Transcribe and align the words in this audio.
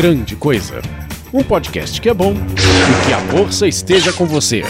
Grande 0.00 0.34
Coisa. 0.34 0.80
Um 1.30 1.42
podcast 1.42 2.00
que 2.00 2.08
é 2.08 2.14
bom 2.14 2.32
e 2.32 3.06
que 3.06 3.12
a 3.12 3.18
força 3.30 3.68
esteja 3.68 4.10
com 4.10 4.24
você. 4.24 4.62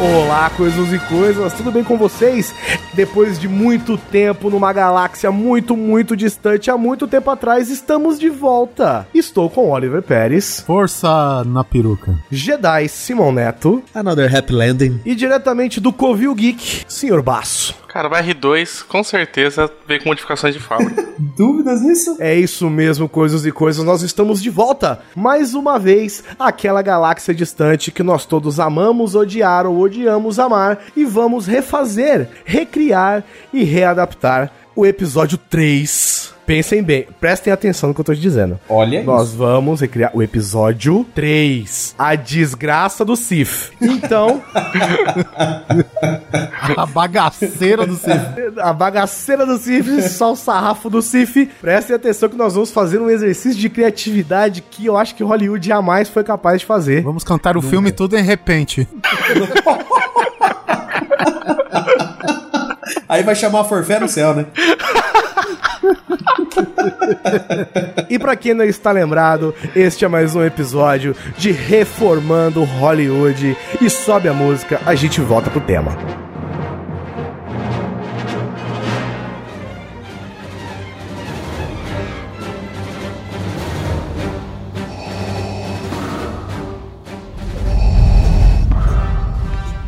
Olá, 0.00 0.48
coisas 0.50 0.92
e 0.92 0.98
coisas, 1.08 1.52
tudo 1.54 1.72
bem 1.72 1.82
com 1.82 1.96
vocês? 1.98 2.54
Depois 2.94 3.36
de 3.36 3.48
muito 3.48 3.98
tempo 3.98 4.48
numa 4.48 4.72
galáxia 4.72 5.32
muito, 5.32 5.76
muito 5.76 6.16
distante, 6.16 6.70
há 6.70 6.78
muito 6.78 7.08
tempo 7.08 7.28
atrás, 7.30 7.68
estamos 7.68 8.16
de 8.16 8.28
volta. 8.28 9.08
Estou 9.12 9.50
com 9.50 9.70
Oliver 9.70 10.00
Pérez, 10.00 10.60
Força 10.60 11.42
na 11.44 11.64
peruca. 11.64 12.16
Jedi 12.30 12.88
Simon 12.88 13.32
Neto 13.32 13.82
Another 13.92 14.32
Happy 14.34 14.52
Landing. 14.52 15.00
e 15.04 15.16
diretamente 15.16 15.80
do 15.80 15.92
Covil 15.92 16.32
Geek, 16.32 16.84
Sr. 16.86 17.20
Baço. 17.20 17.74
Cara, 17.88 18.06
o 18.06 18.10
R2 18.10 18.84
com 18.86 19.02
certeza 19.02 19.70
veio 19.86 20.02
com 20.02 20.10
modificações 20.10 20.54
de 20.54 20.60
fábrica. 20.60 21.08
Dúvidas 21.18 21.80
nisso? 21.80 22.16
É 22.20 22.34
isso 22.34 22.68
mesmo, 22.68 23.08
coisas 23.08 23.46
e 23.46 23.50
coisas, 23.50 23.82
nós 23.84 24.02
estamos 24.02 24.42
de 24.42 24.50
volta, 24.50 25.00
mais 25.16 25.54
uma 25.54 25.78
vez, 25.78 26.22
àquela 26.38 26.82
galáxia 26.82 27.34
distante 27.34 27.90
que 27.90 28.02
nós 28.02 28.26
todos 28.26 28.60
amamos, 28.60 29.14
odiar 29.14 29.66
ou 29.66 29.78
odiamos 29.78 30.38
amar, 30.38 30.78
e 30.94 31.04
vamos 31.04 31.46
refazer, 31.46 32.28
recriar 32.44 33.24
e 33.52 33.64
readaptar 33.64 34.52
o 34.76 34.84
episódio 34.84 35.38
3. 35.38 36.37
Pensem 36.48 36.82
bem, 36.82 37.06
prestem 37.20 37.52
atenção 37.52 37.90
no 37.90 37.94
que 37.94 38.00
eu 38.00 38.04
tô 38.06 38.14
te 38.14 38.20
dizendo. 38.22 38.58
Olha 38.70 39.02
Nós 39.02 39.34
vamos 39.34 39.82
recriar 39.82 40.12
o 40.14 40.22
episódio 40.22 41.04
3, 41.14 41.94
A 41.98 42.14
Desgraça 42.14 43.04
do 43.04 43.14
Sif. 43.16 43.70
Então, 43.78 44.42
A 46.74 46.86
bagaceira 46.86 47.86
do 47.86 47.96
Sif. 47.96 48.16
a 48.62 48.72
bagaceira 48.72 49.44
do 49.44 49.58
Sif, 49.58 50.08
só 50.08 50.32
o 50.32 50.36
sarrafo 50.36 50.88
do 50.88 51.02
Sif. 51.02 51.50
Prestem 51.60 51.94
atenção 51.94 52.30
que 52.30 52.36
nós 52.36 52.54
vamos 52.54 52.70
fazer 52.70 52.98
um 52.98 53.10
exercício 53.10 53.60
de 53.60 53.68
criatividade 53.68 54.62
que 54.62 54.86
eu 54.86 54.96
acho 54.96 55.14
que 55.14 55.22
Hollywood 55.22 55.68
jamais 55.68 56.08
foi 56.08 56.24
capaz 56.24 56.60
de 56.60 56.66
fazer. 56.66 57.02
Vamos 57.02 57.24
cantar 57.24 57.58
o 57.58 57.62
filme 57.62 57.92
tudo 57.92 58.16
em 58.16 58.22
repente. 58.22 58.88
Aí 63.06 63.22
vai 63.22 63.34
chamar 63.34 63.60
a 63.60 63.64
forfé 63.64 64.00
no 64.00 64.08
céu, 64.08 64.34
né? 64.34 64.46
E 68.08 68.18
pra 68.18 68.36
quem 68.36 68.54
não 68.54 68.64
está 68.64 68.90
lembrado, 68.90 69.54
este 69.74 70.04
é 70.04 70.08
mais 70.08 70.34
um 70.34 70.44
episódio 70.44 71.14
de 71.36 71.50
Reformando 71.50 72.64
Hollywood. 72.64 73.56
E 73.80 73.90
sobe 73.90 74.28
a 74.28 74.32
música, 74.32 74.80
a 74.84 74.94
gente 74.94 75.20
volta 75.20 75.50
pro 75.50 75.60
tema. 75.60 75.96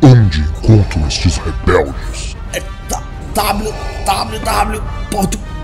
Onde 0.03 0.41
encontro 0.41 1.07
estes 1.07 1.37
rebeldes? 1.37 2.35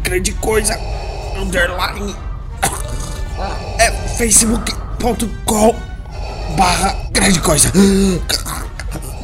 grande 0.00 0.32
coisa 0.32 0.78
underline 1.36 2.16
é 3.78 3.90
facebook.com 4.16 5.76
barra 6.56 6.96
grande 7.12 7.38
coisa 7.40 7.70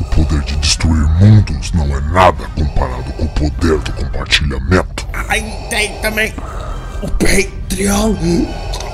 O 0.01 0.05
poder 0.05 0.41
de 0.43 0.57
destruir 0.57 1.07
mundos 1.21 1.73
não 1.73 1.87
é 1.87 2.01
nada 2.01 2.45
comparado 2.57 3.11
com 3.15 3.25
o 3.25 3.29
poder 3.29 3.79
do 3.79 3.93
compartilhamento. 3.93 5.07
aí 5.29 5.43
tem 5.71 5.97
também 6.01 6.35
o 7.03 7.09
patreon.com 7.09 8.94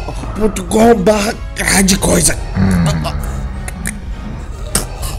barra 1.04 1.34
grande 1.56 1.96
coisa 1.96 2.36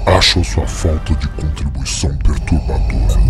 Acho 0.06 0.44
sua 0.44 0.68
falta 0.68 1.16
de 1.16 1.28
contribuição 1.30 2.16
perturbadora. 2.18 3.22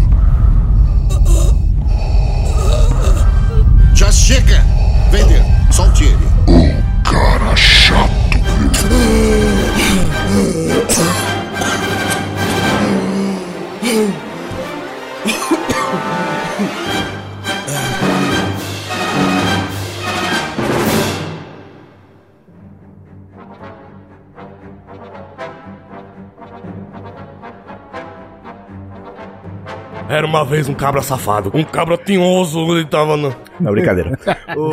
Já 3.93 4.11
chega! 4.11 4.65
Vender, 5.11 5.43
solte 5.71 6.05
ele. 6.05 6.27
Cara 7.03 7.55
chato. 7.55 8.11
Era 30.11 30.25
uma 30.27 30.43
vez 30.43 30.67
um 30.67 30.73
cabra 30.73 31.01
safado, 31.01 31.49
um 31.53 31.63
cabra 31.63 31.97
tinhoso, 31.97 32.59
ele 32.75 32.85
tava 32.85 33.15
no... 33.15 33.33
Não, 33.59 33.71
brincadeira. 33.71 34.17
O- 34.57 34.71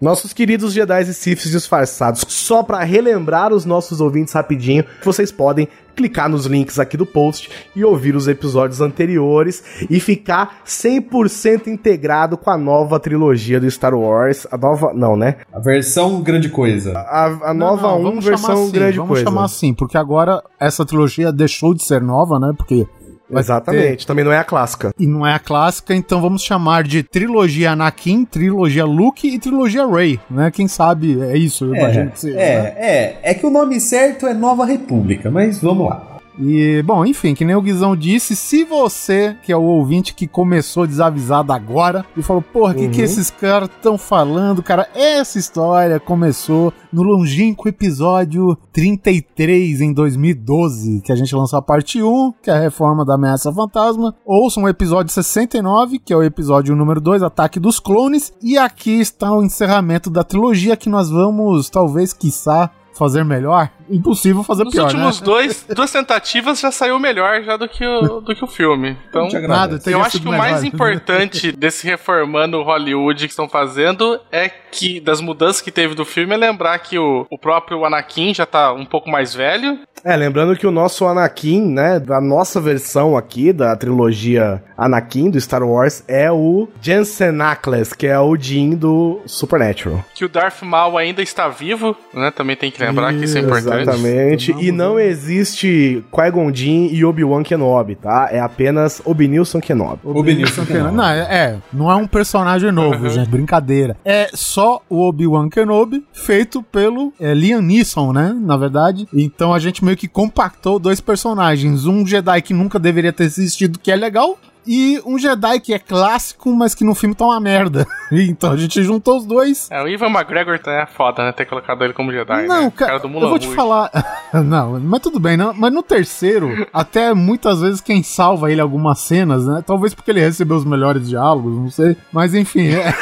Nossos 0.00 0.32
queridos 0.32 0.72
Jedi 0.72 1.02
e 1.02 1.14
Siths 1.14 1.50
disfarçados, 1.50 2.24
só 2.28 2.62
pra 2.62 2.82
relembrar 2.84 3.52
os 3.52 3.64
nossos 3.64 4.00
ouvintes 4.00 4.32
rapidinho, 4.34 4.84
vocês 5.02 5.30
podem 5.32 5.68
clicar 5.94 6.28
nos 6.28 6.46
links 6.46 6.78
aqui 6.80 6.96
do 6.96 7.06
post 7.06 7.48
e 7.74 7.84
ouvir 7.84 8.16
os 8.16 8.26
episódios 8.26 8.80
anteriores 8.80 9.62
e 9.88 10.00
ficar 10.00 10.62
100% 10.66 11.68
integrado 11.68 12.36
com 12.36 12.50
a 12.50 12.58
nova 12.58 12.98
trilogia 12.98 13.60
do 13.60 13.70
Star 13.70 13.94
Wars, 13.94 14.46
a 14.50 14.56
nova, 14.56 14.92
não, 14.92 15.16
né? 15.16 15.36
A 15.52 15.60
versão 15.60 16.20
grande 16.20 16.48
coisa. 16.48 16.98
A, 16.98 17.50
a 17.50 17.54
nova 17.54 17.82
Não, 17.82 17.90
não, 17.90 18.00
1 18.00 18.02
vamos 18.02 18.24
chamar 18.24 18.36
versão 18.38 18.62
assim, 18.64 18.72
grande 18.72 18.96
vamos 18.96 19.08
coisa. 19.08 19.24
chamar 19.24 19.44
assim, 19.44 19.72
porque 19.72 19.96
agora 19.96 20.42
essa 20.58 20.84
trilogia 20.84 21.32
deixou 21.32 21.72
de 21.72 21.84
ser 21.84 22.02
nova, 22.02 22.40
né? 22.40 22.52
Porque 22.56 22.86
Exatamente, 23.30 24.06
também 24.06 24.24
não 24.24 24.32
é 24.32 24.38
a 24.38 24.44
clássica. 24.44 24.92
e 24.98 25.06
não 25.06 25.26
é 25.26 25.34
a 25.34 25.38
clássica, 25.38 25.94
então 25.94 26.20
vamos 26.20 26.42
chamar 26.42 26.84
de 26.84 27.02
trilogia 27.02 27.72
Anakin, 27.72 28.24
trilogia 28.24 28.84
Luke 28.84 29.26
e 29.26 29.38
trilogia 29.38 29.86
Rey, 29.86 30.20
né? 30.30 30.50
Quem 30.50 30.68
sabe 30.68 31.20
é 31.20 31.36
isso, 31.36 31.64
eu 31.64 31.74
imagino 31.74 32.10
que 32.10 32.20
seja. 32.20 32.36
né? 32.36 32.42
é, 32.44 32.74
é, 32.76 33.30
é 33.30 33.34
que 33.34 33.46
o 33.46 33.50
nome 33.50 33.80
certo 33.80 34.26
é 34.26 34.34
Nova 34.34 34.64
República, 34.64 35.30
mas 35.30 35.60
vamos 35.60 35.88
lá. 35.88 36.13
E, 36.38 36.82
bom, 36.82 37.04
enfim, 37.04 37.34
que 37.34 37.44
nem 37.44 37.54
o 37.54 37.62
Guizão 37.62 37.96
disse, 37.96 38.34
se 38.34 38.64
você, 38.64 39.36
que 39.42 39.52
é 39.52 39.56
o 39.56 39.62
ouvinte 39.62 40.14
que 40.14 40.26
começou 40.26 40.86
desavisado 40.86 41.52
agora, 41.52 42.04
e 42.16 42.22
falou, 42.22 42.42
porra, 42.42 42.72
o 42.72 42.76
que, 42.76 42.88
que 42.88 43.02
esses 43.02 43.30
caras 43.30 43.68
estão 43.68 43.96
falando, 43.96 44.62
cara? 44.62 44.88
Essa 44.94 45.38
história 45.38 46.00
começou 46.00 46.72
no 46.92 47.02
longínquo 47.02 47.68
episódio 47.68 48.56
33, 48.72 49.80
em 49.80 49.92
2012, 49.92 51.00
que 51.02 51.12
a 51.12 51.16
gente 51.16 51.34
lançou 51.34 51.58
a 51.58 51.62
parte 51.62 52.02
1, 52.02 52.34
que 52.42 52.50
é 52.50 52.54
a 52.54 52.60
reforma 52.60 53.04
da 53.04 53.14
ameaça 53.14 53.52
fantasma. 53.52 54.14
Ouçam 54.24 54.64
o 54.64 54.68
episódio 54.68 55.12
69, 55.12 55.98
que 55.98 56.12
é 56.12 56.16
o 56.16 56.22
episódio 56.22 56.76
número 56.76 57.00
2, 57.00 57.22
Ataque 57.22 57.60
dos 57.60 57.78
Clones. 57.78 58.32
E 58.42 58.58
aqui 58.58 59.00
está 59.00 59.32
o 59.32 59.42
encerramento 59.42 60.10
da 60.10 60.24
trilogia, 60.24 60.76
que 60.76 60.88
nós 60.88 61.10
vamos, 61.10 61.70
talvez, 61.70 62.12
quiçá, 62.12 62.70
fazer 62.96 63.24
melhor. 63.24 63.70
Impossível 63.90 64.42
fazer 64.42 64.64
Nos 64.64 64.72
pior, 64.72 64.84
últimos 64.84 65.20
né? 65.20 65.26
dois, 65.26 65.66
duas 65.74 65.90
tentativas 65.90 66.60
já 66.60 66.70
saiu 66.70 66.98
melhor 66.98 67.42
já 67.42 67.56
do 67.56 67.68
que 67.68 67.84
o, 67.84 68.20
do 68.20 68.34
que 68.34 68.42
o 68.44 68.46
filme. 68.46 68.96
Então. 69.08 69.28
Nada, 69.46 69.78
eu 69.86 70.00
acho 70.00 70.20
que 70.20 70.28
o 70.28 70.32
mais 70.32 70.62
melhor. 70.62 70.74
importante 70.74 71.52
desse 71.56 71.86
reformando 71.86 72.62
Hollywood 72.62 73.26
que 73.26 73.32
estão 73.32 73.48
fazendo 73.48 74.18
é 74.32 74.48
que 74.48 75.00
das 75.00 75.20
mudanças 75.20 75.60
que 75.60 75.70
teve 75.70 75.94
do 75.94 76.04
filme 76.04 76.34
é 76.34 76.36
lembrar 76.36 76.78
que 76.78 76.98
o, 76.98 77.26
o 77.28 77.38
próprio 77.38 77.84
Anakin 77.84 78.32
já 78.32 78.46
tá 78.46 78.72
um 78.72 78.86
pouco 78.86 79.10
mais 79.10 79.34
velho. 79.34 79.78
É, 80.04 80.14
lembrando 80.16 80.54
que 80.54 80.66
o 80.66 80.70
nosso 80.70 81.06
Anakin, 81.06 81.62
né, 81.62 81.98
da 81.98 82.20
nossa 82.20 82.60
versão 82.60 83.16
aqui, 83.16 83.54
da 83.54 83.74
trilogia 83.74 84.62
Anakin 84.76 85.30
do 85.30 85.40
Star 85.40 85.62
Wars, 85.62 86.04
é 86.06 86.30
o 86.30 86.68
Jensen 86.82 87.40
Ackles, 87.40 87.94
que 87.94 88.06
é 88.06 88.20
o 88.20 88.36
Jin 88.36 88.76
do 88.76 89.22
Supernatural. 89.24 90.04
Que 90.14 90.26
o 90.26 90.28
Darth 90.28 90.60
Maul 90.62 90.98
ainda 90.98 91.22
está 91.22 91.48
vivo, 91.48 91.96
né? 92.12 92.30
Também 92.30 92.54
tem 92.54 92.70
que 92.70 92.82
lembrar 92.82 93.14
que 93.14 93.24
isso 93.24 93.38
é 93.38 93.40
importante. 93.40 93.88
Exatamente. 93.88 94.54
E 94.58 94.70
não 94.70 95.00
existe 95.00 96.04
Qui-Gon 96.10 96.52
Jinn 96.52 96.88
e 96.92 97.02
Obi-Wan 97.02 97.42
Kenobi, 97.42 97.94
tá? 97.94 98.28
É 98.30 98.40
apenas 98.40 99.00
Obi-Nilson 99.06 99.60
Kenobi. 99.60 100.00
O 100.04 100.22
Benilson 100.22 100.64
Não, 100.92 101.08
é, 101.08 101.20
é, 101.20 101.56
não 101.72 101.90
é 101.90 101.94
um 101.94 102.06
personagem 102.06 102.70
novo, 102.70 103.08
gente, 103.08 103.30
brincadeira. 103.30 103.96
É 104.04 104.28
só 104.34 104.82
o 104.90 105.00
Obi-Wan 105.00 105.48
Kenobi, 105.48 106.04
feito 106.12 106.62
pelo 106.62 107.10
é, 107.18 107.32
Liam 107.32 107.62
Neeson, 107.62 108.12
né, 108.12 108.36
na 108.38 108.58
verdade. 108.58 109.08
Então 109.14 109.54
a 109.54 109.58
gente 109.58 109.82
meio 109.82 109.93
que 109.96 110.08
compactou 110.08 110.78
dois 110.78 111.00
personagens. 111.00 111.86
Um 111.86 112.06
Jedi 112.06 112.42
que 112.42 112.54
nunca 112.54 112.78
deveria 112.78 113.12
ter 113.12 113.24
existido, 113.24 113.78
que 113.78 113.90
é 113.90 113.96
legal, 113.96 114.38
e 114.66 115.00
um 115.04 115.18
Jedi 115.18 115.60
que 115.60 115.74
é 115.74 115.78
clássico, 115.78 116.52
mas 116.54 116.74
que 116.74 116.84
no 116.84 116.94
filme 116.94 117.14
tá 117.14 117.24
uma 117.24 117.40
merda. 117.40 117.86
Então 118.16 118.52
a 118.52 118.56
gente 118.56 118.80
juntou 118.82 119.18
os 119.18 119.26
dois. 119.26 119.68
É, 119.72 119.82
o 119.82 119.88
Ivan 119.88 120.06
McGregor 120.06 120.58
tá 120.60 120.70
é 120.70 120.86
foda, 120.86 121.24
né? 121.24 121.32
Ter 121.32 121.46
colocado 121.46 121.82
ele 121.82 121.92
como 121.92 122.12
Jedi. 122.12 122.46
Não, 122.46 122.64
né? 122.64 122.72
cara, 122.74 122.98
do 122.98 123.08
eu 123.08 123.12
vou 123.12 123.38
te 123.38 123.46
Rouge. 123.46 123.56
falar. 123.56 123.90
não, 124.32 124.78
mas 124.78 125.00
tudo 125.00 125.18
bem, 125.18 125.36
não. 125.36 125.52
Mas 125.52 125.72
no 125.72 125.82
terceiro, 125.82 126.64
até 126.72 127.12
muitas 127.12 127.60
vezes 127.60 127.80
quem 127.80 128.04
salva 128.04 128.52
ele 128.52 128.60
algumas 128.60 129.00
cenas, 129.00 129.46
né? 129.46 129.64
Talvez 129.66 129.94
porque 129.94 130.12
ele 130.12 130.20
recebeu 130.20 130.56
os 130.56 130.64
melhores 130.64 131.08
diálogos, 131.08 131.56
não 131.56 131.70
sei. 131.70 131.96
Mas 132.12 132.34
enfim, 132.34 132.68
é. 132.68 132.94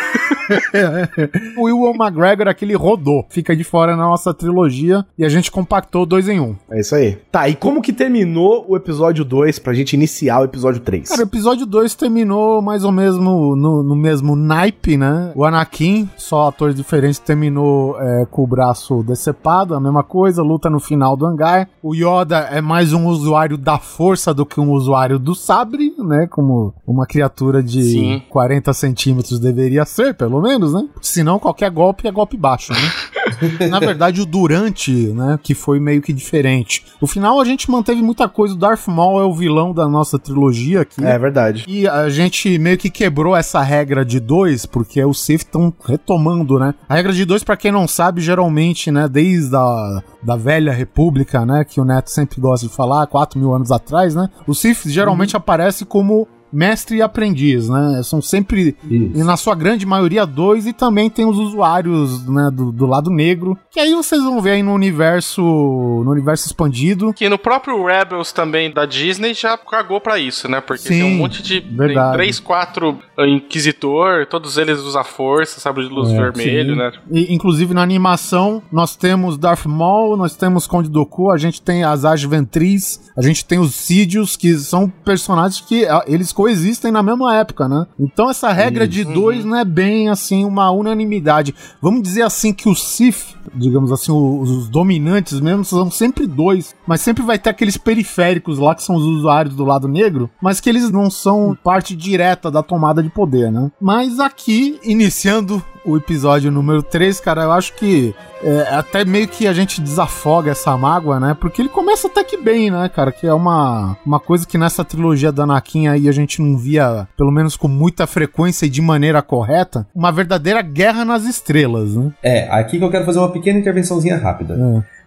o 1.56 1.64
Will 1.64 1.94
McGregor, 1.94 2.48
aquele 2.48 2.74
rodou, 2.74 3.26
fica 3.28 3.54
de 3.54 3.64
fora 3.64 3.96
na 3.96 4.04
nossa 4.04 4.32
trilogia 4.34 5.04
e 5.18 5.24
a 5.24 5.28
gente 5.28 5.50
compactou 5.50 6.06
dois 6.06 6.28
em 6.28 6.40
um. 6.40 6.56
É 6.70 6.80
isso 6.80 6.94
aí. 6.94 7.18
Tá, 7.30 7.48
e 7.48 7.54
como 7.54 7.82
que 7.82 7.92
terminou 7.92 8.64
o 8.68 8.76
episódio 8.76 9.24
2 9.24 9.58
pra 9.58 9.74
gente 9.74 9.94
iniciar 9.94 10.40
o 10.40 10.44
episódio 10.44 10.80
3? 10.80 11.08
Cara, 11.08 11.20
o 11.20 11.24
episódio 11.24 11.66
2 11.66 11.94
terminou 11.94 12.60
mais 12.60 12.84
ou 12.84 12.92
menos 12.92 13.16
no, 13.18 13.56
no 13.56 13.96
mesmo 13.96 14.34
naipe, 14.34 14.96
né? 14.96 15.32
O 15.34 15.44
Anakin, 15.44 16.08
só 16.16 16.48
atores 16.48 16.74
diferentes, 16.74 17.18
terminou 17.18 17.98
é, 18.00 18.26
com 18.30 18.42
o 18.42 18.46
braço 18.46 19.02
decepado, 19.02 19.74
a 19.74 19.80
mesma 19.80 20.02
coisa, 20.02 20.42
luta 20.42 20.68
no 20.68 20.80
final 20.80 21.16
do 21.16 21.26
hangar. 21.26 21.68
O 21.82 21.94
Yoda 21.94 22.38
é 22.50 22.60
mais 22.60 22.92
um 22.92 23.06
usuário 23.06 23.56
da 23.56 23.78
força 23.78 24.34
do 24.34 24.44
que 24.44 24.60
um 24.60 24.70
usuário 24.72 25.18
do 25.18 25.34
sabre, 25.34 25.94
né? 25.98 26.26
Como 26.30 26.74
uma 26.86 27.06
criatura 27.06 27.62
de 27.62 27.82
Sim. 27.82 28.22
40 28.28 28.72
centímetros 28.72 29.38
deveria 29.38 29.84
ser, 29.84 30.14
pelo 30.14 30.40
menos, 30.42 30.74
né? 30.74 30.86
Senão 31.00 31.38
qualquer 31.38 31.70
golpe 31.70 32.06
é 32.06 32.10
golpe 32.10 32.36
baixo, 32.36 32.72
né? 32.72 32.78
Na 33.70 33.78
verdade, 33.78 34.20
o 34.20 34.26
durante, 34.26 34.92
né, 34.92 35.38
que 35.42 35.54
foi 35.54 35.80
meio 35.80 36.02
que 36.02 36.12
diferente. 36.12 36.84
No 37.00 37.06
final, 37.06 37.40
a 37.40 37.44
gente 37.44 37.70
manteve 37.70 38.02
muita 38.02 38.28
coisa. 38.28 38.54
O 38.54 38.58
Darth 38.58 38.86
Maul 38.88 39.20
é 39.20 39.24
o 39.24 39.34
vilão 39.34 39.72
da 39.72 39.88
nossa 39.88 40.18
trilogia 40.18 40.82
aqui. 40.82 41.04
É 41.04 41.18
verdade. 41.18 41.64
E 41.66 41.88
a 41.88 42.08
gente 42.08 42.58
meio 42.58 42.76
que 42.76 42.90
quebrou 42.90 43.36
essa 43.36 43.62
regra 43.62 44.04
de 44.04 44.20
dois, 44.20 44.66
porque 44.66 45.02
os 45.04 45.20
Sith 45.20 45.42
estão 45.42 45.72
retomando, 45.84 46.58
né? 46.58 46.74
A 46.88 46.94
regra 46.94 47.12
de 47.12 47.24
dois, 47.24 47.42
pra 47.42 47.56
quem 47.56 47.72
não 47.72 47.88
sabe, 47.88 48.20
geralmente, 48.20 48.90
né, 48.90 49.08
desde 49.08 49.54
a 49.56 50.02
da 50.22 50.36
velha 50.36 50.72
república, 50.72 51.44
né, 51.44 51.64
que 51.64 51.80
o 51.80 51.84
Neto 51.84 52.08
sempre 52.10 52.40
gosta 52.40 52.66
de 52.66 52.72
falar, 52.72 53.06
4 53.06 53.38
mil 53.38 53.52
anos 53.52 53.72
atrás, 53.72 54.14
né? 54.14 54.28
O 54.46 54.54
Sith 54.54 54.86
geralmente 54.86 55.36
aparece 55.36 55.84
como 55.84 56.28
mestre 56.52 56.98
e 56.98 57.02
aprendiz, 57.02 57.68
né? 57.68 58.00
São 58.04 58.20
sempre, 58.20 58.76
Isso. 58.84 59.12
e 59.18 59.22
na 59.24 59.36
sua 59.36 59.54
grande 59.54 59.86
maioria, 59.86 60.26
dois, 60.26 60.66
e 60.66 60.72
também 60.72 61.08
tem 61.08 61.24
os 61.26 61.38
usuários, 61.38 62.26
né, 62.28 62.50
do, 62.52 62.70
do 62.70 62.86
lado 62.86 63.10
negro, 63.10 63.56
que 63.70 63.80
aí 63.80 63.94
vocês 63.94 64.22
vão 64.22 64.40
ver 64.40 64.50
aí 64.52 64.62
no 64.62 64.72
universo, 64.72 65.42
no 65.42 66.10
universo 66.10 66.46
expandido. 66.46 67.12
Que 67.12 67.28
no 67.28 67.38
próprio 67.38 67.84
Rebels 67.84 68.32
também 68.32 68.70
da 68.70 68.84
Disney 68.86 69.34
já 69.34 69.56
cagou 69.56 70.00
pra 70.00 70.18
isso, 70.18 70.48
né? 70.48 70.60
Porque 70.60 70.82
Sim, 70.82 71.00
tem 71.00 71.02
um 71.04 71.16
monte 71.16 71.42
de. 71.42 71.60
verdade. 71.60 72.16
Três, 72.16 72.38
quatro 72.40 72.98
uh, 73.18 73.24
Inquisitor, 73.24 74.26
todos 74.26 74.58
eles 74.58 74.78
usam 74.80 75.02
força, 75.04 75.60
sabre 75.60 75.86
de 75.86 75.92
luz 75.92 76.10
É, 76.10 76.16
vermelho, 76.16 76.72
sim. 76.74 76.78
né? 76.78 76.92
E, 77.10 77.32
inclusive 77.34 77.74
na 77.74 77.82
animação, 77.82 78.62
nós 78.70 78.96
temos 78.96 79.36
Darth 79.38 79.66
Maul, 79.66 80.16
nós 80.16 80.34
temos 80.36 80.66
Conde 80.66 80.88
Dooku, 80.88 81.30
a 81.30 81.38
gente 81.38 81.60
tem 81.60 81.84
as 81.84 82.04
Age 82.04 82.26
Ventrix, 82.26 83.10
a 83.16 83.22
gente 83.22 83.44
tem 83.44 83.58
os 83.58 83.74
Sidious, 83.74 84.36
que 84.36 84.54
são 84.58 84.88
personagens 84.88 85.60
que 85.60 85.84
ah, 85.86 86.04
eles 86.06 86.32
coexistem 86.42 86.90
na 86.90 87.04
mesma 87.04 87.36
época, 87.36 87.68
né? 87.68 87.86
Então 88.00 88.28
essa 88.28 88.50
regra 88.50 88.86
de 88.88 89.04
dois 89.04 89.44
não 89.44 89.56
é 89.56 89.64
bem 89.64 90.08
assim 90.08 90.44
uma 90.44 90.72
unanimidade. 90.72 91.54
Vamos 91.80 92.02
dizer 92.02 92.22
assim 92.22 92.52
que 92.52 92.68
os 92.68 92.82
Sith, 92.82 93.36
digamos 93.54 93.92
assim, 93.92 94.10
os, 94.10 94.50
os 94.50 94.68
dominantes 94.68 95.38
mesmo, 95.40 95.64
são 95.64 95.88
sempre 95.88 96.26
dois, 96.26 96.74
mas 96.84 97.00
sempre 97.00 97.22
vai 97.22 97.38
ter 97.38 97.50
aqueles 97.50 97.76
periféricos 97.76 98.58
lá 98.58 98.74
que 98.74 98.82
são 98.82 98.96
os 98.96 99.04
usuários 99.04 99.54
do 99.54 99.64
lado 99.64 99.86
negro, 99.86 100.28
mas 100.42 100.58
que 100.58 100.68
eles 100.68 100.90
não 100.90 101.08
são 101.08 101.56
parte 101.62 101.94
direta 101.94 102.50
da 102.50 102.60
tomada 102.60 103.00
de 103.00 103.08
poder, 103.08 103.52
né? 103.52 103.70
Mas 103.80 104.18
aqui, 104.18 104.80
iniciando 104.82 105.62
o 105.84 105.96
episódio 105.96 106.50
número 106.50 106.82
3, 106.82 107.20
cara, 107.20 107.42
eu 107.42 107.52
acho 107.52 107.74
que 107.74 108.14
é, 108.42 108.74
até 108.74 109.04
meio 109.04 109.28
que 109.28 109.46
a 109.46 109.52
gente 109.52 109.80
desafoga 109.80 110.50
essa 110.50 110.76
mágoa, 110.76 111.20
né? 111.20 111.36
Porque 111.38 111.62
ele 111.62 111.68
começa 111.68 112.08
até 112.08 112.24
que 112.24 112.36
bem, 112.36 112.70
né, 112.70 112.88
cara? 112.88 113.12
Que 113.12 113.26
é 113.26 113.32
uma, 113.32 113.96
uma 114.04 114.18
coisa 114.18 114.46
que 114.46 114.58
nessa 114.58 114.84
trilogia 114.84 115.30
da 115.30 115.44
Anakin 115.44 115.88
aí 115.88 116.08
a 116.08 116.12
gente 116.12 116.42
não 116.42 116.56
via, 116.56 117.06
pelo 117.16 117.30
menos 117.30 117.56
com 117.56 117.68
muita 117.68 118.06
frequência 118.06 118.66
e 118.66 118.70
de 118.70 118.82
maneira 118.82 119.22
correta, 119.22 119.86
uma 119.94 120.10
verdadeira 120.10 120.62
guerra 120.62 121.04
nas 121.04 121.24
estrelas, 121.24 121.94
né? 121.94 122.12
É, 122.22 122.48
aqui 122.50 122.78
que 122.78 122.84
eu 122.84 122.90
quero 122.90 123.04
fazer 123.04 123.18
uma 123.18 123.30
pequena 123.30 123.58
intervençãozinha 123.58 124.16
rápida. 124.16 124.54
É, 124.54 125.01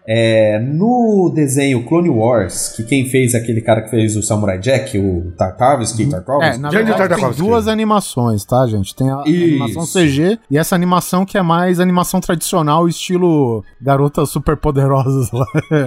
no 0.60 1.31
desenho 1.34 1.84
Clone 1.86 2.10
Wars, 2.10 2.69
que 2.75 2.84
quem 2.84 3.07
fez 3.10 3.34
é 3.34 3.38
aquele 3.38 3.62
cara 3.62 3.81
que 3.81 3.90
fez 3.90 4.16
o 4.16 4.22
Samurai 4.22 4.60
Jack, 4.60 4.98
o 4.98 5.31
Tartarovsky, 5.38 6.07
Tartarovsky, 6.07 6.56
É, 6.56 6.57
na 6.57 6.69
verdade 6.69 7.16
tem 7.16 7.31
duas 7.31 7.68
animações, 7.68 8.46
tá, 8.46 8.66
gente? 8.68 8.96
Tem 8.96 9.10
a 9.10 9.24
Isso. 9.25 9.63
animação 9.63 9.86
CG 9.86 10.40
e 10.50 10.57
essa 10.57 10.75
animação 10.75 11.25
que 11.25 11.38
é 11.38 11.42
mais 11.42 11.80
animação 11.80 12.19
tradicional, 12.19 12.88
estilo 12.88 13.63
garotas 13.81 14.30
super 14.30 14.57
poderosas 14.57 15.31
lá. 15.31 15.46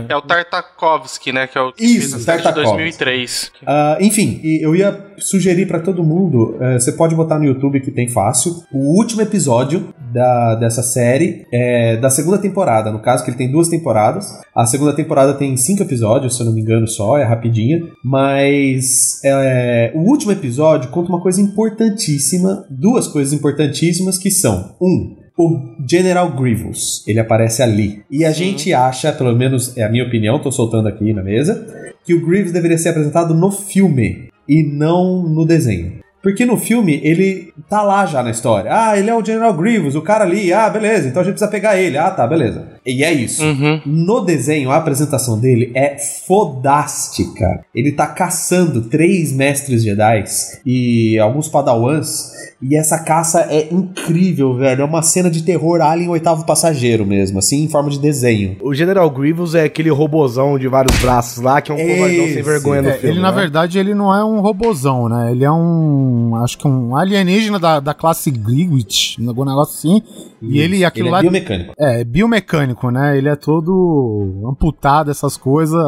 É 0.09 0.17
o 0.17 0.23
Tartakovsky, 0.23 1.33
né? 1.33 1.47
Que 1.47 1.59
é 1.59 1.61
o 1.61 1.73
que 1.73 1.85
Isso, 1.85 2.11
fez 2.11 2.15
a 2.15 2.19
série 2.19 2.39
de 2.39 2.45
Tartakovsky. 2.45 2.77
2003. 2.77 3.53
Ah, 3.67 3.99
enfim, 4.01 4.41
eu 4.43 4.75
ia 4.75 5.07
sugerir 5.19 5.67
pra 5.67 5.81
todo 5.81 6.03
mundo, 6.03 6.57
eh, 6.61 6.79
você 6.79 6.93
pode 6.93 7.15
botar 7.15 7.39
no 7.39 7.45
YouTube 7.45 7.81
que 7.81 7.91
tem 7.91 8.09
fácil, 8.09 8.63
o 8.73 8.97
último 8.97 9.21
episódio 9.23 9.93
da, 10.13 10.55
dessa 10.55 10.83
série 10.83 11.47
é 11.53 11.97
da 11.97 12.09
segunda 12.11 12.39
temporada, 12.39 12.91
no 12.91 13.01
caso 13.01 13.25
que 13.25 13.31
ele 13.31 13.37
tem 13.37 13.51
duas 13.51 13.69
temporadas. 13.69 14.08
A 14.55 14.67
segunda 14.67 14.93
temporada 14.93 15.35
tem 15.35 15.57
cinco 15.57 15.83
episódios, 15.83 16.37
se 16.37 16.43
eu 16.43 16.47
não 16.47 16.53
me 16.53 16.61
engano 16.61 16.87
só, 16.87 17.17
é 17.17 17.25
rapidinha, 17.25 17.83
mas 18.05 19.21
é, 19.25 19.93
o 19.95 20.01
último 20.01 20.33
episódio 20.33 20.91
conta 20.91 21.11
uma 21.11 21.21
coisa 21.21 21.41
importantíssima, 21.41 22.67
duas 22.71 23.07
coisas 23.07 23.33
importantíssimas 23.33 24.19
que 24.19 24.31
são, 24.31 24.75
um, 24.81 25.17
o 25.39 25.61
General 25.89 26.31
Grievous, 26.33 27.05
ele 27.07 27.21
aparece 27.21 27.63
ali. 27.63 28.03
E 28.11 28.25
a 28.25 28.33
gente 28.33 28.75
acha, 28.75 29.13
pelo 29.13 29.37
menos 29.37 29.77
é 29.77 29.85
a 29.85 29.89
minha 29.89 30.05
opinião, 30.05 30.41
tô 30.41 30.51
soltando 30.51 30.89
aqui 30.89 31.13
na 31.13 31.23
mesa, 31.23 31.95
que 32.05 32.13
o 32.13 32.27
Grievous 32.27 32.53
deveria 32.53 32.77
ser 32.77 32.89
apresentado 32.89 33.35
no 33.35 33.51
filme 33.51 34.29
e 34.49 34.65
não 34.65 35.23
no 35.23 35.45
desenho. 35.45 36.01
Porque 36.29 36.45
no 36.45 36.59
filme 36.59 37.01
ele 37.03 37.55
tá 37.71 37.81
lá 37.83 38.05
já 38.05 38.23
na 38.23 38.31
história. 38.31 38.71
Ah, 38.71 38.99
ele 38.99 39.09
é 39.09 39.15
o 39.15 39.25
General 39.25 39.55
Grievous, 39.55 39.95
o 39.95 40.03
cara 40.03 40.25
ali. 40.25 40.53
Ah, 40.53 40.69
beleza, 40.69 41.09
então 41.09 41.23
a 41.23 41.25
gente 41.25 41.33
precisa 41.33 41.51
pegar 41.51 41.79
ele. 41.81 41.97
Ah, 41.97 42.11
tá, 42.11 42.27
beleza. 42.27 42.67
E 42.85 43.03
é 43.03 43.11
isso. 43.11 43.43
Uhum. 43.43 43.81
No 43.87 44.21
desenho, 44.21 44.71
a 44.71 44.77
apresentação 44.77 45.39
dele 45.41 45.73
é 45.75 45.97
fodástica. 46.27 47.65
Ele 47.75 47.93
tá 47.93 48.07
caçando 48.07 48.83
três 48.83 49.33
mestres 49.33 49.83
Jedi 49.83 50.25
e 50.67 51.19
alguns 51.19 51.49
padawans. 51.49 52.31
E 52.61 52.77
essa 52.77 52.99
caça 52.99 53.47
é 53.49 53.69
incrível, 53.73 54.53
velho. 54.57 54.83
É 54.83 54.85
uma 54.85 55.01
cena 55.01 55.31
de 55.31 55.45
terror 55.45 55.81
Alien 55.81 56.09
Oitavo 56.11 56.45
Passageiro 56.45 57.07
mesmo, 57.07 57.39
assim, 57.39 57.63
em 57.63 57.69
forma 57.69 57.89
de 57.89 58.01
desenho. 58.01 58.57
O 58.61 58.75
General 58.75 59.09
Grievous 59.09 59.55
é 59.55 59.63
aquele 59.63 59.91
robozão 59.91 60.59
de 60.59 60.67
vários 60.67 60.99
braços 60.99 61.41
lá, 61.43 61.61
que 61.61 61.71
é 61.71 61.75
um 61.75 61.79
covardão 61.79 62.27
sem 62.27 62.43
vergonha 62.43 62.83
no 62.83 62.89
É, 62.89 62.93
filme. 62.95 63.15
ele, 63.15 63.21
na 63.23 63.31
né? 63.31 63.41
verdade, 63.41 63.79
ele 63.79 63.95
não 63.95 64.13
é 64.13 64.25
um 64.25 64.41
robozão, 64.41 65.09
né? 65.09 65.31
Ele 65.31 65.45
é 65.45 65.51
um. 66.19 66.37
Acho 66.37 66.59
que 66.59 66.67
um 66.67 66.97
alienígena 66.97 67.59
da, 67.59 67.81
da 67.81 67.95
classe 67.95 68.31
Grievous, 68.31 69.17
algum 69.27 69.45
negócio 69.45 69.75
assim. 69.79 70.03
E 70.43 70.59
ele, 70.61 70.85
aquilo 70.85 71.07
Ele 71.09 71.15
é 71.15 71.17
lá. 71.17 71.23
biomecânico. 71.23 71.75
É, 71.79 72.05
biomecânico, 72.05 72.91
né? 72.91 73.17
Ele 73.17 73.29
é 73.29 73.37
todo 73.37 74.45
amputado, 74.49 75.11
essas 75.11 75.37
coisas. 75.37 75.81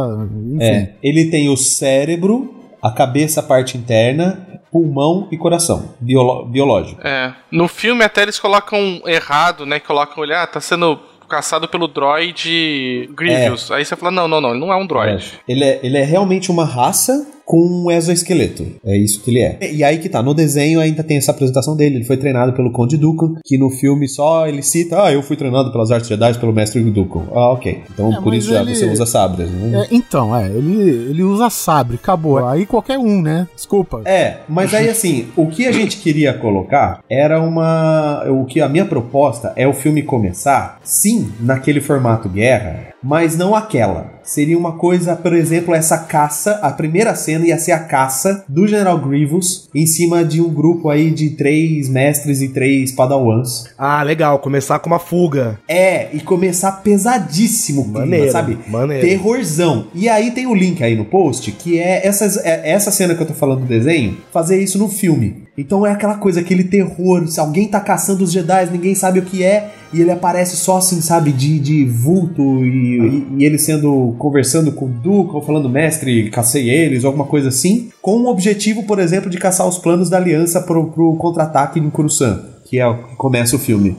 Enfim. 0.54 0.62
É, 0.62 0.94
ele 1.02 1.26
tem 1.30 1.48
o 1.48 1.56
cérebro, 1.56 2.54
a 2.82 2.90
cabeça, 2.90 3.40
a 3.40 3.42
parte 3.42 3.76
interna, 3.76 4.46
pulmão 4.72 5.28
e 5.32 5.36
coração. 5.36 5.90
Biolo- 6.00 6.46
biológico. 6.46 7.00
É. 7.06 7.34
No 7.50 7.66
filme 7.68 8.04
até 8.04 8.22
eles 8.22 8.38
colocam 8.38 9.00
errado, 9.06 9.66
né? 9.66 9.80
Colocam 9.80 10.22
ele, 10.24 10.34
ah, 10.34 10.46
tá 10.46 10.60
sendo 10.60 10.98
caçado 11.28 11.68
pelo 11.68 11.86
droid 11.86 13.08
Grievous. 13.14 13.70
Aí 13.70 13.84
você 13.84 13.94
fala, 13.94 14.10
não, 14.10 14.26
não, 14.26 14.40
não, 14.40 14.50
ele 14.50 14.58
não 14.60 14.72
é 14.72 14.76
um 14.76 14.86
droid. 14.86 15.38
Ele 15.46 15.64
é, 15.64 15.80
ele 15.82 15.96
é 15.96 16.02
realmente 16.02 16.50
uma 16.50 16.64
raça 16.64 17.24
com 17.50 17.66
um 17.66 17.90
exoesqueleto. 17.90 18.64
É 18.86 18.96
isso 18.96 19.20
que 19.24 19.28
ele 19.32 19.40
é. 19.40 19.58
E 19.72 19.82
aí 19.82 19.98
que 19.98 20.08
tá, 20.08 20.22
no 20.22 20.32
desenho 20.32 20.78
ainda 20.78 21.02
tem 21.02 21.16
essa 21.16 21.32
apresentação 21.32 21.74
dele. 21.76 21.96
Ele 21.96 22.04
foi 22.04 22.16
treinado 22.16 22.52
pelo 22.52 22.70
Conde 22.70 22.96
Dooku, 22.96 23.38
que 23.44 23.58
no 23.58 23.70
filme 23.70 24.06
só 24.08 24.46
ele 24.46 24.62
cita, 24.62 25.02
ah, 25.02 25.12
eu 25.12 25.20
fui 25.20 25.36
treinado 25.36 25.72
pelas 25.72 25.90
artes 25.90 26.08
Jedi 26.08 26.38
pelo 26.38 26.52
mestre 26.52 26.80
Dooku. 26.80 27.24
Ah, 27.32 27.50
ok. 27.50 27.82
Então 27.92 28.12
É, 28.12 28.20
por 28.20 28.32
isso 28.34 28.50
já 28.50 28.60
ele- 28.62 28.72
você 28.76 28.84
usa 28.84 29.04
sabres, 29.04 29.50
né? 29.50 29.80
É, 29.82 29.88
então, 29.90 30.36
é, 30.36 30.46
ele, 30.46 31.10
ele 31.10 31.24
usa 31.24 31.50
sabre, 31.50 31.96
acabou. 31.96 32.38
Aí 32.46 32.64
qualquer 32.66 33.00
um, 33.00 33.20
né? 33.20 33.48
Desculpa. 33.56 34.02
É, 34.04 34.36
mas 34.48 34.72
aí 34.72 34.88
assim, 34.88 35.26
o 35.36 35.48
que 35.48 35.66
a 35.66 35.72
gente 35.72 35.96
queria 35.96 36.32
colocar 36.32 37.02
era 37.10 37.42
uma. 37.42 38.26
O 38.30 38.44
que 38.44 38.60
a 38.60 38.68
minha 38.68 38.84
proposta 38.84 39.52
é 39.56 39.66
o 39.66 39.72
filme 39.72 40.04
começar, 40.04 40.78
sim, 40.84 41.32
naquele 41.40 41.80
formato 41.80 42.28
guerra, 42.28 42.94
mas 43.02 43.36
não 43.36 43.56
aquela. 43.56 44.19
Seria 44.30 44.56
uma 44.56 44.72
coisa, 44.72 45.16
por 45.16 45.34
exemplo, 45.34 45.74
essa 45.74 45.98
caça, 45.98 46.52
a 46.62 46.70
primeira 46.70 47.16
cena 47.16 47.46
ia 47.46 47.58
ser 47.58 47.72
a 47.72 47.80
caça 47.80 48.44
do 48.48 48.64
General 48.64 48.96
Grievous 48.96 49.68
em 49.74 49.86
cima 49.86 50.24
de 50.24 50.40
um 50.40 50.48
grupo 50.48 50.88
aí 50.88 51.10
de 51.10 51.30
três 51.30 51.88
mestres 51.88 52.40
e 52.40 52.48
três 52.48 52.92
padawans. 52.92 53.64
Ah, 53.76 54.00
legal. 54.04 54.38
Começar 54.38 54.78
com 54.78 54.88
uma 54.88 55.00
fuga. 55.00 55.58
É, 55.68 56.10
e 56.12 56.20
começar 56.20 56.70
pesadíssimo 56.82 57.80
o 57.80 57.84
clima, 57.86 58.00
Maneiro, 58.00 58.30
sabe? 58.30 58.58
maneiro. 58.68 59.04
Terrorzão. 59.04 59.88
E 59.92 60.08
aí 60.08 60.30
tem 60.30 60.46
o 60.46 60.54
link 60.54 60.80
aí 60.82 60.94
no 60.94 61.06
post, 61.06 61.50
que 61.50 61.80
é, 61.80 62.06
essas, 62.06 62.36
é 62.36 62.70
essa 62.70 62.92
cena 62.92 63.16
que 63.16 63.22
eu 63.22 63.26
tô 63.26 63.34
falando 63.34 63.62
do 63.62 63.66
desenho, 63.66 64.16
fazer 64.32 64.62
isso 64.62 64.78
no 64.78 64.88
filme. 64.88 65.48
Então 65.58 65.84
é 65.84 65.90
aquela 65.90 66.14
coisa, 66.14 66.38
aquele 66.38 66.64
terror, 66.64 67.26
se 67.26 67.40
alguém 67.40 67.66
tá 67.66 67.80
caçando 67.80 68.22
os 68.22 68.30
Jedi, 68.30 68.70
ninguém 68.70 68.94
sabe 68.94 69.18
o 69.18 69.22
que 69.22 69.42
é, 69.42 69.72
e 69.92 70.00
ele 70.00 70.10
aparece 70.10 70.56
só 70.56 70.76
assim, 70.78 71.00
sabe, 71.00 71.32
de, 71.32 71.58
de 71.58 71.84
vulto, 71.84 72.42
e, 72.64 72.98
e- 72.98 73.26
e 73.38 73.44
ele 73.44 73.58
sendo, 73.58 74.14
conversando 74.18 74.70
com 74.72 74.84
o 74.86 74.88
Duke, 74.88 75.34
ou 75.34 75.42
falando, 75.42 75.68
mestre, 75.68 76.30
cacei 76.30 76.70
eles, 76.70 77.02
ou 77.04 77.08
alguma 77.08 77.26
coisa 77.26 77.48
assim, 77.48 77.90
com 78.00 78.12
o 78.18 78.28
objetivo, 78.28 78.84
por 78.84 78.98
exemplo, 78.98 79.28
de 79.28 79.38
caçar 79.38 79.66
os 79.68 79.78
planos 79.78 80.08
da 80.08 80.16
aliança 80.16 80.60
pro, 80.60 80.86
pro 80.90 81.14
contra-ataque 81.16 81.78
em 81.80 81.90
Coruscant, 81.90 82.40
que 82.64 82.78
é 82.78 82.86
o 82.86 82.98
que 83.08 83.16
começa 83.16 83.56
o 83.56 83.58
filme. 83.58 83.96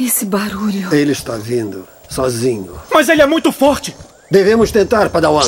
Esse 0.00 0.24
barulho. 0.24 0.92
Ele 0.94 1.12
está 1.12 1.36
vindo, 1.36 1.84
sozinho. 2.08 2.70
Mas 2.92 3.08
ele 3.08 3.22
é 3.22 3.26
muito 3.26 3.52
forte! 3.52 3.94
Devemos 4.30 4.72
tentar, 4.72 5.10
Padawan. 5.10 5.42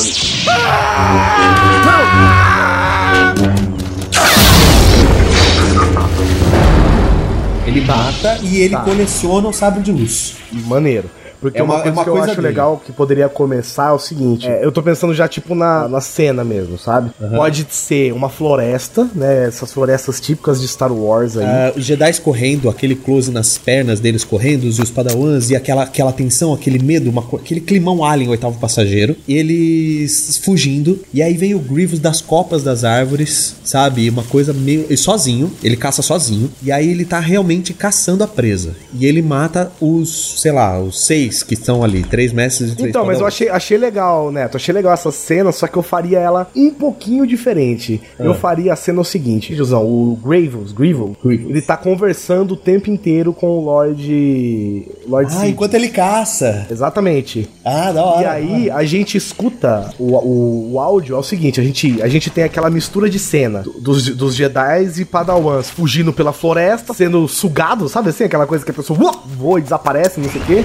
Ele 7.66 7.80
mata 7.80 8.38
e 8.42 8.60
ele 8.60 8.76
coleciona 8.76 9.48
o 9.48 9.52
sabre 9.52 9.82
de 9.82 9.90
luz. 9.90 10.36
Maneiro. 10.52 11.10
Porque 11.40 11.58
É 11.58 11.62
uma, 11.62 11.74
uma- 11.74 11.82
coisa 11.82 11.88
é 11.88 11.92
uma 11.92 12.04
que 12.04 12.08
eu 12.10 12.12
coisa 12.14 12.26
acho 12.32 12.36
dele. 12.40 12.48
legal 12.48 12.82
que 12.84 12.92
poderia 12.92 13.28
começar 13.28 13.88
é 13.90 13.92
o 13.92 13.98
seguinte: 13.98 14.46
é, 14.48 14.64
eu 14.64 14.72
tô 14.72 14.82
pensando 14.82 15.14
já, 15.14 15.28
tipo, 15.28 15.54
na, 15.54 15.88
na 15.88 16.00
cena 16.00 16.44
mesmo, 16.44 16.78
sabe? 16.78 17.10
Pode 17.34 17.66
ser 17.70 18.12
uma 18.12 18.28
floresta, 18.28 19.08
né? 19.14 19.46
Essas 19.46 19.72
florestas 19.72 20.20
típicas 20.20 20.60
de 20.60 20.68
Star 20.68 20.92
Wars 20.92 21.36
aí. 21.36 21.44
Ah, 21.44 21.72
os 21.76 21.84
Jedi 21.84 22.12
correndo, 22.20 22.68
aquele 22.68 22.94
close 22.94 23.30
nas 23.30 23.58
pernas 23.58 24.00
deles 24.00 24.24
correndo, 24.24 24.64
e 24.64 24.68
os 24.68 24.90
Padawans, 24.90 25.50
e 25.50 25.56
aquela, 25.56 25.82
aquela 25.82 26.12
tensão, 26.12 26.52
aquele 26.54 26.78
medo, 26.82 27.10
uma 27.10 27.22
aquele 27.34 27.60
climão 27.60 28.04
alien, 28.04 28.28
oitavo 28.30 28.58
passageiro, 28.58 29.16
eles 29.28 30.38
fugindo, 30.42 31.00
e 31.12 31.22
aí 31.22 31.34
vem 31.36 31.54
o 31.54 31.58
Grievous 31.58 31.98
das 31.98 32.20
copas 32.20 32.62
das 32.62 32.84
árvores, 32.84 33.56
sabe? 33.64 34.08
Uma 34.08 34.22
coisa 34.22 34.52
meio. 34.52 34.86
e 34.88 34.96
sozinho, 34.96 35.52
ele 35.62 35.76
caça 35.76 36.02
sozinho, 36.02 36.50
e 36.62 36.70
aí 36.72 36.88
ele 36.90 37.04
tá 37.04 37.20
realmente 37.20 37.72
caçando 37.74 38.22
a 38.24 38.26
presa. 38.28 38.70
E 38.98 39.06
ele 39.06 39.22
mata 39.22 39.70
os, 39.80 40.40
sei 40.40 40.52
lá, 40.52 40.80
os 40.80 41.04
seis 41.06 41.25
que 41.28 41.54
estão 41.54 41.82
ali, 41.82 42.02
três 42.02 42.32
mestres 42.32 42.72
e 42.72 42.76
três 42.76 42.90
Então, 42.90 43.04
mas 43.04 43.20
eu 43.20 43.26
achei, 43.26 43.48
achei 43.48 43.76
legal, 43.76 44.30
Neto. 44.30 44.56
Achei 44.56 44.72
legal 44.74 44.92
essa 44.92 45.10
cena, 45.10 45.52
só 45.52 45.66
que 45.66 45.76
eu 45.76 45.82
faria 45.82 46.18
ela 46.18 46.48
um 46.56 46.70
pouquinho 46.70 47.26
diferente. 47.26 48.00
Eu 48.18 48.34
faria 48.34 48.72
a 48.72 48.76
cena 48.76 49.00
o 49.00 49.04
seguinte, 49.04 49.54
Josão, 49.54 49.84
o 49.84 50.16
Grievous, 50.22 50.72
Grievous, 50.72 51.16
ele 51.24 51.62
tá 51.62 51.76
conversando 51.76 52.52
o 52.52 52.56
tempo 52.56 52.90
inteiro 52.90 53.32
com 53.32 53.48
o 53.58 53.64
Lord. 53.64 54.86
Lord 55.08 55.26
Ah, 55.28 55.30
Sidious. 55.30 55.50
enquanto 55.52 55.74
ele 55.74 55.88
caça. 55.88 56.66
Exatamente. 56.70 57.48
Ah, 57.64 57.92
da 57.92 58.04
hora. 58.04 58.22
E 58.22 58.26
aí 58.26 58.70
a 58.70 58.84
gente 58.84 59.16
escuta 59.16 59.90
o, 59.98 60.14
o, 60.16 60.72
o 60.74 60.80
áudio 60.80 61.16
é 61.16 61.18
o 61.18 61.22
seguinte, 61.22 61.60
a 61.60 61.64
gente, 61.64 62.00
a 62.02 62.08
gente 62.08 62.30
tem 62.30 62.44
aquela 62.44 62.70
mistura 62.70 63.08
de 63.08 63.18
cena 63.18 63.64
dos, 63.80 64.08
dos 64.14 64.34
Jedi 64.34 64.90
e 64.98 65.04
Padawans 65.04 65.70
fugindo 65.70 66.12
pela 66.12 66.32
floresta, 66.32 66.92
sendo 66.92 67.26
sugados, 67.28 67.92
sabe 67.92 68.10
assim? 68.10 68.24
Aquela 68.24 68.46
coisa 68.46 68.64
que 68.64 68.70
a 68.70 68.74
pessoa 68.74 68.98
voa 69.36 69.58
e 69.58 69.62
desaparece, 69.62 70.20
não 70.20 70.28
sei 70.30 70.40
o 70.40 70.44
quê. 70.44 70.64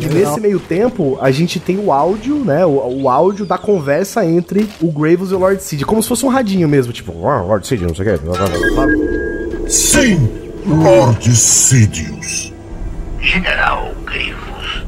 E 0.00 0.06
nesse 0.14 0.40
meio 0.40 0.58
tempo, 0.60 1.18
a 1.20 1.30
gente 1.30 1.58
tem 1.60 1.78
o 1.78 1.92
áudio, 1.92 2.36
né? 2.44 2.64
O, 2.66 3.02
o 3.02 3.08
áudio 3.08 3.44
da 3.46 3.56
conversa 3.58 4.24
entre 4.24 4.68
o 4.80 4.90
Graves 4.90 5.30
e 5.30 5.34
o 5.34 5.38
Lord 5.38 5.62
Sid, 5.62 5.84
como 5.84 6.02
se 6.02 6.08
fosse 6.08 6.24
um 6.24 6.28
radinho 6.28 6.68
mesmo, 6.68 6.92
tipo, 6.92 7.12
"Ah, 7.26 7.40
Lord 7.42 7.66
Sid, 7.66 7.82
não 7.86 7.94
sei 7.94 8.14
o 8.14 8.18
quê. 8.18 8.26
sabe? 8.74 9.70
Sim, 9.70 10.28
Lord 10.66 11.30
Sidious. 11.36 12.52
General 13.20 13.92
Grievous. 14.04 14.84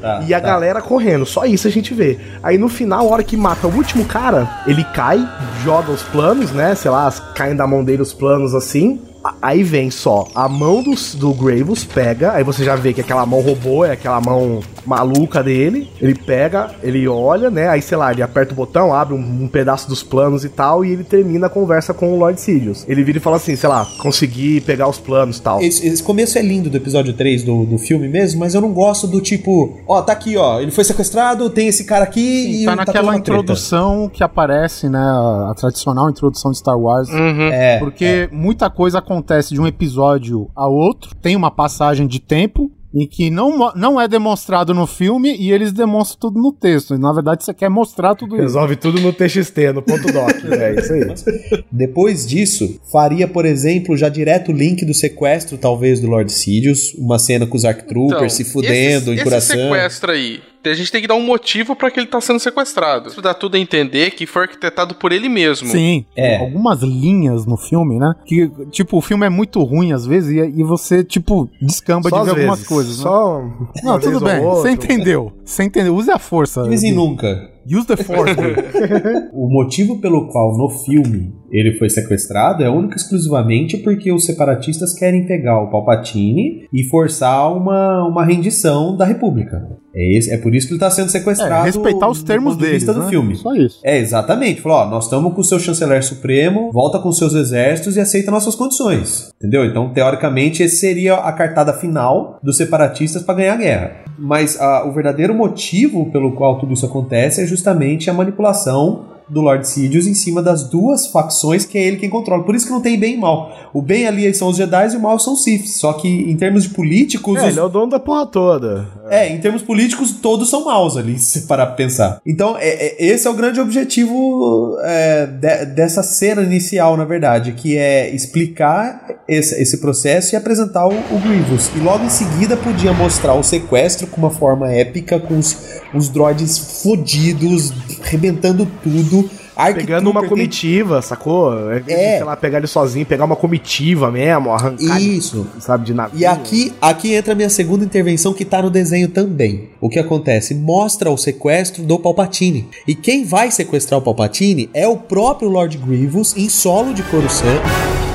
Tá, 0.00 0.22
E 0.26 0.34
a 0.34 0.40
tá. 0.40 0.46
galera 0.46 0.80
correndo, 0.82 1.24
só 1.26 1.44
isso 1.44 1.68
a 1.68 1.70
gente 1.70 1.94
vê. 1.94 2.18
Aí 2.42 2.58
no 2.58 2.68
final, 2.68 3.06
a 3.06 3.10
hora 3.12 3.22
que 3.22 3.36
mata 3.36 3.66
o 3.68 3.74
último 3.74 4.04
cara, 4.04 4.48
ele 4.66 4.82
cai, 4.84 5.20
joga 5.62 5.92
os 5.92 6.02
planos, 6.02 6.50
né? 6.50 6.74
Sei 6.74 6.90
lá, 6.90 7.10
caem 7.34 7.54
da 7.54 7.66
mão 7.66 7.84
dele 7.84 8.02
os 8.02 8.12
planos 8.12 8.54
assim. 8.54 9.00
Aí 9.40 9.62
vem 9.62 9.90
só 9.90 10.28
a 10.34 10.48
mão 10.48 10.82
do, 10.82 10.94
do 11.16 11.32
Graves, 11.34 11.84
pega, 11.84 12.32
aí 12.32 12.42
você 12.44 12.64
já 12.64 12.74
vê 12.76 12.92
que 12.92 13.00
aquela 13.00 13.24
mão 13.24 13.40
robô 13.40 13.84
é 13.84 13.92
aquela 13.92 14.20
mão 14.20 14.60
maluca 14.84 15.42
dele. 15.42 15.88
Ele 16.00 16.14
pega, 16.14 16.70
ele 16.82 17.06
olha, 17.06 17.50
né? 17.50 17.68
Aí, 17.68 17.80
sei 17.80 17.96
lá, 17.96 18.12
ele 18.12 18.22
aperta 18.22 18.52
o 18.52 18.56
botão, 18.56 18.92
abre 18.92 19.14
um, 19.14 19.44
um 19.44 19.48
pedaço 19.48 19.88
dos 19.88 20.02
planos 20.02 20.44
e 20.44 20.48
tal, 20.48 20.84
e 20.84 20.92
ele 20.92 21.04
termina 21.04 21.46
a 21.46 21.50
conversa 21.50 21.94
com 21.94 22.12
o 22.12 22.18
Lord 22.18 22.40
Sidious. 22.40 22.84
Ele 22.88 23.04
vira 23.04 23.18
e 23.18 23.20
fala 23.20 23.36
assim, 23.36 23.54
sei 23.56 23.68
lá, 23.68 23.86
consegui 23.98 24.60
pegar 24.60 24.88
os 24.88 24.98
planos 24.98 25.38
e 25.38 25.42
tal. 25.42 25.62
Esse, 25.62 25.86
esse 25.86 26.02
começo 26.02 26.38
é 26.38 26.42
lindo 26.42 26.68
do 26.68 26.76
episódio 26.76 27.12
3 27.12 27.44
do, 27.44 27.64
do 27.64 27.78
filme 27.78 28.08
mesmo, 28.08 28.40
mas 28.40 28.54
eu 28.54 28.60
não 28.60 28.72
gosto 28.72 29.06
do 29.06 29.20
tipo, 29.20 29.78
ó, 29.86 30.02
tá 30.02 30.12
aqui, 30.12 30.36
ó, 30.36 30.60
ele 30.60 30.70
foi 30.70 30.84
sequestrado, 30.84 31.48
tem 31.50 31.68
esse 31.68 31.84
cara 31.84 32.04
aqui 32.04 32.62
e 32.62 32.64
tá 32.64 32.72
tá 32.72 32.76
naquela 32.76 33.12
treta. 33.12 33.18
introdução 33.18 34.10
que 34.12 34.22
aparece, 34.24 34.88
né? 34.88 34.98
A, 34.98 35.50
a 35.50 35.54
tradicional 35.54 36.10
introdução 36.10 36.50
de 36.50 36.58
Star 36.58 36.78
Wars. 36.78 37.08
É, 37.52 37.78
Porque 37.78 38.28
muita 38.32 38.68
coisa 38.68 38.98
acontece 38.98 39.11
de 39.50 39.60
um 39.60 39.66
episódio 39.66 40.50
a 40.54 40.68
outro, 40.68 41.14
tem 41.16 41.36
uma 41.36 41.50
passagem 41.50 42.06
de 42.06 42.20
tempo. 42.20 42.70
Em 42.94 43.08
que 43.08 43.30
não, 43.30 43.72
não 43.74 43.98
é 43.98 44.06
demonstrado 44.06 44.74
no 44.74 44.86
filme 44.86 45.34
e 45.34 45.50
eles 45.50 45.72
demonstram 45.72 46.20
tudo 46.20 46.38
no 46.38 46.52
texto. 46.52 46.94
E, 46.94 46.98
na 46.98 47.10
verdade, 47.10 47.42
você 47.42 47.54
quer 47.54 47.70
mostrar 47.70 48.14
tudo 48.14 48.34
isso. 48.34 48.42
Resolve 48.42 48.76
tudo 48.76 49.00
no 49.00 49.14
TXT, 49.14 49.72
no 49.74 49.80
ponto 49.80 50.12
doc. 50.12 50.28
é 50.52 50.74
isso 50.78 50.92
aí. 50.92 51.64
Depois 51.72 52.26
disso, 52.26 52.78
faria, 52.92 53.26
por 53.26 53.46
exemplo, 53.46 53.96
já 53.96 54.10
direto 54.10 54.52
o 54.52 54.54
link 54.54 54.84
do 54.84 54.92
sequestro, 54.92 55.56
talvez, 55.56 56.00
do 56.00 56.06
Lord 56.06 56.30
Sidious, 56.30 56.92
uma 56.98 57.18
cena 57.18 57.46
com 57.46 57.56
os 57.56 57.64
ARC 57.64 57.86
Troopers 57.86 58.34
se 58.34 58.44
fudendo 58.44 59.10
esse, 59.10 59.22
em 59.22 59.24
coração. 59.24 59.56
Esse 59.56 59.68
sequestro 59.68 60.12
aí, 60.12 60.42
a 60.64 60.74
gente 60.74 60.90
tem 60.92 61.00
que 61.00 61.06
dar 61.08 61.14
um 61.14 61.22
motivo 61.24 61.74
pra 61.74 61.90
que 61.90 61.98
ele 62.00 62.06
tá 62.06 62.20
sendo 62.20 62.38
sequestrado. 62.38 63.08
Isso 63.08 63.20
dá 63.22 63.34
tudo 63.34 63.56
a 63.56 63.58
entender 63.58 64.10
que 64.12 64.26
foi 64.26 64.42
arquitetado 64.42 64.94
por 64.94 65.12
ele 65.12 65.28
mesmo. 65.28 65.68
Sim, 65.68 66.04
É. 66.16 66.38
algumas 66.38 66.80
linhas 66.82 67.46
no 67.46 67.56
filme, 67.56 67.98
né? 67.98 68.14
Que, 68.24 68.50
tipo, 68.70 68.96
o 68.98 69.00
filme 69.00 69.26
é 69.26 69.28
muito 69.28 69.62
ruim 69.62 69.92
às 69.92 70.06
vezes 70.06 70.30
e, 70.30 70.60
e 70.60 70.62
você, 70.62 71.02
tipo, 71.04 71.48
descamba 71.60 72.08
Só 72.08 72.18
de 72.20 72.24
ver 72.24 72.30
algumas 72.30 72.58
vezes. 72.58 72.68
coisas. 72.68 72.96
né? 72.98 73.02
Só. 73.02 73.42
Não, 73.82 73.98
tudo 74.00 74.20
bem, 74.20 74.40
você 74.40 74.70
entendeu. 74.70 75.32
Você 75.44 75.62
entendeu. 75.64 75.94
Use 75.94 76.10
a 76.10 76.18
força. 76.18 76.62
De 76.62 76.68
vez 76.68 76.82
em 76.82 76.90
Gui. 76.90 76.96
nunca. 76.96 77.51
Use 77.66 77.86
the 77.86 77.96
force. 77.96 78.34
Gui. 78.34 79.32
O 79.32 79.48
motivo 79.48 80.00
pelo 80.00 80.28
qual 80.28 80.56
no 80.56 80.68
filme 80.68 81.32
ele 81.50 81.74
foi 81.78 81.88
sequestrado 81.88 82.62
é 82.62 82.70
único 82.70 82.94
e 82.94 82.96
exclusivamente 82.96 83.76
porque 83.78 84.12
os 84.12 84.24
separatistas 84.24 84.94
querem 84.94 85.26
pegar 85.26 85.60
o 85.60 85.70
Palpatine 85.70 86.66
e 86.72 86.84
forçar 86.84 87.54
uma, 87.54 88.06
uma 88.06 88.24
rendição 88.24 88.96
da 88.96 89.04
República. 89.04 89.68
É, 89.94 90.16
esse, 90.16 90.30
é 90.30 90.38
por 90.38 90.54
isso 90.54 90.66
que 90.66 90.72
ele 90.72 90.78
está 90.78 90.90
sendo 90.90 91.10
sequestrado. 91.10 91.62
É, 91.62 91.66
respeitar 91.66 92.08
os 92.08 92.22
termos 92.22 92.54
ponto 92.54 92.64
de 92.64 92.70
deles, 92.70 92.86
né? 92.86 92.94
do 92.94 93.08
filme. 93.08 93.36
Só 93.36 93.54
isso. 93.54 93.80
É, 93.84 93.98
exatamente. 93.98 94.60
Falou, 94.60 94.78
ó, 94.78 94.88
nós 94.88 95.04
estamos 95.04 95.34
com 95.34 95.40
o 95.40 95.44
seu 95.44 95.58
chanceler 95.58 96.02
supremo, 96.02 96.70
volta 96.72 96.98
com 96.98 97.12
seus 97.12 97.34
exércitos 97.34 97.96
e 97.96 98.00
aceita 98.00 98.30
nossas 98.30 98.54
condições. 98.54 99.30
Entendeu? 99.36 99.64
Então, 99.64 99.92
teoricamente, 99.92 100.62
esse 100.62 100.76
seria 100.76 101.16
a 101.16 101.32
cartada 101.32 101.74
final 101.74 102.38
dos 102.42 102.56
separatistas 102.56 103.22
para 103.22 103.34
ganhar 103.34 103.54
a 103.54 103.58
guerra. 103.58 104.01
Mas 104.18 104.60
ah, 104.60 104.84
o 104.86 104.92
verdadeiro 104.92 105.34
motivo 105.34 106.10
pelo 106.10 106.32
qual 106.32 106.58
tudo 106.58 106.72
isso 106.72 106.86
acontece 106.86 107.42
é 107.42 107.46
justamente 107.46 108.10
a 108.10 108.14
manipulação 108.14 109.11
do 109.32 109.40
Lord 109.40 109.66
Sidious 109.66 110.06
em 110.06 110.14
cima 110.14 110.42
das 110.42 110.68
duas 110.68 111.06
facções 111.08 111.64
que 111.64 111.78
é 111.78 111.82
ele 111.86 111.96
quem 111.96 112.10
controla. 112.10 112.44
Por 112.44 112.54
isso 112.54 112.66
que 112.66 112.72
não 112.72 112.80
tem 112.82 112.98
bem 112.98 113.14
e 113.14 113.16
mal. 113.16 113.50
O 113.72 113.80
bem 113.80 114.06
ali 114.06 114.32
são 114.34 114.48
os 114.48 114.56
Jedi 114.56 114.92
e 114.92 114.96
o 114.96 115.00
mal 115.00 115.18
são 115.18 115.32
os 115.32 115.42
Siths. 115.42 115.76
Só 115.76 115.92
que 115.94 116.08
em 116.08 116.36
termos 116.36 116.64
de 116.64 116.68
políticos, 116.70 117.36
É, 117.38 117.42
os- 117.42 117.48
ele 117.48 117.58
é 117.60 117.62
o 117.62 117.68
dono 117.68 117.88
da 117.90 117.98
porra 117.98 118.26
toda. 118.26 118.86
é, 119.10 119.28
em 119.32 119.40
termos 119.40 119.62
políticos, 119.62 120.10
todos 120.12 120.50
são 120.50 120.64
maus 120.64 120.96
ali, 120.96 121.18
se 121.20 121.42
parar 121.42 121.66
pra 121.66 121.74
pensar. 121.76 122.20
Então, 122.26 122.56
é- 122.58 122.68
é- 122.68 122.96
esse 123.06 123.26
é 123.26 123.30
o 123.30 123.34
grande 123.34 123.60
objetivo 123.60 124.76
é, 124.84 125.26
de- 125.26 125.66
dessa 125.74 126.02
cena 126.02 126.42
inicial, 126.42 126.96
na 126.96 127.04
verdade, 127.04 127.52
que 127.52 127.76
é 127.76 128.14
explicar 128.14 129.06
esse, 129.28 129.60
esse 129.60 129.78
processo 129.78 130.34
e 130.34 130.36
apresentar 130.36 130.86
o, 130.86 130.92
o 130.92 131.18
Grievous. 131.20 131.70
E 131.76 131.80
logo 131.80 132.04
em 132.04 132.10
seguida 132.10 132.56
podia 132.56 132.92
mostrar 132.92 133.34
o 133.34 133.42
sequestro 133.42 134.06
com 134.06 134.18
uma 134.20 134.30
forma 134.30 134.70
épica, 134.70 135.18
com 135.18 135.38
os, 135.38 135.56
os 135.94 136.08
droids 136.08 136.82
fodidos, 136.82 137.72
arrebentando 138.04 138.66
tudo. 138.82 139.21
Arc 139.56 139.74
Pegando 139.76 140.10
uma 140.10 140.20
tem- 140.20 140.28
comitiva, 140.28 141.02
sacou? 141.02 141.52
É, 141.70 141.82
É. 141.86 142.16
Sei 142.16 142.24
lá, 142.24 142.36
pegar 142.36 142.58
ele 142.58 142.66
sozinho, 142.66 143.04
pegar 143.06 143.24
uma 143.24 143.36
comitiva 143.36 144.10
mesmo, 144.10 144.50
arrancar. 144.50 144.96
ele, 145.00 145.16
Isso. 145.18 145.46
Sabe, 145.60 145.84
de 145.84 145.94
navio. 145.94 146.18
E 146.18 146.24
aqui, 146.26 146.72
aqui 146.80 147.14
entra 147.14 147.32
a 147.32 147.36
minha 147.36 147.50
segunda 147.50 147.84
intervenção 147.84 148.32
que 148.32 148.44
tá 148.44 148.62
no 148.62 148.70
desenho 148.70 149.08
também. 149.08 149.68
O 149.80 149.88
que 149.88 149.98
acontece? 149.98 150.54
Mostra 150.54 151.10
o 151.10 151.16
sequestro 151.18 151.82
do 151.82 151.98
Palpatine. 151.98 152.68
E 152.86 152.94
quem 152.94 153.24
vai 153.24 153.50
sequestrar 153.50 153.98
o 154.00 154.02
Palpatine 154.02 154.70
é 154.72 154.86
o 154.88 154.96
próprio 154.96 155.48
Lord 155.48 155.76
Grievous 155.78 156.36
em 156.36 156.48
solo 156.48 156.94
de 156.94 157.02
Coruscant. 157.04 157.60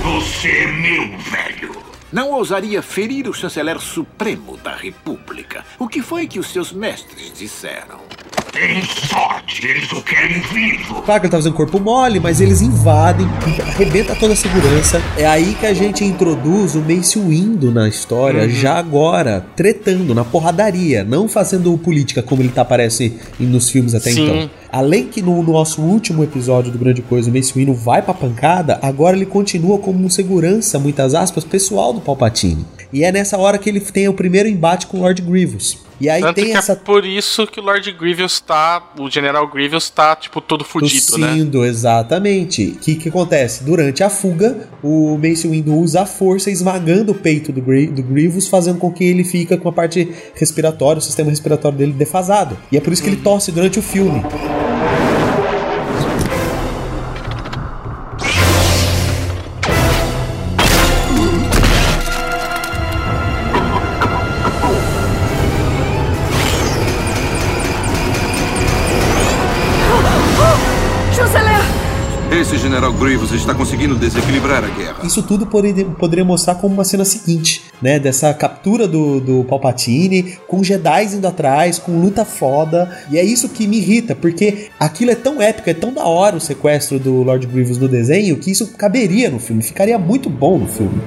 Você 0.04 0.48
é 0.50 0.68
meu, 0.68 1.04
velho. 1.20 1.78
não 2.12 2.32
ousaria 2.32 2.82
ferir 2.82 3.28
o 3.28 3.34
chanceler 3.34 3.80
supremo 3.80 4.58
da 4.64 4.76
República. 4.76 5.64
O 5.78 5.88
que 5.88 6.02
foi 6.02 6.26
que 6.26 6.40
os 6.40 6.48
seus 6.52 6.72
mestres 6.72 7.32
disseram? 7.38 8.00
Tem 8.58 8.82
sorte, 8.84 9.68
eles 9.68 9.92
o 9.92 10.02
querem 10.02 10.40
vivo. 10.40 10.96
Claro 11.04 11.22
que 11.22 11.28
ele 11.28 11.32
tá 11.32 11.38
fazendo 11.38 11.54
corpo 11.54 11.80
mole, 11.80 12.20
mas 12.20 12.42
eles 12.42 12.60
invadem, 12.62 13.28
arrebenta 13.62 14.16
toda 14.16 14.34
a 14.34 14.36
segurança. 14.36 15.00
É 15.16 15.28
aí 15.28 15.56
que 15.60 15.66
a 15.68 15.74
gente 15.76 16.04
introduz 16.04 16.74
o 16.74 16.80
Mace 16.82 17.20
Windu 17.20 17.72
na 17.72 17.88
história, 17.88 18.44
Uhum. 18.44 18.50
já 18.50 18.74
agora, 18.80 19.46
tretando, 19.56 20.16
na 20.16 20.26
porradaria, 20.26 21.04
não 21.04 21.28
fazendo 21.30 21.78
política 21.78 22.24
como 22.24 22.42
ele 22.42 22.50
tá, 22.50 22.62
aparece 22.64 23.14
nos 23.40 23.70
filmes 23.70 23.94
até 23.94 24.10
Sim. 24.10 24.24
então. 24.24 24.50
Além 24.72 25.06
que 25.08 25.22
no 25.22 25.42
nosso 25.44 25.82
último 25.82 26.24
episódio 26.24 26.72
do 26.72 26.80
Grande 26.80 27.02
Coisa, 27.04 27.30
o 27.30 27.34
Mace 27.34 27.54
Windu 27.54 27.74
vai 27.76 28.02
pra 28.02 28.14
pancada, 28.14 28.80
agora 28.82 29.16
ele 29.16 29.26
continua 29.28 29.78
como 29.78 30.04
um 30.04 30.10
segurança, 30.10 30.80
muitas 30.80 31.14
aspas, 31.14 31.44
pessoal 31.44 31.94
do 31.94 32.02
Palpatine. 32.02 32.66
E 32.94 33.04
é 33.04 33.12
nessa 33.12 33.38
hora 33.38 33.58
que 33.58 33.70
ele 33.70 33.80
tem 33.82 34.08
o 34.08 34.14
primeiro 34.14 34.48
embate 34.48 34.88
com 34.88 34.98
o 34.98 35.02
Lord 35.02 35.22
Grievous. 35.22 35.78
E 36.00 36.08
aí 36.10 36.22
Tanto 36.22 36.36
tem 36.36 36.46
que 36.46 36.52
essa 36.56 36.74
é 36.74 36.76
por 36.76 37.04
isso 37.04 37.48
que 37.48 37.60
o 37.60 37.64
Lord 37.64 37.92
Grievous 37.92 38.40
tá. 38.40 38.92
O 39.00 39.10
General 39.10 39.48
Grievous 39.48 39.90
tá, 39.90 40.16
tipo, 40.16 40.40
todo 40.40 40.64
fudido, 40.64 41.18
né? 41.18 41.28
Tossindo, 41.28 41.66
exatamente. 41.66 42.68
O 42.68 42.76
que, 42.80 42.96
que 42.96 43.10
acontece? 43.10 43.64
Durante 43.64 44.04
a 44.04 44.10
fuga, 44.10 44.70
o 44.84 45.18
Mace 45.18 45.48
Windu 45.48 45.74
usa 45.74 46.02
a 46.02 46.06
força 46.06 46.52
esmagando 46.52 47.12
o 47.14 47.16
peito 47.16 47.52
do, 47.52 47.62
Gri- 47.62 47.88
do 47.88 48.04
Grievous, 48.04 48.48
fazendo 48.48 48.78
com 48.78 48.92
que 48.92 49.04
ele 49.04 49.24
fica 49.24 49.58
com 49.58 49.68
a 49.70 49.74
parte 49.74 50.08
respiratória, 50.36 51.00
o 51.00 51.02
sistema 51.02 51.32
respiratório 51.32 51.78
dele 51.78 51.94
defasado. 51.94 52.56
E 52.72 52.78
é 52.78 52.80
por 52.80 52.94
isso 52.94 53.02
que 53.02 53.10
ele 53.10 53.18
tosse 53.18 53.52
durante 53.52 53.80
o 53.80 53.82
filme. 53.82 54.22
General 72.78 72.94
Grievous 72.94 73.32
está 73.32 73.56
conseguindo 73.56 73.96
desequilibrar 73.96 74.64
a 74.64 74.68
guerra. 74.68 75.00
Isso 75.04 75.24
tudo 75.24 75.48
poderia, 75.48 75.84
poderia 75.84 76.24
mostrar 76.24 76.54
como 76.54 76.76
uma 76.76 76.84
cena 76.84 77.04
seguinte, 77.04 77.64
né? 77.82 77.98
Dessa 77.98 78.32
captura 78.36 78.88
do, 78.88 79.20
do 79.20 79.44
Palpatine, 79.46 80.38
com 80.48 80.64
Jedi 80.64 81.06
indo 81.06 81.28
atrás, 81.28 81.80
com 81.80 82.00
luta 82.00 82.24
foda. 82.24 82.96
E 83.10 83.18
é 83.18 83.24
isso 83.24 83.50
que 83.50 83.66
me 83.66 83.78
irrita, 83.78 84.14
porque 84.14 84.68
aquilo 84.80 85.10
é 85.10 85.16
tão 85.16 85.42
épico, 85.42 85.68
é 85.68 85.74
tão 85.74 85.92
da 85.92 86.06
hora 86.06 86.36
o 86.36 86.40
sequestro 86.40 87.00
do 87.00 87.24
Lord 87.24 87.48
Grievous 87.48 87.80
no 87.80 87.88
desenho, 87.88 88.38
que 88.38 88.52
isso 88.52 88.68
caberia 88.78 89.32
no 89.32 89.40
filme, 89.40 89.64
ficaria 89.64 89.98
muito 89.98 90.30
bom 90.30 90.60
no 90.60 90.68
filme. 90.68 91.02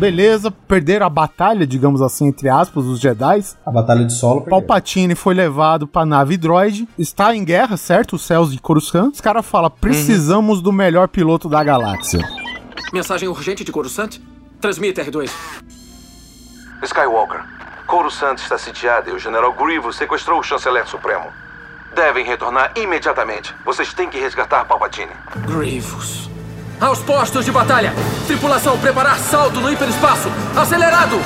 Beleza, 0.00 0.50
perderam 0.50 1.04
a 1.04 1.10
batalha, 1.10 1.66
digamos 1.66 2.00
assim, 2.00 2.26
entre 2.28 2.48
aspas, 2.48 2.86
os 2.86 2.98
Jedi. 2.98 3.44
A 3.66 3.70
batalha 3.70 4.04
de 4.04 4.12
solo. 4.14 4.40
perdeu. 4.40 4.58
Palpatine 4.58 5.14
foi 5.14 5.34
levado 5.34 5.86
pra 5.86 6.06
nave 6.06 6.36
droid, 6.38 6.88
está 6.98 7.36
em 7.36 7.44
guerra, 7.44 7.76
certo? 7.76 8.16
Os 8.16 8.22
céus 8.22 8.50
de 8.50 8.58
Coruscant. 8.58 9.12
Os 9.12 9.20
caras 9.20 9.44
falam, 9.44 9.70
precisamos 9.70 10.62
do 10.62 10.72
melhor 10.72 11.08
piloto 11.08 11.48
da 11.48 11.62
galáxia. 11.62 12.26
Mensagem 12.92 13.28
urgente 13.28 13.62
de 13.62 13.70
Coruscant? 13.70 14.18
Transmita, 14.60 15.04
R2. 15.04 15.30
Skywalker, 16.82 17.44
Coruscant 17.86 18.38
está 18.38 18.56
sitiada 18.56 19.10
e 19.10 19.12
o 19.12 19.18
General 19.18 19.52
Grievous 19.52 19.96
sequestrou 19.96 20.40
o 20.40 20.42
Chanceler 20.42 20.86
Supremo. 20.88 21.26
Devem 21.94 22.24
retornar 22.24 22.72
imediatamente. 22.76 23.54
Vocês 23.66 23.92
têm 23.92 24.08
que 24.08 24.18
resgatar 24.18 24.64
Palpatine. 24.64 25.12
Grievous. 25.46 26.29
Aos 26.80 27.00
postos 27.00 27.44
de 27.44 27.52
batalha! 27.52 27.92
Tripulação, 28.26 28.78
preparar 28.78 29.18
salto 29.18 29.60
no 29.60 29.70
hiperespaço! 29.70 30.28
Acelerado! 30.56 31.16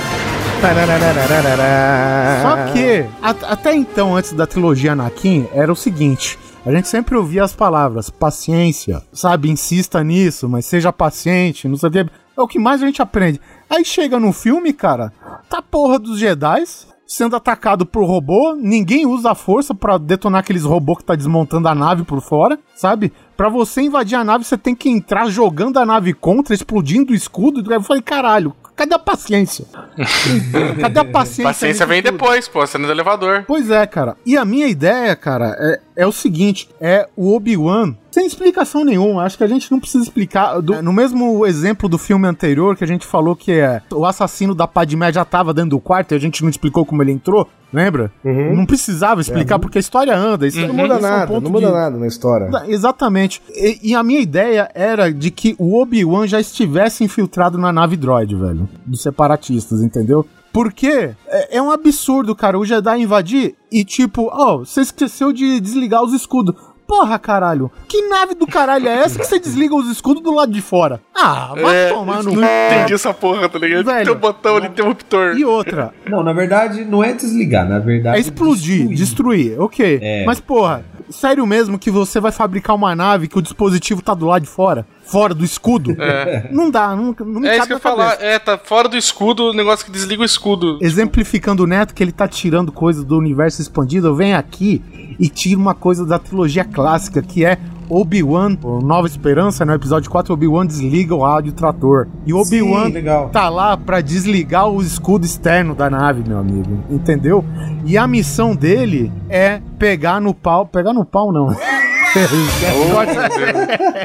Só 2.43 2.73
que, 2.73 3.05
a- 3.23 3.53
até 3.53 3.75
então, 3.75 4.17
antes 4.17 4.33
da 4.33 4.47
trilogia 4.47 4.93
Anakin, 4.93 5.47
era 5.53 5.71
o 5.73 5.77
seguinte. 5.77 6.39
A 6.67 6.73
gente 6.73 6.89
sempre 6.89 7.15
ouvia 7.17 7.45
as 7.45 7.53
palavras 7.55 8.09
paciência, 8.11 9.03
sabe? 9.13 9.51
Insista 9.51 10.03
nisso, 10.03 10.49
mas 10.49 10.65
seja 10.67 10.93
paciente, 10.93 11.69
não 11.69 11.77
sei 11.77 11.89
o 11.89 11.93
que. 11.93 11.99
É 11.99 12.41
o 12.41 12.49
que 12.49 12.59
mais 12.59 12.83
a 12.83 12.87
gente 12.87 13.03
aprende. 13.03 13.41
Aí 13.71 13.85
chega 13.85 14.19
no 14.19 14.33
filme, 14.33 14.73
cara, 14.73 15.13
tá 15.49 15.61
porra 15.63 15.99
dos 15.99 16.19
Jedi 16.19 16.65
sendo 17.07 17.37
atacado 17.37 17.85
por 17.85 18.05
robô, 18.07 18.57
ninguém 18.59 19.05
usa 19.07 19.33
a 19.33 19.35
força 19.35 19.75
pra 19.75 19.99
detonar 19.99 20.41
aqueles 20.41 20.65
robôs 20.65 20.99
que 20.99 21.05
tá 21.05 21.15
desmontando 21.15 21.69
a 21.69 21.75
nave 21.75 22.03
por 22.03 22.21
fora, 22.23 22.59
sabe? 22.75 23.13
Pra 23.37 23.49
você 23.49 23.83
invadir 23.83 24.17
a 24.17 24.25
nave, 24.25 24.45
você 24.45 24.57
tem 24.57 24.75
que 24.75 24.89
entrar 24.89 25.29
jogando 25.29 25.79
a 25.79 25.87
nave 25.87 26.13
contra, 26.13 26.55
explodindo 26.55 27.13
o 27.13 27.17
escudo. 27.17 27.73
Eu 27.73 27.83
falei, 27.83 28.03
caralho, 28.03 28.55
cadê 28.77 28.95
a 28.95 28.99
paciência? 28.99 29.67
Cadê 30.81 31.01
a 31.01 31.05
paciência? 31.05 31.45
Paciência 31.45 31.87
vem 31.87 32.03
tudo? 32.03 32.13
depois, 32.13 32.49
pô, 32.49 32.67
cena 32.67 32.87
do 32.87 32.93
elevador. 32.93 33.45
Pois 33.47 33.71
é, 33.71 33.87
cara. 33.87 34.17
E 34.27 34.37
a 34.37 34.45
minha 34.45 34.67
ideia, 34.67 35.15
cara, 35.15 35.57
é, 35.59 36.03
é 36.03 36.07
o 36.07 36.13
seguinte: 36.13 36.69
é 36.81 37.09
o 37.17 37.35
Obi-Wan. 37.35 37.97
Sem 38.15 38.27
explicação 38.27 38.85
nenhuma, 38.85 39.25
acho 39.25 39.37
que 39.37 39.43
a 39.43 39.47
gente 39.49 39.73
não 39.73 39.81
precisa 39.81 40.05
explicar. 40.05 40.61
Do- 40.61 40.81
no 40.81 40.93
mesmo 40.93 41.45
exemplo 41.45 41.89
do 41.89 41.99
filme 41.99 42.29
anterior, 42.29 42.77
que 42.77 42.85
a 42.85 42.87
gente 42.87 43.05
falou 43.05 43.35
que 43.35 43.51
é 43.51 43.83
o 43.93 44.07
assassino 44.07 44.55
da 44.55 44.69
Padmé 44.69 45.13
já 45.13 45.25
tava 45.25 45.53
dentro 45.53 45.71
do 45.71 45.81
quarto 45.81 46.13
e 46.13 46.15
a 46.15 46.19
gente 46.21 46.41
não 46.41 46.49
explicou 46.49 46.87
como 46.87 47.03
ele 47.03 47.11
entrou, 47.11 47.49
lembra? 47.73 48.13
Não 48.25 48.65
precisava 48.67 49.21
explicar, 49.21 49.59
porque 49.59 49.79
a 49.79 49.81
história 49.81 50.17
anda. 50.17 50.47
Isso, 50.47 50.61
Não 50.61 50.73
muda 50.75 50.95
isso 50.95 51.07
é 51.07 51.09
um 51.09 51.11
nada, 51.11 51.41
não 51.41 51.51
muda 51.51 51.67
de- 51.67 51.73
nada 51.73 51.99
na 51.99 52.07
história. 52.07 52.49
Exatamente. 52.69 53.43
E, 53.51 53.91
e 53.91 53.95
a 53.97 54.03
minha 54.05 54.21
ideia 54.21 54.71
era 54.77 55.13
de 55.13 55.33
que 55.33 55.57
o 55.59 55.77
Obi-Wan 55.83 56.29
já 56.29 56.39
estivesse 56.39 57.03
infiltrado 57.03 57.59
na 57.59 57.73
nave 57.73 57.97
droid, 57.97 58.33
velho. 58.37 58.69
Dos 58.87 59.03
separatistas, 59.03 59.81
entendeu? 59.83 60.25
Porque 60.53 61.11
é, 61.27 61.57
é 61.57 61.61
um 61.61 61.73
absurdo, 61.73 62.33
cara, 62.37 62.57
o 62.57 62.65
Jedi 62.65 63.01
invadir 63.03 63.57
e 63.73 63.85
tipo, 63.85 64.29
ó, 64.33 64.59
você 64.59 64.83
esqueceu 64.83 65.33
de 65.33 65.59
desligar 65.59 66.01
os 66.05 66.13
escudos. 66.13 66.55
Porra, 66.97 67.19
caralho, 67.19 67.73
que 67.89 68.03
nave 68.09 68.35
do 68.37 68.47
caralho 68.47 68.87
é 68.89 68.99
essa 69.01 69.19
que 69.19 69.27
você 69.27 69.41
desliga 69.41 69.75
os 69.75 69.91
escudos 69.91 70.23
do 70.23 70.33
lado 70.33 70.53
de 70.53 70.63
fora? 70.63 71.01
Ah, 71.13 71.53
vai 71.61 71.77
É, 71.77 71.89
tomar 71.89 72.23
no 72.23 72.33
não 72.33 72.43
entendi 72.45 72.95
essa 72.95 73.13
porra, 73.13 73.49
tá 73.49 73.59
ligado? 73.59 73.85
Velho. 73.85 74.05
Tem 74.05 74.15
um 74.15 74.19
botão 74.19 74.57
ali, 74.57 74.69
interruptor. 74.69 75.37
E 75.37 75.45
outra, 75.45 75.93
Não, 76.09 76.23
na 76.23 76.33
verdade, 76.33 76.85
não 76.85 77.03
é 77.03 77.13
desligar, 77.13 77.69
na 77.69 77.81
verdade. 77.81 78.17
É 78.17 78.21
explodir, 78.21 78.87
destruir, 78.91 79.61
ok. 79.61 79.99
É. 80.01 80.25
Mas, 80.25 80.39
porra, 80.39 80.85
sério 81.11 81.45
mesmo 81.45 81.81
que 81.81 81.91
você 81.91 82.21
vai 82.21 82.31
fabricar 82.31 82.77
uma 82.77 82.95
nave 82.95 83.27
que 83.27 83.39
o 83.39 83.43
dispositivo 83.43 84.01
tá 84.01 84.15
do 84.15 84.27
lado 84.27 84.43
de 84.43 84.49
fora? 84.49 84.87
Fora 85.05 85.35
do 85.35 85.45
escudo? 85.45 85.95
É. 86.01 86.49
Não 86.51 86.71
dá, 86.71 86.97
não, 86.97 87.15
não 87.19 87.41
me 87.41 87.49
É 87.49 87.59
isso 87.59 87.67
que 87.67 87.73
eu 87.75 87.81
falar. 87.81 88.17
É, 88.21 88.39
tá 88.39 88.59
fora 88.59 88.89
do 88.89 88.97
escudo, 88.97 89.51
o 89.51 89.53
negócio 89.53 89.85
que 89.85 89.93
desliga 89.93 90.23
o 90.23 90.25
escudo. 90.25 90.79
Exemplificando 90.81 91.63
o 91.63 91.67
Neto 91.67 91.95
que 91.95 92.03
ele 92.03 92.13
tá 92.13 92.27
tirando 92.27 92.73
coisas 92.73 93.05
do 93.05 93.17
universo 93.19 93.61
expandido, 93.61 94.09
eu 94.09 94.15
venho 94.15 94.37
aqui 94.37 94.83
e 95.19 95.29
tiro 95.29 95.61
uma 95.61 95.75
coisa 95.75 96.05
da 96.05 96.19
trilogia 96.19 96.65
clássica, 96.65 97.23
que 97.23 97.45
é 97.45 97.59
Obi-Wan, 97.89 98.57
Nova 98.83 99.07
Esperança, 99.07 99.65
no 99.65 99.75
episódio 99.75 100.11
4, 100.11 100.33
Obi-Wan 100.33 100.67
desliga 100.67 101.15
o 101.15 101.23
rádio 101.23 101.53
trator. 101.53 102.09
E 102.27 102.33
o 102.33 102.39
Obi-Wan 102.41 102.91
tá 103.33 103.49
lá 103.49 103.77
pra 103.77 104.01
desligar 104.01 104.69
o 104.69 104.81
escudo 104.83 105.25
externo 105.27 105.75
da 105.75 105.89
nave, 105.91 106.27
meu 106.29 106.39
amigo. 106.39 106.79
Entendeu? 106.91 107.45
E 107.85 107.97
a 107.99 108.07
missão 108.07 108.55
dele 108.57 109.13
é 109.29 109.61
pegar 109.79 110.21
no 110.21 110.33
pau. 110.35 110.67
Pegar 110.67 110.93
no 110.93 111.05
pau, 111.05 111.33
não. 111.33 111.55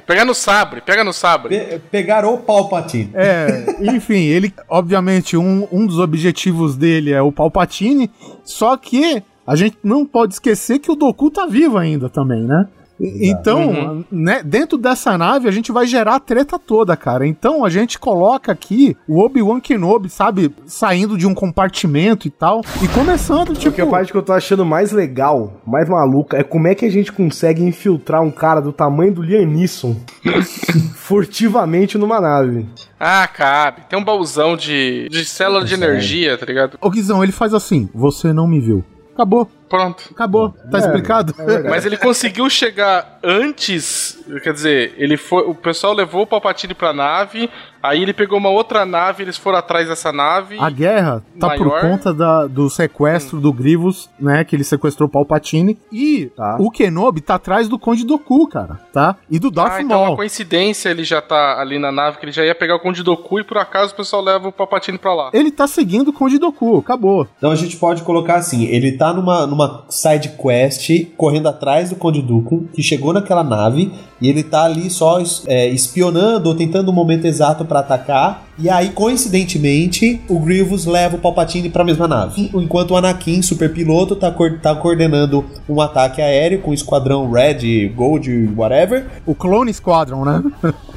Pega 0.07 0.25
no 0.25 0.33
sabre, 0.33 0.81
pega 0.81 1.03
no 1.03 1.13
sabre. 1.13 1.59
Pe- 1.59 1.79
pegar 1.91 2.25
o 2.25 2.39
Palpatine. 2.39 3.11
É, 3.13 3.65
enfim, 3.81 4.23
ele, 4.23 4.51
obviamente, 4.67 5.37
um, 5.37 5.67
um 5.71 5.85
dos 5.85 5.99
objetivos 5.99 6.75
dele 6.75 7.11
é 7.11 7.21
o 7.21 7.31
Palpatine, 7.31 8.09
só 8.43 8.75
que 8.77 9.21
a 9.45 9.55
gente 9.55 9.77
não 9.83 10.05
pode 10.05 10.33
esquecer 10.33 10.79
que 10.79 10.91
o 10.91 10.95
Doku 10.95 11.29
tá 11.29 11.45
vivo 11.45 11.77
ainda 11.77 12.09
também, 12.09 12.41
né? 12.43 12.67
Então, 12.99 14.05
né, 14.11 14.41
dentro 14.43 14.77
dessa 14.77 15.17
nave 15.17 15.47
a 15.47 15.51
gente 15.51 15.71
vai 15.71 15.87
gerar 15.87 16.15
a 16.15 16.19
treta 16.19 16.59
toda, 16.59 16.97
cara. 16.97 17.25
Então 17.25 17.63
a 17.63 17.69
gente 17.69 17.97
coloca 17.97 18.51
aqui 18.51 18.95
o 19.07 19.19
Obi-Wan 19.19 19.59
Kenobi, 19.59 20.09
sabe, 20.09 20.53
saindo 20.65 21.17
de 21.17 21.25
um 21.25 21.33
compartimento 21.33 22.27
e 22.27 22.31
tal, 22.31 22.61
e 22.83 22.87
começando, 22.89 23.53
tipo... 23.53 23.69
Porque 23.69 23.81
a 23.81 23.87
parte 23.87 24.11
que 24.11 24.17
eu 24.17 24.23
tô 24.23 24.33
achando 24.33 24.65
mais 24.65 24.91
legal, 24.91 25.61
mais 25.65 25.87
maluca, 25.87 26.37
é 26.37 26.43
como 26.43 26.67
é 26.67 26.75
que 26.75 26.85
a 26.85 26.91
gente 26.91 27.11
consegue 27.11 27.63
infiltrar 27.63 28.21
um 28.21 28.31
cara 28.31 28.59
do 28.59 28.73
tamanho 28.73 29.13
do 29.13 29.21
Liam 29.21 29.45
Neeson 29.45 29.95
furtivamente 30.95 31.97
numa 31.97 32.19
nave. 32.19 32.67
Ah, 32.99 33.27
cabe. 33.27 33.83
Tem 33.89 33.97
um 33.97 34.03
baúzão 34.03 34.57
de, 34.57 35.07
de 35.09 35.23
célula 35.23 35.63
de 35.63 35.73
energia, 35.73 36.37
tá 36.37 36.45
ligado? 36.45 36.77
Ô 36.81 36.89
Guizão, 36.89 37.23
ele 37.23 37.31
faz 37.31 37.53
assim, 37.53 37.89
você 37.93 38.33
não 38.33 38.47
me 38.47 38.59
viu. 38.59 38.83
Acabou. 39.13 39.49
Pronto. 39.69 40.03
Acabou, 40.11 40.49
tá 40.71 40.77
É, 40.77 40.81
explicado. 40.81 41.35
é. 41.37 41.69
Mas 41.69 41.85
ele 41.85 41.97
conseguiu 41.97 42.49
chegar 42.49 43.19
antes. 43.23 44.17
Quer 44.43 44.53
dizer, 44.53 44.93
ele 44.97 45.17
foi. 45.17 45.43
O 45.43 45.55
pessoal 45.55 45.93
levou 45.93 46.23
o 46.23 46.27
Palpatine 46.27 46.73
pra 46.73 46.93
nave. 46.93 47.49
Aí 47.81 48.03
ele 48.03 48.11
pegou 48.11 48.37
uma 48.37 48.49
outra 48.49 48.85
nave, 48.85 49.23
eles 49.23 49.37
foram 49.37 49.57
atrás 49.57 49.87
dessa 49.87 50.11
nave. 50.11 50.57
A 50.59 50.69
guerra 50.69 51.23
tá 51.39 51.51
por 51.55 51.67
Maior. 51.67 51.79
conta 51.81 52.13
da- 52.13 52.45
do 52.45 52.69
sequestro 52.69 53.39
do 53.39 53.53
Grievous, 53.53 54.09
né? 54.19 54.43
Que 54.43 54.53
ele 54.53 54.65
sequestrou 54.65 55.07
o 55.07 55.11
Palpatine. 55.11 55.79
E 55.89 56.25
Tá. 56.35 56.57
o 56.59 56.69
Kenobi 56.69 57.21
tá 57.21 57.35
atrás 57.35 57.69
do 57.69 57.79
Conde 57.79 58.05
Doku, 58.05 58.45
cara, 58.49 58.81
tá? 58.91 59.15
E 59.31 59.39
do 59.39 59.49
Darth 59.49 59.75
Ah, 59.77 59.81
então 59.81 59.95
é 59.95 59.99
uma 59.99 60.05
Maul. 60.07 60.17
coincidência 60.17 60.89
ele 60.89 61.05
já 61.05 61.21
tá 61.21 61.57
ali 61.61 61.79
na 61.79 61.89
nave, 61.89 62.17
que 62.17 62.25
ele 62.25 62.33
já 62.33 62.43
ia 62.43 62.53
pegar 62.53 62.75
o 62.75 62.79
Conde 62.81 63.01
Doku 63.01 63.39
e 63.39 63.45
por 63.45 63.57
acaso 63.57 63.93
o 63.93 63.95
pessoal 63.95 64.21
leva 64.21 64.49
o 64.49 64.51
Palpatine 64.51 64.97
pra 64.97 65.13
lá. 65.13 65.29
Ele 65.33 65.49
tá 65.49 65.65
seguindo 65.65 66.09
o 66.09 66.13
Conde 66.13 66.37
Doku, 66.37 66.79
acabou. 66.79 67.29
Então 67.37 67.49
a 67.49 67.55
gente 67.55 67.77
pode 67.77 68.03
colocar 68.03 68.35
assim: 68.35 68.65
ele 68.65 68.91
tá 68.97 69.13
numa, 69.13 69.47
numa 69.47 69.58
side 69.89 70.33
quest, 70.41 70.89
correndo 71.15 71.47
atrás 71.47 71.89
do 71.89 71.95
Conde 71.95 72.21
Dooku, 72.21 72.65
que 72.73 72.83
chegou 72.83 73.13
naquela 73.13 73.43
nave, 73.43 73.91
e 74.21 74.27
ele 74.27 74.43
tá 74.43 74.63
ali 74.63 74.89
só 74.89 75.19
é, 75.47 75.67
espionando 75.67 76.47
ou 76.49 76.55
tentando 76.55 76.89
o 76.89 76.93
momento 76.93 77.25
exato 77.25 77.65
pra 77.65 77.79
atacar. 77.79 78.48
E 78.59 78.69
aí, 78.69 78.89
coincidentemente, 78.89 80.21
o 80.27 80.39
Grievous 80.39 80.85
leva 80.85 81.15
o 81.15 81.19
Palpatine 81.19 81.69
pra 81.69 81.83
mesma 81.83 82.07
nave. 82.07 82.49
Enquanto 82.53 82.91
o 82.91 82.97
Anakin, 82.97 83.41
super 83.41 83.71
piloto, 83.71 84.15
tá, 84.15 84.31
tá 84.61 84.75
coordenando 84.75 85.45
um 85.67 85.79
ataque 85.81 86.21
aéreo 86.21 86.59
com 86.59 86.71
o 86.71 86.73
esquadrão 86.73 87.31
Red, 87.31 87.87
Gold, 87.95 88.49
whatever. 88.55 89.05
O 89.25 89.33
Clone 89.33 89.73
Squadron, 89.73 90.25
né? 90.25 90.43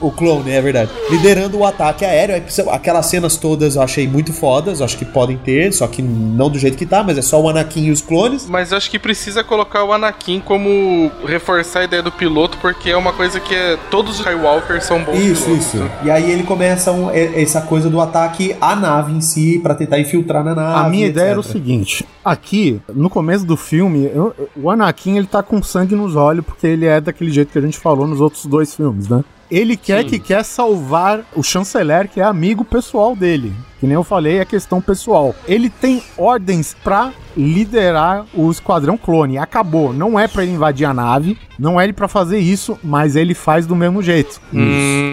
O 0.01 0.11
clone, 0.11 0.51
é 0.51 0.61
verdade. 0.61 0.90
Liderando 1.11 1.59
o 1.59 1.64
ataque 1.64 2.05
aéreo. 2.05 2.40
Precisa- 2.42 2.70
Aquelas 2.72 3.07
cenas 3.07 3.37
todas 3.37 3.77
eu 3.77 3.83
achei 3.83 4.09
muito 4.09 4.33
fodas, 4.33 4.83
acho 4.83 4.98
que 4.98 5.05
podem 5.05 5.37
ter, 5.37 5.72
só 5.72 5.87
que 5.87 6.03
não 6.03 6.51
do 6.51 6.59
jeito 6.59 6.77
que 6.77 6.85
tá, 6.87 7.03
mas 7.05 7.16
é 7.16 7.22
só 7.22 7.40
o 7.40 7.48
Anakin 7.48 7.85
e 7.85 7.90
os 7.92 8.01
clones. 8.01 8.46
Mas 8.48 8.72
eu 8.72 8.79
acho 8.79 8.90
que 8.90 8.98
precisa 8.98 9.44
colocar 9.44 9.85
o 9.85 9.92
Anakin 9.92 10.40
como 10.40 11.11
reforçar 11.25 11.81
a 11.81 11.85
ideia 11.85 12.03
do 12.03 12.11
piloto, 12.11 12.59
porque 12.59 12.90
é 12.90 12.96
uma 12.96 13.12
coisa 13.12 13.38
que 13.38 13.55
é, 13.55 13.77
todos 13.90 14.14
os 14.14 14.18
Skywalkers 14.18 14.85
são 14.85 15.05
bons 15.05 15.18
Isso, 15.18 15.44
pilotos. 15.44 15.66
isso. 15.66 15.90
E 16.05 16.11
aí 16.11 16.31
ele 16.33 16.42
começa 16.42 16.90
um- 16.90 17.11
essa 17.56 17.66
coisa 17.66 17.90
do 17.90 18.00
ataque 18.00 18.56
à 18.60 18.74
nave 18.74 19.12
em 19.12 19.20
si, 19.20 19.58
pra 19.62 19.74
tentar 19.74 19.98
infiltrar 20.00 20.42
na 20.42 20.54
nave. 20.54 20.86
A 20.86 20.88
minha 20.88 21.06
ideia 21.06 21.30
era 21.30 21.38
o 21.38 21.42
etc. 21.42 21.52
seguinte: 21.52 22.06
aqui, 22.24 22.80
no 22.94 23.10
começo 23.10 23.44
do 23.44 23.56
filme, 23.56 24.04
eu- 24.14 24.34
o 24.56 24.70
Anakin 24.70 25.16
ele 25.18 25.26
tá 25.26 25.42
com 25.42 25.62
sangue 25.62 25.94
nos 25.94 26.16
olhos, 26.16 26.44
porque 26.44 26.66
ele 26.66 26.86
é 26.86 27.00
daquele 27.00 27.30
jeito 27.30 27.52
que 27.52 27.58
a 27.58 27.62
gente 27.62 27.78
falou 27.78 28.06
nos 28.06 28.20
outros 28.20 28.46
dois 28.46 28.74
filmes, 28.74 29.08
né? 29.08 29.22
Ele 29.52 29.76
quer 29.76 30.04
que 30.04 30.18
quer 30.18 30.42
salvar 30.46 31.20
o 31.36 31.42
chanceler, 31.42 32.08
que 32.08 32.18
é 32.18 32.24
amigo 32.24 32.64
pessoal 32.64 33.14
dele. 33.14 33.52
Que 33.78 33.86
nem 33.86 33.94
eu 33.94 34.02
falei, 34.02 34.38
é 34.38 34.44
questão 34.46 34.80
pessoal. 34.80 35.34
Ele 35.46 35.68
tem 35.68 36.02
ordens 36.16 36.74
pra 36.82 37.12
liderar 37.36 38.24
o 38.32 38.50
esquadrão 38.50 38.96
clone. 38.96 39.36
Acabou. 39.36 39.92
Não 39.92 40.18
é 40.18 40.26
pra 40.26 40.42
ele 40.42 40.52
invadir 40.52 40.86
a 40.86 40.94
nave, 40.94 41.36
não 41.58 41.78
é 41.78 41.84
ele 41.84 41.92
pra 41.92 42.08
fazer 42.08 42.38
isso, 42.38 42.78
mas 42.82 43.14
ele 43.14 43.34
faz 43.34 43.66
do 43.66 43.76
mesmo 43.76 44.02
jeito. 44.02 44.40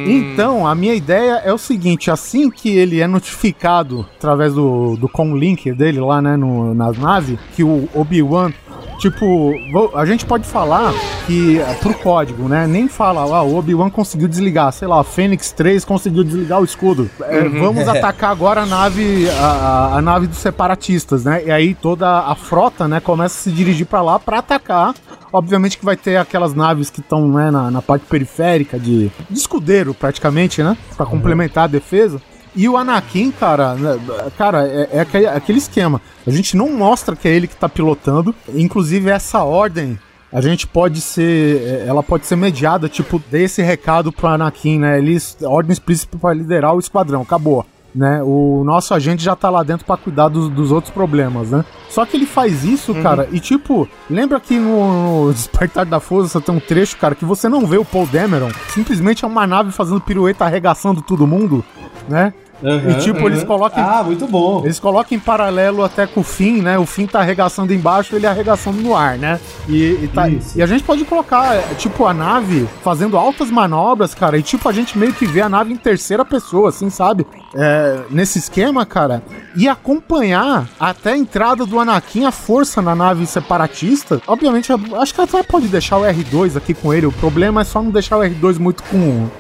Então, 0.08 0.66
a 0.66 0.74
minha 0.74 0.94
ideia 0.94 1.42
é 1.44 1.52
o 1.52 1.58
seguinte: 1.58 2.10
assim 2.10 2.50
que 2.50 2.70
ele 2.70 3.02
é 3.02 3.08
notificado 3.08 4.08
através 4.16 4.54
do, 4.54 4.96
do 4.96 5.10
comlink 5.10 5.74
dele 5.74 6.00
lá, 6.00 6.22
né, 6.22 6.38
no, 6.38 6.74
na 6.74 6.92
nave, 6.94 7.38
que 7.56 7.64
o 7.64 7.90
Obi-Wan. 7.94 8.54
Tipo, 9.00 9.54
a 9.96 10.06
gente 10.06 10.26
pode 10.26 10.46
falar 10.46 10.94
que 11.26 11.58
é, 11.60 11.74
pro 11.76 11.94
código, 11.94 12.50
né? 12.50 12.68
Nem 12.68 12.88
fala, 12.90 13.22
ah, 13.22 13.42
o 13.44 13.56
Obi-Wan 13.58 13.90
conseguiu 13.90 14.28
desligar, 14.28 14.72
sei 14.74 14.88
lá, 14.88 15.00
a 15.00 15.04
Fênix 15.04 15.52
3 15.54 15.86
conseguiu 15.86 16.24
desligar 16.24 16.60
o 16.62 16.66
escudo. 16.66 17.10
É, 17.24 17.40
Uhum. 17.40 17.60
Vamos 17.62 17.88
atacar 17.88 18.30
agora 18.32 18.62
a 18.62 18.66
nave, 18.66 19.30
a, 19.30 19.96
a- 19.98 20.02
nave 20.02 20.28
dos 20.28 20.38
separatistas, 20.40 21.24
né? 21.24 21.46
E 21.46 21.52
aí 21.52 21.74
toda 21.74 22.08
a 22.20 22.36
frota, 22.36 22.88
né, 22.88 23.00
começa 23.00 23.40
a 23.40 23.44
se 23.44 23.52
dirigir 23.52 23.86
pra 23.86 24.02
lá 24.02 24.20
pra 24.20 24.40
atacar. 24.40 24.94
Obviamente 25.32 25.78
que 25.78 25.86
vai 25.86 25.96
ter 25.96 26.18
aquelas 26.18 26.54
naves 26.54 26.90
que 26.90 27.00
estão 27.00 27.28
né, 27.30 27.50
na, 27.52 27.70
na 27.72 27.82
parte 27.82 28.06
periférica 28.06 28.78
de, 28.80 29.10
de 29.30 29.38
escudeiro, 29.38 29.94
praticamente, 29.94 30.62
né? 30.62 30.76
Pra 30.98 31.06
complementar 31.06 31.66
a 31.66 31.68
defesa. 31.68 32.20
E 32.60 32.68
o 32.68 32.76
Anakin, 32.76 33.32
cara, 33.32 33.74
né, 33.76 33.98
cara, 34.38 34.68
é, 34.68 34.90
é 34.92 35.00
aquele, 35.00 35.28
aquele 35.28 35.58
esquema. 35.60 36.02
A 36.28 36.30
gente 36.30 36.58
não 36.58 36.70
mostra 36.70 37.16
que 37.16 37.26
é 37.26 37.32
ele 37.32 37.48
que 37.48 37.56
tá 37.56 37.70
pilotando. 37.70 38.36
Inclusive, 38.54 39.10
essa 39.10 39.42
ordem, 39.46 39.98
a 40.30 40.42
gente 40.42 40.68
pode 40.68 41.00
ser. 41.00 41.62
é, 41.62 41.86
Ela 41.88 42.04
pode 42.04 42.26
ser 42.26 42.36
mediada, 42.36 42.90
tipo, 42.90 43.18
dê 43.32 43.44
esse 43.46 43.62
recado 43.62 44.12
pro 44.12 44.28
Anakin, 44.28 44.78
né? 44.78 44.98
Eles. 44.98 45.38
Ordem 45.42 45.72
explícita 45.72 46.18
pra 46.18 46.34
liderar 46.34 46.76
o 46.76 46.80
esquadrão, 46.80 47.22
acabou. 47.22 47.66
Né? 47.96 48.22
O 48.24 48.62
nosso 48.66 48.94
agente 48.94 49.24
já 49.24 49.38
tá 49.38 49.50
lá 49.50 49.64
dentro 49.64 49.86
pra 49.86 49.96
cuidar 49.96 50.28
dos, 50.28 50.50
dos 50.50 50.70
outros 50.70 50.94
problemas, 50.94 51.52
né? 51.52 51.64
Só 51.90 52.06
que 52.06 52.18
ele 52.18 52.26
faz 52.26 52.66
isso, 52.66 52.94
cara, 52.96 53.28
e 53.32 53.40
tipo, 53.40 53.88
lembra 54.10 54.40
que 54.40 54.60
no, 54.60 55.26
no 55.26 55.34
Despertar 55.34 55.86
da 55.86 56.00
Força 56.00 56.40
tem 56.40 56.54
um 56.54 56.60
trecho, 56.60 56.98
cara, 56.98 57.16
que 57.16 57.26
você 57.26 57.50
não 57.50 57.66
vê 57.66 57.80
o 57.80 57.86
Paul 57.86 58.06
Dameron, 58.06 58.52
simplesmente 58.68 59.26
é 59.26 59.28
uma 59.28 59.48
nave 59.48 59.72
fazendo 59.72 60.00
pirueta 60.00 60.46
arregaçando 60.46 61.02
todo 61.02 61.26
mundo, 61.26 61.66
né? 62.08 62.32
Aham, 62.64 62.92
e 62.92 62.96
tipo, 62.96 63.20
eles 63.28 63.40
aham. 63.40 63.48
colocam. 63.48 63.84
Ah, 63.84 64.04
muito 64.04 64.28
bom. 64.28 64.62
Eles 64.66 64.80
colocam 64.80 65.18
em 65.18 65.20
paralelo 65.20 65.84
até 65.84 66.06
com 66.06 66.22
o 66.22 66.24
fim, 66.24 66.62
né? 66.62 66.78
O 66.78 66.86
fim 66.86 67.06
tá 67.08 67.20
arregaçando 67.20 67.74
embaixo 67.74 68.16
ele 68.16 68.28
arregaçando 68.28 68.82
no 68.82 68.96
ar, 68.96 69.18
né? 69.18 69.40
E, 69.68 70.00
e 70.04 70.10
tá- 70.14 70.28
Isso. 70.30 70.58
e 70.58 70.62
a 70.62 70.68
gente 70.68 70.84
pode 70.84 71.06
colocar, 71.06 71.56
é, 71.56 71.62
tipo, 71.78 72.06
a 72.06 72.14
nave 72.14 72.68
fazendo 72.84 73.18
altas 73.18 73.50
manobras, 73.50 74.14
cara, 74.14 74.38
e 74.38 74.44
tipo, 74.44 74.68
a 74.68 74.72
gente 74.74 74.98
meio 74.98 75.14
que 75.14 75.26
vê 75.26 75.42
a 75.42 75.50
nave 75.50 75.72
em 75.74 75.78
terceira 75.78 76.26
pessoa, 76.26 76.70
assim, 76.70 76.90
sabe? 76.90 77.26
É, 77.56 78.02
nesse 78.10 78.38
esquema, 78.40 78.86
cara, 78.86 79.24
e 79.56 79.68
acompanhar 79.68 80.68
até 80.80 81.14
a 81.14 81.18
entrada 81.18 81.66
do 81.66 81.80
Anakin, 81.80 82.26
a 82.26 82.32
força 82.32 82.82
na 82.82 82.96
nave 82.96 83.26
separatista. 83.26 84.22
Obviamente, 84.28 84.72
acho 85.00 85.14
que 85.14 85.22
até 85.22 85.42
pode 85.44 85.68
deixar 85.68 85.98
o 85.98 86.02
R2 86.04 86.56
aqui 86.58 86.74
com 86.74 86.94
ele. 86.94 87.06
O 87.06 87.12
problema 87.12 87.62
é 87.62 87.64
só 87.64 87.82
não 87.82 87.92
deixar 87.92 88.18
o 88.18 88.22
R2 88.22 88.60
muito 88.60 88.84
com 88.84 88.98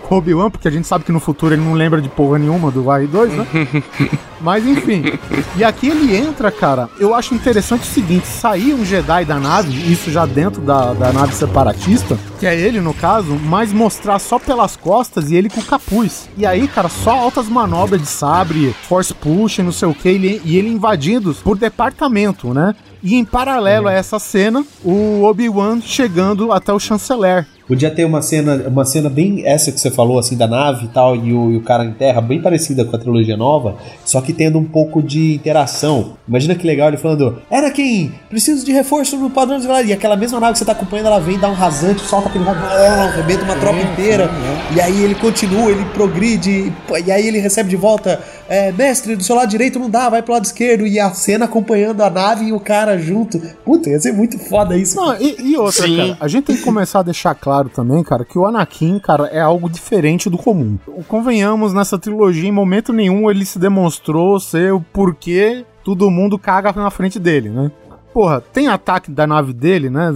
o 0.09 0.15
Obi-Wan, 0.15 0.49
porque 0.49 0.67
a 0.67 0.71
gente 0.71 0.87
sabe 0.87 1.03
que 1.03 1.11
no 1.11 1.19
futuro 1.19 1.53
ele 1.53 1.61
não 1.63 1.73
lembra 1.73 2.01
de 2.01 2.09
porra 2.09 2.37
nenhuma 2.39 2.71
do 2.71 2.83
R2, 2.83 3.08
né? 3.09 3.45
Mas 4.41 4.65
enfim. 4.65 5.03
E 5.57 5.63
aqui 5.63 5.87
ele 5.89 6.15
entra, 6.15 6.49
cara. 6.49 6.89
Eu 6.99 7.13
acho 7.13 7.35
interessante 7.35 7.81
o 7.81 7.93
seguinte: 7.93 8.25
sair 8.25 8.73
um 8.73 8.85
Jedi 8.85 9.25
da 9.25 9.37
nave, 9.37 9.91
isso 9.91 10.09
já 10.11 10.25
dentro 10.25 10.61
da, 10.61 10.93
da 10.93 11.11
nave 11.11 11.33
separatista, 11.33 12.17
que 12.39 12.45
é 12.45 12.57
ele 12.57 12.79
no 12.79 12.93
caso, 12.93 13.37
mas 13.43 13.73
mostrar 13.73 14.17
só 14.19 14.39
pelas 14.39 14.77
costas 14.77 15.29
e 15.29 15.35
ele 15.35 15.49
com 15.49 15.59
o 15.59 15.65
capuz. 15.65 16.29
E 16.37 16.45
aí, 16.45 16.67
cara, 16.67 16.87
só 16.87 17.11
altas 17.11 17.49
manobras 17.49 18.01
de 18.01 18.07
sabre, 18.07 18.73
force 18.87 19.13
push, 19.13 19.59
não 19.59 19.71
sei 19.71 19.89
o 19.89 19.93
que, 19.93 20.07
ele, 20.07 20.41
e 20.45 20.57
ele 20.57 20.69
invadidos 20.69 21.39
por 21.39 21.57
departamento, 21.57 22.53
né? 22.53 22.73
E 23.01 23.15
em 23.15 23.23
paralelo 23.23 23.87
a 23.87 23.93
essa 23.93 24.19
cena, 24.19 24.65
o 24.83 25.23
Obi-Wan 25.23 25.81
chegando 25.81 26.51
até 26.51 26.73
o 26.73 26.79
chanceler. 26.79 27.47
Podia 27.69 27.91
ter 27.91 28.03
uma 28.03 28.19
cena, 28.23 28.67
uma 28.67 28.83
cena 28.83 29.11
bem 29.11 29.45
essa 29.45 29.71
que 29.71 29.79
você 29.79 29.91
falou, 29.91 30.17
assim, 30.17 30.35
da 30.35 30.47
nave 30.47 30.85
e 30.85 30.87
tal, 30.87 31.15
e 31.15 31.31
o, 31.31 31.51
e 31.51 31.57
o 31.57 31.61
cara 31.61 31.85
em 31.85 31.91
terra, 31.91 32.19
bem 32.19 32.41
parecida 32.41 32.83
com 32.83 32.95
a 32.95 32.99
trilogia 32.99 33.37
nova, 33.37 33.75
só 34.03 34.19
que 34.21 34.33
tendo 34.33 34.57
um 34.57 34.65
pouco 34.65 35.03
de 35.03 35.35
interação. 35.35 36.17
Imagina 36.27 36.55
que 36.55 36.65
legal 36.65 36.87
ele 36.87 36.97
falando: 36.97 37.39
Era 37.47 37.69
quem? 37.69 38.11
Preciso 38.27 38.65
de 38.65 38.71
reforço 38.71 39.17
no 39.17 39.29
padrão 39.29 39.59
de 39.59 39.67
E 39.87 39.93
aquela 39.93 40.15
mesma 40.15 40.39
nave 40.39 40.53
que 40.53 40.57
você 40.57 40.65
tá 40.65 40.71
acompanhando, 40.71 41.05
ela 41.05 41.19
vem, 41.19 41.37
dá 41.37 41.47
um 41.47 41.53
rasante, 41.53 42.01
solta 42.01 42.29
aquele 42.29 42.43
arrebenta 42.49 43.43
uma 43.43 43.55
tropa 43.55 43.79
inteira. 43.79 44.31
E 44.75 44.81
aí 44.81 45.03
ele 45.03 45.13
continua, 45.13 45.69
ele 45.69 45.85
progride, 45.93 46.73
e 47.05 47.11
aí 47.11 47.27
ele 47.27 47.37
recebe 47.37 47.69
de 47.69 47.75
volta: 47.75 48.19
é, 48.47 48.71
Mestre, 48.71 49.15
do 49.15 49.23
seu 49.23 49.35
lado 49.35 49.47
direito 49.47 49.77
não 49.77 49.91
dá, 49.91 50.09
vai 50.09 50.23
pro 50.23 50.33
lado 50.33 50.45
esquerdo. 50.45 50.87
E 50.87 50.99
a 50.99 51.11
cena 51.11 51.45
acompanhando 51.45 52.01
a 52.01 52.09
nave 52.09 52.45
e 52.45 52.51
o 52.51 52.59
cara 52.59 52.97
junto. 52.97 53.39
Puta, 53.63 53.91
ia 53.91 53.99
ser 53.99 54.11
muito 54.11 54.39
foda 54.39 54.75
isso. 54.75 54.95
Não, 54.95 55.15
e, 55.21 55.51
e 55.51 55.55
outra, 55.55 55.85
Sim. 55.85 55.97
cara, 55.97 56.17
a 56.19 56.27
gente 56.27 56.45
tem 56.45 56.55
que 56.55 56.63
começar 56.63 57.01
a 57.01 57.03
deixar 57.03 57.35
claro 57.35 57.58
também, 57.67 58.01
cara, 58.03 58.23
que 58.23 58.39
o 58.39 58.45
Anakin, 58.45 58.99
cara, 58.99 59.25
é 59.25 59.41
algo 59.41 59.69
diferente 59.69 60.29
do 60.29 60.37
comum. 60.37 60.77
Convenhamos, 61.09 61.73
nessa 61.73 61.99
trilogia, 61.99 62.47
em 62.47 62.51
momento 62.51 62.93
nenhum 62.93 63.29
ele 63.29 63.43
se 63.43 63.59
demonstrou 63.59 64.39
ser 64.39 64.71
o 64.71 64.79
porquê 64.79 65.65
todo 65.83 66.09
mundo 66.09 66.37
caga 66.39 66.71
na 66.71 66.89
frente 66.91 67.19
dele, 67.19 67.49
né? 67.49 67.71
Porra, 68.13 68.41
tem 68.41 68.67
ataque 68.67 69.11
da 69.11 69.27
nave 69.27 69.51
dele, 69.53 69.89
né? 69.89 70.11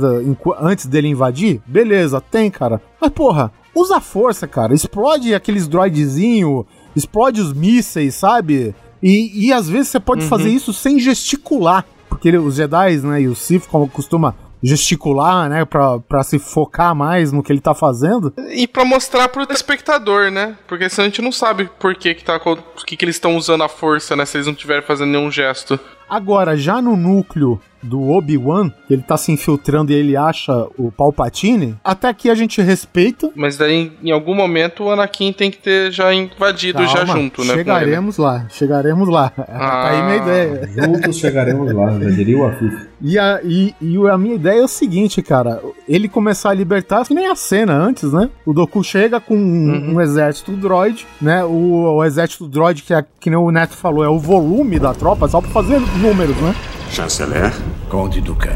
antes 0.61 0.85
dele 0.85 1.07
invadir? 1.07 1.61
Beleza, 1.65 2.21
tem, 2.21 2.49
cara. 2.49 2.81
Mas, 3.01 3.11
porra, 3.11 3.51
usa 3.75 3.99
força, 3.99 4.47
cara. 4.47 4.73
Explode 4.73 5.33
aqueles 5.33 5.67
droidzinho, 5.67 6.65
explode 6.95 7.41
os 7.41 7.53
mísseis, 7.53 8.15
sabe? 8.15 8.73
E, 9.01 9.47
e 9.47 9.53
às 9.53 9.67
vezes 9.69 9.89
você 9.89 9.99
pode 9.99 10.23
fazer 10.25 10.49
isso 10.49 10.71
sem 10.73 10.99
gesticular. 10.99 11.85
Porque 12.09 12.27
ele- 12.27 12.37
os 12.37 12.55
Jedi, 12.55 12.97
né, 12.97 13.21
e 13.21 13.27
o 13.27 13.35
Sith, 13.35 13.67
como 13.67 13.87
costuma 13.87 14.35
gesticular, 14.63 15.49
né, 15.49 15.65
pra, 15.65 15.99
pra 15.99 16.23
se 16.23 16.39
focar 16.39 16.95
mais 16.95 17.31
no 17.31 17.43
que 17.43 17.51
ele 17.51 17.59
tá 17.59 17.73
fazendo. 17.73 18.33
E 18.51 18.67
pra 18.67 18.85
mostrar 18.85 19.27
pro 19.27 19.45
espectador, 19.51 20.31
né? 20.31 20.55
Porque 20.67 20.89
senão 20.89 21.05
a 21.05 21.09
gente 21.09 21.21
não 21.21 21.31
sabe 21.31 21.69
por 21.79 21.93
que 21.95 22.15
que, 22.15 22.23
tá, 22.23 22.39
por 22.39 22.57
que, 22.85 22.95
que 22.95 23.03
eles 23.03 23.17
estão 23.17 23.35
usando 23.35 23.63
a 23.63 23.69
força, 23.69 24.15
né? 24.15 24.25
Se 24.25 24.37
eles 24.37 24.47
não 24.47 24.53
estiverem 24.53 24.81
fazendo 24.81 25.11
nenhum 25.11 25.29
gesto. 25.29 25.79
Agora, 26.09 26.55
já 26.55 26.81
no 26.81 26.95
núcleo 26.95 27.59
do 27.83 28.09
Obi-Wan, 28.09 28.69
que 28.87 28.93
ele 28.93 29.03
tá 29.03 29.17
se 29.17 29.31
infiltrando 29.31 29.91
e 29.91 29.95
ele 29.95 30.15
acha 30.15 30.67
o 30.77 30.91
Palpatine, 30.91 31.75
até 31.83 32.07
aqui 32.07 32.29
a 32.29 32.35
gente 32.35 32.61
respeita. 32.61 33.29
Mas 33.35 33.57
daí, 33.57 33.91
em 34.03 34.11
algum 34.11 34.33
momento, 34.33 34.85
o 34.85 34.91
Anakin 34.91 35.33
tem 35.33 35.51
que 35.51 35.57
ter 35.57 35.91
já 35.91 36.13
invadido 36.13 36.79
Calma, 36.79 36.91
já 36.91 37.05
junto, 37.05 37.43
né? 37.43 37.53
Chegaremos 37.53 38.17
lá, 38.17 38.45
chegaremos 38.49 39.09
lá. 39.09 39.31
Tá 39.63 39.89
aí 39.89 40.01
minha 40.03 40.17
ideia. 40.17 40.69
Juntos 40.73 41.17
chegaremos 41.17 41.71
lá, 41.73 41.99
já 41.99 42.09
diria 42.09 42.37
o 42.37 42.45
Afif. 42.45 42.87
E 43.01 43.19
a, 43.19 43.41
e, 43.43 43.75
e 43.81 43.97
a 44.09 44.17
minha 44.17 44.35
ideia 44.35 44.61
é 44.61 44.63
o 44.63 44.67
seguinte, 44.67 45.21
cara. 45.21 45.61
Ele 45.87 46.07
começar 46.07 46.51
a 46.51 46.53
libertar, 46.53 47.05
que 47.05 47.13
nem 47.13 47.27
a 47.27 47.35
cena 47.35 47.73
antes, 47.73 48.13
né? 48.13 48.29
O 48.45 48.53
Doku 48.53 48.83
chega 48.83 49.19
com 49.19 49.35
um, 49.35 49.95
um 49.95 50.01
exército 50.01 50.53
droid, 50.53 51.05
né? 51.21 51.43
O, 51.43 51.95
o 51.95 52.03
exército 52.03 52.47
droid, 52.47 52.83
que, 52.83 52.93
é, 52.93 53.03
que 53.19 53.29
nem 53.29 53.37
o 53.37 53.51
Neto 53.51 53.75
falou, 53.75 54.03
é 54.03 54.09
o 54.09 54.19
volume 54.19 54.79
da 54.79 54.93
tropa, 54.93 55.27
só 55.27 55.41
pra 55.41 55.49
fazer 55.49 55.79
números, 55.97 56.35
né? 56.37 56.55
Chanceler, 56.93 57.51
Conde 57.89 58.21
Ducan. 58.21 58.51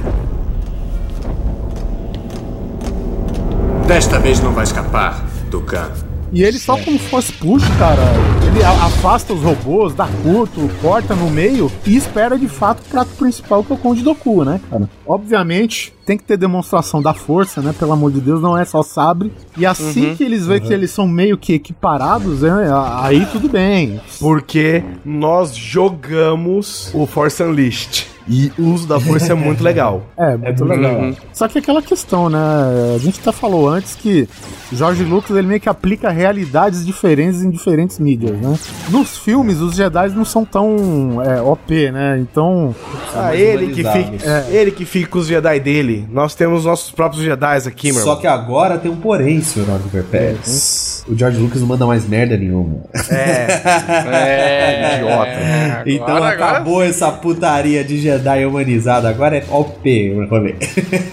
Desta 3.87 4.19
vez 4.19 4.39
não 4.39 4.51
vai 4.51 4.63
escapar, 4.63 5.25
Ducan. 5.49 5.89
E 6.31 6.43
ele 6.43 6.59
só 6.59 6.77
como 6.77 6.99
fosse 6.99 7.31
push, 7.33 7.63
cara, 7.79 8.01
ele 8.45 8.61
afasta 8.61 9.33
os 9.33 9.41
robôs, 9.41 9.93
dá 9.95 10.07
curto, 10.21 10.69
corta 10.81 11.15
no 11.15 11.31
meio 11.31 11.71
e 11.85 11.95
espera 11.95 12.37
de 12.37 12.47
fato 12.49 12.81
o 12.81 12.89
prato 12.89 13.09
principal 13.17 13.63
que 13.63 13.71
é 13.71 13.75
o 13.75 13.79
Conde 13.79 14.03
Doku, 14.03 14.43
né, 14.43 14.59
cara? 14.69 14.89
Obviamente, 15.07 15.93
tem 16.05 16.17
que 16.17 16.25
ter 16.25 16.37
demonstração 16.37 17.01
da 17.01 17.13
força, 17.15 17.61
né? 17.61 17.73
Pelo 17.79 17.93
amor 17.93 18.11
de 18.11 18.19
Deus, 18.19 18.41
não 18.41 18.57
é 18.57 18.65
só 18.65 18.83
sabre. 18.83 19.31
E 19.57 19.65
assim 19.65 20.09
Uhum. 20.09 20.15
que 20.15 20.23
eles 20.23 20.45
veem 20.45 20.59
Uhum. 20.61 20.67
que 20.67 20.73
eles 20.73 20.91
são 20.91 21.07
meio 21.07 21.37
que 21.37 21.53
equiparados, 21.53 22.41
né? 22.41 22.51
Aí 23.01 23.25
tudo 23.31 23.47
bem. 23.49 23.99
Porque 24.19 24.83
nós 25.03 25.55
jogamos 25.55 26.91
o 26.93 27.07
Force 27.07 27.41
Unleashed. 27.41 28.05
E 28.29 28.51
o 28.59 28.63
uso 28.73 28.87
da 28.87 28.99
força 28.99 29.31
é 29.31 29.35
muito 29.35 29.63
legal. 29.63 30.03
É, 30.17 30.35
muito 30.35 30.65
legal. 30.65 31.11
Só 31.31 31.47
que 31.47 31.59
aquela 31.59 31.81
questão, 31.81 32.27
né? 32.29 32.39
A 32.95 32.97
gente 32.97 33.19
até 33.21 33.31
falou 33.31 33.69
antes 33.69 33.95
que 33.95 34.27
Jorge 34.73 35.03
Lucas 35.03 35.37
ele 35.37 35.47
meio 35.47 35.59
que 35.61 35.69
aplica 35.69 36.09
realidades 36.09 36.85
diferentes 36.85 37.41
em 37.43 37.49
diferentes 37.51 37.99
mídias, 37.99 38.35
né? 38.39 38.57
Nos 38.89 39.17
filmes, 39.17 39.59
os 39.61 39.75
Jedi 39.75 40.09
não 40.09 40.25
são 40.25 40.43
tão 40.43 41.21
é, 41.23 41.39
OP, 41.41 41.91
né? 41.91 42.17
Então. 42.19 42.75
Ah, 43.15 43.35
ele 43.35 43.67
que, 43.67 43.83
fica, 43.83 44.45
ele 44.49 44.71
que 44.71 44.85
fica 44.85 45.07
com 45.07 45.19
os 45.19 45.27
Jedi 45.27 45.59
dele. 45.59 46.07
Nós 46.11 46.33
temos 46.35 46.65
nossos 46.65 46.89
próprios 46.91 47.23
Jedi 47.23 47.57
aqui, 47.67 47.91
meu 47.91 48.01
Só 48.01 48.09
irmão. 48.09 48.21
que 48.21 48.27
agora 48.27 48.77
tem 48.77 48.91
um 48.91 48.97
porém, 48.97 49.39
senhor 49.41 49.69
Oliver 49.69 50.03
Pérez. 50.03 51.05
O 51.07 51.15
George 51.15 51.37
Lucas 51.39 51.61
não 51.61 51.67
manda 51.67 51.85
mais 51.85 52.07
merda 52.07 52.35
nenhuma. 52.35 52.81
É, 53.09 54.97
idiota. 54.97 55.83
então 55.89 56.15
agora- 56.17 56.33
acabou 56.33 56.83
essa 56.83 57.11
putaria 57.11 57.83
de 57.83 57.97
Jedi 57.99 58.16
humanizado. 58.47 59.07
Agora 59.07 59.37
é 59.37 59.45
OP. 59.49 59.87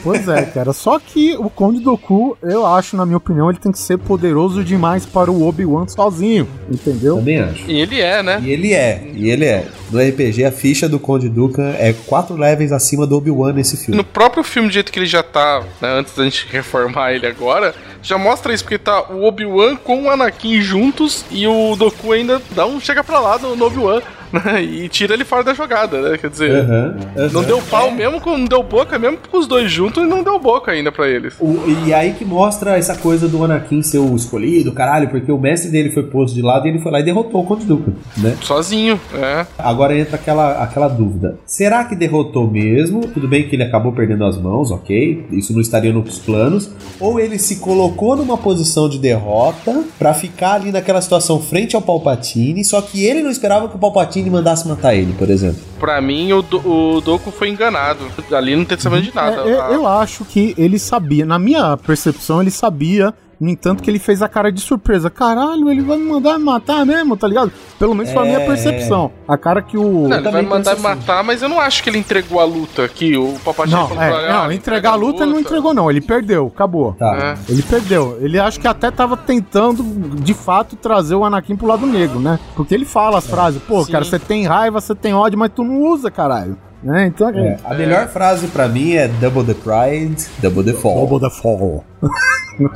Pois 0.02 0.28
é, 0.28 0.42
cara. 0.42 0.72
Só 0.72 0.98
que 0.98 1.34
o 1.36 1.48
Conde 1.48 1.80
Doku, 1.80 2.36
eu 2.42 2.66
acho, 2.66 2.96
na 2.96 3.06
minha 3.06 3.16
opinião, 3.16 3.48
ele 3.48 3.58
tem 3.58 3.72
que 3.72 3.78
ser 3.78 3.96
poderoso 3.98 4.62
demais 4.62 5.06
para 5.06 5.30
o 5.30 5.46
Obi-Wan 5.46 5.86
sozinho. 5.88 6.46
Entendeu? 6.70 7.16
Também 7.16 7.40
acho. 7.40 7.70
E 7.70 7.80
ele 7.80 8.00
é, 8.00 8.22
né? 8.22 8.40
E 8.42 8.50
ele 8.50 8.72
é, 8.74 9.10
e 9.14 9.30
ele 9.30 9.44
é. 9.44 9.66
No 9.90 10.00
RPG, 10.00 10.44
a 10.44 10.52
ficha 10.52 10.88
do 10.88 10.98
Conde 10.98 11.28
Dukan 11.28 11.74
é 11.78 11.94
quatro 12.06 12.36
levels 12.36 12.72
acima 12.72 13.06
do 13.06 13.16
Obi-Wan 13.16 13.52
nesse 13.52 13.76
filme. 13.76 13.96
No 13.96 14.04
próprio 14.04 14.42
filme, 14.42 14.68
do 14.68 14.74
jeito 14.74 14.92
que 14.92 14.98
ele 14.98 15.06
já 15.06 15.22
tá, 15.22 15.62
né, 15.80 15.98
antes 15.98 16.14
da 16.14 16.24
gente 16.24 16.46
reformar 16.50 17.12
ele 17.12 17.26
agora, 17.26 17.74
já 18.02 18.18
mostra 18.18 18.52
isso, 18.52 18.64
porque 18.64 18.78
tá 18.78 19.10
o 19.10 19.24
Obi-Wan 19.24 19.76
com 19.76 20.04
o 20.04 20.10
Anakin 20.10 20.60
juntos 20.60 21.24
e 21.30 21.46
o 21.46 21.74
Doku 21.76 22.12
ainda 22.12 22.40
dá 22.50 22.66
um 22.66 22.78
chega 22.80 23.02
pra 23.02 23.18
lá 23.18 23.38
no, 23.38 23.56
no 23.56 23.66
Obi-Wan. 23.66 24.02
Né, 24.34 24.62
E 24.64 24.88
tira 24.88 25.14
ele 25.14 25.24
fora 25.24 25.44
da 25.44 25.54
jogada, 25.54 26.00
né? 26.00 26.18
Quer 26.18 26.30
dizer, 26.30 26.50
Aham, 26.64 26.96
aham. 27.16 27.28
não 27.32 27.42
deu 27.42 27.62
pau 27.62 27.90
mesmo, 27.90 28.20
com, 28.20 28.36
não 28.36 28.46
deu 28.46 28.62
boca 28.62 28.98
mesmo 28.98 29.18
com 29.30 29.38
os 29.38 29.46
dois 29.46 29.70
juntos 29.70 30.02
e 30.02 30.06
não 30.06 30.22
deu 30.22 30.38
boca 30.38 30.72
ainda 30.72 30.90
pra 30.92 31.08
eles. 31.08 31.34
O- 31.40 31.56
e 31.86 31.92
aí 31.94 32.12
que 32.14 32.24
mostra 32.24 32.76
essa 32.76 32.96
coisa 32.96 33.28
do 33.28 33.42
Anakin 33.44 33.82
ser 33.82 33.98
o 33.98 34.14
escolhido, 34.16 34.72
caralho, 34.72 35.08
porque 35.08 35.30
o 35.30 35.38
mestre 35.38 35.70
dele 35.70 35.90
foi 35.90 36.02
posto 36.04 36.34
de 36.34 36.42
lado 36.42 36.66
e 36.66 36.70
ele 36.70 36.78
foi 36.80 36.90
lá 36.92 37.00
e 37.00 37.02
derrotou 37.04 37.42
o 37.42 37.44
Conde 37.46 37.64
Dukan, 37.64 37.92
né? 38.18 38.36
Sozinho, 38.42 38.98
é. 39.14 39.46
Agora 39.58 39.96
entra 39.98 40.16
aquela, 40.16 40.62
aquela 40.62 40.88
dúvida. 40.88 41.38
Será 41.46 41.84
que 41.84 41.94
derrotou 41.94 42.50
mesmo? 42.50 43.00
Tudo 43.08 43.28
bem 43.28 43.48
que 43.48 43.54
ele 43.56 43.62
acabou 43.62 43.92
perdendo 43.92 44.24
as 44.24 44.36
mãos, 44.38 44.70
ok? 44.70 45.26
Isso 45.32 45.52
não 45.52 45.60
estaria 45.60 45.92
nos 45.92 46.18
planos. 46.18 46.70
Ou 47.00 47.18
ele 47.20 47.38
se 47.38 47.56
colocou 47.56 48.16
numa 48.16 48.36
posição 48.36 48.88
de 48.88 48.98
derrota 48.98 49.84
pra 49.98 50.14
ficar 50.14 50.54
ali 50.54 50.70
naquela 50.72 51.00
situação 51.00 51.40
frente 51.40 51.74
ao 51.76 51.82
Palpatine, 51.82 52.64
só 52.64 52.80
que 52.80 53.04
ele 53.04 53.22
não 53.22 53.30
esperava 53.30 53.68
que 53.68 53.76
o 53.76 53.78
Palpatine 53.78 54.23
mandasse 54.30 54.66
matar 54.68 54.94
ele, 54.94 55.12
por 55.18 55.28
exemplo. 55.30 55.60
Pra 55.80 56.00
mim, 56.00 56.32
o, 56.32 56.42
Do- 56.42 56.66
o 56.68 57.00
Doku 57.00 57.30
foi 57.30 57.48
enganado. 57.48 58.00
Ali 58.32 58.56
não 58.56 58.64
tem 58.64 58.78
sabendo 58.78 59.02
de 59.02 59.14
nada. 59.14 59.36
É, 59.42 59.44
eu, 59.44 59.58
eu 59.74 59.86
acho 59.86 60.24
que 60.24 60.54
ele 60.56 60.78
sabia, 60.78 61.24
na 61.26 61.38
minha 61.38 61.76
percepção, 61.76 62.40
ele 62.40 62.50
sabia. 62.50 63.12
No 63.40 63.48
entanto, 63.50 63.82
que 63.82 63.90
ele 63.90 63.98
fez 63.98 64.22
a 64.22 64.28
cara 64.28 64.50
de 64.52 64.60
surpresa. 64.60 65.10
Caralho, 65.10 65.70
ele 65.70 65.82
vai 65.82 65.96
me 65.96 66.04
mandar 66.10 66.38
matar 66.38 66.84
mesmo, 66.86 67.16
tá 67.16 67.26
ligado? 67.26 67.52
Pelo 67.78 67.94
menos 67.94 68.12
foi 68.12 68.22
a 68.22 68.24
minha 68.26 68.40
É. 68.40 68.46
percepção. 68.46 69.10
A 69.26 69.36
cara 69.36 69.60
que 69.62 69.76
o. 69.76 70.08
Não, 70.08 70.16
ele 70.18 70.30
vai 70.30 70.42
mandar 70.42 70.78
matar, 70.78 71.22
mas 71.24 71.42
eu 71.42 71.48
não 71.48 71.60
acho 71.60 71.82
que 71.82 71.90
ele 71.90 71.98
entregou 71.98 72.40
a 72.40 72.44
luta 72.44 72.84
aqui. 72.84 73.16
O 73.16 73.34
Palpatine 73.44 73.74
Não, 73.76 73.84
é, 73.84 73.94
pra 74.10 74.18
ele, 74.22 74.32
não, 74.32 74.42
ah, 74.44 74.54
entregar 74.54 74.92
a 74.92 74.94
luta 74.94 75.22
ele 75.24 75.32
não 75.32 75.40
entregou, 75.40 75.74
não. 75.74 75.90
Ele 75.90 76.00
perdeu, 76.00 76.50
acabou. 76.54 76.92
Tá. 76.94 77.34
Ele 77.48 77.62
perdeu. 77.62 78.18
Ele 78.20 78.38
acho 78.38 78.60
que 78.60 78.68
até 78.68 78.90
tava 78.90 79.16
tentando, 79.16 79.82
de 80.20 80.34
fato, 80.34 80.76
trazer 80.76 81.14
o 81.14 81.24
Anakin 81.24 81.56
pro 81.56 81.66
lado 81.66 81.86
negro, 81.86 82.20
né? 82.20 82.38
Porque 82.56 82.74
ele 82.74 82.84
fala 82.84 83.18
as 83.18 83.26
frases, 83.26 83.60
pô, 83.62 83.84
Sim. 83.84 83.92
cara, 83.92 84.04
você 84.04 84.18
tem 84.18 84.46
raiva, 84.46 84.80
você 84.80 84.94
tem 84.94 85.12
ódio, 85.14 85.38
mas 85.38 85.50
tu 85.54 85.64
não 85.64 85.82
usa, 85.82 86.10
caralho. 86.10 86.56
Né? 86.82 87.06
Então, 87.06 87.30
É, 87.30 87.56
a 87.64 87.72
melhor 87.72 88.08
frase 88.08 88.46
pra 88.48 88.68
mim 88.68 88.92
é 88.92 89.08
Double 89.08 89.42
the 89.42 89.54
Pride, 89.54 90.26
Double 90.42 90.62
the 90.62 90.78
Fall. 90.78 91.06
Double 91.06 91.18
the 91.18 91.34
Fall. 91.34 91.82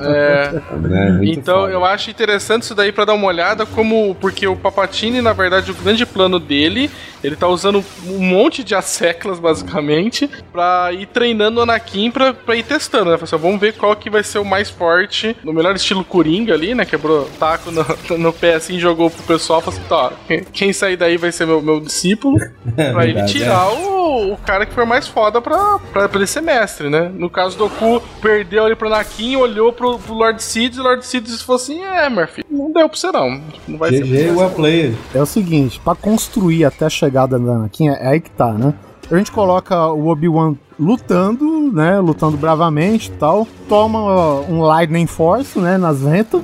É. 0.00 0.60
Né, 0.76 1.10
muito 1.12 1.38
então 1.38 1.60
foda. 1.60 1.72
eu 1.72 1.84
acho 1.84 2.10
interessante 2.10 2.62
isso 2.62 2.74
daí 2.74 2.90
pra 2.90 3.04
dar 3.04 3.14
uma 3.14 3.26
olhada 3.28 3.64
como 3.64 4.14
porque 4.20 4.46
o 4.46 4.56
Papatini, 4.56 5.20
na 5.22 5.32
verdade, 5.32 5.70
o 5.70 5.74
grande 5.74 6.04
plano 6.04 6.40
dele, 6.40 6.90
ele 7.22 7.36
tá 7.36 7.46
usando 7.46 7.84
um 8.06 8.18
monte 8.18 8.64
de 8.64 8.74
asseclas 8.74 9.38
basicamente 9.38 10.28
pra 10.52 10.90
ir 10.92 11.06
treinando 11.06 11.60
o 11.60 11.62
Anakin 11.62 12.10
pra, 12.10 12.34
pra 12.34 12.56
ir 12.56 12.64
testando, 12.64 13.10
né? 13.10 13.18
Assim, 13.22 13.36
vamos 13.36 13.60
ver 13.60 13.74
qual 13.74 13.94
que 13.94 14.10
vai 14.10 14.24
ser 14.24 14.38
o 14.40 14.44
mais 14.44 14.68
forte, 14.68 15.36
no 15.44 15.52
melhor 15.52 15.76
estilo 15.76 16.04
Coringa 16.04 16.54
ali, 16.54 16.74
né? 16.74 16.84
Quebrou 16.84 17.28
taco 17.38 17.70
no, 17.70 17.84
no 18.18 18.32
pé 18.32 18.54
assim, 18.54 18.80
jogou 18.80 19.10
pro 19.10 19.22
pessoal, 19.24 19.60
falou 19.60 19.78
assim, 19.78 19.88
tá, 19.88 20.12
quem- 20.26 20.44
quem 20.44 20.72
sair 20.72 20.96
daí 20.96 21.16
vai 21.16 21.30
ser 21.30 21.46
meu, 21.46 21.62
meu 21.62 21.78
discípulo, 21.80 22.36
É 22.76 22.92
pra 22.92 23.04
ele 23.04 23.12
verdade, 23.14 23.32
tirar 23.32 23.66
é. 23.72 23.74
o, 23.76 24.32
o 24.32 24.36
cara 24.38 24.66
que 24.66 24.74
for 24.74 24.84
mais 24.86 25.06
foda 25.06 25.40
pra, 25.40 25.78
pra, 25.92 26.08
pra 26.08 26.18
ele 26.18 26.26
ser 26.26 26.40
mestre, 26.40 26.88
né? 26.90 27.10
No 27.14 27.30
caso 27.30 27.56
do 27.56 27.68
Goku, 27.68 28.02
perdeu 28.20 28.64
ali 28.64 28.74
pro 28.74 28.88
Anakin, 28.88 29.17
olhou 29.36 29.72
pro, 29.72 29.98
pro 29.98 30.14
Lord 30.14 30.42
Sidious, 30.42 30.76
e 30.76 30.80
o 30.80 30.82
Lord 30.82 31.04
Sidious 31.06 31.42
falou 31.42 31.60
assim: 31.60 31.82
É, 31.82 32.08
meu 32.08 32.26
filho, 32.28 32.46
não 32.50 32.72
deu 32.72 32.88
pra 32.88 32.98
você 32.98 33.10
não. 33.12 33.42
Não 33.66 33.78
vai 33.78 33.90
ser. 33.90 34.04
GG, 34.04 34.36
well 34.36 34.50
played. 34.50 34.96
É 35.14 35.20
o 35.20 35.26
seguinte, 35.26 35.80
pra 35.80 35.94
construir 35.94 36.64
até 36.64 36.86
a 36.86 36.90
chegada 36.90 37.38
da 37.38 37.52
Anakin, 37.52 37.88
é 37.88 38.08
aí 38.08 38.20
que 38.20 38.30
tá, 38.30 38.52
né? 38.52 38.74
A 39.10 39.16
gente 39.16 39.32
coloca 39.32 39.86
o 39.86 40.08
Obi-Wan 40.08 40.54
lutando, 40.78 41.72
né? 41.72 41.98
Lutando 41.98 42.36
bravamente 42.36 43.08
e 43.08 43.12
tal. 43.12 43.48
Toma 43.68 44.42
um 44.42 44.60
Lightning 44.60 45.06
Force, 45.06 45.58
né? 45.58 45.78
Nas 45.78 46.00
ventas. 46.00 46.42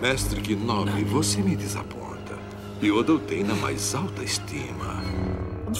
Mestre 0.00 0.40
Kenobi, 0.40 1.04
você 1.04 1.40
me 1.42 1.54
desaponta. 1.54 2.02
Yoda 2.82 3.12
o 3.12 3.18
tem 3.18 3.44
na 3.44 3.54
mais 3.54 3.94
alta 3.94 4.24
estima. 4.24 5.01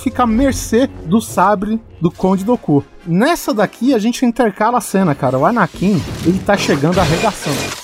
Fica 0.01 0.25
à 0.25 0.27
mercê 0.27 0.89
do 1.05 1.21
sabre 1.21 1.81
do 2.01 2.11
Conde 2.11 2.45
Doku. 2.45 2.85
Nessa 3.07 3.53
daqui, 3.53 3.95
a 3.95 3.99
gente 3.99 4.25
intercala 4.25 4.79
a 4.79 4.81
cena, 4.81 5.15
cara. 5.15 5.39
O 5.39 5.47
Anakin, 5.47 6.01
ele 6.25 6.39
tá 6.39 6.57
chegando 6.57 6.99
arregaçando. 6.99 7.83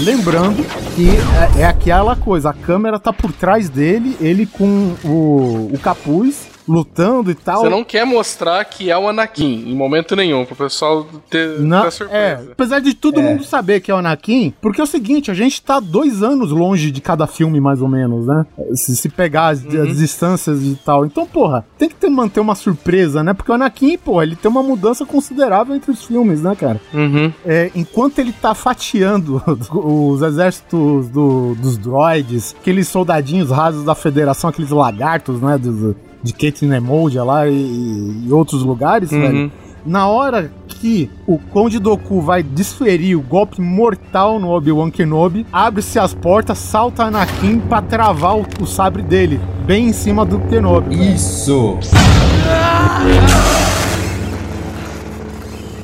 Lembrando 0.00 0.64
que 0.94 1.10
é, 1.56 1.62
é 1.62 1.64
aquela 1.66 2.14
coisa, 2.14 2.50
a 2.50 2.52
câmera 2.52 3.00
tá 3.00 3.12
por 3.12 3.32
trás 3.32 3.68
dele, 3.68 4.16
ele 4.20 4.46
com 4.46 4.94
o, 5.04 5.70
o 5.74 5.78
capuz, 5.82 6.48
lutando 6.68 7.30
e 7.30 7.34
tal. 7.34 7.62
Você 7.62 7.68
não 7.68 7.82
quer 7.82 8.04
mostrar 8.04 8.64
que 8.64 8.90
é 8.90 8.98
o 8.98 9.08
Anakin 9.08 9.64
em 9.66 9.74
momento 9.74 10.14
nenhum, 10.14 10.44
pro 10.44 10.54
pessoal 10.54 11.06
ter, 11.30 11.58
Não, 11.60 11.82
ter 11.82 11.88
é, 11.88 11.90
surpresa. 11.90 12.48
apesar 12.52 12.80
de 12.80 12.94
todo 12.94 13.22
mundo 13.22 13.42
saber 13.44 13.80
que 13.80 13.90
é 13.90 13.94
o 13.94 13.98
Anakin, 13.98 14.52
porque 14.60 14.80
é 14.80 14.84
o 14.84 14.86
seguinte, 14.86 15.30
a 15.30 15.34
gente 15.34 15.60
tá 15.62 15.80
dois 15.80 16.22
anos 16.22 16.50
longe 16.50 16.90
de 16.90 17.00
cada 17.00 17.26
filme, 17.26 17.60
mais 17.60 17.80
ou 17.80 17.88
menos, 17.88 18.26
né? 18.26 18.44
Se, 18.74 18.94
se 18.96 19.08
pegar 19.08 19.48
as, 19.48 19.64
Uhum. 19.64 19.82
as 19.82 19.96
distâncias 19.96 20.62
e 20.62 20.78
tal. 20.84 21.04
Então, 21.06 21.26
porra, 21.26 21.64
tem 21.78 21.88
que 21.88 21.94
ter, 21.94 22.08
manter 22.10 22.40
uma 22.40 22.54
surpresa, 22.54 23.22
né? 23.22 23.32
Porque 23.34 23.50
o 23.50 23.54
Anakin, 23.54 23.96
porra, 23.98 24.22
ele 24.24 24.36
tem 24.36 24.50
uma 24.50 24.62
mudança 24.62 25.04
considerável 25.06 25.74
entre 25.74 25.90
os 25.90 26.04
filmes, 26.04 26.42
né, 26.42 26.54
cara? 26.54 26.80
Uhum. 26.92 27.32
É, 27.46 27.70
enquanto 27.74 28.18
ele 28.18 28.32
tá 28.32 28.54
fatiando 28.54 29.42
os 29.72 30.22
exércitos 30.22 31.08
do- 31.08 31.54
dos 31.56 31.76
droids, 31.78 32.54
aqueles 32.60 32.88
soldadinhos 32.88 33.50
rasos 33.50 33.84
da 33.84 33.94
federação, 33.94 34.50
aqueles 34.50 34.70
lagartos, 34.70 35.40
né, 35.40 35.56
dos- 35.58 35.94
de 36.22 36.32
Caitlyn 36.32 36.74
Emoja 36.74 37.22
lá 37.24 37.48
e, 37.48 38.24
e 38.26 38.32
outros 38.32 38.62
lugares, 38.62 39.10
Uhum. 39.12 39.20
velho. 39.20 39.52
Na 39.86 40.06
hora 40.08 40.50
que 40.66 40.78
que 40.78 41.10
o 41.26 41.38
Conde 41.38 41.80
Doku 41.80 42.20
vai 42.20 42.40
desferir 42.40 43.16
o 43.16 43.20
golpe 43.20 43.60
mortal 43.60 44.38
no 44.38 44.50
Obi-Wan 44.50 44.92
Kenobi, 44.92 45.44
abre-se 45.52 45.98
as 45.98 46.14
portas, 46.14 46.56
salta 46.58 47.02
Anakin 47.02 47.58
pra 47.58 47.82
travar 47.82 48.36
o, 48.36 48.46
o 48.60 48.64
sabre 48.66 49.02
dele, 49.02 49.40
bem 49.66 49.88
em 49.88 49.92
cima 49.92 50.24
do 50.24 50.38
Kenobi. 50.38 51.14
Isso! 51.14 51.78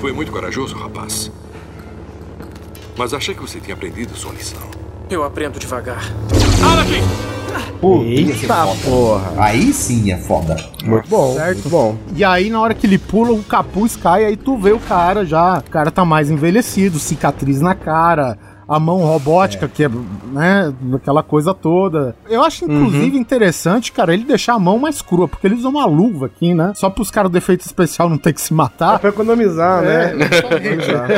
Foi 0.01 0.13
muito 0.13 0.31
corajoso, 0.31 0.77
rapaz. 0.77 1.33
Mas 2.97 3.13
achei 3.13 3.35
que 3.35 3.41
você 3.43 3.59
tinha 3.59 3.75
aprendido 3.75 4.15
sua 4.15 4.33
lição. 4.33 4.61
Eu 5.11 5.23
aprendo 5.25 5.59
devagar. 5.59 6.03
Anakin! 6.65 7.03
Eita 8.07 8.67
porra! 8.85 9.33
Aí 9.37 9.73
sim 9.73 10.11
é 10.11 10.17
foda. 10.17 10.57
Muito 10.83 11.09
bom, 11.09 11.35
Certo. 11.35 11.55
muito 11.55 11.69
bom. 11.69 11.97
E 12.17 12.25
aí, 12.25 12.49
na 12.49 12.61
hora 12.61 12.75
que 12.75 12.87
ele 12.87 12.99
pula, 12.99 13.33
o 13.33 13.43
capuz 13.43 13.95
cai, 13.97 14.25
aí 14.25 14.37
tu 14.37 14.57
vê 14.57 14.73
o 14.73 14.79
cara 14.81 15.25
já. 15.25 15.59
O 15.59 15.71
cara 15.71 15.91
tá 15.91 16.05
mais 16.05 16.31
envelhecido, 16.31 16.99
cicatriz 16.99 17.61
na 17.61 17.75
cara, 17.75 18.39
a 18.69 18.79
mão 18.81 18.99
robótica, 18.99 19.69
que 19.69 19.85
é, 19.85 19.89
né, 20.33 20.73
aquela 20.95 21.23
coisa 21.23 21.53
toda. 21.55 22.17
Eu 22.29 22.43
acho, 22.43 22.65
inclusive, 22.65 23.17
interessante, 23.19 23.93
cara, 23.93 24.13
ele 24.15 24.25
deixar 24.25 24.55
a 24.55 24.59
mão 24.59 24.79
mais 24.79 25.01
crua, 25.03 25.29
porque 25.29 25.47
ele 25.47 25.55
usa 25.57 25.69
uma 25.69 25.87
luva 25.87 26.27
aqui, 26.27 26.55
né? 26.55 26.73
Só 26.75 26.89
pros 26.91 27.11
caras 27.11 27.31
do 27.31 27.39
efeito 27.39 27.61
especial 27.67 28.09
não 28.09 28.19
ter 28.19 28.33
que 28.33 28.41
se 28.41 28.53
É 28.53 28.57
matar. 28.57 28.99
pra 28.99 29.11
economizar, 29.11 29.83
né? 29.83 30.15
Economizar. 30.15 31.09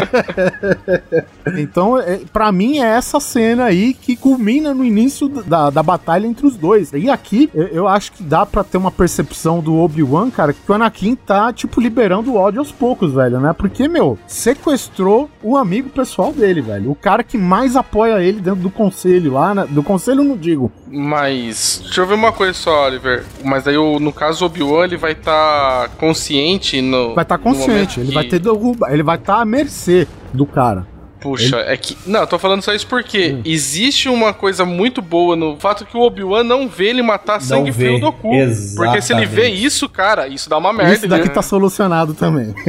Então, 1.59 1.99
é, 1.99 2.21
para 2.33 2.51
mim, 2.51 2.79
é 2.79 2.87
essa 2.97 3.21
cena 3.21 3.65
aí 3.65 3.95
que 3.95 4.17
culmina 4.17 4.75
no 4.75 4.85
início 4.85 5.29
da, 5.29 5.71
da 5.71 5.83
batalha 5.83 6.27
entre 6.27 6.47
os 6.47 6.57
dois. 6.57 6.93
E 6.93 7.09
aqui, 7.09 7.49
eu, 7.55 7.67
eu 7.69 7.89
acho 7.89 8.13
que 8.13 8.23
dá 8.23 8.45
pra 8.45 8.65
ter 8.65 8.77
uma 8.77 8.91
percepção 8.91 9.61
do 9.61 9.77
Obi-Wan, 9.77 10.31
cara, 10.31 10.53
que 10.53 10.71
o 10.71 10.75
Anakin 10.75 11.15
tá, 11.15 11.53
tipo, 11.53 11.81
liberando 11.81 12.33
o 12.33 12.37
ódio 12.37 12.59
aos 12.61 12.73
poucos, 12.73 13.13
velho, 13.13 13.39
né? 13.41 13.53
Porque, 13.53 13.87
meu, 13.89 14.19
sequestrou 14.27 15.31
o 15.43 15.57
amigo 15.57 15.89
pessoal 15.89 16.33
dele, 16.33 16.61
velho. 16.61 16.91
O 16.91 16.95
cara 16.97 17.23
que 17.23 17.36
mais 17.37 17.77
apoia 17.77 18.21
ele 18.23 18.41
dentro 18.41 18.61
do 18.61 18.71
conselho 18.71 19.33
lá, 19.33 19.55
né? 19.55 19.67
Do 19.69 19.83
conselho, 19.83 20.21
eu 20.21 20.25
não 20.25 20.37
digo. 20.37 20.71
Mas, 20.89 21.81
deixa 21.85 22.01
eu 22.01 22.07
ver 22.07 22.15
uma 22.15 22.33
coisa 22.33 22.53
só, 22.55 22.87
Oliver. 22.87 23.25
Mas 23.45 23.67
aí, 23.69 23.77
no 23.77 24.13
caso, 24.13 24.45
o 24.45 24.47
Obi-Wan, 24.47 24.85
ele 24.85 24.97
vai 24.97 25.13
estar 25.13 25.89
consciente 25.99 26.81
no. 26.81 27.15
Vai 27.15 27.23
estar 27.25 27.39
momento 27.39 27.59
consciente, 27.59 28.01
ele 28.01 28.09
que- 28.09 28.15
vai 28.15 28.25
ter 28.25 28.39
derruba, 28.39 28.91
ele 28.93 29.03
vai 29.03 29.17
estar 29.17 29.41
à 29.41 29.45
mercê 29.45 30.07
do 30.33 30.47
cara. 30.47 30.87
Puxa, 31.21 31.57
é 31.61 31.77
que. 31.77 31.97
Não, 32.07 32.21
eu 32.21 32.27
tô 32.27 32.39
falando 32.39 32.63
só 32.63 32.73
isso 32.75 32.87
porque 32.87 33.33
Hum. 33.39 33.43
existe 33.45 34.09
uma 34.09 34.33
coisa 34.35 34.65
muito 34.65 35.01
boa 35.03 35.35
no 35.35 35.57
fato 35.57 35.85
que 35.87 35.97
o 35.97 36.01
Obi-Wan 36.01 36.45
não 36.45 36.69
vê 36.69 36.89
ele 36.91 37.03
matar 37.03 37.41
sangue 37.41 37.71
vê. 37.71 37.87
frio 37.87 38.01
do 38.01 38.07
Goku. 38.13 38.31
Porque 38.77 39.01
se 39.03 39.13
ele 39.13 39.25
vê 39.27 39.43
Exatamente. 39.43 39.65
isso, 39.67 39.89
cara, 39.89 40.29
isso 40.29 40.49
dá 40.51 40.59
uma 40.59 40.73
merda. 40.73 40.93
Isso 40.95 41.09
daqui 41.09 41.29
né? 41.29 41.35
tá 41.35 41.43
solucionado 41.43 42.15
também. 42.15 42.55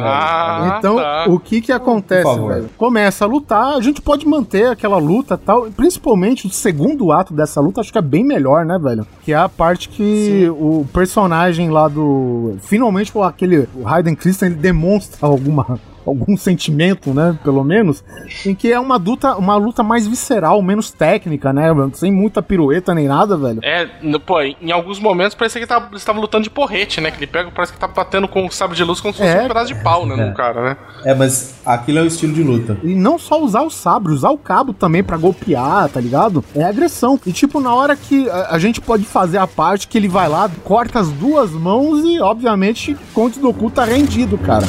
Ah, 0.00 0.76
Então, 0.78 0.96
tá. 0.96 1.24
o 1.28 1.38
que 1.38 1.60
que 1.60 1.72
acontece, 1.72 2.38
velho? 2.40 2.70
Começa 2.76 3.24
a 3.24 3.28
lutar, 3.28 3.74
a 3.76 3.80
gente 3.80 4.00
pode 4.00 4.26
manter 4.26 4.66
aquela 4.68 4.96
luta 4.98 5.34
e 5.34 5.38
tal, 5.44 5.68
e 5.68 5.70
principalmente 5.70 6.46
o 6.46 6.50
segundo 6.50 7.12
ato 7.12 7.32
dessa 7.34 7.60
luta, 7.60 7.80
acho 7.80 7.92
que 7.92 7.98
é 7.98 8.02
bem 8.02 8.24
melhor, 8.24 8.64
né, 8.64 8.78
velho? 8.78 9.06
Que 9.24 9.32
é 9.32 9.36
a 9.36 9.48
parte 9.48 9.88
que 9.88 10.48
o 10.50 10.86
personagem 10.92 11.70
lá 11.70 11.88
do... 11.88 12.56
Finalmente, 12.62 13.12
o- 13.14 13.22
aquele... 13.22 13.68
O 13.74 13.86
Hayden 13.86 14.14
Christensen, 14.14 14.48
ele 14.48 14.56
demonstra 14.60 15.18
alguma... 15.26 15.78
Algum 16.04 16.36
sentimento, 16.36 17.14
né? 17.14 17.38
Pelo 17.44 17.62
menos, 17.62 18.02
em 18.44 18.54
que 18.54 18.72
é 18.72 18.78
uma 18.80 18.96
luta, 18.96 19.36
uma 19.36 19.56
luta 19.56 19.82
mais 19.82 20.06
visceral, 20.06 20.60
menos 20.62 20.90
técnica, 20.90 21.52
né? 21.52 21.66
Sem 21.94 22.10
muita 22.12 22.42
pirueta 22.42 22.94
nem 22.94 23.06
nada, 23.06 23.36
velho. 23.36 23.60
É, 23.62 23.88
no- 24.02 24.18
pô, 24.20 24.40
em 24.42 24.70
alguns 24.72 24.98
momentos 24.98 25.34
parece 25.34 25.54
que 25.54 25.58
ele 25.60 25.66
tava, 25.66 25.86
eles 25.90 26.00
estavam 26.02 26.20
lutando 26.20 26.44
de 26.44 26.50
porrete, 26.50 27.00
né? 27.00 27.10
Que 27.10 27.18
ele 27.18 27.26
pega, 27.26 27.50
parece 27.50 27.72
que 27.72 27.78
tá 27.78 27.86
batendo 27.88 28.26
com 28.26 28.46
o 28.46 28.50
sabre 28.50 28.76
de 28.76 28.84
luz 28.84 29.00
como 29.00 29.14
se 29.14 29.20
fosse 29.20 29.30
É. 29.36 29.42
um 29.44 29.48
pedaço 29.48 29.66
de 29.74 29.82
pau, 29.82 30.06
né? 30.06 30.14
É. 30.20 30.28
No 30.28 30.34
cara, 30.34 30.62
né? 30.62 30.76
É, 31.04 31.14
mas 31.14 31.54
aquilo 31.64 31.98
é 31.98 32.02
o 32.02 32.06
estilo 32.06 32.32
de 32.32 32.42
luta. 32.42 32.76
E 32.82 32.94
não 32.94 33.18
só 33.18 33.40
usar 33.42 33.62
o 33.62 33.70
sabre, 33.70 34.12
usar 34.12 34.30
o 34.30 34.38
cabo 34.38 34.72
também 34.72 35.02
pra 35.04 35.16
golpear, 35.16 35.88
tá 35.88 36.00
ligado? 36.00 36.44
É 36.54 36.64
agressão. 36.64 37.18
E 37.26 37.32
tipo, 37.32 37.60
na 37.60 37.74
hora 37.74 37.94
que 37.96 38.28
a, 38.28 38.48
a 38.54 38.58
gente 38.58 38.80
pode 38.80 39.04
fazer 39.04 39.38
a 39.38 39.46
parte 39.46 39.86
que 39.88 39.96
ele 39.96 40.08
vai 40.08 40.28
lá, 40.28 40.50
corta 40.64 40.98
as 41.00 41.10
duas 41.12 41.50
mãos 41.52 42.04
e, 42.04 42.20
obviamente, 42.20 42.96
Conde 43.14 43.38
Doku 43.38 43.70
tá 43.70 43.84
rendido, 43.84 44.36
cara. 44.38 44.66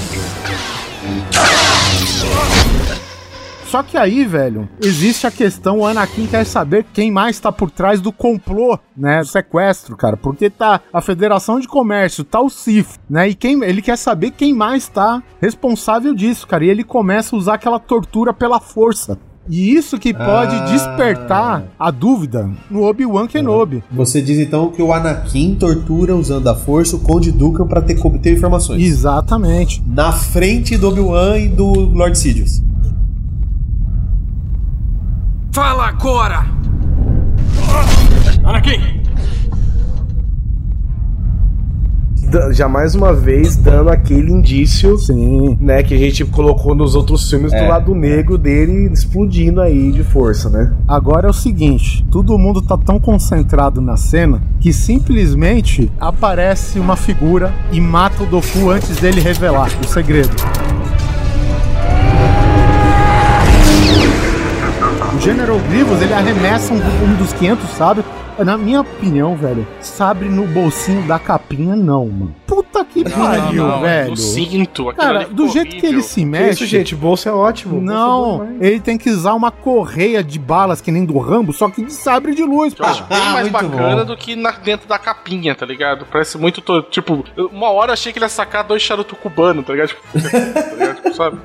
Só 3.74 3.82
que 3.82 3.98
aí, 3.98 4.24
velho, 4.24 4.70
existe 4.80 5.26
a 5.26 5.32
questão, 5.32 5.80
o 5.80 5.88
Anakin 5.88 6.28
quer 6.28 6.46
saber 6.46 6.86
quem 6.94 7.10
mais 7.10 7.40
tá 7.40 7.52
por 7.52 7.72
trás 7.72 8.00
do 8.00 8.12
complô, 8.12 8.78
né, 8.96 9.22
do 9.22 9.26
sequestro, 9.26 9.98
cara, 9.98 10.16
porque 10.16 10.48
tá 10.48 10.80
a 10.94 11.02
Federação 11.02 11.60
de 11.60 11.68
Comércio, 11.68 12.24
tá 12.24 12.40
o 12.40 12.52
CIF, 12.52 13.00
né, 13.10 13.30
e 13.30 13.34
quem, 13.34 13.64
ele 13.64 13.82
quer 13.82 13.98
saber 13.98 14.30
quem 14.30 14.54
mais 14.54 14.88
tá 14.88 15.24
responsável 15.42 16.14
disso, 16.14 16.46
cara, 16.46 16.64
e 16.64 16.70
ele 16.70 16.84
começa 16.84 17.36
a 17.36 17.40
usar 17.40 17.56
aquela 17.56 17.80
tortura 17.80 18.32
pela 18.32 18.60
força. 18.60 19.18
E 19.50 19.74
isso 19.76 20.00
que 20.00 20.14
pode 20.14 20.56
Ah. 20.56 20.66
despertar 20.72 21.64
a 21.78 21.92
dúvida 21.92 22.50
no 22.72 22.84
Obi-Wan 22.84 23.28
Kenobi. 23.28 23.84
Você 23.92 24.22
diz 24.22 24.40
então 24.40 24.70
que 24.72 24.82
o 24.82 24.94
Anakin 24.94 25.56
tortura 25.56 26.16
usando 26.16 26.48
a 26.48 26.56
força 26.56 26.96
o 26.96 27.00
Conde 27.00 27.32
Dooku 27.32 27.66
pra 27.68 27.82
ter, 27.82 28.00
obter 28.06 28.34
informações. 28.34 28.82
Exatamente. 28.82 29.84
Na 29.86 30.14
frente 30.14 30.78
do 30.78 30.88
Obi-Wan 30.88 31.38
e 31.40 31.50
do 31.50 31.66
Lord 31.74 32.18
Sidious. 32.18 32.64
Fala 35.52 35.88
agora! 35.90 36.46
Anakin! 38.46 39.03
Já 42.52 42.68
mais 42.68 42.96
uma 42.96 43.14
vez 43.14 43.56
dando 43.56 43.90
aquele 43.90 44.32
indício, 44.32 44.98
Sim. 44.98 45.56
né, 45.62 45.84
que 45.84 45.94
a 45.94 45.98
gente 45.98 46.26
colocou 46.26 46.74
nos 46.74 46.96
outros 46.96 47.30
filmes 47.30 47.54
É. 47.54 47.62
do 47.64 47.70
lado 47.70 47.94
negro 47.94 48.38
dele 48.38 48.90
explodindo 48.92 49.62
aí 49.62 49.92
de 49.92 50.04
força, 50.04 50.50
né? 50.50 50.74
Agora 50.88 51.28
é 51.28 51.30
o 51.30 51.34
seguinte, 51.34 52.04
todo 52.10 52.38
mundo 52.38 52.62
tá 52.62 52.78
tão 52.78 53.00
concentrado 53.00 53.80
na 53.82 53.98
cena 53.98 54.42
que 54.60 54.74
simplesmente 54.74 55.92
aparece 56.00 56.80
uma 56.80 56.96
figura 56.96 57.54
e 57.72 57.80
mata 57.80 58.24
o 58.24 58.26
Doku 58.26 58.70
antes 58.70 58.98
dele 58.98 59.22
revelar 59.22 59.70
o 59.84 59.88
segredo. 59.88 60.32
O 65.16 65.20
General 65.20 65.60
Grievous, 65.70 66.02
ele 66.02 66.14
arremessa 66.14 66.74
um, 66.74 66.78
um 66.78 67.16
dos 67.16 67.32
500 67.34 67.70
sabres. 67.72 68.06
Na 68.40 68.58
minha 68.58 68.82
opinião, 68.82 69.36
velho, 69.36 69.66
sabre 69.82 70.28
no 70.30 70.46
bolsinho 70.48 71.02
da 71.08 71.20
capinha, 71.20 71.76
não, 71.76 72.08
mano. 72.08 72.36
Puta 72.48 72.84
que 72.86 73.04
pariu, 73.10 73.80
velho. 73.80 74.10
Do 74.12 74.18
cinto, 74.18 74.94
Cara, 74.96 75.20
ali 75.22 75.34
do 75.34 75.48
jeito 75.50 75.76
que 75.76 75.86
ele 75.86 76.02
se 76.02 76.22
Que 76.22 76.26
mexe. 76.26 76.64
isso, 76.64 76.66
gente, 76.66 76.96
bolsa 76.96 77.30
é 77.30 77.32
ótimo. 77.32 77.78
é 77.80 77.82
Não, 77.82 78.40
demais. 78.46 78.62
ele 78.62 78.80
tem 78.80 78.98
que 78.98 79.10
usar 79.10 79.34
uma 79.34 79.52
correia 79.52 80.24
de 80.24 80.38
balas 80.40 80.82
que 80.82 80.92
nem 80.92 81.06
do 81.06 81.18
Rambo, 81.20 81.54
só 81.54 81.70
que 81.70 81.84
de 81.84 81.94
sabre 81.94 82.34
de 82.36 82.44
luz, 82.44 82.74
Eu 82.78 82.86
acho 82.86 83.04
pô. 83.04 83.14
bem 83.14 83.24
Ah, 83.24 83.32
mais 83.34 83.52
muito 83.52 83.70
bacana 83.70 83.98
bom. 83.98 84.06
do 84.06 84.18
que 84.18 84.36
na, 84.36 84.52
dentro 84.52 84.88
da 84.88 84.98
capinha, 85.00 85.56
tá 85.56 85.66
ligado? 85.66 86.06
Parece 86.12 86.38
muito. 86.38 86.62
to- 86.62 86.84
Tipo, 86.84 87.24
uma 87.52 87.70
hora 87.72 87.90
eu 87.90 87.94
achei 87.94 88.12
que 88.12 88.20
ele 88.20 88.26
ia 88.26 88.30
sacar 88.30 88.64
dois 88.64 88.82
charutos 88.82 89.18
cubanos, 89.20 89.66
tá 89.66 89.74
ligado? 89.74 89.90
Tipo, 89.90 90.02
tá 90.14 90.72
ligado? 90.76 90.96
Tipo, 90.96 91.14
sabe? 91.14 91.38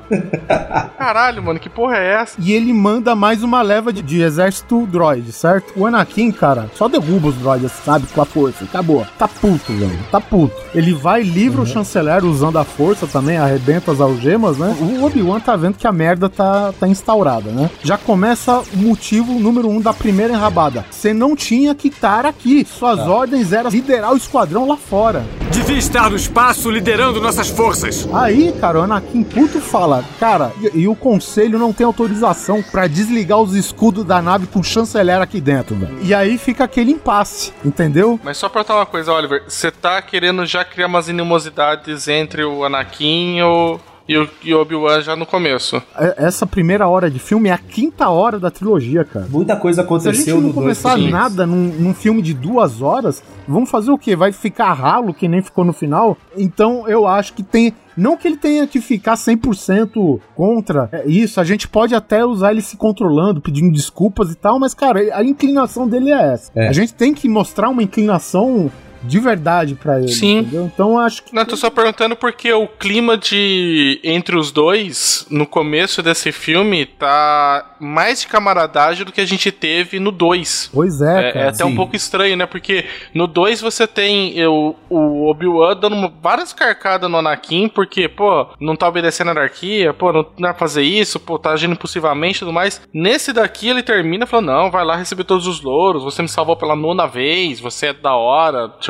Caralho, 0.97 1.41
mano, 1.43 1.59
que 1.59 1.69
porra 1.69 1.97
é 1.97 2.13
essa? 2.21 2.35
E 2.39 2.53
ele 2.53 2.73
manda 2.73 3.15
mais 3.15 3.43
uma 3.43 3.61
leva 3.61 3.91
de, 3.93 4.01
de 4.01 4.21
exército 4.21 4.85
droid, 4.87 5.31
certo? 5.31 5.73
O 5.75 5.85
Anakin, 5.85 6.31
cara, 6.31 6.69
só 6.79 6.87
derruba 6.87 7.27
os 7.27 7.35
droids, 7.35 7.73
sabe? 7.83 8.07
Com 8.07 8.21
a 8.21 8.25
força. 8.25 8.63
Acabou. 8.63 9.05
Tá 9.17 9.27
puto, 9.27 9.73
velho. 9.73 9.99
Tá 10.09 10.21
puto. 10.21 10.55
Ele 10.73 10.93
vai, 10.93 11.21
livra 11.21 11.61
o 11.61 11.65
chanceler 11.65 12.23
usando 12.23 12.57
a 12.57 12.63
força 12.63 13.05
também, 13.05 13.37
arrebenta 13.37 13.91
as 13.91 13.99
algemas, 13.99 14.57
né? 14.57 14.73
O 14.79 15.03
Obi-Wan 15.03 15.41
tá 15.41 15.57
vendo 15.57 15.75
que 15.75 15.85
a 15.85 15.91
merda 15.91 16.29
tá, 16.29 16.71
tá 16.79 16.87
instaurada, 16.87 17.51
né? 17.51 17.69
Já 17.83 17.97
começa 17.97 18.61
o 18.73 18.77
motivo 18.77 19.33
número 19.33 19.67
um 19.67 19.81
da 19.81 19.91
primeira 19.91 20.31
enrabada. 20.31 20.85
Você 20.89 21.13
não 21.13 21.35
tinha 21.35 21.75
que 21.75 21.89
estar 21.89 22.25
aqui. 22.25 22.65
Suas 22.65 22.99
ordens 22.99 23.51
eram 23.51 23.69
liderar 23.69 24.13
o 24.13 24.17
esquadrão 24.17 24.65
lá 24.65 24.77
fora. 24.77 25.25
Devia 25.51 25.77
estar 25.77 26.09
no 26.09 26.15
espaço 26.15 26.71
liderando 26.71 27.19
nossas 27.19 27.49
forças. 27.49 28.07
Aí, 28.13 28.53
cara, 28.53 28.79
o 28.79 28.83
Anakin 28.83 29.23
puto 29.23 29.59
fala, 29.59 30.05
cara, 30.17 30.53
e, 30.61 30.81
e 30.81 30.87
o 30.87 30.95
conselho 30.95 31.59
não 31.59 31.73
tem 31.73 31.85
autorização 31.85 32.63
pra 32.63 32.87
desligar 32.87 33.41
os 33.41 33.53
escudos 33.53 34.05
da 34.05 34.21
nave 34.21 34.47
com 34.47 34.63
chanceler 34.63 35.19
aqui 35.19 35.41
dentro, 35.41 35.75
velho. 35.75 35.97
E 36.01 36.13
aí 36.13 36.37
fica 36.37 36.68
aquele 36.69 36.91
impasse, 36.91 37.53
entendeu? 37.65 38.19
Mas 38.23 38.37
só 38.37 38.47
pra 38.47 38.63
perguntar 38.63 38.75
uma 38.79 38.85
coisa, 38.85 39.11
Oliver, 39.11 39.43
você 39.47 39.71
tá 39.71 40.01
querendo 40.01 40.45
já 40.45 40.63
criar 40.63 40.87
umas 40.87 41.09
animosidades 41.09 42.07
entre 42.07 42.43
o 42.43 42.63
Anakin 42.63 43.41
o- 43.41 43.79
e 44.09 44.17
o, 44.17 44.27
e 44.43 44.53
Obi-Wan 44.55 45.01
já 45.01 45.15
no 45.15 45.25
começo. 45.25 45.81
É- 45.95 46.15
Essa 46.25 46.47
primeira 46.47 46.87
hora 46.87 47.11
de 47.11 47.19
filme 47.19 47.47
é 47.49 47.51
a 47.53 47.57
quinta 47.59 48.09
hora 48.09 48.39
da 48.39 48.49
trilogia, 48.49 49.05
cara. 49.05 49.27
Muita 49.29 49.55
coisa 49.55 49.75
Se 49.75 49.79
a 49.81 49.83
gente 49.83 50.21
aconteceu 50.23 50.35
não 50.37 50.41
dois 50.49 50.55
começar 50.55 50.95
filmes. 50.95 51.11
nada 51.11 51.45
num, 51.45 51.67
num 51.79 51.93
filme 51.93 52.19
de 52.21 52.33
duas 52.33 52.81
horas, 52.81 53.21
vamos 53.47 53.69
fazer 53.69 53.91
o 53.91 53.97
quê? 53.99 54.15
Vai 54.15 54.31
ficar 54.31 54.73
ralo 54.73 55.13
que 55.13 55.27
nem 55.27 55.43
ficou 55.43 55.63
no 55.63 55.71
final? 55.73 56.17
Então 56.35 56.87
eu 56.87 57.05
acho 57.05 57.33
que 57.33 57.43
tem. 57.43 57.71
Não 57.95 58.15
que 58.17 58.27
ele 58.27 58.37
tenha 58.37 58.65
que 58.65 58.79
ficar 58.81 59.15
100% 59.15 60.19
contra 60.35 60.87
é 60.91 61.05
isso, 61.07 61.39
a 61.39 61.43
gente 61.43 61.67
pode 61.67 61.93
até 61.93 62.25
usar 62.25 62.51
ele 62.51 62.61
se 62.61 62.77
controlando, 62.77 63.41
pedindo 63.41 63.71
desculpas 63.73 64.31
e 64.31 64.35
tal, 64.35 64.57
mas 64.57 64.73
cara, 64.73 64.99
a 65.13 65.23
inclinação 65.23 65.87
dele 65.87 66.09
é 66.11 66.33
essa. 66.33 66.51
É. 66.55 66.67
A 66.69 66.71
gente 66.71 66.93
tem 66.93 67.13
que 67.13 67.27
mostrar 67.27 67.69
uma 67.69 67.83
inclinação 67.83 68.71
de 69.03 69.19
verdade 69.19 69.75
pra 69.75 69.99
ele. 69.99 70.09
Sim. 70.09 70.39
Entendeu? 70.39 70.65
Então 70.73 70.97
acho 70.99 71.23
que. 71.23 71.33
Não, 71.33 71.45
tô 71.45 71.55
só 71.55 71.69
perguntando 71.69 72.15
porque 72.15 72.51
o 72.53 72.67
clima 72.67 73.17
de 73.17 73.99
entre 74.03 74.35
os 74.37 74.51
dois 74.51 75.25
no 75.29 75.45
começo 75.45 76.01
desse 76.01 76.31
filme 76.31 76.85
tá 76.85 77.75
mais 77.79 78.21
de 78.21 78.27
camaradagem 78.27 79.05
do 79.05 79.11
que 79.11 79.21
a 79.21 79.25
gente 79.25 79.51
teve 79.51 79.99
no 79.99 80.11
2. 80.11 80.71
Pois 80.73 81.01
é, 81.01 81.29
É, 81.29 81.31
cara. 81.31 81.45
é 81.45 81.49
até 81.49 81.65
um 81.65 81.69
Sim. 81.69 81.75
pouco 81.75 81.95
estranho, 81.95 82.35
né? 82.35 82.45
Porque 82.45 82.85
no 83.13 83.27
2 83.27 83.61
você 83.61 83.87
tem 83.87 84.37
eu, 84.37 84.75
o 84.89 85.29
Obi-Wan 85.29 85.75
dando 85.77 86.11
várias 86.21 86.51
carcadas 86.53 87.09
no 87.09 87.17
Anakin, 87.17 87.67
porque, 87.69 88.07
pô, 88.07 88.47
não 88.59 88.75
tá 88.75 88.87
obedecendo 88.87 89.29
a 89.29 89.31
anarquia, 89.31 89.93
pô, 89.93 90.11
não, 90.11 90.25
não 90.37 90.49
é 90.49 90.53
fazer 90.53 90.83
isso, 90.83 91.19
pô, 91.19 91.37
tá 91.39 91.51
agindo 91.51 91.73
impulsivamente 91.73 92.37
e 92.37 92.39
tudo 92.39 92.53
mais. 92.53 92.81
Nesse 92.93 93.31
daqui 93.31 93.69
ele 93.69 93.83
termina 93.83 94.25
falando: 94.25 94.47
não, 94.47 94.71
vai 94.71 94.83
lá 94.83 94.95
receber 94.95 95.23
todos 95.23 95.47
os 95.47 95.61
louros, 95.61 96.03
você 96.03 96.21
me 96.21 96.27
salvou 96.29 96.55
pela 96.57 96.75
nona 96.75 97.05
vez, 97.07 97.59
você 97.59 97.87
é 97.87 97.93
da 97.93 98.15
hora, 98.15 98.69
tipo, 98.79 98.88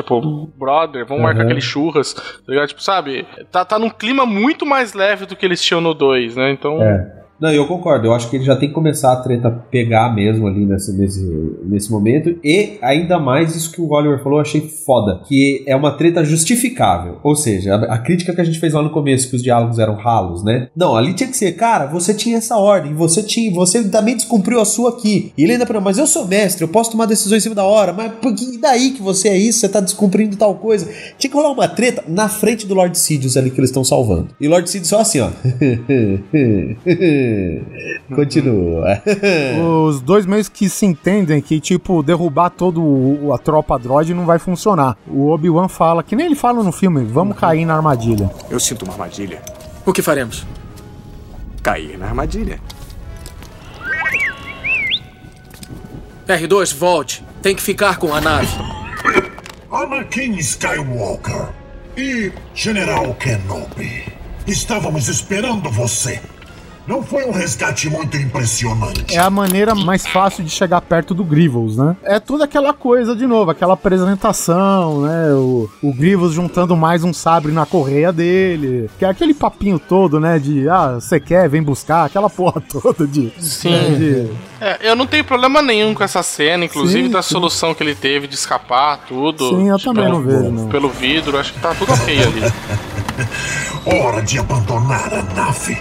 brother, 0.56 1.04
vamos 1.06 1.22
marcar 1.22 1.40
Uhum. 1.40 1.46
aquele 1.46 1.60
churras, 1.60 2.12
tá 2.14 2.22
ligado? 2.48 2.68
Tipo, 2.68 2.82
sabe? 2.82 3.26
Tá, 3.50 3.64
tá 3.64 3.78
num 3.78 3.90
clima 3.90 4.24
muito 4.26 4.64
mais 4.66 4.94
leve 4.94 5.26
do 5.26 5.36
que 5.36 5.44
eles 5.46 5.62
tinham 5.62 5.80
no 5.80 5.94
2, 5.94 6.36
né? 6.36 6.50
Então. 6.50 6.80
É. 6.82 7.19
Não, 7.40 7.50
eu 7.50 7.66
concordo. 7.66 8.06
Eu 8.06 8.12
acho 8.12 8.28
que 8.28 8.36
ele 8.36 8.44
já 8.44 8.56
tem 8.56 8.68
que 8.68 8.74
começar 8.74 9.12
a 9.12 9.16
treta 9.16 9.50
pegar 9.70 10.14
mesmo 10.14 10.46
ali 10.46 10.66
nesse, 10.66 10.92
nesse, 10.92 11.56
nesse 11.64 11.90
momento. 11.90 12.36
E 12.44 12.78
ainda 12.82 13.18
mais 13.18 13.54
isso 13.56 13.72
que 13.72 13.80
o 13.80 13.90
Oliver 13.92 14.22
falou, 14.22 14.38
eu 14.38 14.42
achei 14.42 14.60
foda. 14.60 15.20
Que 15.26 15.64
é 15.66 15.74
uma 15.74 15.92
treta 15.92 16.24
justificável. 16.24 17.18
Ou 17.22 17.34
seja, 17.34 17.74
a, 17.74 17.94
a 17.94 17.98
crítica 17.98 18.34
que 18.34 18.40
a 18.40 18.44
gente 18.44 18.58
fez 18.60 18.74
lá 18.74 18.82
no 18.82 18.90
começo, 18.90 19.28
que 19.30 19.36
os 19.36 19.42
diálogos 19.42 19.78
eram 19.78 19.94
ralos, 19.94 20.44
né? 20.44 20.68
Não, 20.76 20.94
ali 20.96 21.14
tinha 21.14 21.28
que 21.28 21.36
ser, 21.36 21.52
cara, 21.52 21.86
você 21.86 22.12
tinha 22.12 22.38
essa 22.38 22.56
ordem, 22.56 22.94
você 22.94 23.22
tinha, 23.22 23.52
você 23.52 23.88
também 23.88 24.16
descumpriu 24.16 24.60
a 24.60 24.64
sua 24.64 24.90
aqui. 24.90 25.32
E 25.36 25.42
ele 25.42 25.52
ainda 25.52 25.66
falou, 25.66 25.82
mas 25.82 25.98
eu 25.98 26.06
sou 26.06 26.26
mestre, 26.26 26.64
eu 26.64 26.68
posso 26.68 26.90
tomar 26.90 27.06
decisões 27.06 27.38
em 27.38 27.42
cima 27.44 27.54
da 27.54 27.64
hora, 27.64 27.92
mas 27.92 28.12
por 28.20 28.34
que- 28.34 28.54
e 28.56 28.60
daí 28.60 28.90
que 28.90 29.02
você 29.02 29.28
é 29.28 29.36
isso? 29.38 29.60
Você 29.60 29.68
tá 29.68 29.80
descumprindo 29.80 30.36
tal 30.36 30.54
coisa. 30.56 30.88
Tinha 31.18 31.30
que 31.30 31.36
rolar 31.36 31.52
uma 31.52 31.68
treta 31.68 32.04
na 32.06 32.28
frente 32.28 32.66
do 32.66 32.74
Lord 32.74 32.96
Sidious 32.98 33.36
ali 33.36 33.50
que 33.50 33.58
eles 33.58 33.70
estão 33.70 33.84
salvando. 33.84 34.28
E 34.40 34.48
Lord 34.48 34.68
Sidious 34.68 34.88
só 34.88 35.00
assim, 35.00 35.20
ó. 35.20 35.30
Continua. 38.14 39.02
Os 39.86 40.00
dois 40.00 40.26
meios 40.26 40.48
que 40.48 40.68
se 40.68 40.86
entendem 40.86 41.40
que, 41.40 41.60
tipo, 41.60 42.02
derrubar 42.02 42.50
todo 42.50 42.82
o- 42.82 43.32
a 43.32 43.38
tropa 43.38 43.78
droid 43.78 44.12
não 44.14 44.24
vai 44.26 44.38
funcionar. 44.38 44.96
O 45.06 45.28
Obi-Wan 45.30 45.68
fala, 45.68 46.02
que 46.02 46.16
nem 46.16 46.26
ele 46.26 46.34
fala 46.34 46.62
no 46.62 46.72
filme, 46.72 47.04
vamos 47.04 47.36
cair 47.38 47.64
na 47.64 47.74
armadilha. 47.76 48.30
Eu 48.50 48.58
sinto 48.60 48.84
uma 48.84 48.92
armadilha. 48.94 49.40
O 49.86 49.92
que 49.92 50.02
faremos? 50.02 50.46
Cair 51.62 51.98
na 51.98 52.06
armadilha. 52.06 52.58
R2, 56.26 56.74
volte. 56.74 57.24
Tem 57.42 57.54
que 57.54 57.62
ficar 57.62 57.98
com 57.98 58.14
a 58.14 58.20
nave. 58.20 58.48
Anakin 59.70 60.34
Skywalker 60.38 61.48
e 61.96 62.32
General 62.54 63.12
Kenobi. 63.14 64.04
Estávamos 64.46 65.08
esperando 65.08 65.70
você. 65.70 66.20
Não 66.90 67.04
foi 67.04 67.24
um 67.24 67.30
resgate 67.30 67.88
muito 67.88 68.16
impressionante. 68.16 69.14
É 69.14 69.20
a 69.20 69.30
maneira 69.30 69.76
mais 69.76 70.04
fácil 70.04 70.42
de 70.42 70.50
chegar 70.50 70.80
perto 70.80 71.14
do 71.14 71.22
Grievous, 71.22 71.76
né? 71.76 71.96
É 72.02 72.18
toda 72.18 72.42
aquela 72.46 72.74
coisa 72.74 73.14
de 73.14 73.28
novo, 73.28 73.48
aquela 73.48 73.74
apresentação, 73.74 75.02
né? 75.02 75.32
O, 75.34 75.70
o 75.80 75.94
Grievous 75.94 76.32
juntando 76.32 76.76
mais 76.76 77.04
um 77.04 77.12
sabre 77.12 77.52
na 77.52 77.64
correia 77.64 78.12
dele. 78.12 78.90
Que 78.98 79.04
é 79.04 79.08
aquele 79.08 79.32
papinho 79.32 79.78
todo, 79.78 80.18
né? 80.18 80.40
De, 80.40 80.68
ah, 80.68 80.94
você 80.94 81.20
quer, 81.20 81.48
vem 81.48 81.62
buscar, 81.62 82.06
aquela 82.06 82.28
porra 82.28 82.60
toda 82.68 83.06
de. 83.06 83.32
Sim. 83.38 83.70
né, 83.70 83.90
de- 83.90 84.30
É, 84.60 84.90
eu 84.90 84.96
não 84.96 85.06
tenho 85.06 85.22
problema 85.24 85.62
nenhum 85.62 85.94
com 85.94 86.02
essa 86.02 86.24
cena, 86.24 86.64
inclusive 86.64 87.04
Sim, 87.06 87.12
da 87.12 87.22
sim. 87.22 87.30
solução 87.34 87.72
que 87.72 87.84
ele 87.84 87.94
teve 87.94 88.26
de 88.26 88.34
escapar, 88.34 88.98
tudo. 89.06 89.48
Sim, 89.50 89.68
eu 89.68 89.78
também 89.78 90.06
pelo, 90.06 90.18
não 90.18 90.26
vejo, 90.26 90.50
não. 90.50 90.68
Pelo 90.68 90.88
vidro, 90.88 91.38
acho 91.38 91.52
que 91.52 91.60
tá 91.60 91.72
tudo 91.72 91.92
ok 91.92 92.18
ali. 92.20 92.42
Hora 93.86 94.20
de 94.22 94.40
abandonar 94.40 95.14
a 95.14 95.22
nave. 95.22 95.80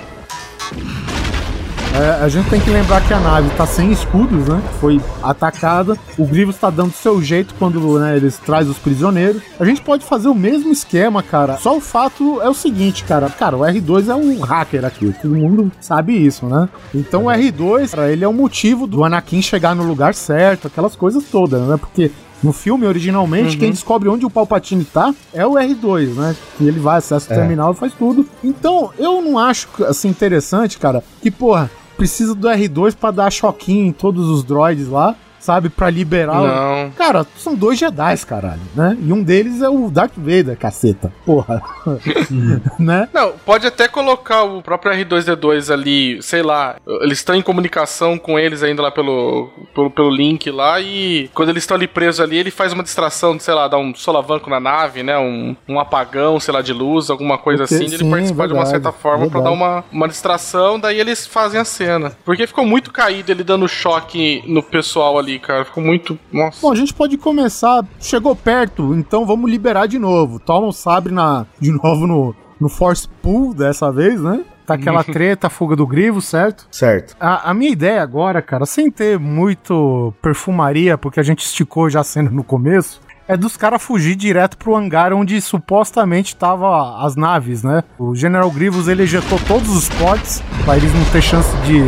É, 1.92 2.24
a 2.24 2.30
gente 2.30 2.48
tem 2.50 2.62
que 2.62 2.70
lembrar 2.70 3.02
que 3.06 3.14
a 3.14 3.20
nave 3.20 3.50
tá 3.58 3.66
sem 3.66 3.92
escudos, 3.92 4.48
né? 4.48 4.62
Foi 4.80 5.02
atacada. 5.24 5.98
O 6.18 6.26
Grievous 6.26 6.56
tá 6.56 6.70
dando 6.70 6.94
seu 6.94 7.22
jeito 7.22 7.54
quando 7.58 8.00
né, 8.00 8.16
eles 8.16 8.38
trazem 8.38 8.72
os 8.72 8.78
prisioneiros. 8.78 9.42
A 9.60 9.66
gente 9.66 9.82
pode 9.82 10.06
fazer 10.06 10.30
o 10.30 10.36
mesmo 10.36 10.72
esquema, 10.72 11.22
cara. 11.24 11.58
Só 11.58 11.76
o 11.76 11.82
fato 11.82 12.40
é 12.42 12.48
o 12.50 12.54
seguinte, 12.54 13.04
cara. 13.04 13.28
Cara, 13.30 13.58
o 13.58 13.62
R2 13.62 14.08
é 14.08 14.16
um 14.16 14.40
hacker 14.40 14.86
aqui. 14.86 15.14
Todo 15.22 15.36
mundo 15.36 15.72
sabe 15.82 16.14
isso, 16.16 16.46
né? 16.46 16.70
Então 16.94 17.26
o 17.26 17.28
R2, 17.28 17.90
cara, 17.92 18.12
ele 18.12 18.24
é 18.24 18.28
o 18.28 18.34
motivo 18.34 18.86
do 18.88 19.04
Anakin 19.04 19.42
chegar 19.42 19.76
no 19.76 19.84
lugar 19.84 20.14
certo, 20.14 20.68
aquelas 20.68 20.96
coisas 20.96 21.24
todas, 21.26 21.60
né? 21.68 21.76
Porque 21.76 22.12
no 22.42 22.54
filme, 22.54 22.86
originalmente, 22.86 23.56
Uhum. 23.56 23.60
quem 23.60 23.72
descobre 23.72 24.08
onde 24.08 24.26
o 24.26 24.30
Palpatine 24.30 24.86
tá 24.86 25.14
é 25.34 25.46
o 25.46 25.56
R2, 25.56 26.14
né? 26.14 26.36
E 26.62 26.68
ele 26.68 26.80
vai, 26.80 27.00
acessa 27.00 27.30
o 27.30 27.34
É. 27.34 27.36
terminal 27.36 27.74
e 27.74 27.76
faz 27.76 27.92
tudo. 27.94 28.26
Então, 28.42 28.92
eu 28.98 29.22
não 29.22 29.38
acho, 29.38 29.68
assim, 29.86 30.08
interessante, 30.08 30.78
cara, 30.78 31.04
que, 31.22 31.30
porra, 31.30 31.70
precisa 32.00 32.34
do 32.34 32.48
R2 32.48 32.96
pra 32.96 33.12
dar 33.12 33.30
choquinho 33.30 33.86
em 33.86 33.92
todos 33.92 34.30
os 34.30 34.42
droids 34.42 34.88
lá, 34.88 35.18
sabe? 35.40 35.70
Pra 35.70 35.90
liberar. 35.90 36.42
o- 36.42 36.48
Não. 36.48 36.92
Cara, 36.92 37.26
são 37.38 37.56
dois 37.56 37.78
Jedi, 37.80 38.18
caralho, 38.28 38.62
né? 38.76 38.98
E 39.02 39.12
um 39.14 39.24
deles 39.24 39.62
é 39.62 39.70
o 39.70 39.90
Darth 39.90 40.14
Vader, 40.18 40.58
caceta. 40.58 41.12
Porra. 41.26 41.62
né? 42.80 43.08
Não, 43.14 43.34
pode 43.46 43.66
até 43.68 43.88
colocar 43.88 44.44
o 44.44 44.62
próprio 44.62 44.92
R2D2 44.94 45.72
ali, 45.72 46.22
sei 46.22 46.42
lá, 46.42 46.76
eles 47.02 47.20
estão 47.20 47.36
em 47.36 47.42
comunicação 47.42 48.18
com 48.18 48.38
eles 48.38 48.64
ainda 48.64 48.82
lá 48.82 48.92
pelo, 48.92 49.50
pelo, 49.74 49.90
pelo 49.90 50.10
link 50.10 50.50
lá 50.52 50.80
e 50.80 51.30
quando 51.34 51.50
eles 51.50 51.64
estão 51.64 51.76
ali 51.78 51.88
presos 51.88 52.20
ali, 52.22 52.38
ele 52.38 52.52
faz 52.52 52.74
uma 52.74 52.84
distração 52.84 53.36
de, 53.38 53.44
sei 53.44 53.54
lá, 53.54 53.68
dar 53.68 53.78
um 53.78 53.94
solavanco 53.96 54.50
na 54.50 54.60
nave, 54.60 55.04
né, 55.04 55.18
um, 55.18 55.56
um 55.68 55.80
apagão, 55.80 56.40
sei 56.40 56.54
lá, 56.54 56.62
de 56.62 56.74
luz, 56.74 57.10
alguma 57.10 57.38
coisa 57.38 57.64
Porque- 57.64 57.76
assim, 57.76 57.86
de 57.86 57.96
ele 57.96 58.04
sim, 58.04 58.10
participar 58.10 58.48
de 58.48 58.54
uma 58.54 58.64
verdade, 58.64 58.84
certa 58.84 58.92
forma 58.98 59.30
pra 59.30 59.40
verdade. 59.40 59.44
dar 59.46 59.52
uma, 59.52 59.84
uma 59.92 60.08
distração, 60.08 60.80
daí 60.80 61.00
eles 61.00 61.26
fazem 61.28 61.60
a 61.60 61.66
cena. 61.66 62.12
Porque 62.26 62.48
ficou 62.48 62.66
muito 62.66 62.92
caído 62.92 63.32
ele 63.32 63.44
dando 63.44 63.68
choque 63.68 64.44
no 64.48 64.62
pessoal 64.64 65.18
ali, 65.18 65.29
cara, 65.38 65.66
ficou 65.66 65.84
muito... 65.84 66.18
Nossa. 66.32 66.60
Bom, 66.62 66.72
a 66.72 66.76
gente 66.76 66.94
pode 66.94 67.18
começar. 67.18 67.86
Chegou 68.00 68.36
perto, 68.36 68.96
então 68.96 69.26
vamos 69.26 69.52
liberar 69.52 69.86
de 69.86 70.00
novo. 70.00 70.40
Toma 70.40 70.68
o 70.68 70.72
sabre 70.72 71.14
na, 71.14 71.46
de 71.60 71.72
novo 71.72 72.08
no, 72.08 72.36
no 72.60 72.70
Force 72.70 73.08
Pool 73.22 73.54
dessa 73.54 73.92
vez, 73.92 74.22
né? 74.22 74.44
Tá 74.66 74.76
aquela 74.76 75.04
treta, 75.06 75.50
fuga 75.50 75.76
do 75.76 75.86
Grivo, 75.88 76.22
certo? 76.22 76.68
Certo. 76.72 77.16
A, 77.20 77.52
a 77.52 77.54
minha 77.54 77.72
ideia 77.72 78.02
agora, 78.02 78.42
cara, 78.42 78.66
sem 78.66 78.90
ter 78.90 79.20
muito 79.20 80.14
perfumaria, 80.22 80.98
porque 80.98 81.20
a 81.20 81.24
gente 81.24 81.44
esticou 81.44 81.90
já 81.90 82.04
sendo 82.04 82.32
no 82.32 82.44
começo, 82.44 83.02
é 83.28 83.38
dos 83.38 83.56
caras 83.56 83.84
fugir 83.84 84.16
direto 84.16 84.58
pro 84.58 84.76
hangar 84.76 85.14
onde 85.14 85.40
supostamente 85.40 86.36
tava 86.36 87.06
as 87.06 87.16
naves, 87.16 87.62
né? 87.62 87.84
O 87.98 88.16
General 88.16 88.50
Grievous 88.50 88.88
ele 88.88 89.04
ejetou 89.04 89.40
todos 89.48 89.70
os 89.70 89.88
pods 89.88 90.42
pra 90.66 90.76
eles 90.76 90.92
não 90.94 91.06
ter 91.12 91.22
chance 91.22 91.56
de, 91.58 91.80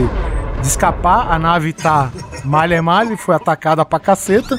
de 0.62 0.68
escapar. 0.68 1.32
A 1.32 1.38
nave 1.40 1.74
tá 1.74 2.12
malha 2.44 2.82
malha, 2.82 3.18
foi 3.18 3.36
atacada 3.36 3.84
pra 3.84 4.00
caceta. 4.00 4.58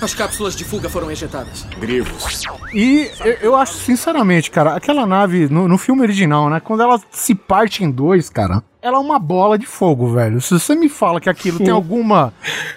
As 0.00 0.14
cápsulas 0.14 0.54
de 0.54 0.64
fuga 0.64 0.88
foram 0.88 1.10
ejetadas. 1.10 1.66
Grivos. 1.78 2.42
E 2.74 3.10
eu, 3.24 3.32
eu 3.34 3.56
acho, 3.56 3.74
sinceramente, 3.74 4.50
cara, 4.50 4.74
aquela 4.74 5.06
nave, 5.06 5.48
no, 5.48 5.66
no 5.66 5.78
filme 5.78 6.02
original, 6.02 6.50
né? 6.50 6.60
Quando 6.60 6.82
ela 6.82 7.00
se 7.10 7.34
parte 7.34 7.82
em 7.82 7.90
dois, 7.90 8.28
cara, 8.28 8.62
ela 8.86 8.96
é 8.98 9.00
uma 9.00 9.18
bola 9.18 9.58
de 9.58 9.66
fogo, 9.66 10.08
velho. 10.12 10.40
Se 10.40 10.50
você 10.58 10.74
me 10.74 10.88
fala 10.88 11.20
que 11.20 11.28
aquilo 11.28 11.58
tem 11.58 11.70
alguma 11.70 12.32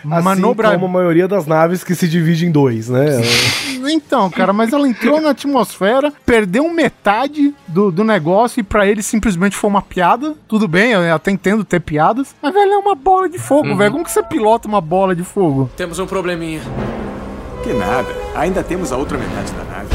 Assim 0.10 0.24
manobra. 0.24 0.72
como 0.72 0.86
a 0.86 0.89
maioria 0.89 1.28
das 1.28 1.45
naves 1.45 1.84
que 1.84 1.93
se 1.95 2.07
divide 2.07 2.45
em 2.45 2.51
dois, 2.51 2.89
né? 2.89 3.05
Então, 3.91 4.30
cara, 4.30 4.51
mas 4.51 4.74
ela 4.74 4.88
entrou 4.88 5.22
na 5.22 5.30
atmosfera, 5.30 6.12
perdeu 6.26 6.70
metade 6.72 7.55
do, 7.68 7.89
do 7.89 8.03
negócio 8.03 8.60
e 8.60 8.64
pra 8.64 8.86
ele 8.86 9.01
simplesmente 9.01 9.55
foi 9.55 9.70
uma 9.70 9.82
piada. 9.82 10.36
Tudo 10.49 10.68
bem, 10.68 10.91
eu 10.91 11.16
até 11.16 11.32
entendo 11.32 11.64
ter 11.64 11.80
piadas, 11.80 12.36
mas, 12.41 12.53
velho, 12.53 12.74
é 12.74 12.78
uma 12.78 12.93
bola 12.93 13.30
de 13.30 13.39
fogo, 13.39 13.70
Uhum. 13.70 13.78
velho. 13.78 13.91
Como 13.93 14.03
que 14.03 14.12
você 14.12 14.22
pilota 14.22 14.68
uma 14.68 14.82
bola 14.82 15.16
de 15.16 15.24
fogo? 15.24 15.70
Temos 15.78 15.97
um 15.97 16.05
probleminha. 16.05 16.62
Que 17.64 17.74
nada. 17.74 18.07
Ainda 18.36 18.62
temos 18.64 18.91
a 18.91 18.97
outra 18.97 19.18
metade 19.18 19.51
da 19.53 19.64
nave. 19.64 19.89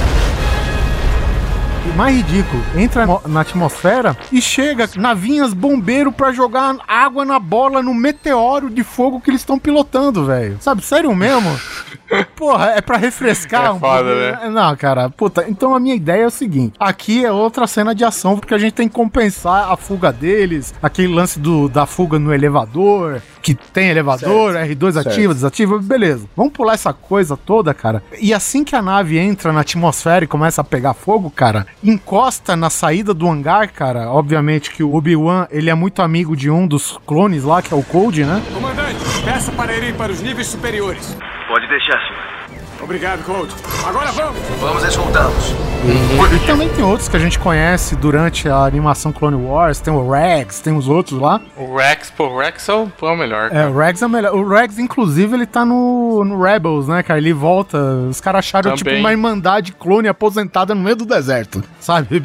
Mais 1.93 2.17
ridículo, 2.17 2.63
entra 2.77 3.07
na 3.27 3.41
atmosfera 3.43 4.17
e 4.33 4.41
chega 4.43 4.89
navinhas 4.97 5.53
bombeiro 5.53 6.11
pra 6.11 6.33
jogar 6.33 6.77
água 6.89 7.25
na 7.25 7.39
bola 7.39 7.83
no 7.83 7.95
meteoro 7.95 8.69
de 8.69 8.83
fogo 8.83 9.21
que 9.21 9.31
eles 9.31 9.43
estão 9.43 9.59
pilotando, 9.59 10.25
velho. 10.25 10.57
Sabe, 10.61 10.83
sério 10.83 11.15
mesmo? 11.15 11.49
Porra, 12.37 12.71
é 12.77 12.81
pra 12.81 12.97
refrescar 12.97 13.67
É 13.67 13.71
um 13.73 13.79
foda, 13.79 14.11
pouquinho, 14.33 14.53
Não, 14.53 14.77
cara, 14.77 15.09
puta. 15.11 15.47
Então 15.49 15.75
a 15.75 15.81
minha 15.81 15.95
ideia 15.95 16.23
é 16.23 16.27
o 16.27 16.31
seguinte: 16.31 16.75
aqui 16.79 17.25
é 17.25 17.33
outra 17.33 17.67
cena 17.67 17.95
de 17.95 18.05
ação, 18.05 18.39
porque 18.39 18.55
a 18.55 18.59
gente 18.59 18.73
tem 18.75 18.89
que 18.89 18.95
compensar 18.95 19.71
a 19.73 19.77
fuga 19.77 20.13
deles, 20.13 20.75
aquele 20.83 21.13
lance 21.13 21.39
do, 21.39 21.69
da 21.69 21.87
fuga 21.87 22.19
no 22.19 22.33
elevador, 22.33 23.23
que 23.43 23.55
tem 23.55 23.89
elevador, 23.89 24.55
R2 24.55 24.93
Certo. 24.93 25.09
ativa, 25.09 25.35
desativa, 25.35 25.79
beleza. 25.79 26.27
Vamos 26.37 26.53
pular 26.53 26.75
essa 26.75 26.93
coisa 26.93 27.37
toda, 27.37 27.73
cara. 27.75 28.03
E 28.21 28.33
assim 28.33 28.65
que 28.65 28.77
a 28.77 28.83
nave 28.83 29.19
entra 29.19 29.53
na 29.53 29.61
atmosfera 29.61 30.25
e 30.25 30.29
começa 30.29 30.61
a 30.61 30.65
pegar 30.65 30.95
fogo, 30.95 31.31
cara, 31.31 31.67
encosta 31.83 32.57
na 32.57 32.71
saída 32.71 33.13
do 33.15 33.29
hangar, 33.29 33.73
cara. 33.73 34.11
Obviamente 34.11 34.71
que 34.71 34.83
o 34.83 34.95
Obi-Wan, 34.95 35.47
ele 35.51 35.71
é 35.71 35.75
muito 35.75 36.03
amigo 36.03 36.37
de 36.37 36.51
um 36.51 36.67
dos 36.67 36.99
clones 37.07 37.45
lá, 37.45 37.61
que 37.63 37.73
é 37.73 37.77
o 37.77 37.83
Code, 37.83 38.25
né? 38.25 38.43
Comandante, 38.53 38.99
peça 39.25 39.53
para 39.53 39.75
irem 39.77 39.95
para 39.95 40.13
os 40.13 40.21
níveis 40.21 40.47
superiores. 40.49 41.17
Pode 41.47 41.67
deixar, 41.67 42.01
senhor. 42.01 42.44
Obrigado, 42.85 43.25
Colt. 43.25 43.51
Agora 43.83 44.13
vamos! 44.13 44.39
Vamos 44.61 44.85
escoltá-los. 44.85 45.55
E 45.87 46.47
também 46.47 46.69
tem 46.71 46.83
outros 46.83 47.09
que 47.09 47.17
a 47.17 47.19
gente 47.19 47.39
conhece 47.39 47.95
durante 47.95 48.49
a 48.49 48.65
animação 48.65 49.13
Clone 49.13 49.37
Wars, 49.37 49.81
tem 49.81 49.93
o 49.93 50.11
Rex, 50.11 50.61
tem 50.61 50.75
os 50.75 50.89
outros 50.89 51.21
lá. 51.21 51.41
O 51.57 51.77
Rex, 51.77 52.11
pô, 52.11 52.29
o 52.29 52.39
Rex 52.39 52.67
é 52.69 52.73
o, 52.73 52.91
é 53.03 53.07
o 53.07 53.17
melhor. 53.17 53.51
É, 53.53 53.67
o 53.67 53.77
Rex 53.77 54.01
é 54.01 54.07
o 54.07 54.09
melhor. 54.09 54.35
O 54.35 54.49
Rex, 54.49 54.79
inclusive, 54.79 55.35
ele 55.35 55.45
tá 55.45 55.63
no, 55.65 56.25
no 56.25 56.43
Rebels, 56.43 56.89
né, 56.89 57.03
cara? 57.03 57.19
Ele 57.19 57.35
volta. 57.35 57.79
Os 58.09 58.19
caras 58.19 58.39
acharam, 58.39 58.71
Também. 58.71 58.77
tipo, 58.95 58.97
uma 58.97 59.11
irmandade 59.13 59.73
clone 59.73 60.09
aposentada 60.09 60.75
no 60.75 60.83
meio 60.83 60.97
do 60.97 61.05
deserto, 61.05 61.63
sabe? 61.79 62.23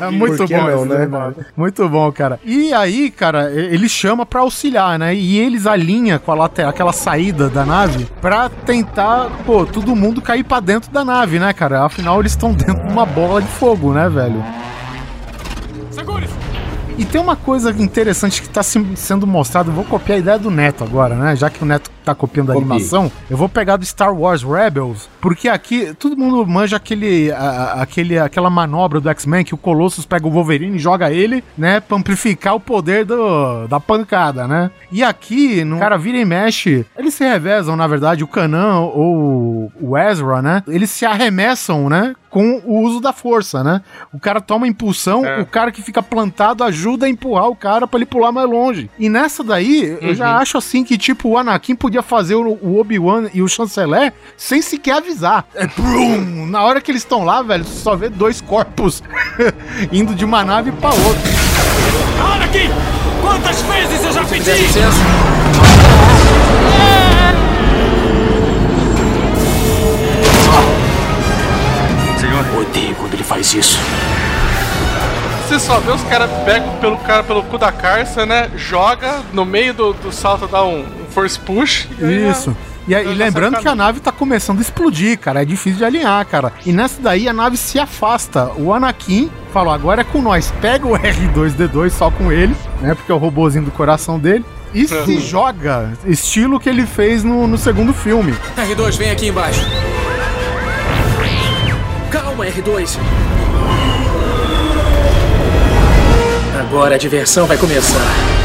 é 0.00 0.10
muito 0.10 0.36
Por 0.36 0.46
que 0.46 0.54
bom, 0.54 0.62
não, 0.62 0.84
né, 0.84 1.06
mano? 1.06 1.36
Muito 1.56 1.88
bom, 1.88 2.12
cara. 2.12 2.38
E 2.44 2.74
aí, 2.74 3.10
cara, 3.10 3.50
e- 3.50 3.74
ele 3.74 3.88
chama 3.88 4.26
pra 4.26 4.40
auxiliar, 4.40 4.98
né? 4.98 5.14
E 5.14 5.38
eles 5.38 5.66
alinham 5.66 6.18
com 6.18 6.30
a 6.30 6.34
lateral, 6.34 6.70
aquela 6.70 6.92
saída 6.92 7.48
da 7.48 7.64
nave 7.64 8.06
pra 8.20 8.50
tentar, 8.50 9.30
pô, 9.46 9.64
todo 9.84 9.96
mundo 9.96 10.22
cair 10.22 10.44
pra 10.44 10.60
dentro 10.60 10.90
da 10.90 11.04
nave, 11.04 11.38
né, 11.38 11.52
cara? 11.52 11.84
Afinal, 11.84 12.20
eles 12.20 12.32
estão 12.32 12.52
dentro 12.52 12.86
de 12.86 12.92
uma 12.92 13.04
bola 13.04 13.42
de 13.42 13.48
fogo, 13.48 13.92
né, 13.92 14.08
velho? 14.08 14.42
E 16.96 17.04
tem 17.04 17.20
uma 17.20 17.34
coisa 17.34 17.70
interessante 17.70 18.40
que 18.42 18.48
tá 18.48 18.62
se- 18.62 18.84
sendo 18.96 19.26
mostrada. 19.26 19.70
Eu 19.70 19.74
vou 19.74 19.84
copiar 19.84 20.16
a 20.16 20.18
ideia 20.20 20.38
do 20.38 20.50
Neto 20.50 20.84
agora, 20.84 21.14
né? 21.14 21.34
Já 21.34 21.50
que 21.50 21.62
o 21.62 21.66
Neto 21.66 21.90
tá 22.04 22.14
copiando 22.14 22.50
a 22.50 22.54
Copie. 22.54 22.68
animação, 22.70 23.10
eu 23.30 23.36
vou 23.36 23.48
pegar 23.48 23.76
do 23.76 23.84
Star 23.84 24.14
Wars 24.14 24.42
Rebels, 24.42 25.08
porque 25.20 25.48
aqui 25.48 25.94
todo 25.98 26.16
mundo 26.16 26.46
manja 26.46 26.76
aquele, 26.76 27.30
a- 27.32 27.74
aquele, 27.82 28.18
aquela 28.18 28.50
manobra 28.50 29.00
do 29.00 29.08
X-Men 29.10 29.44
que 29.44 29.54
o 29.54 29.58
Colossus 29.58 30.04
pega 30.06 30.26
o 30.26 30.30
Wolverine 30.30 30.76
e 30.76 30.80
joga 30.80 31.10
ele, 31.12 31.42
né? 31.56 31.80
Pra 31.80 31.96
amplificar 31.96 32.54
o 32.54 32.60
poder 32.60 33.04
do, 33.04 33.66
da 33.68 33.78
pancada, 33.80 34.46
né? 34.48 34.70
E 34.90 35.02
aqui, 35.02 35.64
no 35.64 35.78
cara 35.78 35.96
vira 35.96 36.18
e 36.18 36.24
mexe, 36.24 36.84
eles 36.98 37.14
se 37.14 37.24
revezam, 37.24 37.76
na 37.76 37.86
verdade, 37.86 38.24
o 38.24 38.28
Kanan 38.28 38.80
ou 38.80 39.72
o 39.80 39.96
Ezra, 39.98 40.40
né? 40.42 40.62
Eles 40.68 40.90
se 40.90 41.04
arremessam, 41.04 41.88
né? 41.88 42.14
Com 42.30 42.62
o 42.64 42.80
uso 42.80 42.98
da 42.98 43.12
força, 43.12 43.62
né? 43.62 43.82
O 44.10 44.18
cara 44.18 44.40
toma 44.40 44.66
impulsão, 44.66 45.22
o 45.42 45.44
cara 45.44 45.70
que 45.70 45.82
fica 45.82 46.02
plantado 46.02 46.64
ajuda 46.64 47.04
a 47.04 47.08
empurrar 47.08 47.48
o 47.48 47.54
cara 47.56 47.86
pra 47.86 47.98
ele 47.98 48.06
pular 48.06 48.32
mais 48.32 48.48
longe. 48.48 48.90
E 48.98 49.06
nessa 49.10 49.44
daí, 49.44 49.98
eu 50.00 50.14
já 50.14 50.38
acho 50.38 50.56
assim 50.56 50.82
que, 50.82 50.96
tipo, 50.96 51.28
o 51.28 51.36
Anakin 51.36 51.74
podia 51.76 51.91
fazer 52.00 52.36
o, 52.36 52.78
Obi-Wan 52.78 53.28
e 53.34 53.42
o 53.42 53.48
Chanceler 53.48 54.12
sem 54.36 54.62
sequer 54.62 54.98
avisar. 54.98 55.44
É, 55.54 55.66
brum! 55.66 56.46
Na 56.46 56.62
hora 56.62 56.80
que 56.80 56.90
eles 56.90 57.02
estão 57.02 57.24
lá, 57.24 57.42
velho, 57.42 57.64
você 57.64 57.82
só 57.82 57.96
vê 57.96 58.08
dois 58.08 58.40
corpos 58.40 59.02
indo 59.92 60.14
de 60.14 60.24
uma 60.24 60.44
nave 60.44 60.70
pra 60.72 60.90
outra. 60.90 61.30
Olha 62.32 62.44
aqui! 62.44 62.70
Quantas 63.20 63.62
vezes 63.62 64.04
eu 64.04 64.12
já 64.12 64.24
pedi? 64.24 64.50
Licença. 64.50 64.98
Senhor, 72.18 72.60
odeio 72.60 72.94
quando 72.96 73.14
ele 73.14 73.24
faz 73.24 73.54
isso. 73.54 73.78
Você 75.46 75.60
só 75.60 75.78
vê 75.80 75.92
os 75.92 76.02
caras 76.04 76.30
pegam 76.44 76.76
pelo 76.78 76.96
cara 76.98 77.22
pelo 77.22 77.42
cu 77.42 77.58
da 77.58 77.70
carça, 77.70 78.24
né? 78.24 78.50
Joga 78.56 79.20
no 79.32 79.44
meio 79.44 79.74
do, 79.74 79.92
do 79.92 80.10
salto, 80.10 80.46
dá 80.48 80.64
um 80.64 80.84
force 81.12 81.38
push. 81.38 81.86
e 81.98 82.04
aí 82.04 82.30
Isso. 82.30 82.56
E, 82.88 82.94
aí, 82.94 83.04
já 83.04 83.12
lembrando 83.12 83.52
sai 83.54 83.62
que 83.62 83.68
a 83.68 83.74
nave 83.74 84.00
tá 84.00 84.10
começando 84.10 84.58
a 84.58 84.62
explodir, 84.62 85.18
cara. 85.18 85.42
É 85.42 85.44
difícil 85.44 85.78
de 85.78 85.84
alinhar, 85.84 86.26
cara. 86.26 86.52
E 86.66 86.72
nessa 86.72 87.00
daí 87.00 87.28
a 87.28 87.32
nave 87.32 87.56
se 87.56 87.78
afasta. 87.78 88.50
O 88.56 88.72
Anakin 88.72 89.30
falou: 89.52 89.72
agora 89.72 90.00
é 90.00 90.04
com 90.04 90.20
nós. 90.20 90.52
Pega 90.60 90.86
o 90.86 90.90
R2D2 90.98 91.90
só 91.90 92.10
com 92.10 92.32
ele, 92.32 92.56
né? 92.80 92.94
Porque 92.94 93.12
é 93.12 93.14
o 93.14 93.18
robozinho 93.18 93.64
do 93.64 93.70
coração 93.70 94.18
dele. 94.18 94.44
E 94.74 94.88
se 94.88 95.20
joga, 95.20 95.92
estilo 96.06 96.58
que 96.58 96.66
ele 96.66 96.86
fez 96.86 97.22
no, 97.22 97.46
no 97.46 97.58
segundo 97.58 97.92
filme. 97.92 98.34
R2, 98.56 98.96
vem 98.96 99.10
aqui 99.10 99.28
embaixo. 99.28 99.60
Calma, 102.10 102.46
R2. 102.46 102.96
Agora 106.58 106.94
a 106.94 106.98
diversão 106.98 107.46
vai 107.46 107.58
começar. 107.58 108.41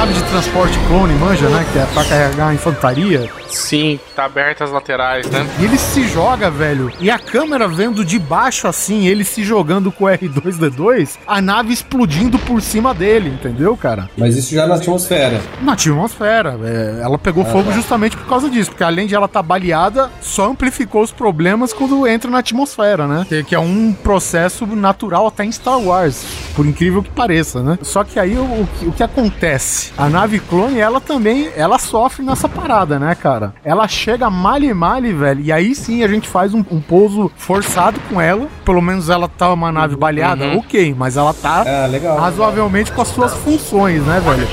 Nave 0.00 0.14
de 0.14 0.22
transporte 0.30 0.78
clone, 0.88 1.12
manja, 1.12 1.46
né? 1.50 1.66
Que 1.74 1.78
é 1.78 1.84
pra 1.84 2.02
carregar 2.02 2.48
a 2.48 2.54
infantaria. 2.54 3.30
Sim, 3.50 4.00
tá 4.16 4.24
aberta 4.24 4.64
as 4.64 4.70
laterais, 4.70 5.28
né? 5.28 5.46
E 5.58 5.64
ele 5.64 5.76
se 5.76 6.08
joga, 6.08 6.50
velho. 6.50 6.90
E 6.98 7.10
a 7.10 7.18
câmera 7.18 7.68
vendo 7.68 8.02
de 8.02 8.18
baixo 8.18 8.66
assim, 8.66 9.06
ele 9.06 9.24
se 9.24 9.44
jogando 9.44 9.92
com 9.92 10.04
o 10.04 10.08
R2D2, 10.08 11.18
a 11.26 11.42
nave 11.42 11.74
explodindo 11.74 12.38
por 12.38 12.62
cima 12.62 12.94
dele, 12.94 13.28
entendeu, 13.28 13.76
cara? 13.76 14.08
Mas 14.16 14.36
isso 14.36 14.54
já 14.54 14.66
na 14.66 14.76
atmosfera. 14.76 15.38
Na 15.60 15.72
atmosfera. 15.72 16.58
é, 16.64 17.02
ela 17.02 17.18
pegou 17.18 17.44
fogo 17.44 17.70
justamente 17.70 18.16
por 18.16 18.26
causa 18.26 18.48
disso, 18.48 18.70
porque 18.70 18.84
além 18.84 19.06
de 19.06 19.14
ela 19.14 19.26
estar 19.26 19.42
baleada, 19.42 20.10
só 20.22 20.48
amplificou 20.48 21.02
os 21.02 21.12
problemas 21.12 21.74
quando 21.74 22.06
entra 22.06 22.30
na 22.30 22.38
atmosfera, 22.38 23.06
né? 23.06 23.26
Que, 23.28 23.44
que 23.44 23.54
é 23.54 23.60
um 23.60 23.92
processo 23.92 24.64
natural 24.64 25.26
até 25.26 25.44
em 25.44 25.52
Star 25.52 25.78
Wars, 25.78 26.24
por 26.56 26.64
incrível 26.64 27.02
que 27.02 27.10
pareça, 27.10 27.62
né? 27.62 27.78
Só 27.82 28.02
que 28.02 28.18
aí 28.18 28.38
o, 28.38 28.66
o 28.82 28.92
que 28.92 29.02
acontece? 29.02 29.89
A 29.98 30.08
nave 30.08 30.38
clone, 30.38 30.78
ela 30.78 31.00
também, 31.00 31.50
ela 31.54 31.78
sofre 31.78 32.24
nessa 32.24 32.48
parada, 32.48 32.98
né, 32.98 33.14
cara? 33.14 33.52
Ela 33.62 33.86
chega 33.86 34.30
male 34.30 34.72
male, 34.72 35.12
velho, 35.12 35.40
e 35.42 35.52
aí 35.52 35.74
sim 35.74 36.02
a 36.02 36.08
gente 36.08 36.26
faz 36.28 36.54
um, 36.54 36.64
um 36.70 36.80
pouso 36.80 37.30
forçado 37.36 38.00
com 38.08 38.18
ela. 38.20 38.48
Pelo 38.64 38.80
menos 38.80 39.10
ela 39.10 39.28
tá 39.28 39.52
uma 39.52 39.70
nave 39.70 39.96
baleada, 39.96 40.44
Uhum. 40.46 40.58
ok, 40.58 40.94
mas 40.96 41.16
ela 41.18 41.34
tá 41.34 41.64
Ah, 41.66 41.86
legal. 41.86 42.16
razoavelmente 42.18 42.92
com 42.92 43.02
as 43.02 43.08
suas 43.08 43.34
funções, 43.34 44.02
né, 44.04 44.20
velho? 44.24 44.48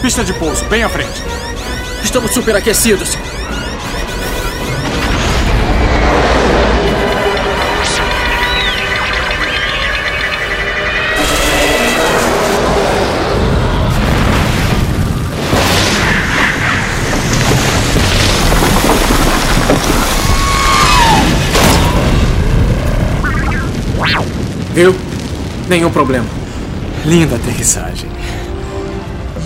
Pista 0.00 0.22
de 0.24 0.32
pouso, 0.34 0.64
bem 0.66 0.82
à 0.82 0.88
frente. 0.88 1.22
Estamos 2.02 2.32
superaquecidos. 2.32 3.16
Viu? 24.74 24.94
Nenhum 25.68 25.90
problema. 25.90 26.26
Linda 27.04 27.36
aterrissagem. 27.36 28.08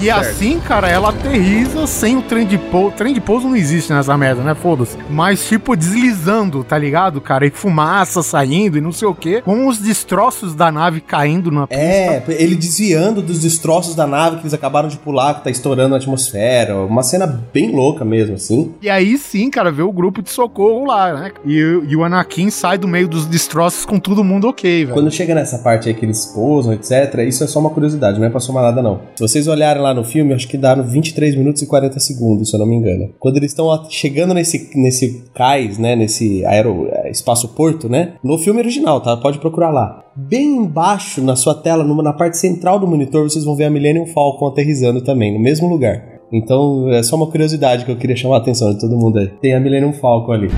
E 0.01 0.11
assim, 0.11 0.61
cara, 0.61 0.89
ela 0.89 1.09
aterriza 1.09 1.87
sem 1.87 2.17
o 2.17 2.23
trem 2.23 2.47
de 2.47 2.59
pouso. 2.59 2.95
Trem 2.97 3.15
de 3.15 3.21
pouso 3.21 3.49
não 3.49 3.57
existe 3.57 3.93
nessa 3.93 4.17
merda, 4.17 4.43
né? 4.43 4.55
Foda-se. 4.55 4.97
Mas, 5.11 5.47
tipo, 5.49 5.75
deslizando, 5.75 6.63
tá 6.63 6.77
ligado, 6.79 7.21
cara? 7.21 7.47
E 7.47 7.51
fumaça 7.51 8.23
saindo 8.23 8.77
e 8.77 8.81
não 8.81 8.93
sei 8.93 9.09
o 9.09 9.15
quê. 9.15 9.41
Com 9.43 9.67
os 9.67 9.79
destroços 9.79 10.55
da 10.55 10.71
nave 10.71 11.01
caindo 11.01 11.51
na 11.51 11.67
pista. 11.67 11.83
É, 11.83 12.23
ele 12.29 12.55
desviando 12.55 13.23
dos 13.23 13.41
destroços 13.41 13.95
da 13.95 14.07
nave 14.07 14.37
que 14.37 14.43
eles 14.43 14.55
acabaram 14.55 14.89
de 14.89 14.97
pular, 14.99 15.35
que 15.35 15.45
tá 15.45 15.51
estourando 15.51 15.95
a 15.95 15.99
atmosfera. 15.99 16.77
Uma 16.77 17.03
cena 17.03 17.27
bem 17.27 17.73
louca 17.75 18.05
mesmo, 18.05 18.35
assim. 18.37 18.75
E 18.83 18.91
aí 18.91 19.17
sim, 19.17 19.49
cara, 19.51 19.73
vê 19.73 19.83
o 19.83 19.91
grupo 19.93 20.23
de 20.23 20.31
socorro 20.31 20.85
lá, 20.87 21.13
né? 21.15 21.33
E, 21.45 21.63
o- 21.63 21.85
e 21.89 21.97
o 21.97 22.05
Anakin 22.05 22.51
sai 22.51 22.77
do 22.79 22.87
meio 22.87 23.09
dos 23.09 23.25
destroços 23.27 23.85
com 23.87 23.99
todo 23.99 24.23
mundo 24.23 24.47
ok, 24.49 24.85
velho. 24.85 24.95
Quando 24.95 25.11
chega 25.11 25.35
nessa 25.35 25.59
parte 25.59 25.89
aí 25.89 25.95
que 25.95 26.05
eles 26.05 26.27
pousam, 26.27 26.73
etc., 26.75 27.15
isso 27.27 27.43
é 27.43 27.47
só 27.47 27.59
uma 27.61 27.71
curiosidade, 27.71 28.19
não 28.21 28.27
é 28.27 28.31
pra 28.31 28.41
somar 28.41 28.63
nada, 28.63 28.83
não. 28.83 29.01
Se 29.17 29.23
vocês 29.23 29.47
olharem 29.49 29.83
lá 29.87 29.95
no 29.95 30.05
filme, 30.05 30.35
acho 30.35 30.49
que 30.49 30.57
dá 30.57 30.75
no 30.77 30.85
23 30.85 31.35
minutos 31.35 31.63
e 31.63 31.67
40 31.67 31.99
segundos, 32.01 32.51
se 32.51 32.57
eu 32.57 32.61
não 32.61 32.67
me 32.67 32.77
engano. 32.77 33.11
Quando 33.19 33.37
eles 33.37 33.53
estão 33.53 33.69
chegando 33.89 34.35
nesse, 34.35 34.71
nesse 34.75 35.25
cais, 35.35 35.79
né, 35.79 35.97
nesse 35.97 36.45
aero, 36.45 36.89
é, 36.91 37.11
espaço-porto, 37.11 37.89
né, 37.89 38.15
no 38.23 38.39
filme 38.39 38.61
original, 38.61 39.01
tá? 39.01 39.17
Pode 39.17 39.39
procurar 39.39 39.71
lá. 39.71 40.05
Bem 40.15 40.57
embaixo, 40.57 41.23
na 41.23 41.37
sua 41.37 41.55
tela, 41.55 41.85
numa, 41.85 42.03
na 42.03 42.13
parte 42.13 42.39
central 42.39 42.79
do 42.79 42.87
monitor, 42.87 43.29
vocês 43.29 43.45
vão 43.45 43.55
ver 43.55 43.65
a 43.65 43.71
Millennium 43.71 44.07
Falcon 44.07 44.47
aterrissando 44.47 45.03
também, 45.03 45.33
no 45.33 45.41
mesmo 45.41 45.69
lugar. 45.69 46.17
Então, 46.33 46.91
é 46.91 47.03
só 47.03 47.17
uma 47.17 47.27
curiosidade 47.27 47.85
que 47.85 47.91
eu 47.91 47.97
queria 47.97 48.17
chamar 48.17 48.37
a 48.37 48.39
atenção 48.39 48.73
de 48.73 48.81
todo 48.81 48.97
mundo 48.97 49.19
aí. 49.19 49.29
Tem 49.41 49.55
a 49.55 49.61
Millennium 49.61 49.93
Falcon 49.93 50.33
ali. 50.33 50.49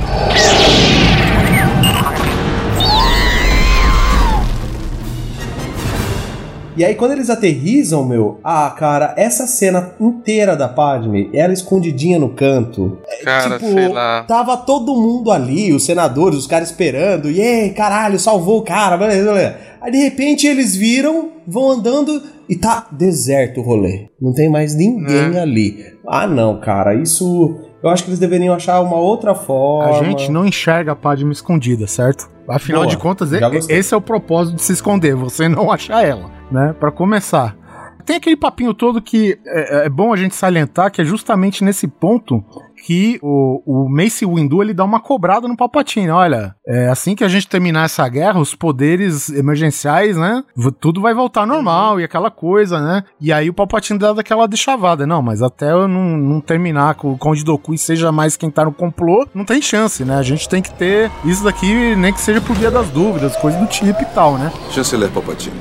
E 6.79 6.85
aí, 6.85 6.95
quando 6.95 7.11
eles 7.11 7.29
aterrizam, 7.29 8.05
meu, 8.07 8.39
ah, 8.45 8.71
cara, 8.71 9.13
essa 9.17 9.49
cena 9.49 9.95
inteira 10.01 10.55
da 10.57 10.69
Padme, 10.69 11.29
ela 11.35 11.53
escondidinha 11.53 12.21
no 12.21 12.29
canto. 12.29 12.99
é, 13.09 13.25
Cara, 13.25 13.59
tipo, 13.59 13.73
sei 13.73 13.89
lá. 13.89 14.23
Tava 14.29 14.57
todo 14.59 14.95
mundo 14.95 15.33
ali, 15.33 15.73
os 15.73 15.85
senadores, 15.85 16.39
os 16.39 16.47
caras 16.47 16.71
esperando, 16.71 17.29
e 17.29 17.41
ei, 17.41 17.71
caralho, 17.71 18.17
salvou 18.19 18.61
o 18.61 18.63
cara, 18.63 18.97
beleza, 18.97 19.25
beleza. 19.33 19.57
Aí 19.81 19.91
de 19.91 19.99
repente 19.99 20.47
eles 20.47 20.77
viram, 20.77 21.31
vão 21.47 21.71
andando 21.71 22.23
e 22.49 22.55
tá 22.55 22.87
deserto 22.93 23.59
o 23.61 23.65
rolê. 23.65 24.07
Não 24.21 24.33
tem 24.33 24.49
mais 24.49 24.75
ninguém 24.77 25.37
É. 25.37 25.41
ali. 25.41 25.85
Ah, 26.07 26.27
não, 26.29 26.61
cara, 26.61 26.95
isso. 26.95 27.57
Eu 27.83 27.91
acho 27.91 28.05
que 28.05 28.11
eles 28.11 28.19
deveriam 28.21 28.55
achar 28.55 28.81
uma 28.81 28.97
outra 28.97 29.35
forma. 29.35 29.99
A 29.99 30.05
gente 30.05 30.31
não 30.31 30.47
enxerga 30.47 30.93
a 30.93 30.97
Padme 30.97 31.33
escondida, 31.33 31.87
certo? 31.89 32.29
Afinal 32.49 32.83
Boa, 32.83 32.91
de 32.91 32.97
contas, 32.97 33.31
esse 33.69 33.93
é 33.93 33.97
o 33.97 34.01
propósito 34.01 34.57
de 34.57 34.63
se 34.63 34.73
esconder, 34.73 35.15
você 35.15 35.49
não 35.49 35.71
achar 35.71 36.03
ela, 36.03 36.31
né? 36.51 36.75
Pra 36.79 36.91
começar. 36.91 37.57
tem 38.05 38.17
aquele 38.17 38.37
papinho 38.37 38.73
todo 38.73 39.03
que 39.03 39.39
é, 39.47 39.87
é 39.87 39.89
bom 39.89 40.13
a 40.13 40.17
gente 40.17 40.35
salientar 40.35 40.91
que 40.91 41.01
é 41.01 41.05
justamente 41.05 41.63
nesse 41.63 41.87
ponto 41.87 42.43
que 42.85 43.19
o, 43.23 43.63
o 43.67 43.89
Mace 43.89 44.25
Windu 44.25 44.63
ele 44.63 44.73
dá 44.73 44.85
uma 44.85 45.01
cobrada 45.01 45.49
no 45.49 45.57
Palpatine. 45.57 46.11
Olha, 46.11 46.55
é 46.67 46.89
assim 46.89 47.15
que 47.15 47.25
a 47.25 47.29
gente 47.29 47.49
terminar 47.49 47.85
essa 47.85 48.09
guerra, 48.09 48.41
os 48.41 48.55
poderes 48.55 49.29
emergenciais, 49.31 50.17
né? 50.17 50.43
Tudo 50.81 51.01
vai 51.01 51.15
voltar 51.15 51.47
normal 51.47 52.01
e 52.01 52.05
aquela 52.05 52.31
coisa, 52.31 52.81
né? 52.81 53.05
E 53.21 53.33
aí 53.33 53.49
o 53.51 53.55
Palpatine 53.55 53.99
dá 53.99 54.13
daquela 54.13 54.47
deixavada. 54.47 55.07
Não, 55.07 55.23
mas 55.23 55.43
até 55.43 55.73
eu 55.73 55.89
não, 55.89 56.17
não 56.17 56.41
terminar 56.41 56.95
com 56.95 57.13
o 57.13 57.19
Conde 57.19 57.45
Doku 57.45 57.75
e 57.75 57.79
seja 57.79 58.13
mais 58.13 58.37
quem 58.37 58.51
tá 58.51 58.65
no 58.65 58.73
complô, 58.73 59.27
não 59.35 59.45
tem 59.45 59.61
chance, 59.61 60.05
né? 60.05 60.17
A 60.17 60.23
gente 60.23 60.49
tem 60.49 60.63
que 60.63 60.73
ter 60.73 61.11
isso 61.25 61.45
daqui, 61.45 61.95
nem 61.97 62.13
que 62.13 62.21
seja 62.21 62.41
por 62.41 62.55
via 62.55 62.71
das 62.71 62.89
dúvidas, 62.91 63.37
coisa 63.37 63.59
do 63.59 63.67
tipo 63.67 64.01
e 64.03 64.07
tal, 64.07 64.39
né? 64.39 64.53
Chanceler 64.71 65.11
Palpatine, 65.11 65.57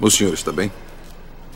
o 0.00 0.10
senhor 0.10 0.34
está 0.34 0.52
bem? 0.52 0.70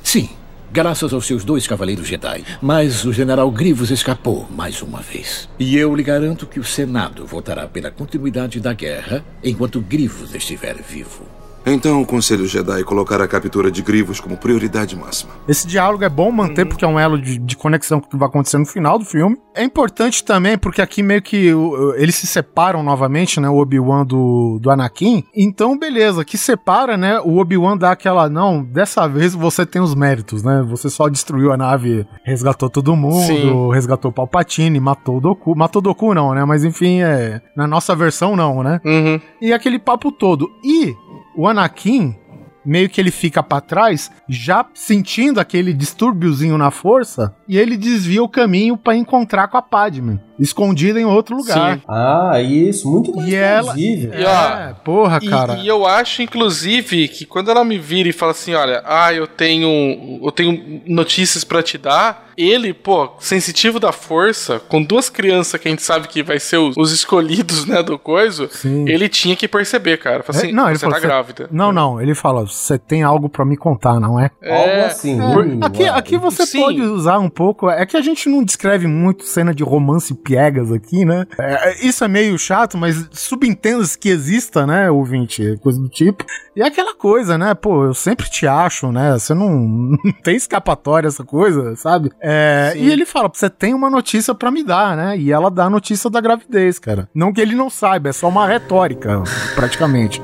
Sim, 0.03 0.31
graças 0.73 1.13
aos 1.13 1.27
seus 1.27 1.45
dois 1.45 1.67
cavaleiros 1.67 2.07
Jedi. 2.07 2.45
Mas 2.61 3.05
o 3.05 3.13
general 3.13 3.51
Grievous 3.51 3.91
escapou 3.91 4.47
mais 4.51 4.83
uma 4.83 5.01
vez. 5.01 5.49
E 5.59 5.77
eu 5.77 5.95
lhe 5.95 6.03
garanto 6.03 6.47
que 6.47 6.61
o 6.61 6.65
Senado 6.65 7.27
votará 7.27 7.67
pela 7.67 7.91
continuidade 7.91 8.61
da 8.61 8.73
guerra 8.73 9.25
enquanto 9.43 9.81
Grievous 9.81 10.35
estiver 10.35 10.77
vivo. 10.83 11.40
Então 11.65 12.01
o 12.01 12.07
Conselho 12.07 12.47
Jedi 12.47 12.83
colocará 12.85 13.25
a 13.25 13.29
captura 13.29 13.71
de 13.71 13.83
Grivos 13.83 14.21
como 14.21 14.37
prioridade 14.37 14.97
máxima. 14.97 15.33
Esse 15.47 15.67
diálogo 15.67 16.05
é 16.05 16.09
bom 16.09 16.31
manter 16.31 16.67
porque 16.67 16.85
é 16.85 16.89
um 16.89 16.99
elo 16.99 17.21
de, 17.21 17.39
de 17.39 17.57
conexão 17.57 18.01
que 18.01 18.17
vai 18.17 18.29
acontecer 18.29 18.59
no 18.59 18.67
final 18.67 18.99
do 18.99 19.05
filme. 19.05 19.37
É 19.55 19.63
importante 19.63 20.25
também 20.25 20.57
porque 20.57 20.81
aqui 20.81 21.03
meio 21.03 21.23
que 21.23 21.53
eles 21.97 22.15
se 22.15 22.27
separam 22.27 22.83
novamente, 22.83 23.41
né? 23.41 23.49
O 23.49 23.57
Obi-Wan 23.57 24.07
do, 24.07 24.59
do 24.61 24.71
Anakin. 24.71 25.25
Então, 25.35 25.79
beleza, 25.79 26.25
que 26.25 26.39
separa, 26.39 26.97
né? 26.97 27.21
O 27.21 27.39
Obi-Wan 27.39 27.77
dá 27.77 27.91
aquela, 27.91 28.29
não, 28.29 28.63
dessa 28.63 29.07
vez 29.07 29.35
você 29.35 29.67
tem 29.67 29.83
os 29.83 29.95
méritos, 29.95 30.43
né? 30.43 30.65
Você 30.69 30.89
só 30.89 31.09
destruiu 31.09 31.53
a 31.53 31.57
nave, 31.57 32.07
resgatou 32.25 32.71
todo 32.71 32.97
mundo, 32.97 33.27
Sim. 33.27 33.71
resgatou 33.73 34.11
o 34.11 34.15
Palpatine, 34.15 34.81
matou 34.81 35.19
o 35.19 35.21
Doku. 35.21 35.57
Matou 35.57 35.81
o 35.81 35.83
Doku 35.83 36.15
não, 36.15 36.35
né? 36.35 36.45
Mas 36.45 36.65
enfim, 36.65 37.03
é, 37.03 37.41
na 37.57 37.67
nossa 37.67 37.95
versão 37.95 38.37
não, 38.37 38.63
né? 38.63 38.81
Uhum. 38.85 39.21
E 39.41 39.53
aquele 39.53 39.79
papo 39.79 40.11
todo. 40.11 40.49
E 40.65 40.95
o 41.41 41.49
Anakin, 41.49 42.15
meio 42.63 42.91
que 42.91 43.01
ele 43.01 43.11
fica 43.11 43.43
pra 43.43 43.63
trás, 43.63 44.11
já 44.29 44.67
sentindo 44.75 45.41
aquele 45.41 45.73
distúrbiozinho 45.73 46.59
na 46.59 46.71
força, 46.71 47.35
e 47.49 47.57
ele 47.57 47.79
desvia 47.79 48.23
o 48.23 48.29
caminho 48.29 48.77
pra 48.77 48.95
encontrar 48.95 49.49
com 49.49 49.57
a 49.57 49.63
Padme, 49.63 50.21
escondida 50.41 51.01
em 51.01 51.05
outro 51.05 51.37
lugar. 51.37 51.77
Sim. 51.77 51.83
Ah, 51.89 52.41
isso, 52.41 52.91
muito 52.91 53.15
mais 53.15 53.29
E 53.29 53.35
ela-. 53.35 53.75
E, 53.79 54.09
ó, 54.25 54.59
É, 54.71 54.75
porra, 54.85 55.19
E, 55.23 55.29
cara. 55.29 55.55
e 55.59 55.69
eu 55.69 55.87
acho, 55.87 56.23
inclusive, 56.23 57.09
que 57.09 57.25
quando 57.25 57.51
ela 57.51 57.65
me 57.65 57.79
vira 57.79 58.09
e 58.09 58.13
fala 58.13 58.33
assim, 58.33 58.55
olha, 58.55 58.83
ah, 58.85 59.13
eu 59.13 59.27
tenho, 59.27 60.21
eu 60.23 60.33
tenho 60.33 60.81
notícias 60.87 61.45
pra 61.45 61.63
te 61.63 61.77
dar, 61.79 62.31
ele, 62.37 62.73
pô, 62.73 63.11
sensitivo 63.19 63.79
da 63.79 63.93
força, 63.93 64.59
com 64.61 64.83
duas 64.83 65.11
crianças 65.11 65.61
que 65.61 65.69
a 65.69 65.71
gente 65.71 65.83
sabe 65.83 66.09
que 66.09 66.23
vai 66.23 66.41
ser 66.41 66.57
os, 66.57 66.75
os 66.77 66.91
escolhidos, 66.93 67.67
né, 67.67 67.83
do 67.83 67.99
coiso, 67.99 68.49
Sim. 68.51 68.89
ele 68.89 69.09
tinha 69.09 69.37
que 69.37 69.47
perceber, 69.47 69.99
cara. 69.99 70.23
Fala 70.23 70.39
É, 70.39 70.43
assim, 70.43 70.53
não, 70.53 70.69
ele 70.69 70.79
você 70.79 70.81
falou, 70.87 70.95
tá 70.95 71.01
"Cê- 71.01 71.07
grávida. 71.07 71.49
Não, 71.53 71.71
não, 71.73 72.01
ele 72.01 72.15
fala, 72.15 72.47
você 72.47 72.79
tem 72.79 73.03
algo 73.03 73.29
pra 73.29 73.45
me 73.45 73.57
contar, 73.57 74.01
não 74.01 74.19
é? 74.19 74.31
Algo 74.43 74.87
assim, 74.87 75.15
mínimo, 75.21 75.65
aqui, 75.65 75.83
é. 75.83 75.89
aqui 75.91 76.17
você 76.17 76.47
Sim. 76.47 76.61
pode 76.63 76.81
usar 76.81 77.19
um 77.19 77.29
pouco. 77.29 77.69
É 77.69 77.85
que 77.85 77.97
a 77.97 78.01
gente 78.01 78.29
não 78.29 78.43
descreve 78.43 78.87
muito 78.87 79.25
cena 79.25 79.55
de 79.55 79.63
romance 79.63 80.15
piegas 80.31 80.71
aqui, 80.71 81.05
né? 81.05 81.27
É, 81.39 81.85
isso 81.85 82.05
é 82.05 82.09
meio 82.09 82.39
chato, 82.39 82.79
mas 82.79 83.09
subentenda-se 83.11 83.99
que 83.99 84.09
exista, 84.09 84.65
né, 84.65 84.89
ouvinte? 84.89 85.59
Coisa 85.61 85.81
do 85.81 85.89
tipo. 85.89 86.25
E 86.55 86.63
é 86.63 86.67
aquela 86.67 86.95
coisa, 86.95 87.37
né? 87.37 87.53
Pô, 87.53 87.85
eu 87.85 87.95
sempre 87.95 88.31
te 88.31 88.47
acho, 88.47 88.93
né? 88.93 89.19
Você 89.19 89.35
não, 89.35 89.51
não 90.05 90.13
tem 90.23 90.37
escapatória, 90.37 91.09
essa 91.09 91.25
coisa, 91.25 91.75
sabe? 91.75 92.13
É, 92.21 92.73
e 92.77 92.91
ele 92.91 93.05
fala: 93.05 93.29
você 93.33 93.51
tem 93.51 93.75
uma 93.75 93.91
notícia 93.91 94.33
pra 94.33 94.53
me 94.53 94.63
dar, 94.63 94.97
né? 94.97 95.19
E 95.19 95.33
ela 95.33 95.51
dá 95.51 95.65
a 95.65 95.71
notícia 95.71 96.09
da 96.09 96.21
gravidez, 96.21 96.79
cara. 96.79 97.09
Não 97.13 97.33
que 97.33 97.41
ele 97.41 97.57
não 97.57 97.69
saiba, 97.69 98.11
é 98.11 98.13
só 98.13 98.29
uma 98.29 98.47
retórica, 98.47 99.23
praticamente. 99.57 100.23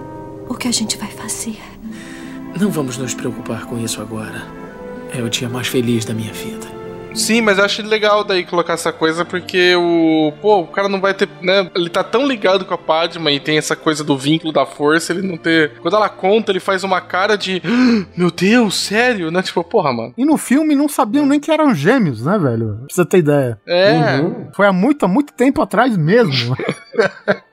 O 0.48 0.54
que 0.54 0.68
a 0.68 0.72
gente 0.72 0.96
vai 0.96 1.10
fazer? 1.10 1.58
Não 2.60 2.70
vamos 2.70 2.96
nos 2.96 3.12
preocupar 3.12 3.66
com 3.66 3.76
isso 3.76 4.00
agora. 4.00 4.46
É 5.12 5.20
o 5.20 5.28
dia 5.28 5.48
mais 5.48 5.66
feliz 5.66 6.04
da 6.04 6.14
minha 6.14 6.32
vida. 6.32 6.75
Sim, 7.16 7.40
mas 7.40 7.58
eu 7.58 7.64
acho 7.64 7.82
legal 7.86 8.22
daí 8.22 8.44
colocar 8.44 8.74
essa 8.74 8.92
coisa 8.92 9.24
porque 9.24 9.74
o. 9.76 10.32
Pô, 10.40 10.60
o 10.60 10.66
cara 10.66 10.88
não 10.88 11.00
vai 11.00 11.14
ter. 11.14 11.28
né? 11.42 11.70
Ele 11.74 11.88
tá 11.88 12.04
tão 12.04 12.26
ligado 12.26 12.64
com 12.64 12.74
a 12.74 12.78
Padma 12.78 13.30
e 13.30 13.40
tem 13.40 13.56
essa 13.58 13.74
coisa 13.74 14.04
do 14.04 14.16
vínculo 14.16 14.52
da 14.52 14.66
força, 14.66 15.12
ele 15.12 15.26
não 15.26 15.36
ter. 15.36 15.72
Quando 15.80 15.96
ela 15.96 16.08
conta, 16.08 16.52
ele 16.52 16.60
faz 16.60 16.84
uma 16.84 17.00
cara 17.00 17.36
de. 17.36 17.62
"Ah, 17.64 18.06
Meu 18.16 18.30
Deus, 18.30 18.76
sério? 18.76 19.30
Né? 19.30 19.42
Tipo, 19.42 19.64
porra, 19.64 19.92
mano. 19.92 20.12
E 20.16 20.24
no 20.24 20.36
filme 20.36 20.74
não 20.74 20.88
sabiam 20.88 21.26
nem 21.26 21.40
que 21.40 21.50
eram 21.50 21.74
gêmeos, 21.74 22.24
né, 22.24 22.38
velho? 22.38 22.76
Pra 22.86 22.94
você 22.94 23.04
ter 23.04 23.18
ideia. 23.18 23.58
É. 23.66 24.20
Uhum. 24.20 24.48
Foi 24.54 24.66
há 24.66 24.72
muito, 24.72 25.04
há 25.04 25.08
muito 25.08 25.32
tempo 25.32 25.62
atrás 25.62 25.96
mesmo. 25.96 26.56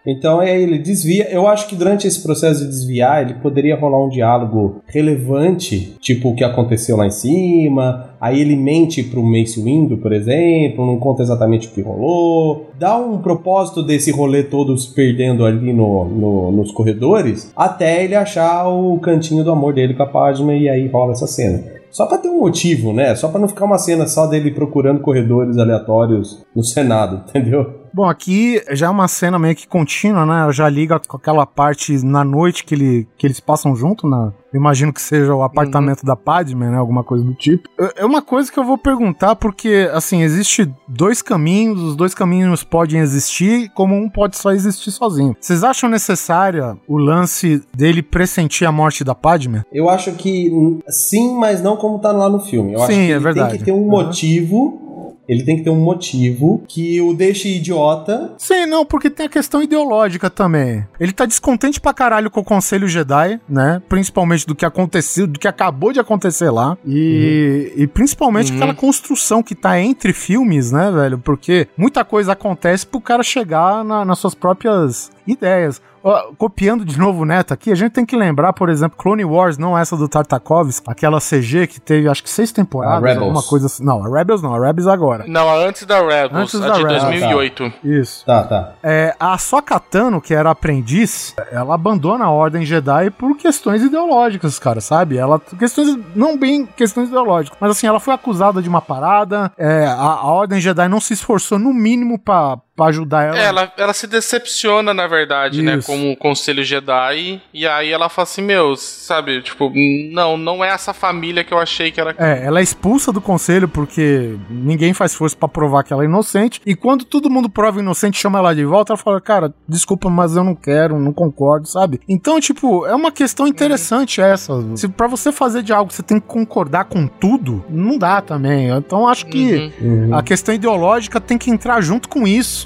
Então 0.05 0.41
é, 0.41 0.59
ele 0.61 0.77
desvia. 0.79 1.29
Eu 1.31 1.47
acho 1.47 1.67
que 1.67 1.75
durante 1.77 2.05
esse 2.05 2.21
processo 2.21 2.59
de 2.61 2.67
desviar, 2.67 3.21
ele 3.21 3.35
poderia 3.35 3.75
rolar 3.77 4.05
um 4.05 4.09
diálogo 4.09 4.81
relevante, 4.85 5.95
tipo 6.01 6.29
o 6.29 6.35
que 6.35 6.43
aconteceu 6.43 6.97
lá 6.97 7.07
em 7.07 7.11
cima. 7.11 8.09
Aí 8.19 8.41
ele 8.41 8.55
mente 8.57 9.01
pro 9.01 9.23
Mace 9.23 9.61
Windu, 9.61 9.97
por 9.97 10.11
exemplo, 10.11 10.85
não 10.85 10.97
conta 10.97 11.23
exatamente 11.23 11.67
o 11.67 11.71
que 11.71 11.81
rolou. 11.81 12.69
Dá 12.77 12.97
um 12.97 13.17
propósito 13.19 13.81
desse 13.81 14.11
rolê 14.11 14.43
todo 14.43 14.77
se 14.77 14.93
perdendo 14.93 15.45
ali 15.45 15.71
no, 15.71 16.05
no- 16.05 16.51
nos 16.51 16.71
corredores, 16.71 17.51
até 17.55 18.03
ele 18.03 18.15
achar 18.15 18.67
o 18.67 18.99
cantinho 18.99 19.43
do 19.43 19.51
amor 19.51 19.73
dele 19.73 19.93
com 19.93 20.03
a 20.03 20.07
Padme 20.07 20.59
e 20.59 20.67
aí 20.69 20.87
rola 20.87 21.13
essa 21.13 21.27
cena. 21.27 21.63
Só 21.89 22.07
pra 22.07 22.17
ter 22.17 22.27
um 22.27 22.39
motivo, 22.39 22.91
né? 22.91 23.13
Só 23.15 23.27
pra 23.27 23.39
não 23.39 23.47
ficar 23.47 23.65
uma 23.65 23.77
cena 23.77 24.07
só 24.07 24.25
dele 24.25 24.51
procurando 24.51 24.99
corredores 24.99 25.57
aleatórios 25.57 26.43
no 26.55 26.63
Senado, 26.63 27.21
entendeu? 27.29 27.82
Bom, 27.93 28.05
aqui 28.09 28.61
já 28.71 28.87
é 28.87 28.89
uma 28.89 29.07
cena 29.07 29.37
meio 29.37 29.55
que 29.55 29.67
contínua, 29.67 30.25
né? 30.25 30.51
Já 30.51 30.67
liga 30.67 30.99
com 30.99 31.15
aquela 31.17 31.45
parte 31.45 32.03
na 32.03 32.23
noite 32.23 32.63
que, 32.63 32.73
ele, 32.73 33.07
que 33.17 33.27
eles 33.27 33.39
passam 33.39 33.75
junto, 33.75 34.07
né? 34.09 34.31
Eu 34.51 34.59
imagino 34.59 34.93
que 34.93 35.01
seja 35.01 35.33
o 35.33 35.41
apartamento 35.43 36.05
da 36.05 36.15
Padme, 36.15 36.65
né? 36.65 36.77
Alguma 36.77 37.03
coisa 37.03 37.23
do 37.23 37.33
tipo. 37.33 37.67
É- 37.79 38.01
É 38.03 38.05
uma 38.05 38.21
coisa 38.21 38.51
que 38.51 38.59
eu 38.59 38.63
vou 38.63 38.77
perguntar, 38.77 39.35
porque, 39.35 39.89
assim, 39.93 40.21
existe 40.21 40.71
dois 40.87 41.21
caminhos, 41.21 41.81
os 41.81 41.95
dois 41.95 42.13
caminhos 42.13 42.63
podem 42.63 42.99
existir, 42.99 43.69
como 43.75 43.95
um 43.95 44.09
pode 44.09 44.37
só 44.37 44.51
existir 44.51 44.91
sozinho. 44.91 45.35
Vocês 45.39 45.63
acham 45.63 45.89
necessária 45.89 46.75
o 46.87 46.97
lance 46.97 47.61
dele 47.75 48.01
pressentir 48.03 48.65
a 48.67 48.71
morte 48.71 49.03
da 49.03 49.15
Padme? 49.15 49.61
Eu 49.71 49.89
acho 49.89 50.11
que 50.13 50.51
sim, 50.89 51.35
mas 51.37 51.61
não 51.61 51.75
como 51.77 51.99
tá 51.99 52.11
lá 52.11 52.29
no 52.29 52.39
filme. 52.39 52.73
Eu 52.73 52.83
acho 52.83 52.91
Sim, 52.93 53.05
que 53.05 53.11
é 53.11 53.15
ele 53.15 53.19
verdade. 53.23 53.49
tem 53.51 53.59
que 53.59 53.65
ter 53.65 53.71
um 53.71 53.87
Aham. 53.91 54.05
motivo. 54.05 54.82
Ele 55.27 55.43
tem 55.43 55.57
que 55.57 55.63
ter 55.63 55.69
um 55.69 55.79
motivo 55.81 56.63
que 56.67 56.99
o 57.01 57.13
deixe 57.13 57.47
idiota. 57.49 58.33
Sim, 58.37 58.65
não, 58.65 58.85
porque 58.85 59.09
tem 59.09 59.25
a 59.25 59.29
questão 59.29 59.61
ideológica 59.63 60.29
também. 60.29 60.85
Ele 60.99 61.11
tá 61.13 61.25
descontente 61.25 61.79
pra 61.79 61.93
caralho 61.93 62.29
com 62.29 62.41
o 62.41 62.43
Conselho 62.43 62.87
Jedi, 62.87 63.39
né? 63.47 63.81
Principalmente 63.87 64.45
do 64.45 64.53
que 64.55 64.65
aconteceu, 64.65 65.25
do 65.25 65.39
que 65.39 65.47
acabou 65.47 65.93
de 65.93 65.99
acontecer 65.99 66.49
lá. 66.49 66.77
E, 66.85 67.71
e 67.77 67.87
principalmente 67.87 68.51
Uhum. 68.51 68.57
aquela 68.57 68.73
construção 68.73 69.41
que 69.41 69.55
tá 69.55 69.79
entre 69.79 70.11
filmes, 70.13 70.71
né, 70.71 70.91
velho? 70.91 71.17
Porque 71.17 71.67
muita 71.77 72.03
coisa 72.03 72.33
acontece 72.33 72.85
pro 72.85 72.99
cara 72.99 73.23
chegar 73.23 73.83
na- 73.83 74.03
nas 74.05 74.19
suas 74.19 74.35
próprias 74.35 75.09
ideias. 75.25 75.81
Ó, 76.03 76.33
copiando 76.37 76.83
de 76.83 76.97
novo 76.99 77.21
o 77.21 77.25
Neto 77.25 77.53
aqui, 77.53 77.71
a 77.71 77.75
gente 77.75 77.93
tem 77.93 78.05
que 78.05 78.15
lembrar, 78.15 78.51
por 78.53 78.69
exemplo, 78.69 78.97
Clone 78.97 79.23
Wars, 79.23 79.57
não 79.57 79.77
essa 79.77 79.95
do 79.95 80.07
Tartakovsky, 80.07 80.83
aquela 80.89 81.19
CG 81.19 81.67
que 81.67 81.79
teve 81.79 82.09
acho 82.09 82.21
que 82.23 82.29
seis 82.29 82.51
temporadas, 82.51 82.97
A 83.03 83.07
Rebels. 83.07 83.21
alguma 83.23 83.43
coisa 83.43 83.67
assim. 83.67 83.83
Não, 83.85 84.03
a 84.05 84.09
Rebels 84.17 84.41
não, 84.41 84.53
a 84.53 84.59
Rebels 84.67 84.87
agora. 84.87 85.23
Não, 85.27 85.47
a 85.49 85.55
antes 85.65 85.85
da 85.85 85.99
Rebels, 86.01 86.33
Antes 86.33 86.55
a 86.61 86.67
da 86.67 86.73
de 86.73 86.81
Rebels. 86.83 87.03
2008. 87.03 87.73
Isso. 87.83 88.25
Tá, 88.25 88.43
tá. 88.43 88.73
É, 88.83 89.15
a 89.19 89.37
Sokka 89.37 89.79
Tano, 89.79 90.19
que 90.21 90.33
era 90.33 90.51
aprendiz, 90.51 91.33
ela 91.51 91.73
abandona 91.75 92.25
a 92.25 92.31
Ordem 92.31 92.65
Jedi 92.65 93.09
por 93.09 93.37
questões 93.37 93.81
ideológicas, 93.81 94.59
cara, 94.59 94.81
sabe? 94.81 95.17
Ela 95.17 95.39
questões 95.39 95.97
não 96.15 96.37
bem 96.37 96.65
questões 96.65 97.07
ideológicas, 97.07 97.57
mas 97.61 97.71
assim, 97.71 97.87
ela 97.87 97.99
foi 97.99 98.13
acusada 98.13 98.61
de 98.61 98.67
uma 98.67 98.81
parada. 98.81 99.51
é, 99.57 99.85
a, 99.85 99.93
a 99.95 100.25
Ordem 100.27 100.59
Jedi 100.59 100.87
não 100.89 100.99
se 100.99 101.13
esforçou 101.13 101.57
no 101.57 101.73
mínimo 101.73 102.19
pra 102.19 102.57
pra 102.75 102.87
ajudar 102.87 103.23
ela. 103.23 103.37
É, 103.37 103.45
ela, 103.45 103.71
ela 103.77 103.93
se 103.93 104.07
decepciona, 104.07 104.93
na 104.93 105.05
verdade, 105.07 105.61
né, 105.61 105.75
Isso. 105.77 105.87
como 105.87 106.11
o 106.11 106.17
Conselho 106.17 106.63
Jedi, 106.63 107.41
e 107.53 107.67
aí 107.67 107.91
ela 107.91 108.09
fala 108.09 108.23
assim, 108.23 108.41
meu, 108.41 108.75
sabe, 108.75 109.41
tipo, 109.41 109.71
não, 110.11 110.37
não 110.37 110.63
é 110.63 110.69
essa 110.69 110.93
família 110.93 111.43
que 111.43 111.53
eu 111.53 111.59
achei 111.59 111.91
que 111.91 112.01
era. 112.01 112.15
É, 112.17 112.45
ela 112.45 112.59
é 112.59 112.63
expulsa 112.63 113.11
do 113.11 113.21
conselho 113.21 113.67
porque 113.67 114.35
ninguém 114.49 114.93
faz 114.93 115.13
força 115.13 115.35
pra 115.35 115.47
provar 115.47 115.83
que 115.83 115.93
ela 115.93 116.03
é 116.03 116.05
inocente. 116.05 116.61
E 116.65 116.75
quando 116.75 117.05
todo 117.05 117.29
mundo 117.29 117.49
prova 117.49 117.79
inocente, 117.79 118.19
chama 118.19 118.39
ela 118.39 118.53
de 118.55 118.65
volta, 118.65 118.93
ela 118.93 118.97
fala: 118.97 119.21
Cara, 119.21 119.53
desculpa, 119.67 120.09
mas 120.09 120.35
eu 120.35 120.43
não 120.43 120.55
quero, 120.55 120.99
não 120.99 121.13
concordo, 121.13 121.67
sabe? 121.67 121.99
Então, 122.09 122.39
tipo, 122.39 122.85
é 122.85 122.95
uma 122.95 123.11
questão 123.11 123.47
interessante 123.47 124.19
essa. 124.21 124.53
Se 124.75 124.87
pra 124.87 125.07
você 125.07 125.31
fazer 125.31 125.61
de 125.63 125.71
algo 125.73 125.91
você 125.93 126.01
tem 126.03 126.19
que 126.19 126.27
concordar 126.27 126.85
com 126.85 127.07
tudo, 127.07 127.63
não 127.69 127.97
dá 127.97 128.21
também. 128.21 128.69
Então, 128.69 129.07
acho 129.07 129.25
que 129.27 129.71
Uhum. 129.79 130.15
a 130.15 130.23
questão 130.23 130.53
ideológica 130.53 131.19
tem 131.21 131.37
que 131.37 131.49
entrar 131.51 131.81
junto 131.81 132.09
com 132.09 132.27
isso. 132.27 132.62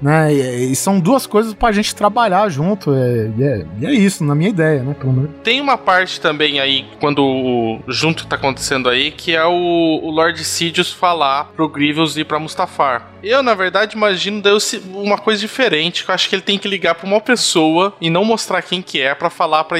Né? 0.00 0.32
E, 0.32 0.72
e 0.72 0.76
são 0.76 1.00
duas 1.00 1.26
coisas 1.26 1.54
pra 1.54 1.72
gente 1.72 1.94
trabalhar 1.94 2.48
junto. 2.48 2.94
É, 2.94 3.30
e 3.36 3.42
é, 3.42 3.66
e 3.80 3.86
é 3.86 3.92
isso, 3.92 4.24
na 4.24 4.34
minha 4.34 4.50
ideia, 4.50 4.82
né? 4.82 4.94
Pelo 4.98 5.12
menos. 5.12 5.30
Tem 5.42 5.60
uma 5.60 5.76
parte 5.76 6.20
também 6.20 6.60
aí, 6.60 6.86
quando 7.00 7.24
o 7.24 7.80
junto 7.88 8.26
tá 8.26 8.36
acontecendo 8.36 8.88
aí, 8.88 9.10
que 9.10 9.34
é 9.34 9.44
o, 9.44 10.00
o 10.02 10.10
Lord 10.10 10.42
Sidious 10.44 10.92
falar 10.92 11.44
pro 11.56 11.68
Grievous 11.68 12.16
ir 12.16 12.24
pra 12.24 12.38
Mustafar. 12.38 13.10
Eu, 13.22 13.42
na 13.42 13.54
verdade, 13.54 13.96
imagino 13.96 14.40
daí 14.40 14.56
uma 14.92 15.18
coisa 15.18 15.40
diferente, 15.40 16.04
que 16.04 16.10
eu 16.10 16.14
acho 16.14 16.28
que 16.28 16.34
ele 16.34 16.42
tem 16.42 16.58
que 16.58 16.68
ligar 16.68 16.94
pra 16.94 17.06
uma 17.06 17.20
pessoa 17.20 17.94
e 18.00 18.08
não 18.08 18.24
mostrar 18.24 18.62
quem 18.62 18.80
que 18.80 19.00
é 19.00 19.14
para 19.14 19.30
falar 19.30 19.64
pra, 19.64 19.78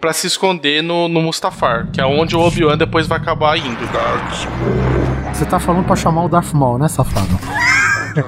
pra 0.00 0.12
se 0.12 0.26
esconder 0.26 0.82
no, 0.82 1.06
no 1.06 1.22
Mustafar, 1.22 1.88
que 1.92 2.00
é 2.00 2.04
onde 2.04 2.34
o 2.34 2.40
Obi-Wan 2.40 2.76
depois 2.76 3.06
vai 3.06 3.18
acabar 3.18 3.56
indo. 3.56 3.82
Você 5.32 5.44
tá 5.44 5.60
falando 5.60 5.84
pra 5.84 5.94
chamar 5.94 6.24
o 6.24 6.28
Darth 6.28 6.52
Maul, 6.52 6.78
né, 6.78 6.88
safado? 6.88 7.38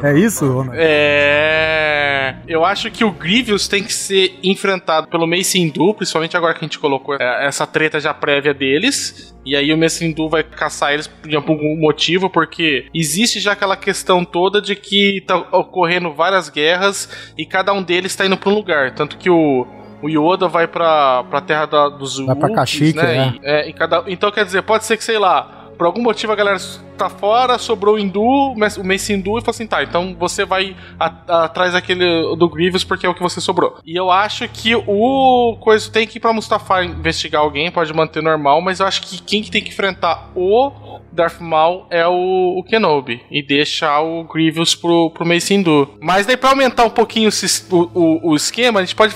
É 0.03 0.19
isso? 0.19 0.67
É. 0.75 2.37
Eu 2.47 2.65
acho 2.65 2.91
que 2.91 3.05
o 3.05 3.11
Grievous 3.11 3.69
tem 3.69 3.83
que 3.83 3.93
ser 3.93 4.39
enfrentado 4.43 5.09
pelo 5.09 5.27
Mace 5.27 5.59
Windu, 5.59 5.95
principalmente 5.95 6.37
agora 6.37 6.55
que 6.55 6.61
a 6.61 6.69
gente 6.69 6.79
colocou 6.79 7.15
é, 7.15 7.47
essa 7.47 7.67
treta 7.67 8.01
já 8.01 8.13
prévia 8.13 8.55
deles. 8.55 9.35
E 9.45 9.55
aí 9.55 9.73
o 9.73 9.79
Mace 9.79 10.05
Windu 10.05 10.29
vai 10.29 10.43
caçar 10.43 10.93
eles 10.93 11.07
por 11.07 11.35
algum 11.35 11.77
motivo, 11.79 12.31
porque 12.31 12.87
existe 12.95 13.41
já 13.41 13.53
aquela 13.53 13.77
questão 13.77 14.25
toda 14.25 14.61
de 14.61 14.75
que 14.75 15.23
tá 15.27 15.37
ocorrendo 15.37 16.13
várias 16.13 16.49
guerras 16.49 17.33
e 17.37 17.45
cada 17.45 17.73
um 17.73 17.83
deles 17.83 18.15
tá 18.15 18.27
indo 18.27 18.37
pra 18.37 18.51
um 18.51 18.55
lugar. 18.55 18.95
Tanto 18.95 19.17
que 19.17 19.29
o 19.31 19.67
o 20.03 20.09
Yoda 20.11 20.49
vai 20.49 20.67
pra, 20.67 21.25
pra 21.25 21.41
terra 21.41 21.65
da, 21.65 21.89
dos 21.89 22.19
Vai 22.19 22.37
pra 22.37 22.53
Kashyyyk, 22.53 22.95
né? 22.95 23.03
né? 23.05 23.35
E, 23.43 23.47
é, 23.47 23.69
e 23.71 23.73
cada, 23.73 24.05
então 24.07 24.31
quer 24.31 24.45
dizer, 24.45 24.61
pode 24.61 24.85
ser 24.85 24.99
que, 24.99 25.05
sei 25.05 25.19
lá, 25.19 25.71
por 25.79 25.87
algum 25.87 26.03
motivo 26.03 26.31
a 26.31 26.37
galera 26.37 26.59
tá 26.95 27.09
fora, 27.09 27.59
sobrou 27.59 27.97
o 27.97 27.99
Hindu, 27.99 28.23
o 28.23 28.85
Mace 28.85 29.13
Hindu 29.13 29.39
e 29.39 29.41
falou 29.41 29.51
assim: 29.51 29.67
tá, 29.67 29.83
então 29.83 30.17
você 30.19 30.45
vai 30.45 30.77
atrás 30.99 31.73
daquele 31.73 32.37
do 32.37 32.49
Grievous 32.49 32.85
porque 32.85 33.07
é 33.07 33.09
o 33.09 33.15
que 33.15 33.23
você 33.23 33.41
sobrou. 33.41 33.79
E 33.85 33.99
eu 33.99 34.11
acho 34.11 34.49
que 34.49 34.75
o 34.75 35.57
coisa 35.61 35.91
tem 35.91 36.07
que 36.07 36.19
ir 36.19 36.21
pra 36.21 36.33
Mustafa 36.33 36.85
investigar 36.85 37.43
alguém, 37.43 37.71
pode 37.71 37.93
manter 37.93 38.23
normal, 38.23 38.61
mas 38.61 38.81
eu 38.81 38.87
acho 38.87 39.03
que 39.03 39.21
quem 39.23 39.43
que 39.43 39.51
tem 39.51 39.63
que 39.63 39.71
enfrentar 39.71 40.31
o 40.35 41.01
Darth 41.13 41.41
Maul 41.41 41.87
é 41.91 42.07
o, 42.07 42.59
o 42.59 42.65
Kenobi 42.65 43.23
e 43.31 43.43
deixar 43.43 44.01
o 44.01 44.25
Grievous 44.25 44.75
pro, 44.75 45.11
pro 45.11 45.27
Mace 45.27 45.55
Hindu. 45.55 45.97
Mas 46.01 46.27
daí 46.27 46.37
pra 46.37 46.51
aumentar 46.51 46.85
um 46.85 46.91
pouquinho 46.91 47.31
o, 47.71 47.77
o, 47.95 48.31
o 48.31 48.37
esquema, 48.37 48.81
a 48.81 48.85
gente 48.85 48.97
pode 48.97 49.15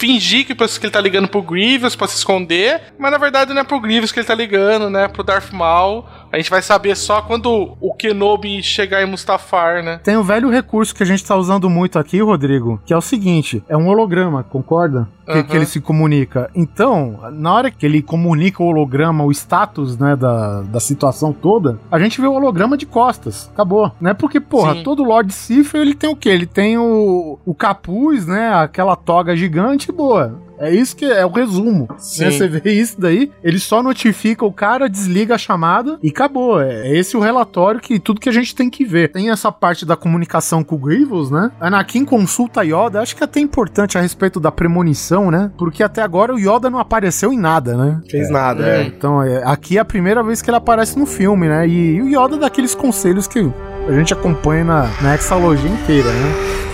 fingir 0.00 0.46
que, 0.46 0.54
que 0.54 0.86
ele 0.86 0.90
tá 0.90 1.00
ligando 1.00 1.28
pro 1.28 1.42
Grievous 1.42 1.94
pra 1.94 2.08
se 2.08 2.16
esconder, 2.16 2.80
mas 2.98 3.10
na 3.10 3.18
verdade 3.18 3.52
não 3.52 3.60
é 3.60 3.64
pro 3.64 3.78
Grievous 3.78 4.10
que 4.10 4.18
ele 4.18 4.26
tá 4.26 4.34
ligando, 4.34 4.88
né? 4.88 5.06
Pro 5.08 5.22
Darth 5.22 5.52
Maul. 5.52 6.04
A 6.32 6.36
gente 6.36 6.50
vai 6.50 6.62
saber 6.62 6.96
só 6.96 7.20
quando 7.22 7.76
o 7.80 7.94
Kenobi 7.94 8.62
chegar 8.62 9.02
em 9.02 9.06
Mustafar, 9.06 9.82
né? 9.82 10.00
Tem 10.02 10.16
um 10.16 10.22
velho 10.22 10.48
recurso 10.48 10.94
que 10.94 11.02
a 11.02 11.06
gente 11.06 11.24
tá 11.24 11.34
usando 11.36 11.68
muito 11.68 11.98
aqui, 11.98 12.20
Rodrigo, 12.22 12.80
que 12.86 12.92
é 12.92 12.96
o 12.96 13.00
seguinte: 13.00 13.62
é 13.68 13.76
um 13.76 13.88
holograma, 13.88 14.44
concorda? 14.44 15.08
Que, 15.26 15.32
uhum. 15.32 15.42
que, 15.44 15.56
ele 15.56 15.66
se 15.66 15.80
comunica. 15.80 16.50
Então, 16.54 17.20
na 17.32 17.52
hora 17.52 17.70
que 17.70 17.86
ele 17.86 18.02
comunica 18.02 18.62
o 18.62 18.66
holograma, 18.66 19.24
o 19.24 19.30
status, 19.30 19.96
né, 19.96 20.16
da, 20.16 20.62
da 20.62 20.80
situação 20.80 21.32
toda, 21.32 21.78
a 21.88 22.00
gente 22.00 22.20
vê 22.20 22.26
o 22.26 22.32
holograma 22.32 22.76
de 22.76 22.84
costas. 22.84 23.48
Acabou. 23.52 23.92
Né? 24.00 24.12
Porque, 24.12 24.40
porra, 24.40 24.74
Sim. 24.74 24.82
todo 24.82 25.04
Lord 25.04 25.32
Sif, 25.32 25.76
ele 25.76 25.94
tem 25.94 26.10
o 26.10 26.16
quê? 26.16 26.30
Ele 26.30 26.46
tem 26.46 26.78
o, 26.78 27.38
o 27.46 27.54
capuz, 27.54 28.26
né? 28.26 28.52
Aquela 28.54 28.96
toga 28.96 29.36
gigante 29.36 29.92
boa. 29.92 30.36
É 30.60 30.70
isso 30.70 30.94
que 30.94 31.06
é 31.06 31.24
o 31.24 31.30
resumo. 31.30 31.88
Né? 31.90 31.96
Você 31.98 32.46
vê 32.46 32.72
isso 32.72 33.00
daí, 33.00 33.32
ele 33.42 33.58
só 33.58 33.82
notifica 33.82 34.44
o 34.44 34.52
cara, 34.52 34.88
desliga 34.88 35.34
a 35.34 35.38
chamada 35.38 35.98
e 36.02 36.10
acabou. 36.10 36.60
É 36.60 36.94
esse 36.94 37.16
o 37.16 37.20
relatório 37.20 37.80
que 37.80 37.98
tudo 37.98 38.20
que 38.20 38.28
a 38.28 38.32
gente 38.32 38.54
tem 38.54 38.68
que 38.68 38.84
ver. 38.84 39.10
Tem 39.10 39.30
essa 39.30 39.50
parte 39.50 39.86
da 39.86 39.96
comunicação 39.96 40.62
com 40.62 40.74
o 40.74 40.78
Grievous, 40.78 41.30
né? 41.30 41.50
Anakin 41.58 42.04
consulta 42.04 42.62
Yoda, 42.62 43.00
acho 43.00 43.16
que 43.16 43.22
é 43.22 43.24
até 43.24 43.40
importante 43.40 43.96
a 43.96 44.02
respeito 44.02 44.38
da 44.38 44.52
premonição, 44.52 45.30
né? 45.30 45.50
Porque 45.56 45.82
até 45.82 46.02
agora 46.02 46.34
o 46.34 46.38
Yoda 46.38 46.68
não 46.68 46.78
apareceu 46.78 47.32
em 47.32 47.38
nada, 47.38 47.74
né? 47.76 48.00
Fez 48.10 48.28
é. 48.28 48.32
nada, 48.32 48.68
é. 48.68 48.82
é. 48.82 48.86
Então, 48.86 49.22
é, 49.22 49.42
aqui 49.44 49.78
é 49.78 49.80
a 49.80 49.84
primeira 49.84 50.22
vez 50.22 50.42
que 50.42 50.50
ele 50.50 50.58
aparece 50.58 50.98
no 50.98 51.06
filme, 51.06 51.48
né? 51.48 51.66
E, 51.66 51.96
e 51.96 52.02
o 52.02 52.08
Yoda 52.08 52.36
dá 52.36 52.46
aqueles 52.46 52.74
conselhos 52.74 53.26
que 53.26 53.50
a 53.88 53.92
gente 53.92 54.12
acompanha 54.12 54.64
na, 54.64 54.90
na 55.00 55.14
exalogia 55.14 55.70
inteira, 55.70 56.10
né? 56.10 56.69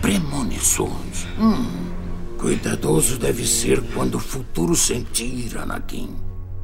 Premonições. 0.00 1.26
Hum. 1.38 1.90
Cuidadoso 2.38 3.18
deve 3.18 3.46
ser 3.46 3.82
quando 3.94 4.16
o 4.16 4.20
futuro 4.20 4.74
sentir, 4.74 5.56
Anakin. 5.58 6.14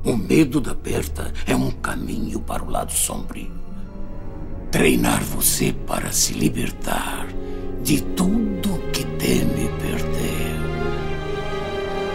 O 0.04 0.16
medo 0.16 0.60
da 0.60 0.74
perda 0.74 1.32
é 1.46 1.56
um 1.56 1.70
caminho 1.70 2.40
para 2.40 2.62
o 2.62 2.70
lado 2.70 2.92
sombrio. 2.92 3.50
Treinar 4.70 5.22
você 5.22 5.72
para 5.86 6.12
se 6.12 6.32
libertar 6.32 7.26
de 7.82 8.00
tudo 8.00 8.55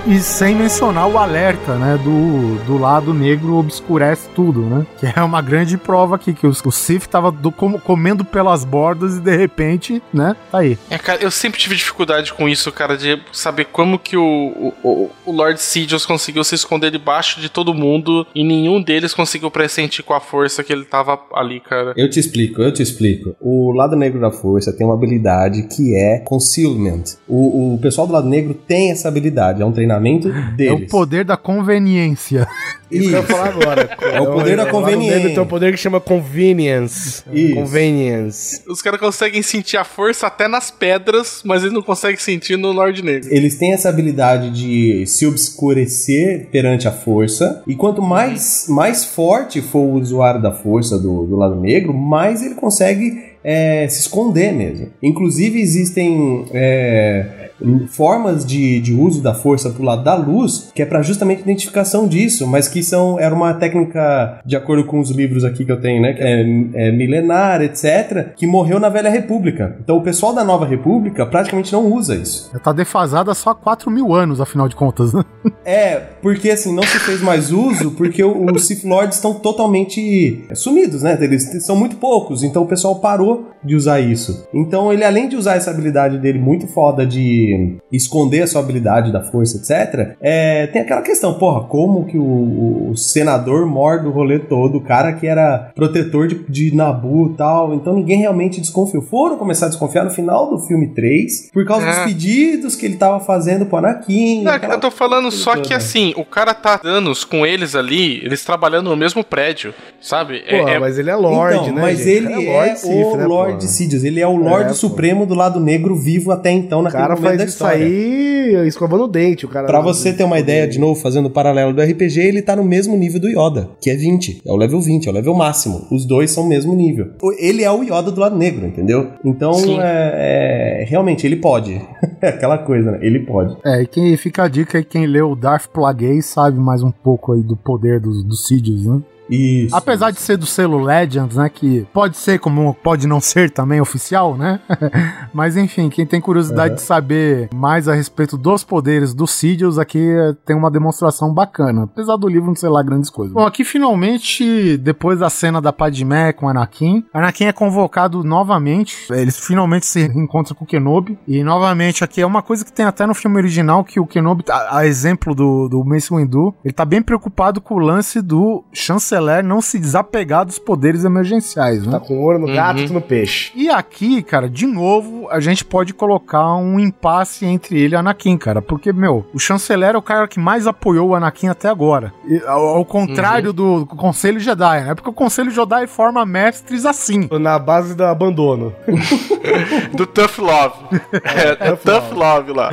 E 0.08 0.18
sem 0.20 0.56
mencionar 0.56 1.08
o 1.08 1.18
alerta, 1.18 1.76
né? 1.76 2.00
Do, 2.04 2.56
do 2.66 2.78
lado 2.78 3.14
negro 3.14 3.58
obscurece 3.58 4.28
tudo, 4.36 4.62
né? 4.62 4.86
Que 5.00 5.06
é 5.16 5.22
uma 5.22 5.42
grande 5.44 5.78
prova 5.78 6.16
aqui, 6.16 6.34
que 6.34 6.48
o, 6.48 6.50
o 6.50 6.72
Sif 6.72 7.08
tava 7.08 7.32
do, 7.32 7.52
com, 7.52 7.80
comendo 7.80 8.26
pelas 8.26 8.66
bordas 8.66 9.18
e 9.18 9.22
de 9.22 9.36
repente, 9.36 10.02
né? 10.12 10.36
Tá 10.52 10.58
aí. 10.58 10.78
É, 10.90 10.98
cara, 10.98 11.22
eu 11.22 11.30
sempre 11.30 11.60
tive 11.60 11.76
dificuldade 11.76 12.34
com 12.34 12.50
isso, 12.50 12.72
cara, 12.72 12.98
de 12.98 13.22
saber 13.32 13.66
como 13.66 14.00
que 14.00 14.18
o, 14.18 14.74
o, 14.84 15.12
o 15.24 15.32
Lord 15.32 15.62
Sidious 15.62 16.04
conseguiu 16.04 16.44
se 16.44 16.56
esconder 16.56 16.90
debaixo 16.90 17.40
de 17.40 17.48
todo 17.48 17.72
mundo 17.72 18.26
e 18.34 18.44
nenhum 18.44 18.82
deles 18.82 19.14
conseguiu 19.14 19.52
pressentir 19.52 20.04
com 20.04 20.16
a 20.16 20.20
força 20.20 20.64
que 20.64 20.74
ele 20.74 20.84
tava 20.84 21.20
ali, 21.34 21.60
cara. 21.60 21.94
Eu 21.96 22.10
te 22.10 22.20
explico, 22.20 22.60
eu 22.62 22.74
te 22.74 22.82
explico. 22.82 23.36
O 23.40 23.72
lado 23.72 23.96
negro 23.96 24.20
da 24.20 24.32
força 24.32 24.74
tem 24.74 24.86
uma 24.86 24.96
habilidade 24.96 25.68
que 25.68 25.96
é 25.96 26.18
concealment. 26.20 27.04
O, 27.28 27.76
o 27.76 27.80
pessoal 27.80 28.08
do 28.08 28.14
lado 28.14 28.28
negro 28.28 28.56
tem 28.56 28.92
essa 28.92 29.08
habilidade, 29.08 29.62
é 29.62 29.66
um 29.66 29.72
treinamento 29.72 29.91
treinamento 29.92 30.30
deles. 30.56 30.82
É 30.82 30.86
o 30.86 30.88
poder 30.88 31.26
da 31.26 31.36
conveniência. 31.36 32.48
Isso 32.90 33.10
que 33.10 33.16
eu 33.16 33.22
ia 33.22 33.24
falar 33.24 33.48
agora. 33.48 33.98
É 34.02 34.20
o 34.20 34.32
poder 34.34 34.58
da 34.58 34.66
conveniência. 34.66 35.30
Tem 35.30 35.40
um 35.40 35.46
poder 35.46 35.72
que 35.72 35.78
chama 35.78 36.00
convenience. 36.00 37.24
Isso. 37.32 37.56
Convenience. 37.56 38.62
Os 38.68 38.82
caras 38.82 39.00
conseguem 39.00 39.42
sentir 39.42 39.78
a 39.78 39.84
força 39.84 40.28
até 40.28 40.48
nas 40.48 40.70
pedras, 40.70 41.42
mas 41.46 41.62
eles 41.62 41.74
não 41.74 41.82
conseguem 41.82 42.18
sentir 42.18 42.58
no 42.58 42.72
Lord 42.72 43.02
Negro. 43.02 43.30
Eles 43.32 43.56
têm 43.56 43.72
essa 43.72 43.88
habilidade 43.88 44.50
de 44.50 45.06
se 45.08 45.26
obscurecer 45.26 46.48
perante 46.52 46.88
a 46.88 46.92
força. 46.92 47.64
E 47.66 47.76
quanto 47.76 48.02
mais, 48.02 48.66
mais 48.68 49.06
forte 49.06 49.62
for 49.62 49.80
o 49.80 49.94
usuário 49.94 50.42
da 50.42 50.52
força 50.52 50.98
do, 50.98 51.26
do 51.26 51.38
lado 51.38 51.56
negro, 51.56 51.94
mais 51.94 52.44
ele 52.44 52.56
consegue 52.56 53.32
é, 53.44 53.88
se 53.88 54.02
esconder 54.02 54.52
mesmo. 54.52 54.90
Inclusive, 55.02 55.60
existem 55.60 56.46
é, 56.54 57.51
formas 57.90 58.46
de, 58.46 58.80
de 58.80 58.94
uso 58.94 59.22
da 59.22 59.34
força 59.34 59.70
pro 59.70 59.84
lado 59.84 60.04
da 60.04 60.16
luz, 60.16 60.72
que 60.74 60.82
é 60.82 60.86
para 60.86 61.02
justamente 61.02 61.42
identificação 61.42 62.08
disso, 62.08 62.48
mas 62.48 62.68
que 62.68 62.84
são 62.84 63.20
era 63.20 63.34
uma 63.34 63.54
técnica, 63.54 64.40
de 64.46 64.56
acordo 64.56 64.86
com 64.86 65.00
os 65.00 65.10
livros 65.12 65.44
aqui 65.44 65.66
que 65.66 65.72
eu 65.72 65.80
tenho, 65.80 66.02
né, 66.02 66.14
que 66.14 66.22
é, 66.22 66.88
é 66.88 66.92
milenar, 66.92 67.62
etc., 67.62 68.34
que 68.36 68.48
morreu 68.48 68.80
na 68.80 68.90
Velha 68.90 69.10
República. 69.10 69.78
Então, 69.84 69.98
o 69.98 70.02
pessoal 70.02 70.34
da 70.34 70.44
Nova 70.44 70.66
República 70.66 71.26
praticamente 71.26 71.72
não 71.74 71.92
usa 71.92 72.16
isso. 72.16 72.52
Tá 72.64 72.72
defasada 72.72 73.34
só 73.34 73.52
há 73.52 73.56
4 73.56 73.90
mil 73.90 74.14
anos, 74.14 74.42
afinal 74.42 74.68
de 74.68 74.76
contas, 74.76 75.14
né? 75.14 75.24
É, 75.64 76.00
porque 76.22 76.50
assim, 76.50 76.74
não 76.74 76.82
se 76.82 77.00
fez 77.00 77.22
mais 77.22 77.52
uso, 77.52 77.92
porque 77.92 78.24
os 78.24 78.66
Sith 78.66 78.84
Lords 78.84 79.16
estão 79.16 79.36
totalmente 79.36 80.44
sumidos, 80.56 81.04
né? 81.04 81.18
Eles 81.22 81.64
são 81.64 81.76
muito 81.76 81.98
poucos, 81.98 82.42
então 82.42 82.64
o 82.64 82.68
pessoal 82.68 83.00
parou 83.00 83.52
de 83.64 83.76
usar 83.76 84.00
isso. 84.00 84.48
Então 84.54 84.92
ele, 84.92 85.04
além 85.04 85.30
de 85.30 85.36
usar 85.36 85.56
essa 85.56 85.70
habilidade 85.70 86.18
dele 86.18 86.40
muito 86.40 86.68
foda 86.68 87.06
de 87.06 87.51
esconder 87.92 88.42
a 88.42 88.48
sua 88.48 88.62
habilidade 88.62 89.12
da 89.12 89.22
força, 89.22 89.58
etc., 89.58 90.16
é, 90.22 90.68
tem 90.68 90.82
aquela 90.82 91.02
questão, 91.02 91.34
porra, 91.36 91.62
como 91.68 92.06
que 92.06 92.18
o, 92.18 92.92
o 92.92 92.98
senador 92.98 93.66
morde 93.66 94.08
o 94.08 94.12
rolê 94.12 94.40
todo, 94.40 94.78
o 94.78 94.82
cara 94.82 95.14
que 95.14 95.28
era 95.28 95.72
protetor 95.76 96.28
de, 96.28 96.44
de 96.48 96.76
Nabu 96.76 97.32
e 97.34 97.38
tal, 97.38 97.74
então 97.74 97.96
ninguém 97.96 98.20
realmente 98.20 98.60
desconfiou. 98.60 99.04
Foram 99.04 99.38
começar 99.38 99.68
a 99.68 99.70
desconfiar 99.70 100.04
no 100.04 100.12
final 100.12 100.50
do 100.50 100.60
filme 100.60 100.94
3, 100.94 101.52
por 101.54 101.66
causa 101.66 101.86
é. 101.86 101.90
dos 101.90 102.04
pedidos 102.06 102.76
que 102.76 102.86
ele 102.86 102.96
tava 102.96 103.20
fazendo 103.20 103.66
pro 103.66 103.78
Anakin. 103.78 104.44
Não, 104.44 104.56
eu 104.56 104.80
tô 104.80 104.92
falando 104.92 105.32
só 105.32 105.56
toda. 105.56 105.68
que 105.68 105.74
assim, 105.74 106.14
o 106.16 106.26
cara 106.26 106.54
tá 106.54 106.80
anos 106.84 107.24
com 107.24 107.46
eles 107.46 107.76
ali, 107.76 108.24
eles 108.24 108.44
trabalhando 108.44 108.90
no 108.90 108.96
mesmo 108.96 109.24
prédio, 109.24 109.74
sabe? 110.00 110.40
Pô, 110.40 110.70
é, 110.70 110.76
é 110.76 110.80
mas 110.80 110.98
ele 110.98 111.10
é 111.10 111.16
Lorde, 111.16 111.58
então, 111.58 111.76
né? 111.76 111.82
Mas 111.82 112.00
gente? 112.00 112.10
ele 112.10 112.34
é, 112.34 112.46
é 112.46 112.54
Lord 112.54 112.80
Sif, 112.80 112.92
o 112.92 113.18
né, 113.18 113.26
Lord 113.26 113.68
Sidious. 113.68 114.04
Ele 114.04 114.20
é 114.20 114.28
o 114.28 114.36
Lorde 114.36 114.72
é, 114.72 114.74
Supremo 114.74 115.26
do 115.26 115.34
lado 115.34 115.60
negro 115.60 115.96
vivo 115.96 116.32
até 116.32 116.52
então 116.52 116.82
naquele 116.82 117.04
O 117.04 117.08
cara 117.08 117.18
faz 117.18 117.41
da 117.46 117.50
história. 117.50 117.84
Isso 117.84 118.58
aí, 118.58 118.68
escovando 118.68 119.04
o 119.04 119.08
dente, 119.08 119.46
o 119.46 119.50
cara. 119.50 119.68
Pra 119.68 119.82
você 119.82 120.14
ter 120.14 120.24
uma 120.24 120.40
ideia, 120.40 120.68
de 120.68 120.80
novo, 120.80 121.00
fazendo 121.00 121.28
o 121.28 121.30
paralelo 121.30 121.74
do 121.74 121.82
RPG, 121.82 122.20
ele 122.20 122.42
tá 122.42 122.56
no 122.56 122.64
mesmo 122.64 122.96
nível 122.98 123.20
do 123.20 123.28
Yoda, 123.28 123.70
que 123.82 123.90
é 123.90 123.96
20. 123.96 124.42
É 124.46 124.52
o 124.52 124.56
level 124.56 124.82
20, 124.82 125.08
é 125.08 125.12
o 125.12 125.14
level 125.14 125.34
máximo. 125.34 125.88
Os 125.92 126.06
dois 126.06 126.32
são 126.32 126.44
o 126.44 126.48
mesmo 126.48 126.74
nível. 126.76 127.12
Ele 127.38 127.64
é 127.64 127.72
o 127.72 127.84
Yoda 127.84 128.12
do 128.12 128.20
lado 128.20 128.38
negro, 128.38 128.66
entendeu? 128.66 129.12
Então, 129.24 129.54
é, 129.82 130.82
é, 130.82 130.86
realmente, 130.88 131.26
ele 131.26 131.36
pode. 131.36 131.82
É 132.22 132.30
aquela 132.30 132.58
coisa, 132.58 132.92
né? 132.92 133.00
Ele 133.02 133.20
pode. 133.20 133.56
É, 133.66 133.82
e 133.82 133.88
quem 133.88 134.16
fica 134.18 134.44
a 134.44 134.48
dica 134.48 134.80
é 134.80 134.84
quem 134.84 135.06
leu 135.06 135.36
Darth 135.36 135.68
Plagueis 135.68 136.26
sabe 136.26 136.60
mais 136.60 136.84
um 136.84 136.92
pouco 136.92 137.34
aí 137.34 137.42
do 137.42 137.56
poder 137.56 138.00
dos, 138.00 138.24
dos 138.24 138.48
Sidious, 138.48 138.86
né? 138.86 139.02
Isso. 139.32 139.74
Apesar 139.74 140.12
de 140.12 140.20
ser 140.20 140.36
do 140.36 140.46
selo 140.46 140.84
Legends, 140.84 141.38
né? 141.38 141.50
Que 141.50 141.88
pode 141.94 142.18
ser 142.18 142.40
como 142.40 142.74
pode 142.74 143.08
não 143.08 143.22
ser 143.22 143.50
também 143.50 143.80
oficial, 143.80 144.36
né? 144.36 144.60
Mas 145.34 145.56
enfim, 145.56 145.90
quem 145.90 146.06
tem 146.06 146.20
curiosidade 146.20 146.76
de 146.76 146.82
saber 146.82 147.50
mais 147.54 147.88
a 147.88 147.94
respeito 147.94 148.38
dos 148.38 148.64
poderes 148.64 149.14
dos 149.14 149.32
Sidious, 149.32 149.80
aqui 149.80 150.14
tem 150.46 150.56
uma 150.56 150.70
demonstração 150.70 151.34
bacana. 151.34 151.84
Apesar 151.84 152.18
do 152.18 152.28
livro 152.28 152.48
não 152.48 152.56
ser 152.56 152.68
lá 152.68 152.84
grandes 152.84 153.10
coisas. 153.10 153.34
Bom, 153.34 153.46
aqui 153.46 153.64
finalmente, 153.64 154.78
depois 154.78 155.20
da 155.20 155.30
cena 155.30 155.62
da 155.62 155.72
Padmé 155.72 156.34
com 156.34 156.50
Anakin, 156.50 157.06
Anakin 157.14 157.46
é 157.46 157.54
convocado 157.54 158.24
novamente. 158.24 159.08
Eles 159.12 159.40
finalmente 159.40 159.86
se 159.86 160.02
encontram 160.04 160.56
com 160.56 160.66
o 160.66 160.68
Kenobi. 160.68 161.18
E 161.26 161.44
novamente 161.44 162.04
aqui 162.04 162.20
é 162.20 162.26
uma 162.26 162.42
coisa 162.42 162.66
que 162.66 162.74
tem 162.74 162.86
até 162.86 163.06
no 163.06 163.14
filme 163.14 163.38
original 163.38 163.84
que 163.84 164.00
o 164.00 164.06
Kenobi, 164.06 164.44
a, 164.50 164.80
a 164.80 164.86
exemplo 164.86 165.34
do, 165.34 165.70
do 165.70 165.84
Mace 165.86 166.14
Windu, 166.14 166.54
ele 166.66 166.74
tá 166.74 166.84
bem 166.84 167.02
preocupado 167.02 167.62
com 167.62 167.76
o 167.76 167.80
lance 167.80 168.22
do 168.22 168.66
chanceler 168.74 169.21
não 169.44 169.62
se 169.62 169.80
desapegar 169.80 170.46
dos 170.46 170.60
poderes 170.60 171.06
emergenciais, 171.06 171.86
né? 171.86 171.94
Tá 171.94 172.00
com 172.00 172.20
ouro 172.20 172.40
no 172.40 172.48
uhum. 172.48 172.56
gato 172.56 172.80
e 172.80 172.90
no 172.90 173.02
peixe. 173.02 173.52
E 173.56 173.70
aqui, 173.70 174.22
cara, 174.24 174.50
de 174.50 174.66
novo, 174.66 175.28
a 175.30 175.40
gente 175.40 175.64
pode 175.64 175.94
colocar 175.94 176.56
um 176.56 176.80
impasse 176.80 177.46
entre 177.46 177.80
ele 177.80 177.96
e 177.96 177.98
Anakin, 177.98 178.38
cara. 178.38 178.62
Porque, 178.62 178.92
meu, 178.92 179.26
o 179.34 179.40
chanceler 179.40 179.96
é 179.96 179.98
o 179.98 180.02
cara 180.02 180.28
que 180.28 180.40
mais 180.40 180.68
apoiou 180.68 181.10
o 181.10 181.16
Anakin 181.16 181.48
até 181.48 181.70
agora. 181.70 182.14
E, 182.26 182.42
ao, 182.46 182.62
ao, 182.78 182.86
contrário 182.86 183.50
uhum. 183.50 183.86
do 183.86 183.86
Conselho 183.86 184.40
Jedi, 184.40 184.84
né? 184.86 184.96
Porque 184.96 185.10
o 185.10 185.14
Conselho 185.14 185.52
Jedi 185.52 185.88
forma 185.88 186.26
mestres 186.26 186.86
assim. 186.86 187.30
Na 187.40 187.60
base 187.60 187.96
do 187.96 188.04
abandono. 188.04 188.74
do 189.94 190.06
Tough 190.06 190.40
Love. 190.40 190.76
É, 191.24 191.70
é 191.70 191.76
Tough 191.76 192.14
Love 192.14 192.54
lá. 192.54 192.72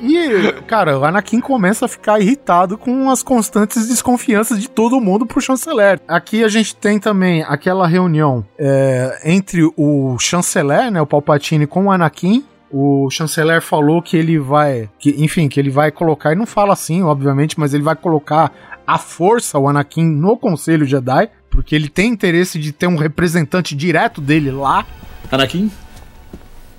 E, 0.00 0.52
cara, 0.66 0.98
o 0.98 1.04
Anakin 1.04 1.40
começa 1.40 1.84
a 1.84 1.88
ficar 1.88 2.20
irritado 2.20 2.78
com 2.78 3.10
as 3.10 3.22
constantes 3.22 3.88
desconfianças 3.88 4.60
de 4.60 4.68
todo 4.68 5.00
mundo 5.00 5.26
pro 5.26 5.40
chanceler 5.40 5.77
chanceler. 5.78 6.00
Aqui 6.08 6.44
a 6.44 6.48
gente 6.48 6.74
tem 6.74 6.98
também 6.98 7.42
aquela 7.42 7.86
reunião 7.86 8.44
é, 8.58 9.20
entre 9.24 9.62
o 9.76 10.18
chanceler, 10.18 10.90
né, 10.90 11.00
o 11.00 11.06
Palpatine, 11.06 11.66
com 11.66 11.86
o 11.86 11.90
Anakin. 11.90 12.44
O 12.70 13.08
chanceler 13.10 13.62
falou 13.62 14.02
que 14.02 14.16
ele 14.16 14.38
vai, 14.38 14.90
que, 14.98 15.14
enfim, 15.18 15.48
que 15.48 15.58
ele 15.58 15.70
vai 15.70 15.90
colocar, 15.90 16.32
e 16.32 16.36
não 16.36 16.44
fala 16.44 16.74
assim, 16.74 17.02
obviamente, 17.02 17.58
mas 17.58 17.72
ele 17.72 17.82
vai 17.82 17.96
colocar 17.96 18.52
a 18.86 18.98
força, 18.98 19.58
o 19.58 19.68
Anakin, 19.68 20.04
no 20.04 20.36
Conselho 20.36 20.84
Jedi, 20.84 21.30
porque 21.48 21.74
ele 21.74 21.88
tem 21.88 22.10
interesse 22.10 22.58
de 22.58 22.72
ter 22.72 22.86
um 22.86 22.96
representante 22.96 23.74
direto 23.74 24.20
dele 24.20 24.50
lá. 24.50 24.84
Anakin, 25.30 25.70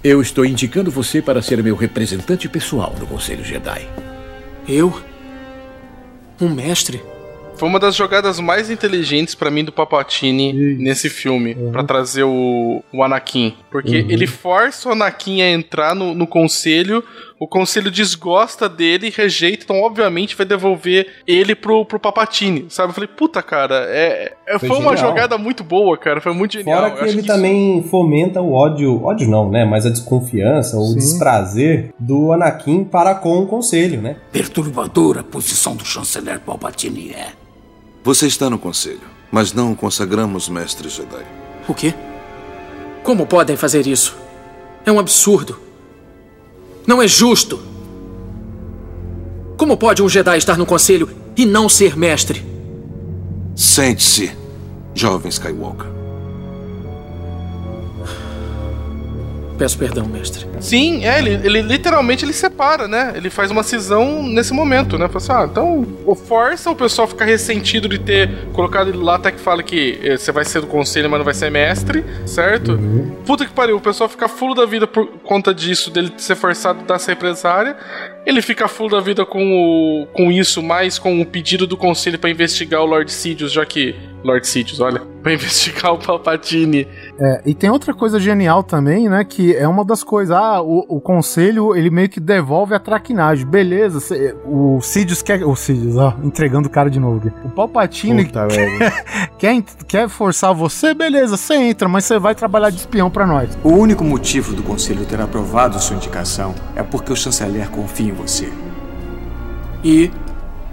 eu 0.03 0.21
estou 0.21 0.45
indicando 0.45 0.91
você 0.91 1.21
para 1.21 1.41
ser 1.41 1.61
meu 1.63 1.75
representante 1.75 2.47
pessoal 2.47 2.93
no 2.99 3.07
Conselho 3.07 3.43
Jedi. 3.43 3.87
Eu? 4.67 5.01
Um 6.39 6.49
mestre? 6.49 7.01
Foi 7.59 7.67
uma 7.67 7.77
das 7.77 7.93
jogadas 7.93 8.39
mais 8.39 8.71
inteligentes 8.71 9.35
para 9.35 9.51
mim 9.51 9.65
do 9.65 9.71
Papatini 9.73 10.77
nesse 10.77 11.09
filme, 11.09 11.55
uhum. 11.55 11.73
para 11.73 11.83
trazer 11.83 12.23
o, 12.23 12.81
o, 12.93 13.03
Anakin. 13.03 13.53
Porque 13.69 13.99
uhum. 13.99 14.09
ele 14.09 14.25
força 14.25 14.87
o 14.87 14.93
Anakin 14.93 15.41
a 15.41 15.51
entrar 15.51 15.93
no, 15.93 16.15
no 16.15 16.25
conselho, 16.25 17.03
o 17.37 17.45
conselho 17.45 17.91
desgosta 17.91 18.69
dele 18.69 19.07
e 19.07 19.09
rejeita, 19.09 19.65
então 19.65 19.81
obviamente 19.81 20.37
vai 20.37 20.45
devolver 20.45 21.07
ele 21.27 21.53
pro, 21.53 21.83
pro 21.83 21.99
Papatini, 21.99 22.67
sabe? 22.69 22.91
Eu 22.91 22.93
falei, 22.93 23.09
puta, 23.09 23.43
cara, 23.43 23.85
é, 23.89 24.31
é 24.47 24.57
foi, 24.57 24.69
foi 24.69 24.77
uma 24.77 24.95
jogada 24.95 25.37
muito 25.37 25.61
boa, 25.61 25.97
cara, 25.97 26.21
foi 26.21 26.33
muito 26.33 26.53
genial. 26.53 26.79
Fora 26.79 26.91
que 26.91 27.09
ele 27.09 27.21
que 27.21 27.27
também 27.27 27.79
isso... 27.79 27.89
fomenta 27.89 28.41
o 28.41 28.53
ódio, 28.53 29.03
ódio 29.03 29.29
não, 29.29 29.49
né? 29.49 29.65
Mas 29.65 29.85
a 29.85 29.89
desconfiança, 29.89 30.77
Sim. 30.77 30.91
o 30.91 30.95
desprazer 30.95 31.93
do 31.99 32.31
Anakin 32.31 32.85
para 32.85 33.15
com 33.15 33.39
o 33.39 33.45
conselho, 33.45 34.01
né? 34.01 34.15
Perturbadora 34.31 35.19
a 35.19 35.23
posição 35.23 35.75
do 35.75 35.83
chanceler 35.83 36.39
Palpatine 36.39 37.11
é. 37.11 37.48
Você 38.09 38.25
está 38.25 38.49
no 38.49 38.57
conselho, 38.57 39.03
mas 39.31 39.53
não 39.53 39.71
o 39.71 39.75
consagramos 39.75 40.49
mestre 40.49 40.89
Jedi. 40.89 41.23
O 41.67 41.75
quê? 41.75 41.93
Como 43.03 43.27
podem 43.27 43.55
fazer 43.55 43.85
isso? 43.85 44.17
É 44.83 44.91
um 44.91 44.97
absurdo. 44.97 45.59
Não 46.87 47.03
é 47.03 47.07
justo. 47.07 47.61
Como 49.55 49.77
pode 49.77 50.01
um 50.01 50.09
Jedi 50.09 50.39
estar 50.39 50.57
no 50.57 50.65
conselho 50.65 51.07
e 51.37 51.45
não 51.45 51.69
ser 51.69 51.95
mestre? 51.95 52.43
Sente-se, 53.55 54.35
jovem 54.95 55.29
Skywalker. 55.29 55.98
Peço 59.59 59.77
perdão, 59.77 60.05
mestre. 60.05 60.47
Sim, 60.61 61.05
é, 61.05 61.19
ele, 61.19 61.31
ele 61.43 61.61
literalmente 61.61 62.23
ele 62.23 62.31
separa, 62.31 62.87
né? 62.87 63.11
Ele 63.13 63.29
faz 63.29 63.51
uma 63.51 63.61
cisão 63.61 64.23
nesse 64.23 64.53
momento, 64.53 64.97
né? 64.97 65.09
Fala 65.09 65.17
assim, 65.17 65.31
ah, 65.33 65.49
então 65.51 65.85
força 66.25 66.71
o 66.71 66.75
pessoal 66.75 67.05
ficar 67.09 67.25
ressentido 67.25 67.89
de 67.89 67.99
ter 67.99 68.47
colocado 68.53 68.87
ele 68.87 68.97
lá 68.97 69.15
até 69.15 69.33
que 69.33 69.39
fala 69.39 69.61
que 69.61 69.99
eh, 70.01 70.15
você 70.15 70.31
vai 70.31 70.45
ser 70.45 70.61
do 70.61 70.67
conselho, 70.67 71.09
mas 71.09 71.19
não 71.19 71.25
vai 71.25 71.33
ser 71.33 71.51
mestre, 71.51 72.05
certo? 72.25 72.71
Uhum. 72.71 73.11
Puta 73.25 73.45
que 73.45 73.51
pariu, 73.51 73.75
o 73.75 73.81
pessoal 73.81 74.09
fica 74.09 74.29
fulo 74.29 74.55
da 74.55 74.65
vida 74.65 74.87
por 74.87 75.07
conta 75.23 75.53
disso, 75.53 75.91
dele 75.91 76.13
ser 76.17 76.35
forçado 76.35 76.79
a 76.79 76.83
dar 76.83 76.95
essa 76.95 77.11
represária. 77.11 77.75
Ele 78.25 78.41
fica 78.41 78.67
full 78.67 78.89
da 78.89 78.99
vida 78.99 79.25
com, 79.25 79.53
o, 79.53 80.07
com 80.13 80.31
isso, 80.31 80.61
mais 80.61 80.99
com 80.99 81.19
o 81.21 81.25
pedido 81.25 81.65
do 81.65 81.77
conselho 81.77 82.19
para 82.19 82.29
investigar 82.29 82.81
o 82.81 82.85
Lord 82.85 83.11
Sidious, 83.11 83.51
já 83.51 83.65
que. 83.65 83.95
Lord 84.23 84.45
Sidious, 84.45 84.79
olha. 84.79 85.01
Pra 85.19 85.33
investigar 85.33 85.93
o 85.93 85.97
Palpatine. 85.97 86.87
É, 87.19 87.41
e 87.45 87.53
tem 87.53 87.69
outra 87.69 87.93
coisa 87.93 88.21
genial 88.21 88.63
também, 88.63 89.09
né? 89.09 89.25
Que 89.25 89.53
é 89.53 89.67
uma 89.67 89.83
das 89.83 90.01
coisas. 90.01 90.33
Ah, 90.33 90.61
o, 90.61 90.85
o 90.87 91.01
conselho, 91.01 91.75
ele 91.75 91.89
meio 91.89 92.07
que 92.07 92.21
devolve 92.21 92.73
a 92.73 92.79
traquinagem. 92.79 93.45
Beleza, 93.45 93.99
cê, 93.99 94.33
o 94.45 94.79
Sidious 94.79 95.21
quer. 95.21 95.43
O 95.45 95.53
Sidious, 95.57 95.97
ó, 95.97 96.15
entregando 96.23 96.69
o 96.69 96.71
cara 96.71 96.89
de 96.89 97.01
novo. 97.01 97.29
O 97.43 97.49
Palpatine 97.49 98.23
quer, 98.23 99.05
quer, 99.37 99.63
quer 99.85 100.07
forçar 100.07 100.53
você, 100.53 100.93
beleza, 100.93 101.35
você 101.35 101.55
entra, 101.55 101.89
mas 101.89 102.05
você 102.05 102.17
vai 102.17 102.33
trabalhar 102.33 102.69
de 102.69 102.77
espião 102.77 103.09
para 103.09 103.27
nós. 103.27 103.57
O 103.61 103.73
único 103.73 104.05
motivo 104.05 104.53
do 104.53 104.63
conselho 104.63 105.05
ter 105.05 105.19
aprovado 105.19 105.77
sua 105.81 105.97
indicação 105.97 106.55
é 106.77 106.83
porque 106.83 107.11
o 107.11 107.15
chanceler 107.15 107.69
confia 107.69 108.08
em 108.09 108.13
você. 108.13 108.51
E? 109.83 110.11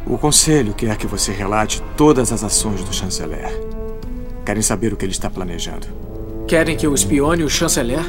O 0.07 0.17
conselho 0.19 0.75
quer 0.75 0.97
que 0.97 1.07
você 1.07 1.33
relate 1.33 1.83
todas 1.97 2.33
as 2.33 2.43
ações 2.43 2.83
do 2.83 2.93
chanceler. 2.93 3.51
Querem 4.45 4.63
saber 4.63 4.93
o 4.93 4.97
que 4.97 5.05
ele 5.05 5.13
está 5.13 5.29
planejando. 5.29 5.87
Querem 6.47 6.77
que 6.77 6.87
eu 6.87 6.95
espione 6.95 7.43
o 7.43 7.51
chanceler? 7.51 8.05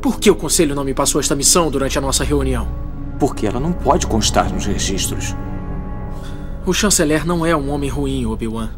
Por 0.00 0.18
que 0.18 0.30
o 0.30 0.34
conselho 0.34 0.74
não 0.74 0.84
me 0.84 0.92
passou 0.92 1.20
esta 1.20 1.34
missão 1.34 1.70
durante 1.70 1.96
a 1.96 2.02
nossa 2.02 2.24
reunião? 2.24 2.68
Porque 3.18 3.46
ela 3.46 3.60
não 3.60 3.72
pode 3.72 4.06
constar 4.06 4.52
nos 4.52 4.66
registros. 4.66 5.34
O 6.66 6.72
chanceler 6.72 7.26
não 7.26 7.46
é 7.46 7.56
um 7.56 7.70
homem 7.70 7.88
ruim, 7.88 8.26
Obi-Wan. 8.26 8.70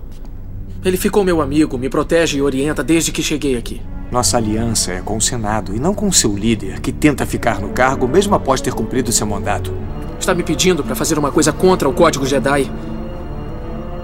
Ele 0.84 0.96
ficou 0.96 1.24
meu 1.24 1.40
amigo, 1.40 1.78
me 1.78 1.88
protege 1.88 2.38
e 2.38 2.42
orienta 2.42 2.84
desde 2.84 3.10
que 3.10 3.22
cheguei 3.22 3.56
aqui. 3.56 3.80
Nossa 4.14 4.36
aliança 4.36 4.92
é 4.92 5.00
com 5.00 5.16
o 5.16 5.20
Senado 5.20 5.74
e 5.74 5.80
não 5.80 5.92
com 5.92 6.12
seu 6.12 6.36
líder, 6.36 6.78
que 6.80 6.92
tenta 6.92 7.26
ficar 7.26 7.58
no 7.58 7.70
cargo 7.70 8.06
mesmo 8.06 8.32
após 8.36 8.60
ter 8.60 8.72
cumprido 8.72 9.10
seu 9.10 9.26
mandato. 9.26 9.76
Está 10.20 10.32
me 10.32 10.44
pedindo 10.44 10.84
para 10.84 10.94
fazer 10.94 11.18
uma 11.18 11.32
coisa 11.32 11.52
contra 11.52 11.88
o 11.88 11.92
Código 11.92 12.24
Jedi? 12.24 12.70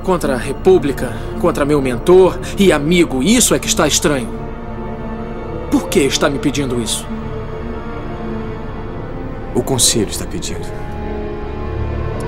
Contra 0.02 0.34
a 0.34 0.36
República, 0.36 1.12
contra 1.40 1.64
meu 1.64 1.80
mentor 1.80 2.40
e 2.58 2.72
amigo. 2.72 3.22
Isso 3.22 3.54
é 3.54 3.60
que 3.60 3.68
está 3.68 3.86
estranho. 3.86 4.28
Por 5.70 5.88
que 5.88 6.00
está 6.00 6.28
me 6.28 6.40
pedindo 6.40 6.82
isso? 6.82 7.06
O 9.54 9.62
conselho 9.62 10.10
está 10.10 10.26
pedindo. 10.26 10.66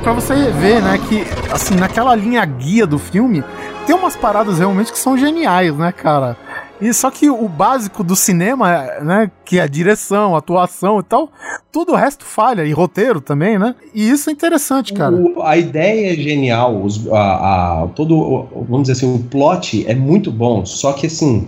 Pra 0.05 0.13
você 0.13 0.35
ver, 0.53 0.81
né, 0.81 1.01
que, 1.09 1.27
assim, 1.53 1.75
naquela 1.75 2.15
linha 2.15 2.45
guia 2.45 2.87
do 2.87 3.01
filme, 3.01 3.43
tem 3.89 3.97
umas 3.97 4.15
paradas 4.15 4.61
realmente 4.61 4.93
que 4.93 4.99
são 4.99 5.19
geniais, 5.19 5.77
né, 5.77 5.91
cara? 5.91 6.37
E 6.83 6.93
só 6.93 7.13
que 7.13 7.31
o 7.31 7.49
básico 7.49 8.03
do 8.03 8.17
cinema, 8.17 8.87
né, 9.01 9.31
que 9.45 9.61
é 9.61 9.63
a 9.63 9.69
direção, 9.69 10.35
a 10.35 10.39
atuação 10.39 10.99
e 10.99 11.03
tal, 11.05 11.31
tudo 11.71 11.93
o 11.93 11.95
resto 11.95 12.25
falha, 12.25 12.65
e 12.65 12.73
roteiro 12.73 13.21
também, 13.21 13.57
né? 13.57 13.77
E 13.95 14.11
isso 14.11 14.29
é 14.29 14.33
interessante, 14.33 14.93
cara. 14.93 15.15
O, 15.15 15.41
a 15.43 15.57
ideia 15.57 16.13
é 16.13 16.17
genial, 16.17 16.83
os, 16.83 17.07
a, 17.13 17.83
a, 17.83 17.87
todo, 17.95 18.49
vamos 18.69 18.89
dizer 18.89 18.95
assim, 18.95 19.15
o 19.15 19.21
plot 19.21 19.87
é 19.87 19.95
muito 19.95 20.33
bom, 20.33 20.67
só 20.67 20.93
que 20.93 21.07
assim, 21.07 21.47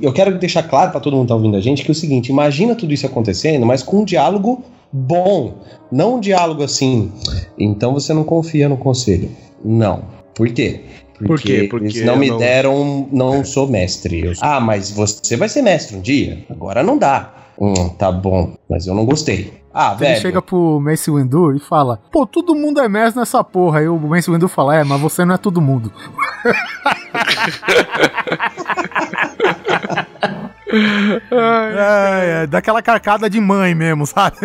eu 0.00 0.12
quero 0.12 0.38
deixar 0.38 0.62
claro 0.62 0.92
para 0.92 1.00
todo 1.00 1.16
mundo 1.16 1.24
que 1.24 1.28
tá 1.30 1.34
ouvindo 1.34 1.56
a 1.56 1.60
gente 1.60 1.82
que 1.82 1.90
é 1.90 1.92
o 1.92 1.94
seguinte, 1.94 2.30
imagina 2.30 2.76
tudo 2.76 2.94
isso 2.94 3.06
acontecendo, 3.06 3.66
mas 3.66 3.82
com 3.82 4.02
um 4.02 4.04
diálogo 4.04 4.62
bom, 4.92 5.54
não 5.90 6.16
um 6.16 6.20
diálogo 6.20 6.62
assim, 6.62 7.10
então 7.58 7.92
você 7.92 8.14
não 8.14 8.22
confia 8.22 8.68
no 8.68 8.76
conselho. 8.76 9.28
Não. 9.64 10.04
Por 10.34 10.48
quê? 10.50 10.82
Porque, 11.18 11.26
Por 11.26 11.40
quê? 11.40 11.66
Porque 11.70 11.86
eles 11.86 12.04
não 12.04 12.16
me 12.16 12.28
não... 12.28 12.38
deram, 12.38 13.08
não 13.12 13.44
sou 13.44 13.68
mestre. 13.68 14.24
Eu... 14.24 14.32
Ah, 14.40 14.60
mas 14.60 14.90
você 14.90 15.36
vai 15.36 15.48
ser 15.48 15.62
mestre 15.62 15.96
um 15.96 16.00
dia. 16.00 16.44
Agora 16.50 16.82
não 16.82 16.98
dá. 16.98 17.32
Hum, 17.58 17.88
tá 17.90 18.10
bom, 18.10 18.54
mas 18.68 18.86
eu 18.86 18.94
não 18.94 19.06
gostei. 19.06 19.62
Ah, 19.72 19.96
Ele 19.98 20.08
velho. 20.08 20.20
chega 20.20 20.42
pro 20.42 20.80
Mace 20.80 21.10
Windu 21.10 21.54
e 21.54 21.60
fala: 21.60 22.00
Pô, 22.10 22.26
todo 22.26 22.54
mundo 22.54 22.80
é 22.80 22.88
mestre 22.88 23.20
nessa 23.20 23.44
porra. 23.44 23.80
Aí 23.80 23.88
o 23.88 23.98
Mace 23.98 24.30
Windu 24.30 24.48
fala: 24.48 24.76
É, 24.76 24.84
mas 24.84 25.00
você 25.00 25.24
não 25.24 25.34
é 25.34 25.38
todo 25.38 25.60
mundo. 25.60 25.92
é, 30.76 32.42
é, 32.42 32.46
daquela 32.46 32.82
carcada 32.82 33.28
de 33.28 33.40
mãe 33.40 33.74
mesmo, 33.74 34.06
sabe? 34.06 34.36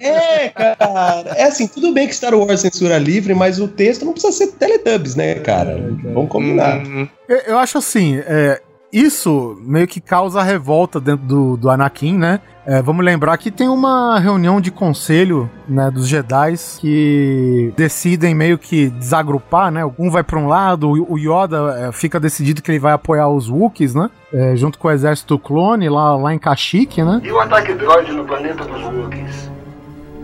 É, 0.00 0.48
cara. 0.50 1.30
É 1.36 1.44
assim, 1.44 1.66
tudo 1.66 1.92
bem 1.92 2.06
que 2.06 2.14
Star 2.14 2.34
Wars 2.34 2.50
é 2.50 2.56
censura 2.56 2.98
livre, 2.98 3.34
mas 3.34 3.58
o 3.58 3.68
texto 3.68 4.04
não 4.04 4.12
precisa 4.12 4.32
ser 4.32 4.52
Teletubbies, 4.52 5.14
né, 5.14 5.36
cara? 5.36 5.76
Vamos 6.12 6.30
combinar. 6.30 6.82
Eu, 7.28 7.38
eu 7.46 7.58
acho 7.58 7.78
assim, 7.78 8.18
é, 8.26 8.60
isso 8.92 9.56
meio 9.62 9.86
que 9.86 10.00
causa 10.00 10.42
revolta 10.42 11.00
dentro 11.00 11.26
do, 11.26 11.56
do 11.56 11.70
Anakin, 11.70 12.16
né? 12.16 12.40
É, 12.66 12.82
vamos 12.82 13.04
lembrar 13.04 13.38
que 13.38 13.48
tem 13.48 13.68
uma 13.68 14.18
reunião 14.18 14.60
de 14.60 14.72
conselho 14.72 15.48
né, 15.68 15.88
dos 15.88 16.08
Jedi 16.08 16.54
que 16.80 17.72
decidem 17.76 18.34
meio 18.34 18.58
que 18.58 18.88
desagrupar, 18.90 19.70
né? 19.70 19.88
Um 19.96 20.10
vai 20.10 20.24
para 20.24 20.36
um 20.36 20.48
lado, 20.48 20.90
o 20.90 21.16
Yoda 21.16 21.76
é, 21.78 21.92
fica 21.92 22.18
decidido 22.18 22.60
que 22.60 22.68
ele 22.72 22.80
vai 22.80 22.92
apoiar 22.92 23.28
os 23.28 23.48
Wookiees, 23.48 23.94
né? 23.94 24.10
É, 24.32 24.56
junto 24.56 24.80
com 24.80 24.88
o 24.88 24.90
exército 24.90 25.38
clone 25.38 25.88
lá, 25.88 26.16
lá 26.16 26.34
em 26.34 26.38
Kashyyyk, 26.40 27.04
né? 27.04 27.20
E 27.22 27.30
o 27.30 27.38
ataque 27.38 27.72
droid 27.72 28.10
no 28.10 28.24
planeta 28.24 28.64
dos 28.64 28.82
Wookiees? 28.82 29.48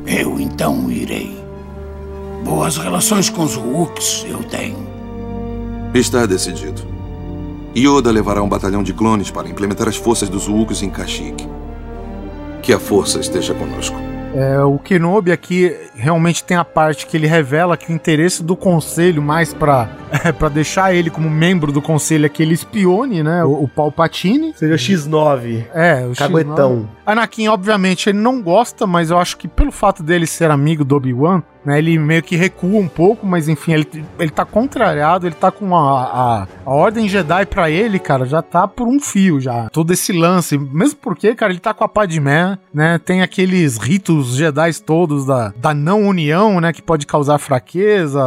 Eu 0.05 0.40
então 0.40 0.90
irei. 0.90 1.40
Boas 2.45 2.76
relações 2.76 3.30
com 3.30 3.45
os 3.45 3.57
Wooks 3.57 4.26
eu 4.28 4.43
tenho. 4.43 4.84
Está 5.95 6.26
decidido. 6.26 6.82
Yoda 7.76 8.11
levará 8.11 8.43
um 8.43 8.49
batalhão 8.49 8.82
de 8.82 8.93
clones 8.93 9.30
para 9.30 9.49
implementar 9.49 9.86
as 9.86 9.97
forças 9.97 10.28
dos 10.28 10.49
Wookiees 10.49 10.82
em 10.82 10.90
Kashyyyk. 10.90 11.61
Que 12.62 12.72
a 12.72 12.78
força 12.78 13.18
esteja 13.18 13.52
conosco. 13.54 14.00
É, 14.34 14.60
o 14.60 14.78
Kenobi 14.78 15.30
aqui 15.30 15.76
realmente 15.94 16.42
tem 16.42 16.56
a 16.56 16.64
parte 16.64 17.06
que 17.06 17.16
ele 17.16 17.26
revela 17.26 17.76
que 17.76 17.92
o 17.92 17.94
interesse 17.94 18.42
do 18.42 18.56
conselho 18.56 19.20
mais 19.20 19.52
pra, 19.52 19.90
é, 20.24 20.32
pra 20.32 20.48
deixar 20.48 20.94
ele 20.94 21.10
como 21.10 21.28
membro 21.28 21.70
do 21.70 21.82
conselho 21.82 22.24
é 22.24 22.28
que 22.28 22.42
ele 22.42 22.54
espione, 22.54 23.22
né, 23.22 23.44
o, 23.44 23.64
o 23.64 23.68
Palpatine. 23.68 24.54
Seja 24.56 24.74
X9. 24.76 25.66
É, 25.74 26.06
o 26.06 26.14
Caguetão. 26.14 26.88
X9. 27.01 27.01
Anakin, 27.05 27.48
obviamente, 27.48 28.09
ele 28.09 28.18
não 28.18 28.40
gosta, 28.40 28.86
mas 28.86 29.11
eu 29.11 29.18
acho 29.18 29.36
que 29.36 29.48
pelo 29.48 29.72
fato 29.72 30.03
dele 30.03 30.26
ser 30.26 30.50
amigo 30.50 30.84
do 30.84 30.96
Obi-Wan, 30.96 31.42
né, 31.64 31.78
ele 31.78 31.98
meio 31.98 32.22
que 32.22 32.36
recua 32.36 32.80
um 32.80 32.88
pouco, 32.88 33.26
mas 33.26 33.48
enfim, 33.48 33.72
ele, 33.72 34.05
ele 34.18 34.30
tá 34.30 34.44
contrariado, 34.44 35.26
ele 35.26 35.34
tá 35.34 35.50
com 35.50 35.76
a, 35.76 36.03
a, 36.03 36.48
a 36.66 36.70
Ordem 36.70 37.09
Jedi 37.09 37.46
pra 37.46 37.70
ele, 37.70 37.98
cara, 37.98 38.24
já 38.26 38.42
tá 38.42 38.66
por 38.66 38.88
um 38.88 38.98
fio 38.98 39.40
já. 39.40 39.68
Todo 39.70 39.92
esse 39.92 40.12
lance, 40.12 40.59
mesmo 40.59 40.98
porque, 41.00 41.34
cara, 41.34 41.53
ele 41.53 41.61
tá 41.61 41.72
com 41.72 41.84
a 41.84 41.88
Padmé, 41.88 42.59
né, 42.74 42.98
tem 42.98 43.22
aqueles 43.22 43.78
ritos 43.78 44.34
Jedi 44.34 44.72
todos 44.84 45.24
da, 45.24 45.53
da 45.57 45.72
não 45.72 46.03
união, 46.03 46.61
né, 46.61 46.72
que 46.72 46.82
pode 46.82 47.07
causar 47.07 47.38
fraqueza, 47.38 48.20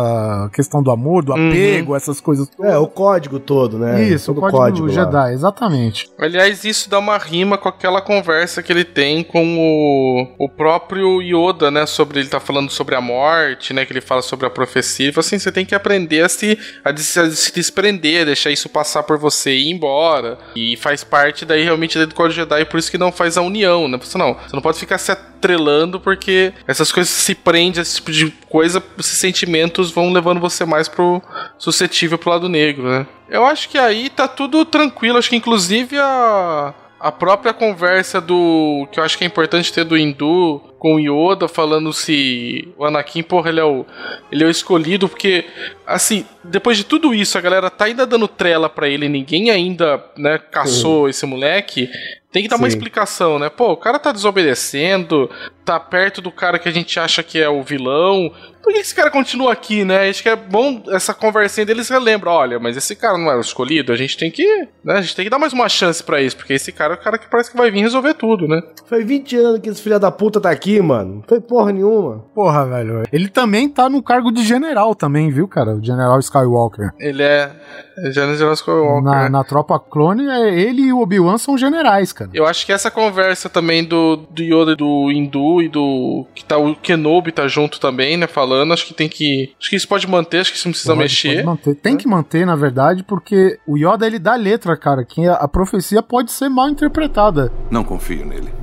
questão 0.53 0.81
do 0.81 0.91
amor, 0.91 1.23
do 1.23 1.33
apego, 1.33 1.95
essas 1.95 2.21
coisas 2.21 2.47
todas. 2.49 2.73
É, 2.73 2.77
o 2.77 2.87
código 2.87 3.39
todo, 3.39 3.77
né? 3.77 4.03
Isso, 4.03 4.33
Todo 4.33 4.45
o 4.45 4.49
código, 4.49 4.87
lá. 4.87 4.93
Jedi, 4.93 5.33
exatamente. 5.33 6.09
Aliás, 6.17 6.63
isso 6.63 6.89
dá 6.89 6.99
uma 6.99 7.17
rima 7.17 7.57
com 7.57 7.67
aquela 7.67 8.01
conversa 8.01 8.63
que 8.65 8.73
ele 8.73 8.83
tem 8.83 9.23
com 9.23 9.57
o, 9.57 10.45
o 10.45 10.49
próprio 10.49 11.21
Yoda, 11.21 11.71
né? 11.71 11.85
Sobre 11.85 12.19
ele 12.19 12.29
tá 12.29 12.39
falando 12.39 12.69
sobre 12.69 12.95
a 12.95 13.01
morte, 13.01 13.73
né? 13.73 13.85
Que 13.85 13.93
ele 13.93 14.01
fala 14.01 14.21
sobre 14.21 14.45
a 14.45 14.49
profecia. 14.49 15.05
Ele 15.05 15.13
fala 15.13 15.25
assim: 15.25 15.39
você 15.39 15.51
tem 15.51 15.65
que 15.65 15.75
aprender 15.75 16.21
a 16.21 16.29
se, 16.29 16.57
a 16.83 16.95
se, 16.97 17.19
a 17.19 17.31
se 17.31 17.53
desprender, 17.53 18.25
deixar 18.25 18.51
isso 18.51 18.67
passar 18.67 19.03
por 19.03 19.17
você 19.17 19.51
e 19.51 19.69
ir 19.69 19.71
embora. 19.71 20.37
E 20.55 20.75
faz 20.77 21.03
parte 21.03 21.45
daí 21.45 21.63
realmente 21.63 22.03
do 22.05 22.15
Código 22.15 22.35
Jedi, 22.35 22.65
por 22.65 22.77
isso 22.79 22.91
que 22.91 22.97
não 22.97 23.11
faz 23.11 23.37
a 23.37 23.41
união, 23.41 23.87
né? 23.87 23.97
Você 24.01 24.17
não, 24.17 24.33
você 24.33 24.55
não 24.55 24.61
pode 24.61 24.79
ficar 24.79 24.97
se 24.97 25.11
atrelando 25.11 25.99
porque 25.99 26.53
essas 26.67 26.91
coisas 26.91 27.13
se 27.13 27.35
prendem 27.35 27.81
esse 27.81 27.95
tipo 27.95 28.11
de 28.11 28.31
coisa, 28.49 28.81
esses 28.97 29.17
sentimentos 29.17 29.91
vão 29.91 30.11
levando 30.11 30.39
você 30.39 30.65
mais 30.65 30.87
pro 30.87 31.21
suscetível 31.57 32.17
pro 32.17 32.31
lado 32.31 32.49
negro, 32.49 32.89
né? 32.89 33.07
Eu 33.29 33.45
acho 33.45 33.69
que 33.69 33.77
aí 33.77 34.09
tá 34.09 34.27
tudo 34.27 34.63
tranquilo, 34.65 35.17
acho 35.17 35.29
que 35.29 35.35
inclusive 35.35 35.97
a 35.97 36.73
a 36.99 37.11
própria 37.11 37.53
conversa 37.53 38.21
do. 38.21 38.87
que 38.91 38.99
eu 38.99 39.03
acho 39.03 39.17
que 39.17 39.23
é 39.23 39.27
importante 39.27 39.71
ter 39.71 39.83
do 39.83 39.97
Hindu 39.97 40.61
com 40.79 40.95
o 40.95 40.99
Yoda 40.99 41.47
falando 41.47 41.91
se 41.91 42.71
o 42.77 42.85
Anakin, 42.85 43.23
porra, 43.23 43.49
ele 43.49 43.59
é 43.59 43.63
o, 43.63 43.85
ele 44.31 44.43
é 44.43 44.47
o 44.47 44.51
escolhido, 44.51 45.09
porque, 45.09 45.45
assim, 45.85 46.25
depois 46.43 46.77
de 46.77 46.83
tudo 46.83 47.13
isso, 47.13 47.37
a 47.37 47.41
galera 47.41 47.69
tá 47.69 47.85
ainda 47.85 48.05
dando 48.05 48.27
trela 48.27 48.69
pra 48.69 48.87
ele, 48.87 49.09
ninguém 49.09 49.49
ainda, 49.49 50.03
né, 50.17 50.37
caçou 50.37 51.09
esse 51.09 51.25
moleque. 51.25 51.89
Tem 52.31 52.43
que 52.43 52.49
dar 52.49 52.57
uma 52.57 52.69
Sim. 52.69 52.75
explicação, 52.75 53.39
né? 53.39 53.49
Pô, 53.49 53.71
o 53.71 53.77
cara 53.77 53.97
tá 53.97 54.11
desobedecendo, 54.11 55.29
tá 55.63 55.79
perto 55.79 56.21
do 56.21 56.31
cara 56.31 56.59
que 56.59 56.69
a 56.69 56.71
gente 56.71 56.99
acha 56.99 57.23
que 57.23 57.39
é 57.39 57.49
o 57.49 57.63
vilão. 57.63 58.31
Por 58.65 58.73
que 58.73 58.79
esse 58.79 58.95
cara 58.95 59.11
continua 59.11 59.53
aqui, 59.53 59.85
né? 59.85 60.09
Acho 60.09 60.23
que 60.23 60.29
é 60.29 60.35
bom 60.35 60.81
essa 60.87 61.13
conversinha 61.13 61.67
deles 61.67 61.87
relembra, 61.87 62.31
olha, 62.31 62.59
mas 62.59 62.75
esse 62.75 62.95
cara 62.95 63.15
não 63.15 63.29
é 63.29 63.37
o 63.37 63.39
escolhido, 63.39 63.93
a 63.93 63.95
gente 63.95 64.17
tem 64.17 64.31
que, 64.31 64.67
né, 64.83 64.95
a 64.95 65.01
gente 65.01 65.15
tem 65.15 65.23
que 65.23 65.29
dar 65.29 65.37
mais 65.37 65.53
uma 65.53 65.69
chance 65.69 66.03
pra 66.03 66.19
isso, 66.19 66.35
porque 66.35 66.53
esse 66.53 66.71
cara 66.71 66.95
é 66.95 66.97
o 66.97 66.99
cara 66.99 67.19
que 67.19 67.29
parece 67.29 67.51
que 67.51 67.57
vai 67.57 67.69
vir 67.69 67.81
resolver 67.81 68.15
tudo, 68.15 68.47
né? 68.47 68.59
Foi 68.87 69.03
20 69.03 69.37
anos 69.37 69.59
que 69.59 69.69
esse 69.69 69.83
filho 69.83 69.99
da 69.99 70.09
puta 70.09 70.41
tá 70.41 70.49
aqui, 70.49 70.81
mano. 70.81 71.17
Não 71.17 71.23
foi 71.27 71.39
porra 71.39 71.71
nenhuma. 71.71 72.25
Porra, 72.33 72.65
velho. 72.65 73.03
Ele 73.13 73.29
também 73.29 73.69
tá 73.69 73.87
no 73.87 74.01
cargo 74.01 74.31
de 74.31 74.43
general 74.43 74.95
também, 74.95 75.29
viu, 75.29 75.47
cara? 75.47 75.75
O 75.75 75.83
General 75.83 76.19
Skywalker. 76.19 76.89
Ele 76.99 77.21
é, 77.21 77.51
é 77.99 78.11
General 78.11 78.53
Skywalker. 78.53 79.03
Na, 79.03 79.29
na 79.29 79.43
tropa 79.43 79.79
clone, 79.79 80.27
é, 80.27 80.59
ele 80.59 80.83
e 80.83 80.93
o 80.93 81.01
Obi-Wan 81.01 81.37
são 81.37 81.55
generais, 81.55 82.11
cara. 82.11 82.31
Eu 82.33 82.47
acho 82.47 82.65
que 82.65 82.73
essa 82.73 82.89
conversa 82.89 83.47
também 83.47 83.83
do, 83.83 84.15
do 84.15 84.41
Yoda, 84.41 84.75
do 84.75 85.11
Hindu 85.11 85.61
e 85.61 85.69
do. 85.69 86.25
que 86.33 86.43
tá 86.43 86.57
o 86.57 86.75
Kenobi 86.75 87.31
tá 87.31 87.47
junto 87.47 87.79
também, 87.79 88.17
né? 88.17 88.25
Falando, 88.25 88.54
acho 88.73 88.85
que 88.87 88.93
tem 88.93 89.07
que. 89.09 89.53
Acho 89.59 89.69
que 89.69 89.75
isso 89.75 89.87
pode 89.87 90.07
manter, 90.07 90.39
acho 90.39 90.51
que 90.51 90.57
isso 90.57 90.67
não 90.67 90.71
precisa 90.71 90.93
Pode- 90.93 91.03
mexer. 91.03 91.33
pode 91.35 91.45
manter. 91.45 91.75
Tem 91.75 91.97
que 91.97 92.07
manter, 92.07 92.45
na 92.45 92.55
verdade, 92.55 93.03
porque 93.03 93.59
o 93.67 93.77
Yoda 93.77 94.05
ele 94.07 94.19
dá 94.19 94.35
letra, 94.35 94.75
cara, 94.77 95.03
que 95.03 95.27
a, 95.27 95.33
a 95.35 95.47
profecia 95.47 96.01
pode 96.01 96.31
ser 96.31 96.49
mal 96.49 96.69
interpretada. 96.69 97.51
Não 97.69 97.83
confio 97.83 98.25
nele. 98.25 98.53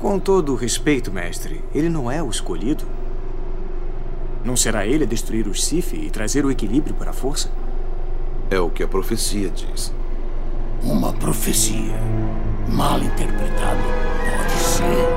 Com 0.00 0.18
todo 0.18 0.52
o 0.52 0.56
respeito, 0.56 1.10
mestre, 1.10 1.62
ele 1.74 1.88
não 1.88 2.10
é 2.10 2.22
o 2.22 2.30
escolhido? 2.30 2.84
Não 4.44 4.56
será 4.56 4.86
ele 4.86 5.04
a 5.04 5.06
destruir 5.06 5.46
os 5.48 5.64
Sith 5.64 5.92
e 5.92 6.08
trazer 6.10 6.44
o 6.46 6.50
equilíbrio 6.50 6.94
para 6.94 7.10
a 7.10 7.12
força? 7.12 7.50
É 8.50 8.58
o 8.60 8.70
que 8.70 8.82
a 8.82 8.88
profecia 8.88 9.50
diz. 9.50 9.92
Uma 10.82 11.12
profecia 11.12 11.94
mal 12.68 12.98
interpretada 13.00 13.80
pode. 13.82 14.57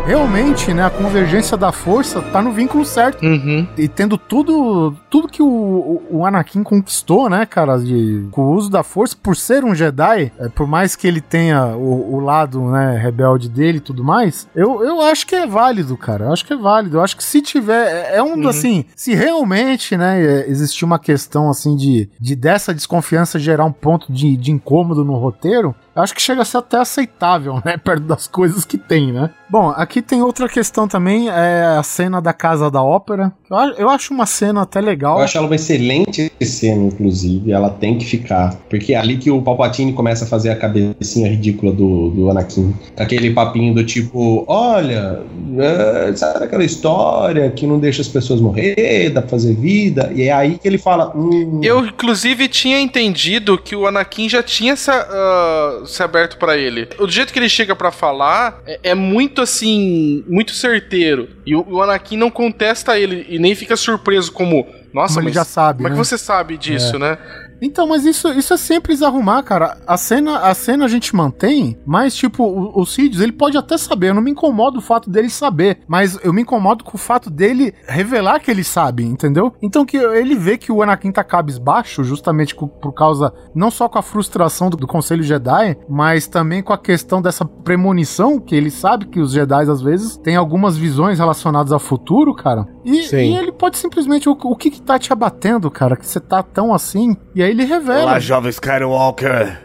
Realmente, 0.05 0.73
né, 0.73 0.85
a 0.85 0.89
convergência 0.89 1.55
da 1.55 1.71
força 1.71 2.21
tá 2.21 2.41
no 2.41 2.51
vínculo 2.51 2.83
certo. 2.83 3.23
Uhum. 3.23 3.67
E 3.77 3.87
tendo 3.87 4.17
tudo 4.17 4.93
tudo 5.09 5.27
que 5.27 5.41
o, 5.41 6.01
o, 6.09 6.25
Anakin 6.25 6.63
conquistou, 6.63 7.29
né, 7.29 7.45
cara, 7.45 7.77
de, 7.77 8.27
com 8.31 8.41
o 8.41 8.55
uso 8.55 8.69
da 8.69 8.83
força, 8.83 9.15
por 9.21 9.35
ser 9.35 9.63
um 9.63 9.75
Jedi, 9.75 10.31
é, 10.39 10.49
por 10.49 10.67
mais 10.67 10.95
que 10.95 11.07
ele 11.07 11.21
tenha 11.21 11.75
o, 11.75 12.15
o 12.15 12.19
lado, 12.19 12.61
né, 12.71 12.97
rebelde 12.97 13.47
dele 13.47 13.77
e 13.77 13.81
tudo 13.81 14.03
mais, 14.03 14.47
eu, 14.55 14.83
eu 14.83 15.01
acho 15.01 15.25
que 15.27 15.35
é 15.35 15.45
válido, 15.45 15.95
cara. 15.95 16.25
Eu 16.25 16.33
acho 16.33 16.45
que 16.45 16.53
é 16.53 16.57
válido. 16.57 16.97
Eu 16.97 17.01
acho 17.01 17.15
que 17.15 17.23
se 17.23 17.41
tiver. 17.41 17.87
É, 17.87 18.17
é 18.17 18.23
um, 18.23 18.31
Uhum. 18.31 18.47
assim, 18.47 18.85
se 18.95 19.13
realmente, 19.13 19.95
né, 19.95 20.23
é, 20.23 20.49
existir 20.49 20.85
uma 20.85 20.97
questão, 20.97 21.49
assim, 21.49 21.75
de, 21.75 22.09
de 22.19 22.35
dessa 22.35 22.73
desconfiança 22.73 23.37
gerar 23.37 23.65
um 23.65 23.71
ponto 23.71 24.11
de, 24.11 24.35
de 24.35 24.51
incômodo 24.51 25.03
no 25.03 25.15
roteiro, 25.17 25.75
eu 25.95 26.01
acho 26.01 26.15
que 26.15 26.21
chega 26.21 26.41
a 26.41 26.45
ser 26.45 26.57
até 26.57 26.77
aceitável, 26.77 27.61
né? 27.65 27.77
Perto 27.83 28.03
das 28.03 28.27
coisas 28.27 28.63
que 28.65 28.77
tem, 28.77 29.11
né? 29.11 29.29
Bom, 29.49 29.73
aqui 29.75 30.01
tem 30.01 30.21
outra 30.21 30.47
questão 30.47 30.87
também, 30.87 31.27
é 31.27 31.75
a 31.77 31.83
cena 31.83 32.21
da 32.21 32.31
Casa 32.31 32.71
da 32.71 32.81
Ópera. 32.81 33.33
Eu, 33.77 33.89
acho 33.89 34.13
uma 34.13 34.25
cena 34.25 34.61
até 34.61 34.79
legal. 34.79 35.17
Eu 35.17 35.25
acho 35.25 35.37
ela 35.37 35.45
uma 35.45 35.55
excelente 35.55 36.31
cena, 36.41 36.85
inclusive. 36.85 37.51
Ela 37.51 37.69
tem 37.69 37.97
que 37.97 38.05
ficar. 38.05 38.55
Porque 38.69 38.93
é 38.93 38.97
ali 38.97 39.17
que 39.17 39.29
o 39.29 39.41
Palpatine 39.41 39.91
começa 39.91 40.23
a 40.23 40.27
fazer 40.27 40.51
a 40.51 40.55
cabecinha 40.55 41.27
ridícula 41.27 41.73
do, 41.73 42.11
do 42.11 42.31
Anakin. 42.31 42.73
Com 42.95 43.03
aquele 43.03 43.31
papinho 43.31 43.75
do 43.75 43.83
tipo: 43.83 44.45
olha, 44.47 45.19
é, 45.59 46.13
sabe 46.15 46.45
aquela 46.45 46.63
história 46.63 47.51
que 47.51 47.67
não 47.67 47.77
deixa 47.77 48.01
as 48.01 48.07
pessoas 48.07 48.39
morrer, 48.39 49.09
dá 49.09 49.21
pra 49.21 49.31
fazer 49.31 49.53
vida? 49.53 50.09
E 50.15 50.23
é 50.23 50.31
aí 50.31 50.57
que 50.57 50.65
ele 50.65 50.77
fala: 50.77 51.11
hum, 51.13 51.59
Eu, 51.61 51.85
inclusive, 51.85 52.47
tinha 52.47 52.79
entendido 52.79 53.57
que 53.57 53.75
o 53.75 53.85
Anakin 53.85 54.29
já 54.29 54.41
tinha 54.41 54.77
se, 54.77 54.89
ah, 54.89 55.80
se 55.85 56.01
aberto 56.03 56.37
pra 56.37 56.57
ele. 56.57 56.87
O 56.99 57.07
jeito 57.07 57.31
que 57.33 57.39
ele 57.39 57.49
chega 57.49 57.75
pra 57.75 57.91
falar 57.91 58.61
é, 58.65 58.79
é 58.83 58.95
muito 58.95 59.41
assim, 59.41 60.23
muito 60.27 60.53
certeiro. 60.53 61.29
E 61.45 61.55
o, 61.55 61.65
o 61.67 61.81
Anakin 61.81 62.17
não 62.17 62.29
contesta 62.29 62.97
ele 62.99 63.25
e 63.29 63.37
nem 63.39 63.55
fica 63.55 63.75
surpreso 63.75 64.31
como 64.31 64.67
Nossa, 64.93 65.19
ele 65.19 65.25
mas 65.25 65.35
já 65.35 65.43
sabe, 65.45 65.77
Como 65.77 65.87
é 65.87 65.91
que 65.91 65.97
né? 65.97 66.03
você 66.03 66.17
sabe 66.17 66.57
disso, 66.57 66.95
É. 66.95 66.99
né? 66.99 67.17
Então, 67.61 67.87
mas 67.87 68.05
isso, 68.05 68.27
isso 68.29 68.53
é 68.53 68.57
simples 68.57 69.01
arrumar, 69.01 69.43
cara. 69.43 69.77
A 69.85 69.95
cena, 69.95 70.39
a 70.39 70.53
cena 70.53 70.85
a 70.85 70.87
gente 70.87 71.15
mantém, 71.15 71.77
mas, 71.85 72.15
tipo, 72.15 72.43
o, 72.43 72.81
o 72.81 72.85
Sidious, 72.85 73.21
ele 73.21 73.31
pode 73.31 73.57
até 73.57 73.77
saber. 73.77 74.09
Eu 74.09 74.15
não 74.15 74.21
me 74.21 74.31
incomodo 74.31 74.79
o 74.79 74.81
fato 74.81 75.09
dele 75.09 75.29
saber, 75.29 75.79
mas 75.87 76.17
eu 76.23 76.33
me 76.33 76.41
incomodo 76.41 76.83
com 76.83 76.95
o 76.95 76.99
fato 76.99 77.29
dele 77.29 77.73
revelar 77.85 78.39
que 78.39 78.49
ele 78.49 78.63
sabe, 78.63 79.03
entendeu? 79.03 79.53
Então, 79.61 79.85
que 79.85 79.97
ele 79.97 80.35
vê 80.35 80.57
que 80.57 80.71
o 80.71 80.81
Anakin 80.81 81.11
tá 81.11 81.23
cabisbaixo, 81.23 82.03
justamente 82.03 82.55
por 82.55 82.93
causa, 82.93 83.31
não 83.53 83.69
só 83.69 83.87
com 83.87 83.99
a 83.99 84.03
frustração 84.03 84.69
do, 84.69 84.77
do 84.77 84.87
Conselho 84.87 85.23
Jedi, 85.23 85.77
mas 85.87 86.27
também 86.27 86.63
com 86.63 86.73
a 86.73 86.77
questão 86.77 87.21
dessa 87.21 87.45
premonição, 87.45 88.39
que 88.39 88.55
ele 88.55 88.71
sabe 88.71 89.05
que 89.05 89.19
os 89.19 89.31
Jedi, 89.31 89.69
às 89.69 89.81
vezes, 89.81 90.17
têm 90.17 90.35
algumas 90.35 90.75
visões 90.77 91.19
relacionadas 91.19 91.71
ao 91.71 91.79
futuro, 91.79 92.33
cara. 92.33 92.65
E, 92.83 93.03
Sim. 93.03 93.33
e 93.33 93.37
ele 93.37 93.51
pode 93.51 93.77
simplesmente, 93.77 94.27
o, 94.27 94.31
o 94.31 94.55
que 94.55 94.71
que 94.71 94.81
tá 94.81 94.97
te 94.97 95.13
abatendo, 95.13 95.69
cara? 95.69 95.95
Que 95.95 96.05
você 96.05 96.19
tá 96.19 96.41
tão 96.41 96.73
assim? 96.73 97.15
E 97.35 97.43
aí 97.43 97.51
ele 97.51 97.63
revela. 97.63 98.03
Olá, 98.03 98.19
jovem 98.19 98.49
Skywalker. 98.49 99.61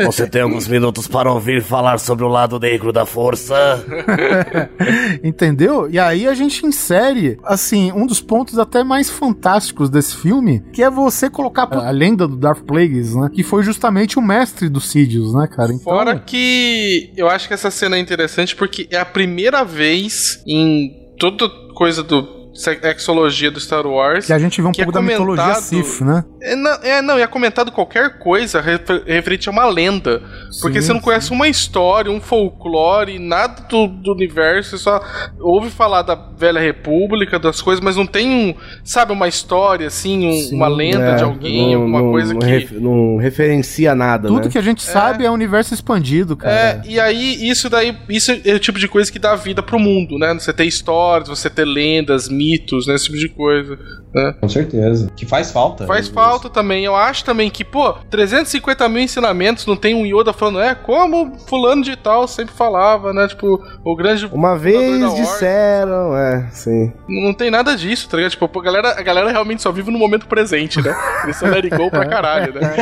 Você 0.00 0.28
tem 0.28 0.42
alguns 0.42 0.68
minutos 0.68 1.06
para 1.08 1.32
ouvir 1.32 1.62
falar 1.62 1.98
sobre 1.98 2.24
o 2.24 2.28
lado 2.28 2.58
negro 2.58 2.92
da 2.92 3.06
força? 3.06 3.54
Entendeu? 5.22 5.88
E 5.90 5.98
aí 5.98 6.26
a 6.26 6.34
gente 6.34 6.66
insere, 6.66 7.38
assim, 7.44 7.92
um 7.92 8.06
dos 8.06 8.20
pontos 8.20 8.58
até 8.58 8.84
mais 8.84 9.08
fantásticos 9.08 9.88
desse 9.88 10.16
filme, 10.16 10.62
que 10.72 10.82
é 10.82 10.90
você 10.90 11.30
colocar 11.30 11.68
a 11.72 11.90
lenda 11.90 12.26
do 12.28 12.36
Darth 12.36 12.62
Plagueis, 12.64 13.14
né? 13.14 13.30
Que 13.32 13.42
foi 13.42 13.62
justamente 13.62 14.18
o 14.18 14.22
mestre 14.22 14.68
dos 14.68 14.90
Sidious, 14.90 15.32
né, 15.34 15.46
cara? 15.46 15.72
Então, 15.72 15.84
Fora 15.84 16.18
que 16.18 17.12
eu 17.16 17.28
acho 17.28 17.48
que 17.48 17.54
essa 17.54 17.70
cena 17.70 17.96
é 17.96 18.00
interessante 18.00 18.54
porque 18.54 18.86
é 18.90 18.98
a 18.98 19.04
primeira 19.04 19.64
vez 19.64 20.42
em 20.46 20.90
toda 21.18 21.48
coisa 21.74 22.02
do 22.02 22.35
exologia 22.96 23.50
do 23.50 23.60
Star 23.60 23.86
Wars 23.86 24.26
que 24.26 24.32
a 24.32 24.38
gente 24.38 24.60
vê 24.60 24.66
um 24.66 24.70
é 24.70 24.74
pouco 24.74 24.92
da 24.92 25.02
mitologia 25.02 25.44
comentado- 25.44 25.62
Sith, 25.62 26.00
né? 26.00 26.24
É 26.42 26.54
não, 26.56 26.72
é, 26.82 27.02
não, 27.02 27.18
e 27.18 27.22
é 27.22 27.26
comentado 27.26 27.72
qualquer 27.72 28.18
coisa 28.18 28.60
refer- 28.60 29.02
referente 29.06 29.48
a 29.48 29.52
uma 29.52 29.64
lenda. 29.66 30.22
Porque 30.60 30.80
Sim, 30.80 30.86
você 30.88 30.92
não 30.92 31.00
conhece 31.00 31.30
uma 31.32 31.48
história, 31.48 32.10
um 32.10 32.20
folclore, 32.20 33.18
nada 33.18 33.62
do, 33.68 33.86
do 33.88 34.12
universo, 34.12 34.70
você 34.70 34.78
só 34.78 35.00
ouve 35.40 35.70
falar 35.70 36.02
da 36.02 36.14
Velha 36.14 36.60
República, 36.60 37.38
das 37.38 37.60
coisas, 37.60 37.82
mas 37.84 37.96
não 37.96 38.06
tem 38.06 38.28
um, 38.30 38.54
sabe, 38.84 39.12
uma 39.12 39.28
história, 39.28 39.86
assim, 39.86 40.26
um- 40.52 40.56
uma 40.56 40.68
lenda 40.68 40.98
É, 41.12 41.14
de 41.16 41.24
alguém, 41.24 41.74
não- 41.74 41.82
alguma 41.82 42.02
não- 42.02 42.10
coisa 42.10 42.32
não 42.32 42.40
que. 42.40 42.46
ref- 42.46 42.72
não 42.72 43.16
referencia 43.16 43.94
nada, 43.94 44.28
Tudo 44.28 44.44
né? 44.44 44.50
que 44.50 44.58
a 44.58 44.62
gente 44.62 44.82
sabe 44.82 45.24
é 45.24 45.30
universo 45.30 45.74
expandido, 45.74 46.36
cara. 46.36 46.54
É, 46.54 46.82
e 46.86 47.00
aí 47.00 47.48
isso 47.48 47.68
daí, 47.68 47.96
isso 48.08 48.32
é 48.44 48.54
o 48.54 48.58
tipo 48.58 48.78
de 48.78 48.88
coisa 48.88 49.10
que 49.10 49.18
dá 49.18 49.34
vida 49.34 49.62
pro 49.62 49.78
mundo, 49.78 50.18
né? 50.18 50.32
Você 50.34 50.52
ter 50.52 50.64
histórias, 50.64 51.28
você 51.28 51.50
ter 51.50 51.64
lendas, 51.64 52.28
mitos, 52.28 52.45
né? 52.86 52.94
Esse 52.94 53.04
tipo 53.06 53.18
de 53.18 53.28
coisa. 53.28 53.78
Né? 54.14 54.34
Com 54.40 54.48
certeza. 54.48 55.10
Que 55.14 55.26
faz 55.26 55.50
falta. 55.50 55.86
Faz 55.86 56.08
falta 56.08 56.48
também. 56.48 56.84
Eu 56.84 56.96
acho 56.96 57.22
também 57.22 57.50
que, 57.50 57.62
pô, 57.62 57.92
350 58.10 58.88
mil 58.88 59.02
ensinamentos, 59.02 59.66
não 59.66 59.76
tem 59.76 59.94
um 59.94 60.06
Yoda 60.06 60.32
falando, 60.32 60.60
é, 60.60 60.74
como 60.74 61.38
fulano 61.40 61.82
de 61.82 61.94
tal 61.96 62.26
sempre 62.26 62.54
falava, 62.54 63.12
né? 63.12 63.28
Tipo, 63.28 63.62
o 63.84 63.94
grande. 63.94 64.26
Uma 64.32 64.56
vez 64.56 65.14
disseram, 65.14 66.16
é, 66.16 66.48
sim. 66.50 66.92
Não 67.08 67.34
tem 67.34 67.50
nada 67.50 67.76
disso, 67.76 68.08
tá 68.08 68.16
ligado? 68.16 68.30
Tipo, 68.30 68.48
pô, 68.48 68.60
a 68.60 68.62
galera, 68.62 68.98
a 68.98 69.02
galera 69.02 69.30
realmente 69.30 69.62
só 69.62 69.70
vive 69.70 69.90
no 69.90 69.98
momento 69.98 70.26
presente, 70.26 70.80
né? 70.80 70.96
Eles 71.24 71.36
são 71.36 71.50
let 71.50 71.68
go 71.68 71.90
pra 71.90 72.06
caralho, 72.06 72.54
né? 72.54 72.74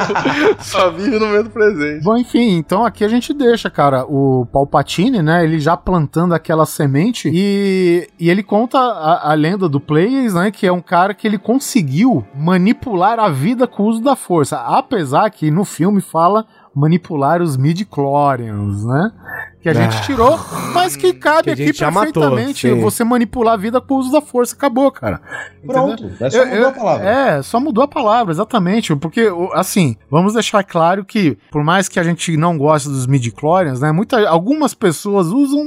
só 0.60 0.90
vive 0.90 1.18
no 1.18 1.26
momento 1.26 1.50
presente. 1.50 2.02
Bom, 2.02 2.16
enfim, 2.16 2.56
então 2.56 2.84
aqui 2.86 3.04
a 3.04 3.08
gente 3.08 3.34
deixa, 3.34 3.68
cara, 3.68 4.04
o 4.04 4.46
Palpatine, 4.50 5.22
né? 5.22 5.44
Ele 5.44 5.60
já 5.60 5.76
plantando 5.76 6.32
aquela 6.34 6.64
semente 6.64 7.30
e, 7.32 8.08
e 8.18 8.30
ele 8.30 8.42
conta 8.42 8.78
a, 9.00 9.32
a 9.32 9.34
lenda 9.34 9.68
do 9.68 9.80
Players, 9.80 10.34
né? 10.34 10.50
Que 10.50 10.66
é 10.66 10.72
um 10.72 10.80
cara 10.80 11.14
que 11.14 11.26
ele 11.26 11.38
conseguiu 11.38 12.24
manipular 12.34 13.18
a 13.18 13.28
vida 13.28 13.66
com 13.66 13.84
o 13.84 13.86
uso 13.86 14.02
da 14.02 14.14
força. 14.14 14.58
Apesar 14.58 15.30
que 15.30 15.50
no 15.50 15.64
filme 15.64 16.00
fala 16.00 16.46
manipular 16.74 17.42
os 17.42 17.56
midi-chlorians, 17.56 18.84
né? 18.84 19.10
Que 19.62 19.68
a 19.68 19.74
gente 19.74 19.94
Ah. 19.96 20.00
tirou, 20.00 20.40
mas 20.72 20.96
que 20.96 21.12
cabe 21.12 21.54
Que 21.54 21.64
aqui 21.70 21.84
matou, 21.92 22.22
perfeitamente. 22.22 22.66
sim. 22.68 22.80
você 22.80 23.04
manipular 23.04 23.54
a 23.54 23.56
vida 23.58 23.78
com 23.80 23.94
o 23.94 23.98
uso 23.98 24.10
da 24.10 24.22
força. 24.22 24.54
Acabou, 24.54 24.90
cara. 24.90 25.20
Pronto, 25.66 26.04
Entendeu? 26.04 26.26
é 26.26 26.30
só 26.30 26.38
Eu- 26.38 26.46
mudar 26.46 26.56
eu- 26.60 26.68
a 26.68 26.72
palavra. 26.72 27.08
É, 27.10 27.42
só 27.42 27.60
mudou 27.60 27.84
a 27.84 27.88
palavra, 27.88 28.32
exatamente. 28.32 28.96
Porque, 28.96 29.30
assim, 29.52 29.96
vamos 30.10 30.32
deixar 30.32 30.64
claro 30.64 31.04
que, 31.04 31.36
por 31.50 31.62
mais 31.62 31.88
que 31.88 32.00
a 32.00 32.02
gente 32.02 32.34
não 32.38 32.56
goste 32.56 32.88
dos 32.88 33.06
midi-chlorians, 33.06 33.80
né? 33.80 33.92
Muita, 33.92 34.26
algumas 34.28 34.72
pessoas 34.72 35.26
usam 35.26 35.60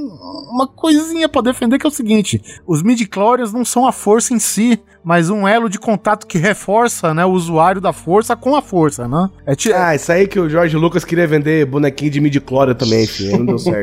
uma 0.52 0.66
coisinha 0.68 1.30
pra 1.30 1.42
defender 1.44 1.78
que 1.78 1.86
é 1.86 1.90
o 1.90 1.92
seguinte: 1.92 2.42
os 2.66 2.82
midi-chlorians 2.82 3.54
não 3.54 3.64
são 3.64 3.86
a 3.86 3.92
força 3.92 4.34
em 4.34 4.40
si, 4.40 4.80
mas 5.04 5.30
um 5.30 5.48
elo 5.48 5.70
de 5.70 5.78
contato 5.78 6.26
que 6.26 6.38
reforça, 6.40 7.14
né, 7.14 7.24
o 7.26 7.32
usuário 7.32 7.80
da 7.80 7.94
força 7.94 8.36
com 8.36 8.56
a 8.56 8.62
força, 8.62 9.08
né? 9.08 9.30
É 9.46 9.54
Ah, 9.76 9.94
isso 9.94 10.12
aí 10.12 10.28
que 10.28 10.40
o 10.40 10.50
Jorge 10.50 10.76
Lucas 10.78 11.06
queria 11.06 11.28
vender 11.28 11.66
bonequinho 11.68 12.10
de 12.10 12.20
midi-chlória 12.22 12.74
também, 12.74 13.06
filho. 13.06 13.38
Não 13.38 13.46
deu 13.46 13.60
certo. 13.60 13.83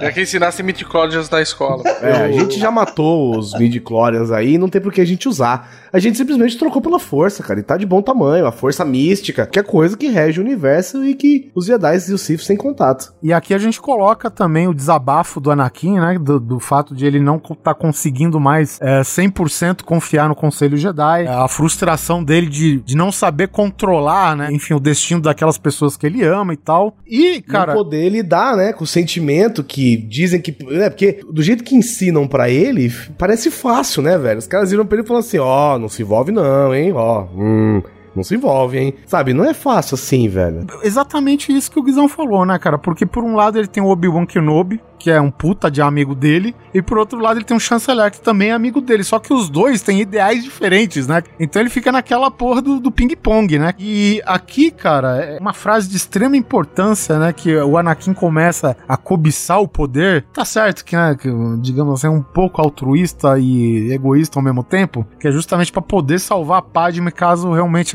É 0.00 0.10
que 0.12 0.22
ensinasse 0.22 0.62
midichlorians 0.62 1.28
na 1.30 1.40
escola. 1.40 1.82
É, 2.00 2.12
a 2.12 2.32
gente 2.32 2.58
já 2.58 2.70
matou 2.70 3.38
os 3.38 3.54
midi-chlorians 3.58 4.30
aí, 4.30 4.58
não 4.58 4.68
tem 4.68 4.80
por 4.80 4.92
que 4.92 5.00
a 5.00 5.04
gente 5.04 5.28
usar. 5.28 5.87
A 5.92 5.98
gente 5.98 6.18
simplesmente 6.18 6.58
trocou 6.58 6.82
pela 6.82 6.98
força, 6.98 7.42
cara, 7.42 7.60
e 7.60 7.62
tá 7.62 7.76
de 7.76 7.86
bom 7.86 8.02
tamanho, 8.02 8.46
a 8.46 8.52
força 8.52 8.84
mística, 8.84 9.46
que 9.46 9.58
é 9.58 9.62
coisa 9.62 9.96
que 9.96 10.08
rege 10.08 10.40
o 10.40 10.44
universo 10.44 11.04
e 11.04 11.14
que 11.14 11.50
os 11.54 11.66
Jedi 11.66 11.96
e 12.08 12.12
os 12.12 12.20
Sith 12.20 12.46
têm 12.46 12.56
contato. 12.56 13.12
E 13.22 13.32
aqui 13.32 13.54
a 13.54 13.58
gente 13.58 13.80
coloca 13.80 14.30
também 14.30 14.68
o 14.68 14.74
desabafo 14.74 15.40
do 15.40 15.50
Anakin, 15.50 15.98
né? 15.98 16.18
Do, 16.18 16.38
do 16.38 16.60
fato 16.60 16.94
de 16.94 17.06
ele 17.06 17.20
não 17.20 17.36
estar 17.36 17.74
conseguindo 17.74 18.38
mais 18.40 18.78
é, 18.80 19.00
100% 19.00 19.82
confiar 19.82 20.28
no 20.28 20.34
Conselho 20.34 20.76
Jedi. 20.76 21.24
é, 21.24 21.28
A 21.28 21.48
frustração 21.48 22.22
dele 22.22 22.46
de, 22.48 22.80
de 22.80 22.96
não 22.96 23.10
saber 23.12 23.48
controlar, 23.48 24.36
né? 24.36 24.48
Enfim, 24.50 24.74
o 24.74 24.80
destino 24.80 25.20
daquelas 25.20 25.58
pessoas 25.58 25.96
que 25.96 26.06
ele 26.06 26.24
ama 26.24 26.52
e 26.52 26.56
tal. 26.56 26.96
E, 27.06 27.40
cara. 27.42 27.72
Não 27.74 27.82
poder 27.82 28.08
lidar, 28.08 28.56
né, 28.56 28.72
com 28.72 28.84
o 28.84 28.86
sentimento 28.86 29.62
que 29.62 29.96
dizem 29.96 30.40
que. 30.40 30.56
É, 30.70 30.90
porque 30.90 31.20
do 31.30 31.42
jeito 31.42 31.64
que 31.64 31.74
ensinam 31.76 32.26
pra 32.26 32.50
ele, 32.50 32.92
parece 33.18 33.50
fácil, 33.50 34.02
né, 34.02 34.16
velho? 34.18 34.38
Os 34.38 34.46
caras 34.46 34.70
viram 34.70 34.86
pra 34.86 34.96
ele 34.96 35.04
e 35.04 35.06
falaram 35.06 35.26
assim: 35.26 35.38
ó, 35.38 35.77
não 35.78 35.88
se 35.88 36.02
envolve 36.02 36.32
não, 36.32 36.74
hein, 36.74 36.92
ó, 36.92 37.24
hum. 37.34 37.82
Não 38.14 38.24
se 38.24 38.34
envolve, 38.34 38.78
hein? 38.78 38.94
Sabe, 39.06 39.32
não 39.32 39.44
é 39.44 39.54
fácil 39.54 39.94
assim, 39.94 40.28
velho. 40.28 40.66
Exatamente 40.82 41.54
isso 41.54 41.70
que 41.70 41.78
o 41.78 41.82
Guizão 41.82 42.08
falou, 42.08 42.44
né, 42.44 42.58
cara? 42.58 42.76
Porque 42.76 43.06
por 43.06 43.22
um 43.22 43.36
lado 43.36 43.58
ele 43.58 43.68
tem 43.68 43.82
o 43.82 43.86
Obi-Wan 43.86 44.26
Kenobi, 44.26 44.80
que 44.98 45.10
é 45.10 45.20
um 45.20 45.30
puta 45.30 45.70
de 45.70 45.80
amigo 45.80 46.14
dele, 46.14 46.54
e 46.74 46.82
por 46.82 46.98
outro 46.98 47.18
lado 47.18 47.38
ele 47.38 47.44
tem 47.44 47.56
um 47.56 47.60
Chanceler, 47.60 48.10
que 48.10 48.20
também 48.20 48.50
é 48.50 48.52
amigo 48.52 48.80
dele. 48.80 49.04
Só 49.04 49.18
que 49.18 49.32
os 49.32 49.48
dois 49.48 49.82
têm 49.82 50.00
ideais 50.00 50.42
diferentes, 50.42 51.06
né? 51.06 51.22
Então 51.38 51.60
ele 51.60 51.70
fica 51.70 51.92
naquela 51.92 52.30
porra 52.30 52.60
do, 52.60 52.80
do 52.80 52.90
ping-pong, 52.90 53.58
né? 53.58 53.72
E 53.78 54.20
aqui, 54.26 54.70
cara, 54.70 55.16
é 55.18 55.38
uma 55.38 55.52
frase 55.52 55.88
de 55.88 55.96
extrema 55.96 56.36
importância, 56.36 57.18
né? 57.18 57.32
Que 57.32 57.56
o 57.56 57.78
Anakin 57.78 58.12
começa 58.12 58.76
a 58.88 58.96
cobiçar 58.96 59.60
o 59.60 59.68
poder. 59.68 60.24
Tá 60.32 60.44
certo 60.44 60.84
que, 60.84 60.96
né, 60.96 61.16
que 61.20 61.28
digamos 61.60 61.94
assim, 61.94 62.06
é 62.06 62.10
um 62.10 62.22
pouco 62.22 62.60
altruísta 62.60 63.38
e 63.38 63.92
egoísta 63.92 64.38
ao 64.38 64.42
mesmo 64.42 64.62
tempo, 64.62 65.06
que 65.20 65.28
é 65.28 65.32
justamente 65.32 65.72
pra 65.72 65.82
poder 65.82 66.18
salvar 66.18 66.58
a 66.58 66.62
Padme 66.62 67.10
caso 67.10 67.52
realmente 67.52 67.92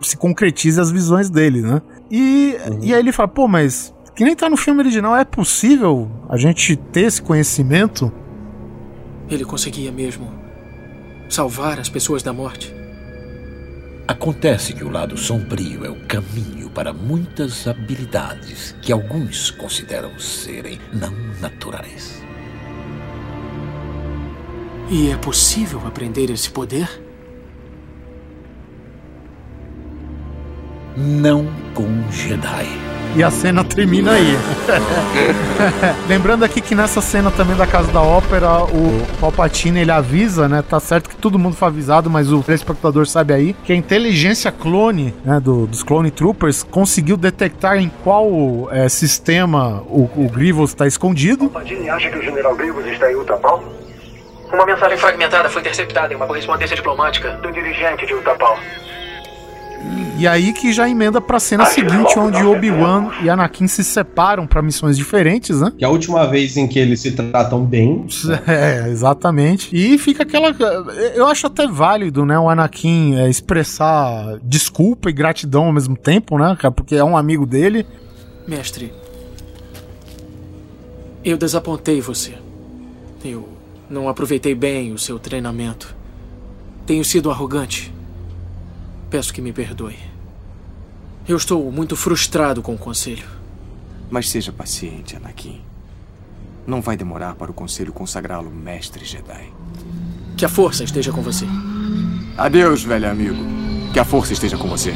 se 0.00 0.16
concretize 0.16 0.80
as 0.80 0.90
visões 0.90 1.30
dele, 1.30 1.60
né? 1.62 1.82
E, 2.10 2.56
e 2.80 2.92
aí 2.92 3.00
ele 3.00 3.12
fala, 3.12 3.28
pô, 3.28 3.48
mas 3.48 3.94
que 4.14 4.24
nem 4.24 4.36
tá 4.36 4.48
no 4.48 4.56
filme 4.56 4.80
original, 4.80 5.16
é 5.16 5.24
possível 5.24 6.10
a 6.28 6.36
gente 6.36 6.76
ter 6.76 7.02
esse 7.02 7.22
conhecimento? 7.22 8.12
Ele 9.28 9.44
conseguia 9.44 9.90
mesmo 9.90 10.32
salvar 11.28 11.80
as 11.80 11.88
pessoas 11.88 12.22
da 12.22 12.32
morte. 12.32 12.74
Acontece 14.06 14.74
que 14.74 14.84
o 14.84 14.90
lado 14.90 15.16
sombrio 15.16 15.84
é 15.86 15.88
o 15.88 16.06
caminho 16.06 16.68
para 16.70 16.92
muitas 16.92 17.66
habilidades 17.66 18.74
que 18.82 18.92
alguns 18.92 19.50
consideram 19.50 20.18
serem 20.18 20.78
não 20.92 21.12
naturais. 21.40 22.22
E 24.90 25.10
é 25.10 25.16
possível 25.16 25.80
aprender 25.86 26.30
esse 26.30 26.50
poder? 26.50 27.11
Não 30.96 31.46
com 31.74 31.86
Jedi. 32.10 32.66
E 33.14 33.22
a 33.22 33.30
cena 33.30 33.62
termina 33.62 34.12
aí. 34.12 34.36
Lembrando 36.08 36.44
aqui 36.44 36.60
que 36.62 36.74
nessa 36.74 37.02
cena 37.02 37.30
também 37.30 37.54
da 37.56 37.66
Casa 37.66 37.92
da 37.92 38.00
Ópera, 38.00 38.64
o 38.64 39.06
Palpatine 39.20 39.80
ele 39.80 39.90
avisa, 39.90 40.48
né? 40.48 40.62
Tá 40.66 40.80
certo 40.80 41.10
que 41.10 41.16
todo 41.16 41.38
mundo 41.38 41.54
foi 41.54 41.68
avisado, 41.68 42.08
mas 42.08 42.32
o 42.32 42.42
telespectador 42.42 43.06
sabe 43.06 43.34
aí 43.34 43.54
que 43.64 43.72
a 43.72 43.76
inteligência 43.76 44.50
clone, 44.50 45.14
né, 45.24 45.38
do- 45.40 45.66
dos 45.66 45.82
Clone 45.82 46.10
Troopers 46.10 46.62
conseguiu 46.62 47.18
detectar 47.18 47.76
em 47.76 47.90
qual 48.02 48.26
é, 48.70 48.88
sistema 48.88 49.82
o, 49.88 50.08
o 50.16 50.30
Grievous 50.32 50.70
está 50.70 50.86
escondido. 50.86 51.50
Palpatine 51.50 51.90
acha 51.90 52.10
que 52.10 52.16
o 52.18 52.22
General 52.22 52.54
Grievous 52.56 52.86
está 52.86 53.12
em 53.12 53.16
Utapau? 53.16 53.62
Uma 54.50 54.64
mensagem 54.66 54.96
fragmentada 54.96 55.48
foi 55.50 55.60
interceptada 55.60 56.12
em 56.12 56.16
uma 56.16 56.26
correspondência 56.26 56.76
diplomática. 56.76 57.30
Do 57.42 57.50
dirigente 57.52 58.06
de 58.06 58.14
Utapau. 58.14 58.58
E 60.18 60.26
aí 60.28 60.52
que 60.52 60.72
já 60.72 60.88
emenda 60.88 61.20
pra 61.20 61.40
cena 61.40 61.64
seguinte, 61.66 62.16
onde 62.16 62.40
Obi-Wan 62.44 63.10
e 63.22 63.28
Anakin 63.28 63.66
se 63.66 63.82
separam 63.82 64.46
pra 64.46 64.62
missões 64.62 64.96
diferentes, 64.96 65.60
né? 65.60 65.72
Que 65.76 65.84
é 65.84 65.86
a 65.88 65.90
última 65.90 66.26
vez 66.26 66.56
em 66.56 66.68
que 66.68 66.78
eles 66.78 67.00
se 67.00 67.12
tratam 67.12 67.64
bem. 67.64 68.06
É, 68.46 68.88
exatamente. 68.88 69.74
E 69.74 69.98
fica 69.98 70.22
aquela. 70.22 70.50
Eu 71.14 71.26
acho 71.26 71.46
até 71.46 71.66
válido, 71.66 72.24
né? 72.24 72.38
O 72.38 72.48
Anakin 72.48 73.16
é, 73.16 73.28
expressar 73.28 74.38
desculpa 74.42 75.10
e 75.10 75.12
gratidão 75.12 75.64
ao 75.64 75.72
mesmo 75.72 75.96
tempo, 75.96 76.38
né? 76.38 76.56
cara? 76.58 76.70
Porque 76.70 76.94
é 76.94 77.04
um 77.04 77.16
amigo 77.16 77.46
dele. 77.46 77.86
Mestre, 78.46 78.92
eu 81.24 81.36
desapontei 81.36 82.00
você. 82.00 82.34
Eu 83.24 83.48
não 83.88 84.08
aproveitei 84.08 84.54
bem 84.54 84.92
o 84.92 84.98
seu 84.98 85.18
treinamento. 85.18 85.94
Tenho 86.86 87.04
sido 87.04 87.30
arrogante. 87.30 87.92
Peço 89.12 89.34
que 89.34 89.42
me 89.42 89.52
perdoe. 89.52 89.98
Eu 91.28 91.36
estou 91.36 91.70
muito 91.70 91.94
frustrado 91.94 92.62
com 92.62 92.72
o 92.72 92.78
conselho. 92.78 93.28
Mas 94.10 94.30
seja 94.30 94.50
paciente, 94.50 95.14
Anakin. 95.14 95.60
Não 96.66 96.80
vai 96.80 96.96
demorar 96.96 97.34
para 97.34 97.50
o 97.50 97.54
conselho 97.54 97.92
consagrá-lo 97.92 98.50
mestre 98.50 99.04
Jedi. 99.04 99.52
Que 100.34 100.46
a 100.46 100.48
força 100.48 100.82
esteja 100.82 101.12
com 101.12 101.20
você. 101.20 101.44
Adeus, 102.38 102.84
velho 102.84 103.10
amigo. 103.10 103.36
Que 103.92 103.98
a 103.98 104.04
força 104.06 104.32
esteja 104.32 104.56
com 104.56 104.66
você. 104.66 104.94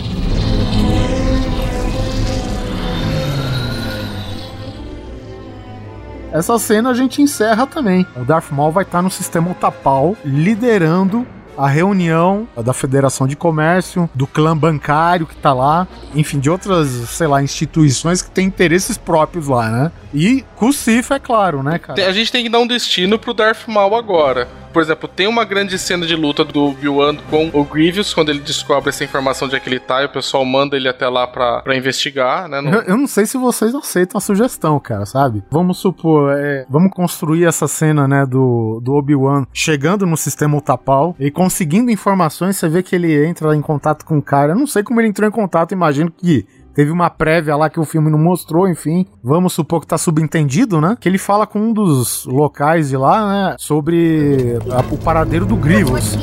Essa 6.32 6.59
cena 6.59 6.88
a 6.88 6.94
gente 6.94 7.20
encerra 7.20 7.66
também. 7.66 8.06
O 8.16 8.24
Darth 8.24 8.51
Maul 8.51 8.72
vai 8.72 8.84
estar 8.84 9.02
no 9.02 9.10
sistema 9.10 9.51
Utapau, 9.51 10.16
liderando 10.24 11.26
a 11.56 11.68
reunião 11.68 12.46
da 12.56 12.72
Federação 12.72 13.26
de 13.26 13.36
Comércio, 13.36 14.08
do 14.14 14.26
clã 14.26 14.56
bancário 14.56 15.26
que 15.26 15.36
tá 15.36 15.52
lá, 15.52 15.86
enfim, 16.14 16.38
de 16.38 16.50
outras, 16.50 16.88
sei 16.88 17.26
lá, 17.26 17.42
instituições 17.42 18.22
que 18.22 18.30
têm 18.30 18.46
interesses 18.46 18.96
próprios 18.96 19.48
lá, 19.48 19.68
né? 19.68 19.92
E 20.12 20.44
com 20.56 20.68
o 20.68 20.72
Sif, 20.72 21.12
é 21.12 21.18
claro, 21.18 21.62
né, 21.62 21.78
cara? 21.78 22.06
A 22.06 22.12
gente 22.12 22.30
tem 22.30 22.44
que 22.44 22.50
dar 22.50 22.58
um 22.58 22.66
destino 22.66 23.18
pro 23.18 23.34
Darth 23.34 23.66
Maul 23.66 23.96
agora. 23.96 24.48
Por 24.77 24.82
exemplo, 24.82 25.09
tem 25.09 25.27
uma 25.27 25.43
grande 25.43 25.78
cena 25.78 26.05
de 26.05 26.15
luta 26.15 26.44
do 26.44 26.66
Obi-Wan 26.66 27.16
com 27.31 27.48
o 27.55 27.65
Grievous, 27.65 28.12
quando 28.12 28.28
ele 28.28 28.40
descobre 28.40 28.90
essa 28.90 29.03
informação 29.03 29.48
de 29.48 29.59
que 29.59 29.70
ele 29.70 29.81
tá, 29.81 30.03
e 30.03 30.05
o 30.05 30.11
pessoal 30.11 30.44
manda 30.44 30.77
ele 30.77 30.86
até 30.86 31.09
lá 31.09 31.27
pra, 31.27 31.62
pra 31.62 31.74
investigar, 31.74 32.47
né? 32.47 32.61
No... 32.61 32.69
Eu, 32.69 32.82
eu, 32.82 32.97
não 32.98 33.07
sei 33.07 33.24
se 33.24 33.39
vocês 33.39 33.74
aceitam 33.74 34.19
a 34.19 34.20
sugestão, 34.20 34.78
cara, 34.78 35.07
sabe? 35.07 35.43
Vamos 35.51 35.78
supor, 35.78 36.31
é, 36.36 36.66
vamos 36.69 36.93
construir 36.93 37.47
essa 37.47 37.66
cena, 37.66 38.07
né, 38.07 38.27
do, 38.27 38.78
do 38.85 38.93
Obi-Wan 38.93 39.47
chegando 39.51 40.05
no 40.05 40.15
sistema 40.15 40.59
Utapau 40.59 41.16
e 41.19 41.31
conseguindo 41.31 41.90
informações, 41.90 42.59
você 42.59 42.69
vê 42.69 42.82
que 42.82 42.94
ele 42.94 43.27
entra 43.27 43.57
em 43.57 43.62
contato 43.62 44.05
com 44.05 44.19
o 44.19 44.23
cara. 44.23 44.53
Eu 44.53 44.59
não 44.59 44.66
sei 44.66 44.82
como 44.82 45.01
ele 45.01 45.09
entrou 45.09 45.27
em 45.27 45.32
contato, 45.32 45.73
imagino 45.73 46.12
que 46.15 46.44
Teve 46.77 46.90
uma 46.90 47.09
prévia 47.09 47.57
lá 47.57 47.70
que 47.70 47.81
o 47.81 47.86
filme 47.86 48.11
não 48.11 48.19
mostrou, 48.19 48.69
enfim. 48.69 49.07
Vamos 49.24 49.55
supor 49.55 49.81
que 49.81 49.86
tá 49.86 49.97
subentendido, 49.97 50.78
né? 50.78 50.94
Que 51.01 51.09
ele 51.09 51.16
fala 51.16 51.47
com 51.47 51.59
um 51.59 51.73
dos 51.73 52.27
locais 52.27 52.90
de 52.90 52.98
lá, 52.98 53.27
né? 53.27 53.57
Sobre 53.59 54.59
a, 54.70 54.81
o 54.93 54.98
paradeiro 54.98 55.47
do 55.47 55.57
Grievous. 55.57 56.19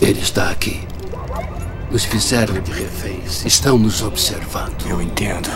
Ele 0.00 0.20
está 0.20 0.48
aqui. 0.48 0.88
Nos 1.90 2.06
fizeram 2.06 2.54
de 2.62 2.72
reféns. 2.72 3.44
Estão 3.44 3.76
nos 3.76 4.02
observando. 4.02 4.86
Eu 4.88 5.02
entendo. 5.02 5.50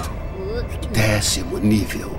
Décimo 0.93 1.57
nível. 1.57 2.13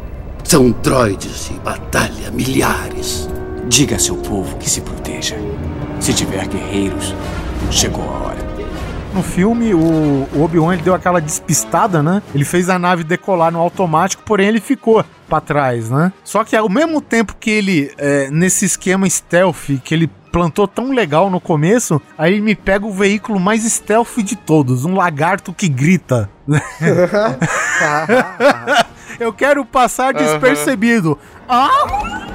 São 0.44 0.72
droides 0.72 1.50
de 1.50 1.60
batalha, 1.60 2.32
milhares. 2.32 3.30
Diga 3.68 3.98
a 3.98 4.00
seu 4.00 4.16
povo 4.16 4.58
que 4.58 4.68
se 4.68 4.82
proteja. 4.82 5.36
Se 6.00 6.12
tiver 6.12 6.48
guerreiros, 6.48 7.14
chegou 7.70 8.04
a 8.04 8.30
hora. 8.30 8.59
No 9.14 9.24
filme, 9.24 9.74
o, 9.74 10.28
o 10.34 10.44
Obi-Wan 10.44 10.78
deu 10.78 10.94
aquela 10.94 11.20
despistada, 11.20 12.04
né? 12.04 12.22
Ele 12.34 12.46
fez 12.46 12.70
a 12.70 12.78
nave 12.78 13.04
decolar 13.04 13.52
no 13.52 13.60
automático, 13.60 14.24
porém 14.24 14.48
ele 14.48 14.62
ficou 14.62 15.04
para 15.28 15.42
trás, 15.42 15.90
né? 15.90 16.14
Só 16.24 16.44
que 16.44 16.56
ao 16.56 16.70
mesmo 16.70 17.02
tempo 17.02 17.36
que 17.40 17.50
ele, 17.50 17.92
é, 17.98 18.30
nesse 18.30 18.66
esquema 18.66 19.10
stealth, 19.10 19.80
que 19.84 19.94
ele 19.94 20.10
plantou 20.32 20.68
tão 20.68 20.92
legal 20.92 21.30
no 21.30 21.42
começo, 21.42 22.02
aí 22.18 22.34
ele 22.34 22.42
me 22.42 22.56
pega 22.56 22.86
o 22.86 22.94
veículo 22.94 23.40
mais 23.40 23.64
stealth 23.64 24.18
de 24.18 24.36
todos, 24.36 24.86
um 24.86 24.96
lagarto 24.96 25.54
que 25.54 25.68
grita. 25.68 26.30
Eu 29.20 29.34
quero 29.34 29.66
passar 29.66 30.14
despercebido. 30.14 31.18
Ah, 31.52 31.70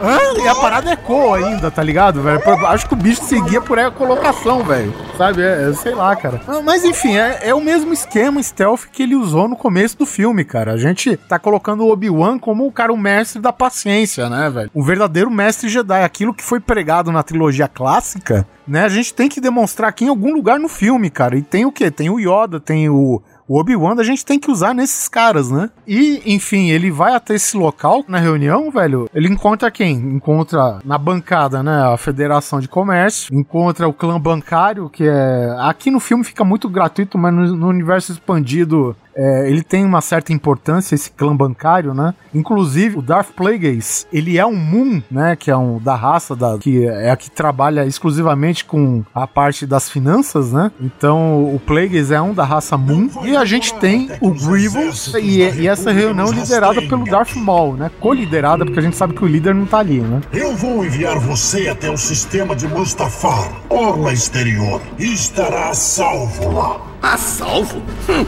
ah, 0.02 0.42
e 0.42 0.48
a 0.48 0.54
parada 0.56 0.92
ecoa 0.92 1.36
ainda, 1.36 1.70
tá 1.70 1.82
ligado, 1.82 2.20
velho? 2.20 2.42
Acho 2.66 2.88
que 2.88 2.94
o 2.94 2.96
bicho 2.96 3.22
seguia 3.22 3.60
por 3.60 3.78
aí 3.78 3.84
a 3.84 3.90
colocação, 3.90 4.64
velho. 4.64 4.92
Sabe? 5.16 5.40
É, 5.40 5.70
é, 5.70 5.72
sei 5.72 5.94
lá, 5.94 6.16
cara. 6.16 6.40
Ah, 6.48 6.60
mas 6.60 6.84
enfim, 6.84 7.16
é, 7.16 7.38
é, 7.42 7.54
o 7.54 7.60
mesmo 7.60 7.92
esquema 7.92 8.42
stealth 8.42 8.86
que 8.92 9.04
ele 9.04 9.14
usou 9.14 9.46
no 9.46 9.54
começo 9.54 9.96
do 9.96 10.04
filme, 10.04 10.44
cara. 10.44 10.72
A 10.72 10.76
gente 10.76 11.16
tá 11.16 11.38
colocando 11.38 11.84
o 11.84 11.92
Obi-Wan 11.92 12.40
como 12.40 12.66
o 12.66 12.72
cara, 12.72 12.92
o 12.92 12.96
mestre 12.96 13.40
da 13.40 13.52
paciência, 13.52 14.28
né, 14.28 14.50
velho? 14.50 14.70
O 14.74 14.82
verdadeiro 14.82 15.30
mestre 15.30 15.68
Jedi. 15.68 16.02
Aquilo 16.02 16.34
que 16.34 16.42
foi 16.42 16.58
pregado 16.58 17.12
na 17.12 17.22
trilogia 17.22 17.68
clássica, 17.68 18.44
né? 18.66 18.84
A 18.84 18.88
gente 18.88 19.14
tem 19.14 19.28
que 19.28 19.40
demonstrar 19.40 19.90
aqui 19.90 20.06
em 20.06 20.08
algum 20.08 20.34
lugar 20.34 20.58
no 20.58 20.68
filme, 20.68 21.08
cara. 21.08 21.36
E 21.36 21.42
tem 21.42 21.64
o 21.64 21.70
quê? 21.70 21.88
Tem 21.88 22.10
o 22.10 22.18
Yoda, 22.18 22.58
tem 22.58 22.88
o 22.88 23.22
o 23.46 23.58
Obi-Wan 23.58 23.94
a 23.98 24.04
gente 24.04 24.24
tem 24.24 24.38
que 24.38 24.50
usar 24.50 24.74
nesses 24.74 25.08
caras, 25.08 25.50
né? 25.50 25.70
E, 25.86 26.22
enfim, 26.26 26.70
ele 26.70 26.90
vai 26.90 27.14
até 27.14 27.34
esse 27.34 27.56
local 27.56 28.04
na 28.08 28.18
reunião, 28.18 28.70
velho. 28.70 29.08
Ele 29.14 29.28
encontra 29.28 29.70
quem? 29.70 29.96
Encontra 29.96 30.78
na 30.84 30.96
bancada, 30.96 31.62
né? 31.62 31.92
A 31.92 31.96
Federação 31.96 32.60
de 32.60 32.68
Comércio, 32.68 33.34
encontra 33.34 33.86
o 33.86 33.92
clã 33.92 34.20
bancário, 34.20 34.88
que 34.88 35.04
é. 35.06 35.54
Aqui 35.60 35.90
no 35.90 36.00
filme 36.00 36.24
fica 36.24 36.44
muito 36.44 36.68
gratuito, 36.68 37.18
mas 37.18 37.34
no, 37.34 37.56
no 37.56 37.68
universo 37.68 38.12
expandido 38.12 38.96
é, 39.16 39.48
ele 39.48 39.62
tem 39.62 39.84
uma 39.84 40.00
certa 40.00 40.32
importância, 40.32 40.94
esse 40.94 41.10
clã 41.10 41.34
bancário, 41.34 41.94
né? 41.94 42.14
Inclusive, 42.34 42.98
o 42.98 43.02
Darth 43.02 43.30
Plagueis, 43.30 44.06
ele 44.12 44.38
é 44.38 44.46
um 44.46 44.54
Moon, 44.54 45.02
né? 45.10 45.36
Que 45.36 45.50
é 45.50 45.56
um 45.56 45.78
da 45.78 45.94
raça 45.94 46.34
da, 46.34 46.58
que 46.58 46.84
é 46.84 47.10
a 47.10 47.16
que 47.16 47.30
trabalha 47.30 47.84
exclusivamente 47.86 48.64
com 48.64 49.04
a 49.14 49.26
parte 49.26 49.66
das 49.66 49.88
finanças, 49.88 50.52
né? 50.52 50.70
Então, 50.80 51.44
o 51.44 51.60
Plagueis 51.64 52.10
é 52.10 52.20
um 52.20 52.34
da 52.34 52.44
raça 52.44 52.76
Moon. 52.76 53.08
E 53.24 53.36
a 53.36 53.44
gente 53.44 53.74
tem 53.74 54.10
o 54.20 54.30
Grievous 54.30 55.12
e, 55.14 55.40
e 55.40 55.68
essa 55.68 55.92
reunião 55.92 56.30
liderada 56.30 56.82
pelo 56.82 57.04
Darth 57.04 57.36
Maul, 57.36 57.74
né? 57.76 57.90
Co-liderada, 58.00 58.64
porque 58.64 58.80
a 58.80 58.82
gente 58.82 58.96
sabe 58.96 59.14
que 59.14 59.24
o 59.24 59.26
líder 59.26 59.54
não 59.54 59.66
tá 59.66 59.78
ali, 59.78 60.00
né? 60.00 60.20
Eu 60.32 60.56
vou 60.56 60.84
enviar 60.84 61.18
você 61.18 61.68
até 61.68 61.90
o 61.90 61.96
sistema 61.96 62.54
de 62.56 62.66
Mustafar, 62.66 63.52
Orla 63.68 64.12
Exterior, 64.12 64.80
e 64.98 65.12
estará 65.12 65.70
a 65.70 65.74
salvo 65.74 66.52
lá. 66.52 66.80
A 67.02 67.16
salvo? 67.16 67.82
Hum. 68.08 68.24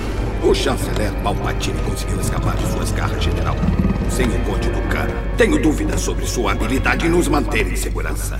O 0.46 0.54
chanceler 0.54 1.12
Palpatine 1.24 1.82
conseguiu 1.82 2.20
escapar 2.20 2.56
de 2.56 2.70
suas 2.70 2.92
garras, 2.92 3.24
general. 3.24 3.56
Sem 4.08 4.28
o 4.28 4.44
Conde 4.44 4.70
do 4.70 4.80
Cara, 4.88 5.10
tenho 5.36 5.60
dúvidas 5.60 6.00
sobre 6.00 6.24
sua 6.24 6.52
habilidade 6.52 7.04
em 7.04 7.10
nos 7.10 7.26
manter 7.26 7.66
em 7.66 7.74
segurança. 7.74 8.38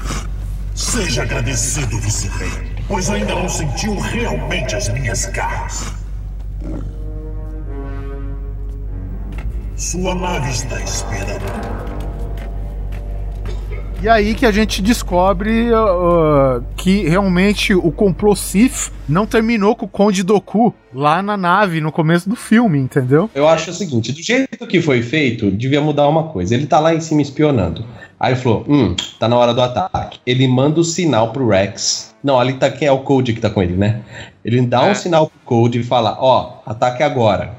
Seja 0.73 1.25
agradecido, 1.25 1.99
vice-rei, 1.99 2.77
pois 2.87 3.11
ainda 3.11 3.35
não 3.35 3.49
sentiu 3.49 3.99
realmente 3.99 4.77
as 4.77 4.89
minhas 4.91 5.27
garras. 5.27 5.95
Sua 9.75 10.15
nave 10.15 10.49
está 10.53 10.81
esperando. 10.81 11.96
E 14.03 14.09
aí 14.09 14.35
que 14.35 14.45
a 14.45 14.53
gente 14.53 14.83
descobre 14.83 15.71
uh, 15.73 16.63
que 16.77 17.09
realmente 17.09 17.75
o 17.75 17.91
complô 17.91 18.37
Sith 18.37 18.93
não 19.09 19.27
terminou 19.27 19.75
com 19.75 19.87
o 19.87 19.89
Conde 19.89 20.23
Doku 20.23 20.73
lá 20.95 21.23
na 21.23 21.37
nave 21.37 21.81
no 21.81 21.91
começo 21.91 22.29
do 22.29 22.37
filme, 22.37 22.79
entendeu? 22.79 23.31
Eu 23.35 23.49
acho 23.49 23.71
o 23.71 23.75
seguinte, 23.75 24.13
do 24.13 24.23
jeito 24.23 24.67
que 24.67 24.83
foi 24.83 25.03
feito, 25.03 25.51
devia 25.51 25.81
mudar 25.81 26.09
uma 26.09 26.25
coisa. 26.25 26.55
Ele 26.55 26.67
tá 26.67 26.79
lá 26.79 26.95
em 26.95 27.01
cima 27.01 27.23
espionando. 27.23 27.85
Aí 28.21 28.33
ele 28.33 28.41
falou, 28.41 28.65
hum, 28.69 28.95
tá 29.19 29.29
na 29.29 29.37
hora 29.37 29.55
do 29.55 29.63
ataque. 29.63 30.21
Ele 30.27 30.47
manda 30.47 30.79
o 30.79 30.85
sinal 30.85 31.33
pro 31.33 31.49
Rex. 31.49 32.15
Não, 32.23 32.39
ali 32.39 32.55
tá 32.55 32.71
quem 32.71 32.89
é 32.89 32.93
o 32.93 32.99
Code 32.99 33.33
que 33.33 33.41
tá 33.41 33.49
com 33.49 33.63
ele, 33.63 33.77
né? 33.77 34.01
Ele 34.45 34.61
dá 34.63 34.85
um 34.85 34.95
sinal 34.95 35.29
pro 35.29 35.39
Code 35.45 35.81
e 35.81 35.83
fala, 35.83 36.17
ó, 36.21 36.61
oh, 36.67 36.71
ataque 36.71 37.03
agora. 37.03 37.55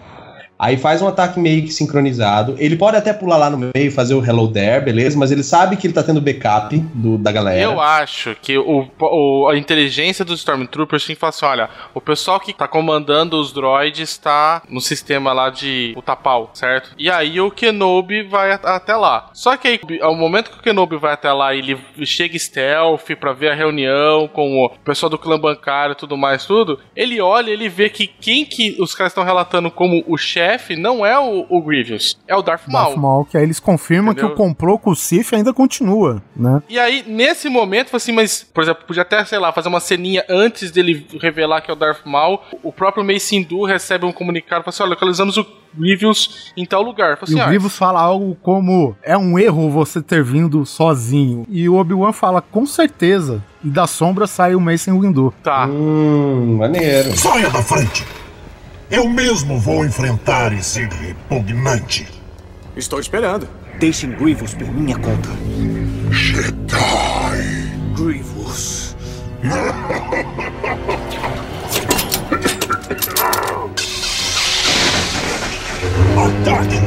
Aí 0.60 0.76
faz 0.76 1.02
um 1.02 1.08
ataque 1.08 1.40
meio 1.40 1.64
que 1.64 1.72
sincronizado. 1.72 2.56
Ele 2.58 2.76
pode 2.76 2.98
até 2.98 3.14
pular 3.14 3.38
lá 3.38 3.50
no 3.50 3.58
meio 3.58 3.72
e 3.76 3.92
fazer 3.92 4.16
o 4.16 4.26
Hello 4.26 4.48
There, 4.48 4.84
beleza? 4.84 5.18
Mas 5.18 5.32
ele 5.32 5.44
sabe 5.44 5.78
que 5.78 5.86
ele 5.86 5.94
tá 5.94 6.02
tendo 6.02 6.20
backup 6.20 6.76
do, 6.96 7.18
da 7.18 7.32
galera. 7.32 7.62
Eu 7.62 7.80
acho 7.80 8.36
que 8.42 8.58
o, 8.58 8.88
o, 9.00 9.48
a 9.50 9.58
inteligência 9.58 10.26
dos 10.26 10.40
Stormtroopers 10.40 11.06
tem 11.06 11.16
que 11.16 11.20
falar 11.20 11.30
assim: 11.30 11.46
olha, 11.46 11.70
o 11.94 12.02
pessoal 12.02 12.40
que 12.40 12.54
tá 12.54 12.68
comandando 12.68 13.40
os 13.40 13.54
droids 13.54 14.18
tá 14.18 14.64
no 14.68 14.82
sistema 14.82 15.32
lá 15.32 15.50
de 15.50 15.94
Utapau, 15.96 16.50
certo? 16.54 16.92
E 16.98 17.10
aí 17.10 17.40
o 17.40 17.52
Kenobi 17.52 18.24
vai 18.24 18.52
até 18.52 18.96
lá. 18.96 19.30
Só 19.34 19.56
que 19.58 19.68
aí, 19.68 19.80
ao 20.02 20.16
momento 20.16 20.50
que 20.50 20.58
o 20.58 20.64
Kenobi 20.64 20.98
vai 20.98 21.14
até 21.14 21.32
lá, 21.32 21.54
ele 21.54 21.78
chega 22.04 22.38
stealth 22.38 23.16
pra 23.20 23.34
ver 23.34 23.52
a 23.52 23.56
reunião 23.56 24.28
com 24.28 24.66
o 24.66 24.70
pessoal 24.84 25.10
do 25.10 25.20
clã 25.20 25.40
bancário 25.40 25.94
e 25.94 25.98
tudo 25.98 26.18
mais, 26.18 26.46
tudo. 26.46 26.80
Ele 26.96 27.22
olha, 27.22 27.52
ele 27.52 27.70
vê 27.70 27.90
que 27.90 28.08
quem 28.08 28.44
que 28.44 28.76
os 28.80 28.96
caras 28.96 29.12
estão 29.12 29.24
relatando 29.24 29.70
como 29.70 30.04
o 30.08 30.18
chefe 30.18 30.47
chefe 30.48 30.76
não 30.76 31.06
é 31.06 31.20
o, 31.20 31.46
o 31.50 31.62
Grievous, 31.62 32.18
é 32.28 32.36
o 32.36 32.42
Darth 32.42 32.68
Maul. 32.68 32.86
Darth 32.90 32.98
Maul, 32.98 33.26
que 33.26 33.38
aí 33.38 33.44
eles 33.44 33.60
confirmam 33.60 34.14
Entendeu? 34.14 34.30
que 34.30 34.34
o 34.34 34.38
complô 34.38 34.80
com 34.80 34.92
o 34.92 34.96
Sif 34.96 35.36
ainda 35.36 35.54
continua, 35.54 36.22
né? 36.36 36.62
E 36.70 36.80
aí, 36.80 37.04
nesse 37.06 37.50
momento, 37.50 37.96
assim, 37.96 38.12
mas, 38.12 38.44
por 38.54 38.64
exemplo, 38.64 38.86
podia 38.86 39.02
até, 39.02 39.24
sei 39.26 39.40
lá, 39.40 39.52
fazer 39.52 39.68
uma 39.68 39.80
ceninha 39.80 40.24
antes 40.30 40.72
dele 40.72 41.06
revelar 41.22 41.62
que 41.62 41.70
é 41.70 41.74
o 41.74 41.78
Darth 41.78 42.06
Maul. 42.06 42.40
O 42.64 42.72
próprio 42.72 43.04
Mace 43.04 43.38
Windu 43.38 43.66
recebe 43.66 44.06
um 44.06 44.12
comunicado, 44.12 44.64
fala 44.64 44.70
assim, 44.70 44.84
olha, 44.84 44.90
localizamos 44.92 45.38
o 45.38 45.46
Grievous 45.76 46.52
em 46.56 46.66
tal 46.66 46.82
lugar. 46.82 47.18
Fala 47.18 47.30
E 47.30 47.34
assim, 47.34 47.40
o 47.40 47.44
ah, 47.44 47.48
Grievous 47.48 47.78
fala 47.78 48.02
algo 48.02 48.36
como: 48.42 48.96
é 49.04 49.18
um 49.18 49.38
erro 49.38 49.70
você 49.70 50.02
ter 50.02 50.24
vindo 50.24 50.66
sozinho. 50.66 51.46
E 51.50 51.68
o 51.68 51.76
Obi-Wan 51.76 52.14
fala: 52.14 52.42
com 52.42 52.66
certeza. 52.66 53.44
E 53.64 53.70
da 53.70 53.86
sombra 53.86 54.26
sai 54.26 54.56
o 54.56 54.62
Mace 54.62 54.90
Windu. 54.90 55.34
Tá. 55.44 55.68
Hum, 55.68 56.58
maneiro. 56.58 57.16
Saia 57.16 57.50
da 57.50 57.62
frente! 57.62 58.06
Eu 58.90 59.10
mesmo 59.10 59.60
vou 59.60 59.86
enfrentar 59.86 60.54
esse 60.54 60.80
repugnante. 60.80 62.08
Estou 62.76 63.02
esperando. 63.02 63.50
Deixem 63.80 64.12
Grievous 64.12 64.54
por 64.54 64.72
minha 64.72 64.98
conta. 64.98 65.30
Jedi. 66.10 66.78
Grievous. 67.96 68.96
Ataque! 76.16 76.78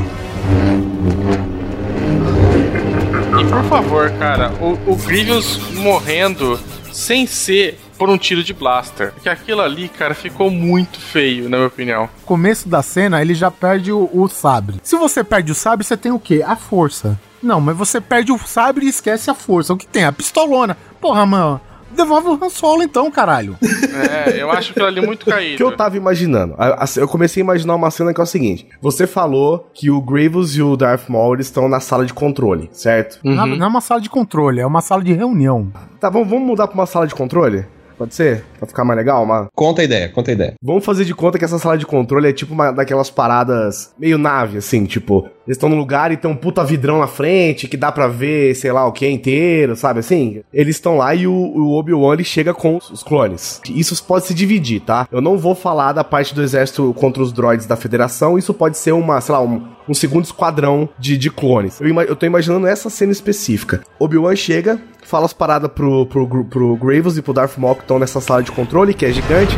E 3.40 3.44
por 3.44 3.64
favor, 3.64 4.10
cara, 4.12 4.52
o, 4.55 4.72
o 4.90 4.97
Grievous 4.97 5.59
morrendo 5.74 6.59
sem 6.90 7.27
ser 7.27 7.78
por 8.01 8.09
um 8.09 8.16
tiro 8.16 8.43
de 8.43 8.55
blaster. 8.55 9.12
Porque 9.12 9.28
aquilo 9.28 9.60
ali, 9.60 9.86
cara, 9.86 10.14
ficou 10.14 10.51
muito 10.51 10.98
feio, 10.98 11.51
na 11.51 11.59
minha 11.59 11.66
opinião. 11.68 12.09
Começo 12.24 12.66
da 12.66 12.81
cena, 12.81 13.20
ele 13.20 13.35
já 13.35 13.51
perde 13.51 13.93
o, 13.93 14.09
o 14.10 14.27
sabre. 14.27 14.81
Se 14.82 14.97
você 14.97 15.22
perde 15.22 15.52
o 15.52 15.55
sabre, 15.55 15.85
você 15.85 15.98
tem 15.98 16.10
o 16.10 16.18
quê? 16.18 16.43
A 16.44 16.56
força. 16.56 17.20
Não, 17.43 17.60
mas 17.60 17.77
você 17.77 18.01
perde 18.01 18.32
o 18.32 18.39
sabre 18.39 18.86
e 18.86 18.89
esquece 18.89 19.31
a 19.31 19.35
força. 19.35 19.74
O 19.74 19.77
que 19.77 19.86
tem? 19.86 20.05
A 20.05 20.12
pistolona. 20.12 20.78
Porra, 20.98 21.27
mano. 21.27 21.60
Devolve 21.90 22.28
o 22.28 22.39
Han 22.43 22.48
Solo 22.48 22.82
então, 22.82 23.10
caralho. 23.10 23.59
É, 23.62 24.40
eu 24.40 24.51
acho 24.51 24.70
aquilo 24.70 24.86
ali 24.86 25.05
muito 25.05 25.24
O 25.28 25.31
caído. 25.31 25.56
que 25.59 25.62
eu 25.62 25.77
tava 25.77 25.97
imaginando? 25.98 26.55
Eu 26.97 27.06
comecei 27.09 27.43
a 27.43 27.44
imaginar 27.44 27.74
uma 27.74 27.90
cena 27.90 28.14
que 28.14 28.20
é 28.20 28.24
o 28.24 28.27
seguinte: 28.27 28.66
você 28.81 29.06
falou 29.06 29.68
que 29.74 29.90
o 29.90 30.01
Grievous 30.01 30.56
e 30.56 30.62
o 30.62 30.74
Darth 30.77 31.09
Maul 31.09 31.39
estão 31.40 31.68
na 31.68 31.81
sala 31.81 32.06
de 32.06 32.14
controle, 32.14 32.70
certo? 32.72 33.18
Não, 33.22 33.44
não 33.44 33.66
é 33.66 33.68
uma 33.68 33.81
sala 33.82 34.01
de 34.01 34.09
controle, 34.09 34.60
é 34.60 34.66
uma 34.66 34.81
sala 34.81 35.02
de 35.02 35.12
reunião. 35.12 35.70
Tá, 35.98 36.09
vamos, 36.09 36.28
vamos 36.31 36.47
mudar 36.47 36.68
pra 36.68 36.74
uma 36.74 36.86
sala 36.86 37.06
de 37.06 37.14
controle? 37.14 37.66
Pode 38.01 38.14
ser? 38.14 38.43
Pra 38.59 38.66
ficar 38.66 38.82
mais 38.82 38.97
legal? 38.97 39.22
Uma... 39.22 39.51
Conta 39.55 39.82
a 39.82 39.85
ideia, 39.85 40.09
conta 40.09 40.31
a 40.31 40.32
ideia. 40.32 40.55
Vamos 40.62 40.86
fazer 40.86 41.05
de 41.05 41.14
conta 41.14 41.39
que 41.39 41.44
essa 41.44 41.59
sala 41.59 41.77
de 41.77 41.85
controle 41.85 42.31
é 42.31 42.32
tipo 42.32 42.55
uma 42.55 42.70
daquelas 42.70 43.10
paradas 43.10 43.93
meio 43.98 44.16
nave, 44.16 44.56
assim, 44.56 44.86
tipo, 44.86 45.28
eles 45.47 45.56
estão 45.56 45.68
num 45.68 45.77
lugar 45.77 46.10
e 46.10 46.16
tem 46.16 46.31
um 46.31 46.35
puta 46.35 46.64
vidrão 46.64 47.01
na 47.01 47.06
frente 47.06 47.68
que 47.68 47.77
dá 47.77 47.93
pra 47.93 48.09
ver, 48.09 48.55
sei 48.55 48.72
lá, 48.72 48.86
o 48.86 48.93
que 48.93 49.05
é 49.05 49.10
inteiro, 49.10 49.77
sabe 49.77 50.01
assim? 50.01 50.43
Eles 50.51 50.77
estão 50.77 50.97
lá 50.97 51.14
e 51.14 51.27
o, 51.27 51.32
o 51.32 51.77
Obi-Wan 51.78 52.16
chega 52.24 52.55
com 52.55 52.77
os, 52.77 53.02
clones. 53.02 53.60
Isso 53.68 54.02
pode 54.05 54.27
se 54.27 54.32
dividir, 54.32 54.81
tá? 54.81 55.06
Eu 55.12 55.20
não 55.20 55.36
vou 55.36 55.55
falar 55.55 55.93
da 55.93 56.02
parte 56.02 56.35
do 56.35 56.43
exército 56.43 56.94
contra 56.94 57.22
os 57.22 57.32
droids 57.32 57.66
da 57.66 57.77
federação, 57.77 58.39
isso 58.39 58.55
pode 58.55 58.78
ser 58.78 58.93
uma, 58.93 59.20
sei 59.20 59.35
lá, 59.35 59.43
um, 59.43 59.62
um 59.86 59.93
segundo 59.93 60.24
esquadrão 60.24 60.89
de, 60.98 61.18
de 61.18 61.31
clones. 61.31 61.81
Eu, 61.81 61.89
eu 62.02 62.16
tô 62.16 62.24
imaginando 62.24 62.66
essa 62.66 62.89
cena 62.89 63.12
específica. 63.12 63.82
Obi-Wan 63.98 64.36
chega, 64.36 64.81
fala 65.02 65.27
as 65.27 65.32
paradas 65.32 65.70
pro, 65.72 66.06
pro, 66.06 66.44
pro 66.44 66.77
Graves 66.77 67.16
e 67.16 67.22
pro 67.22 67.32
Darth 67.32 67.56
Maul 67.59 67.77
que 67.77 67.82
estão 67.82 67.98
nessa 67.98 68.20
sala 68.20 68.43
de 68.43 68.52
controle, 68.52 68.94
que 68.94 69.06
é 69.06 69.12
gigante. 69.12 69.56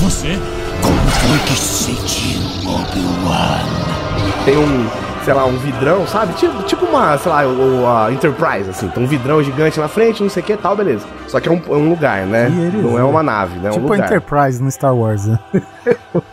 Você? 0.00 0.38
Como 0.82 0.98
foi 0.98 1.38
que 1.46 1.52
se 1.60 1.84
sentiu, 1.84 2.40
Obi-Wan? 2.68 3.82
tem 4.44 4.56
um, 4.56 5.11
sei 5.24 5.32
lá, 5.34 5.44
um 5.46 5.56
vidrão, 5.58 6.06
sabe? 6.06 6.32
Tipo, 6.34 6.62
tipo 6.64 6.84
uma, 6.84 7.16
sei 7.18 7.30
lá, 7.30 7.46
o, 7.46 7.86
a 7.86 8.12
Enterprise, 8.12 8.70
assim. 8.70 8.88
Tem 8.88 9.02
um 9.02 9.06
vidrão 9.06 9.42
gigante 9.42 9.78
na 9.78 9.88
frente, 9.88 10.22
não 10.22 10.28
sei 10.30 10.42
o 10.42 10.46
que 10.46 10.56
tal, 10.56 10.74
beleza. 10.76 11.06
Só 11.28 11.38
que 11.40 11.48
é 11.48 11.52
um, 11.52 11.60
é 11.68 11.72
um 11.76 11.88
lugar, 11.88 12.26
né? 12.26 12.48
Não 12.48 12.98
é 12.98 13.04
uma 13.04 13.22
nave, 13.22 13.58
né? 13.58 13.68
É 13.68 13.70
um 13.70 13.74
tipo 13.74 13.86
a 13.92 13.96
lugar. 13.96 14.06
Enterprise 14.06 14.62
no 14.62 14.70
Star 14.70 14.94
Wars, 14.94 15.26
né? 15.26 15.38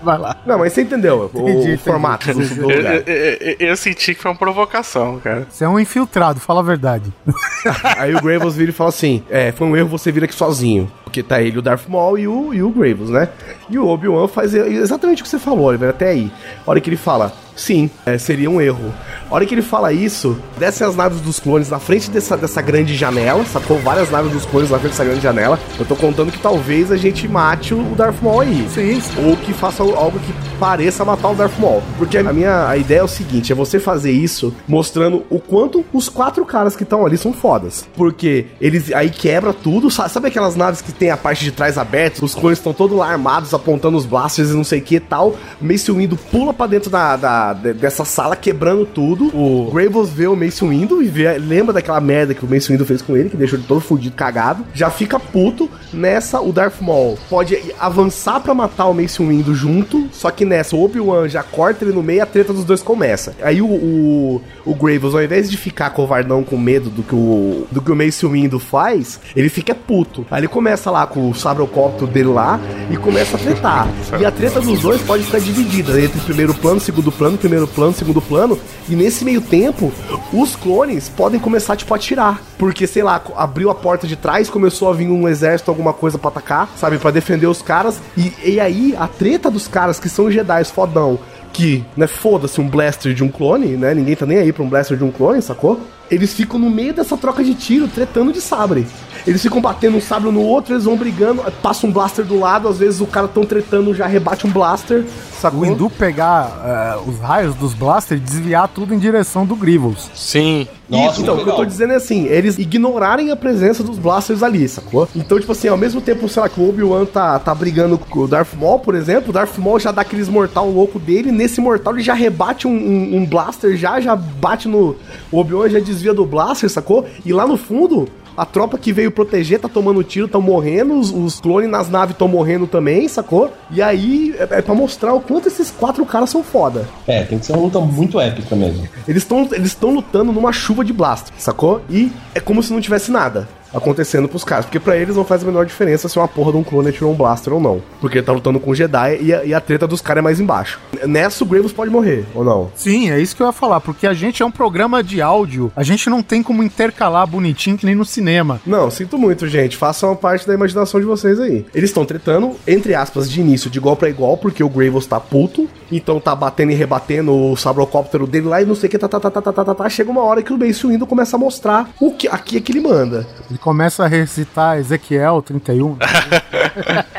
Vai 0.02 0.18
lá. 0.18 0.36
Não, 0.46 0.58
mas 0.60 0.74
você 0.74 0.82
entendeu 0.82 1.30
o, 1.34 1.40
Entendi, 1.40 1.52
o 1.52 1.60
entendi. 1.62 1.78
formato 1.78 2.34
do, 2.34 2.40
do 2.56 2.72
Eu, 2.72 2.78
lugar. 2.78 2.94
eu- 2.96 3.04
eu- 3.08 3.56
eu 3.60 3.78
senti 3.78 4.14
que 4.16 4.22
foi 4.22 4.32
uma 4.32 4.38
provocação, 4.38 5.20
cara. 5.20 5.46
Você 5.50 5.64
é 5.64 5.70
um 5.70 5.80
infiltrado, 5.80 6.40
fala 6.40 6.60
a 6.60 6.64
verdade. 6.64 7.12
Aí 7.98 8.14
o 8.16 8.22
Graves 8.22 8.56
vira 8.56 8.72
e 8.72 8.74
fala 8.74 8.90
assim: 8.90 9.24
É, 9.30 9.52
foi 9.52 9.68
um 9.68 9.76
erro 9.78 9.88
você 9.88 10.12
vir 10.12 10.24
aqui 10.24 10.34
sozinho. 10.36 10.90
Porque 11.10 11.24
tá 11.24 11.42
ele, 11.42 11.58
o 11.58 11.62
Darth 11.62 11.88
Maul 11.88 12.20
e 12.20 12.28
o, 12.28 12.54
e 12.54 12.62
o 12.62 12.70
Graves, 12.70 13.10
né? 13.10 13.30
E 13.68 13.80
o 13.80 13.88
Obi-Wan 13.88 14.28
faz 14.28 14.54
exatamente 14.54 15.24
o 15.24 15.26
que 15.26 15.30
você 15.30 15.40
falou, 15.40 15.66
Oliver, 15.66 15.90
até 15.90 16.10
aí. 16.10 16.32
A 16.66 16.70
hora 16.70 16.80
que 16.80 16.88
ele 16.88 16.98
fala, 16.98 17.34
sim, 17.56 17.90
é, 18.06 18.18
seria 18.18 18.50
um 18.50 18.62
erro. 18.62 18.94
A 19.30 19.36
hora 19.36 19.46
que 19.46 19.54
ele 19.54 19.62
fala 19.62 19.92
isso, 19.92 20.38
descem 20.58 20.88
as 20.88 20.96
naves 20.96 21.20
dos 21.22 21.40
clones 21.40 21.70
na 21.70 21.80
frente 21.80 22.10
dessa, 22.10 22.38
dessa 22.38 22.62
grande 22.62 22.96
janela, 22.96 23.44
sacou? 23.46 23.78
Várias 23.80 24.10
naves 24.10 24.32
dos 24.32 24.46
clones 24.46 24.70
na 24.70 24.80
frente 24.80 24.92
dessa 24.92 25.04
grande 25.04 25.22
janela. 25.22 25.60
Eu 25.78 25.86
tô 25.86 25.96
contando 25.96 26.32
que 26.32 26.40
talvez 26.40 26.92
a 26.92 26.98
gente 26.98 27.28
mate 27.28 27.74
o 27.74 27.84
Darth 27.96 28.22
Maul 28.22 28.42
aí. 28.42 28.68
Sim. 28.70 29.02
Ou 29.26 29.36
que 29.38 29.54
faça 29.54 29.84
algo 29.84 30.20
que 30.20 30.34
pareça 30.60 31.06
matar 31.06 31.30
o 31.30 31.36
Darth 31.36 31.58
Maul. 31.60 31.84
Porque 31.98 32.18
a 32.18 32.34
minha 32.34 32.68
a 32.68 32.78
ideia 32.78 33.00
é 33.00 33.04
o 33.04 33.08
seguinte: 33.08 33.52
é 33.52 33.56
você 33.56 33.80
fazer 33.80 34.12
isso 34.12 34.54
mostrando 34.68 35.26
o 35.30 35.40
quanto 35.40 35.86
os 35.94 36.10
quatro 36.10 36.46
caras 36.46 36.76
que 36.76 36.84
estão 36.84 37.06
ali 37.06 37.18
são 37.18 37.34
fodas. 37.34 37.88
Porque 37.96 38.48
eles 38.60 38.92
aí 38.94 39.10
quebra 39.10 39.54
tudo. 39.54 39.92
Sabe, 39.92 40.12
sabe 40.12 40.28
aquelas 40.28 40.56
naves 40.56 40.82
que 40.82 40.92
tem 41.00 41.10
a 41.12 41.18
parte 41.18 41.44
de 41.46 41.52
trás 41.52 41.78
aberta? 41.78 42.24
Os 42.24 42.36
clones 42.36 42.60
estão 42.60 42.74
todos 42.74 42.98
lá 42.98 43.08
armados, 43.10 43.54
apontando 43.54 43.98
os 43.98 44.06
blasters 44.06 44.50
e 44.50 44.54
não 44.54 44.64
sei 44.64 44.80
o 44.80 44.82
que 44.82 44.96
e 44.96 45.00
tal. 45.00 45.36
O 45.62 45.66
Mace 45.66 45.92
Windu 45.92 46.18
pula 46.18 46.54
pra 46.54 46.68
dentro 46.68 46.90
da, 46.90 47.16
da- 47.16 47.54
de- 47.54 47.74
dessa 47.74 48.04
sala, 48.06 48.36
quebrando 48.36 48.86
tudo. 48.86 49.28
O 49.36 49.72
Graves 49.72 50.10
vê 50.10 50.28
o 50.28 50.36
Mace 50.36 50.64
Windu 50.66 51.02
e 51.02 51.08
vê, 51.08 51.38
lembra 51.38 51.74
daquela 51.74 52.02
merda 52.02 52.34
que 52.34 52.44
o 52.46 52.50
Mace 52.50 52.70
Windu 52.72 52.86
fez 52.86 53.02
com 53.02 53.16
ele, 53.16 53.30
que 53.30 53.38
deixou 53.38 53.58
ele 53.58 53.66
todo 53.68 53.80
fudido, 53.82 54.16
cagado. 54.16 54.66
Já 54.74 54.90
fica 54.90 55.20
puto. 55.20 55.70
Nessa, 55.94 56.40
o 56.42 56.52
Darth 56.52 56.82
Maul 56.82 57.18
pode 57.30 57.58
avançar 57.80 58.40
pra 58.42 58.54
matar 58.54 58.86
o 58.86 58.94
Mace 58.94 59.20
Windu 59.24 59.56
junto. 59.56 60.08
Só 60.12 60.30
que 60.32 60.46
nessa, 60.46 60.76
o 60.76 60.84
Obi-Wan 60.84 61.28
já 61.30 61.42
corta 61.44 61.84
ele 61.86 61.94
no 61.94 62.04
meio 62.04 62.18
e 62.18 62.22
a 62.22 62.26
treta 62.26 62.54
dos 62.54 62.64
dois 62.66 62.82
começa. 62.82 63.34
Aí 63.42 63.62
o, 63.62 63.66
o, 63.68 64.42
o 64.66 64.76
Graves, 64.76 65.14
ao 65.16 65.24
invés 65.24 65.50
de 65.50 65.58
ficar 65.58 65.90
covardão 65.92 66.44
com 66.44 66.58
medo 66.58 66.90
do 66.90 67.04
que 67.04 67.16
o, 67.16 67.66
do 67.72 67.82
que 67.82 67.92
o 67.92 67.96
Mace 67.96 68.26
Windu 68.26 68.60
faz, 68.60 69.20
ele 69.36 69.50
fica 69.50 69.74
puto. 69.74 70.26
Aí 70.30 70.42
ele 70.42 70.48
começa 70.48 70.89
lá 70.90 71.06
com 71.08 71.30
o 71.30 71.36
sabrocóptero 71.36 72.08
dele 72.08 72.30
lá 72.30 72.60
e 72.90 72.98
começa 72.98 73.38
a 73.38 73.40
tretar. 73.40 73.88
E 74.20 74.26
a 74.26 74.32
treta 74.32 74.60
dos 74.60 74.82
dois 74.82 75.02
pode 75.02 75.24
ficar 75.24 75.40
dividida 75.40 76.00
entre 76.00 76.20
primeiro 76.22 76.54
plano, 76.54 76.80
segundo 76.80 77.12
plano, 77.12 77.38
primeiro 77.38 77.68
plano, 77.68 77.94
segundo 77.94 78.22
plano. 78.22 78.60
E 78.88 78.96
nesse 78.96 79.24
meio 79.24 79.42
tempo, 79.42 79.92
os 80.34 80.56
clones 80.56 81.10
podem 81.10 81.40
começar, 81.40 81.76
tipo, 81.76 81.94
a 81.94 81.98
atirar. 81.98 82.42
Porque, 82.58 82.88
sei 82.88 83.04
lá, 83.04 83.22
abriu 83.36 83.70
a 83.70 83.76
porta 83.76 84.08
de 84.08 84.16
trás, 84.16 84.50
começou 84.50 84.90
a 84.90 84.94
vir 84.94 85.10
um 85.10 85.28
exército, 85.28 85.72
alguma 85.72 85.94
coisa 85.94 86.18
pra 86.18 86.30
atacar, 86.30 86.70
sabe? 86.76 86.98
Pra 86.98 87.12
defender 87.12 87.48
os 87.48 87.62
caras. 87.62 88.00
E, 88.18 88.34
e 88.44 88.60
aí, 88.60 88.96
a 88.98 89.08
treta 89.08 89.50
dos 89.50 89.68
caras 89.68 90.00
que 90.00 90.10
são 90.10 90.30
Jedi 90.30 90.64
fodão, 90.66 91.20
que, 91.54 91.84
né, 91.96 92.08
foda-se 92.08 92.60
um 92.62 92.68
blaster 92.68 93.14
de 93.14 93.24
um 93.24 93.30
clone, 93.30 93.78
né? 93.78 93.94
Ninguém 93.94 94.16
tá 94.16 94.26
nem 94.26 94.38
aí 94.38 94.52
pra 94.52 94.64
um 94.64 94.70
blaster 94.70 94.98
de 94.98 95.04
um 95.04 95.12
clone, 95.12 95.42
sacou? 95.42 95.80
Eles 96.10 96.34
ficam 96.34 96.60
no 96.60 96.70
meio 96.70 96.94
dessa 96.94 97.16
troca 97.16 97.44
de 97.44 97.54
tiro, 97.54 97.88
tretando 97.88 98.34
de 98.34 98.42
sabre. 98.42 98.88
Eles 99.28 99.42
ficam 99.42 99.62
batendo 99.62 99.98
um 99.98 100.02
sabre 100.02 100.32
no 100.32 100.42
outro, 100.42 100.74
eles 100.74 100.86
vão 100.86 100.96
brigando, 100.96 101.44
passa 101.62 101.86
um 101.86 101.92
blaster 101.92 102.26
do 102.26 102.40
lado, 102.40 102.68
às 102.68 102.80
vezes 102.80 103.02
o 103.02 103.06
cara 103.06 103.28
tão 103.28 103.44
tretando, 103.44 103.94
já 103.94 104.08
rebate 104.08 104.48
um 104.48 104.50
blaster, 104.50 105.06
sacou? 105.40 105.62
O 105.62 105.66
Hindu 105.66 105.90
pegar 105.90 106.62
eh, 106.64 107.00
os 107.06 107.20
raios 107.20 107.54
dos 107.56 107.74
blasters 107.74 108.20
e 108.20 108.24
desviar 108.24 108.68
tudo 108.70 108.94
em 108.94 108.98
direção 108.98 109.46
do 109.46 109.56
Grievous. 109.56 110.10
Sim. 110.16 110.68
Isso, 110.90 111.22
então, 111.22 111.36
o 111.36 111.44
que 111.44 111.50
eu 111.50 111.56
tô 111.56 111.66
dizendo 111.66 111.94
é 111.94 111.96
assim, 111.98 112.26
eles 112.26 112.58
ignorarem 112.58 113.30
a 113.32 113.36
presença 113.36 113.84
dos 113.84 113.98
blasters 113.98 114.42
ali, 114.42 114.68
sacou? 114.68 115.08
Então, 115.16 115.40
tipo 115.40 115.52
assim, 115.52 115.68
ao 115.68 115.78
mesmo 115.78 116.02
tempo, 116.02 116.28
sei 116.28 116.42
lá, 116.42 116.50
que 116.50 116.60
o 116.60 116.68
Obi-Wan 116.68 117.06
tá, 117.06 117.38
tá 117.40 117.54
brigando 117.54 117.98
com 117.98 118.22
o 118.22 118.28
Darth 118.28 118.54
Maul, 118.60 118.80
por 118.80 118.96
exemplo, 118.96 119.30
o 119.30 119.34
Darth 119.34 119.58
Maul 119.58 119.80
já 119.80 119.92
dá 119.92 120.02
aqueles 120.02 120.28
mortal 120.28 120.70
louco 120.70 120.98
dele, 120.98 121.32
nesse 121.32 121.62
mortal 121.62 121.94
ele 121.94 122.02
já 122.04 122.14
rebate 122.14 122.68
um, 122.68 122.72
um- 122.72 123.18
um 123.18 123.26
blaster, 123.26 123.76
já, 123.78 124.00
já 124.02 124.16
bate 124.16 124.68
no... 124.68 124.96
O 125.32 125.40
Obi-Wan 125.40 125.70
já 125.70 125.80
desvia 125.80 126.14
do 126.14 126.26
blaster, 126.26 126.70
sacou? 126.70 127.06
E 127.26 127.32
lá 127.32 127.46
no 127.46 127.58
fundo... 127.58 128.08
A 128.40 128.46
tropa 128.46 128.78
que 128.78 128.94
veio 128.94 129.12
proteger 129.12 129.60
tá 129.60 129.68
tomando 129.68 130.02
tiro, 130.02 130.26
tão 130.26 130.42
morrendo, 130.42 130.98
os, 130.98 131.12
os 131.12 131.42
clones 131.42 131.70
nas 131.70 131.90
naves 131.90 132.14
estão 132.14 132.26
morrendo 132.26 132.66
também, 132.68 133.06
sacou? 133.10 133.52
E 133.70 133.82
aí 133.82 134.34
é, 134.40 134.44
é 134.44 134.62
pra 134.62 134.74
mostrar 134.74 135.14
o 135.14 135.20
quanto 135.20 135.50
esses 135.50 135.70
quatro 135.70 136.06
caras 136.06 136.30
são 136.30 136.42
foda. 136.42 136.88
É, 137.06 137.24
tem 137.24 137.38
que 137.38 137.46
ser 137.46 137.52
uma 137.52 137.64
luta 137.64 137.82
muito 137.82 138.18
épica 138.18 138.56
mesmo. 138.56 138.88
Eles 139.06 139.24
estão 139.24 139.46
eles 139.52 139.76
tão 139.76 139.94
lutando 139.94 140.32
numa 140.32 140.54
chuva 140.54 140.86
de 140.86 140.94
blaster, 140.94 141.34
sacou? 141.38 141.82
E 141.90 142.10
é 142.34 142.40
como 142.40 142.64
se 142.64 142.72
não 142.72 142.80
tivesse 142.80 143.12
nada 143.12 143.46
acontecendo 143.74 144.28
pros 144.28 144.44
caras. 144.44 144.66
Porque 144.66 144.80
para 144.80 144.98
eles 144.98 145.16
não 145.16 145.26
faz 145.26 145.44
a 145.44 145.46
menor 145.46 145.66
diferença 145.66 146.10
se 146.10 146.18
uma 146.18 146.28
porra 146.28 146.52
de 146.52 146.58
um 146.58 146.64
clone 146.64 146.92
tirou 146.92 147.12
um 147.12 147.16
blaster 147.16 147.54
ou 147.54 147.60
não. 147.60 147.82
Porque 148.00 148.18
ele 148.18 148.26
tá 148.26 148.32
lutando 148.32 148.60
com 148.60 148.74
Jedi 148.74 149.20
e 149.22 149.34
a, 149.34 149.46
e 149.46 149.54
a 149.54 149.62
treta 149.62 149.88
dos 149.88 150.02
caras 150.02 150.22
é 150.22 150.24
mais 150.24 150.40
embaixo. 150.40 150.80
Nessa 151.06 151.44
o 151.44 151.48
Graves 151.48 151.72
pode 151.72 151.92
morrer, 151.92 152.26
ou 152.34 152.44
não? 152.44 152.72
Sim, 152.76 153.12
é 153.12 153.20
isso 153.20 153.36
que 153.36 153.42
eu 153.42 153.48
ia 153.48 153.54
falar, 153.54 153.80
porque 153.80 154.06
a 154.06 154.14
gente 154.14 154.44
é 154.44 154.46
um 154.46 154.52
programa 154.52 155.04
de 155.04 155.22
áudio. 155.22 155.72
A 155.76 155.84
gente 155.84 156.10
não 156.10 156.22
tem 156.22 156.44
como 156.44 156.64
intercalar 156.64 157.26
bonitinho 157.28 157.78
que 157.78 157.86
nem 157.86 157.96
no 157.96 158.06
cinema. 158.06 158.60
Não, 158.66 158.90
sinto 158.92 159.18
muito, 159.18 159.48
gente. 159.48 159.78
Façam 159.78 160.16
parte 160.16 160.48
da 160.48 160.54
imaginação 160.54 161.00
de 161.00 161.06
vocês 161.06 161.40
aí. 161.40 161.66
Eles 161.74 161.90
estão 161.90 162.06
tretando, 162.06 162.56
entre 162.68 162.94
aspas, 162.96 163.30
de 163.30 163.40
início, 163.40 163.70
de 163.70 163.78
igual 163.78 163.96
para 163.96 164.10
igual, 164.10 164.38
porque 164.38 164.64
o 164.64 164.70
Graves 164.70 165.06
tá 165.06 165.20
puto, 165.20 165.70
então 165.92 166.20
tá 166.20 166.36
batendo 166.36 166.72
e 166.72 166.76
rebatendo 166.76 167.34
o 167.34 167.56
sabrocóptero 167.56 168.28
dele 168.28 168.48
lá 168.48 168.62
e 168.62 168.66
não 168.66 168.76
sei 168.76 168.88
o 168.88 168.92
que, 168.92 168.98
tá, 168.98 169.08
tá, 169.08 169.20
tá, 169.20 169.32
tá, 169.32 169.42
tá, 169.42 169.54
tá, 169.54 169.66
tá. 169.66 169.76
tá. 169.76 169.90
Chega 169.90 170.12
uma 170.12 170.24
hora 170.24 170.42
que 170.44 170.54
o 170.54 170.58
Mace 170.58 170.86
Windu 170.86 171.06
começa 171.06 171.36
a 171.36 171.40
mostrar 171.40 171.90
o 172.00 172.12
que, 172.12 172.28
aqui 172.28 172.58
é 172.58 172.62
que 172.62 172.72
ele 172.72 172.82
manda 172.82 173.28
ele 173.60 173.64
começa 173.64 174.06
a 174.06 174.08
recitar 174.08 174.80
Ezequiel 174.80 175.42
31. 175.42 175.98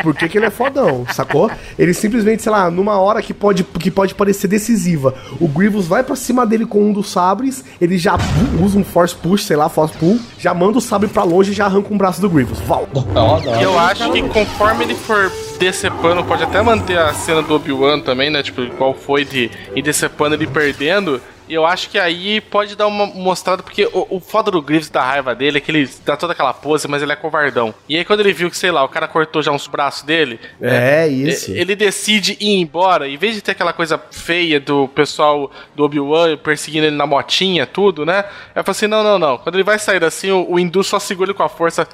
Por 0.02 0.14
que, 0.14 0.28
que 0.28 0.38
ele 0.38 0.46
é 0.46 0.50
fodão, 0.50 1.04
sacou? 1.12 1.50
Ele 1.78 1.92
simplesmente, 1.92 2.42
sei 2.42 2.50
lá, 2.50 2.70
numa 2.70 2.98
hora 2.98 3.20
que 3.20 3.34
pode, 3.34 3.62
que 3.62 3.90
pode 3.90 4.14
parecer 4.14 4.48
decisiva, 4.48 5.14
o 5.38 5.46
Grievous 5.46 5.86
vai 5.86 6.02
pra 6.02 6.16
cima 6.16 6.46
dele 6.46 6.64
com 6.64 6.82
um 6.82 6.92
dos 6.92 7.10
sabres, 7.10 7.62
ele 7.78 7.98
já 7.98 8.16
usa 8.62 8.78
um 8.78 8.84
Force 8.84 9.14
Push, 9.14 9.44
sei 9.44 9.56
lá, 9.56 9.68
Force 9.68 9.96
Pull, 9.98 10.18
já 10.38 10.54
manda 10.54 10.78
o 10.78 10.80
sabre 10.80 11.08
pra 11.08 11.24
longe 11.24 11.52
e 11.52 11.54
já 11.54 11.66
arranca 11.66 11.92
um 11.92 11.98
braço 11.98 12.20
do 12.22 12.30
Grievous. 12.30 12.58
Val. 12.60 12.88
E 13.58 13.62
eu 13.62 13.78
acho 13.78 14.10
que 14.10 14.22
conforme 14.22 14.84
ele 14.84 14.94
for 14.94 15.30
decepando, 15.58 16.24
pode 16.24 16.42
até 16.42 16.62
manter 16.62 16.98
a 16.98 17.12
cena 17.12 17.42
do 17.42 17.54
Obi-Wan 17.54 18.00
também, 18.00 18.30
né? 18.30 18.42
Tipo, 18.42 18.66
qual 18.76 18.94
foi 18.94 19.26
de 19.26 19.50
ir 19.76 19.82
decepando 19.82 20.34
ele 20.34 20.46
perdendo. 20.46 21.20
E 21.50 21.54
eu 21.54 21.66
acho 21.66 21.90
que 21.90 21.98
aí 21.98 22.40
pode 22.40 22.76
dar 22.76 22.86
uma 22.86 23.06
mostrada, 23.06 23.60
porque 23.62 23.84
o, 23.92 24.06
o 24.08 24.20
foda 24.20 24.52
do 24.52 24.62
Grievous 24.62 24.88
da 24.88 25.02
raiva 25.02 25.34
dele 25.34 25.58
é 25.58 25.60
que 25.60 25.70
ele 25.70 25.90
dá 26.04 26.16
toda 26.16 26.32
aquela 26.32 26.54
pose, 26.54 26.86
mas 26.86 27.02
ele 27.02 27.10
é 27.12 27.16
covardão. 27.16 27.74
E 27.88 27.96
aí 27.96 28.04
quando 28.04 28.20
ele 28.20 28.32
viu 28.32 28.48
que, 28.48 28.56
sei 28.56 28.70
lá, 28.70 28.84
o 28.84 28.88
cara 28.88 29.08
cortou 29.08 29.42
já 29.42 29.50
uns 29.50 29.66
braços 29.66 30.02
dele. 30.04 30.38
É, 30.62 31.08
isso. 31.08 31.50
Ele 31.50 31.74
decide 31.74 32.36
ir 32.38 32.60
embora, 32.60 33.08
em 33.08 33.16
vez 33.16 33.34
de 33.34 33.42
ter 33.42 33.50
aquela 33.50 33.72
coisa 33.72 34.00
feia 34.12 34.60
do 34.60 34.86
pessoal 34.88 35.50
do 35.74 35.82
Obi-Wan 35.82 36.36
perseguindo 36.36 36.86
ele 36.86 36.94
na 36.96 37.04
motinha, 37.06 37.66
tudo, 37.66 38.06
né? 38.06 38.24
Aí 38.54 38.62
fala 38.62 38.70
assim: 38.70 38.86
não, 38.86 39.02
não, 39.02 39.18
não. 39.18 39.36
Quando 39.38 39.56
ele 39.56 39.64
vai 39.64 39.78
sair 39.78 40.04
assim, 40.04 40.30
o, 40.30 40.46
o 40.52 40.58
Hindu 40.58 40.84
só 40.84 41.00
segura 41.00 41.30
ele 41.30 41.36
com 41.36 41.42
a 41.42 41.48
força. 41.48 41.84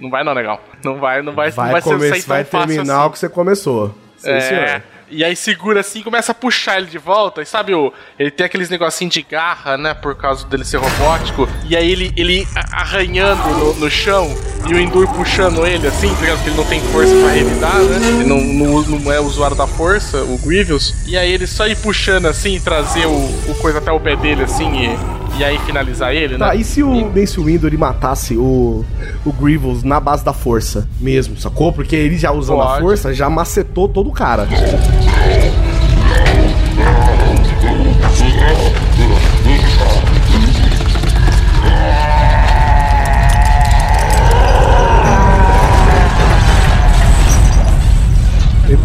Não 0.00 0.10
vai, 0.10 0.24
não, 0.24 0.32
legal. 0.32 0.60
Não 0.84 0.96
vai, 0.98 1.22
não 1.22 1.32
vai, 1.32 1.50
Vai, 1.52 1.66
não 1.66 1.72
vai 1.72 1.82
come- 1.82 2.08
sair 2.08 2.20
tão 2.22 2.28
vai 2.28 2.44
fácil 2.44 2.68
terminar 2.68 2.98
assim. 2.98 3.06
o 3.06 3.10
que 3.10 3.18
você 3.20 3.28
começou. 3.28 3.94
Sim, 4.16 4.30
É. 4.30 4.40
senhor. 4.40 4.82
E 5.10 5.24
aí 5.24 5.34
segura 5.34 5.80
assim 5.80 6.00
e 6.00 6.02
começa 6.02 6.32
a 6.32 6.34
puxar 6.34 6.78
ele 6.78 6.86
de 6.86 6.98
volta. 6.98 7.42
E 7.42 7.46
sabe, 7.46 7.74
o, 7.74 7.92
ele 8.18 8.30
tem 8.30 8.46
aqueles 8.46 8.68
negocinhos 8.68 9.14
de 9.14 9.22
garra, 9.22 9.76
né? 9.76 9.94
Por 9.94 10.14
causa 10.16 10.46
dele 10.46 10.64
ser 10.64 10.78
robótico. 10.78 11.48
E 11.68 11.76
aí 11.76 11.90
ele, 11.90 12.12
ele 12.16 12.46
arranhando 12.72 13.42
no, 13.50 13.74
no 13.74 13.90
chão 13.90 14.36
e 14.68 14.74
o 14.74 14.80
Endur 14.80 15.08
puxando 15.14 15.66
ele 15.66 15.86
assim, 15.86 16.08
tá? 16.08 16.34
Porque 16.34 16.50
ele 16.50 16.56
não 16.56 16.64
tem 16.64 16.80
força 16.80 17.14
pra 17.16 17.30
revidar, 17.30 17.78
né? 17.78 18.08
Ele 18.08 18.24
não, 18.24 18.40
não, 18.40 18.82
não 18.82 19.12
é 19.12 19.20
usuário 19.20 19.56
da 19.56 19.66
força, 19.66 20.22
o 20.22 20.38
Grievous. 20.38 20.94
E 21.06 21.16
aí 21.16 21.32
ele 21.32 21.46
só 21.46 21.66
ir 21.66 21.76
puxando 21.76 22.26
assim 22.26 22.60
trazer 22.60 23.06
o, 23.06 23.50
o 23.50 23.54
coisa 23.60 23.78
até 23.78 23.90
o 23.90 24.00
pé 24.00 24.16
dele 24.16 24.42
assim 24.42 24.68
e, 24.84 24.98
e 25.38 25.44
aí 25.44 25.58
finalizar 25.60 26.12
ele, 26.12 26.36
né? 26.36 26.46
Tá, 26.46 26.54
e 26.54 26.64
se 26.64 26.82
o 26.82 27.10
Mace 27.14 27.40
Windu 27.40 27.66
ele 27.68 27.76
matasse 27.76 28.36
o, 28.36 28.84
o 29.24 29.32
Grievous 29.32 29.84
na 29.84 30.00
base 30.00 30.24
da 30.24 30.32
força 30.32 30.88
mesmo, 31.00 31.36
sacou? 31.38 31.72
Porque 31.72 31.94
ele 31.94 32.18
já 32.18 32.32
usando 32.32 32.60
a 32.60 32.66
Pode. 32.66 32.80
força, 32.80 33.14
já 33.14 33.30
macetou 33.30 33.88
todo 33.88 34.08
o 34.08 34.12
cara. 34.12 34.48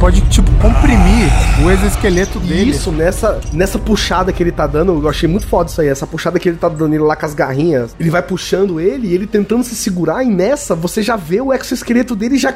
Pode, 0.03 0.19
tipo, 0.23 0.51
comprimir 0.55 1.31
o 1.63 1.71
exoesqueleto 1.71 2.37
dele. 2.37 2.71
Isso, 2.71 2.91
nessa, 2.91 3.39
nessa 3.53 3.79
puxada 3.79 4.33
que 4.33 4.43
ele 4.43 4.51
tá 4.51 4.67
dando, 4.67 5.01
eu 5.01 5.07
achei 5.07 5.29
muito 5.29 5.47
foda 5.47 5.69
isso 5.69 5.79
aí. 5.79 5.87
Essa 5.87 6.05
puxada 6.05 6.37
que 6.37 6.49
ele 6.49 6.57
tá 6.57 6.67
dando 6.67 6.93
ele 6.93 7.03
lá 7.03 7.15
com 7.15 7.25
as 7.25 7.33
garrinhas, 7.33 7.95
ele 7.97 8.09
vai 8.09 8.21
puxando 8.21 8.81
ele 8.81 9.07
e 9.07 9.13
ele 9.13 9.25
tentando 9.25 9.63
se 9.63 9.75
segurar, 9.75 10.21
e 10.21 10.27
nessa 10.27 10.75
você 10.75 11.01
já 11.01 11.15
vê 11.15 11.39
o 11.39 11.53
exoesqueleto 11.53 12.17
dele 12.17 12.37
já 12.37 12.53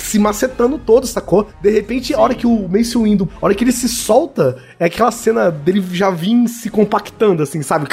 se 0.00 0.18
macetando 0.18 0.78
todo, 0.78 1.06
sacou? 1.06 1.46
De 1.62 1.70
repente, 1.70 2.12
a 2.12 2.18
hora 2.18 2.34
que 2.34 2.44
o 2.44 2.68
Mace 2.68 2.98
Windu, 2.98 3.28
a 3.40 3.44
hora 3.44 3.54
que 3.54 3.62
ele 3.62 3.70
se 3.70 3.88
solta, 3.88 4.56
é 4.80 4.86
aquela 4.86 5.12
cena 5.12 5.52
dele 5.52 5.80
já 5.92 6.10
vir 6.10 6.48
se 6.48 6.68
compactando, 6.70 7.40
assim, 7.40 7.62
sabe? 7.62 7.86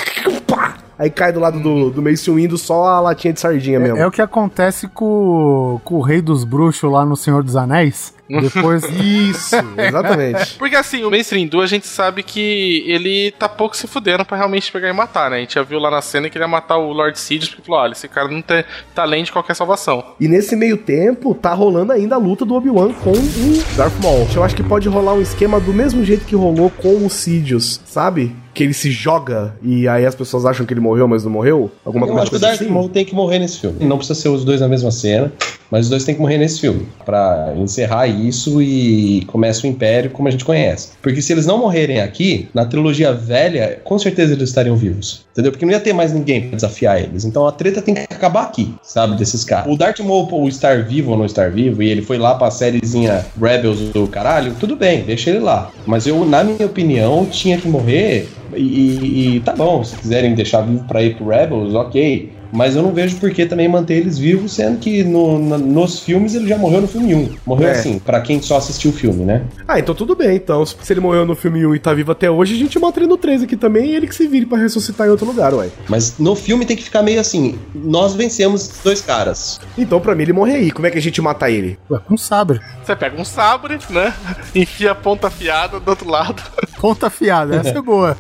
Pá! 0.48 0.74
Aí 0.98 1.12
cai 1.12 1.32
do 1.32 1.40
lado 1.40 1.60
do, 1.60 1.92
do 1.92 2.02
Mace 2.02 2.32
Windu 2.32 2.58
só 2.58 2.86
a 2.86 3.00
latinha 3.00 3.32
de 3.32 3.40
sardinha 3.40 3.80
mesmo. 3.80 3.98
É, 3.98 4.02
é 4.02 4.08
o 4.08 4.12
que 4.12 4.24
acontece 4.24 4.88
com, 4.88 5.80
com 5.84 5.96
o 5.98 6.02
Rei 6.02 6.20
dos 6.20 6.44
Bruxos 6.44 6.92
lá 6.92 7.06
no 7.06 7.16
Senhor 7.16 7.44
dos 7.44 7.56
Anéis. 7.56 8.15
Depois. 8.41 8.84
Isso, 8.84 9.56
exatamente. 9.77 10.56
Porque 10.56 10.76
assim, 10.76 11.03
o 11.03 11.11
Mace 11.11 11.35
Windu, 11.35 11.61
a 11.61 11.68
gente 11.68 11.88
sabe 11.88 12.23
que 12.23 12.84
ele 12.88 13.31
tá 13.38 13.47
pouco 13.47 13.76
se 13.76 13.88
fudendo 13.88 14.26
pra 14.26 14.38
realmente 14.38 14.72
pegar 14.72 14.89
e 14.89 14.93
matar, 14.93 15.30
né? 15.30 15.38
A 15.38 15.39
gente 15.39 15.56
já 15.56 15.64
viu 15.64 15.80
lá 15.80 15.91
na 15.91 16.02
cena 16.02 16.30
que 16.30 16.38
ele 16.38 16.43
ia 16.43 16.47
matar 16.47 16.77
o 16.77 16.91
Lord 16.91 17.18
Sidious, 17.19 17.49
porque 17.49 17.65
falou, 17.65 17.81
olha, 17.81 17.93
esse 17.93 18.07
cara 18.07 18.27
não 18.27 18.41
tem 18.41 18.64
talento 18.93 19.26
de 19.26 19.31
qualquer 19.31 19.56
salvação. 19.56 20.03
E 20.19 20.27
nesse 20.27 20.56
meio 20.56 20.77
tempo, 20.77 21.34
tá 21.35 21.53
rolando 21.53 21.91
ainda 21.91 22.15
a 22.15 22.19
luta 22.19 22.45
do 22.45 22.56
Obi-Wan 22.56 22.93
com 22.93 23.11
o 23.11 23.76
Darth 23.77 23.93
Maul. 24.02 24.27
Eu 24.35 24.43
acho 24.43 24.56
que 24.56 24.64
pode 24.64 24.89
rolar 24.89 25.14
um 25.14 25.22
esquema 25.22 25.60
do 25.60 25.73
mesmo 25.73 26.03
jeito 26.03 26.26
que 26.26 26.35
rolou 26.35 26.69
com 26.69 27.06
o 27.06 27.10
Sidious, 27.10 27.81
sabe? 27.85 28.35
Que 28.53 28.64
ele 28.64 28.73
se 28.73 28.89
joga 28.89 29.53
e 29.61 29.85
aí 29.85 30.06
as 30.06 30.15
pessoas 30.15 30.45
acham 30.45 30.65
que 30.65 30.73
ele 30.73 30.80
morreu, 30.80 31.07
mas 31.07 31.26
não 31.26 31.31
morreu. 31.31 31.69
Alguma 31.84 32.07
Eu 32.07 32.14
acho 32.18 32.23
que 32.23 32.27
o 32.27 32.30
coisa 32.31 32.47
Darth 32.47 32.61
assim. 32.61 32.72
Maul 32.72 32.88
tem 32.88 33.03
que 33.03 33.14
morrer 33.14 33.39
nesse 33.39 33.60
filme. 33.60 33.84
Não 33.85 33.97
precisa 33.97 34.18
ser 34.19 34.30
os 34.30 34.45
dois 34.45 34.61
na 34.61 34.68
mesma 34.69 34.91
cena, 34.91 35.31
mas 35.69 35.85
os 35.85 35.89
dois 35.89 36.06
têm 36.06 36.15
que 36.15 36.22
morrer 36.22 36.38
nesse 36.38 36.61
filme. 36.61 36.88
Pra 37.06 37.53
encerrar 37.57 38.07
isso 38.16 38.62
e 38.62 39.24
começa 39.28 39.66
o 39.66 39.70
Império 39.70 40.10
como 40.12 40.28
a 40.28 40.32
gente 40.32 40.46
conhece. 40.46 40.90
Porque 41.02 41.22
se 41.22 41.32
eles 41.34 41.46
não 41.46 41.58
morrerem 41.58 42.02
aqui, 42.02 42.48
na 42.54 42.66
trilogia 42.66 43.14
velha, 43.14 43.80
com 43.84 43.98
certeza 44.00 44.34
eles 44.34 44.50
estariam 44.50 44.76
vivos. 44.76 45.26
Entendeu? 45.34 45.52
Porque 45.52 45.66
não 45.66 45.74
ia 45.74 45.80
ter 45.80 45.94
mais 45.94 46.14
ninguém 46.14 46.42
pra 46.48 46.56
desafiar 46.56 47.02
eles. 47.02 47.26
Então 47.26 47.46
a 47.46 47.52
treta 47.52 47.82
tem 47.82 47.94
que 47.94 48.02
acabar 48.02 48.44
aqui, 48.44 48.74
sabe? 48.82 49.16
Desses 49.18 49.44
caras. 49.44 49.72
O 49.72 49.78
Darth 49.78 50.00
Maul, 50.00 50.48
estar 50.48 50.84
vivo 50.84 51.12
ou 51.12 51.18
não 51.18 51.26
estar 51.26 51.52
vivo, 51.52 51.84
e 51.84 51.90
ele 51.90 52.02
foi 52.02 52.18
lá 52.18 52.36
pra 52.36 52.50
sériezinha 52.50 53.26
Rebels 53.40 53.80
do 53.92 54.08
caralho, 54.08 54.56
tudo 54.60 54.76
bem, 54.76 55.04
deixa 55.04 55.30
ele 55.30 55.40
lá. 55.40 55.72
Mas 55.86 56.08
eu, 56.08 56.26
na 56.26 56.44
minha 56.44 56.66
opinião, 56.66 57.26
tinha 57.26 57.58
que 57.58 57.68
morrer 57.68 58.30
e, 58.56 58.62
e- 58.62 59.36
e 59.36 59.40
tá 59.42 59.54
bom, 59.54 59.84
se 59.84 59.96
quiserem 59.98 60.34
deixar 60.34 60.62
vivo 60.62 60.84
pra 60.88 61.04
ir 61.04 61.16
pro 61.18 61.28
Rebels, 61.28 61.74
ok. 61.74 62.32
Mas 62.52 62.76
eu 62.76 62.84
não 62.84 62.94
vejo 62.94 63.18
por 63.18 63.32
que 63.32 63.46
também 63.46 63.68
manter 63.68 63.96
eles 63.96 64.18
vivos, 64.18 64.54
sendo 64.54 64.78
que 64.80 65.04
no- 65.04 65.38
na- 65.40 65.58
nos 65.58 66.00
filmes 66.00 66.36
ele 66.36 66.48
já 66.48 66.58
morreu 66.58 66.82
no 66.82 66.88
filme 66.88 67.14
1. 67.16 67.30
Morreu 67.46 67.68
É. 67.68 67.72
assim, 67.72 68.00
pra 68.00 68.22
quem 68.22 68.42
só 68.42 68.58
assistiu 68.58 68.92
o 68.92 68.94
filme, 68.94 69.24
né? 69.26 69.44
Ah, 69.68 69.80
então 69.80 69.94
tudo 69.96 70.16
bem. 70.16 70.36
Então, 70.36 70.66
se 70.66 70.76
ele 70.94 71.00
morreu 71.00 71.26
no 71.26 71.36
filme 71.36 71.66
1 71.66 71.76
e 71.76 71.80
tá 71.80 71.94
vivo 71.94 72.12
até 72.12 72.30
hoje, 72.30 72.54
a 72.56 72.58
gente 72.58 72.78
mata 72.80 73.00
ele 73.00 73.08
no 73.08 73.18
3 73.18 73.44
aqui 73.44 73.56
também 73.58 73.92
e 73.92 73.96
ele 73.96 74.08
que 74.08 74.16
se 74.16 74.28
vire 74.28 74.46
pra 74.46 74.58
ressuscitar 74.58 75.08
em 75.08 75.10
outro 75.10 75.26
lugar, 75.26 75.54
ué. 75.54 75.70
Mas 75.88 76.18
no 76.20 76.36
filme 76.36 76.66
tem 76.66 76.76
que 76.78 76.84
ficar 76.84 77.02
meio 77.04 77.20
assim: 77.20 77.58
nós 77.74 78.14
vencemos 78.14 78.70
dois 78.84 79.02
caras. 79.02 79.60
Então, 79.78 80.00
pra 80.00 80.16
mim, 80.16 80.24
ele 80.24 80.34
morre 80.34 80.54
aí. 80.56 80.72
Como 80.72 80.88
é 80.88 80.92
que 80.92 80.98
a 80.98 81.02
gente 81.02 81.22
mata 81.22 81.50
ele? 81.50 81.78
Ué, 81.90 82.00
com 82.00 82.16
sabre. 82.18 82.60
Você 82.84 82.96
pega 82.96 83.20
um 83.20 83.26
sabre, 83.26 83.78
né? 83.90 84.14
Enfia 84.56 84.92
a 84.92 84.96
ponta 84.96 85.28
afiada 85.28 85.80
do 85.80 85.88
outro 85.90 86.10
lado. 86.10 86.42
Ponta 86.86 87.10
fiada, 87.10 87.56
essa 87.56 87.70
é 87.80 87.82
boa. 87.82 88.16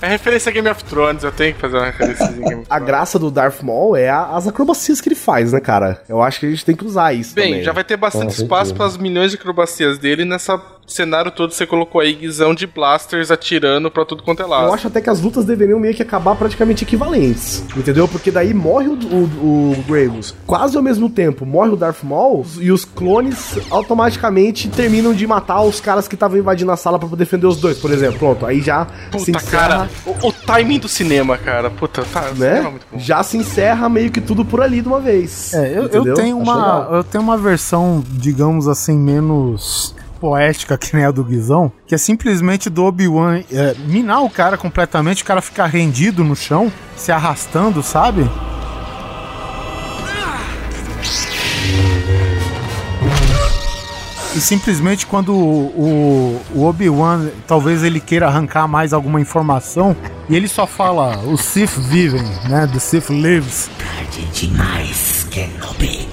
É 0.00 0.08
referência 0.08 0.48
a 0.48 0.52
Game 0.52 0.66
of 0.68 0.82
Thrones, 0.84 1.22
eu 1.22 1.30
tenho 1.30 1.54
que 1.54 1.60
fazer 1.60 1.76
uma 1.76 1.84
referência 1.86 2.24
a 2.24 2.28
Game 2.32 2.54
of 2.54 2.64
A 2.70 2.78
graça 2.78 3.18
do 3.18 3.30
Darth 3.30 3.60
Maul 3.62 3.94
é 3.96 4.08
a- 4.08 4.34
as 4.34 4.48
acrobacias 4.48 4.98
que 4.98 5.08
ele 5.10 5.14
faz, 5.14 5.52
né, 5.52 5.60
cara? 5.60 6.02
Eu 6.08 6.22
acho 6.22 6.40
que 6.40 6.46
a 6.46 6.50
gente 6.50 6.64
tem 6.64 6.74
que 6.74 6.86
usar 6.86 7.12
isso 7.12 7.34
Bem, 7.34 7.50
também. 7.50 7.62
já 7.64 7.72
vai 7.72 7.84
ter 7.84 7.98
bastante 7.98 8.34
Com 8.36 8.42
espaço 8.42 8.74
para 8.74 8.86
as 8.86 8.96
milhões 8.96 9.30
de 9.30 9.36
acrobacias 9.36 9.98
dele 9.98 10.24
nessa 10.24 10.56
cenário 10.92 11.30
todo 11.30 11.52
você 11.52 11.66
colocou 11.66 12.00
aí 12.00 12.14
guizão 12.14 12.54
de 12.54 12.66
blasters 12.66 13.30
atirando 13.30 13.90
pra 13.90 14.04
tudo 14.04 14.22
quanto 14.22 14.42
é 14.42 14.46
lado. 14.46 14.66
Eu 14.66 14.74
acho 14.74 14.86
até 14.86 15.00
que 15.00 15.10
as 15.10 15.20
lutas 15.20 15.44
deveriam 15.44 15.78
meio 15.78 15.94
que 15.94 16.02
acabar 16.02 16.34
praticamente 16.34 16.84
equivalentes, 16.84 17.64
entendeu? 17.76 18.06
Porque 18.08 18.30
daí 18.30 18.52
morre 18.52 18.88
o, 18.88 18.94
o, 18.94 19.72
o 19.72 20.20
quase 20.46 20.76
ao 20.76 20.82
mesmo 20.82 21.08
tempo, 21.08 21.46
morre 21.46 21.70
o 21.70 21.76
Darth 21.76 22.02
Maul 22.02 22.44
e 22.58 22.70
os 22.70 22.84
clones 22.84 23.58
automaticamente 23.70 24.68
terminam 24.68 25.12
de 25.12 25.26
matar 25.26 25.62
os 25.62 25.80
caras 25.80 26.08
que 26.08 26.14
estavam 26.14 26.38
invadindo 26.38 26.70
a 26.72 26.76
sala 26.76 26.98
pra 26.98 27.08
defender 27.16 27.46
os 27.46 27.56
dois, 27.56 27.78
por 27.78 27.90
exemplo. 27.90 28.18
Pronto, 28.18 28.46
aí 28.46 28.60
já 28.60 28.86
se 29.18 29.26
Puta, 29.26 29.30
encerra, 29.30 29.68
cara, 29.68 29.90
o, 30.04 30.28
o 30.28 30.32
timing 30.32 30.78
do 30.78 30.88
cinema, 30.88 31.38
cara. 31.38 31.70
Puta, 31.70 32.04
tá, 32.12 32.30
é 32.30 32.38
né? 32.38 32.60
muito 32.62 32.86
bom. 32.90 32.98
Já 32.98 33.22
se 33.22 33.36
encerra 33.36 33.88
meio 33.88 34.10
que 34.10 34.20
tudo 34.20 34.44
por 34.44 34.60
ali 34.60 34.80
de 34.82 34.88
uma 34.88 35.00
vez. 35.00 35.54
É, 35.54 35.78
eu, 35.78 35.88
eu 35.88 36.14
tenho 36.14 36.40
Acho 36.40 36.50
uma, 36.50 36.56
legal. 36.78 36.94
eu 36.94 37.04
tenho 37.04 37.24
uma 37.24 37.36
versão, 37.36 38.02
digamos 38.06 38.68
assim, 38.68 38.98
menos 38.98 39.94
poética 40.20 40.76
que 40.76 40.94
nem 40.94 41.06
a 41.06 41.10
do 41.10 41.24
Guizão, 41.24 41.72
que 41.86 41.94
é 41.94 41.98
simplesmente 41.98 42.68
do 42.68 42.84
Obi-Wan 42.84 43.42
é, 43.50 43.74
minar 43.86 44.22
o 44.22 44.30
cara 44.30 44.58
completamente, 44.58 45.22
o 45.22 45.26
cara 45.26 45.40
ficar 45.40 45.66
rendido 45.66 46.22
no 46.22 46.36
chão, 46.36 46.70
se 46.96 47.10
arrastando, 47.10 47.82
sabe? 47.82 48.28
E 54.36 54.40
simplesmente 54.40 55.06
quando 55.06 55.34
o, 55.34 56.40
o, 56.54 56.64
Obi-Wan, 56.64 57.30
talvez 57.48 57.82
ele 57.82 57.98
queira 57.98 58.28
arrancar 58.28 58.68
mais 58.68 58.92
alguma 58.92 59.20
informação, 59.20 59.96
e 60.28 60.36
ele 60.36 60.46
só 60.46 60.66
fala, 60.66 61.18
os 61.24 61.40
Sith 61.40 61.76
vivem, 61.76 62.22
né? 62.48 62.68
The 62.72 62.78
Sith 62.78 63.10
lives. 63.10 63.68
Tarde 63.76 64.24
demais, 64.32 65.26
Kenobi. 65.30 66.09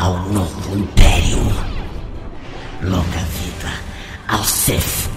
Ao 0.00 0.18
novo 0.30 0.78
Império. 0.78 1.36
Longa 2.80 3.18
vida 3.18 3.70
ao 4.26 4.42
Sith. 4.42 5.10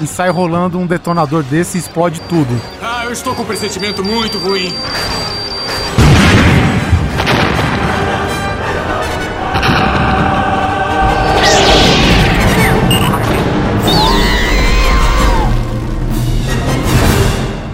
E 0.00 0.06
sai 0.06 0.30
rolando 0.30 0.78
um 0.78 0.86
detonador 0.86 1.42
desse 1.42 1.76
e 1.76 1.80
explode 1.80 2.20
tudo. 2.28 2.56
Ah, 2.80 3.04
eu 3.04 3.10
estou 3.10 3.34
com 3.34 3.42
um 3.42 3.44
pressentimento 3.44 4.04
muito 4.04 4.38
ruim. 4.38 4.72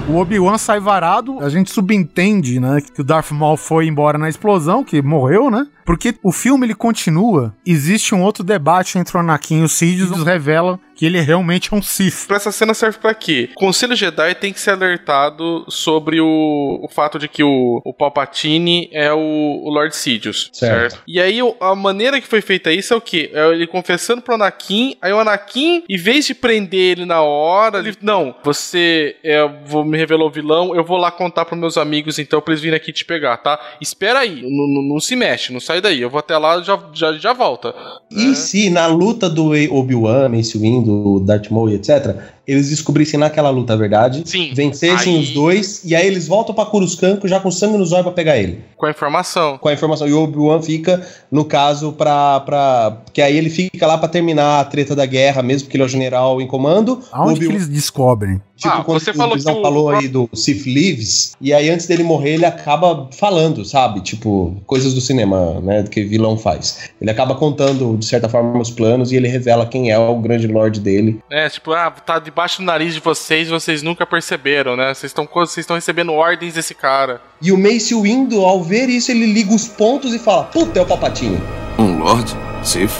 O 0.08 0.18
Obi-Wan 0.18 0.56
sai 0.56 0.78
varado, 0.78 1.40
a 1.40 1.48
gente 1.48 1.70
subentende, 1.70 2.60
né, 2.60 2.80
que 2.80 3.00
o 3.00 3.04
Darth 3.04 3.32
Maul 3.32 3.56
foi 3.56 3.88
embora 3.88 4.16
na 4.16 4.28
explosão, 4.28 4.84
que 4.84 5.02
morreu, 5.02 5.50
né? 5.50 5.66
Porque 5.86 6.16
o 6.20 6.32
filme 6.32 6.66
ele 6.66 6.74
continua, 6.74 7.54
existe 7.64 8.14
um 8.14 8.22
outro 8.22 8.42
debate 8.42 8.98
entre 8.98 9.16
o 9.16 9.20
Anakin 9.20 9.60
e 9.60 9.62
o 9.62 9.68
Sidious 9.68 10.24
revela 10.24 10.80
que 10.96 11.04
ele 11.04 11.20
realmente 11.20 11.72
é 11.72 11.76
um 11.76 11.82
Sith. 11.82 12.26
Pra 12.26 12.36
essa 12.36 12.50
cena 12.50 12.72
serve 12.72 12.98
pra 12.98 13.14
quê? 13.14 13.50
O 13.54 13.58
Conselho 13.58 13.94
Jedi 13.94 14.34
tem 14.34 14.52
que 14.52 14.58
ser 14.58 14.70
alertado 14.70 15.64
sobre 15.68 16.20
o, 16.20 16.80
o 16.82 16.88
fato 16.88 17.18
de 17.18 17.28
que 17.28 17.42
o, 17.42 17.82
o 17.84 17.92
Palpatine 17.92 18.88
é 18.90 19.12
o, 19.12 19.18
o 19.18 19.70
Lord 19.70 19.94
Sidious, 19.94 20.50
certo. 20.52 20.92
certo? 20.92 21.02
E 21.06 21.20
aí 21.20 21.38
a 21.60 21.74
maneira 21.74 22.20
que 22.20 22.26
foi 22.26 22.40
feita 22.40 22.72
isso 22.72 22.94
é 22.94 22.96
o 22.96 23.00
quê? 23.00 23.30
É 23.32 23.46
ele 23.50 23.66
confessando 23.66 24.22
pro 24.22 24.34
Anakin, 24.34 24.96
aí 25.02 25.12
o 25.12 25.20
Anakin, 25.20 25.84
em 25.88 25.98
vez 25.98 26.26
de 26.26 26.34
prender 26.34 26.96
ele 26.98 27.04
na 27.04 27.20
hora, 27.20 27.78
ele, 27.78 27.94
não, 28.00 28.34
você 28.42 29.16
é, 29.22 29.46
vou 29.66 29.84
me 29.84 29.98
revelou 29.98 30.28
o 30.28 30.32
vilão, 30.32 30.74
eu 30.74 30.82
vou 30.82 30.96
lá 30.96 31.10
contar 31.10 31.44
pros 31.44 31.60
meus 31.60 31.76
amigos 31.76 32.18
então 32.18 32.40
pra 32.40 32.52
eles 32.52 32.62
virem 32.62 32.76
aqui 32.76 32.92
te 32.92 33.04
pegar, 33.04 33.36
tá? 33.36 33.60
Espera 33.80 34.20
aí, 34.20 34.42
não, 34.42 34.66
não, 34.66 34.82
não 34.94 35.00
se 35.00 35.14
mexe, 35.14 35.52
não 35.52 35.60
sai 35.60 35.75
daí, 35.80 36.00
eu 36.00 36.10
vou 36.10 36.18
até 36.18 36.36
lá 36.36 36.58
e 36.58 36.64
já, 36.64 36.78
já, 36.92 37.12
já 37.12 37.32
volta. 37.32 37.74
E 38.10 38.34
se 38.34 38.70
na 38.70 38.86
luta 38.86 39.28
do 39.28 39.52
Obi-Wan, 39.70 40.28
Mace 40.28 40.58
Windu, 40.58 40.96
do 40.96 41.20
Darth 41.20 41.50
Maul 41.50 41.70
etc., 41.70 42.16
eles 42.46 42.68
descobrissem 42.70 43.18
naquela 43.18 43.50
luta 43.50 43.72
a 43.72 43.76
verdade, 43.76 44.22
Sim, 44.24 44.52
vencessem 44.54 45.16
aí- 45.16 45.22
os 45.22 45.30
dois, 45.30 45.82
e 45.84 45.94
aí 45.94 46.06
eles 46.06 46.26
voltam 46.28 46.54
pra 46.54 46.64
Coruscant 46.66 47.20
já 47.24 47.40
com 47.40 47.50
sangue 47.50 47.76
nos 47.78 47.92
olhos 47.92 48.04
pra 48.04 48.12
pegar 48.12 48.36
ele. 48.38 48.60
Com 48.76 48.86
a 48.86 48.90
informação. 48.90 49.58
Com 49.58 49.68
a 49.68 49.72
informação. 49.72 50.06
E 50.06 50.12
o 50.12 50.22
Obi-Wan 50.22 50.60
fica, 50.62 51.04
no 51.30 51.44
caso, 51.44 51.92
pra, 51.92 52.40
pra. 52.40 52.98
Que 53.12 53.22
aí 53.22 53.36
ele 53.36 53.48
fica 53.48 53.86
lá 53.86 53.96
pra 53.96 54.08
terminar 54.08 54.60
a 54.60 54.64
treta 54.64 54.94
da 54.94 55.06
guerra, 55.06 55.42
mesmo 55.42 55.66
porque 55.66 55.76
ele 55.76 55.82
é 55.82 55.86
o 55.86 55.88
general 55.88 56.40
em 56.42 56.46
comando. 56.46 57.00
Aonde 57.10 57.40
que 57.40 57.46
eles 57.46 57.68
descobrem? 57.68 58.40
Tipo, 58.56 58.74
Ah, 58.74 58.84
quando 58.84 59.00
você 59.00 59.10
o 59.10 59.14
falou 59.14 59.34
Visão 59.34 59.52
que 59.54 59.60
o- 59.60 59.62
falou 59.62 59.90
aí 59.90 60.08
do 60.08 60.30
Sith 60.32 60.64
Lives, 60.66 61.32
e 61.40 61.52
aí 61.52 61.68
antes 61.68 61.86
dele 61.86 62.02
morrer, 62.02 62.34
ele 62.34 62.46
acaba 62.46 63.08
falando, 63.12 63.64
sabe? 63.66 64.00
Tipo, 64.00 64.56
coisas 64.66 64.94
do 64.94 65.00
cinema, 65.00 65.60
né? 65.60 65.82
Que 65.82 66.02
vilão 66.04 66.38
faz. 66.38 66.88
Ele 67.00 67.10
acaba 67.10 67.34
contando, 67.34 67.96
de 67.98 68.06
certa 68.06 68.28
forma, 68.30 68.58
os 68.58 68.70
planos 68.70 69.12
e 69.12 69.16
ele 69.16 69.28
revela 69.28 69.66
quem 69.66 69.90
é 69.90 69.98
o 69.98 70.16
grande 70.16 70.46
lord 70.46 70.80
dele. 70.80 71.18
É, 71.30 71.48
tipo, 71.50 71.72
ah, 71.72 71.90
tá 71.90 72.18
debaixo 72.36 72.60
do 72.60 72.66
nariz 72.66 72.92
de 72.92 73.00
vocês 73.00 73.48
e 73.48 73.50
vocês 73.50 73.82
nunca 73.82 74.04
perceberam, 74.04 74.76
né? 74.76 74.92
Vocês 74.92 75.10
estão 75.10 75.26
vocês 75.32 75.64
estão 75.64 75.74
recebendo 75.74 76.12
ordens 76.12 76.52
desse 76.52 76.74
cara. 76.74 77.18
E 77.40 77.50
o 77.50 77.56
Mace 77.56 77.94
Windu, 77.94 78.44
ao 78.44 78.62
ver 78.62 78.90
isso, 78.90 79.10
ele 79.10 79.24
liga 79.24 79.54
os 79.54 79.66
pontos 79.66 80.12
e 80.12 80.18
fala: 80.18 80.44
Puta, 80.44 80.78
é 80.78 80.82
o 80.82 80.86
Palpatine. 80.86 81.40
Um 81.78 81.98
Lord? 81.98 82.30
Sif? 82.62 82.92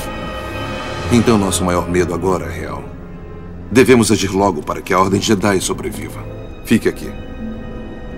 Então 1.13 1.37
nosso 1.37 1.63
maior 1.63 1.87
medo 1.87 2.15
agora 2.15 2.47
é 2.47 2.61
real. 2.61 2.83
Devemos 3.71 4.11
agir 4.11 4.31
logo 4.31 4.63
para 4.63 4.81
que 4.81 4.95
a 4.95 4.99
Ordem 4.99 5.21
Jedi 5.21 5.61
sobreviva. 5.61 6.25
Fique 6.65 6.89
aqui. 6.89 7.13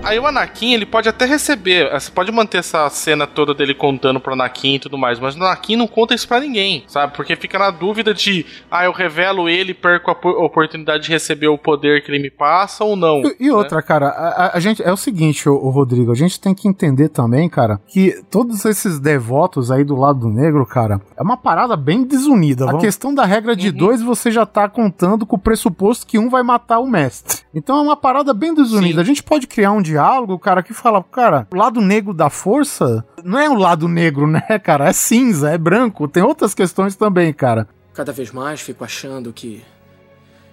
Aí 0.01 0.17
o 0.17 0.25
Anakin, 0.25 0.73
ele 0.73 0.85
pode 0.85 1.07
até 1.09 1.25
receber, 1.25 1.91
você 1.91 2.09
pode 2.09 2.31
manter 2.31 2.59
essa 2.59 2.89
cena 2.89 3.27
toda 3.27 3.53
dele 3.53 3.73
contando 3.75 4.19
pro 4.19 4.33
Anakin 4.33 4.75
e 4.75 4.79
tudo 4.79 4.97
mais, 4.97 5.19
mas 5.19 5.35
o 5.35 5.37
Anakin 5.43 5.75
não 5.75 5.87
conta 5.87 6.15
isso 6.15 6.27
pra 6.27 6.39
ninguém, 6.39 6.83
sabe? 6.87 7.13
Porque 7.15 7.35
fica 7.35 7.59
na 7.59 7.69
dúvida 7.69 8.13
de, 8.13 8.43
ah, 8.71 8.85
eu 8.85 8.91
revelo 8.93 9.47
ele 9.49 9.71
e 9.71 9.73
perco 9.73 10.09
a 10.09 10.15
po- 10.15 10.29
oportunidade 10.29 11.03
de 11.03 11.11
receber 11.11 11.47
o 11.49 11.57
poder 11.57 12.01
que 12.03 12.09
ele 12.09 12.17
me 12.23 12.31
passa 12.31 12.83
ou 12.83 12.95
não. 12.95 13.21
E, 13.23 13.35
e 13.47 13.51
outra, 13.51 13.81
cara, 13.83 14.07
a, 14.07 14.57
a- 14.57 14.59
gente 14.59 14.81
é 14.81 14.91
o 14.91 14.97
seguinte, 14.97 15.47
o, 15.47 15.69
Rodrigo, 15.69 16.11
a 16.11 16.15
gente 16.15 16.39
tem 16.39 16.55
que 16.55 16.67
entender 16.67 17.09
também, 17.09 17.47
cara, 17.49 17.79
que 17.87 18.23
todos 18.31 18.63
esses 18.65 18.99
devotos 18.99 19.69
aí 19.69 19.83
do 19.83 19.95
lado 19.95 20.27
negro, 20.29 20.65
cara, 20.65 20.99
é 21.15 21.21
uma 21.21 21.37
parada 21.37 21.75
bem 21.75 22.03
desunida. 22.03 22.65
A 22.71 22.77
questão 22.79 23.13
da 23.13 23.25
regra 23.25 23.55
de 23.55 23.69
dois, 23.71 24.01
você 24.01 24.31
já 24.31 24.45
tá 24.45 24.67
contando 24.69 25.25
com 25.25 25.35
o 25.35 25.39
pressuposto 25.39 26.07
que 26.07 26.17
um 26.17 26.29
vai 26.29 26.41
matar 26.41 26.79
o 26.79 26.87
mestre. 26.87 27.39
Então 27.53 27.77
é 27.77 27.81
uma 27.81 27.97
parada 27.97 28.33
bem 28.33 28.53
desunida. 28.55 29.01
A 29.01 29.05
gente 29.05 29.21
pode 29.21 29.45
criar 29.45 29.71
um 29.71 29.81
diálogo, 29.89 30.37
cara, 30.37 30.63
que 30.63 30.73
fala, 30.73 31.03
cara, 31.03 31.47
o 31.51 31.55
lado 31.55 31.81
negro 31.81 32.13
da 32.13 32.29
força 32.29 33.05
não 33.23 33.39
é 33.39 33.49
o 33.49 33.55
lado 33.55 33.87
negro, 33.87 34.27
né, 34.27 34.41
cara? 34.63 34.89
É 34.89 34.93
cinza, 34.93 35.49
é 35.49 35.57
branco. 35.57 36.07
Tem 36.07 36.23
outras 36.23 36.53
questões 36.53 36.95
também, 36.95 37.33
cara. 37.33 37.67
Cada 37.93 38.11
vez 38.11 38.31
mais 38.31 38.61
fico 38.61 38.83
achando 38.83 39.33
que 39.33 39.63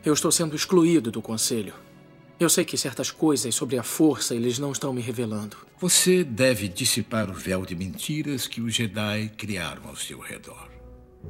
eu 0.04 0.14
estou 0.14 0.32
sendo 0.32 0.56
excluído 0.56 1.10
do 1.10 1.20
conselho. 1.20 1.74
Eu 2.38 2.50
sei 2.50 2.64
que 2.64 2.76
certas 2.76 3.10
coisas 3.10 3.54
sobre 3.54 3.78
a 3.78 3.82
força 3.82 4.34
eles 4.34 4.58
não 4.58 4.72
estão 4.72 4.92
me 4.92 5.00
revelando. 5.00 5.56
Você 5.78 6.22
deve 6.22 6.68
dissipar 6.68 7.30
o 7.30 7.34
véu 7.34 7.64
de 7.64 7.74
mentiras 7.74 8.46
que 8.46 8.60
os 8.60 8.74
Jedi 8.74 9.30
criaram 9.36 9.82
ao 9.88 9.96
seu 9.96 10.18
redor. 10.18 10.68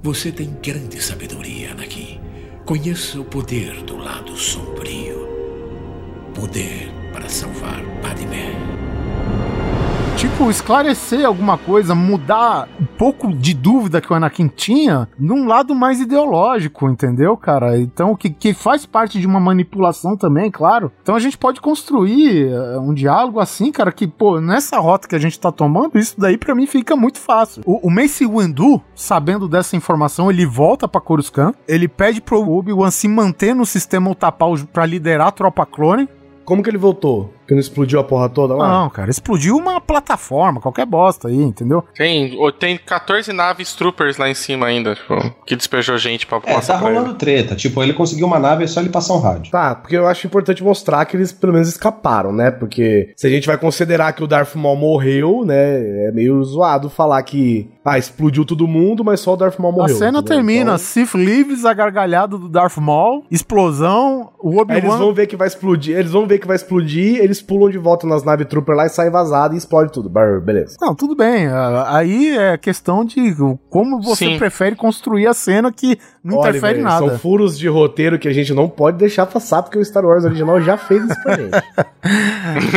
Você 0.03 0.33
tem 0.33 0.57
grande 0.63 1.03
sabedoria, 1.03 1.73
Anakin. 1.73 2.21
Conheça 2.65 3.21
o 3.21 3.25
poder 3.25 3.83
do 3.83 3.97
lado 3.97 4.37
sombrio. 4.37 5.27
Poder 6.35 7.06
para 7.17 7.31
salvar 7.31 7.83
Padmé. 8.03 8.55
Tipo, 10.17 10.51
esclarecer 10.51 11.27
alguma 11.27 11.59
coisa, 11.59 11.95
mudar 11.95 12.69
um 12.81 12.87
pouco 12.87 13.33
de 13.33 13.53
dúvida 13.53 14.01
que 14.01 14.11
o 14.11 14.17
Anakin 14.17 14.49
tinha 14.49 15.07
num 15.19 15.47
lado 15.47 15.75
mais 15.75 16.01
ideológico, 16.01 16.89
entendeu, 16.89 17.37
cara? 17.37 17.79
Então, 17.79 18.17
que, 18.17 18.31
que 18.31 18.55
faz 18.55 18.87
parte 18.87 19.21
de 19.21 19.27
uma 19.27 19.39
manipulação 19.39 20.17
também, 20.17 20.51
claro. 20.51 20.91
Então 21.03 21.15
a 21.15 21.19
gente 21.19 21.37
pode 21.37 21.61
construir 21.61 22.49
eh, 22.49 22.79
um 22.79 22.95
diálogo 22.95 23.41
assim, 23.41 23.71
cara, 23.71 23.93
que, 23.93 24.07
pô, 24.07 24.41
nessa 24.41 24.79
rota 24.79 25.07
que 25.07 25.15
a 25.15 25.19
gente 25.19 25.39
tá 25.39 25.53
tomando, 25.53 25.99
isso 25.99 26.15
daí 26.19 26.39
pra 26.39 26.55
mim 26.55 26.67
fica 26.67 26.97
muito 26.97 27.19
fácil. 27.19 27.63
O, 27.67 27.87
o 27.87 27.91
Mace 27.91 28.27
Windu, 28.27 28.81
sabendo 28.95 29.47
dessa 29.47 29.77
informação, 29.77 30.31
ele 30.31 30.47
volta 30.47 30.89
pra 30.89 31.01
Coruscant, 31.01 31.55
ele 31.69 31.89
pede 31.89 32.23
pro 32.23 32.51
Obi-Wan 32.51 32.91
se 32.91 33.07
manter 33.07 33.55
no 33.55 33.67
sistema 33.67 34.11
Utapau 34.11 34.57
pra 34.73 34.87
liderar 34.87 35.29
a 35.29 35.33
tropa 35.33 35.67
clone, 35.67 36.09
Como 36.47 36.63
que 36.63 36.71
ele 36.71 36.79
voltou? 36.79 37.33
Que 37.47 37.53
não 37.55 37.61
explodiu 37.61 38.01
a 38.01 38.05
porra 38.05 38.29
toda 38.29 38.55
lá? 38.55 38.69
Não, 38.69 38.91
cara, 38.91 39.09
explodiu 39.11 39.57
uma 39.57 39.81
plataforma, 39.81 40.61
qualquer 40.61 40.85
bosta 40.87 41.29
aí, 41.29 41.37
entendeu? 41.37 41.85
Tem, 41.95 42.37
tem 42.59 42.77
14 42.79 43.33
naves 43.33 43.73
troopers 43.75 44.17
lá 44.17 44.29
em 44.29 44.35
cima 44.35 44.67
ainda, 44.67 44.95
tipo, 44.97 45.15
que 45.45 45.55
despejou 45.55 45.97
gente 45.99 46.27
pra 46.27 46.39
É, 46.39 46.55
passar 46.55 46.75
tá 46.75 46.79
pra 46.81 46.89
ele. 46.89 46.99
rolando 46.99 47.15
treta. 47.19 47.55
Tipo, 47.55 47.83
ele 47.83 47.93
conseguiu 47.93 48.27
uma 48.27 48.39
nave, 48.41 48.65
é 48.65 48.67
só 48.67 48.81
ele 48.81 48.89
passar 48.89 49.15
um 49.15 49.21
rádio. 49.21 49.53
Tá, 49.53 49.75
porque 49.77 49.97
eu 49.97 50.07
acho 50.09 50.27
importante 50.27 50.63
mostrar 50.65 51.05
que 51.05 51.17
eles 51.17 51.31
pelo 51.33 51.53
menos 51.53 51.69
escaparam, 51.69 52.33
né? 52.33 52.51
Porque 52.51 53.13
se 53.17 53.27
a 53.27 53.31
gente 53.31 53.47
vai 53.47 53.59
considerar 53.59 54.13
que 54.13 54.25
o 54.25 54.27
Darth 54.27 54.55
Maul 54.57 54.77
morreu, 54.77 55.45
né? 55.45 56.07
É 56.09 56.13
meio 56.13 56.43
zoado 56.43 56.89
falar 56.91 57.23
que, 57.23 57.71
ah, 57.85 57.97
explodiu 57.99 58.45
todo 58.45 58.67
mundo, 58.67 59.05
mas 59.05 59.21
só 59.21 59.35
o 59.35 59.37
Darth 59.37 59.59
Maul 59.59 59.73
morreu. 59.75 59.95
a 59.95 59.99
cena 59.99 60.19
entendeu? 60.19 60.23
termina, 60.37 60.63
Então, 60.75 60.79
Sith 60.79 61.15
Lives, 61.15 61.65
a 61.65 61.73
gargalhada 61.73 62.37
do 62.39 62.49
Darth 62.49 62.77
Maul, 62.79 63.25
explosão, 63.31 64.31
o 64.41 64.51
Aí 64.51 64.57
eles 64.79 64.85
Obi-Wan... 64.85 64.99
vão 64.99 65.15
ver 65.15 65.27
que 65.27 65.37
vai 65.37 65.47
explodir, 65.49 65.97
eles 65.97 66.11
vão 66.13 66.27
ver 66.27 66.36
que 66.39 66.47
vai 66.47 66.57
explodir, 66.57 67.17
eles 67.23 67.41
pulam 67.43 67.71
de 67.71 67.79
volta 67.79 68.07
nas 68.07 68.23
naves 68.25 68.47
trooper 68.47 68.75
lá 68.75 68.87
e 68.87 68.89
saem 68.89 69.11
vazado 69.11 69.55
e 69.55 69.59
explode 69.59 69.93
tudo. 69.93 70.09
Brr, 70.09 70.41
beleza. 70.41 70.77
Não, 70.81 70.95
tudo 70.95 71.15
bem. 71.15 71.47
ah, 71.47 71.97
Aí 71.97 72.37
é 72.37 72.57
questão 72.59 73.05
de 73.05 73.21
como 73.71 74.01
você 74.01 74.27
Sim. 74.27 74.39
prefere 74.39 74.77
construir 74.77 75.27
a 75.27 75.35
cena 75.35 75.73
que 75.73 75.99
não 76.27 76.39
Olha, 76.39 76.49
interfere 76.51 76.73
em 76.81 76.83
velho, 76.83 76.85
nada. 76.85 77.09
São 77.09 77.19
furos 77.19 77.59
de 77.59 77.69
roteiro 77.69 78.19
que 78.19 78.27
a 78.29 78.33
gente 78.33 78.53
não 78.53 78.69
pode 78.69 78.99
deixar 78.99 79.27
passar, 79.27 79.63
porque 79.63 79.79
o 79.79 79.85
Star 79.85 80.05
Wars 80.05 80.25
original 80.25 80.61
já 80.61 80.77
fez 80.77 81.05
isso 81.05 81.23
pra 81.23 81.37
gente. 81.37 81.51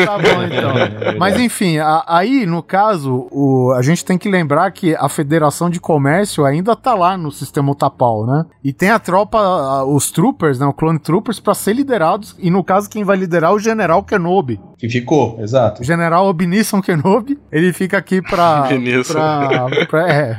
Tá 0.06 0.18
bom, 0.18 0.44
então. 0.44 1.18
Mas 1.20 1.40
enfim, 1.40 1.78
a- 1.78 2.04
aí, 2.08 2.46
no 2.48 2.64
caso, 2.64 3.28
o, 3.32 3.72
a 3.78 3.82
gente 3.84 4.04
tem 4.04 4.18
que 4.18 4.28
lembrar 4.30 4.72
que 4.72 4.96
a 4.96 5.08
Federação 5.08 5.70
de 5.70 5.80
Comércio 5.80 6.46
ainda 6.46 6.76
tá 6.76 6.96
lá 6.96 7.16
no 7.16 7.32
sistema 7.32 7.72
Utapau, 7.72 8.26
né? 8.26 8.46
E 8.64 8.74
tem 8.74 8.90
a 8.90 8.98
tropa, 8.98 9.38
a- 9.38 9.84
os 9.86 10.10
troopers, 10.12 10.60
né? 10.60 10.66
O 10.66 10.74
Clone 10.74 10.98
Troopers, 10.98 11.40
pra 11.40 11.54
ser 11.54 11.74
liderados. 11.74 12.36
E 12.40 12.50
no 12.50 12.64
caso, 12.64 12.90
quem 12.90 13.04
vai 13.04 13.18
liderar 13.18 13.52
é 13.52 13.54
o 13.54 13.60
General 13.60 14.02
Kenobi. 14.04 14.60
Que 14.80 14.90
ficou, 14.90 15.38
exato. 15.42 15.82
O 15.82 15.86
general 15.86 16.26
Obinisson 16.28 16.82
Kenobi, 16.82 17.38
ele 17.52 17.72
fica 17.74 17.98
aqui 17.98 18.22
pra. 18.22 18.64
Obinisson. 18.72 19.14
pra, 19.14 19.86
pra- 19.88 20.10
é, 20.10 20.38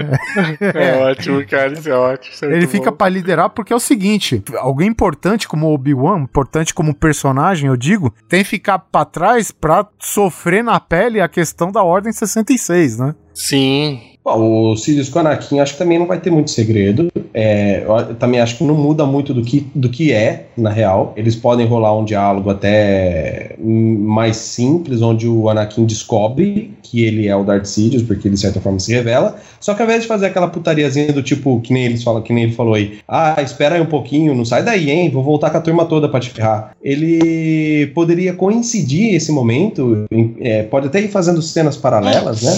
É, 0.74 0.96
ótimo, 1.10 1.46
cara, 1.46 1.72
isso 1.74 1.88
é 1.88 1.94
ótimo. 1.94 2.32
isso 2.34 2.44
é 2.44 2.52
Ele 2.56 2.66
fica 2.66 2.90
bom. 2.90 2.96
Pra 3.00 3.08
liderar 3.08 3.48
porque 3.48 3.72
é 3.72 3.76
o 3.76 3.80
seguinte: 3.80 4.42
alguém 4.58 4.88
importante 4.88 5.48
como 5.48 5.72
Obi-Wan, 5.72 6.20
importante 6.20 6.74
como 6.74 6.94
personagem, 6.94 7.68
eu 7.68 7.76
digo, 7.76 8.14
tem 8.28 8.42
que 8.42 8.50
ficar 8.50 8.78
pra 8.78 9.06
trás 9.06 9.50
pra 9.50 9.88
sofrer 9.98 10.62
na 10.62 10.78
pele 10.78 11.18
a 11.18 11.28
questão 11.28 11.72
da 11.72 11.82
Ordem 11.82 12.12
66, 12.12 12.98
né? 12.98 13.14
Sim. 13.34 14.09
Bom, 14.22 14.72
o 14.72 14.76
Sirius 14.76 15.08
com 15.08 15.18
o 15.18 15.20
Anakin 15.20 15.60
acho 15.60 15.72
que 15.72 15.78
também 15.78 15.98
não 15.98 16.06
vai 16.06 16.20
ter 16.20 16.30
muito 16.30 16.50
segredo. 16.50 17.10
É, 17.32 17.84
eu 17.84 18.14
também 18.16 18.40
acho 18.40 18.58
que 18.58 18.64
não 18.64 18.74
muda 18.74 19.06
muito 19.06 19.32
do 19.32 19.42
que, 19.42 19.66
do 19.74 19.88
que 19.88 20.12
é, 20.12 20.46
na 20.56 20.70
real. 20.70 21.14
Eles 21.16 21.34
podem 21.34 21.66
rolar 21.66 21.96
um 21.96 22.04
diálogo 22.04 22.50
até 22.50 23.56
hum, 23.58 23.98
mais 24.00 24.36
simples, 24.36 25.00
onde 25.00 25.26
o 25.26 25.48
Anakin 25.48 25.86
descobre 25.86 26.72
que 26.82 27.04
ele 27.04 27.28
é 27.28 27.36
o 27.36 27.44
Darth 27.44 27.66
Sidious, 27.66 28.02
porque 28.02 28.26
ele 28.26 28.34
de 28.34 28.40
certa 28.40 28.60
forma 28.60 28.78
se 28.78 28.92
revela. 28.92 29.36
Só 29.60 29.74
que 29.74 29.82
ao 29.82 29.86
invés 29.86 30.02
de 30.02 30.08
fazer 30.08 30.26
aquela 30.26 30.48
putariazinha 30.48 31.12
do 31.12 31.22
tipo, 31.22 31.60
que 31.60 31.72
nem 31.72 31.84
eles 31.84 32.02
falam, 32.02 32.20
que 32.20 32.32
nem 32.32 32.44
ele 32.44 32.52
falou 32.52 32.74
aí, 32.74 32.98
ah, 33.06 33.40
espera 33.40 33.76
aí 33.76 33.80
um 33.80 33.86
pouquinho, 33.86 34.34
não 34.34 34.44
sai 34.44 34.64
daí, 34.64 34.90
hein? 34.90 35.10
Vou 35.10 35.22
voltar 35.22 35.50
com 35.50 35.56
a 35.56 35.60
turma 35.60 35.86
toda 35.86 36.08
pra 36.08 36.18
te 36.18 36.30
ferrar. 36.30 36.74
Ele 36.82 37.86
poderia 37.94 38.34
coincidir 38.34 39.14
esse 39.14 39.30
momento, 39.30 40.06
é, 40.40 40.64
pode 40.64 40.88
até 40.88 41.00
ir 41.00 41.08
fazendo 41.08 41.40
cenas 41.40 41.76
paralelas, 41.76 42.42
né? 42.42 42.52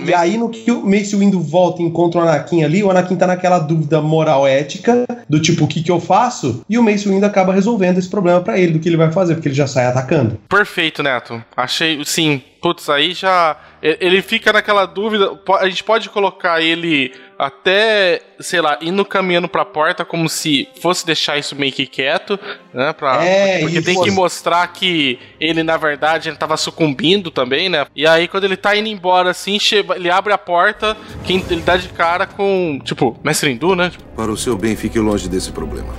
E 0.00 0.14
aí, 0.14 0.36
no 0.36 0.48
que 0.48 0.70
o 0.70 0.84
Mace 0.84 1.16
Windu 1.16 1.40
volta 1.40 1.82
e 1.82 1.84
encontra 1.84 2.20
o 2.20 2.22
Anakin 2.22 2.64
ali, 2.64 2.82
o 2.82 2.90
Anakin 2.90 3.16
tá 3.16 3.26
naquela 3.26 3.58
dúvida 3.58 4.00
moral 4.00 4.46
ética, 4.46 5.04
do 5.28 5.40
tipo, 5.40 5.64
o 5.64 5.68
que 5.68 5.82
que 5.82 5.90
eu 5.90 6.00
faço? 6.00 6.64
E 6.68 6.78
o 6.78 6.82
Mace 6.82 7.08
Windu 7.08 7.26
acaba 7.26 7.52
resolvendo 7.52 7.98
esse 7.98 8.08
problema 8.08 8.40
pra 8.40 8.58
ele, 8.58 8.72
do 8.72 8.78
que 8.78 8.88
ele 8.88 8.96
vai 8.96 9.10
fazer, 9.12 9.34
porque 9.34 9.48
ele 9.48 9.54
já 9.54 9.66
sai 9.66 9.86
atacando. 9.86 10.38
Perfeito, 10.48 11.02
Neto. 11.02 11.42
Achei, 11.56 12.02
sim. 12.04 12.42
Putz, 12.60 12.88
aí 12.88 13.12
já. 13.12 13.56
Ele 13.82 14.22
fica 14.22 14.52
naquela 14.52 14.86
dúvida. 14.86 15.36
A 15.58 15.68
gente 15.68 15.82
pode 15.82 16.08
colocar 16.08 16.62
ele 16.62 17.12
até, 17.42 18.20
sei 18.38 18.60
lá, 18.60 18.78
indo 18.80 19.04
caminhando 19.04 19.48
pra 19.48 19.64
porta 19.64 20.04
como 20.04 20.28
se 20.28 20.68
fosse 20.80 21.04
deixar 21.04 21.38
isso 21.38 21.56
meio 21.56 21.72
que 21.72 21.86
quieto, 21.86 22.38
né? 22.72 22.92
Pra, 22.92 23.24
É, 23.24 23.60
porque 23.60 23.82
tem 23.82 24.00
que 24.00 24.10
mostrar 24.10 24.66
que 24.68 25.18
ele, 25.40 25.62
na 25.62 25.76
verdade, 25.76 26.28
ele 26.28 26.36
tava 26.36 26.56
sucumbindo 26.56 27.30
também, 27.30 27.68
né? 27.68 27.86
E 27.96 28.06
aí, 28.06 28.28
quando 28.28 28.44
ele 28.44 28.56
tá 28.56 28.76
indo 28.76 28.88
embora 28.88 29.30
assim, 29.30 29.58
ele 29.94 30.10
abre 30.10 30.32
a 30.32 30.38
porta, 30.38 30.96
quem 31.24 31.44
ele 31.50 31.62
dá 31.62 31.76
de 31.76 31.88
cara 31.88 32.26
com, 32.26 32.80
tipo, 32.84 33.18
Mestre 33.24 33.50
Hindu, 33.50 33.74
né? 33.74 33.90
Para 34.16 34.30
o 34.30 34.36
seu 34.36 34.56
bem, 34.56 34.76
fique 34.76 34.98
longe 34.98 35.28
desse 35.28 35.50
problema. 35.50 35.92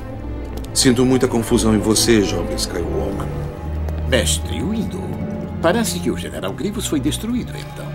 Sinto 0.74 1.06
muita 1.06 1.28
confusão 1.28 1.76
em 1.76 1.80
você, 1.80 2.24
jovem 2.24 2.56
Skywalker. 2.56 3.28
Mestre 4.08 4.62
Windu, 4.62 5.04
parece 5.62 6.00
que 6.00 6.10
o 6.10 6.18
General 6.18 6.52
Grievous 6.54 6.88
foi 6.88 7.00
destruído, 7.00 7.52
então. 7.58 7.86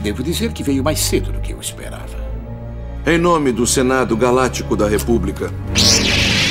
Devo 0.00 0.22
dizer 0.22 0.52
que 0.52 0.62
veio 0.62 0.82
mais 0.82 0.98
cedo 0.98 1.32
do 1.32 1.40
que 1.40 1.52
eu 1.52 1.60
esperava. 1.60 2.17
Em 3.06 3.16
nome 3.18 3.52
do 3.52 3.66
Senado 3.66 4.16
Galáctico 4.16 4.76
da 4.76 4.86
República, 4.86 5.50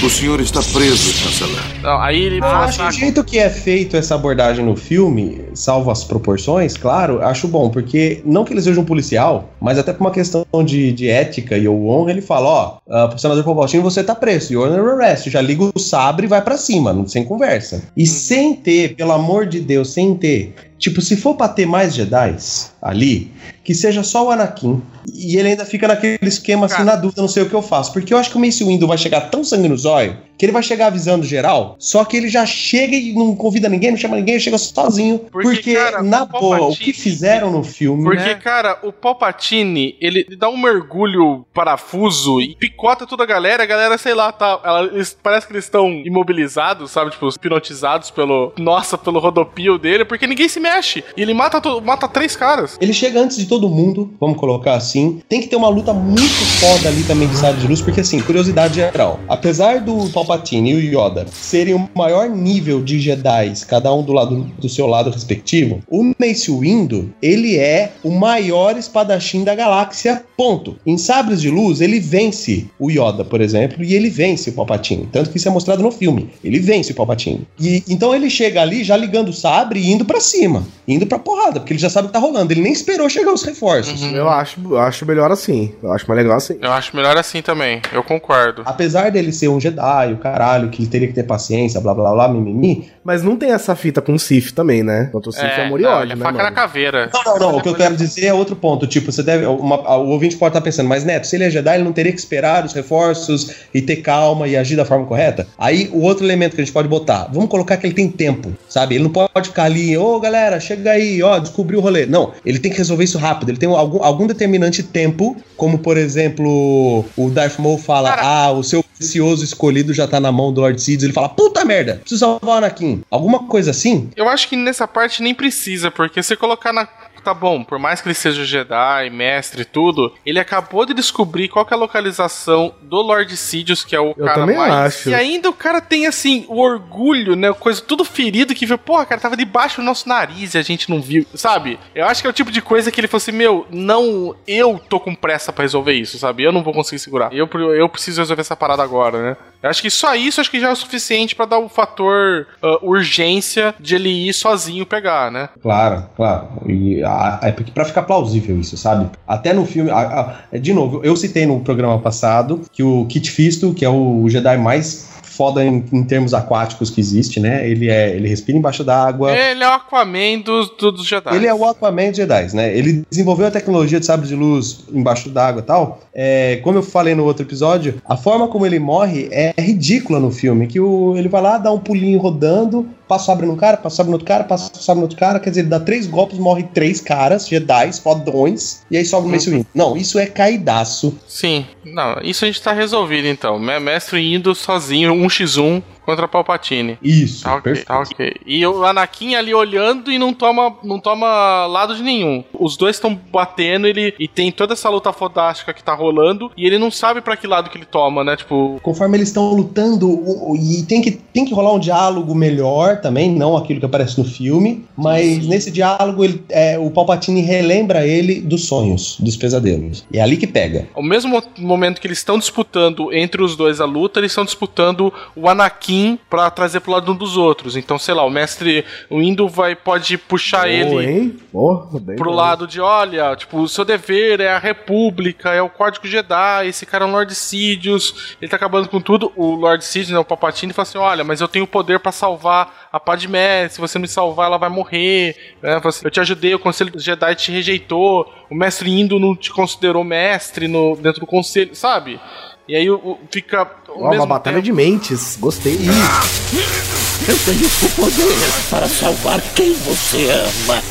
o 0.04 0.10
senhor 0.10 0.40
está 0.40 0.60
preso, 0.74 1.12
chanceler. 1.14 1.62
Não, 1.84 2.00
aí 2.02 2.20
ele 2.20 2.40
Ah, 2.42 2.64
acho 2.66 2.80
que 2.80 2.86
o 2.86 2.92
jeito 2.92 3.24
que 3.24 3.38
é 3.38 3.50
feito 3.50 3.96
essa 3.96 4.16
abordagem 4.16 4.66
no 4.66 4.76
filme, 4.76 5.42
salvo 5.54 5.92
as 5.92 6.04
proporções, 6.04 6.76
claro, 6.76 7.22
acho 7.24 7.48
bom, 7.48 7.70
porque 7.70 8.22
não 8.26 8.44
que 8.44 8.54
ele 8.54 8.62
seja 8.62 8.80
um 8.80 8.86
policial, 8.86 9.50
mas 9.62 9.78
até 9.78 9.94
por 9.94 10.02
uma 10.02 10.12
questão 10.12 10.46
de, 10.66 10.92
de 10.92 11.08
ética 11.10 11.56
e 11.58 11.68
ou 11.68 11.90
honra, 11.90 12.12
ele 12.12 12.22
fala, 12.22 12.48
ó, 12.48 12.78
uh, 13.06 13.10
pro 13.10 13.20
senador 13.20 13.44
Palpatine 13.44 13.84
você 13.84 14.04
tá 14.04 14.16
preso, 14.16 14.52
you're 14.54 14.68
under 14.72 14.94
arrest, 14.94 15.30
já 15.30 15.42
liga 15.42 15.64
o 15.76 15.80
sabre 15.80 16.26
e 16.26 16.30
vai 16.30 16.42
pra 16.42 16.58
cima, 16.58 16.92
não- 16.92 17.08
sem 17.08 17.24
conversa. 17.24 17.84
E 17.96 18.06
sem 18.08 18.56
ter, 18.56 18.96
pelo 18.96 19.12
amor 19.12 19.46
de 19.46 19.60
Deus, 19.60 19.92
sem 19.94 20.16
ter, 20.16 20.56
tipo, 20.78 21.02
se 21.02 21.16
for 21.16 21.36
pra 21.36 21.48
ter 21.48 21.66
mais 21.66 21.94
Jedis 21.96 22.72
ali, 22.82 23.32
que 23.64 23.74
seja 23.74 24.04
só 24.04 24.28
o 24.28 24.32
Anakin, 24.32 24.82
e 25.14 25.38
ele 25.38 25.50
ainda 25.50 25.66
fica 25.66 25.88
naquele 25.88 26.18
esquema 26.22 26.66
assim, 26.68 26.84
na 26.84 26.96
dúvida, 26.96 27.22
não 27.22 27.30
sei 27.30 27.44
o 27.44 27.50
que 27.50 27.56
eu 27.56 27.62
faço, 27.62 27.92
porque 27.94 28.14
eu 28.14 28.18
acho 28.18 28.30
que 28.30 28.38
o 28.38 28.40
Mace 28.40 28.64
Windu 28.64 28.88
vai 28.88 28.98
chegar 28.98 29.22
tão 29.30 29.44
sangue 29.44 29.68
no 29.68 29.78
zóio, 29.78 30.18
que 30.38 30.46
ele 30.46 30.52
vai 30.52 30.64
chegar 30.64 30.88
avisando 30.88 31.26
geral, 31.26 31.76
só 31.80 32.04
que 32.06 32.16
ele 32.18 32.30
já 32.30 32.46
chega 32.46 32.96
e 32.96 33.14
não 33.14 33.36
convida 33.36 33.68
ninguém, 33.70 33.92
não 33.92 33.98
chama 33.98 34.16
ninguém, 34.18 34.36
ele 34.36 34.44
chega 34.44 34.58
sozinho. 34.58 35.20
Porque, 35.32 35.78
na 36.04 36.26
boa, 36.26 36.62
o 36.68 36.76
que 36.76 36.94
fizeram 36.94 37.52
no 37.52 37.64
filme. 37.64 38.04
Porque, 38.04 38.24
né? 38.24 38.36
cara, 38.36 38.80
o 38.84 38.92
Palpatine, 38.94 39.96
ele 40.00 40.26
dá 40.38 40.50
um 40.50 40.58
mergulho 40.58 41.46
parafuso 41.54 42.40
e 42.42 42.56
picota 42.56 43.06
toda 43.06 43.24
a 43.24 43.26
galera. 43.28 43.64
A 43.64 43.66
galera, 43.66 43.98
sei 43.98 44.14
lá, 44.14 44.32
tá. 44.32 44.60
ela- 44.64 44.84
eles- 44.86 45.18
parece 45.22 45.48
que 45.48 45.54
eles 45.54 45.66
estão 45.66 45.90
imobilizados, 46.06 46.92
sabe? 46.92 47.12
Tipo, 47.12 47.30
hipnotizados 47.30 48.12
pelo. 48.12 48.54
Nossa, 48.58 48.98
pelo 48.98 49.20
rodopio 49.20 49.78
dele, 49.78 50.06
porque 50.06 50.28
ninguém 50.28 50.48
se 50.48 50.60
mexe. 50.60 51.04
E 51.16 51.22
ele 51.22 51.34
mata, 51.34 51.60
to- 51.60 51.82
mata 51.82 52.08
três 52.08 52.36
caras. 52.36 52.78
Ele 52.80 52.94
chega 52.94 53.20
antes 53.20 53.38
de 53.38 53.46
todo 53.48 53.68
mundo, 53.70 54.14
vamos 54.20 54.38
colocar 54.38 54.76
assim. 54.76 55.22
Tem 55.28 55.42
que 55.42 55.48
ter 55.48 55.56
uma 55.56 55.70
luta 55.70 55.94
muito 55.94 56.46
foda 56.60 56.90
ali 56.90 57.04
também 57.04 57.28
de 57.28 57.36
sabre 57.36 57.62
de 57.62 57.68
luz, 57.68 57.82
porque 57.82 58.02
assim, 58.02 58.22
curiosidade 58.22 58.76
geral. 58.76 59.20
Apesar 59.28 59.80
do 59.82 60.10
Palpatine 60.12 60.27
e 60.66 60.74
o 60.74 60.80
Yoda 60.80 61.26
serem 61.32 61.74
o 61.74 61.90
maior 61.96 62.30
nível 62.30 62.82
de 62.84 63.00
Jedi, 63.00 63.54
cada 63.68 63.94
um 63.94 64.04
do 64.04 64.14
lado 64.14 64.52
do 64.58 64.70
seu 64.70 64.88
lado 64.88 65.10
respectivo, 65.10 65.82
o 65.88 66.14
Mace 66.20 66.52
Windu, 66.52 67.14
ele 67.22 67.58
é 67.58 67.92
o 68.04 68.12
maior 68.12 68.78
espadachim 68.78 69.44
da 69.44 69.56
galáxia, 69.56 70.24
ponto. 70.36 70.78
Em 70.86 70.98
sabres 70.98 71.42
de 71.42 71.50
luz, 71.50 71.82
ele 71.82 72.00
vence 72.00 72.70
o 72.80 72.90
Yoda, 72.90 73.24
por 73.24 73.42
exemplo, 73.42 73.84
e 73.84 73.96
ele 73.96 74.10
vence 74.10 74.50
o 74.50 74.54
Palpatine. 74.54 75.08
Tanto 75.12 75.30
que 75.30 75.38
isso 75.38 75.48
é 75.48 75.52
mostrado 75.52 75.82
no 75.82 75.92
filme. 75.92 76.30
Ele 76.44 76.60
vence 76.60 76.92
o 76.92 76.96
Palpatine. 76.96 77.48
E 77.60 77.84
então 77.88 78.14
ele 78.14 78.30
chega 78.30 78.62
ali 78.62 78.84
já 78.84 78.96
ligando 78.96 79.30
o 79.30 79.34
sabre 79.34 79.80
e 79.80 79.92
indo 79.92 80.06
pra 80.06 80.20
cima, 80.20 80.66
indo 80.88 81.06
pra 81.06 81.20
porrada, 81.20 81.60
porque 81.60 81.74
ele 81.74 81.80
já 81.80 81.90
sabe 81.90 82.06
o 82.06 82.10
que 82.10 82.14
tá 82.14 82.20
rolando. 82.20 82.52
Ele 82.52 82.62
nem 82.62 82.72
esperou 82.72 83.10
chegar 83.10 83.34
os 83.34 83.44
reforços. 83.44 84.02
Eu 84.04 84.30
acho, 84.30 84.60
eu 84.70 84.80
acho 84.80 85.06
melhor 85.06 85.32
assim. 85.32 85.74
Eu 85.82 85.92
acho 85.92 86.08
mais 86.08 86.22
legal 86.22 86.38
assim. 86.38 86.58
Eu 86.62 86.72
acho 86.72 86.96
melhor 86.96 87.18
assim 87.18 87.42
também. 87.42 87.82
Eu 87.92 88.04
concordo. 88.04 88.64
Apesar 88.66 89.12
dele 89.12 89.32
ser 89.32 89.48
um 89.48 89.60
Jedi, 89.60 90.17
o 90.18 90.20
caralho, 90.20 90.70
que 90.70 90.82
ele 90.82 90.90
teria 90.90 91.08
que 91.08 91.14
ter 91.14 91.24
paciência, 91.24 91.80
blá 91.80 91.94
blá 91.94 92.12
blá, 92.12 92.28
mimimi. 92.28 92.90
Mas 93.04 93.24
não 93.24 93.38
tem 93.38 93.52
essa 93.52 93.76
fita 93.76 94.02
com 94.02 94.14
o 94.14 94.20
Sif 94.20 94.52
também, 94.52 94.84
né? 94.84 95.08
Quanto 95.12 95.28
o 95.30 95.32
Sif 95.32 95.44
é, 95.46 95.66
amor 95.66 95.80
e 95.80 95.84
não, 95.84 95.92
ódio, 95.92 96.14
é 96.14 96.16
né, 96.16 96.22
faca 96.22 96.38
mano? 96.38 96.44
na 96.50 96.52
caveira. 96.52 97.10
Não, 97.14 97.24
não, 97.24 97.40
não. 97.40 97.58
O 97.58 97.62
que 97.62 97.70
eu 97.70 97.76
quero 97.76 97.96
dizer 97.96 98.26
é 98.26 98.34
outro 98.34 98.56
ponto. 98.56 98.86
Tipo, 98.86 99.12
você 99.12 99.24
deve. 99.24 99.46
uma- 99.46 99.98
o 99.98 100.10
ouvinte 100.10 100.36
pode 100.36 100.50
estar 100.52 100.62
pensando, 100.62 100.88
mas 100.90 101.04
Neto, 101.06 101.26
se 101.28 101.36
ele 101.36 101.46
é 101.46 101.50
Jedi, 101.50 101.76
ele 101.76 101.84
não 101.84 101.94
teria 101.94 102.12
que 102.12 102.20
esperar 102.20 102.66
os 102.66 102.74
reforços 102.74 103.52
e 103.74 103.82
ter 103.82 103.98
calma 103.98 104.48
e 104.48 104.58
agir 104.58 104.76
da 104.76 104.84
forma 104.86 105.06
correta? 105.06 105.48
Aí, 105.58 105.90
o 105.94 106.02
outro 106.02 106.26
elemento 106.26 106.56
que 106.56 106.62
a 106.62 106.66
gente 106.66 106.74
pode 106.74 106.88
botar, 106.88 107.30
vamos 107.32 107.50
colocar 107.50 107.78
que 107.78 107.86
ele 107.88 107.94
tem 107.94 108.10
tempo, 108.10 108.52
sabe? 108.68 108.96
Ele 108.96 109.04
não 109.06 109.12
pode 109.12 109.48
ficar 109.50 109.64
ali, 109.64 109.98
ô 109.98 110.20
galera, 110.20 110.60
chega 110.60 110.92
aí, 110.92 111.22
ó, 111.24 111.40
descobriu 111.40 111.80
o 111.80 111.82
rolê. 111.82 112.06
Não, 112.06 112.32
ele 112.46 112.60
tem 112.60 112.72
que 112.72 112.78
resolver 112.78 113.04
isso 113.04 113.18
rápido. 113.18 113.50
Ele 113.50 113.58
tem 113.58 113.70
algum, 113.70 114.04
algum 114.04 114.28
determinante 114.28 114.84
tempo, 114.84 115.36
como 115.56 115.78
por 115.80 115.98
exemplo, 115.98 117.06
o 117.16 117.30
Darth 117.30 117.58
Maul 117.60 117.78
fala, 117.78 118.16
ah, 118.20 118.52
o 118.52 118.64
seu 118.64 118.84
precioso 118.98 119.44
escolhido 119.44 119.94
já 119.94 120.08
tá 120.08 120.20
na 120.20 120.32
mão 120.32 120.52
do 120.52 120.62
Lord 120.62 120.82
Sidious. 120.82 121.04
Ele 121.04 121.14
fala, 121.14 121.30
puta 121.30 121.64
merda, 121.64 121.96
preciso 121.96 122.20
salvar 122.20 122.56
o 122.56 122.58
Anakin. 122.58 123.02
Alguma 123.10 123.44
coisa 123.48 123.72
assim? 123.72 124.10
Eu 124.16 124.28
acho 124.28 124.48
que 124.48 124.56
nessa 124.56 124.88
parte 124.88 125.22
nem 125.22 125.34
precisa, 125.34 125.92
porque 125.92 126.22
se 126.24 126.36
colocar 126.36 126.74
na. 126.74 126.88
Tá 127.24 127.34
bom, 127.34 127.62
por 127.62 127.78
mais 127.78 128.00
que 128.00 128.08
ele 128.08 128.16
seja 128.16 128.46
Jedi, 128.46 129.10
mestre 129.10 129.64
e 129.64 129.66
tudo, 129.66 130.14
ele 130.26 130.40
acabou 130.40 130.86
de 130.86 130.94
descobrir 130.94 131.50
qual 131.50 131.66
que 131.66 131.74
é 131.74 131.76
a 131.76 131.80
localização 131.80 132.74
do 132.82 133.02
Lord 133.02 133.36
Sidious, 133.36 133.84
que 133.84 133.94
é 133.94 134.00
o 134.00 134.14
Eu 134.16 134.26
cara 134.26 134.34
também 134.40 134.56
mais. 134.56 134.72
acho. 134.74 135.10
E 135.10 135.14
ainda 135.14 135.50
o 135.50 135.54
cara 135.54 135.82
tem, 135.82 136.08
assim, 136.08 136.46
o 136.48 136.62
orgulho, 136.62 137.36
né? 137.36 137.52
Coisa 137.52 137.82
tudo 137.82 138.06
ferido 138.06 138.56
que 138.56 138.66
viu, 138.66 138.78
porra, 138.78 139.06
cara, 139.06 139.20
tava 139.20 139.36
debaixo 139.36 139.82
do 139.82 139.84
nosso 139.84 140.08
nariz 140.08 140.54
e 140.54 140.58
a 140.58 140.62
gente 140.62 140.90
não 140.90 141.02
viu, 141.02 141.26
sabe? 141.34 141.78
Eu 141.94 142.06
acho 142.06 142.22
que 142.22 142.28
é 142.28 142.30
o 142.30 142.34
tipo 142.34 142.50
de 142.50 142.62
coisa 142.62 142.90
que 142.94 143.02
ele 143.02 143.10
falou 143.10 143.18
assim: 143.18 143.34
meu, 143.34 143.68
não, 143.70 144.34
eu 144.48 144.80
tô 144.88 144.98
com 144.98 145.14
pressa 145.14 145.52
pra 145.52 145.64
resolver 145.64 145.92
isso, 145.94 146.18
sabe? 146.18 146.44
Eu 146.44 146.54
não 146.54 146.64
vou 146.64 146.74
conseguir 146.74 147.00
segurar. 147.00 147.34
Eu, 147.34 147.50
eu 147.76 147.90
preciso 147.90 148.22
resolver 148.22 148.40
essa 148.42 148.56
parada 148.56 148.84
agora, 148.88 149.22
né? 149.32 149.38
Acho 149.64 149.82
que 149.82 149.90
só 149.90 150.16
isso 150.16 150.40
acho 150.40 150.50
que 150.52 150.60
já 150.62 150.70
é 150.70 150.72
o 150.72 150.76
suficiente 150.76 151.36
pra 151.36 151.46
dar 151.46 151.58
o 151.60 151.68
fator 151.68 152.48
ah, 152.64 152.78
urgência 152.82 153.74
de 153.80 153.96
ele 153.96 154.10
ir 154.30 154.34
sozinho 154.34 154.86
pegar, 154.86 155.32
né? 155.32 155.50
Claro, 155.62 156.06
claro. 156.16 156.48
E 156.66 157.04
a- 157.04 157.40
é 157.44 157.52
pra 157.52 157.84
ficar 157.84 158.04
plausível 158.04 158.58
isso, 158.60 158.78
sabe? 158.78 159.10
Até 159.28 159.54
no 159.54 159.66
filme. 159.66 159.90
a- 159.92 160.38
a- 160.54 160.58
de 160.58 160.74
novo, 160.74 161.02
eu 161.04 161.16
citei 161.16 161.46
no 161.46 161.60
programa 161.62 162.00
passado 162.00 162.62
que 162.72 162.84
o 162.84 163.06
Kit 163.08 163.30
Fisto, 163.32 163.74
que 163.74 163.84
é 163.84 163.90
o 163.90 164.30
Jedi 164.30 164.58
mais 164.58 165.17
foda 165.38 165.64
em, 165.64 165.84
em 165.94 166.04
termos 166.04 166.34
aquáticos 166.34 166.90
que 166.90 167.00
existe, 167.00 167.40
né? 167.40 167.70
Ele 167.70 167.90
é, 167.90 168.16
ele 168.16 168.28
respira 168.28 168.58
embaixo 168.58 168.84
d'água. 168.84 169.32
Ele 169.38 169.64
é 169.64 169.70
o 169.70 169.74
Aquaman 169.74 170.40
dos, 170.44 170.70
do- 170.78 170.92
dos 170.92 171.08
Jedi. 171.08 171.36
Ele 171.36 171.46
é 171.48 171.54
o 171.54 171.64
Aquaman 171.64 172.08
dos 172.10 172.18
Jedi, 172.18 172.56
né? 172.56 172.76
Ele 172.76 173.04
desenvolveu 173.10 173.46
a 173.48 173.52
tecnologia 173.52 174.00
de 174.00 174.06
sabre 174.06 174.28
de 174.28 174.36
luz 174.36 174.84
embaixo 174.92 175.30
d'água 175.30 175.62
e 175.62 175.66
tal. 175.66 176.00
É, 176.14 176.58
como 176.64 176.80
eu 176.80 176.84
falei 176.84 177.14
no 177.14 177.24
outro 177.24 177.44
episódio, 177.46 178.02
a 178.08 178.18
forma 178.18 178.48
como 178.48 178.66
ele 178.66 178.80
morre 178.80 179.30
é 179.32 179.54
ridícula 179.60 180.20
no 180.20 180.32
filme. 180.32 180.66
Que 180.68 180.80
o, 180.80 181.16
ele 181.16 181.30
vai 181.30 181.42
lá, 181.42 181.58
dá 181.58 181.72
um 181.72 181.80
pulinho 181.80 182.20
rodando, 182.20 182.88
passa 183.08 183.24
o 183.24 183.26
sabre 183.28 183.46
num 183.46 183.56
cara, 183.56 183.78
passa 183.78 183.94
o 183.94 183.98
sabre 183.98 184.10
no 184.12 184.16
outro 184.16 184.28
cara, 184.28 184.44
passa 184.44 184.72
o 184.74 184.78
sabre 184.78 185.00
no 185.00 185.04
outro 185.06 185.18
cara. 185.18 185.40
Quer 185.40 185.50
dizer, 185.50 185.62
ele 185.62 185.70
dá 185.70 185.80
três 185.80 186.06
golpes, 186.08 186.38
morre 186.38 186.64
três 186.74 187.00
caras, 187.02 187.48
Jedi, 187.48 187.92
fodões, 188.02 188.82
e 188.92 188.98
aí 188.98 189.06
sobe 189.06 189.28
o 189.28 189.30
Mace 189.32 189.50
Windu. 189.50 189.66
Não, 189.74 189.96
isso 189.96 190.18
é 190.20 190.26
caidaço. 190.26 191.18
Sim, 191.28 191.66
não, 191.86 192.20
isso 192.22 192.44
a 192.44 192.48
gente 192.48 192.62
tá 192.62 192.74
resolvido 192.74 193.28
então. 193.28 193.58
Me- 193.60 193.80
Mestre 193.80 194.34
indo 194.34 194.54
sozinho, 194.54 195.14
1x1 195.14 195.82
Contra 196.08 196.26
Palpatine. 196.26 196.98
Isso, 197.04 197.44
Tá 197.44 197.56
ok, 197.56 197.62
perfeito. 197.64 197.88
tá 197.88 198.00
ok. 198.00 198.34
E 198.46 198.66
o 198.66 198.86
Anakin 198.86 199.36
ali 199.36 199.54
olhando 199.54 200.10
e 200.10 200.18
não 200.18 200.32
toma, 200.34 200.74
não 200.82 201.02
toma 201.02 201.66
lado 201.66 201.94
de 201.98 202.02
nenhum. 202.02 202.46
Os 202.58 202.78
dois 202.78 202.96
estão 202.96 203.14
batendo 203.14 203.86
ele, 203.88 204.14
e 204.18 204.26
tem 204.26 204.50
toda 204.50 204.72
essa 204.72 204.90
luta 204.90 205.12
fodástica 205.12 205.74
que 205.74 205.84
tá 205.84 205.94
rolando 205.94 206.50
e 206.56 206.66
ele 206.66 206.80
não 206.80 206.90
sabe 206.90 207.20
pra 207.20 207.36
que 207.36 207.46
lado 207.46 207.70
que 207.70 207.78
ele 207.78 207.84
toma, 207.86 208.24
né? 208.24 208.38
Tipo, 208.38 208.80
Conforme 208.82 209.18
eles 209.18 209.28
estão 209.28 209.52
lutando, 209.54 210.08
o- 210.10 210.52
o- 210.52 210.56
e 210.56 210.84
tem 210.84 211.02
que, 211.02 211.12
tem 211.12 211.44
que 211.44 211.54
rolar 211.54 211.74
um 211.74 211.80
diálogo 211.80 212.34
melhor 212.34 213.02
também, 213.02 213.30
não 213.30 213.58
aquilo 213.58 213.82
que 213.82 213.86
aparece 213.86 214.18
no 214.18 214.24
filme, 214.24 214.86
mas 214.96 215.46
nesse 215.46 215.70
diálogo 215.70 216.24
ele, 216.24 216.42
é, 216.48 216.80
o 216.80 216.90
Palpatine 216.90 217.42
relembra 217.42 218.08
ele 218.08 218.40
dos 218.40 218.66
sonhos, 218.66 219.18
dos 219.20 219.36
pesadelos. 219.36 220.06
E 220.10 220.20
é 220.20 220.22
ali 220.22 220.38
que 220.38 220.48
pega. 220.48 220.88
ao 220.96 221.04
mesmo 221.04 221.44
momento 221.58 222.00
que 222.00 222.08
eles 222.08 222.20
estão 222.20 222.38
disputando 222.40 223.12
entre 223.14 223.44
os 223.44 223.58
dois 223.58 223.82
a 223.82 223.86
luta, 223.86 224.22
eles 224.22 224.32
estão 224.32 224.46
disputando 224.46 225.12
o 225.36 225.50
Anakin 225.50 225.97
pra 226.30 226.50
trazer 226.50 226.80
pro 226.80 226.92
lado 226.92 227.12
um 227.12 227.16
dos 227.16 227.38
outros. 227.38 227.76
Então, 227.76 227.98
sei 227.98 228.14
lá, 228.14 228.24
o 228.24 228.30
mestre, 228.30 228.86
o 229.10 229.22
Indo 229.22 229.48
vai 229.48 229.76
pode 229.76 230.18
puxar 230.18 230.70
ele 230.70 231.06
hein? 231.06 231.38
Porra, 231.52 232.00
bem 232.00 232.16
pro 232.16 232.30
bom. 232.30 232.36
lado 232.36 232.68
de, 232.68 232.82
olha, 232.82 233.36
tipo, 233.36 233.60
o 233.60 233.68
seu 233.68 233.86
dever 233.86 234.40
é 234.42 234.50
a 234.50 234.60
República, 234.60 235.54
é 235.54 235.62
o 235.62 235.70
Código 235.70 236.08
Jedi, 236.08 236.68
esse 236.68 236.86
cara 236.86 237.06
é 237.06 237.08
um 237.08 237.12
Lord 237.12 237.34
Sidious, 237.34 238.36
ele 238.42 238.50
tá 238.50 238.58
acabando 238.58 238.90
com 238.90 239.02
tudo. 239.02 239.32
O 239.36 239.56
Lord 239.56 239.84
Sidious, 239.84 240.12
né, 240.12 240.20
o 240.20 240.26
Palpatine, 240.26 240.74
fala 240.74 240.88
assim, 240.88 240.98
olha, 240.98 241.24
mas 241.24 241.42
eu 241.42 241.48
tenho 241.48 241.68
poder 241.68 242.00
pra 242.00 242.12
salvar 242.12 242.88
a 242.92 243.00
Padmé, 243.00 243.68
se 243.70 243.80
você 243.80 244.00
me 244.00 244.08
salvar, 244.08 244.48
ela 244.48 244.58
vai 244.58 244.70
morrer. 244.70 245.36
Né? 245.62 245.80
Assim, 245.84 246.06
Eu 246.06 246.12
te 246.12 246.20
ajudei, 246.20 246.54
o 246.56 246.60
Conselho 246.60 246.92
Jedi 246.96 247.36
te 247.36 247.52
rejeitou, 247.52 248.32
o 248.50 248.56
Mestre 248.56 248.90
Indo 248.90 249.20
não 249.20 249.36
te 249.36 249.52
considerou 249.52 250.04
mestre 250.04 250.68
no, 250.68 250.96
dentro 250.96 251.22
do 251.22 251.28
Conselho, 251.28 251.76
sabe? 251.76 252.20
E 252.68 252.76
aí 252.76 252.90
o- 252.90 252.96
o- 252.96 253.18
fica... 253.32 253.66
Ó, 253.90 254.12
uma 254.14 254.26
batalha 254.26 254.56
tempo- 254.58 254.66
de 254.66 254.74
mentes. 254.74 255.38
Gostei. 255.40 255.76
Eu 255.76 257.38
tenho 257.46 257.66
o 257.66 257.90
poder 257.96 258.36
para 258.70 258.88
salvar 258.88 259.42
quem 259.56 259.74
você 259.74 260.30
ama. 260.30 260.82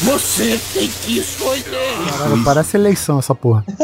Você 0.00 0.58
tem 0.72 0.88
que 0.88 1.18
escolher. 1.18 1.62
Caralho, 2.18 2.44
parece 2.44 2.76
eleição 2.76 3.18
essa 3.18 3.34
porra. 3.34 3.64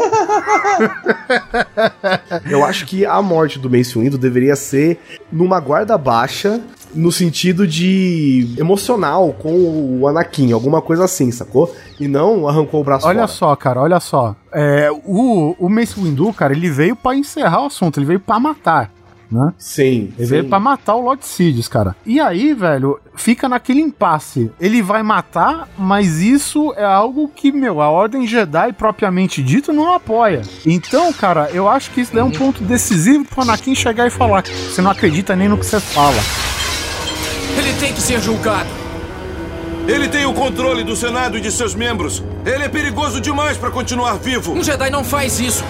Eu 2.49 2.63
acho 2.65 2.85
que 2.85 3.05
a 3.05 3.21
morte 3.21 3.59
do 3.59 3.69
Mace 3.69 3.97
Windu 3.99 4.17
deveria 4.17 4.55
ser 4.55 4.97
numa 5.31 5.59
guarda 5.59 5.97
baixa, 5.97 6.61
no 6.95 7.11
sentido 7.11 7.67
de 7.67 8.55
emocional 8.57 9.33
com 9.33 9.99
o 9.99 10.07
Anakin, 10.07 10.51
alguma 10.51 10.81
coisa 10.81 11.05
assim, 11.05 11.31
sacou? 11.31 11.73
E 11.99 12.07
não 12.07 12.47
arrancou 12.47 12.81
o 12.81 12.83
braço 12.83 13.05
Olha 13.07 13.19
fora. 13.19 13.27
só, 13.27 13.55
cara, 13.55 13.81
olha 13.81 13.99
só. 13.99 14.35
É, 14.53 14.89
o, 15.05 15.55
o 15.59 15.69
Mace 15.69 15.99
Windu, 15.99 16.31
cara, 16.33 16.53
ele 16.53 16.69
veio 16.69 16.95
pra 16.95 17.15
encerrar 17.15 17.63
o 17.63 17.65
assunto, 17.67 17.99
ele 17.99 18.05
veio 18.05 18.19
pra 18.19 18.39
matar. 18.39 18.91
Né? 19.31 19.53
Sim. 19.57 20.13
Ele 20.17 20.27
veio 20.27 20.45
pra 20.45 20.59
matar 20.59 20.95
o 20.95 21.01
Lord 21.01 21.25
Sidious, 21.25 21.67
cara. 21.67 21.95
E 22.05 22.19
aí, 22.19 22.53
velho, 22.53 22.99
fica 23.15 23.49
naquele 23.49 23.81
impasse. 23.81 24.51
Ele 24.59 24.81
vai 24.83 25.01
matar, 25.01 25.67
mas 25.77 26.21
isso 26.21 26.73
é 26.77 26.85
algo 26.85 27.27
que, 27.35 27.51
meu, 27.51 27.81
a 27.81 27.89
Ordem 27.89 28.27
Jedi, 28.27 28.71
propriamente 28.73 29.41
dito, 29.41 29.73
não 29.73 29.93
apoia. 29.93 30.43
Então, 30.65 31.11
cara, 31.11 31.49
eu 31.51 31.67
acho 31.67 31.91
que 31.91 32.01
isso 32.01 32.17
é 32.17 32.23
um 32.23 32.31
ponto 32.31 32.63
decisivo 32.63 33.25
pro 33.25 33.41
Anakin 33.41 33.73
chegar 33.73 34.07
e 34.07 34.11
falar 34.11 34.45
você 34.45 34.81
não 34.81 34.91
acredita 34.91 35.35
nem 35.35 35.49
no 35.49 35.57
que 35.57 35.65
você 35.65 35.79
fala. 35.79 36.54
Ele 37.57 37.73
tem 37.79 37.93
que 37.93 38.01
ser 38.01 38.21
julgado. 38.21 38.69
Ele 39.87 40.07
tem 40.07 40.25
o 40.25 40.33
controle 40.33 40.83
do 40.83 40.95
Senado 40.95 41.37
e 41.37 41.41
de 41.41 41.51
seus 41.51 41.75
membros. 41.75 42.23
Ele 42.45 42.63
é 42.63 42.69
perigoso 42.69 43.21
demais 43.21 43.57
para 43.57 43.69
continuar 43.69 44.15
vivo. 44.17 44.53
Um 44.53 44.63
Jedi 44.63 44.89
não 44.89 45.03
faz 45.03 45.39
isso. 45.39 45.63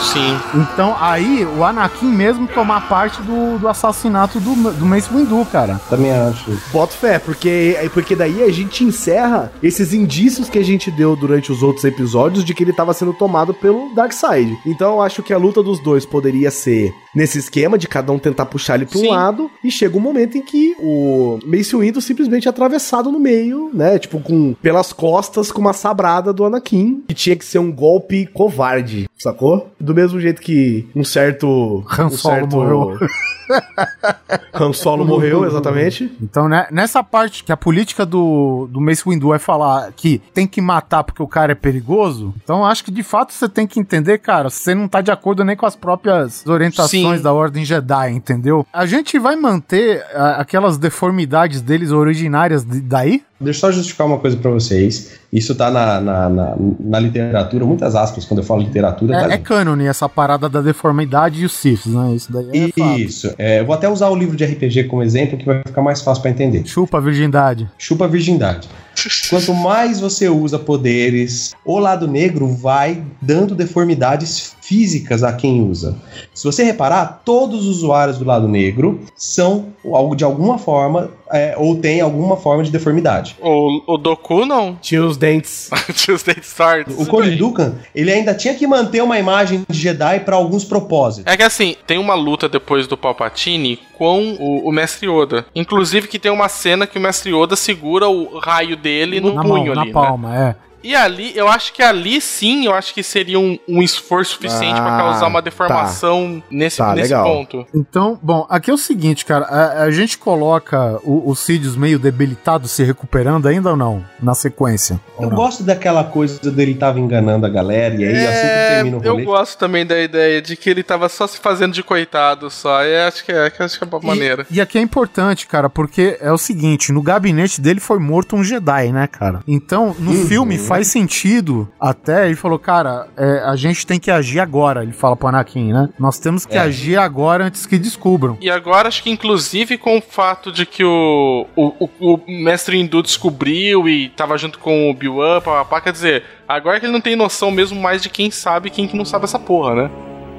Sim. 0.00 0.38
Então, 0.54 0.96
aí, 0.98 1.44
o 1.44 1.64
Anakin 1.64 2.06
mesmo 2.06 2.46
tomar 2.48 2.88
parte 2.88 3.20
do, 3.22 3.58
do 3.58 3.68
assassinato 3.68 4.40
do, 4.40 4.54
do 4.72 4.86
Mace 4.86 5.12
Windu, 5.12 5.44
cara. 5.50 5.80
Também 5.88 6.10
acho. 6.10 6.50
Boto 6.72 6.94
fé, 6.94 7.18
porque, 7.18 7.76
é 7.78 7.88
porque 7.88 8.14
daí 8.14 8.42
a 8.42 8.50
gente 8.50 8.84
encerra 8.84 9.52
esses 9.62 9.92
indícios 9.92 10.48
que 10.48 10.58
a 10.58 10.64
gente 10.64 10.90
deu 10.90 11.16
durante 11.16 11.50
os 11.52 11.62
outros 11.62 11.84
episódios 11.84 12.44
de 12.44 12.54
que 12.54 12.62
ele 12.62 12.72
tava 12.72 12.92
sendo 12.92 13.12
tomado 13.12 13.52
pelo 13.54 13.94
Darkseid. 13.94 14.56
Então 14.66 14.94
eu 14.94 15.02
acho 15.02 15.22
que 15.22 15.32
a 15.32 15.38
luta 15.38 15.62
dos 15.62 15.80
dois 15.80 16.06
poderia 16.06 16.50
ser 16.50 16.94
nesse 17.14 17.38
esquema 17.38 17.78
de 17.78 17.88
cada 17.88 18.12
um 18.12 18.18
tentar 18.18 18.44
puxar 18.44 18.74
ele 18.74 18.84
pra 18.84 18.98
um 18.98 19.02
Sim. 19.02 19.08
lado 19.08 19.50
e 19.64 19.70
chega 19.70 19.96
um 19.96 20.00
momento 20.00 20.36
em 20.36 20.42
que 20.42 20.76
o 20.78 21.38
Mace 21.46 21.74
Windu 21.74 22.00
simplesmente 22.02 22.46
é 22.46 22.50
atravessado 22.50 23.10
no 23.10 23.18
meio, 23.18 23.70
né, 23.72 23.98
tipo 23.98 24.20
com 24.20 24.52
pelas 24.60 24.92
costas 24.92 25.50
com 25.50 25.60
uma 25.60 25.72
sabrada 25.72 26.30
do 26.32 26.44
Anakin, 26.44 27.04
que 27.08 27.14
tinha 27.14 27.34
que 27.34 27.44
ser 27.44 27.58
um 27.58 27.72
golpe 27.72 28.26
covarde, 28.26 29.08
sacou? 29.16 29.70
Do 29.86 29.94
mesmo 29.94 30.18
jeito 30.20 30.42
que 30.42 30.88
um 30.96 31.04
certo 31.04 31.84
Han 31.96 32.06
um 32.06 32.10
Solo 32.10 32.34
certo 32.34 32.56
morreu. 32.56 32.98
Han 34.52 34.72
Solo 34.72 35.04
morreu, 35.04 35.46
exatamente. 35.46 36.12
Então, 36.20 36.48
né, 36.48 36.66
nessa 36.72 37.02
parte 37.04 37.44
que 37.44 37.52
a 37.52 37.56
política 37.56 38.04
do, 38.04 38.68
do 38.70 38.80
Mace 38.80 39.04
Windu 39.08 39.32
é 39.32 39.38
falar 39.38 39.92
que 39.94 40.18
tem 40.34 40.46
que 40.46 40.60
matar 40.60 41.04
porque 41.04 41.22
o 41.22 41.28
cara 41.28 41.52
é 41.52 41.54
perigoso, 41.54 42.34
então 42.42 42.66
acho 42.66 42.84
que 42.84 42.90
de 42.90 43.04
fato 43.04 43.32
você 43.32 43.48
tem 43.48 43.66
que 43.66 43.78
entender, 43.78 44.18
cara, 44.18 44.50
você 44.50 44.74
não 44.74 44.88
tá 44.88 45.00
de 45.00 45.12
acordo 45.12 45.44
nem 45.44 45.54
com 45.54 45.66
as 45.66 45.76
próprias 45.76 46.44
orientações 46.46 47.18
Sim. 47.18 47.22
da 47.22 47.32
Ordem 47.32 47.64
Jedi, 47.64 48.10
entendeu? 48.10 48.66
A 48.72 48.86
gente 48.86 49.18
vai 49.18 49.36
manter 49.36 50.04
ah, 50.12 50.36
aquelas 50.40 50.78
deformidades 50.78 51.60
deles 51.62 51.92
originárias 51.92 52.64
de- 52.64 52.80
daí? 52.80 53.22
Deixa 53.38 53.58
eu 53.58 53.60
só 53.60 53.72
justificar 53.72 54.06
uma 54.06 54.18
coisa 54.18 54.36
pra 54.36 54.50
vocês. 54.50 55.18
Isso 55.30 55.54
tá 55.54 55.70
na, 55.70 56.00
na, 56.00 56.28
na, 56.30 56.56
na 56.80 56.98
literatura, 56.98 57.66
muitas 57.66 57.94
aspas, 57.94 58.24
quando 58.24 58.38
eu 58.38 58.44
falo 58.44 58.62
literatura, 58.62 59.12
tá 59.12 59.18
É, 59.18 59.30
é 59.30 59.34
ali. 59.34 59.42
cânone 59.42 59.86
essa 59.86 60.08
parada 60.08 60.48
da 60.48 60.62
deformidade 60.62 61.42
e 61.42 61.44
os 61.44 61.52
Siths, 61.52 61.92
né? 61.92 62.14
Isso 62.14 62.32
daí 62.32 62.72
é. 62.78 62.98
Isso. 62.98 63.34
É, 63.36 63.60
eu 63.60 63.66
vou 63.66 63.74
até 63.74 63.88
usar 63.88 64.08
o 64.08 64.16
livro 64.16 64.34
de 64.36 64.44
RPG 64.44 64.84
como 64.84 65.02
exemplo, 65.02 65.36
que 65.36 65.44
vai 65.44 65.58
ficar 65.66 65.82
mais 65.82 66.00
fácil 66.00 66.22
pra 66.22 66.30
entender. 66.30 66.66
Chupa 66.66 66.96
a 66.96 67.00
virgindade. 67.00 67.68
Chupa 67.76 68.06
a 68.06 68.08
virgindade. 68.08 68.68
Quanto 69.28 69.52
mais 69.52 70.00
você 70.00 70.28
usa 70.30 70.58
poderes, 70.58 71.54
o 71.64 71.78
lado 71.78 72.08
negro 72.08 72.48
vai 72.48 73.04
dando 73.20 73.54
deformidades 73.54 74.55
físicas 74.66 75.22
a 75.22 75.32
quem 75.32 75.62
usa. 75.62 75.96
Se 76.34 76.44
você 76.44 76.64
reparar, 76.64 77.22
todos 77.24 77.66
os 77.66 77.76
usuários 77.76 78.18
do 78.18 78.24
lado 78.24 78.48
negro 78.48 79.00
são 79.14 79.66
algo 79.84 80.16
de 80.16 80.24
alguma 80.24 80.58
forma 80.58 81.10
é, 81.32 81.54
ou 81.56 81.76
têm 81.76 82.00
alguma 82.00 82.36
forma 82.36 82.64
de 82.64 82.70
deformidade. 82.70 83.36
O, 83.40 83.94
o 83.94 83.96
Doku 83.96 84.44
não. 84.44 84.76
Tinha 84.82 85.04
os 85.04 85.16
dentes. 85.16 85.70
Tinha 85.94 86.14
os 86.14 86.22
dentes 86.22 86.52
tortos. 86.52 86.98
O 86.98 87.06
Cody 87.06 87.36
Dukan, 87.36 87.74
ele 87.94 88.12
ainda 88.12 88.34
tinha 88.34 88.54
que 88.54 88.66
manter 88.66 89.02
uma 89.02 89.18
imagem 89.18 89.64
de 89.68 89.78
Jedi 89.78 90.20
para 90.20 90.36
alguns 90.36 90.64
propósitos. 90.64 91.32
É 91.32 91.36
que 91.36 91.42
assim, 91.42 91.76
tem 91.86 91.98
uma 91.98 92.14
luta 92.14 92.48
depois 92.48 92.86
do 92.86 92.96
Palpatine 92.96 93.78
com 93.96 94.36
o, 94.38 94.68
o 94.68 94.72
Mestre 94.72 95.08
Yoda. 95.08 95.46
Inclusive 95.54 96.08
que 96.08 96.18
tem 96.18 96.30
uma 96.30 96.48
cena 96.48 96.86
que 96.86 96.98
o 96.98 97.00
Mestre 97.00 97.32
Yoda 97.32 97.56
segura 97.56 98.08
o 98.08 98.38
raio 98.38 98.76
dele 98.76 99.20
no 99.20 99.34
na 99.34 99.42
punho 99.42 99.66
mão, 99.66 99.74
na 99.74 99.80
ali, 99.82 99.90
né? 99.90 99.94
palma, 99.94 100.36
é. 100.36 100.65
E 100.82 100.94
ali, 100.94 101.36
eu 101.36 101.48
acho 101.48 101.72
que 101.72 101.82
ali 101.82 102.20
sim, 102.20 102.66
eu 102.66 102.74
acho 102.74 102.94
que 102.94 103.02
seria 103.02 103.38
um, 103.40 103.58
um 103.68 103.82
esforço 103.82 104.32
suficiente 104.34 104.80
pra 104.80 104.94
Ah, 104.94 104.98
causar 104.98 105.26
uma 105.26 105.40
tá. 105.42 105.44
deformação 105.50 106.42
nesse, 106.50 106.78
Tá, 106.78 106.94
nesse 106.94 107.08
legal. 107.10 107.24
ponto. 107.24 107.66
Então, 107.74 108.18
bom, 108.22 108.46
aqui 108.48 108.70
é 108.70 108.74
o 108.74 108.78
seguinte, 108.78 109.24
cara, 109.24 109.44
a, 109.46 109.82
a 109.84 109.90
gente 109.90 110.16
coloca 110.18 110.98
o, 111.02 111.28
o 111.30 111.34
Sidious 111.34 111.76
meio 111.76 111.98
debilitado 111.98 112.68
se 112.68 112.84
recuperando 112.84 113.46
ainda 113.48 113.70
ou 113.70 113.76
não? 113.76 114.04
Na 114.22 114.34
sequência? 114.34 115.00
Eu 115.18 115.28
não? 115.30 115.36
gosto 115.36 115.62
daquela 115.64 116.04
coisa 116.04 116.38
dele 116.50 116.74
tava 116.74 117.00
enganando 117.00 117.46
a 117.46 117.48
galera 117.48 117.94
e 117.94 118.04
aí 118.04 118.26
assim 118.26 118.46
que 118.46 118.66
termina 118.74 118.96
o 118.98 119.02
É, 119.02 119.08
eu 119.08 119.12
rolê. 119.12 119.24
gosto 119.24 119.58
também 119.58 119.84
da 119.86 119.98
ideia 120.00 120.40
de 120.40 120.56
que 120.56 120.70
ele 120.70 120.82
tava 120.82 121.08
só 121.08 121.26
se 121.26 121.38
fazendo 121.38 121.72
de 121.72 121.82
coitado 121.82 122.48
só. 122.50 122.84
E 122.84 122.96
acho 123.06 123.24
que 123.24 123.32
é, 123.32 123.50
que 123.50 123.62
acho 123.62 123.78
que 123.78 123.84
é 123.84 123.86
uma 123.88 124.00
maneira. 124.00 124.46
E 124.50 124.60
aqui 124.60 124.78
é 124.78 124.80
importante, 124.82 125.46
cara, 125.46 125.68
porque 125.68 126.16
é 126.20 126.30
o 126.30 126.38
seguinte, 126.38 126.92
no 126.92 127.02
gabinete 127.02 127.60
dele 127.60 127.80
foi 127.80 127.98
morto 127.98 128.36
um 128.36 128.44
Jedi, 128.44 128.92
né, 128.92 129.06
cara? 129.06 129.40
Então, 129.48 129.94
no 129.98 130.12
Uhum. 130.12 130.26
filme 130.26 130.58
faz 130.66 130.88
sentido 130.88 131.68
até, 131.80 132.26
ele 132.26 132.36
falou, 132.36 132.58
cara, 132.58 133.08
é, 133.16 133.40
a 133.44 133.56
gente 133.56 133.86
tem 133.86 133.98
que 133.98 134.10
agir 134.10 134.40
agora, 134.40 134.82
ele 134.82 134.92
fala 134.92 135.16
pro 135.16 135.28
Anakin, 135.28 135.72
né? 135.72 135.88
Nós 135.98 136.18
temos 136.18 136.44
que 136.46 136.56
É. 136.56 136.60
agir 136.60 136.98
agora 136.98 137.44
antes 137.46 137.66
que 137.66 137.78
descubram. 137.78 138.36
E 138.40 138.50
agora 138.50 138.88
acho 138.88 139.02
que 139.02 139.10
inclusive 139.10 139.78
com 139.78 139.98
o 139.98 140.02
fato 140.02 140.50
de 140.52 140.66
que 140.66 140.84
o, 140.84 141.46
o, 141.56 141.88
o, 142.00 142.14
o 142.14 142.20
mestre 142.26 142.78
hindu 142.78 143.02
descobriu 143.02 143.88
e 143.88 144.08
tava 144.10 144.36
junto 144.38 144.58
com 144.58 144.86
o 144.86 144.90
Obi-Wan, 144.90 145.40
papapá, 145.40 145.80
quer 145.80 145.92
dizer, 145.92 146.24
agora 146.46 146.78
que 146.80 146.86
ele 146.86 146.92
não 146.92 147.00
tem 147.00 147.16
noção 147.16 147.50
mesmo 147.50 147.80
mais 147.80 148.02
de 148.02 148.08
quem 148.10 148.30
sabe 148.30 148.68
e 148.68 148.70
quem 148.70 148.86
que 148.88 148.96
não 148.96 149.04
sabe 149.04 149.24
essa 149.24 149.38
porra, 149.38 149.74
né? 149.74 149.90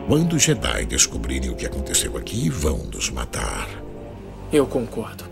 Quando 0.07 0.33
os 0.37 0.43
Jedi 0.43 0.85
descobrirem 0.85 1.49
o 1.49 1.55
que 1.55 1.65
aconteceu 1.65 2.15
aqui, 2.17 2.49
vão 2.49 2.77
nos 2.93 3.09
matar. 3.09 3.67
Eu 4.53 4.65
concordo. 4.65 5.25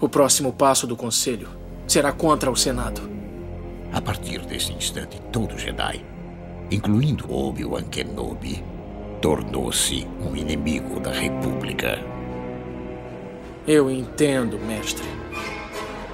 O 0.00 0.08
próximo 0.08 0.52
passo 0.52 0.86
do 0.86 0.96
Conselho 0.96 1.48
será 1.86 2.10
contra 2.10 2.50
o 2.50 2.56
Senado. 2.56 3.00
A 3.94 4.00
partir 4.00 4.40
desse 4.40 4.72
instante, 4.72 5.20
todo 5.30 5.56
Jedi, 5.56 6.04
incluindo 6.68 7.32
Obi-Wan 7.32 7.84
Kenobi, 7.84 8.60
tornou-se 9.22 10.04
um 10.20 10.34
inimigo 10.34 10.98
da 10.98 11.12
República. 11.12 12.00
Eu 13.64 13.88
entendo, 13.88 14.58
mestre. 14.58 15.06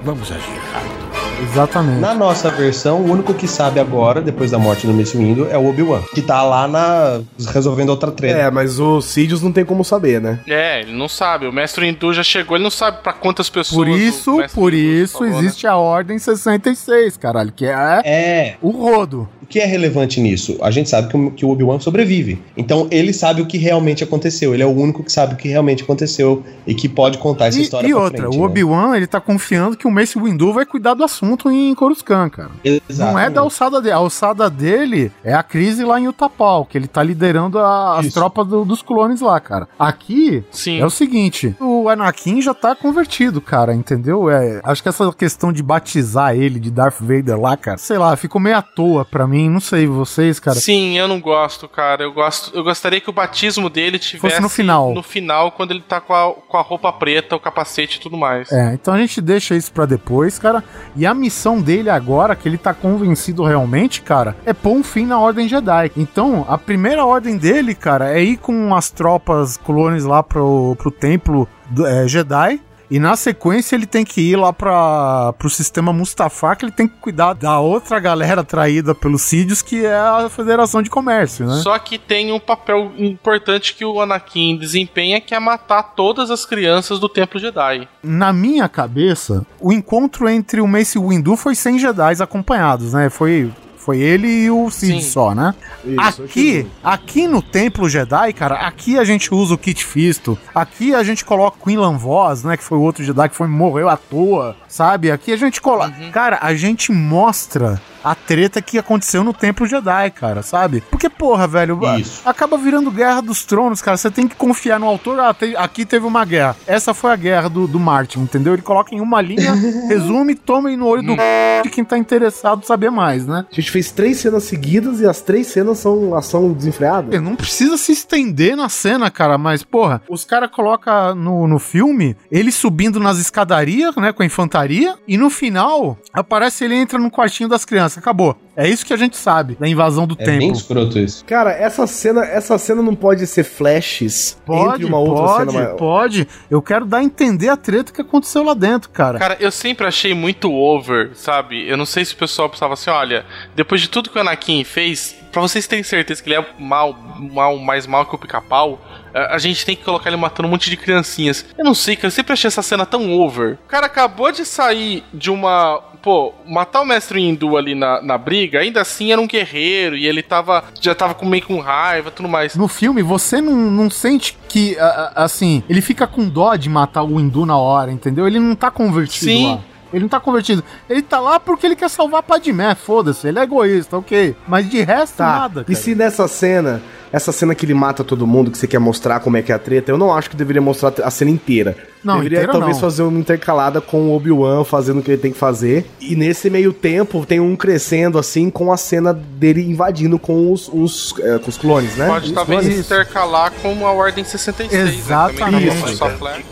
Vamos 0.02 0.31
agir 0.32 0.59
rápido. 0.72 1.01
Exatamente. 1.43 2.01
Na 2.01 2.12
nossa 2.12 2.51
versão, 2.51 3.01
o 3.01 3.10
único 3.12 3.32
que 3.32 3.48
sabe 3.48 3.81
agora, 3.81 4.20
depois 4.20 4.51
da 4.51 4.59
morte 4.59 4.86
do 4.86 4.93
Mace 4.93 5.16
Windu, 5.16 5.48
é 5.51 5.56
o 5.56 5.66
Obi-Wan, 5.70 6.02
que 6.14 6.20
tá 6.20 6.43
lá 6.43 6.68
na 6.68 7.22
resolvendo 7.51 7.89
outra 7.89 8.10
treta. 8.10 8.39
É, 8.39 8.51
mas 8.51 8.78
o 8.78 9.01
Sidious 9.01 9.40
não 9.40 9.51
tem 9.51 9.64
como 9.64 9.82
saber, 9.82 10.20
né? 10.20 10.40
É, 10.47 10.82
ele 10.82 10.93
não 10.93 11.09
sabe. 11.09 11.47
O 11.47 11.52
mestre 11.52 11.86
Hindu 11.89 12.12
já 12.12 12.22
chegou, 12.22 12.56
ele 12.59 12.64
não 12.64 12.70
sabe 12.70 12.98
pra 13.02 13.14
quantas 13.14 13.48
pessoas. 13.48 13.74
Por 13.74 13.89
isso, 13.89 14.36
por 14.55 14.74
Hindu 14.74 14.86
isso 15.02 15.12
falou, 15.18 15.31
né? 15.32 15.39
existe 15.39 15.66
a 15.66 15.77
Ordem 15.77 16.18
66, 16.18 17.16
caralho, 17.16 17.52
que 17.52 17.64
é, 17.64 18.01
É. 18.05 18.56
o 18.60 18.68
rodo. 18.70 19.27
O 19.43 19.47
que 19.47 19.59
é 19.59 19.64
relevante 19.64 20.20
nisso? 20.20 20.59
A 20.60 20.70
gente 20.70 20.89
sabe 20.90 21.09
que 21.09 21.16
o, 21.16 21.31
que 21.31 21.44
o 21.44 21.48
Obi-Wan 21.51 21.81
sobrevive. 21.81 22.40
Então 22.56 22.86
ele 22.90 23.12
sabe 23.14 23.40
o 23.43 23.47
que 23.47 23.56
realmente 23.59 24.05
aconteceu. 24.05 24.52
Ele 24.55 24.62
é 24.62 24.66
o 24.66 24.70
único 24.70 25.02
que 25.02 25.10
sabe 25.10 25.35
o 25.35 25.36
que 25.36 25.48
realmente 25.48 25.82
aconteceu 25.82 26.44
e 26.66 26.74
que 26.74 26.89
pode 26.89 27.18
contar 27.18 27.47
essa 27.47 27.59
E, 27.59 27.62
história 27.62 27.89
e 27.89 27.90
pra 27.90 28.01
outra, 28.02 28.18
frente, 28.20 28.36
o 28.36 28.39
né? 28.40 28.44
Obi-Wan, 28.47 28.97
ele 28.97 29.06
tá 29.09 29.20
confiando 29.20 29.77
que 29.77 29.89
o 29.91 29.95
Mace 29.95 30.19
Windu 30.19 30.53
vai 30.53 30.65
cuidar 30.65 30.95
do 30.95 31.05
assunto 31.05 31.51
em 31.51 31.75
Coruscant, 31.75 32.31
cara. 32.31 32.51
Não 32.65 32.73
é 32.73 32.81
Exatamente. 32.89 33.35
da 33.35 33.41
alçada 33.41 33.81
dele. 33.81 33.93
A 33.95 33.97
alçada 33.97 34.49
dele 34.51 35.12
é 35.25 35.35
a 35.35 35.43
crise 35.43 35.85
lá 35.85 36.01
em 36.01 36.09
Utapau, 36.09 36.65
que 36.65 36.79
ele 36.79 36.87
tá 36.87 37.03
liderando 37.03 37.59
a- 37.59 37.99
as 37.99 38.09
tropas 38.12 38.47
do- 38.47 38.65
dos 38.65 38.83
clones 38.83 39.21
lá, 39.21 39.39
cara. 39.41 39.69
Aqui 39.79 40.45
Sim. 40.51 40.81
é 40.81 40.87
o 40.87 40.91
seguinte: 40.91 41.55
o 41.61 41.89
Anakin 41.89 42.41
já 42.41 42.55
tá 42.55 42.75
convertido, 42.75 43.41
cara, 43.41 43.75
entendeu? 43.75 44.31
É, 44.31 44.61
acho 44.65 44.83
que 44.83 44.89
essa 44.89 45.12
questão 45.12 45.53
de 45.53 45.62
batizar 45.62 46.35
ele 46.35 46.61
de 46.61 46.71
Darth 46.71 47.01
Vader 47.01 47.39
lá, 47.41 47.57
cara, 47.57 47.79
sei 47.79 47.99
lá, 47.99 48.15
ficou 48.17 48.41
meio 48.41 48.57
à 48.57 48.62
toa 48.62 49.05
pra 49.05 49.27
mim. 49.27 49.49
Não 49.49 49.61
sei 49.61 49.87
vocês, 49.87 50.39
cara. 50.39 50.59
Sim, 50.59 50.97
eu 50.99 51.09
não 51.09 51.21
gosto, 51.21 51.69
cara. 51.69 52.03
Eu 52.03 52.12
gosto, 52.12 52.55
eu 52.57 52.62
gostaria 52.62 53.01
que 53.01 53.11
o 53.11 53.12
batismo 53.12 53.69
dele 53.69 53.99
tivesse 53.99 54.21
Fosse 54.21 54.41
no 54.41 54.49
final. 54.49 54.95
No 54.95 55.03
final, 55.03 55.53
quando 55.53 55.73
ele 55.73 55.83
tá 55.87 56.01
com 56.01 56.15
a, 56.15 56.33
com 56.35 56.57
a 56.57 56.62
roupa 56.62 56.93
preta, 56.93 57.35
o 57.37 57.41
capacete 57.41 57.99
e 57.99 58.01
tudo 58.01 58.17
mais. 58.17 58.51
É, 58.53 58.75
então 58.75 58.95
a 58.95 58.99
gente 58.99 59.21
deixa 59.21 59.55
isso 59.55 59.73
pra 59.73 59.80
depois, 59.86 60.39
cara. 60.39 60.62
E 60.97 61.07
a 61.07 61.15
missão 61.15 61.61
dele 61.61 61.90
agora, 61.90 62.35
que 62.36 62.48
ele 62.48 62.59
tá 62.59 62.73
convencido 62.74 63.44
realmente, 63.44 64.02
cara, 64.02 64.36
é 64.44 64.52
pôr 64.52 64.73
um 64.73 64.82
fim 64.82 65.07
na 65.07 65.19
Ordem 65.19 65.48
Jedi. 65.48 65.90
Então, 65.97 66.44
a 66.48 66.57
primeira 66.59 67.05
ordem 67.05 67.36
dele, 67.36 67.74
cara, 67.74 68.11
é 68.12 68.23
ir 68.23 68.36
com 68.36 68.74
as 68.74 68.90
tropas 68.90 69.57
clones 69.57 70.05
lá 70.05 70.23
pro, 70.23 70.74
pro 70.77 70.90
templo 70.90 71.48
do- 71.69 71.86
é, 71.86 72.07
Jedi. 72.09 72.61
E 72.91 72.99
na 72.99 73.15
sequência 73.15 73.77
ele 73.77 73.87
tem 73.87 74.05
que 74.05 74.21
ir 74.21 74.37
lá 74.37 74.53
pra, 74.53 75.33
pro 75.39 75.49
sistema 75.49 75.93
Mustafar, 75.93 76.57
que 76.57 76.65
ele 76.65 76.73
tem 76.73 76.89
que 76.89 76.97
cuidar 76.97 77.35
da 77.35 77.61
outra 77.61 78.01
galera 78.01 78.43
traída 78.43 78.95
pelos 78.95 79.23
Sídios, 79.23 79.62
que 79.62 79.87
é 79.87 79.95
a 79.95 80.29
Federação 80.29 80.83
de 80.83 80.91
Comércio, 80.91 81.47
né? 81.47 81.61
Só 81.62 81.79
que 81.79 81.99
tem 81.99 82.33
um 82.33 82.41
papel 82.41 82.93
importante 82.99 83.75
que 83.75 83.85
o 83.85 84.01
Anakin 84.01 84.57
desempenha, 84.57 85.21
que 85.21 85.35
é 85.35 85.39
matar 85.39 85.83
todas 85.95 86.31
as 86.31 86.45
crianças 86.45 86.99
do 86.99 87.09
Templo 87.09 87.39
Jedi. 87.39 87.89
na 88.03 88.33
minha 88.33 88.69
cabeça, 88.69 89.47
o 89.61 89.73
encontro 89.73 90.29
entre 90.29 90.61
o 90.61 90.67
Mace 90.67 90.99
Windu 90.99 91.37
foi 91.37 91.55
sem 91.55 91.79
Jedi 91.79 92.21
acompanhados, 92.21 92.93
né? 92.93 93.09
Foi, 93.09 93.51
foi 93.81 93.98
ele 93.98 94.28
e 94.28 94.51
o 94.51 94.70
Cid 94.70 95.02
Sim. 95.02 95.11
só, 95.11 95.35
né? 95.35 95.55
aqui, 95.97 96.66
aqui 96.85 97.27
no 97.27 97.40
Templo 97.40 97.89
Jedi, 97.89 98.32
cara, 98.35 98.57
aqui 98.66 98.98
a 98.98 99.05
gente 99.05 99.32
usa 99.35 99.55
o 99.55 99.59
Kit 99.59 99.85
Fisto, 99.85 100.39
aqui 100.55 100.94
a 100.94 101.02
gente 101.02 101.24
coloca 101.24 101.57
o 101.59 101.65
Quinlan 101.65 101.97
Voss, 101.97 102.44
né? 102.44 102.57
Que 102.57 102.62
foi 102.62 102.77
o 102.77 102.82
outro 102.82 103.02
Jedi 103.02 103.28
que 103.28 103.35
foi, 103.35 103.48
morreu 103.48 103.89
à 103.89 103.97
toa, 103.97 104.55
sabe? 104.69 105.11
Aqui 105.11 105.32
a 105.32 105.36
gente 105.36 105.61
coloca... 105.61 105.93
Cara, 106.12 106.39
a 106.43 106.55
gente 106.55 106.93
mostra 106.93 107.81
a 108.02 108.14
treta 108.14 108.60
que 108.62 108.78
aconteceu 108.78 109.22
no 109.22 109.32
Templo 109.32 109.66
Jedi, 109.66 110.10
cara, 110.10 110.43
sabe? 110.43 110.82
Porque, 110.90 111.09
porra, 111.09 111.47
velho, 111.47 111.78
Isso. 111.98 112.22
acaba 112.24 112.56
virando 112.56 112.90
Guerra 112.90 113.20
dos 113.20 113.44
Tronos, 113.44 113.82
cara. 113.82 113.97
Você 113.97 114.10
tem 114.10 114.27
que 114.27 114.35
confiar 114.36 114.78
no 114.81 114.86
autor. 114.86 115.18
Ah, 115.20 115.35
te- 115.35 115.56
aqui 115.56 115.85
teve 115.85 116.06
uma 116.06 116.24
guerra. 116.24 116.56
Essa 116.66 116.94
foi 116.94 117.12
a 117.12 117.16
guerra 117.16 117.48
do, 117.48 117.66
do 117.66 117.78
Martin, 117.78 118.20
entendeu? 118.20 118.52
Ele 118.55 118.62
coloca 118.62 118.94
em 118.94 119.01
uma 119.01 119.20
linha, 119.20 119.52
resume, 119.89 120.35
toma 120.35 120.68
aí 120.68 120.77
no 120.77 120.86
olho 120.86 121.02
do 121.02 121.14
c... 121.14 121.18
de 121.64 121.70
quem 121.70 121.85
tá 121.85 121.98
interessado 121.98 122.64
saber 122.64 122.90
mais, 122.90 123.27
né? 123.27 123.44
A 123.51 123.55
gente 123.55 123.70
fez 123.70 123.90
três 123.90 124.18
cenas 124.18 124.44
seguidas 124.44 125.01
e 125.01 125.06
as 125.06 125.20
três 125.20 125.47
cenas 125.47 125.78
são 125.78 126.14
ação 126.14 126.52
desenfreada. 126.52 127.20
Não 127.20 127.36
precisa 127.36 127.77
se 127.77 127.93
estender 127.93 128.56
na 128.56 128.68
cena, 128.68 129.10
cara, 129.10 129.36
mas, 129.36 129.62
porra, 129.62 130.02
os 130.09 130.24
caras 130.24 130.51
colocam 130.51 131.14
no, 131.14 131.47
no 131.47 131.59
filme 131.59 132.16
ele 132.31 132.51
subindo 132.51 132.98
nas 132.98 133.18
escadarias, 133.18 133.94
né, 133.97 134.12
com 134.12 134.22
a 134.22 134.27
infantaria, 134.27 134.94
e 135.06 135.16
no 135.16 135.28
final 135.31 135.98
aparece 136.12 136.64
ele 136.64 136.74
entra 136.74 136.98
no 136.98 137.10
quartinho 137.10 137.48
das 137.48 137.64
crianças. 137.64 137.90
Acabou. 137.99 138.37
É 138.57 138.69
isso 138.69 138.85
que 138.85 138.93
a 138.93 138.97
gente 138.97 139.17
sabe 139.17 139.57
da 139.59 139.67
invasão 139.67 140.07
do 140.07 140.15
É 140.19 140.25
templo. 140.25 140.39
bem 140.41 140.53
escroto 140.53 140.99
isso. 140.99 141.25
Cara, 141.25 141.51
essa 141.53 141.87
cena, 141.87 142.25
essa 142.25 142.59
cena 142.59 142.83
não 142.83 142.95
pode 142.95 143.27
ser 143.27 143.43
flashes 143.45 144.39
Pode, 144.45 144.75
entre 144.75 144.85
uma 144.85 144.99
outra 144.99 145.25
pode, 145.25 145.51
cena. 145.53 145.62
maior. 145.65 145.77
pode. 145.77 146.29
Eu 146.51 146.61
quero 146.61 146.85
dar 146.85 146.99
a 146.99 147.03
entender 147.03 147.49
a 147.49 147.57
treta 147.57 147.93
que 147.93 148.01
aconteceu 148.01 148.43
lá 148.43 148.55
dentro, 148.55 148.91
cara. 148.91 149.19
Cara, 149.19 149.37
eu 149.41 149.51
sempre 149.51 149.87
achei 149.87 150.12
muito 150.15 150.53
over, 150.53 151.11
sabe? 151.15 151.67
Eu 151.69 151.77
não 151.77 151.87
sei 151.87 152.05
se 152.05 152.15
o 152.15 152.17
pessoal 152.17 152.49
pensava 152.49 152.75
assim, 152.75 152.91
olha, 152.91 153.25
depois 153.55 153.81
de 153.81 153.89
tudo 153.89 154.11
que 154.11 154.19
o 154.19 154.21
Anakin 154.21 154.62
fez, 154.65 155.15
pra 155.33 155.41
vocês 155.41 155.67
terem 155.67 155.83
certeza 155.83 156.23
que 156.23 156.29
ele 156.29 156.37
é 156.41 156.47
mal, 156.59 156.93
mal 157.33 157.57
mais 157.59 157.87
mal 157.87 158.05
que 158.07 158.15
o 158.15 158.19
pica-pau, 158.19 158.81
a 159.15 159.35
a 159.35 159.39
gente 159.39 159.65
tem 159.67 159.75
que 159.77 159.83
colocar 159.85 160.09
ele 160.11 160.17
matando 160.17 160.47
um 160.49 160.51
monte 160.51 160.69
de 160.71 160.77
criancinhas. 160.77 161.45
Eu 161.59 161.65
não 161.65 161.75
sei, 161.75 161.97
cara, 161.97 162.07
eu 162.09 162.11
sempre 162.12 162.33
achei 162.33 162.47
essa 162.49 162.62
cena 162.62 162.85
tão 162.87 163.11
over. 163.12 163.59
O 163.65 163.69
cara 163.69 163.87
acabou 163.87 164.31
de 164.31 164.45
sair 164.45 165.03
de 165.15 165.31
uma. 165.31 165.83
Pô, 166.02 166.32
matar 166.47 166.81
o 166.81 166.85
mestre 166.86 167.20
hindu 167.20 167.56
ali 167.56 167.74
na, 167.74 168.01
na 168.01 168.16
briga, 168.16 168.60
ainda 168.60 168.81
assim 168.81 169.12
era 169.12 169.20
um 169.20 169.27
guerreiro 169.27 169.97
e 169.97 170.06
ele 170.06 170.22
tava. 170.22 170.64
Já 170.81 170.94
tava 170.94 171.14
com 171.14 171.27
meio 171.27 171.44
com 171.44 171.59
raiva 171.60 172.09
e 172.09 172.12
tudo 172.12 172.28
mais. 172.28 172.55
No 172.55 172.68
filme, 172.68 173.02
você 173.02 173.40
não, 173.40 173.55
não 173.55 173.90
sente 173.90 174.36
que, 174.48 174.78
a- 174.78 175.12
a- 175.14 175.24
assim, 175.24 175.62
ele 175.68 175.81
fica 175.81 176.06
com 176.06 176.28
dó 176.28 176.55
de 176.56 176.68
matar 176.68 177.02
o 177.02 177.20
hindu 177.20 177.44
na 177.44 177.56
hora, 177.56 177.93
entendeu? 177.93 178.27
Ele 178.27 178.39
não 178.39 178.55
tá 178.55 178.70
convertido 178.70 179.24
Sim. 179.31 179.47
lá. 179.52 179.60
Ele 179.93 180.03
não 180.03 180.09
tá 180.09 180.21
convertido. 180.21 180.62
Ele 180.89 181.03
tá 181.03 181.19
lá 181.21 181.39
porque 181.41 181.67
ele 181.67 181.77
quer 181.77 181.89
salvar 181.91 182.21
a 182.21 182.23
Padmé, 182.23 182.75
foda-se. 182.75 183.27
Ele 183.29 183.39
é 183.39 183.43
egoísta, 183.43 183.97
ok. 183.99 184.35
Mas 184.47 184.69
de 184.69 184.81
resto, 184.83 185.17
Tá. 185.17 185.27
nada, 185.41 185.61
e 185.62 185.65
cara. 185.65 185.79
se 185.79 185.95
nessa 185.95 186.29
cena, 186.29 186.81
essa 187.12 187.33
cena 187.33 187.55
que 187.55 187.67
ele 187.67 187.75
mata 187.75 188.05
todo 188.05 188.27
mundo, 188.27 188.51
que 188.51 188.59
você 188.59 188.67
quer 188.67 188.79
mostrar 188.79 189.21
como 189.21 189.37
é 189.37 189.43
que 189.43 189.51
é 189.51 189.55
a 189.55 189.59
treta, 189.59 189.91
eu 189.91 189.99
não 189.99 190.15
acho 190.15 190.31
que 190.31 190.37
deveria 190.37 190.62
mostrar 190.62 190.93
a 191.03 191.11
cena 191.11 191.31
inteira. 191.31 191.77
Não, 192.05 192.17
deveria 192.17 192.39
inteira 192.39 192.53
talvez 192.53 192.77
não. 192.77 192.81
fazer 192.81 193.03
uma 193.03 193.19
intercalada 193.19 193.81
com 193.81 194.09
o 194.09 194.17
Obi-Wan 194.17 194.65
fazendo 194.65 195.01
o 195.01 195.03
que 195.03 195.11
ele 195.11 195.21
tem 195.21 195.33
que 195.33 195.39
fazer. 195.39 195.85
E 196.01 196.15
nesse 196.17 196.49
meio 196.49 196.73
tempo 196.73 197.27
tem 197.27 197.41
um 197.41 197.57
crescendo 197.57 198.19
assim 198.19 198.49
com 198.49 198.73
a 198.73 198.77
cena 198.77 199.12
dele 199.12 199.62
invadindo 199.69 200.19
com 200.19 200.53
os, 200.53 200.69
os, 200.73 201.15
é, 201.21 201.39
com 201.39 201.49
os 201.51 201.59
clones, 201.59 201.97
né? 201.97 202.07
Pode 202.07 202.27
Os 202.29 202.33
talvez 202.33 202.61
clones. 202.61 202.79
intercalar 202.87 203.53
com 203.61 203.87
a 203.87 203.93
Ordem 203.93 204.25
66. 204.25 204.73
Exatamente. 205.01 205.41
Né? 205.41 205.45
Também 205.51 205.67
Isso. 205.69 205.81
não 205.85 205.89
é 205.89 205.95
só 205.97 206.11
flash. 206.11 206.45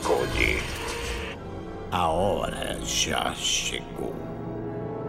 A 1.91 2.09
hora 2.09 2.79
já 2.85 3.33
chegou. 3.35 4.15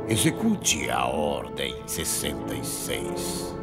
Execute 0.07 0.89
a 0.89 1.07
Ordem 1.07 1.76
66. 1.85 3.53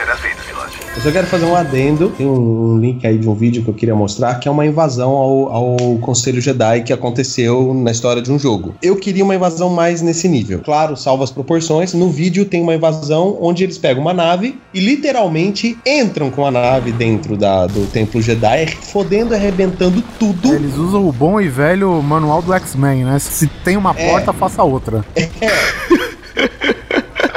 Será 0.00 0.16
feito, 0.16 0.42
Pilote. 0.46 0.78
Eu 0.96 1.02
só 1.02 1.10
quero 1.10 1.26
fazer 1.26 1.44
um 1.44 1.54
adendo. 1.54 2.08
Tem 2.16 2.26
um, 2.26 2.72
um 2.72 2.78
link 2.78 3.06
aí 3.06 3.18
de 3.18 3.28
um 3.28 3.34
vídeo 3.34 3.62
que 3.62 3.68
eu 3.68 3.74
queria 3.74 3.94
mostrar, 3.94 4.36
que 4.36 4.48
é 4.48 4.50
uma 4.50 4.64
invasão 4.64 5.10
ao, 5.10 5.52
ao 5.52 5.76
Conselho 6.00 6.40
Jedi 6.40 6.82
que 6.84 6.92
aconteceu 6.92 7.74
na 7.74 7.90
história 7.90 8.22
de 8.22 8.32
um 8.32 8.38
jogo. 8.38 8.74
Eu 8.82 8.96
queria 8.96 9.22
uma 9.22 9.34
invasão 9.34 9.68
mais 9.68 10.00
nesse 10.00 10.26
nível. 10.26 10.60
Claro, 10.64 10.96
salva 10.96 11.22
as 11.24 11.30
proporções. 11.30 11.92
No 11.92 12.08
vídeo 12.10 12.46
tem 12.46 12.62
uma 12.62 12.74
invasão 12.74 13.36
onde 13.42 13.62
eles 13.62 13.76
pegam 13.76 14.00
uma 14.00 14.14
nave 14.14 14.58
e 14.72 14.80
literalmente 14.80 15.76
entram 15.86 16.30
com 16.30 16.46
a 16.46 16.50
nave 16.50 16.92
dentro 16.92 17.36
da, 17.36 17.66
do 17.66 17.86
Templo 17.88 18.22
Jedi, 18.22 18.68
fodendo 18.68 19.34
e 19.34 19.36
arrebentando 19.36 20.02
tudo. 20.18 20.54
Eles 20.54 20.76
usam 20.76 21.06
o 21.06 21.12
bom 21.12 21.38
e 21.38 21.48
velho 21.48 22.02
manual 22.02 22.40
do 22.40 22.54
X-Men, 22.54 23.04
né? 23.04 23.18
Se 23.18 23.46
tem 23.62 23.76
uma 23.76 23.90
É. 23.96 24.08
porta, 24.10 24.32
faça 24.32 24.62
outra. 24.62 25.04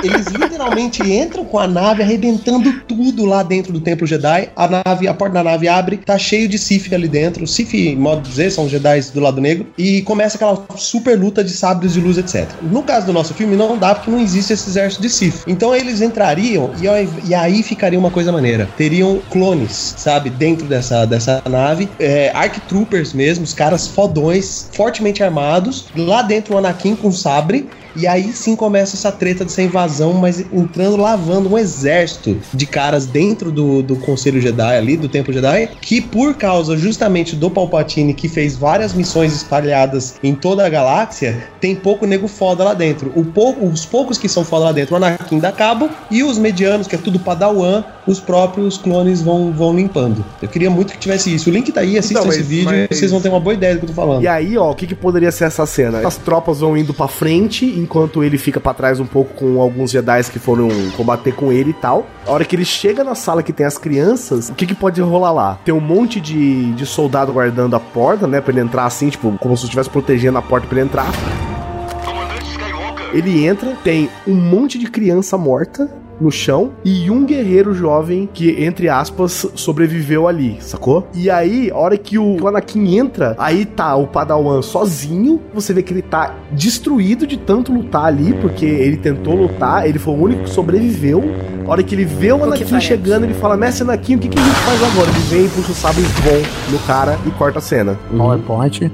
Eles 0.03 0.27
literalmente 0.27 1.01
entram 1.01 1.45
com 1.45 1.57
a 1.57 1.67
nave 1.67 2.03
arrebentando 2.03 2.73
tudo 2.87 3.25
lá 3.25 3.41
dentro 3.41 3.71
do 3.71 3.79
Templo 3.79 4.05
Jedi. 4.05 4.49
A 4.55 4.67
nave, 4.67 5.07
a 5.07 5.13
porta 5.13 5.35
da 5.35 5.43
nave 5.43 5.67
abre, 5.67 5.97
tá 5.97 6.17
cheio 6.17 6.47
de 6.47 6.57
Sith 6.57 6.91
ali 6.93 7.07
dentro. 7.07 7.47
Sith, 7.47 7.95
modo 7.97 8.21
de 8.21 8.29
dizer, 8.29 8.51
são 8.51 8.67
Jedi 8.67 8.99
do 9.13 9.19
lado 9.19 9.39
negro. 9.39 9.67
E 9.77 10.01
começa 10.01 10.35
aquela 10.35 10.65
super 10.75 11.17
luta 11.17 11.43
de 11.43 11.51
sabres 11.51 11.93
de 11.93 12.01
luz, 12.01 12.17
etc. 12.17 12.47
No 12.61 12.83
caso 12.83 13.05
do 13.05 13.13
nosso 13.13 13.33
filme, 13.33 13.55
não 13.55 13.77
dá 13.77 13.95
porque 13.95 14.11
não 14.11 14.19
existe 14.19 14.53
esse 14.53 14.69
exército 14.69 15.01
de 15.01 15.09
Sith. 15.09 15.43
Então 15.47 15.73
eles 15.73 16.01
entrariam 16.01 16.71
e, 16.81 17.29
e 17.29 17.33
aí 17.33 17.63
ficaria 17.63 17.97
uma 17.97 18.11
coisa 18.11 18.31
maneira. 18.31 18.67
Teriam 18.77 19.21
clones, 19.31 19.95
sabe, 19.97 20.29
dentro 20.29 20.65
dessa, 20.65 21.05
dessa 21.05 21.41
nave. 21.49 21.89
É, 21.99 22.31
Arc 22.33 22.59
Troopers 22.67 23.13
mesmo, 23.13 23.43
os 23.43 23.53
caras 23.53 23.87
fodões, 23.87 24.69
fortemente 24.73 25.23
armados. 25.23 25.85
Lá 25.95 26.21
dentro 26.21 26.55
o 26.55 26.57
Anakin 26.57 26.95
com 26.95 27.11
sabre. 27.11 27.69
E 27.95 28.07
aí 28.07 28.33
sim 28.33 28.55
começa 28.55 28.95
essa 28.95 29.11
treta 29.11 29.43
dessa 29.43 29.61
invasão, 29.61 30.13
mas 30.13 30.39
entrando, 30.39 30.97
lavando 30.97 31.49
um 31.49 31.57
exército 31.57 32.37
de 32.53 32.65
caras 32.65 33.05
dentro 33.05 33.51
do, 33.51 33.81
do 33.81 33.95
Conselho 33.95 34.41
Jedi 34.41 34.75
ali, 34.75 34.97
do 34.97 35.07
Templo 35.07 35.33
Jedi, 35.33 35.69
que 35.81 36.01
por 36.01 36.35
causa 36.35 36.77
justamente 36.77 37.35
do 37.35 37.49
Palpatine, 37.49 38.13
que 38.13 38.27
fez 38.27 38.55
várias 38.55 38.93
missões 38.93 39.33
espalhadas 39.33 40.15
em 40.23 40.33
toda 40.33 40.65
a 40.65 40.69
galáxia, 40.69 41.47
tem 41.59 41.75
pouco 41.75 42.05
nego 42.05 42.27
foda 42.27 42.63
lá 42.63 42.73
dentro. 42.73 43.11
O 43.15 43.23
pouco, 43.23 43.65
os 43.65 43.85
poucos 43.85 44.17
que 44.17 44.27
são 44.27 44.43
foda 44.43 44.65
lá 44.65 44.71
dentro, 44.71 44.93
o 44.93 44.97
Anakin 44.97 45.39
dá 45.39 45.51
cabo, 45.51 45.89
e 46.09 46.23
os 46.23 46.37
medianos, 46.37 46.87
que 46.87 46.95
é 46.95 46.97
tudo 46.97 47.19
Padawan, 47.19 47.83
os 48.05 48.19
próprios 48.19 48.77
clones 48.77 49.21
vão, 49.21 49.51
vão 49.51 49.75
limpando. 49.75 50.23
Eu 50.41 50.47
queria 50.49 50.69
muito 50.69 50.93
que 50.93 50.99
tivesse 50.99 51.33
isso. 51.33 51.49
O 51.49 51.53
link 51.53 51.71
tá 51.71 51.81
aí, 51.81 51.97
assistam 51.97 52.19
Então, 52.19 52.29
esse 52.31 52.39
mas- 52.39 52.47
vídeo 52.47 52.65
mas- 52.65 52.87
e 52.91 52.95
vocês 52.95 53.11
vão 53.11 53.21
ter 53.21 53.29
uma 53.29 53.39
boa 53.39 53.53
ideia 53.53 53.73
do 53.75 53.79
que 53.79 53.85
eu 53.85 53.89
tô 53.89 53.93
falando. 53.95 54.23
E 54.23 54.27
aí, 54.27 54.57
ó, 54.57 54.71
o 54.71 54.75
que, 54.75 54.85
que 54.87 54.95
poderia 54.95 55.31
ser 55.31 55.45
essa 55.45 55.65
cena? 55.65 56.05
As 56.05 56.17
tropas 56.17 56.59
vão 56.59 56.75
indo 56.77 56.93
pra 56.93 57.07
frente, 57.07 57.65
enquanto 57.65 58.23
ele 58.23 58.37
fica 58.37 58.59
pra 58.59 58.73
trás 58.73 58.99
um 58.99 59.05
pouco 59.05 59.33
com 59.33 59.61
alguns 59.61 59.91
Jedi 59.91 60.13
que 60.31 60.39
foram 60.39 60.67
combater 60.95 61.33
com 61.33 61.51
ele 61.51 61.71
e 61.71 61.73
tal. 61.73 62.05
A 62.27 62.31
hora 62.31 62.45
que 62.45 62.55
ele 62.55 62.65
chega 62.65 63.03
na 63.03 63.15
sala 63.15 63.41
que 63.41 63.51
tem 63.51 63.65
as 63.65 63.77
crianças, 63.77 64.49
o 64.49 64.53
que, 64.53 64.65
que 64.67 64.75
pode 64.75 65.01
rolar 65.01 65.31
lá? 65.31 65.59
Tem 65.65 65.73
um 65.73 65.79
monte 65.79 66.19
de, 66.21 66.71
de 66.73 66.85
soldado 66.85 67.31
guardando 67.33 67.75
a 67.75 67.79
porta, 67.79 68.27
né? 68.27 68.39
Pra 68.41 68.51
ele 68.51 68.61
entrar 68.61 68.85
assim, 68.85 69.09
tipo, 69.09 69.35
como 69.39 69.57
se 69.57 69.63
estivesse 69.63 69.89
protegendo 69.89 70.37
a 70.37 70.41
porta 70.41 70.67
pra 70.67 70.77
ele 70.79 70.87
entrar. 70.87 71.11
Ele 73.13 73.45
entra, 73.45 73.75
tem 73.83 74.09
um 74.27 74.33
monte 74.33 74.79
de 74.79 74.87
criança 74.87 75.37
morta 75.37 75.89
no 76.19 76.31
chão 76.31 76.73
e 76.83 77.09
um 77.09 77.25
guerreiro 77.25 77.73
jovem 77.73 78.29
que, 78.31 78.63
entre 78.63 78.89
aspas, 78.89 79.47
sobreviveu 79.55 80.27
ali, 80.27 80.57
sacou? 80.61 81.07
E 81.13 81.29
aí, 81.29 81.71
a 81.71 81.77
hora 81.77 81.97
que 81.97 82.17
o 82.17 82.47
Anakin 82.47 82.97
entra, 82.97 83.35
aí 83.37 83.65
tá 83.65 83.95
o 83.95 84.07
Padawan 84.07 84.61
sozinho, 84.61 85.41
você 85.53 85.73
vê 85.73 85.83
que 85.83 85.93
ele 85.93 86.01
tá 86.01 86.35
destruído 86.51 87.25
de 87.25 87.37
tanto 87.37 87.71
lutar 87.71 88.05
ali, 88.05 88.33
porque 88.33 88.65
ele 88.65 88.97
tentou 88.97 89.35
lutar, 89.35 89.87
ele 89.87 89.99
foi 89.99 90.13
o 90.13 90.17
único 90.17 90.43
que 90.43 90.49
sobreviveu. 90.49 91.23
A 91.65 91.71
hora 91.71 91.83
que 91.83 91.95
ele 91.95 92.03
vê 92.03 92.31
o 92.31 92.43
Anakin 92.43 92.79
chegando, 92.79 93.23
ele 93.23 93.33
fala, 93.33 93.55
Mestre 93.55 93.83
Anakin, 93.83 94.15
o 94.15 94.19
que, 94.19 94.27
que 94.27 94.37
a 94.37 94.43
gente 94.43 94.55
faz 94.55 94.83
agora? 94.83 95.09
Ele 95.09 95.19
vem, 95.19 95.49
puxa 95.49 95.71
o 95.71 95.75
sabre 95.75 96.01
bom 96.01 96.71
no 96.71 96.79
cara 96.79 97.17
e 97.25 97.31
corta 97.31 97.59
a 97.59 97.61
cena. 97.61 97.97
PowerPoint. 98.15 98.91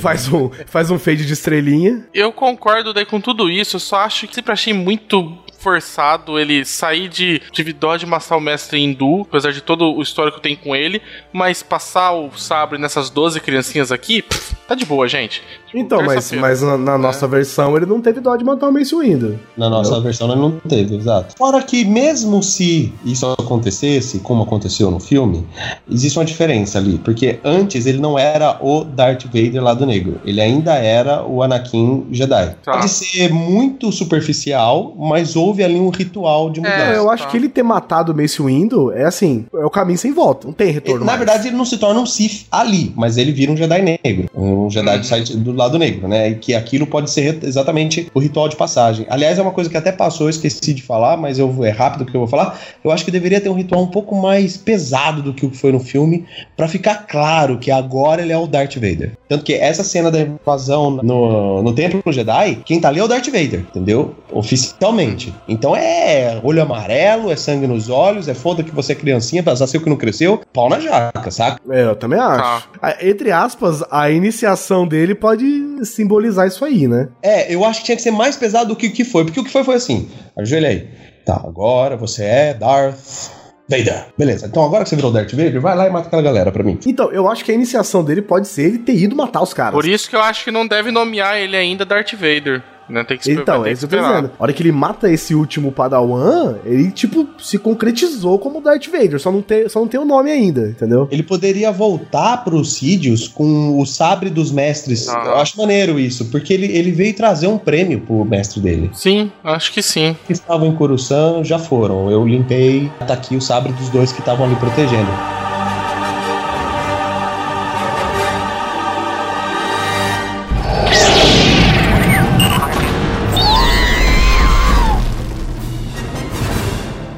Faz 0.00 0.28
um, 0.32 0.50
faz 0.66 0.90
um 0.90 0.98
fade 0.98 1.26
de 1.26 1.32
estrelinha. 1.32 2.04
Eu 2.12 2.32
concordo 2.32 2.92
daí 2.92 3.04
com 3.04 3.20
tudo 3.20 3.48
isso, 3.48 3.76
eu 3.76 3.80
só 3.80 4.00
acho 4.00 4.26
que 4.26 4.34
sempre 4.34 4.52
achei 4.52 4.72
muito 4.72 5.38
forçado 5.60 6.38
ele 6.38 6.64
sair 6.64 7.08
de, 7.08 7.40
de 7.52 7.62
Vidod 7.62 8.04
e 8.04 8.08
matar 8.08 8.36
o 8.36 8.40
mestre 8.40 8.80
hindu, 8.80 9.22
apesar 9.28 9.52
de 9.52 9.60
todo 9.60 9.94
o 9.94 10.02
histórico 10.02 10.38
que 10.38 10.42
tem 10.42 10.56
com 10.56 10.74
ele, 10.74 11.02
mas 11.32 11.62
passar 11.62 12.12
o 12.12 12.30
sabre 12.36 12.78
nessas 12.78 13.10
12 13.10 13.40
criancinhas 13.40 13.92
aqui, 13.92 14.22
pff, 14.22 14.56
tá 14.66 14.74
de 14.74 14.84
boa, 14.84 15.06
gente. 15.06 15.42
Então, 15.74 16.02
mas, 16.02 16.32
mas 16.32 16.62
na, 16.62 16.76
na 16.76 16.98
nossa 16.98 17.26
versão 17.26 17.76
ele 17.76 17.86
não 17.86 18.00
teve 18.00 18.20
dó 18.20 18.36
de 18.36 18.44
matar 18.44 18.68
o 18.68 18.72
Mace 18.72 18.94
Windu. 18.94 19.38
Na 19.56 19.68
nossa 19.70 20.00
versão 20.00 20.26
nós 20.28 20.38
não 20.38 20.52
teve, 20.52 20.96
exato. 20.96 21.34
Fora 21.36 21.62
que 21.62 21.84
mesmo 21.84 22.42
se 22.42 22.92
isso 23.04 23.26
acontecesse, 23.38 24.18
como 24.20 24.42
aconteceu 24.42 24.90
no 24.90 24.98
filme, 25.00 25.46
existe 25.90 26.18
uma 26.18 26.24
diferença 26.24 26.78
ali, 26.78 26.98
porque 26.98 27.38
antes 27.44 27.86
ele 27.86 27.98
não 27.98 28.18
era 28.18 28.58
o 28.60 28.84
Darth 28.84 29.24
Vader 29.26 29.62
lá 29.62 29.74
do 29.74 29.86
negro, 29.86 30.20
ele 30.24 30.40
ainda 30.40 30.74
era 30.74 31.24
o 31.24 31.42
Anakin 31.42 32.06
Jedi. 32.10 32.56
Tá. 32.64 32.72
Pode 32.72 32.88
ser 32.88 33.32
muito 33.32 33.92
superficial, 33.92 34.94
mas 34.98 35.36
houve 35.36 35.62
ali 35.62 35.78
um 35.78 35.88
ritual 35.90 36.50
de 36.50 36.60
mudança. 36.60 36.76
É, 36.92 36.96
eu 36.96 37.06
tá. 37.06 37.12
acho 37.12 37.28
que 37.28 37.36
ele 37.36 37.48
ter 37.48 37.62
matado 37.62 38.12
o 38.12 38.16
Mace 38.16 38.42
Windu 38.42 38.92
é 38.92 39.04
assim, 39.04 39.46
é 39.54 39.64
o 39.64 39.70
caminho 39.70 39.98
sem 39.98 40.12
volta, 40.12 40.46
não 40.46 40.54
tem 40.54 40.70
retorno 40.70 41.00
Na 41.00 41.06
mais. 41.06 41.18
verdade, 41.18 41.48
ele 41.48 41.56
não 41.56 41.64
se 41.64 41.78
torna 41.78 42.00
um 42.00 42.06
Sith 42.06 42.46
ali, 42.50 42.92
mas 42.96 43.16
ele 43.16 43.32
vira 43.32 43.52
um 43.52 43.56
Jedi 43.56 43.98
negro. 44.04 44.28
Um 44.34 44.70
Jedi 44.70 44.98
do, 44.98 45.06
side- 45.06 45.36
do 45.36 45.52
lado 45.60 45.78
negro, 45.78 46.08
né? 46.08 46.30
E 46.30 46.34
que 46.34 46.54
aquilo 46.54 46.86
pode 46.86 47.10
ser 47.10 47.38
exatamente 47.44 48.08
o 48.14 48.18
ritual 48.18 48.48
de 48.48 48.56
passagem. 48.56 49.06
Aliás, 49.08 49.38
é 49.38 49.42
uma 49.42 49.52
coisa 49.52 49.70
que 49.70 49.76
até 49.76 49.92
passou, 49.92 50.26
eu 50.26 50.30
esqueci 50.30 50.74
de 50.74 50.82
falar, 50.82 51.16
mas 51.16 51.38
eu 51.38 51.50
vou- 51.50 51.64
é 51.64 51.70
rápido 51.70 52.04
que 52.04 52.14
eu 52.16 52.20
vou 52.20 52.28
falar. 52.28 52.58
Eu 52.82 52.90
acho 52.90 53.04
que 53.04 53.10
deveria 53.10 53.40
ter 53.40 53.48
um 53.48 53.54
ritual 53.54 53.82
um 53.82 53.86
pouco 53.86 54.14
mais 54.16 54.56
pesado 54.56 55.22
do 55.22 55.32
que 55.32 55.46
o 55.46 55.50
que 55.50 55.56
foi 55.56 55.70
no 55.72 55.80
filme, 55.80 56.24
pra 56.56 56.66
ficar 56.68 57.06
claro 57.06 57.58
que 57.58 57.70
agora 57.70 58.22
ele 58.22 58.32
é 58.32 58.38
o 58.38 58.46
Darth 58.46 58.74
Vader. 58.74 59.12
Tanto 59.28 59.44
que 59.44 59.54
essa 59.54 59.84
cena 59.84 60.10
da 60.10 60.20
invasão 60.20 60.90
no, 60.90 61.62
no 61.62 61.72
Templo 61.74 62.02
Jedi, 62.12 62.58
quem 62.64 62.80
tá 62.80 62.88
ali 62.88 62.98
é 63.00 63.04
o 63.04 63.08
Darth 63.08 63.26
Vader, 63.26 63.60
entendeu? 63.60 64.14
Oficialmente. 64.32 65.34
Então 65.48 65.74
é 65.76 66.40
olho 66.42 66.62
amarelo, 66.62 67.30
é 67.30 67.36
sangue 67.36 67.66
nos 67.66 67.88
olhos, 67.88 68.28
é 68.28 68.34
foda 68.34 68.62
que 68.62 68.70
você 68.74 68.92
é 68.92 68.94
criancinha, 68.94 69.42
nasceu 69.44 69.80
que 69.80 69.88
não 69.88 69.96
cresceu, 69.96 70.40
pau 70.52 70.68
na 70.68 70.80
jaca, 70.80 71.30
saca? 71.30 71.60
É, 71.70 71.84
eu 71.84 71.96
também 71.96 72.18
acho. 72.18 72.68
Ah, 72.80 72.96
Entre 73.02 73.30
aspas, 73.32 73.82
a 73.90 74.10
iniciação 74.10 74.86
dele 74.86 75.14
pode 75.14 75.44
simbolizar 75.84 76.46
isso 76.46 76.64
aí, 76.64 76.86
né? 76.86 77.08
É, 77.22 77.52
eu 77.54 77.64
acho 77.64 77.80
que 77.80 77.86
tinha 77.86 77.96
que 77.96 78.02
ser 78.02 78.10
mais 78.10 78.36
pesado 78.36 78.68
do 78.68 78.76
que 78.76 78.88
o 78.88 78.92
que 78.92 79.04
foi, 79.04 79.24
porque 79.24 79.40
o 79.40 79.44
que 79.44 79.50
foi 79.50 79.64
foi 79.64 79.74
assim: 79.76 80.08
ajoelha 80.36 80.68
aí. 80.68 80.88
Tá, 81.24 81.34
agora 81.44 81.96
você 81.96 82.24
é 82.24 82.54
Darth 82.54 83.30
Vader. 83.68 84.06
Beleza, 84.18 84.46
então 84.46 84.64
agora 84.64 84.82
que 84.82 84.90
você 84.90 84.96
virou 84.96 85.12
Darth 85.12 85.30
Vader, 85.30 85.60
vai 85.60 85.76
lá 85.76 85.86
e 85.86 85.90
mata 85.90 86.08
aquela 86.08 86.22
galera 86.22 86.50
pra 86.50 86.64
mim. 86.64 86.78
Então, 86.86 87.12
eu 87.12 87.28
acho 87.28 87.44
que 87.44 87.52
a 87.52 87.54
iniciação 87.54 88.02
dele 88.02 88.22
pode 88.22 88.48
ser 88.48 88.62
ele 88.64 88.78
ter 88.78 88.96
ido 88.96 89.14
matar 89.14 89.42
os 89.42 89.54
caras. 89.54 89.74
Por 89.74 89.86
isso 89.86 90.10
que 90.10 90.16
eu 90.16 90.20
acho 90.20 90.44
que 90.44 90.50
não 90.50 90.66
deve 90.66 90.90
nomear 90.90 91.38
ele 91.38 91.56
ainda 91.56 91.84
Darth 91.84 92.12
Vader. 92.14 92.62
Né? 92.90 93.04
Tem 93.04 93.16
que 93.16 93.30
Então, 93.30 93.64
é 93.64 93.72
isso 93.72 93.86
que 93.86 93.94
eu 93.94 93.98
tô 93.98 94.06
dizendo. 94.06 94.30
A 94.38 94.42
hora 94.42 94.52
que 94.52 94.62
ele 94.62 94.72
mata 94.72 95.10
esse 95.10 95.34
último 95.34 95.72
Padawan, 95.72 96.56
ele, 96.64 96.90
tipo, 96.90 97.26
se 97.38 97.58
concretizou 97.58 98.38
como 98.38 98.60
Darth 98.60 98.86
Vader, 98.88 99.20
só 99.20 99.30
não 99.30 99.42
tem, 99.42 99.68
só 99.68 99.80
não 99.80 99.88
tem 99.88 100.00
o 100.00 100.04
nome 100.04 100.30
ainda, 100.30 100.68
entendeu? 100.68 101.08
Ele 101.10 101.22
poderia 101.22 101.70
voltar 101.70 102.38
pros 102.44 102.74
Sídios 102.74 103.28
com 103.28 103.78
o 103.78 103.86
sabre 103.86 104.30
dos 104.30 104.50
mestres. 104.50 105.08
Ah. 105.08 105.22
Eu 105.26 105.36
acho 105.36 105.56
maneiro 105.58 105.98
isso, 105.98 106.26
porque 106.26 106.52
ele, 106.52 106.66
ele 106.66 106.90
veio 106.90 107.14
trazer 107.14 107.46
um 107.46 107.58
prêmio 107.58 108.00
pro 108.00 108.24
mestre 108.24 108.60
dele. 108.60 108.90
Sim, 108.92 109.30
acho 109.44 109.72
que 109.72 109.82
sim. 109.82 110.16
Que 110.26 110.32
estavam 110.32 110.68
em 110.68 110.74
Coruscant 110.74 111.44
já 111.44 111.58
foram. 111.58 112.10
Eu 112.10 112.26
limpei, 112.26 112.90
tá 113.06 113.14
aqui 113.14 113.36
o 113.36 113.40
sabre 113.40 113.72
dos 113.72 113.88
dois 113.88 114.12
que 114.12 114.20
estavam 114.20 114.46
ali 114.46 114.56
protegendo. 114.56 115.10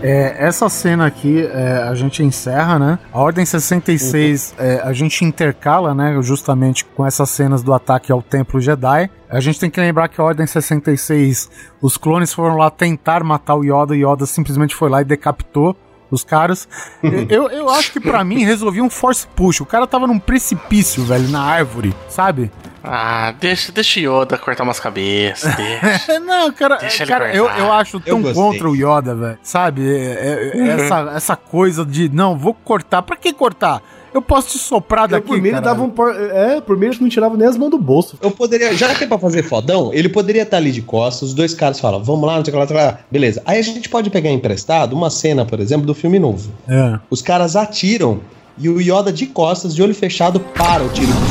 É, 0.03 0.35
essa 0.37 0.69
cena 0.69 1.07
aqui 1.07 1.47
é, 1.47 1.85
a 1.85 1.95
gente 1.95 2.25
encerra, 2.25 2.77
né? 2.77 2.99
A 3.13 3.21
Ordem 3.21 3.47
66 3.47 4.55
é, 4.59 4.81
a 4.83 4.93
gente 4.93 5.25
intercala, 5.25 5.95
né? 5.95 6.19
Justamente 6.21 6.85
com 6.85 7.07
essas 7.07 7.31
cenas 7.31 7.63
do 7.63 7.73
ataque 7.73 8.11
ao 8.11 8.21
Templo 8.21 8.61
Jedi. 8.61 9.09
A 9.31 9.41
gente 9.41 9.61
tem 9.61 9.71
que 9.71 9.81
lembrar 9.81 10.09
que 10.09 10.21
a 10.21 10.25
Ordem 10.25 10.45
66, 10.45 11.49
os 11.81 11.97
clones 11.97 12.33
foram 12.33 12.57
lá 12.57 12.69
tentar 12.69 13.23
matar 13.23 13.55
o 13.55 13.63
Yoda, 13.63 13.95
e 13.97 14.05
Yoda 14.05 14.27
simplesmente 14.27 14.75
foi 14.75 14.91
lá 14.91 15.01
e 15.01 15.05
decapitou 15.05 15.77
os 16.15 16.23
caras. 16.25 16.69
eu, 17.29 17.49
eu 17.51 17.69
acho 17.71 17.93
que 17.93 18.01
pra 18.01 18.23
mim 18.23 18.45
resolvi 18.45 18.81
um 18.81 18.91
force 18.91 19.27
push. 19.35 19.61
O 19.61 19.67
cara 19.67 19.87
tava 19.87 20.07
num 20.07 20.19
precipício, 20.19 21.05
velho, 21.05 21.29
na 21.29 21.43
árvore, 21.43 21.95
sabe? 22.09 22.51
Ah, 22.85 23.33
deixa, 23.41 23.71
deixa 23.71 24.01
o 24.01 24.03
Yoda 24.23 24.37
cortar 24.37 24.65
umas 24.65 24.81
cabeças. 24.81 25.55
Deixa. 25.57 26.19
Não, 26.19 26.51
cara, 26.53 26.77
Deixa 26.79 27.07
cara 27.07 27.33
eu, 27.33 27.49
eu 27.49 27.73
acho 27.73 28.01
tão 28.01 28.21
Eu 28.21 28.35
contra 28.35 28.69
o 28.69 28.75
Yoda, 28.75 29.15
velho. 29.15 29.39
Sabe? 29.43 29.89
É- 29.89 30.51
é- 30.53 30.59
Uhum. 30.59 30.67
essa, 30.67 31.01
essa 31.15 31.37
coisa 31.37 31.85
de, 31.87 32.09
não, 32.09 32.37
vou 32.37 32.53
cortar. 32.53 33.03
Pra 33.03 33.15
que 33.17 33.33
cortar? 33.33 33.81
Eu 34.15 34.21
posso 34.23 34.49
te 34.51 34.59
soprar 34.59 35.05
Eu, 35.05 35.09
daqui, 35.09 35.27
por 35.29 35.41
mim, 35.41 35.49
ele 35.49 35.61
dava 35.61 35.83
um. 35.83 35.91
por- 35.91 36.15
É, 36.15 36.61
por 36.61 36.77
mim, 36.77 36.87
ele 36.87 36.99
não 37.01 37.09
tirava 37.09 37.37
nem 37.37 37.47
as 37.49 37.57
mãos 37.57 37.71
do 37.71 37.79
bolso. 37.79 38.17
Eu 38.21 38.31
poderia, 38.31 38.75
já 38.75 38.95
que 38.95 39.05
é 39.05 39.07
pra 39.07 39.19
fazer 39.19 39.43
fodão, 39.43 39.91
ele 39.93 40.09
poderia 40.09 40.43
estar 40.43 40.59
ali 40.59 40.71
de 40.71 40.83
costas, 40.83 41.31
os 41.31 41.35
dois 41.35 41.55
caras 41.55 41.81
falam, 41.81 42.03
vamos 42.03 42.27
lá, 42.27 42.37
não 42.37 42.45
sei 42.45 42.51
o 42.51 42.53
que 42.53 42.59
lá, 42.59 42.65
não 42.65 42.69
sei 42.69 42.77
o 42.77 42.81
que 42.81 42.85
lá. 42.87 42.99
beleza. 43.11 43.43
Aí 43.47 43.59
a 43.59 43.63
gente 43.63 43.89
pode 43.89 44.11
pegar 44.11 44.31
emprestado 44.31 44.93
uma 44.95 45.09
cena, 45.11 45.45
por 45.47 45.61
exemplo, 45.61 45.87
do 45.87 45.95
filme 45.95 46.19
novo. 46.19 46.51
É. 46.69 46.99
Os 47.11 47.23
caras 47.23 47.57
atiram 47.57 48.21
e 48.63 48.69
o 48.69 48.81
Yoda 48.81 49.13
de 49.13 49.27
costas, 49.27 49.75
de 49.75 49.83
olho 49.83 49.95
fechado, 49.95 50.39
para 50.41 50.83
o 50.83 50.89
tiro 50.91 51.13
do, 51.13 51.21
do 51.21 51.31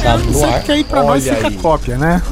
sabre 0.00 0.26
no 0.30 0.44
ar. 0.44 0.62
que 0.62 0.72
aí 0.72 0.84
pra 0.84 1.02
nós 1.02 1.26
Olha 1.26 1.36
fica 1.36 1.48
aí. 1.48 1.54
cópia, 1.56 1.98
né? 1.98 2.22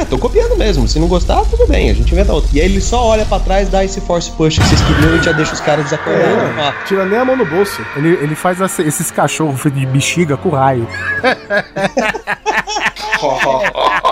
É, 0.00 0.04
tô 0.04 0.18
copiando 0.18 0.56
mesmo. 0.56 0.86
Se 0.86 0.98
não 0.98 1.08
gostar, 1.08 1.42
tudo 1.44 1.66
bem, 1.66 1.90
a 1.90 1.94
gente 1.94 2.12
inventa 2.12 2.32
outro. 2.32 2.50
E 2.52 2.60
aí 2.60 2.66
ele 2.66 2.80
só 2.80 3.02
olha 3.04 3.24
pra 3.24 3.40
trás, 3.40 3.68
dá 3.68 3.84
esse 3.84 4.00
force 4.02 4.30
push 4.32 4.58
que 4.58 4.64
vocês 4.66 4.80
queriam 4.82 5.16
e 5.16 5.22
já 5.22 5.32
deixa 5.32 5.54
os 5.54 5.60
caras 5.60 5.84
desacordados. 5.84 6.58
É, 6.58 6.74
tira 6.86 7.04
nem 7.06 7.18
a 7.18 7.24
mão 7.24 7.36
no 7.36 7.46
bolso. 7.46 7.80
Ele, 7.96 8.08
ele 8.20 8.34
faz 8.34 8.60
esse- 8.60 8.82
esses 8.82 9.10
cachorros 9.10 9.60
feitos 9.60 9.80
de 9.80 9.86
bexiga 9.86 10.36
com 10.36 10.50
raio. 10.50 10.86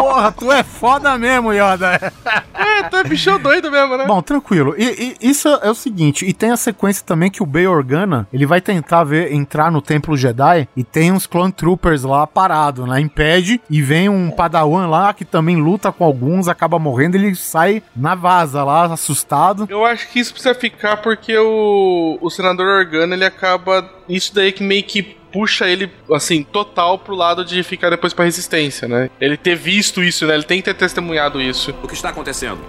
Porra, 0.00 0.32
tu 0.32 0.50
é 0.50 0.62
foda 0.62 1.18
mesmo, 1.18 1.52
Yoda. 1.52 2.12
é, 2.54 2.82
tu 2.84 2.96
é 2.96 3.04
bichão 3.04 3.38
doido 3.38 3.70
mesmo, 3.70 3.98
né? 3.98 4.06
Bom, 4.06 4.22
tranquilo. 4.22 4.74
E, 4.78 5.16
e 5.20 5.28
isso 5.30 5.46
é 5.48 5.70
o 5.70 5.74
seguinte, 5.74 6.24
e 6.24 6.32
tem 6.32 6.50
a 6.50 6.56
sequência 6.56 7.04
também 7.04 7.30
que 7.30 7.42
o 7.42 7.46
Bail 7.46 7.70
Organa, 7.70 8.26
ele 8.32 8.46
vai 8.46 8.62
tentar 8.62 9.04
ver, 9.04 9.30
entrar 9.32 9.70
no 9.70 9.82
Templo 9.82 10.16
Jedi 10.16 10.66
e 10.74 10.82
tem 10.82 11.12
uns 11.12 11.26
Clone 11.26 11.52
Troopers 11.52 12.02
lá 12.02 12.26
parado, 12.26 12.86
né? 12.86 12.98
Impede 12.98 13.60
e 13.68 13.82
vem 13.82 14.08
um 14.08 14.30
Padawan 14.30 14.86
lá 14.86 15.12
que 15.12 15.24
também 15.24 15.56
luta 15.56 15.92
com 15.92 16.04
alguns, 16.04 16.48
acaba 16.48 16.78
morrendo, 16.78 17.16
ele 17.16 17.34
sai 17.34 17.82
na 17.94 18.14
vaza 18.14 18.64
lá, 18.64 18.86
assustado. 18.86 19.66
Eu 19.68 19.84
acho 19.84 20.08
que 20.08 20.18
isso 20.18 20.32
precisa 20.32 20.54
ficar 20.54 20.96
porque 20.98 21.36
o, 21.36 22.18
o 22.22 22.30
senador 22.30 22.66
Organa 22.66 23.14
ele 23.14 23.24
acaba. 23.24 23.86
Isso 24.08 24.34
daí 24.34 24.50
que 24.50 24.62
meio 24.62 24.82
que 24.82 25.19
puxa 25.32 25.68
ele, 25.68 25.90
assim, 26.12 26.42
total 26.42 26.98
pro 26.98 27.14
lado 27.14 27.44
de 27.44 27.62
ficar 27.62 27.90
depois 27.90 28.12
pra 28.12 28.24
resistência, 28.24 28.86
né? 28.88 29.10
Ele 29.20 29.36
ter 29.36 29.56
visto 29.56 30.02
isso, 30.02 30.26
né? 30.26 30.34
Ele 30.34 30.44
tem 30.44 30.58
que 30.58 30.64
ter 30.64 30.74
testemunhado 30.74 31.40
isso. 31.40 31.74
O 31.82 31.88
que 31.88 31.94
está 31.94 32.10
acontecendo? 32.10 32.60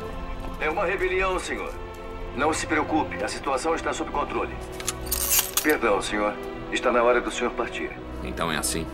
É 0.60 0.70
uma 0.70 0.86
rebelião, 0.86 1.40
senhor. 1.40 1.74
Não 2.36 2.54
se 2.54 2.66
preocupe, 2.66 3.22
a 3.24 3.28
situação 3.28 3.76
está 3.76 3.92
sob 3.92 4.12
controle. 4.12 4.54
Perdão, 5.62 6.02
senhor. 6.02 6.34
Está 6.72 6.92
na 6.92 7.04
hora 7.04 7.20
do 7.20 7.30
senhor 7.30 7.52
partir. 7.52 7.92
Então 8.24 8.52
é 8.52 8.58
assim. 8.58 8.86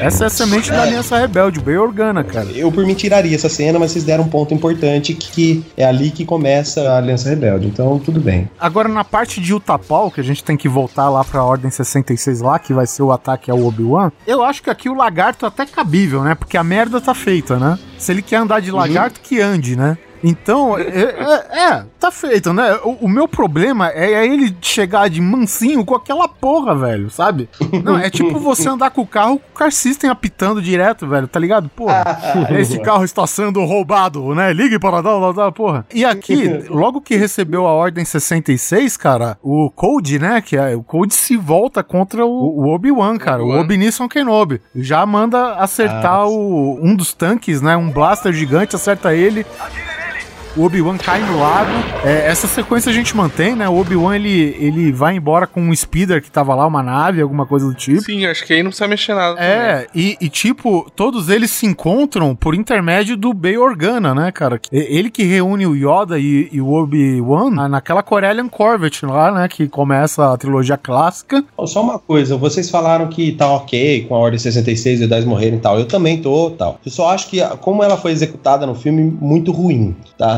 Essa 0.00 0.24
é 0.24 0.26
a 0.26 0.30
semente 0.30 0.70
da 0.70 0.82
Aliança 0.82 1.18
Rebelde, 1.18 1.60
bem 1.60 1.76
organa, 1.76 2.22
cara. 2.22 2.46
Eu 2.54 2.70
por 2.70 2.86
mim 2.86 2.94
tiraria 2.94 3.34
essa 3.34 3.48
cena, 3.48 3.78
mas 3.78 3.90
vocês 3.90 4.04
deram 4.04 4.24
um 4.24 4.28
ponto 4.28 4.54
importante 4.54 5.14
que 5.14 5.64
é 5.76 5.84
ali 5.84 6.10
que 6.10 6.24
começa 6.24 6.88
a 6.88 6.98
Aliança 6.98 7.28
Rebelde. 7.28 7.66
Então, 7.66 7.98
tudo 7.98 8.20
bem. 8.20 8.48
Agora, 8.58 8.88
na 8.88 9.04
parte 9.04 9.40
de 9.40 9.52
Utapau, 9.52 10.10
que 10.10 10.20
a 10.20 10.24
gente 10.24 10.44
tem 10.44 10.56
que 10.56 10.68
voltar 10.68 11.08
lá 11.08 11.24
pra 11.24 11.42
Ordem 11.42 11.70
66 11.70 12.40
lá, 12.40 12.58
que 12.58 12.72
vai 12.72 12.86
ser 12.86 13.02
o 13.02 13.10
ataque 13.10 13.50
ao 13.50 13.62
Obi-Wan, 13.62 14.12
eu 14.26 14.44
acho 14.44 14.62
que 14.62 14.70
aqui 14.70 14.88
o 14.88 14.94
lagarto 14.94 15.44
é 15.44 15.48
até 15.48 15.66
cabível, 15.66 16.22
né? 16.22 16.34
Porque 16.34 16.56
a 16.56 16.64
merda 16.64 17.00
tá 17.00 17.14
feita, 17.14 17.58
né? 17.58 17.78
Se 17.98 18.12
ele 18.12 18.22
quer 18.22 18.36
andar 18.36 18.60
de 18.60 18.70
lagarto, 18.70 19.20
que 19.20 19.40
ande, 19.40 19.76
né? 19.76 19.98
Então, 20.22 20.78
é, 20.78 20.82
é, 20.82 21.58
é, 21.60 21.84
tá 21.98 22.10
feito, 22.10 22.52
né? 22.52 22.78
O, 22.84 23.06
o 23.06 23.08
meu 23.08 23.28
problema 23.28 23.90
é, 23.90 24.12
é 24.12 24.26
ele 24.26 24.56
chegar 24.60 25.08
de 25.08 25.20
mansinho 25.20 25.84
com 25.84 25.94
aquela 25.94 26.28
porra, 26.28 26.74
velho, 26.74 27.10
sabe? 27.10 27.48
Não, 27.84 27.98
é 27.98 28.10
tipo 28.10 28.38
você 28.40 28.68
andar 28.68 28.90
com 28.90 29.02
o 29.02 29.06
carro 29.06 29.38
com 29.38 29.50
o 29.50 29.54
car 29.54 29.72
system 29.72 30.10
apitando 30.10 30.62
direto, 30.62 31.06
velho, 31.06 31.28
tá 31.28 31.38
ligado? 31.38 31.68
Porra, 31.68 32.04
esse 32.58 32.78
carro 32.80 33.04
está 33.04 33.26
sendo 33.26 33.64
roubado, 33.64 34.34
né? 34.34 34.52
Ligue 34.52 34.78
para 34.78 35.00
dar, 35.00 35.18
dar, 35.18 35.32
dar, 35.32 35.52
porra. 35.52 35.86
E 35.92 36.04
aqui, 36.04 36.48
logo 36.68 37.00
que 37.00 37.16
recebeu 37.16 37.66
a 37.66 37.72
Ordem 37.72 38.04
66, 38.04 38.96
cara, 38.96 39.38
o 39.42 39.70
Code, 39.70 40.18
né? 40.18 40.40
Que 40.40 40.56
é, 40.56 40.74
o 40.74 40.82
Code 40.82 41.14
se 41.14 41.36
volta 41.36 41.82
contra 41.82 42.24
o, 42.24 42.30
o 42.30 42.68
Obi-Wan, 42.74 43.18
cara, 43.18 43.42
o 43.42 43.58
Obi-Nissan 43.58 44.08
Kenobi. 44.08 44.60
Já 44.74 45.04
manda 45.04 45.54
acertar 45.56 46.08
Ah, 46.08 46.26
o, 46.26 46.78
um 46.82 46.94
dos 46.94 47.12
tanques, 47.12 47.60
né? 47.60 47.76
Um 47.76 47.90
blaster 47.90 48.32
gigante, 48.32 48.76
acerta 48.76 49.14
ele. 49.14 49.44
O 50.56 50.64
Obi-Wan 50.64 50.96
cai 50.98 51.20
no 51.20 51.38
lago. 51.38 51.70
É, 52.04 52.26
essa 52.26 52.48
sequência 52.48 52.90
a 52.90 52.92
gente 52.92 53.16
mantém, 53.16 53.54
né? 53.54 53.68
O 53.68 53.78
Obi-Wan 53.78 54.16
ele, 54.16 54.56
ele 54.58 54.90
vai 54.90 55.14
embora 55.14 55.46
com 55.46 55.60
um 55.60 55.74
speeder 55.74 56.20
que 56.20 56.30
tava 56.30 56.52
lá, 56.54 56.66
uma 56.66 56.82
nave, 56.82 57.20
alguma 57.22 57.46
coisa 57.46 57.66
do 57.66 57.74
tipo. 57.74 58.00
Sim, 58.00 58.26
acho 58.26 58.44
que 58.44 58.52
aí 58.54 58.62
não 58.62 58.70
precisa 58.70 58.88
mexer 58.88 59.14
nada. 59.14 59.38
É, 59.40 59.86
e, 59.94 60.16
e, 60.20 60.28
tipo, 60.28 60.90
todos 60.96 61.28
eles 61.28 61.52
se 61.52 61.64
encontram 61.64 62.34
por 62.34 62.56
intermédio 62.56 63.16
do 63.16 63.32
Bay 63.32 63.56
Organa, 63.56 64.12
né, 64.14 64.32
cara? 64.32 64.60
Ele 64.72 65.10
que 65.10 65.22
reúne 65.22 65.64
o 65.64 65.76
Yoda 65.76 66.18
e, 66.18 66.48
e 66.50 66.60
o 66.60 66.72
Obi-Wan 66.72 67.50
na- 67.50 67.68
naquela 67.68 68.02
Corellian 68.02 68.48
Corvette 68.48 69.06
lá, 69.06 69.30
né? 69.30 69.46
Que 69.48 69.68
começa 69.68 70.32
a 70.32 70.36
trilogia 70.36 70.76
clássica. 70.76 71.44
Só 71.66 71.82
uma 71.82 72.00
coisa, 72.00 72.36
vocês 72.36 72.68
falaram 72.68 73.06
que 73.08 73.30
tá 73.32 73.48
ok 73.48 74.06
com 74.08 74.14
a 74.16 74.18
Ordem 74.18 74.38
66 74.40 75.00
e 75.00 75.04
os 75.04 75.08
10 75.10 75.24
morrerem 75.24 75.58
e 75.58 75.62
tal. 75.62 75.78
Eu 75.78 75.86
também 75.86 76.20
tô, 76.20 76.50
tal. 76.50 76.80
Eu 76.84 76.90
só 76.90 77.10
acho 77.10 77.28
que, 77.28 77.40
como 77.60 77.84
ela 77.84 77.96
foi 77.96 78.10
executada 78.10 78.66
no 78.66 78.74
filme, 78.74 79.02
muito 79.20 79.52
ruim, 79.52 79.94
tá? 80.18 80.37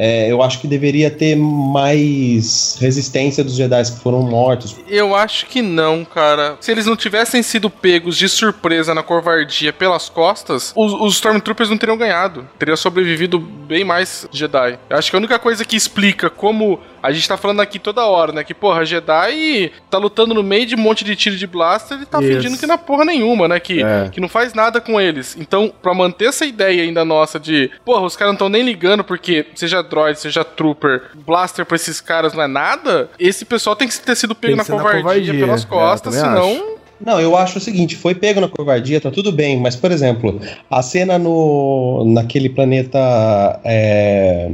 É, 0.00 0.30
eu 0.30 0.40
acho 0.42 0.60
que 0.60 0.68
deveria 0.68 1.10
ter 1.10 1.34
mais 1.36 2.78
resistência 2.80 3.42
dos 3.42 3.56
Jedi 3.56 3.82
que 3.82 4.00
foram 4.00 4.22
mortos. 4.22 4.76
Eu 4.88 5.14
acho 5.14 5.46
que 5.46 5.60
não, 5.60 6.04
cara. 6.04 6.56
Se 6.60 6.70
eles 6.70 6.86
não 6.86 6.94
tivessem 6.96 7.42
sido 7.42 7.68
pegos 7.68 8.16
de 8.16 8.28
surpresa 8.28 8.94
na 8.94 9.02
covardia 9.02 9.72
pelas 9.72 10.08
costas, 10.08 10.72
os, 10.76 10.92
os 10.92 11.14
Stormtroopers 11.14 11.68
não 11.68 11.76
teriam 11.76 11.96
ganhado. 11.98 12.48
Teria 12.58 12.76
sobrevivido 12.76 13.38
bem 13.40 13.84
mais 13.84 14.28
Jedi. 14.32 14.78
Eu 14.88 14.96
acho 14.96 15.10
que 15.10 15.16
a 15.16 15.18
única 15.18 15.38
coisa 15.38 15.64
que 15.64 15.76
explica 15.76 16.30
como 16.30 16.78
a 17.02 17.12
gente 17.12 17.28
tá 17.28 17.36
falando 17.36 17.60
aqui 17.60 17.78
toda 17.78 18.04
hora, 18.06 18.32
né? 18.32 18.42
Que, 18.44 18.52
porra, 18.54 18.84
Jedi 18.84 19.70
tá 19.90 19.98
lutando 19.98 20.34
no 20.34 20.42
meio 20.42 20.66
de 20.66 20.74
um 20.74 20.78
monte 20.78 21.04
de 21.04 21.14
tiro 21.16 21.36
de 21.36 21.46
blaster 21.46 21.98
e 22.02 22.06
tá 22.06 22.20
Isso. 22.20 22.32
fingindo 22.32 22.58
que 22.58 22.66
não 22.66 22.74
é 22.74 22.78
porra 22.78 23.04
nenhuma, 23.04 23.46
né? 23.48 23.58
Que, 23.60 23.82
É. 23.82 24.08
que 24.12 24.20
não 24.20 24.28
faz 24.28 24.52
nada 24.54 24.80
com 24.80 25.00
eles. 25.00 25.36
Então, 25.38 25.72
pra 25.82 25.94
manter 25.94 26.26
essa 26.26 26.44
ideia 26.44 26.82
ainda 26.82 27.04
nossa 27.04 27.38
de, 27.38 27.70
porra, 27.84 28.02
os 28.02 28.16
caras 28.16 28.30
não 28.30 28.34
estão 28.34 28.48
nem 28.48 28.62
ligando 28.62 29.02
porque 29.04 29.46
seja 29.54 29.80
droid, 29.88 30.18
seja 30.18 30.44
trooper, 30.44 31.02
blaster 31.26 31.64
pra 31.66 31.76
esses 31.76 32.00
caras 32.00 32.32
não 32.34 32.42
é 32.42 32.46
nada, 32.46 33.08
esse 33.18 33.44
pessoal 33.44 33.74
tem 33.74 33.88
que 33.88 33.98
ter 33.98 34.16
sido 34.16 34.34
pego 34.34 34.56
na 34.56 34.64
ser 34.64 34.72
na 34.72 34.78
covardia, 34.78 35.02
covardia. 35.02 35.34
pelas 35.34 35.64
É, 35.64 35.66
costas, 35.66 36.14
também 36.14 36.28
senão. 36.30 36.78
Não, 37.00 37.20
eu 37.20 37.36
acho 37.36 37.58
o 37.58 37.60
seguinte, 37.60 37.94
foi 37.94 38.12
pego 38.12 38.40
na 38.40 38.48
covardia, 38.48 39.00
tá 39.00 39.08
tudo 39.08 39.30
bem, 39.30 39.56
mas, 39.60 39.76
por 39.76 39.92
exemplo, 39.92 40.40
a 40.68 40.82
cena 40.82 41.16
no 41.16 42.04
naquele 42.12 42.48
planeta. 42.48 42.98
é, 43.64 44.50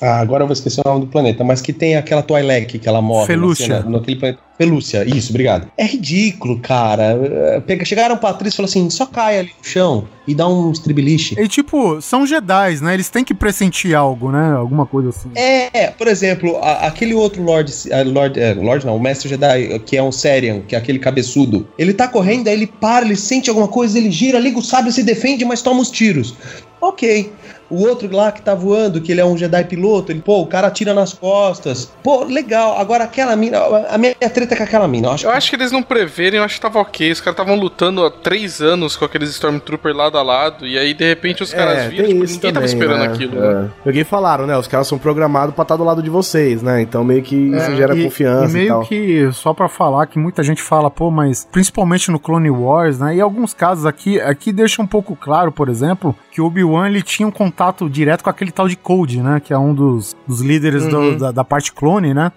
ah, 0.00 0.18
agora 0.20 0.42
eu 0.42 0.46
vou 0.46 0.52
esquecer 0.52 0.80
o 0.84 0.88
nome 0.88 1.00
do 1.02 1.06
planeta, 1.06 1.42
mas 1.44 1.60
que 1.60 1.72
tem 1.72 1.96
aquela 1.96 2.22
Twi'lek 2.22 2.78
que 2.78 2.88
ela 2.88 3.00
morre. 3.02 3.26
Felúcia. 3.26 3.66
cena- 3.66 3.90
naquele 3.90 4.16
planeta. 4.18 4.40
Felúcia, 4.56 5.04
isso, 5.04 5.30
obrigado. 5.30 5.66
É 5.76 5.84
ridículo, 5.84 6.60
cara. 6.60 7.18
É, 7.56 7.60
pega- 7.60 7.84
Chegaram 7.84 8.16
pra 8.16 8.30
atriz 8.30 8.52
e 8.54 8.56
falaram 8.56 8.70
assim: 8.70 8.88
só 8.88 9.04
cai 9.04 9.40
ali 9.40 9.48
no 9.58 9.64
chão 9.68 10.06
e 10.28 10.34
dá 10.34 10.46
um 10.48 10.70
estribeliche. 10.70 11.34
E 11.36 11.48
tipo, 11.48 12.00
são 12.00 12.24
Jedi, 12.24 12.76
né? 12.80 12.94
Eles 12.94 13.08
têm 13.08 13.24
que 13.24 13.34
pressentir 13.34 13.96
algo, 13.96 14.30
né? 14.30 14.52
Alguma 14.52 14.86
coisa 14.86 15.08
assim. 15.08 15.28
É, 15.34 15.88
por 15.90 16.06
exemplo, 16.06 16.56
a- 16.58 16.86
aquele 16.86 17.14
outro 17.14 17.42
Lord, 17.42 17.72
Lord, 18.06 18.38
é, 18.38 18.54
Lord 18.54 18.86
não, 18.86 18.96
o 18.96 19.00
Mestre 19.00 19.28
Jedi, 19.28 19.76
que 19.80 19.96
é 19.96 20.02
um 20.02 20.12
Serian, 20.12 20.60
que 20.60 20.76
é 20.76 20.78
aquele 20.78 21.00
cabeçudo. 21.00 21.66
Ele 21.76 21.92
tá 21.92 22.06
correndo, 22.06 22.46
aí 22.46 22.54
ele 22.54 22.68
para, 22.68 23.04
ele 23.04 23.16
sente 23.16 23.50
alguma 23.50 23.66
coisa, 23.66 23.98
ele 23.98 24.10
gira, 24.12 24.38
liga 24.38 24.58
o 24.58 24.62
sábio, 24.62 24.92
se 24.92 25.02
defende, 25.02 25.44
mas 25.44 25.62
toma 25.62 25.80
os 25.80 25.90
tiros. 25.90 26.32
Ok. 26.80 27.32
O 27.70 27.86
outro 27.86 28.08
lá 28.14 28.30
que 28.32 28.42
tá 28.42 28.54
voando, 28.54 29.00
que 29.00 29.12
ele 29.12 29.20
é 29.20 29.24
um 29.24 29.36
Jedi 29.36 29.64
piloto, 29.64 30.12
ele, 30.12 30.20
pô, 30.20 30.40
o 30.42 30.46
cara 30.46 30.66
atira 30.68 30.92
nas 30.94 31.12
costas. 31.12 31.92
Pô, 32.02 32.24
legal. 32.24 32.78
Agora 32.78 33.04
aquela 33.04 33.34
mina, 33.36 33.58
a 33.88 33.98
minha 33.98 34.14
treta 34.14 34.54
é 34.54 34.56
com 34.56 34.62
aquela 34.64 34.86
mina. 34.88 35.08
Eu 35.08 35.12
acho 35.12 35.26
Eu 35.26 35.30
acho 35.30 35.50
que 35.50 35.56
eles 35.56 35.72
não 35.72 35.82
preverem, 35.82 36.38
eu 36.38 36.44
acho 36.44 36.56
que 36.56 36.60
tava 36.60 36.78
ok. 36.80 37.10
Os 37.10 37.20
caras 37.20 37.38
estavam 37.38 37.58
lutando 37.60 38.04
há 38.04 38.10
três 38.10 38.60
anos 38.60 38.96
com 38.96 39.04
aqueles 39.04 39.30
Stormtroopers 39.30 39.96
lado 39.96 40.18
a 40.18 40.22
lado, 40.22 40.66
e 40.66 40.78
aí 40.78 40.94
de 40.94 41.04
repente 41.06 41.42
os 41.42 41.52
caras 41.52 41.78
É, 41.78 41.88
viram, 41.88 42.08
tipo, 42.08 42.24
isso 42.24 42.34
ninguém 42.34 42.52
tava 42.52 42.66
também, 42.66 42.82
esperando 42.82 43.00
né? 43.08 43.12
aquilo. 43.14 43.44
É. 43.44 43.62
né? 43.62 43.70
E 44.00 44.04
falaram, 44.04 44.46
né? 44.46 44.56
Os 44.56 44.66
caras 44.68 44.86
são 44.86 44.98
programados 44.98 45.54
pra 45.54 45.62
estar 45.62 45.76
do 45.76 45.84
lado 45.84 46.02
de 46.02 46.10
vocês, 46.10 46.62
né? 46.62 46.82
Então 46.82 47.02
meio 47.04 47.22
que 47.22 47.34
isso 47.36 47.70
É, 47.70 47.76
gera 47.76 47.96
e- 47.96 48.04
confiança 48.04 48.46
e 48.46 48.50
e, 48.50 48.54
meio 48.54 48.68
tal. 48.68 48.82
que, 48.84 49.28
só 49.32 49.54
pra 49.54 49.68
falar, 49.68 50.06
que 50.06 50.18
muita 50.18 50.42
gente 50.42 50.60
fala, 50.62 50.90
pô, 50.90 51.10
mas 51.10 51.48
principalmente 51.50 52.10
no 52.10 52.18
Clone 52.18 52.50
Wars, 52.50 52.98
né? 52.98 53.16
E 53.16 53.20
alguns 53.20 53.54
casos 53.54 53.86
aqui, 53.86 54.20
aqui 54.20 54.52
deixa 54.52 54.82
um 54.82 54.86
pouco 54.86 55.16
claro, 55.16 55.50
por 55.50 55.68
exemplo, 55.68 56.14
que 56.30 56.40
o 56.40 56.46
Obi-Wan 56.46 56.88
ele 56.88 57.02
tinha 57.02 57.26
um 57.26 57.30
contato 57.30 57.54
direto 57.90 58.22
com 58.24 58.30
aquele 58.30 58.50
tal 58.50 58.68
de 58.68 58.76
Code, 58.76 59.20
né? 59.22 59.40
Que 59.40 59.52
é 59.52 59.58
um 59.58 59.74
dos, 59.74 60.16
dos 60.26 60.40
líderes 60.40 60.86
do- 60.86 60.98
Uhum. 60.98 61.16
da, 61.18 61.32
da 61.32 61.44
parte 61.44 61.72
clone, 61.72 62.12
né? 62.14 62.30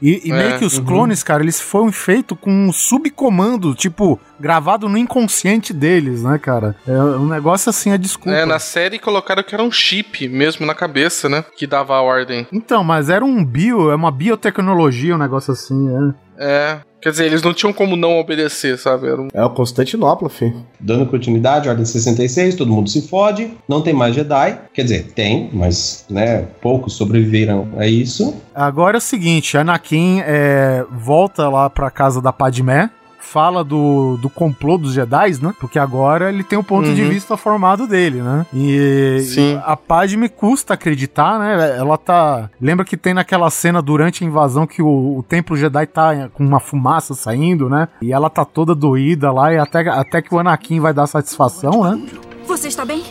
E, 0.00 0.28
e 0.28 0.30
É, 0.32 0.36
meio 0.36 0.58
que 0.58 0.64
os 0.64 0.78
uhum. 0.78 0.84
clones, 0.84 1.22
cara, 1.22 1.42
eles 1.42 1.60
foram 1.60 1.90
feitos 1.92 2.36
com 2.40 2.50
um 2.50 2.72
subcomando, 2.72 3.74
tipo, 3.74 4.18
gravado 4.42 4.88
no 4.88 4.98
inconsciente 4.98 5.72
deles, 5.72 6.24
né, 6.24 6.36
cara? 6.36 6.74
É 6.86 6.92
um 6.92 7.28
negócio 7.28 7.70
assim, 7.70 7.92
a 7.92 7.96
desculpa. 7.96 8.36
É, 8.36 8.44
na 8.44 8.58
série 8.58 8.98
colocaram 8.98 9.42
que 9.44 9.54
era 9.54 9.62
um 9.62 9.70
chip 9.70 10.28
mesmo 10.28 10.66
na 10.66 10.74
cabeça, 10.74 11.28
né? 11.28 11.44
Que 11.56 11.64
dava 11.64 11.94
a 11.94 12.02
ordem. 12.02 12.46
Então, 12.52 12.82
mas 12.82 13.08
era 13.08 13.24
um 13.24 13.44
bio, 13.44 13.90
é 13.90 13.94
uma 13.94 14.10
biotecnologia, 14.10 15.14
um 15.14 15.18
negócio 15.18 15.52
assim, 15.52 15.88
né? 15.88 16.14
É. 16.36 16.78
Quer 17.00 17.10
dizer, 17.10 17.26
eles 17.26 17.42
não 17.42 17.52
tinham 17.52 17.72
como 17.72 17.96
não 17.96 18.18
obedecer, 18.18 18.78
sabe? 18.78 19.08
Era 19.08 19.20
um... 19.20 19.28
É 19.34 19.44
o 19.44 19.50
Constantinopla, 19.50 20.28
filho. 20.28 20.64
Dando 20.78 21.06
continuidade, 21.06 21.68
Ordem 21.68 21.84
66, 21.84 22.54
todo 22.54 22.72
mundo 22.72 22.88
se 22.88 23.08
fode, 23.08 23.52
não 23.68 23.82
tem 23.82 23.92
mais 23.92 24.14
Jedi. 24.14 24.56
Quer 24.72 24.82
dizer, 24.82 25.12
tem, 25.12 25.50
mas, 25.52 26.04
né, 26.08 26.46
poucos 26.60 26.94
sobreviveram 26.94 27.68
a 27.76 27.86
isso. 27.88 28.36
Agora 28.54 28.96
é 28.96 28.98
o 28.98 29.00
seguinte, 29.00 29.58
Anakin 29.58 30.20
é, 30.24 30.84
volta 30.92 31.48
lá 31.48 31.68
pra 31.68 31.90
casa 31.90 32.22
da 32.22 32.32
Padmé, 32.32 32.88
fala 33.24 33.62
do, 33.64 34.18
do 34.18 34.28
complô 34.28 34.76
dos 34.76 34.92
Jedi, 34.92 35.38
né? 35.42 35.54
Porque 35.58 35.78
agora 35.78 36.28
ele 36.28 36.42
tem 36.44 36.58
o 36.58 36.62
ponto 36.64 36.92
de 36.92 37.02
Uhum. 37.02 37.08
vista 37.08 37.36
formado 37.36 37.86
dele, 37.86 38.20
né? 38.20 38.44
E 38.52 39.20
Sim. 39.22 39.60
a 39.64 39.76
Padme 39.76 40.28
custa 40.28 40.74
acreditar, 40.74 41.38
né? 41.38 41.78
Ela 41.78 41.96
tá... 41.96 42.50
Lembra 42.60 42.84
que 42.84 42.96
tem 42.96 43.14
naquela 43.14 43.48
cena 43.48 43.80
durante 43.80 44.22
a 44.22 44.26
invasão 44.26 44.66
que 44.66 44.82
o, 44.82 45.18
o 45.18 45.22
templo 45.26 45.56
Jedi 45.56 45.86
tá 45.86 46.28
com 46.34 46.44
uma 46.44 46.60
fumaça 46.60 47.14
saindo, 47.14 47.70
né? 47.70 47.88
E 48.02 48.12
ela 48.12 48.28
tá 48.28 48.44
toda 48.44 48.74
doída 48.74 49.30
lá 49.32 49.52
e 49.54 49.58
até, 49.58 49.88
até 49.88 50.20
que 50.20 50.34
o 50.34 50.38
Anakin 50.38 50.80
vai 50.80 50.92
dar 50.92 51.06
satisfação, 51.06 51.84
né? 51.84 52.02
Você 52.46 52.68
está 52.68 52.84
bem? 52.84 53.02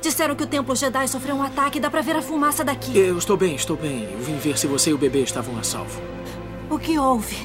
Disseram 0.00 0.34
que 0.34 0.44
o 0.44 0.46
templo 0.46 0.76
Jedi 0.76 1.08
sofreu 1.08 1.34
um 1.34 1.42
ataque 1.42 1.78
e 1.78 1.80
dá 1.80 1.90
pra 1.90 2.00
ver 2.02 2.16
a 2.16 2.22
fumaça 2.22 2.62
daqui. 2.62 2.96
Eu 2.96 3.18
estou 3.18 3.36
bem, 3.36 3.54
estou 3.56 3.76
bem. 3.76 4.08
Eu 4.12 4.18
vim 4.20 4.36
ver 4.36 4.56
se 4.58 4.66
você 4.66 4.90
e 4.90 4.94
o 4.94 4.98
bebê 4.98 5.20
estavam 5.22 5.58
a 5.58 5.62
salvo. 5.62 6.00
O 6.70 6.78
que 6.78 6.98
houve? 6.98 7.36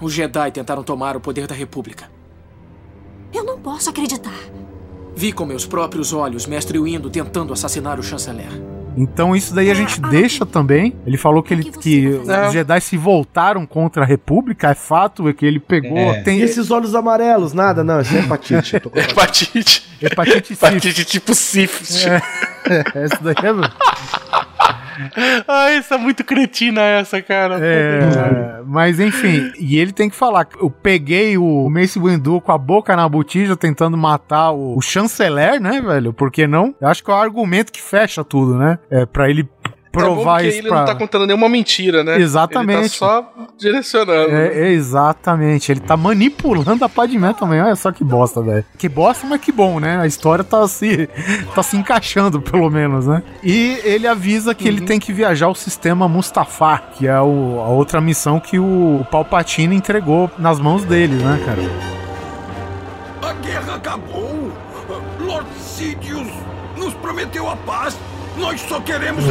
Os 0.00 0.12
Jedi 0.12 0.50
tentaram 0.50 0.82
tomar 0.82 1.16
o 1.16 1.20
poder 1.20 1.46
da 1.46 1.54
República. 1.54 2.10
Eu 3.32 3.44
não 3.44 3.58
posso 3.58 3.90
acreditar. 3.90 4.34
Vi 5.16 5.32
com 5.32 5.44
meus 5.44 5.64
próprios 5.64 6.12
olhos 6.12 6.46
Mestre 6.46 6.78
Windu 6.78 7.08
tentando 7.10 7.52
assassinar 7.52 7.98
o 7.98 8.02
chanceler. 8.02 8.48
Então 8.96 9.34
isso 9.34 9.52
daí 9.52 9.70
a 9.70 9.74
gente 9.74 10.00
deixa 10.00 10.46
também. 10.46 10.94
Ele 11.04 11.16
falou 11.16 11.42
que, 11.42 11.52
ele, 11.54 11.64
que 11.64 12.06
É. 12.28 12.46
os 12.46 12.52
Jedi 12.52 12.80
se 12.80 12.96
voltaram 12.96 13.66
contra 13.66 14.02
a 14.04 14.06
República, 14.06 14.70
é 14.70 14.74
fato, 14.74 15.28
é 15.28 15.32
que 15.32 15.44
ele 15.44 15.58
pegou. 15.58 15.96
É. 15.98 16.22
Tem 16.22 16.38
E 16.38 16.42
esses 16.42 16.70
olhos 16.70 16.94
amarelos? 16.94 17.52
Nada, 17.52 17.82
não, 17.82 18.00
isso 18.00 18.14
é 18.14 18.20
hepatite. 18.20 18.78
Tô 18.80 18.90
com 18.90 18.98
Hepatite. 18.98 19.84
hepatite. 20.00 20.52
Hepatite 20.52 21.04
tipo 21.04 21.34
sífilis. 21.34 22.06
É, 22.06 22.22
essa 23.04 23.18
daí 23.20 23.34
é. 23.42 24.53
Ai, 25.46 25.76
essa 25.76 25.94
é 25.96 25.98
muito 25.98 26.24
cretina 26.24 26.80
essa, 26.82 27.20
cara. 27.22 27.58
É, 27.60 28.62
mas 28.66 29.00
enfim, 29.00 29.52
e 29.58 29.78
ele 29.78 29.92
tem 29.92 30.08
que 30.08 30.16
falar. 30.16 30.46
Eu 30.60 30.70
peguei 30.70 31.36
o 31.36 31.68
Mace 31.68 31.98
Windu 31.98 32.40
com 32.40 32.52
a 32.52 32.58
boca 32.58 32.94
na 32.96 33.08
botija 33.08 33.56
tentando 33.56 33.96
matar 33.96 34.52
o, 34.52 34.76
o 34.76 34.80
chanceler, 34.80 35.60
né, 35.60 35.80
velho? 35.80 36.12
Por 36.12 36.30
que 36.30 36.46
não? 36.46 36.74
Eu 36.80 36.88
acho 36.88 37.02
que 37.02 37.10
é 37.10 37.14
o 37.14 37.16
argumento 37.16 37.72
que 37.72 37.80
fecha 37.80 38.24
tudo, 38.24 38.56
né? 38.56 38.78
É, 38.90 39.06
pra 39.06 39.28
ele 39.28 39.48
provar 39.94 40.40
é 40.40 40.42
bom 40.42 40.48
isso 40.48 40.58
ele 40.58 40.68
pra... 40.68 40.78
não 40.78 40.84
tá 40.86 40.94
contando 40.94 41.26
nenhuma 41.26 41.48
mentira, 41.48 42.02
né? 42.04 42.18
Exatamente. 42.20 42.78
Ele 42.80 42.88
tá 42.88 42.94
só 42.96 43.32
direcionando. 43.58 44.30
né? 44.32 44.46
É, 44.48 44.58
é, 44.66 44.70
exatamente. 44.72 45.70
Ele 45.72 45.80
tá 45.80 45.96
manipulando 45.96 46.84
a 46.84 46.88
Padmé 46.88 47.32
também. 47.32 47.60
Olha 47.60 47.76
só 47.76 47.90
que 47.92 48.02
bosta, 48.04 48.42
velho. 48.42 48.64
Que 48.78 48.88
bosta, 48.88 49.26
mas 49.26 49.40
que 49.40 49.52
bom, 49.52 49.78
né? 49.80 49.98
A 50.00 50.06
história 50.06 50.44
tá 50.44 50.66
se, 50.68 51.08
tá 51.54 51.62
se 51.62 51.76
encaixando, 51.76 52.40
pelo 52.40 52.68
menos, 52.70 53.06
né? 53.06 53.22
E 53.42 53.78
ele 53.84 54.06
avisa 54.06 54.54
que 54.54 54.66
ele 54.68 54.80
tem 54.82 54.98
que 55.00 55.12
viajar 55.12 55.46
ao 55.46 55.54
sistema 55.54 56.08
Mustafar, 56.08 56.90
que 56.94 57.06
é 57.06 57.20
o- 57.20 57.60
a 57.60 57.68
outra 57.68 58.00
missão 58.00 58.38
que 58.40 58.58
o 58.58 59.04
Palpatine 59.10 59.74
entregou 59.76 60.30
nas 60.38 60.58
mãos 60.60 60.84
dele, 60.84 61.14
né, 61.16 61.40
cara? 61.44 61.62
A 63.22 63.32
guerra 63.34 63.76
acabou. 63.76 64.52
Lord 65.20 65.46
Sidious 65.58 66.28
nos 66.76 66.92
prometeu 66.94 67.48
a 67.48 67.56
paz. 67.56 67.96
Nós 68.36 68.60
só 68.62 68.80
queremos. 68.80 69.24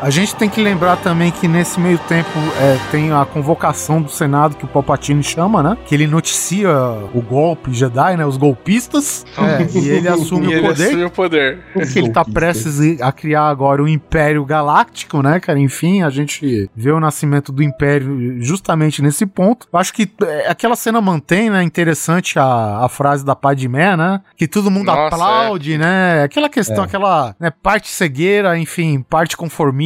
A 0.00 0.10
gente 0.10 0.34
tem 0.36 0.48
que 0.48 0.60
lembrar 0.60 0.96
também 0.98 1.30
que 1.30 1.48
nesse 1.48 1.80
meio 1.80 1.98
tempo 2.00 2.28
é, 2.60 2.76
tem 2.90 3.12
a 3.12 3.24
convocação 3.24 4.00
do 4.02 4.10
Senado 4.10 4.54
que 4.56 4.64
o 4.64 4.68
Palpatine 4.68 5.22
chama, 5.22 5.62
né? 5.62 5.76
Que 5.86 5.94
ele 5.94 6.06
noticia 6.06 6.70
o 7.14 7.20
golpe 7.22 7.72
Jedi, 7.72 8.16
né? 8.16 8.26
Os 8.26 8.36
golpistas. 8.36 9.24
É, 9.38 9.62
e 9.78 9.88
ele 9.88 10.06
assume 10.08 10.46
E 10.46 10.48
o 10.48 10.52
ele 10.52 10.68
poder. 10.68 10.86
assume 10.88 11.04
o 11.04 11.10
poder. 11.10 11.58
Porque 11.72 11.98
ele 11.98 12.10
tá 12.10 12.24
prestes 12.24 13.00
a 13.00 13.10
criar 13.10 13.44
agora 13.48 13.82
o 13.82 13.88
Império 13.88 14.44
Galáctico, 14.44 15.22
né, 15.22 15.40
cara? 15.40 15.58
Enfim, 15.58 16.02
a 16.02 16.10
gente 16.10 16.70
vê 16.76 16.92
o 16.92 17.00
nascimento 17.00 17.50
do 17.50 17.62
Império 17.62 18.36
justamente 18.42 19.00
nesse 19.00 19.24
ponto. 19.24 19.66
Eu 19.72 19.78
acho 19.78 19.94
que 19.94 20.10
é, 20.22 20.48
aquela 20.50 20.76
cena 20.76 21.00
mantém, 21.00 21.48
né, 21.48 21.62
interessante 21.62 22.38
a, 22.38 22.84
a 22.84 22.88
frase 22.88 23.24
da 23.24 23.34
Padmé, 23.34 23.96
né? 23.96 24.20
Que 24.36 24.46
todo 24.46 24.70
mundo 24.70 24.86
Nossa, 24.86 25.14
aplaude, 25.14 25.78
né? 25.78 26.22
Aquela 26.22 26.48
questão, 26.50 26.82
É. 26.82 26.86
aquela 26.86 27.34
né, 27.40 27.50
parte 27.62 27.88
cegueira, 27.88 28.58
enfim, 28.58 29.00
parte 29.08 29.36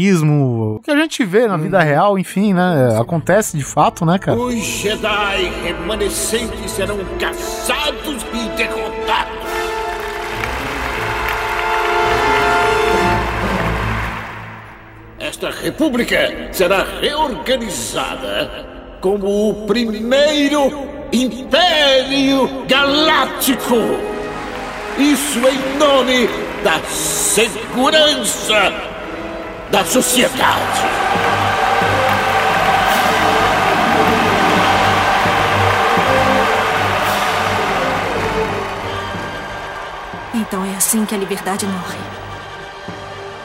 conformismo. 0.00 0.76
O 0.76 0.80
que 0.80 0.90
a 0.90 0.96
gente 0.96 1.24
vê 1.24 1.46
na 1.46 1.56
vida 1.56 1.82
real, 1.82 2.18
enfim, 2.18 2.54
né? 2.54 2.96
Acontece 2.98 3.56
de 3.56 3.64
fato, 3.64 4.04
né, 4.04 4.18
cara? 4.18 4.38
Os 4.38 4.54
Jedi 4.54 5.52
remanescentes 5.62 6.70
serão 6.70 6.98
caçados 7.18 8.24
e 8.32 8.48
derrotados. 8.56 9.40
Esta 15.18 15.50
república 15.50 16.48
será 16.50 16.84
reorganizada 17.00 18.50
como 19.00 19.50
o 19.50 19.66
primeiro 19.66 20.88
Império 21.12 22.64
Galáctico. 22.66 23.76
Isso 24.98 25.38
em 25.38 25.78
nome 25.78 26.28
da 26.64 26.80
segurança 26.88 28.89
da 29.70 29.84
sociedade. 29.84 30.80
Então 40.34 40.64
é 40.64 40.74
assim 40.74 41.04
que 41.04 41.14
a 41.14 41.18
liberdade 41.18 41.66
morre. 41.66 41.98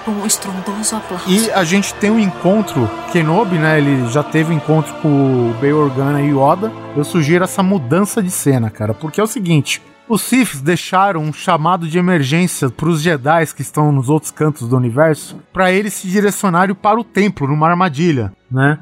Com 0.03 0.11
um 0.11 0.25
estrondoso 0.25 0.95
aplauso. 0.95 1.29
E 1.29 1.51
a 1.51 1.63
gente 1.63 1.93
tem 1.95 2.09
um 2.11 2.19
encontro, 2.19 2.89
Kenobi, 3.11 3.57
né? 3.57 3.77
Ele 3.77 4.07
já 4.09 4.23
teve 4.23 4.53
um 4.53 4.57
encontro 4.57 4.93
com 4.95 5.49
o 5.49 5.53
Bail 5.59 5.77
Organa 5.77 6.21
e 6.21 6.29
Yoda. 6.29 6.71
Eu 6.95 7.03
sugiro 7.03 7.43
essa 7.43 7.61
mudança 7.61 8.21
de 8.21 8.31
cena, 8.31 8.69
cara, 8.69 8.93
porque 8.93 9.19
é 9.19 9.23
o 9.23 9.27
seguinte. 9.27 9.81
Os 10.07 10.21
Siths 10.21 10.61
deixaram 10.61 11.21
um 11.21 11.33
chamado 11.33 11.87
de 11.87 11.97
emergência 11.97 12.69
para 12.69 12.89
os 12.89 13.01
Jedi 13.01 13.47
que 13.55 13.61
estão 13.61 13.91
nos 13.91 14.07
outros 14.07 14.31
cantos 14.31 14.67
do 14.67 14.77
universo, 14.77 15.37
para 15.51 15.71
eles 15.71 15.93
se 15.93 16.07
direcionarem 16.07 16.75
para 16.75 16.99
o 16.99 17.03
templo, 17.03 17.47
numa 17.47 17.67
armadilha, 17.67 18.31
né? 18.51 18.77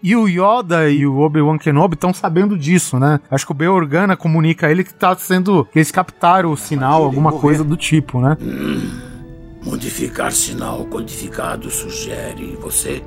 E 0.00 0.16
o 0.16 0.26
Yoda 0.28 0.88
e 0.90 1.06
o 1.06 1.18
Obi-Wan 1.18 1.58
Kenobi 1.58 1.94
estão 1.94 2.12
sabendo 2.12 2.58
disso, 2.58 2.98
né? 2.98 3.20
Acho 3.30 3.46
que 3.46 3.52
o 3.52 3.54
Bail 3.54 3.72
Organa 3.72 4.16
comunica 4.16 4.66
a 4.66 4.70
ele 4.70 4.82
que 4.82 4.94
tá 4.94 5.16
sendo. 5.16 5.64
que 5.66 5.78
eles 5.78 5.90
captaram 5.92 6.50
o 6.50 6.56
sinal, 6.56 7.04
alguma 7.04 7.32
coisa 7.32 7.62
do 7.62 7.76
tipo, 7.76 8.20
né? 8.20 8.36
Modificar 9.64 10.32
sinal 10.32 10.84
codificado 10.86 11.70
sugere 11.70 12.58
você? 12.60 13.02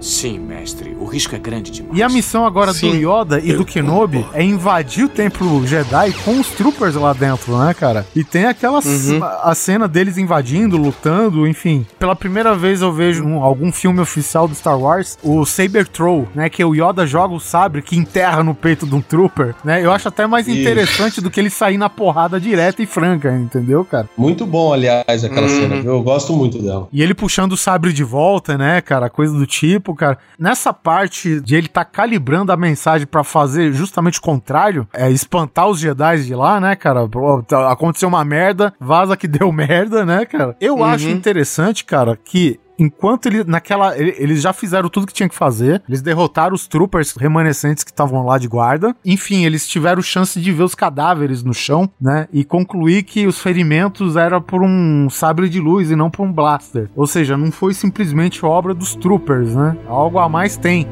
Sim, 0.00 0.38
mestre. 0.38 0.96
O 0.98 1.04
risco 1.04 1.34
é 1.34 1.38
grande 1.38 1.70
demais. 1.70 1.96
E 1.98 2.02
a 2.02 2.08
missão 2.08 2.46
agora 2.46 2.72
Sim. 2.72 2.90
do 2.90 2.96
Yoda 2.96 3.38
e 3.40 3.52
do 3.52 3.64
Kenobi 3.64 4.24
é 4.32 4.42
invadir 4.42 5.04
o 5.04 5.08
templo 5.08 5.66
Jedi 5.66 6.12
com 6.24 6.40
os 6.40 6.48
troopers 6.48 6.94
lá 6.94 7.12
dentro, 7.12 7.56
né, 7.58 7.74
cara? 7.74 8.06
E 8.16 8.24
tem 8.24 8.46
aquela 8.46 8.80
Uhum. 8.80 9.20
a 9.42 9.54
cena 9.54 9.86
deles 9.86 10.16
invadindo, 10.16 10.76
lutando, 10.76 11.46
enfim. 11.46 11.86
Pela 11.98 12.16
primeira 12.16 12.54
vez 12.54 12.80
eu 12.80 12.92
vejo 12.92 13.24
um- 13.24 13.42
algum 13.42 13.70
filme 13.72 14.00
oficial 14.00 14.48
do 14.48 14.54
Star 14.54 14.78
Wars, 14.78 15.18
o 15.22 15.44
Saber 15.44 15.86
Throw, 15.86 16.26
né, 16.34 16.48
que 16.48 16.64
o 16.64 16.74
Yoda 16.74 17.06
joga 17.06 17.34
o 17.34 17.40
sabre 17.40 17.82
que 17.82 17.96
enterra 17.96 18.42
no 18.42 18.54
peito 18.54 18.86
de 18.86 18.94
um 18.94 19.00
trooper, 19.02 19.54
né? 19.64 19.84
Eu 19.84 19.92
acho 19.92 20.08
até 20.08 20.26
mais 20.26 20.48
Isso. 20.48 20.58
interessante 20.58 21.20
do 21.20 21.30
que 21.30 21.38
ele 21.40 21.50
sair 21.50 21.76
na 21.78 21.88
porrada 21.90 22.40
direta 22.40 22.82
e 22.82 22.86
franca, 22.86 23.32
entendeu, 23.36 23.84
cara? 23.84 24.08
Muito 24.16 24.46
bom, 24.46 24.72
aliás, 24.72 25.24
aquela 25.24 25.42
Uhum. 25.46 25.60
cena. 25.60 25.80
viu? 25.82 25.92
Eu 25.92 26.02
gosto 26.02 26.32
muito 26.32 26.58
dela. 26.60 26.88
E 26.92 27.02
ele 27.02 27.14
puxando 27.14 27.52
o 27.52 27.56
sabre 27.56 27.92
de 27.92 28.02
volta, 28.04 28.56
né, 28.56 28.80
cara? 28.80 29.08
Coisa 29.10 29.32
do 29.34 29.46
tipo, 29.46 29.89
cara. 29.94 30.18
Nessa 30.38 30.72
parte 30.72 31.40
de 31.40 31.54
ele 31.56 31.68
tá 31.68 31.84
calibrando 31.84 32.52
a 32.52 32.56
mensagem 32.56 33.06
pra 33.06 33.22
fazer 33.24 33.72
justamente 33.72 34.18
o 34.18 34.22
contrário, 34.22 34.86
é 34.92 35.10
espantar 35.10 35.68
os 35.68 35.78
Jedi 35.80 36.24
de 36.24 36.34
lá, 36.34 36.60
né, 36.60 36.76
cara? 36.76 37.08
Tá- 37.46 37.70
Aconteceu 37.72 38.08
uma 38.08 38.24
merda, 38.24 38.72
vaza 38.80 39.16
que 39.16 39.26
deu 39.28 39.50
merda, 39.52 40.04
né, 40.04 40.24
cara? 40.24 40.56
Eu 40.60 40.76
Uhum. 40.76 40.84
acho 40.84 41.08
interessante, 41.08 41.84
cara, 41.84 42.16
que 42.16 42.58
Enquanto 42.80 43.26
ele, 43.26 43.44
naquela. 43.44 43.96
ele- 43.96 44.14
Eles 44.18 44.40
já 44.42 44.52
fizeram 44.52 44.88
tudo 44.88 45.06
que 45.06 45.12
tinha 45.12 45.28
que 45.28 45.34
fazer. 45.34 45.82
Eles 45.86 46.00
derrotaram 46.00 46.54
os 46.54 46.66
troopers 46.66 47.14
remanescentes 47.16 47.84
que 47.84 47.90
estavam 47.90 48.24
lá 48.24 48.38
de 48.38 48.48
guarda. 48.48 48.96
Enfim, 49.04 49.44
eles 49.44 49.68
tiveram 49.68 50.00
chance 50.00 50.40
de 50.40 50.50
ver 50.50 50.62
os 50.62 50.74
cadáveres 50.74 51.42
no 51.44 51.52
chão, 51.52 51.88
né? 52.00 52.26
E 52.32 52.42
concluir 52.44 53.02
que 53.02 53.26
os 53.26 53.38
ferimentos 53.38 54.16
eram 54.16 54.40
por 54.40 54.62
um 54.62 55.08
sabre 55.10 55.48
de 55.48 55.60
luz 55.60 55.90
e 55.90 55.96
não 55.96 56.10
por 56.10 56.22
um 56.24 56.32
blaster. 56.32 56.88
Ou 56.96 57.06
seja, 57.06 57.36
não 57.36 57.52
foi 57.52 57.74
simplesmente 57.74 58.44
obra 58.44 58.72
dos 58.72 58.94
troopers, 58.96 59.54
né? 59.54 59.76
Algo 59.86 60.18
a 60.18 60.28
mais 60.28 60.56
tem. 60.56 60.88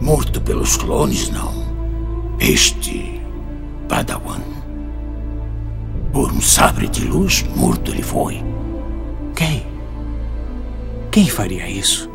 Morto 0.00 0.40
pelos 0.40 0.76
clones, 0.76 1.30
não. 1.30 1.64
Este 2.38 3.20
Padawan. 3.88 4.40
Por 6.12 6.30
um 6.30 6.40
sabre 6.40 6.88
de 6.88 7.06
luz, 7.06 7.44
morto 7.56 7.90
ele 7.90 8.02
foi. 8.02 8.42
Quem? 11.14 11.28
Faria 11.28 11.70
isso? 11.70 12.13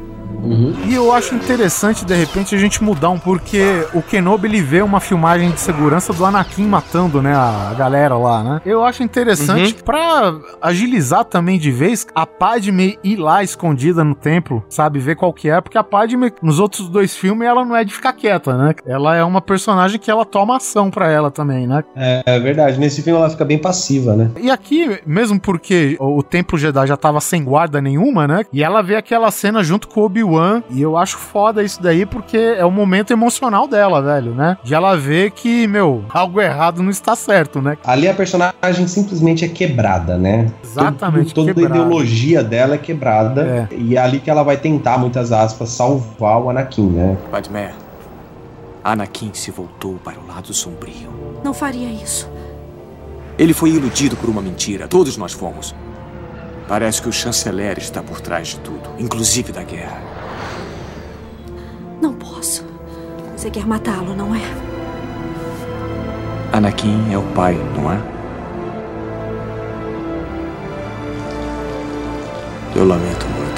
E 0.87 0.93
eu 0.93 1.11
acho 1.11 1.35
interessante, 1.35 2.05
de 2.05 2.15
repente, 2.15 2.55
a 2.55 2.57
gente 2.57 2.83
mudar 2.83 3.09
um, 3.09 3.19
porque 3.19 3.85
o 3.93 4.01
Kenobi 4.01 4.47
ele 4.47 4.61
vê 4.61 4.81
uma 4.81 4.99
filmagem 4.99 5.51
de 5.51 5.59
segurança 5.59 6.13
do 6.13 6.25
Anakin 6.25 6.67
matando, 6.67 7.21
né, 7.21 7.33
a 7.35 7.73
galera 7.77 8.15
lá, 8.17 8.43
né? 8.43 8.61
Eu 8.65 8.83
acho 8.83 9.03
interessante 9.03 9.83
pra 9.83 10.33
agilizar 10.61 11.25
também 11.25 11.57
de 11.59 11.71
vez 11.71 12.07
a 12.13 12.25
Padme 12.25 12.97
ir 13.03 13.17
lá 13.17 13.43
escondida 13.43 14.03
no 14.03 14.15
templo, 14.15 14.63
sabe? 14.69 14.99
Ver 14.99 15.15
qual 15.15 15.33
que 15.33 15.49
é, 15.49 15.59
porque 15.61 15.77
a 15.77 15.83
Padme, 15.83 16.31
nos 16.41 16.59
outros 16.59 16.89
dois 16.89 17.15
filmes, 17.15 17.47
ela 17.47 17.65
não 17.65 17.75
é 17.75 17.83
de 17.83 17.93
ficar 17.93 18.13
quieta, 18.13 18.57
né? 18.57 18.73
Ela 18.85 19.15
é 19.15 19.23
uma 19.23 19.41
personagem 19.41 19.99
que 19.99 20.09
ela 20.09 20.25
toma 20.25 20.57
ação 20.57 20.89
pra 20.89 21.11
ela 21.11 21.31
também, 21.31 21.67
né? 21.67 21.83
É, 21.95 22.23
é 22.25 22.39
verdade. 22.39 22.79
Nesse 22.79 23.01
filme 23.01 23.19
ela 23.19 23.29
fica 23.29 23.45
bem 23.45 23.57
passiva, 23.57 24.15
né? 24.15 24.31
E 24.41 24.49
aqui, 24.49 24.99
mesmo 25.05 25.39
porque 25.39 25.97
o 25.99 26.21
Templo 26.23 26.57
Jedi 26.57 26.87
já 26.87 26.97
tava 26.97 27.19
sem 27.21 27.43
guarda 27.43 27.81
nenhuma, 27.81 28.27
né? 28.27 28.43
E 28.51 28.63
ela 28.63 28.81
vê 28.81 28.95
aquela 28.95 29.31
cena 29.31 29.63
junto 29.63 29.87
com 29.87 30.01
o 30.01 30.09
Obi-Wan. 30.29 30.63
E 30.69 30.81
eu 30.81 30.95
acho 30.97 31.17
foda 31.17 31.63
isso 31.63 31.81
daí, 31.81 32.05
porque 32.05 32.37
é 32.37 32.63
o 32.65 32.71
momento 32.71 33.11
emocional 33.11 33.67
dela, 33.67 34.01
velho, 34.01 34.33
né? 34.33 34.57
De 34.63 34.73
ela 34.73 34.95
ver 34.95 35.31
que, 35.31 35.67
meu, 35.67 36.03
algo 36.09 36.39
errado 36.39 36.81
não 36.83 36.89
está 36.91 37.15
certo, 37.15 37.61
né? 37.61 37.77
Ali 37.83 38.07
a 38.07 38.13
personagem 38.13 38.87
simplesmente 38.87 39.43
é 39.43 39.47
quebrada, 39.47 40.17
né? 40.17 40.47
Exatamente, 40.63 41.33
Todo- 41.33 41.47
Toda 41.47 41.53
quebrada. 41.53 41.73
a 41.81 41.85
ideologia 41.85 42.43
dela 42.43 42.75
é 42.75 42.77
quebrada. 42.77 43.67
E 43.71 43.95
é 43.95 43.99
ali 43.99 44.19
que 44.19 44.29
ela 44.29 44.43
vai 44.43 44.57
tentar, 44.57 44.97
muitas 44.97 45.31
aspas, 45.31 45.69
salvar 45.69 46.39
o 46.41 46.49
Anakin, 46.49 46.87
né? 46.89 47.17
Padmé, 47.31 47.71
Anakin 48.83 49.31
se 49.33 49.51
voltou 49.51 49.95
para 50.03 50.19
o 50.19 50.27
lado 50.27 50.53
sombrio. 50.53 51.09
Não 51.43 51.53
faria 51.53 51.89
isso. 51.89 52.29
Ele 53.37 53.53
foi 53.53 53.69
iludido 53.71 54.15
por 54.17 54.29
uma 54.29 54.41
mentira. 54.41 54.87
Todos 54.87 55.15
nós 55.17 55.31
fomos. 55.31 55.73
Parece 56.67 57.01
que 57.01 57.09
o 57.09 57.11
chanceler 57.11 57.77
está 57.79 58.03
por 58.03 58.21
trás 58.21 58.49
de 58.49 58.59
tudo, 58.59 58.89
inclusive 58.99 59.51
da 59.51 59.63
guerra. 59.63 59.97
Você 63.39 63.49
quer 63.49 63.65
matá-lo, 63.65 64.13
não 64.13 64.35
é? 64.35 64.41
Anakin 66.51 67.13
é 67.13 67.17
o 67.17 67.21
pai, 67.33 67.57
não 67.73 67.89
é? 67.89 67.97
Eu 72.75 72.85
lamento 72.85 73.25
muito. 73.27 73.49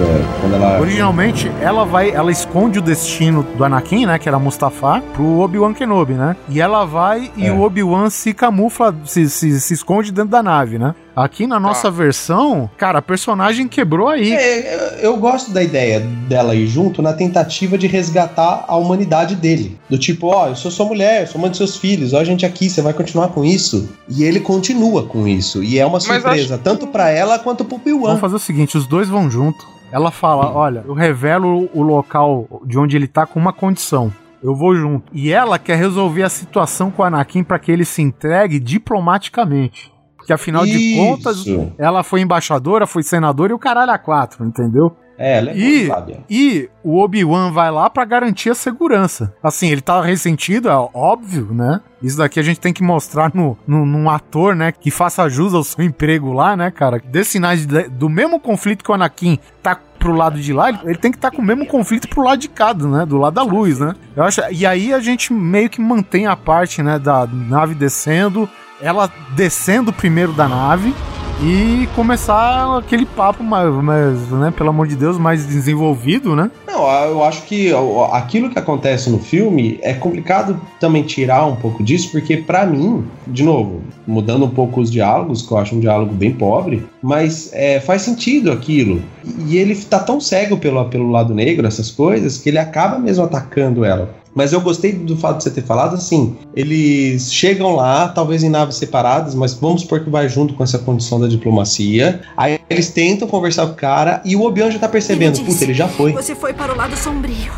É, 0.00 0.40
quando 0.42 0.54
ela. 0.56 0.78
Originalmente, 0.78 1.50
ela 1.62 1.86
vai, 1.86 2.10
ela 2.10 2.30
esconde 2.30 2.78
o 2.78 2.82
destino 2.82 3.42
do 3.42 3.64
Anakin, 3.64 4.04
né, 4.04 4.18
que 4.18 4.28
era 4.28 4.38
Mustafar, 4.38 5.00
pro 5.14 5.40
Obi-Wan 5.40 5.72
Kenobi, 5.72 6.12
né? 6.12 6.36
E 6.50 6.60
ela 6.60 6.84
vai 6.84 7.32
e 7.34 7.46
É. 7.46 7.50
o 7.52 7.62
Obi-Wan 7.62 8.10
se 8.10 8.34
camufla, 8.34 8.94
se, 9.06 9.28
se, 9.30 9.58
se 9.58 9.72
esconde 9.72 10.12
dentro 10.12 10.30
da 10.30 10.42
nave, 10.42 10.78
né? 10.78 10.94
Aqui 11.24 11.46
na 11.46 11.58
nossa 11.58 11.90
versão, 11.90 12.70
cara, 12.76 12.98
a 12.98 13.02
personagem 13.02 13.66
quebrou 13.66 14.08
aí. 14.08 14.32
É, 14.32 14.98
eu 15.02 15.16
gosto 15.16 15.50
da 15.52 15.62
ideia 15.62 16.00
dela 16.28 16.54
ir 16.54 16.66
junto 16.66 17.02
na 17.02 17.12
tentativa 17.12 17.76
de 17.76 17.86
resgatar 17.86 18.64
a 18.68 18.76
humanidade 18.76 19.34
dele. 19.34 19.78
Do 19.90 19.98
tipo, 19.98 20.28
ó, 20.28 20.48
eu 20.48 20.56
sou 20.56 20.70
sua 20.70 20.86
mulher, 20.86 21.22
eu 21.22 21.26
sou 21.26 21.40
mãe 21.40 21.50
dos 21.50 21.58
seus 21.58 21.76
filhos, 21.76 22.12
ó, 22.12 22.18
a 22.20 22.24
gente 22.24 22.46
aqui, 22.46 22.68
você 22.70 22.80
vai 22.82 22.92
continuar 22.92 23.28
com 23.28 23.44
isso. 23.44 23.88
E 24.08 24.22
ele 24.24 24.40
continua 24.40 25.04
com 25.06 25.26
isso. 25.26 25.62
E 25.62 25.78
é 25.78 25.84
uma 25.86 26.00
surpresa, 26.00 26.54
acho- 26.54 26.62
tanto 26.62 26.86
pra 26.86 27.10
ela 27.10 27.38
quanto 27.38 27.64
pro 27.64 27.76
Obi-Wan. 27.76 28.06
Vamos 28.08 28.20
fazer 28.20 28.36
o 28.36 28.40
seguinte, 28.40 28.76
os 28.76 28.86
dois 28.86 29.08
vão 29.08 29.30
junto. 29.30 29.66
Ela 29.90 30.10
fala, 30.10 30.52
olha, 30.54 30.84
eu 30.86 30.92
revelo 30.94 31.68
o 31.72 31.82
local 31.82 32.46
de 32.66 32.78
onde 32.78 32.94
ele 32.96 33.08
tá 33.08 33.24
com 33.26 33.40
uma 33.40 33.52
condição. 33.52 34.12
Eu 34.42 34.54
vou 34.54 34.74
junto. 34.76 35.10
E 35.12 35.32
ela 35.32 35.58
quer 35.58 35.76
resolver 35.76 36.22
a 36.22 36.28
situação 36.28 36.90
com 36.90 37.02
o 37.02 37.04
Anakin 37.04 37.42
pra 37.42 37.58
que 37.58 37.72
ele 37.72 37.84
se 37.84 38.02
entregue 38.02 38.60
diplomaticamente. 38.60 39.90
Que 40.28 40.32
afinal 40.34 40.66
de 40.66 40.76
Isso. 40.76 41.02
contas, 41.02 41.44
ela 41.78 42.02
foi 42.02 42.20
embaixadora, 42.20 42.86
foi 42.86 43.02
senadora 43.02 43.50
e 43.50 43.54
o 43.54 43.58
caralho 43.58 43.92
a 43.92 43.96
quatro, 43.96 44.44
entendeu? 44.44 44.94
É, 45.16 45.38
ela 45.38 45.52
é 45.52 45.56
E, 45.56 45.86
sábia. 45.86 46.20
e 46.28 46.68
o 46.84 46.98
Obi-Wan 47.02 47.50
vai 47.50 47.70
lá 47.70 47.88
pra 47.88 48.04
garantir 48.04 48.50
a 48.50 48.54
segurança. 48.54 49.34
Assim, 49.42 49.68
ele 49.70 49.80
tá 49.80 50.02
ressentido, 50.02 50.68
é 50.68 50.74
óbvio, 50.92 51.48
né? 51.50 51.80
Isso 52.02 52.18
daqui 52.18 52.38
a 52.38 52.42
gente 52.42 52.60
tem 52.60 52.74
que 52.74 52.82
mostrar 52.82 53.30
no, 53.34 53.56
no, 53.66 53.86
num 53.86 54.10
ator, 54.10 54.54
né? 54.54 54.70
Que 54.70 54.90
faça 54.90 55.26
jus 55.30 55.54
ao 55.54 55.64
seu 55.64 55.82
emprego 55.82 56.30
lá, 56.34 56.54
né, 56.54 56.70
cara? 56.70 57.00
Dê 57.02 57.24
sinais 57.24 57.64
de- 57.64 57.88
do 57.88 58.10
mesmo 58.10 58.38
conflito 58.38 58.84
que 58.84 58.90
o 58.90 58.94
Anakin 58.94 59.38
tá 59.62 59.80
pro 59.98 60.12
lado 60.12 60.38
de 60.38 60.52
lá, 60.52 60.68
ele, 60.68 60.78
ele 60.84 60.98
tem 60.98 61.10
que 61.10 61.16
estar 61.16 61.30
com 61.30 61.40
o 61.40 61.44
mesmo 61.44 61.64
conflito 61.66 62.06
pro 62.06 62.22
lado 62.22 62.38
de 62.38 62.48
cá, 62.50 62.74
né? 62.74 63.06
Do 63.06 63.16
lado 63.16 63.32
da 63.32 63.42
luz, 63.42 63.80
né? 63.80 63.94
Eu 64.14 64.24
acho, 64.24 64.42
e 64.52 64.66
aí 64.66 64.92
a 64.92 65.00
gente 65.00 65.32
meio 65.32 65.70
que 65.70 65.80
mantém 65.80 66.26
a 66.26 66.36
parte, 66.36 66.82
né, 66.82 66.98
da 66.98 67.26
nave 67.26 67.74
descendo, 67.74 68.46
ela 68.80 69.10
descendo 69.34 69.92
primeiro 69.92 70.32
da 70.32 70.48
nave 70.48 70.94
e 71.40 71.88
começar 71.94 72.78
aquele 72.78 73.06
papo 73.06 73.44
mais, 73.44 73.72
mais, 73.74 74.18
né, 74.30 74.50
pelo 74.50 74.70
amor 74.70 74.86
de 74.86 74.96
Deus, 74.96 75.18
mais 75.18 75.46
desenvolvido, 75.46 76.34
né? 76.34 76.50
Não, 76.78 77.04
eu 77.06 77.24
acho 77.24 77.42
que 77.42 77.72
aquilo 78.12 78.50
que 78.50 78.58
acontece 78.58 79.10
no 79.10 79.18
filme 79.18 79.80
é 79.82 79.94
complicado 79.94 80.60
também 80.78 81.02
tirar 81.02 81.44
um 81.44 81.56
pouco 81.56 81.82
disso, 81.82 82.12
porque 82.12 82.36
pra 82.36 82.64
mim, 82.64 83.04
de 83.26 83.42
novo, 83.42 83.82
mudando 84.06 84.44
um 84.44 84.50
pouco 84.50 84.80
os 84.80 84.88
diálogos, 84.88 85.42
que 85.42 85.50
eu 85.50 85.58
acho 85.58 85.74
um 85.74 85.80
diálogo 85.80 86.14
bem 86.14 86.32
pobre, 86.32 86.86
mas 87.02 87.50
é, 87.52 87.80
faz 87.80 88.02
sentido 88.02 88.52
aquilo. 88.52 89.02
E 89.48 89.56
ele 89.56 89.74
tá 89.74 89.98
tão 89.98 90.20
cego 90.20 90.56
pelo, 90.56 90.84
pelo 90.84 91.10
lado 91.10 91.34
negro, 91.34 91.66
essas 91.66 91.90
coisas, 91.90 92.38
que 92.38 92.48
ele 92.48 92.58
acaba 92.58 92.96
mesmo 92.96 93.24
atacando 93.24 93.84
ela. 93.84 94.14
Mas 94.38 94.52
eu 94.52 94.60
gostei 94.60 94.92
do 94.92 95.16
fato 95.16 95.38
de 95.38 95.42
você 95.42 95.50
ter 95.50 95.64
falado 95.64 95.94
assim. 95.94 96.36
Eles 96.54 97.32
chegam 97.34 97.74
lá, 97.74 98.06
talvez 98.06 98.44
em 98.44 98.48
naves 98.48 98.76
separadas, 98.76 99.34
mas 99.34 99.54
vamos 99.54 99.80
supor 99.80 100.04
que 100.04 100.08
vai 100.08 100.28
junto 100.28 100.54
com 100.54 100.62
essa 100.62 100.78
condição 100.78 101.18
da 101.18 101.26
diplomacia. 101.26 102.20
Aí 102.36 102.60
eles 102.70 102.88
tentam 102.90 103.26
conversar 103.26 103.66
com 103.66 103.72
o 103.72 103.76
cara 103.76 104.22
e 104.24 104.36
o 104.36 104.42
Obi-Wan 104.42 104.70
já 104.70 104.78
tá 104.78 104.88
percebendo, 104.88 105.40
puta, 105.42 105.64
ele 105.64 105.74
já 105.74 105.88
foi. 105.88 106.12
Você 106.12 106.36
foi 106.36 106.52
para 106.52 106.67
o 106.70 106.76
lado 106.76 106.96
sombrio. 106.96 107.52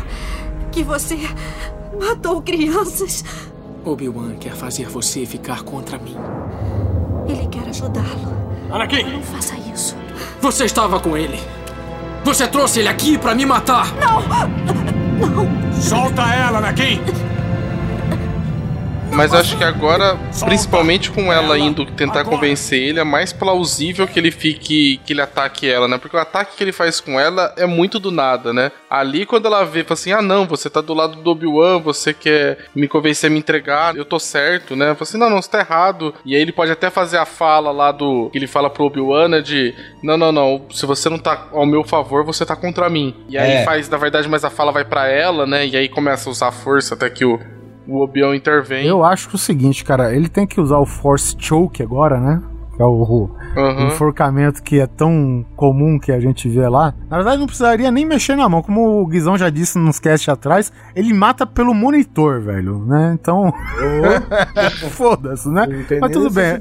Que 0.71 0.83
você 0.83 1.17
matou 1.99 2.41
crianças. 2.41 3.23
Obi-Wan 3.83 4.35
quer 4.35 4.53
fazer 4.53 4.87
você 4.87 5.25
ficar 5.25 5.63
contra 5.63 5.97
mim. 5.97 6.15
Ele 7.27 7.47
quer 7.47 7.67
ajudá-lo. 7.69 8.41
Anakin! 8.71 9.03
Não 9.03 9.23
faça 9.23 9.55
isso. 9.73 9.95
Você 10.39 10.65
estava 10.65 10.99
com 10.99 11.17
ele. 11.17 11.39
Você 12.23 12.47
trouxe 12.47 12.79
ele 12.79 12.87
aqui 12.87 13.17
pra 13.17 13.33
me 13.33 13.45
matar. 13.45 13.93
Não! 13.95 14.21
Não! 15.27 15.81
Solta 15.81 16.21
ela, 16.21 16.59
Anakin! 16.59 17.01
Mas 19.13 19.33
acho 19.33 19.57
que 19.57 19.63
agora, 19.63 20.17
principalmente 20.45 21.11
com 21.11 21.31
ela 21.31 21.57
indo 21.59 21.85
tentar 21.85 22.23
convencer 22.23 22.81
ele, 22.81 22.99
é 22.99 23.03
mais 23.03 23.31
plausível 23.33 24.07
que 24.07 24.17
ele 24.17 24.31
fique. 24.31 24.99
que 25.05 25.13
ele 25.13 25.21
ataque 25.21 25.69
ela, 25.69 25.87
né? 25.87 25.97
Porque 25.97 26.15
o 26.15 26.19
ataque 26.19 26.55
que 26.55 26.63
ele 26.63 26.71
faz 26.71 26.99
com 26.99 27.19
ela 27.19 27.53
é 27.57 27.65
muito 27.65 27.99
do 27.99 28.09
nada, 28.09 28.51
né? 28.53 28.71
Ali, 28.89 29.25
quando 29.25 29.45
ela 29.47 29.63
vê, 29.63 29.83
fala 29.83 29.93
assim: 29.93 30.11
ah, 30.11 30.21
não, 30.21 30.47
você 30.47 30.69
tá 30.69 30.81
do 30.81 30.93
lado 30.93 31.17
do 31.21 31.29
Obi-Wan, 31.29 31.79
você 31.79 32.13
quer 32.13 32.57
me 32.73 32.87
convencer 32.87 33.29
a 33.29 33.33
me 33.33 33.37
entregar, 33.37 33.95
eu 33.95 34.05
tô 34.05 34.17
certo, 34.17 34.75
né? 34.75 34.87
Fala 34.95 34.97
assim: 35.01 35.17
não, 35.17 35.29
não, 35.29 35.41
você 35.41 35.49
tá 35.51 35.59
errado. 35.59 36.13
E 36.25 36.35
aí 36.35 36.41
ele 36.41 36.51
pode 36.51 36.71
até 36.71 36.89
fazer 36.89 37.17
a 37.17 37.25
fala 37.25 37.69
lá 37.71 37.91
do. 37.91 38.29
que 38.31 38.37
ele 38.37 38.47
fala 38.47 38.69
pro 38.69 38.85
Obi-Wan, 38.85 39.27
né? 39.27 39.41
De: 39.41 39.75
não, 40.01 40.17
não, 40.17 40.31
não, 40.31 40.65
se 40.71 40.85
você 40.85 41.09
não 41.09 41.19
tá 41.19 41.47
ao 41.51 41.65
meu 41.65 41.83
favor, 41.83 42.23
você 42.25 42.45
tá 42.45 42.55
contra 42.55 42.89
mim. 42.89 43.13
E 43.29 43.37
aí 43.37 43.57
É. 43.57 43.63
faz, 43.65 43.87
na 43.89 43.97
verdade, 43.97 44.27
mas 44.27 44.43
a 44.45 44.49
fala 44.49 44.71
vai 44.71 44.85
pra 44.85 45.07
ela, 45.07 45.45
né? 45.45 45.67
E 45.67 45.75
aí 45.75 45.89
começa 45.89 46.29
a 46.29 46.31
usar 46.31 46.47
a 46.47 46.51
força 46.51 46.95
até 46.95 47.09
que 47.09 47.25
o. 47.25 47.39
O 47.91 48.01
Obi-Wan 48.03 48.35
intervém. 48.35 48.85
Eu 48.87 49.03
acho 49.03 49.27
que 49.27 49.35
é 49.35 49.37
o 49.37 49.39
seguinte, 49.39 49.83
cara, 49.83 50.15
ele 50.15 50.29
tem 50.29 50.47
que 50.47 50.61
usar 50.61 50.77
o 50.77 50.85
Force 50.85 51.35
Choke 51.37 51.83
agora, 51.83 52.19
né? 52.19 52.41
Que 52.75 52.81
é 52.81 52.85
o, 52.85 52.89
o 53.03 53.41
Uhum. 53.53 53.87
enforcamento 53.87 54.63
que 54.63 54.79
é 54.79 54.87
tão 54.87 55.45
comum 55.57 55.99
que 55.99 56.09
a 56.09 56.21
gente 56.21 56.47
vê 56.47 56.69
lá. 56.69 56.93
Na 57.09 57.17
verdade, 57.17 57.37
não 57.37 57.45
precisaria 57.45 57.91
nem 57.91 58.05
mexer 58.05 58.37
na 58.37 58.47
mão. 58.47 58.61
Como 58.63 59.01
o 59.01 59.05
Guizão 59.05 59.37
já 59.37 59.49
disse 59.49 59.77
nos 59.77 59.99
cast 59.99 60.31
atrás, 60.31 60.71
ele 60.95 61.13
mata 61.13 61.45
pelo 61.45 61.73
monitor, 61.73 62.39
velho, 62.39 62.79
né? 62.85 63.11
Então. 63.19 63.53
Foda-se, 64.91 65.49
né? 65.49 65.67
Mas 65.99 66.11
tudo 66.11 66.29
bem. 66.29 66.57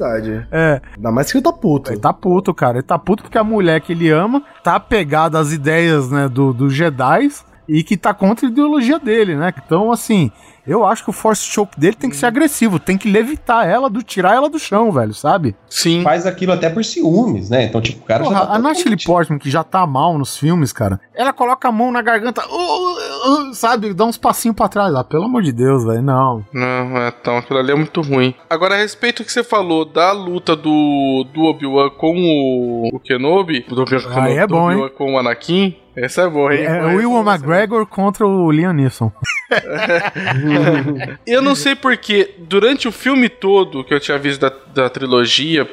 É. 0.50 0.80
Ainda 0.96 1.12
mais 1.12 1.30
que 1.30 1.38
ele 1.38 1.44
tá 1.44 1.52
puto. 1.52 1.92
Ele 1.92 2.00
tá 2.00 2.12
puto, 2.12 2.52
cara. 2.52 2.78
Ele 2.78 2.82
tá 2.82 2.98
puto 2.98 3.22
porque 3.22 3.38
a 3.38 3.44
mulher 3.44 3.80
que 3.80 3.92
ele 3.92 4.10
ama 4.10 4.42
tá 4.64 4.74
apegada 4.76 5.38
às 5.38 5.52
ideias, 5.52 6.10
né, 6.10 6.28
do, 6.28 6.52
dos 6.52 6.72
Jedi 6.74 7.28
e 7.68 7.84
que 7.84 7.96
tá 7.96 8.12
contra 8.12 8.46
a 8.48 8.50
ideologia 8.50 8.98
dele, 8.98 9.36
né? 9.36 9.54
Então, 9.64 9.92
assim, 9.92 10.32
eu 10.70 10.84
acho 10.86 11.02
que 11.02 11.10
o 11.10 11.12
Force 11.12 11.42
Choke 11.42 11.78
dele 11.78 11.96
tem 11.96 12.08
que 12.08 12.16
ser 12.16 12.26
agressivo, 12.26 12.78
tem 12.78 12.96
que 12.96 13.10
levitar 13.10 13.68
ela, 13.68 13.90
do 13.90 14.02
tirar 14.02 14.34
ela 14.34 14.48
do 14.48 14.58
chão, 14.58 14.92
velho, 14.92 15.12
sabe? 15.12 15.56
Sim. 15.68 16.02
Faz 16.02 16.26
aquilo 16.26 16.52
até 16.52 16.70
por 16.70 16.84
ciúmes, 16.84 17.50
né? 17.50 17.64
Então, 17.64 17.80
tipo, 17.80 18.02
o 18.02 18.06
cara 18.06 18.22
Porra, 18.22 18.38
já 18.38 18.46
tá 18.46 18.54
a 18.54 18.58
Natalie 18.58 19.04
Portman, 19.04 19.38
que 19.38 19.50
já 19.50 19.64
tá 19.64 19.84
mal 19.86 20.16
nos 20.16 20.36
filmes, 20.36 20.72
cara, 20.72 21.00
ela 21.14 21.32
coloca 21.32 21.68
a 21.68 21.72
mão 21.72 21.90
na 21.90 22.00
garganta, 22.00 22.46
uh, 22.46 22.54
uh, 22.54 23.50
uh, 23.50 23.54
sabe? 23.54 23.92
Dá 23.92 24.04
uns 24.04 24.16
passinhos 24.16 24.56
pra 24.56 24.68
trás. 24.68 24.94
Ah, 24.94 25.02
pelo 25.02 25.24
amor 25.24 25.42
de 25.42 25.52
Deus, 25.52 25.84
velho, 25.84 26.02
não. 26.02 26.44
Não, 26.52 26.98
é, 26.98 27.12
então 27.20 27.38
aquilo 27.38 27.58
ali 27.58 27.72
é 27.72 27.74
muito 27.74 28.00
ruim. 28.00 28.34
Agora, 28.48 28.74
a 28.74 28.78
respeito 28.78 29.22
do 29.22 29.26
que 29.26 29.32
você 29.32 29.42
falou 29.42 29.84
da 29.84 30.12
luta 30.12 30.54
do, 30.54 31.26
do 31.34 31.42
Obi-Wan 31.42 31.90
com 31.90 32.14
o, 32.16 32.88
o 32.94 33.00
Kenobi, 33.00 33.66
do 33.68 33.82
Obi-Wan 33.82 34.02
com, 34.02 34.20
Aí 34.20 34.38
é 34.38 34.46
bom, 34.46 34.66
Obi-Wan 34.66 34.88
com 34.90 35.14
o 35.14 35.18
Anakin, 35.18 35.76
essa 35.94 36.22
é 36.22 36.28
boa, 36.28 36.54
hein? 36.54 36.64
É 36.64 36.82
o 36.82 36.96
Will 36.96 37.16
McGregor 37.20 37.86
contra 37.86 38.26
o 38.26 38.50
Liam 38.50 38.72
Neeson. 38.72 39.12
Eu 41.26 41.42
não 41.42 41.54
sei 41.54 41.74
porque, 41.74 42.34
durante 42.38 42.86
o 42.86 42.92
filme 42.92 43.28
todo 43.28 43.84
que 43.84 43.92
eu 43.92 44.00
tinha 44.00 44.18
visto 44.18 44.40
da, 44.40 44.52
da 44.72 44.88
trilogia, 44.88 45.68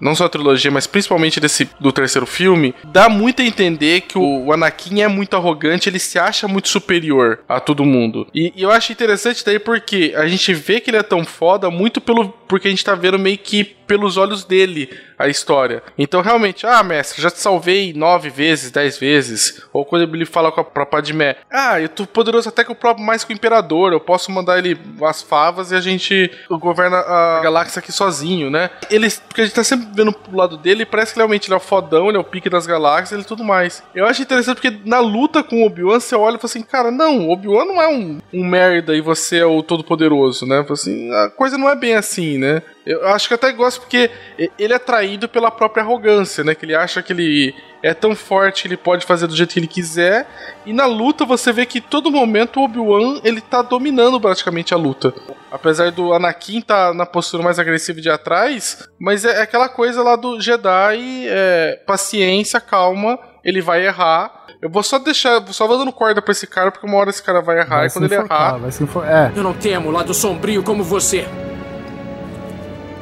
não 0.00 0.14
só 0.14 0.26
a 0.26 0.28
trilogia, 0.28 0.70
mas 0.70 0.86
principalmente 0.86 1.40
desse, 1.40 1.68
do 1.80 1.92
terceiro 1.92 2.26
filme, 2.26 2.74
dá 2.84 3.08
muito 3.08 3.42
a 3.42 3.44
entender 3.44 4.02
que 4.02 4.16
o, 4.16 4.46
o 4.46 4.52
Anakin 4.52 5.02
é 5.02 5.08
muito 5.08 5.36
arrogante, 5.36 5.88
ele 5.88 5.98
se 5.98 6.18
acha 6.18 6.46
muito 6.46 6.68
superior 6.68 7.40
a 7.48 7.58
todo 7.58 7.84
mundo. 7.84 8.26
E, 8.34 8.52
e 8.54 8.62
eu 8.62 8.70
acho 8.70 8.92
interessante 8.92 9.44
daí 9.44 9.58
porque 9.58 10.12
a 10.16 10.26
gente 10.26 10.54
vê 10.54 10.80
que 10.80 10.90
ele 10.90 10.98
é 10.98 11.02
tão 11.02 11.24
foda 11.24 11.70
muito 11.70 12.00
pelo 12.00 12.28
porque 12.52 12.68
a 12.68 12.70
gente 12.70 12.84
tá 12.84 12.94
vendo 12.94 13.18
meio 13.18 13.38
que 13.38 13.74
pelos 13.92 14.16
olhos 14.16 14.42
dele 14.42 14.88
a 15.18 15.28
história. 15.28 15.82
Então, 15.98 16.22
realmente, 16.22 16.66
ah, 16.66 16.82
mestre, 16.82 17.20
já 17.20 17.30
te 17.30 17.38
salvei 17.38 17.92
nove 17.92 18.30
vezes, 18.30 18.70
dez 18.70 18.96
vezes. 18.96 19.62
Ou 19.70 19.84
quando 19.84 20.14
ele 20.14 20.24
fala 20.24 20.50
com 20.50 20.62
a, 20.62 20.64
pra 20.64 20.86
Padmé, 20.86 21.36
ah, 21.50 21.78
eu 21.78 21.90
tô 21.90 22.06
poderoso 22.06 22.48
até 22.48 22.64
que 22.64 22.72
o 22.72 22.74
próprio 22.74 23.04
mais 23.04 23.22
que 23.22 23.34
o 23.34 23.36
Imperador, 23.36 23.92
eu 23.92 24.00
posso 24.00 24.32
mandar 24.32 24.58
ele 24.58 24.80
as 25.04 25.20
favas 25.20 25.70
e 25.70 25.74
a 25.74 25.80
gente 25.80 26.30
governa 26.50 26.96
a 26.96 27.40
galáxia 27.42 27.80
aqui 27.80 27.92
sozinho, 27.92 28.48
né? 28.48 28.70
Ele, 28.90 29.10
porque 29.28 29.42
a 29.42 29.44
gente 29.44 29.54
tá 29.54 29.62
sempre 29.62 29.88
vendo 29.94 30.10
pro 30.10 30.34
lado 30.34 30.56
dele, 30.56 30.86
parece 30.86 31.12
que 31.12 31.18
realmente 31.18 31.48
ele 31.48 31.54
é 31.54 31.58
o 31.58 31.60
fodão, 31.60 32.08
ele 32.08 32.16
é 32.16 32.20
o 32.20 32.24
pique 32.24 32.48
das 32.48 32.66
galáxias, 32.66 33.12
ele 33.12 33.28
tudo 33.28 33.44
mais. 33.44 33.82
Eu 33.94 34.06
acho 34.06 34.22
interessante 34.22 34.56
porque 34.56 34.80
na 34.86 35.00
luta 35.00 35.42
com 35.42 35.62
o 35.62 35.66
Obi-Wan, 35.66 36.00
você 36.00 36.16
olha 36.16 36.36
e 36.36 36.38
fala 36.38 36.46
assim, 36.46 36.62
cara, 36.62 36.90
não, 36.90 37.28
o 37.28 37.30
Obi-Wan 37.30 37.66
não 37.66 37.82
é 37.82 37.88
um, 37.88 38.20
um 38.32 38.44
merda 38.44 38.96
e 38.96 39.02
você 39.02 39.38
é 39.40 39.46
o 39.46 39.62
todo-poderoso, 39.62 40.46
né? 40.46 40.64
Assim, 40.68 41.12
a 41.12 41.28
coisa 41.28 41.58
não 41.58 41.68
é 41.68 41.76
bem 41.76 41.94
assim, 41.94 42.38
né? 42.38 42.62
Eu 42.84 43.06
acho 43.08 43.28
que 43.28 43.34
até 43.34 43.52
gosto 43.52 43.80
porque 43.80 44.10
ele 44.58 44.74
é 44.74 44.78
traído 44.78 45.28
pela 45.28 45.50
própria 45.50 45.82
arrogância, 45.84 46.42
né? 46.42 46.54
Que 46.54 46.64
ele 46.64 46.74
acha 46.74 47.00
que 47.02 47.12
ele 47.12 47.54
é 47.82 47.94
tão 47.94 48.14
forte 48.14 48.62
que 48.62 48.68
ele 48.68 48.76
pode 48.76 49.06
fazer 49.06 49.26
do 49.26 49.36
jeito 49.36 49.52
que 49.52 49.60
ele 49.60 49.66
quiser. 49.68 50.26
E 50.66 50.72
na 50.72 50.86
luta 50.86 51.24
você 51.24 51.52
vê 51.52 51.64
que 51.64 51.80
todo 51.80 52.10
momento 52.10 52.58
o 52.60 52.64
Obi-Wan 52.64 53.20
ele 53.22 53.40
tá 53.40 53.62
dominando 53.62 54.20
praticamente 54.20 54.74
a 54.74 54.76
luta. 54.76 55.12
Apesar 55.50 55.90
do 55.92 56.12
Anakin 56.12 56.60
tá 56.60 56.92
na 56.92 57.06
postura 57.06 57.42
mais 57.42 57.58
agressiva 57.58 58.00
de 58.00 58.10
atrás, 58.10 58.84
mas 59.00 59.24
é 59.24 59.42
aquela 59.42 59.68
coisa 59.68 60.02
lá 60.02 60.16
do 60.16 60.40
Jedi, 60.40 61.26
é, 61.28 61.80
paciência, 61.86 62.60
calma, 62.60 63.18
ele 63.44 63.60
vai 63.60 63.84
errar. 63.86 64.46
Eu 64.60 64.70
vou 64.70 64.82
só 64.82 64.98
deixar, 64.98 65.40
só 65.48 65.66
vou 65.66 65.78
dando 65.78 65.92
corda 65.92 66.22
pra 66.22 66.32
esse 66.32 66.46
cara, 66.46 66.70
porque 66.70 66.86
uma 66.86 66.96
hora 66.98 67.10
esse 67.10 67.22
cara 67.22 67.40
vai 67.40 67.58
errar, 67.58 67.78
Vai 67.78 67.86
e 67.86 67.90
se 67.90 67.98
quando 67.98 68.04
ele 68.06 68.14
enforcar, 68.14 68.48
errar. 68.48 68.58
vai 68.58 68.70
se 68.72 68.82
enfor- 68.82 69.04
É. 69.06 69.32
Eu 69.36 69.42
não 69.42 69.52
temo 69.52 69.88
o 69.88 69.92
lado 69.92 70.14
sombrio 70.14 70.62
como 70.62 70.82
você. 70.84 71.26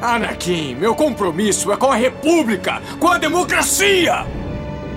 Anakin, 0.01 0.75
meu 0.75 0.95
compromisso 0.95 1.71
é 1.71 1.77
com 1.77 1.91
a 1.91 1.95
República, 1.95 2.81
com 2.99 3.07
a 3.07 3.19
democracia! 3.19 4.25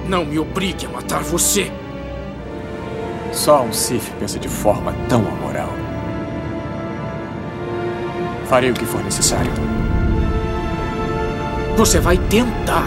Não 0.08 0.24
me 0.24 0.38
obrigue 0.38 0.86
a 0.86 0.88
matar 0.88 1.22
você. 1.22 1.70
Só 3.30 3.62
um 3.62 3.72
Sith 3.72 4.10
pensa 4.18 4.38
de 4.38 4.48
forma 4.48 4.94
tão 5.06 5.20
amoral. 5.26 5.68
Farei 8.48 8.70
o 8.70 8.74
que 8.74 8.86
for 8.86 9.02
necessário. 9.04 9.52
Você 11.76 12.00
vai 12.00 12.16
tentar. 12.16 12.86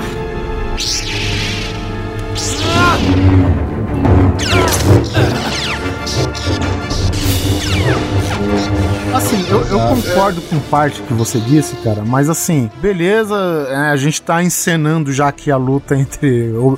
Assim, 9.15 9.43
eu, 9.49 9.61
eu 9.65 9.79
concordo 9.79 10.41
com 10.41 10.59
parte 10.69 11.01
que 11.01 11.13
você 11.13 11.39
disse, 11.39 11.75
cara, 11.77 12.03
mas 12.05 12.29
assim, 12.29 12.69
beleza, 12.81 13.35
é, 13.69 13.75
a 13.89 13.95
gente 13.95 14.21
tá 14.21 14.43
encenando 14.43 15.11
já 15.11 15.29
aqui 15.29 15.49
a 15.49 15.57
luta 15.57 15.95
entre 15.97 16.51
o, 16.51 16.77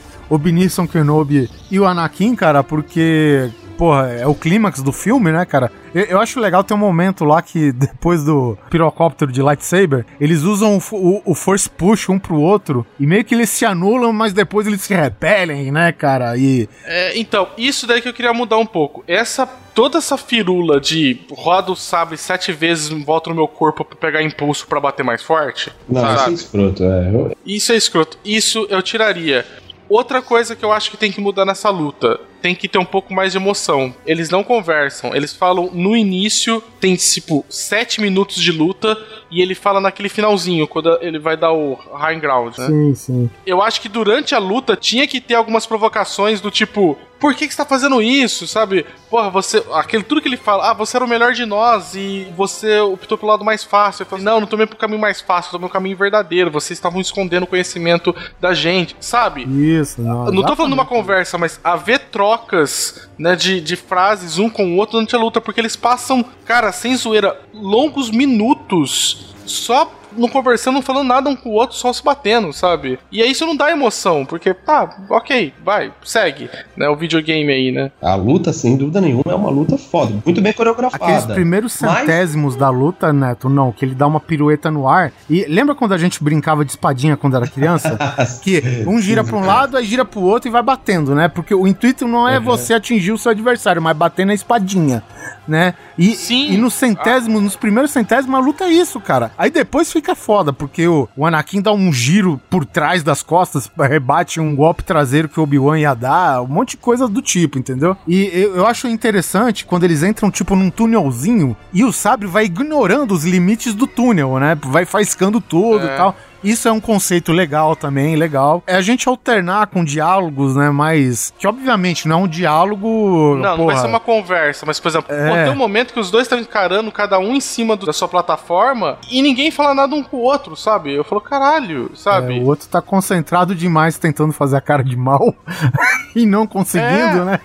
Kenobi 0.88 1.50
e 1.70 1.80
o 1.80 1.86
Anakin, 1.86 2.36
cara, 2.36 2.64
porque 2.64 3.50
porra, 3.80 4.10
é 4.10 4.28
o 4.28 4.36
clímax 4.36 4.82
do 4.84 4.92
filme, 4.92 5.32
né, 5.32 5.46
cara? 5.46 5.72
Eu, 5.96 6.04
eu, 6.04 6.20
acho 6.20 6.38
legal 6.38 6.66
ter 6.66 6.74
um 6.74 6.78
momento 6.78 7.24
lá 7.24 7.42
que, 7.42 7.72
depois 7.72 8.26
do 8.26 8.58
pirocóptero 8.70 9.32
de 9.32 9.42
lightsaber, 9.42 10.06
eles 10.20 10.42
usam 10.42 10.78
o, 10.78 10.96
o, 10.96 11.22
o, 11.32 11.34
Force 11.34 11.70
Push 11.70 12.10
um 12.10 12.20
pro 12.20 12.42
outro 12.42 12.86
e 13.00 13.08
meio 13.08 13.24
que 13.24 13.34
eles 13.34 13.50
se 13.50 13.66
anulam, 13.66 14.12
mas 14.12 14.34
depois 14.34 14.68
eles 14.68 14.82
se 14.82 14.94
repelem, 14.94 15.72
né, 15.72 15.94
cara? 15.94 16.36
E. 16.38 16.68
É, 16.84 17.18
então, 17.18 17.48
isso 17.58 17.88
daí 17.88 18.02
que 18.02 18.10
eu 18.10 18.14
queria 18.14 18.34
mudar 18.34 18.58
um 18.58 18.66
pouco. 18.66 19.02
Essa. 19.08 19.48
Toda 19.72 20.00
essa 20.00 20.18
firula 20.18 20.82
de 20.82 21.22
roda 21.32 21.72
o 21.72 21.76
sabre 21.76 22.18
sete 22.18 22.52
vezes 22.52 22.90
em 22.90 23.02
volta 23.02 23.30
no 23.30 23.36
meu 23.36 23.48
corpo 23.48 23.86
pra 23.86 23.96
pegar 23.96 24.22
impulso 24.22 24.68
para 24.68 24.78
bater 24.78 25.04
mais 25.04 25.24
forte. 25.24 25.72
Não, 25.88 26.02
sabe? 26.02 26.18
isso 26.18 26.30
é 26.30 26.34
escroto, 26.34 26.84
é. 26.84 27.36
Isso 27.46 27.72
é 27.72 27.76
escroto. 27.78 28.18
Isso 28.26 28.68
eu 28.70 28.82
tiraria. 28.82 29.46
Outra 29.90 30.22
coisa 30.22 30.56
que 30.56 30.64
eu 30.64 30.72
acho 30.72 30.92
que 30.92 30.98
tem 30.98 31.12
que 31.12 31.20
mudar 31.20 31.46
nessa 31.46 31.70
luta 31.70 32.20
tem 32.42 32.56
que 32.56 32.68
ter 32.68 32.78
um 32.78 32.86
pouco 32.86 33.14
mais 33.14 33.32
de 33.32 33.38
emoção. 33.38 33.94
Eles 34.06 34.30
não 34.30 34.44
conversam, 34.44 35.14
eles 35.16 35.34
falam 35.34 35.70
no 35.74 35.96
início, 35.96 36.64
tem 36.80 36.96
tipo 36.96 37.44
sete 37.50 38.00
minutos 38.00 38.42
de 38.42 38.52
luta, 38.52 38.98
e 39.30 39.42
ele 39.42 39.54
fala 39.54 39.82
naquele 39.82 40.08
finalzinho, 40.10 40.68
quando 40.68 40.98
ele 41.02 41.20
vai 41.20 41.36
dar 41.36 41.52
o 41.52 41.74
high 41.94 42.20
ground, 42.20 42.58
né? 42.58 42.68
Sim, 42.68 42.96
sim. 42.96 43.30
Eu 43.46 43.62
acho 43.62 43.82
que 43.82 43.90
durante 43.90 44.34
a 44.34 44.40
luta 44.40 44.76
tinha 44.76 45.06
que 45.06 45.20
ter 45.20 45.36
algumas 45.36 45.66
provocações 45.66 46.40
do 46.40 46.50
tipo, 46.50 46.98
por 47.20 47.36
que, 47.36 47.48
que 47.48 47.54
você 47.54 47.58
tá 47.58 47.66
fazendo 47.66 48.02
isso, 48.02 48.48
sabe? 48.48 48.86
Porra, 49.10 49.30
você. 49.30 49.64
Aquele, 49.74 50.04
tudo 50.04 50.22
que 50.22 50.28
ele 50.28 50.38
fala, 50.38 50.72
ah, 50.72 50.74
você 50.74 50.98
era 50.98 51.06
o 51.06 51.08
melhor 51.08 51.34
de 51.34 51.46
nós 51.46 51.94
e 51.94 52.32
você 52.36 52.80
optou 52.80 53.18
pelo 53.18 53.32
lado 53.32 53.44
mais 53.44 53.64
fácil. 53.64 54.04
Eu 54.04 54.08
falei, 54.08 54.24
não, 54.24 54.40
não 54.40 54.48
tomei 54.48 54.66
pro 54.66 54.78
caminho 54.78 55.02
mais 55.02 55.20
fácil, 55.20 55.52
tomei 55.52 55.68
o 55.68 55.72
caminho 55.72 55.98
verdadeiro. 55.98 56.50
Vocês 56.50 56.78
estavam 56.78 57.02
escondendo 57.02 57.44
o 57.44 57.48
conhecimento 57.48 58.16
da 58.40 58.54
gente, 58.54 58.96
sabe? 59.02 59.44
Isso, 59.44 60.02
não. 60.02 60.32
Não 60.32 60.44
tô 60.44 60.56
falando 60.56 60.72
de 60.72 60.80
uma 60.80 60.86
conversa, 60.86 61.38
mas 61.38 61.60
haver 61.64 62.00
trocas, 62.12 63.10
né, 63.18 63.36
de, 63.36 63.60
de 63.60 63.76
frases 63.76 64.38
um 64.38 64.50
com 64.50 64.74
o 64.74 64.78
outro 64.78 64.94
durante 64.94 65.16
a 65.16 65.20
luta, 65.20 65.42
porque 65.42 65.60
eles 65.60 65.76
passam, 65.76 66.24
cara, 66.46 66.72
sem 66.72 66.96
zoeira, 66.96 67.40
longos 67.54 68.10
minutos 68.10 69.36
só 69.46 69.92
não 70.18 70.28
conversando, 70.28 70.76
não 70.76 70.82
falando 70.82 71.08
nada 71.08 71.30
um 71.30 71.36
com 71.36 71.50
o 71.50 71.54
outro, 71.54 71.76
só 71.76 71.92
se 71.92 72.04
batendo, 72.04 72.52
sabe? 72.54 73.00
E 73.12 73.22
aí 73.22 73.32
isso 73.32 73.46
não 73.46 73.56
dá 73.56 73.72
emoção, 73.72 74.26
porque, 74.26 74.54
tá, 74.54 74.98
ok, 75.10 75.54
vai, 75.64 75.92
segue, 76.04 76.50
né? 76.76 76.88
O 76.90 76.96
videogame 76.96 77.52
aí, 77.52 77.72
né? 77.72 77.92
A 78.02 78.16
luta, 78.16 78.54
sem 78.54 78.78
dúvida 78.78 79.02
nenhuma, 79.02 79.24
é 79.28 79.36
uma 79.36 79.50
luta 79.50 79.78
foda, 79.78 80.14
muito 80.26 80.42
bem 80.42 80.54
coreografada. 80.54 81.06
Aqueles 81.06 81.26
primeiros 81.26 81.74
centésimos 81.74 82.54
Mas... 82.54 82.60
da 82.60 82.70
luta, 82.70 83.14
Neto, 83.14 83.50
não, 83.50 83.72
que 83.72 83.86
ele 83.86 83.96
dá 83.96 84.08
uma 84.08 84.20
pirueta 84.20 84.72
no 84.72 84.88
ar. 84.88 85.12
E 85.30 85.46
lembra 85.46 85.76
quando 85.76 85.94
a 85.94 85.98
gente 85.98 86.24
brincava 86.24 86.64
de 86.64 86.72
espadinha 86.72 87.18
quando 87.18 87.36
era 87.36 87.48
criança? 87.48 87.98
que 88.42 88.62
um 88.88 89.00
gira 89.00 89.24
pra 89.24 89.38
um 89.38 89.46
lado, 89.46 89.78
aí 89.78 89.86
gira 89.86 90.06
pro 90.06 90.22
outro 90.22 90.50
e 90.50 90.52
vai 90.52 90.64
batendo, 90.64 91.16
né? 91.16 91.28
Porque 91.28 91.54
o 91.54 91.68
intuito 91.68 92.08
não 92.08 92.28
é 92.28 92.38
uhum. 92.38 92.44
você 92.44 92.74
atingir 92.74 93.12
o 93.12 93.18
seu 93.18 93.32
adversário, 93.32 93.82
mas 93.82 93.96
bater 93.96 94.26
na 94.26 94.34
espadinha, 94.34 95.04
né? 95.50 95.74
E, 95.98 96.16
Sim. 96.16 96.52
e 96.54 96.58
no 96.58 96.70
centésimo, 96.70 97.40
ah. 97.40 97.42
nos 97.42 97.56
primeiros 97.56 97.92
centésimos, 97.92 98.40
a 98.40 98.44
luta 98.44 98.66
é 98.66 98.70
isso, 98.72 99.00
cara. 99.00 99.32
Aí 99.38 99.50
depois 99.50 99.92
fica 99.92 100.16
foda, 100.16 100.54
porque 100.54 100.88
o, 100.88 101.08
o 101.18 101.26
Anakin 101.26 101.62
dá 101.62 101.74
um 101.74 101.92
giro 101.92 102.40
por 102.50 102.66
trás 102.66 103.04
das 103.04 103.24
costas, 103.24 103.70
rebate 103.78 104.40
um 104.40 104.56
golpe 104.56 104.84
traseiro 104.84 105.28
que 105.28 105.40
o 105.40 105.44
Obi-Wan 105.44 105.80
ia 105.80 105.94
dar, 105.94 106.42
um 106.42 106.48
monte 106.48 106.72
de 106.72 106.78
coisa 106.78 107.08
do 107.08 107.22
tipo, 107.22 107.58
entendeu? 107.58 107.98
E 108.08 108.30
eu, 108.34 108.58
eu 108.58 108.66
acho 108.66 108.88
interessante 108.88 109.66
quando 109.66 109.84
eles 109.84 110.04
entram, 110.04 110.30
tipo, 110.32 110.56
num 110.56 110.70
túnelzinho 110.70 111.58
e 111.74 111.84
o 111.84 111.92
sabre 111.92 112.28
vai 112.28 112.46
ignorando 112.46 113.14
os 113.14 113.26
limites 113.26 113.74
do 113.74 113.88
túnel, 113.88 114.40
né? 114.40 114.58
Vai 114.64 114.86
faiscando 114.86 115.42
tudo 115.42 115.88
é. 115.88 115.94
e 115.94 115.98
tal. 115.98 116.16
Isso 116.44 116.68
é 116.68 116.72
um 116.72 116.80
conceito 116.80 117.32
legal 117.32 117.76
também, 117.76 118.16
legal. 118.16 118.64
É 118.66 118.76
a 118.76 118.82
gente 118.82 119.08
alternar 119.08 119.68
com 119.68 119.84
diálogos, 119.84 120.56
né? 120.56 120.70
Mas. 120.70 121.34
Que 121.38 121.48
obviamente 121.48 122.08
não 122.08 122.20
é 122.20 122.24
um 122.24 122.28
diálogo. 122.28 123.36
Não, 123.36 123.42
porra. 123.42 123.58
não 123.58 123.66
vai 123.66 123.78
ser 123.78 123.88
uma 123.88 124.00
conversa, 124.00 124.66
mas, 124.66 124.80
por 124.80 124.90
exemplo, 124.90 125.14
é... 125.14 125.44
tem 125.44 125.54
um 125.54 125.58
momento 125.58 125.94
que 125.94 126.00
os 126.00 126.10
dois 126.10 126.24
estão 126.24 126.40
encarando 126.40 126.92
cada 126.92 127.20
um 127.20 127.34
em 127.34 127.42
cima 127.42 127.76
do, 127.76 127.86
da 127.86 127.94
sua 127.94 128.08
plataforma 128.08 128.98
e 129.10 129.22
ninguém 129.22 129.52
fala 129.52 129.74
nada 129.74 129.94
um 129.96 130.04
com 130.04 130.18
o 130.18 130.22
outro, 130.22 130.56
sabe? 130.56 130.94
Eu 130.94 131.04
falo, 131.04 131.22
caralho, 131.22 131.92
sabe? 131.96 132.38
É, 132.38 132.42
o 132.42 132.46
outro 132.46 132.68
tá 132.68 132.82
concentrado 132.82 133.54
demais 133.54 133.98
tentando 133.98 134.34
fazer 134.34 134.58
a 134.58 134.62
cara 134.62 134.84
de 134.84 134.96
mal 134.96 135.34
e 136.16 136.26
não 136.26 136.48
conseguindo, 136.48 137.22
é... 137.22 137.26
né? 137.26 137.40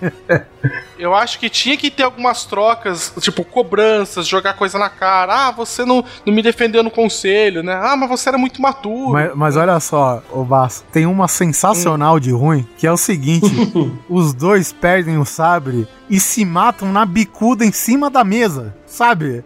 Eu 0.98 1.14
acho 1.14 1.38
que 1.38 1.50
tinha 1.50 1.76
que 1.76 1.90
ter 1.90 2.04
algumas 2.04 2.44
trocas, 2.44 3.12
tipo, 3.20 3.44
cobranças, 3.44 4.26
jogar 4.26 4.54
coisa 4.54 4.78
na 4.78 4.88
cara. 4.88 5.48
Ah, 5.48 5.50
você 5.50 5.84
não, 5.84 6.04
não 6.24 6.32
me 6.32 6.42
defendeu 6.42 6.82
no 6.82 6.90
conselho, 6.90 7.62
né? 7.62 7.74
Ah, 7.74 7.96
mas 7.96 8.08
você 8.08 8.28
era 8.28 8.38
muito 8.38 8.62
maturo. 8.62 8.83
Mas, 9.12 9.34
mas 9.34 9.56
olha 9.56 9.78
só, 9.80 10.22
o 10.32 10.44
Basso, 10.44 10.84
tem 10.92 11.06
uma 11.06 11.28
sensacional 11.28 12.16
hum. 12.16 12.20
de 12.20 12.30
ruim, 12.30 12.66
que 12.76 12.86
é 12.86 12.92
o 12.92 12.96
seguinte: 12.96 13.50
os 14.08 14.32
dois 14.34 14.72
perdem 14.72 15.18
o 15.18 15.24
sabre 15.24 15.86
e 16.08 16.20
se 16.20 16.44
matam 16.44 16.92
na 16.92 17.04
bicuda 17.04 17.64
em 17.64 17.72
cima 17.72 18.10
da 18.10 18.24
mesa, 18.24 18.74
sabe? 18.86 19.44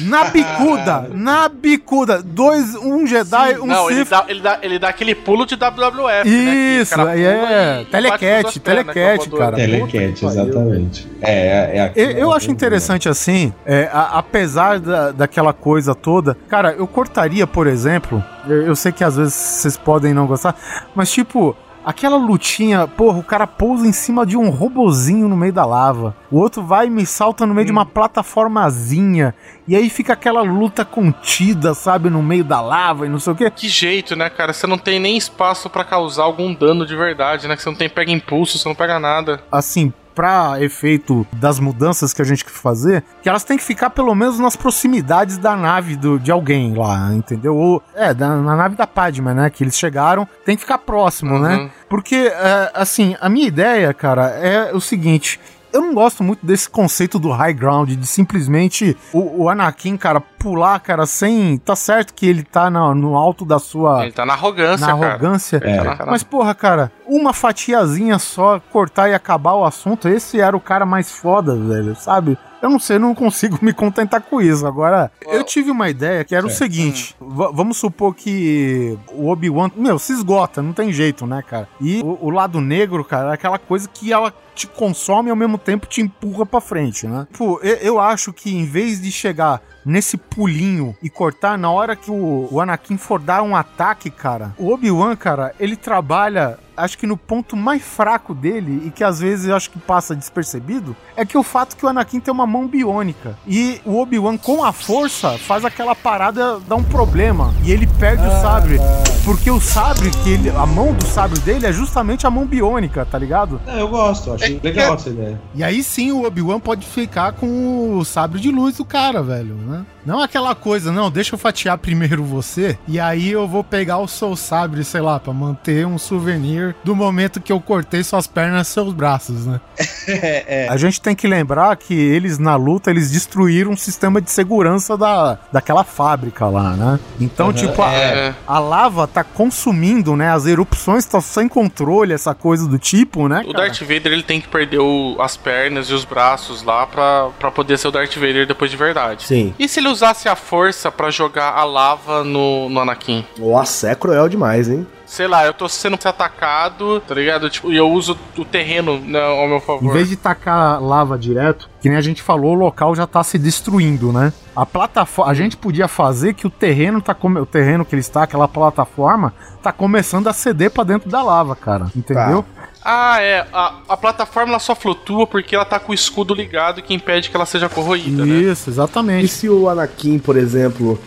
Na 0.00 0.24
bicuda, 0.24 1.10
na 1.12 1.48
bicuda. 1.48 2.22
Dois, 2.22 2.74
um 2.76 3.06
Jedi, 3.06 3.54
Sim, 3.54 3.60
um 3.60 3.66
não, 3.66 3.88
Sith. 3.88 3.96
Ele 3.96 4.04
dá, 4.04 4.24
ele, 4.28 4.40
dá, 4.40 4.58
ele 4.62 4.78
dá 4.78 4.88
aquele 4.88 5.14
pulo 5.14 5.46
de 5.46 5.56
WWF, 5.56 6.28
né, 6.28 6.80
Isso, 6.80 6.96
né? 6.96 7.12
aí 7.12 7.24
é. 7.24 7.86
Telecat, 7.90 8.60
telecat, 8.60 9.30
cara. 9.30 9.56
Telecat, 9.56 10.24
exatamente. 10.24 11.08
É, 11.20 11.32
é, 11.32 11.78
é 11.78 11.92
eu, 11.96 12.10
eu 12.12 12.32
acho 12.32 12.50
interessante 12.50 13.08
assim, 13.08 13.52
é, 13.64 13.88
a, 13.92 14.18
apesar 14.18 14.78
da, 14.78 15.12
daquela 15.12 15.52
coisa 15.52 15.94
toda, 15.94 16.36
cara, 16.48 16.72
eu 16.72 16.86
cortaria, 16.86 17.46
por 17.46 17.66
exemplo, 17.66 18.22
eu, 18.46 18.62
eu 18.66 18.76
sei 18.76 18.92
que 18.92 19.04
às 19.04 19.16
vezes 19.16 19.34
vocês 19.34 19.76
podem 19.76 20.14
não 20.14 20.26
gostar, 20.26 20.54
mas 20.94 21.10
tipo, 21.10 21.56
Aquela 21.84 22.16
lutinha, 22.16 22.86
porra, 22.86 23.18
o 23.18 23.22
cara 23.22 23.46
pousa 23.46 23.86
em 23.86 23.92
cima 23.92 24.26
de 24.26 24.36
um 24.36 24.50
robozinho 24.50 25.28
no 25.28 25.36
meio 25.36 25.52
da 25.52 25.64
lava. 25.64 26.14
O 26.30 26.38
outro 26.38 26.62
vai 26.62 26.86
e 26.86 26.90
me 26.90 27.06
salta 27.06 27.46
no 27.46 27.54
meio 27.54 27.64
hum. 27.64 27.66
de 27.66 27.72
uma 27.72 27.82
hum. 27.82 27.86
plataformazinha. 27.86 29.34
E 29.66 29.74
aí 29.74 29.88
fica 29.88 30.12
aquela 30.12 30.42
luta 30.42 30.84
contida, 30.84 31.74
sabe, 31.74 32.10
no 32.10 32.22
meio 32.22 32.44
da 32.44 32.60
lava 32.60 33.06
e 33.06 33.08
não 33.08 33.18
sei 33.18 33.32
o 33.32 33.36
quê. 33.36 33.50
Que 33.50 33.68
jeito, 33.68 34.14
né, 34.14 34.28
cara? 34.28 34.52
Você 34.52 34.66
não 34.66 34.78
tem 34.78 34.98
nem 34.98 35.16
espaço 35.16 35.70
para 35.70 35.84
causar 35.84 36.24
algum 36.24 36.52
dano 36.52 36.84
de 36.84 36.96
verdade, 36.96 37.48
né? 37.48 37.56
Que 37.56 37.62
você 37.62 37.70
não 37.70 37.76
tem 37.76 37.88
pega 37.88 38.10
impulso, 38.10 38.58
você 38.58 38.68
não 38.68 38.74
pega 38.74 38.98
nada. 38.98 39.40
Assim, 39.50 39.92
para 40.20 40.62
efeito 40.62 41.26
das 41.32 41.58
mudanças 41.58 42.12
que 42.12 42.20
a 42.20 42.24
gente 42.26 42.44
quer 42.44 42.50
fazer, 42.50 43.02
que 43.22 43.28
elas 43.28 43.42
têm 43.42 43.56
que 43.56 43.64
ficar 43.64 43.88
pelo 43.88 44.14
menos 44.14 44.38
nas 44.38 44.54
proximidades 44.54 45.38
da 45.38 45.56
nave 45.56 45.96
do, 45.96 46.18
de 46.18 46.30
alguém 46.30 46.74
lá, 46.74 47.10
entendeu? 47.14 47.56
Ou, 47.56 47.82
é, 47.94 48.12
da, 48.12 48.36
na 48.36 48.54
nave 48.54 48.76
da 48.76 48.86
Padma, 48.86 49.32
né? 49.32 49.48
Que 49.48 49.64
eles 49.64 49.78
chegaram, 49.78 50.28
tem 50.44 50.56
que 50.56 50.60
ficar 50.60 50.76
próximo, 50.76 51.38
né? 51.38 51.56
uhum. 51.56 51.64
né? 51.64 51.70
Porque, 51.88 52.30
é, 52.34 52.70
assim, 52.74 53.16
a 53.18 53.30
minha 53.30 53.48
ideia, 53.48 53.94
cara, 53.94 54.26
é 54.26 54.74
o 54.74 54.80
seguinte 54.80 55.40
eu 55.72 55.80
não 55.80 55.94
gosto 55.94 56.22
muito 56.22 56.44
desse 56.44 56.68
conceito 56.68 57.18
do 57.18 57.30
high 57.30 57.52
ground, 57.52 57.90
de 57.90 58.06
simplesmente 58.06 58.96
o, 59.12 59.44
o 59.44 59.48
Anakin, 59.48 59.96
cara, 59.96 60.20
pular, 60.20 60.78
cara, 60.80 61.06
sem. 61.06 61.58
Tá 61.58 61.76
certo 61.76 62.14
que 62.14 62.26
ele 62.26 62.42
tá 62.42 62.70
no, 62.70 62.94
no 62.94 63.16
alto 63.16 63.44
da 63.44 63.58
sua. 63.58 64.02
Ele 64.02 64.12
tá 64.12 64.24
na 64.26 64.34
arrogância, 64.34 64.86
na 64.86 64.92
cara. 64.92 65.06
arrogância. 65.10 65.60
É. 65.62 66.06
Mas, 66.06 66.22
porra, 66.22 66.54
cara, 66.54 66.92
uma 67.06 67.32
fatiazinha 67.32 68.18
só, 68.18 68.60
cortar 68.70 69.08
e 69.08 69.14
acabar 69.14 69.54
o 69.54 69.64
assunto, 69.64 70.08
esse 70.08 70.40
era 70.40 70.56
o 70.56 70.60
cara 70.60 70.86
mais 70.86 71.12
foda, 71.12 71.56
velho, 71.56 71.94
sabe? 71.96 72.38
Eu 72.62 72.68
não 72.68 72.78
sei, 72.78 72.96
eu 72.96 73.00
não 73.00 73.14
consigo 73.14 73.58
me 73.62 73.72
contentar 73.72 74.20
com 74.20 74.40
isso. 74.40 74.66
Agora, 74.66 75.10
eu 75.22 75.42
tive 75.42 75.70
uma 75.70 75.88
ideia 75.88 76.24
que 76.24 76.34
era 76.34 76.46
o 76.46 76.50
seguinte: 76.50 77.16
vamos 77.20 77.78
supor 77.78 78.14
que 78.14 78.98
o 79.12 79.28
Obi-Wan, 79.28 79.70
meu, 79.74 79.98
se 79.98 80.12
esgota, 80.12 80.60
não 80.60 80.72
tem 80.72 80.92
jeito, 80.92 81.26
né, 81.26 81.42
cara? 81.42 81.68
E 81.80 82.00
o, 82.02 82.26
o, 82.26 82.30
lado 82.30 82.60
negro, 82.60 83.04
cara, 83.04 83.30
é 83.30 83.34
aquela 83.34 83.58
coisa 83.58 83.88
que 83.88 84.12
ela 84.12 84.32
te 84.60 84.66
consome 84.66 85.28
e 85.28 85.30
ao 85.30 85.36
mesmo 85.36 85.56
tempo 85.56 85.86
te 85.86 86.00
empurra 86.02 86.44
pra 86.44 86.60
frente, 86.60 87.06
né? 87.06 87.26
Pô, 87.36 87.58
eu, 87.62 87.76
eu 87.76 88.00
acho 88.00 88.32
que 88.32 88.54
em 88.54 88.64
vez 88.66 89.00
de 89.00 89.10
chegar 89.10 89.62
nesse 89.84 90.16
pulinho 90.16 90.96
e 91.02 91.08
cortar 91.08 91.58
na 91.58 91.70
hora 91.70 91.96
que 91.96 92.10
o, 92.10 92.48
o 92.50 92.60
Anakin 92.60 92.96
for 92.96 93.20
dar 93.20 93.42
um 93.42 93.56
ataque, 93.56 94.10
cara, 94.10 94.54
o 94.58 94.72
Obi-Wan, 94.72 95.16
cara, 95.16 95.54
ele 95.58 95.76
trabalha 95.76 96.58
acho 96.76 96.98
que 96.98 97.06
no 97.06 97.16
ponto 97.16 97.56
mais 97.56 97.82
fraco 97.82 98.34
dele, 98.34 98.86
e 98.86 98.90
que 98.90 99.04
às 99.04 99.20
vezes 99.20 99.46
eu 99.46 99.56
acho 99.56 99.70
que 99.70 99.78
passa 99.78 100.14
despercebido, 100.14 100.96
é 101.16 101.24
que 101.24 101.36
o 101.36 101.42
fato 101.42 101.76
que 101.76 101.84
o 101.84 101.88
Anakin 101.88 102.20
tem 102.20 102.32
uma 102.32 102.46
mão 102.46 102.66
biônica. 102.66 103.36
E 103.46 103.80
o 103.84 104.00
Obi-Wan, 104.00 104.36
com 104.36 104.64
a 104.64 104.72
força, 104.72 105.38
faz 105.38 105.64
aquela 105.64 105.94
parada 105.94 106.58
dar 106.60 106.76
um 106.76 106.82
problema. 106.82 107.54
E 107.64 107.72
ele 107.72 107.86
perde 107.86 108.24
ah, 108.24 108.28
o 108.28 108.42
sabre. 108.42 108.78
Ah. 108.78 109.10
Porque 109.24 109.50
o 109.50 109.60
sabre, 109.60 110.10
que 110.10 110.30
ele, 110.30 110.48
a 110.48 110.64
mão 110.64 110.94
do 110.94 111.04
sabre 111.04 111.38
dele 111.40 111.66
é 111.66 111.72
justamente 111.72 112.26
a 112.26 112.30
mão 112.30 112.46
biônica, 112.46 113.04
tá 113.04 113.18
ligado? 113.18 113.60
É, 113.66 113.80
eu 113.80 113.88
gosto. 113.88 114.32
Acho 114.32 114.44
é 114.44 114.60
Legal 114.62 114.94
essa 114.94 115.10
ideia. 115.10 115.40
E 115.54 115.62
aí 115.62 115.82
sim 115.82 116.10
o 116.10 116.24
Obi-Wan 116.24 116.58
pode 116.58 116.86
ficar 116.86 117.32
com 117.32 117.98
o 117.98 118.04
sabre 118.04 118.40
de 118.40 118.50
luz 118.50 118.78
do 118.78 118.84
cara, 118.84 119.22
velho, 119.22 119.54
né? 119.54 119.79
Não 120.04 120.20
aquela 120.20 120.54
coisa, 120.54 120.90
não, 120.90 121.10
deixa 121.10 121.34
eu 121.34 121.38
fatiar 121.38 121.76
primeiro 121.76 122.24
você, 122.24 122.78
e 122.88 122.98
aí 122.98 123.30
eu 123.30 123.46
vou 123.46 123.62
pegar 123.62 123.98
o 123.98 124.08
seu 124.08 124.34
sabre, 124.34 124.82
sei 124.82 125.00
lá, 125.02 125.20
pra 125.20 125.32
manter 125.32 125.86
um 125.86 125.98
souvenir 125.98 126.74
do 126.82 126.96
momento 126.96 127.40
que 127.40 127.52
eu 127.52 127.60
cortei 127.60 128.02
suas 128.02 128.26
pernas 128.26 128.68
e 128.68 128.70
seus 128.72 128.92
braços, 128.94 129.44
né? 129.46 129.60
é, 130.08 130.66
A 130.70 130.76
gente 130.76 131.00
tem 131.00 131.14
que 131.14 131.26
lembrar 131.28 131.76
que 131.76 131.94
eles, 131.94 132.38
na 132.38 132.56
luta, 132.56 132.90
eles 132.90 133.10
destruíram 133.10 133.72
um 133.72 133.76
sistema 133.76 134.20
de 134.20 134.30
segurança 134.30 134.96
da, 134.96 135.38
daquela 135.52 135.84
fábrica 135.84 136.46
lá, 136.46 136.70
né? 136.70 136.98
Então, 137.20 137.48
Uhum, 137.48 137.52
tipo, 137.52 137.82
a, 137.82 137.92
é. 137.92 138.34
a 138.46 138.58
lava 138.58 139.06
tá 139.06 139.22
consumindo, 139.22 140.16
né? 140.16 140.30
As 140.30 140.46
erupções 140.46 141.04
estão 141.04 141.20
sem 141.20 141.48
controle, 141.48 142.12
essa 142.14 142.34
coisa 142.34 142.66
do 142.66 142.78
tipo, 142.78 143.28
né? 143.28 143.42
O 143.46 143.52
cara? 143.52 143.66
Darth 143.68 143.80
Vader 143.80 144.12
ele 144.12 144.22
tem 144.22 144.40
que 144.40 144.48
perder 144.48 144.78
o- 144.78 145.16
as 145.20 145.36
pernas 145.36 145.88
e 145.90 145.92
os 145.94 146.04
braços 146.04 146.62
lá 146.62 146.86
pra, 146.86 147.28
pra 147.38 147.50
poder 147.50 147.76
ser 147.78 147.88
o 147.88 147.90
Darth 147.90 148.14
Vader 148.14 148.46
depois 148.46 148.70
de 148.70 148.76
verdade. 148.76 149.24
Sim. 149.26 149.54
E 149.60 149.68
se 149.68 149.78
ele 149.78 149.88
usasse 149.88 150.26
a 150.26 150.34
força 150.34 150.90
pra 150.90 151.10
jogar 151.10 151.52
a 151.52 151.64
lava 151.64 152.24
no, 152.24 152.70
no 152.70 152.80
Anakin? 152.80 153.26
Nossa, 153.38 153.90
é 153.90 153.94
cruel 153.94 154.26
demais, 154.26 154.70
hein? 154.70 154.86
Sei 155.04 155.28
lá, 155.28 155.44
eu 155.44 155.52
tô 155.52 155.68
sendo 155.68 155.98
atacado, 156.02 156.98
tá 157.00 157.14
ligado? 157.14 157.50
Tipo, 157.50 157.70
e 157.70 157.76
eu 157.76 157.90
uso 157.90 158.18
o 158.38 158.44
terreno 158.44 158.98
né, 158.98 159.20
ao 159.20 159.46
meu 159.46 159.60
favor. 159.60 159.84
Em 159.84 159.92
vez 159.92 160.08
de 160.08 160.16
tacar 160.16 160.82
lava 160.82 161.18
direto, 161.18 161.68
que 161.82 161.90
nem 161.90 161.98
a 161.98 162.00
gente 162.00 162.22
falou, 162.22 162.52
o 162.52 162.58
local 162.58 162.94
já 162.94 163.06
tá 163.06 163.22
se 163.22 163.36
destruindo, 163.36 164.10
né? 164.10 164.32
A 164.56 164.64
plataforma, 164.64 165.30
a 165.30 165.34
gente 165.34 165.58
podia 165.58 165.88
fazer 165.88 166.32
que 166.32 166.46
o 166.46 166.50
terreno 166.50 167.02
tá 167.02 167.12
come... 167.12 167.38
o 167.38 167.44
terreno 167.44 167.84
que 167.84 167.94
ele 167.94 168.00
está, 168.00 168.22
aquela 168.22 168.48
plataforma, 168.48 169.34
tá 169.62 169.72
começando 169.72 170.26
a 170.28 170.32
ceder 170.32 170.70
pra 170.70 170.84
dentro 170.84 171.10
da 171.10 171.22
lava, 171.22 171.54
cara. 171.54 171.88
Entendeu? 171.94 172.46
Ah, 172.84 173.20
é. 173.20 173.46
A, 173.52 173.74
a 173.88 173.96
plataforma 173.96 174.52
ela 174.52 174.58
só 174.58 174.74
flutua 174.74 175.26
porque 175.26 175.54
ela 175.54 175.64
tá 175.64 175.78
com 175.78 175.92
o 175.92 175.94
escudo 175.94 176.34
ligado 176.34 176.82
que 176.82 176.94
impede 176.94 177.30
que 177.30 177.36
ela 177.36 177.46
seja 177.46 177.68
corroída, 177.68 178.24
né? 178.24 178.34
Isso, 178.34 178.70
exatamente. 178.70 179.24
E 179.26 179.28
se 179.28 179.48
o 179.48 179.68
Anakin, 179.68 180.18
por 180.18 180.36
exemplo, 180.36 180.98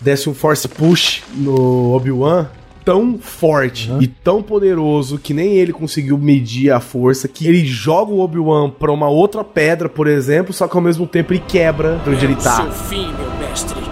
desse 0.00 0.28
um 0.28 0.34
force 0.34 0.68
push 0.68 1.22
no 1.34 1.94
Obi-Wan 1.94 2.48
tão 2.84 3.18
forte 3.18 3.90
e 4.00 4.06
tão 4.06 4.42
poderoso 4.42 5.18
que 5.18 5.32
nem 5.32 5.52
ele 5.54 5.72
conseguiu 5.72 6.18
medir 6.18 6.70
a 6.70 6.80
força, 6.80 7.28
que 7.28 7.46
ele 7.46 7.64
joga 7.64 8.10
o 8.10 8.20
Obi-Wan 8.20 8.70
pra 8.70 8.92
uma 8.92 9.08
outra 9.08 9.44
pedra, 9.44 9.88
por 9.88 10.06
exemplo, 10.06 10.52
só 10.52 10.66
que 10.66 10.76
ao 10.76 10.82
mesmo 10.82 11.06
tempo 11.06 11.32
ele 11.32 11.42
quebra 11.46 12.00
de 12.04 12.10
onde 12.10 12.24
ele 12.24 12.36
tá. 12.36 12.56
Seu 12.56 12.72
fim, 12.72 13.12
meu 13.14 13.30
mestre. 13.38 13.91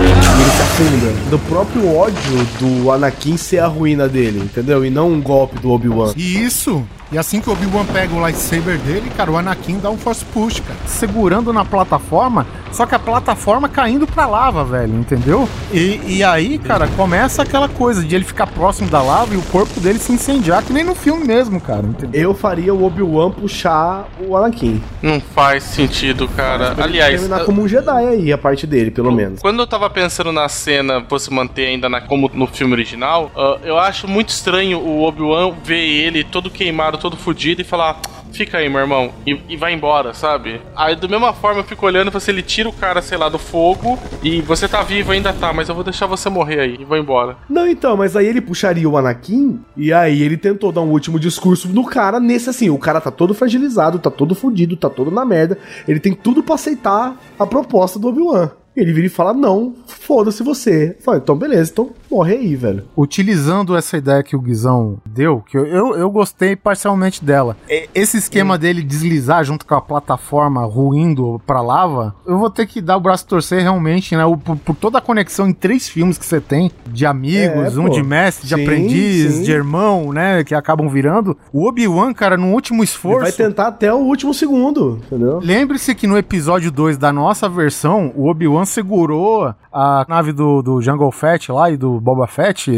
Ele 0.00 0.50
se 0.50 0.62
afunda. 0.62 1.30
Do 1.30 1.38
próprio 1.40 1.94
ódio 1.94 2.46
do 2.58 2.90
Anakin 2.90 3.36
ser 3.36 3.58
a 3.58 3.66
ruína 3.66 4.08
dele, 4.08 4.40
entendeu? 4.40 4.84
E 4.84 4.90
não 4.90 5.12
um 5.12 5.20
golpe 5.20 5.58
do 5.58 5.70
Obi-Wan. 5.70 6.12
E 6.16 6.42
isso. 6.44 6.84
E 7.10 7.16
assim 7.16 7.40
que 7.40 7.48
o 7.48 7.52
Obi-Wan 7.52 7.86
pega 7.86 8.14
o 8.14 8.20
lightsaber 8.20 8.76
dele, 8.78 9.10
cara, 9.16 9.30
o 9.30 9.36
Anakin 9.38 9.78
dá 9.78 9.88
um 9.90 9.96
force 9.96 10.22
push, 10.26 10.60
cara. 10.60 10.78
Segurando 10.86 11.52
na 11.54 11.64
plataforma, 11.64 12.46
só 12.70 12.84
que 12.84 12.94
a 12.94 12.98
plataforma 12.98 13.66
caindo 13.66 14.06
pra 14.06 14.26
lava, 14.26 14.62
velho, 14.62 14.94
entendeu? 14.94 15.48
E, 15.72 16.00
e 16.06 16.22
aí, 16.24 16.58
cara, 16.58 16.86
começa 16.88 17.42
aquela 17.42 17.66
coisa 17.66 18.04
de 18.04 18.14
ele 18.14 18.24
ficar 18.26 18.46
próximo 18.46 18.90
da 18.90 19.00
lava 19.00 19.32
e 19.32 19.38
o 19.38 19.42
corpo 19.44 19.80
dele 19.80 19.98
se 19.98 20.12
incendiar, 20.12 20.62
que 20.62 20.70
nem 20.72 20.84
no 20.84 20.94
filme 20.94 21.24
mesmo, 21.26 21.58
cara, 21.58 21.80
entendeu? 21.86 22.20
Eu 22.20 22.34
faria 22.34 22.74
o 22.74 22.84
Obi-Wan 22.84 23.30
puxar 23.30 24.06
o 24.20 24.36
Anakin. 24.36 24.82
Não 25.02 25.18
faz 25.18 25.62
sentido, 25.64 26.28
cara. 26.28 26.72
Ele 26.72 26.82
Aliás, 26.82 27.12
terminar 27.20 27.40
eu- 27.40 27.46
como 27.46 27.62
um 27.62 27.68
Jedi 27.68 28.06
aí, 28.06 28.30
a 28.32 28.36
parte 28.38 28.66
dele, 28.66 28.90
pelo 28.90 29.10
menos. 29.10 29.40
Quando 29.40 29.60
eu 29.60 29.66
tava 29.66 29.88
pensando 29.88 30.30
na 30.30 30.46
cena, 30.50 31.02
fosse 31.08 31.32
manter 31.32 31.68
ainda 31.68 31.88
na- 31.88 32.02
como 32.02 32.30
no 32.34 32.46
filme 32.46 32.74
original, 32.74 33.30
ah, 33.34 33.56
eu 33.64 33.78
acho 33.78 34.06
muito 34.06 34.28
estranho 34.28 34.78
o 34.78 35.02
Obi-Wan 35.04 35.54
ver 35.64 35.78
ele 35.80 36.22
todo 36.22 36.50
queimado, 36.50 36.97
todo 36.98 37.16
fudido 37.16 37.60
e 37.60 37.64
falar. 37.64 38.00
Fica 38.32 38.58
aí, 38.58 38.68
meu 38.68 38.80
irmão, 38.80 39.10
e, 39.26 39.40
e 39.48 39.56
vai 39.56 39.72
embora, 39.72 40.12
sabe? 40.12 40.60
Aí, 40.76 40.94
da 40.94 41.08
mesma 41.08 41.32
forma, 41.32 41.60
eu 41.60 41.64
fico 41.64 41.86
olhando 41.86 42.10
você 42.10 42.30
ele 42.30 42.42
tira 42.42 42.68
o 42.68 42.72
cara, 42.72 43.00
sei 43.00 43.16
lá, 43.16 43.28
do 43.28 43.38
fogo 43.38 43.98
e 44.22 44.40
você 44.42 44.68
tá 44.68 44.82
vivo, 44.82 45.12
ainda 45.12 45.32
tá, 45.32 45.52
mas 45.52 45.68
eu 45.68 45.74
vou 45.74 45.82
deixar 45.82 46.06
você 46.06 46.28
morrer 46.28 46.60
aí 46.60 46.76
e 46.80 46.84
vou 46.84 46.96
embora. 46.96 47.36
Não, 47.48 47.66
então, 47.66 47.96
mas 47.96 48.16
aí 48.16 48.26
ele 48.26 48.40
puxaria 48.40 48.88
o 48.88 48.96
Anakin 48.96 49.58
e 49.76 49.92
aí 49.92 50.22
ele 50.22 50.36
tentou 50.36 50.70
dar 50.70 50.82
um 50.82 50.90
último 50.90 51.18
discurso 51.18 51.68
no 51.68 51.84
cara 51.84 52.20
nesse 52.20 52.50
assim, 52.50 52.70
o 52.70 52.78
cara 52.78 53.00
tá 53.00 53.10
todo 53.10 53.34
fragilizado, 53.34 53.98
tá 53.98 54.10
todo 54.10 54.34
fudido, 54.34 54.76
tá 54.76 54.90
todo 54.90 55.10
na 55.10 55.24
merda. 55.24 55.58
Ele 55.86 56.00
tem 56.00 56.12
tudo 56.14 56.42
pra 56.42 56.54
aceitar 56.54 57.16
a 57.38 57.46
proposta 57.46 57.98
do 57.98 58.08
Obi-Wan. 58.08 58.50
Ele 58.76 58.92
vira 58.92 59.06
e 59.06 59.10
fala: 59.10 59.32
"Não, 59.34 59.74
foda-se 59.86 60.42
você". 60.42 60.96
Fala, 61.00 61.18
então 61.18 61.36
beleza, 61.36 61.72
então 61.72 61.90
morre 62.10 62.34
aí, 62.34 62.56
velho. 62.56 62.84
Utilizando 62.96 63.76
essa 63.76 63.96
ideia 63.96 64.22
que 64.22 64.36
o 64.36 64.40
Guizão 64.40 64.98
deu, 65.04 65.42
que 65.48 65.56
eu, 65.56 65.66
eu, 65.66 65.96
eu 65.96 66.10
gostei 66.10 66.54
parcialmente 66.56 67.24
dela. 67.24 67.56
Esse 67.94 68.16
esquema 68.16 68.56
dele 68.58 68.82
deslizar 68.82 69.44
junto 69.44 69.66
com 69.66 69.74
a 69.74 69.80
plataforma 69.80 70.64
ruindo 70.64 71.40
pra 71.46 71.60
lava, 71.60 72.14
eu 72.26 72.38
vou 72.38 72.50
ter 72.50 72.66
que 72.66 72.80
dar 72.80 72.96
o 72.96 73.00
braço 73.00 73.26
torcer 73.26 73.62
realmente, 73.62 74.14
né? 74.16 74.22
Por, 74.44 74.56
por 74.56 74.74
toda 74.76 74.98
a 74.98 75.00
conexão 75.00 75.48
em 75.48 75.52
três 75.52 75.88
filmes 75.88 76.18
que 76.18 76.24
você 76.26 76.40
tem, 76.40 76.70
de 76.86 77.04
amigos, 77.06 77.76
É, 77.76 77.80
um 77.80 77.84
pô. 77.86 77.90
de 77.90 78.02
mestre, 78.02 78.46
de 78.48 78.54
Sim, 78.54 78.62
aprendiz, 78.62 79.34
sim. 79.34 79.42
de 79.42 79.52
irmão, 79.52 80.12
né? 80.12 80.44
Que 80.44 80.54
acabam 80.54 80.88
virando. 80.88 81.36
O 81.52 81.66
Obi-Wan, 81.68 82.12
cara, 82.12 82.36
no 82.36 82.52
último 82.52 82.78
Ele 82.78 82.84
esforço. 82.84 83.22
vai 83.22 83.32
tentar 83.32 83.68
até 83.68 83.92
o 83.92 83.98
último 83.98 84.32
segundo, 84.34 85.00
entendeu? 85.06 85.40
Lembre-se 85.42 85.94
que 85.94 86.06
no 86.06 86.16
episódio 86.18 86.70
2 86.70 86.96
da 86.96 87.12
nossa 87.12 87.48
versão, 87.48 88.12
o 88.14 88.28
Obi-Wan 88.28 88.64
segurou 88.64 89.54
a 89.78 90.04
nave 90.08 90.32
do, 90.32 90.60
do 90.60 90.82
Jungle 90.82 91.12
Fett 91.12 91.52
lá 91.52 91.70
e 91.70 91.76
do 91.76 92.00
Boba 92.00 92.26
Fett, 92.26 92.68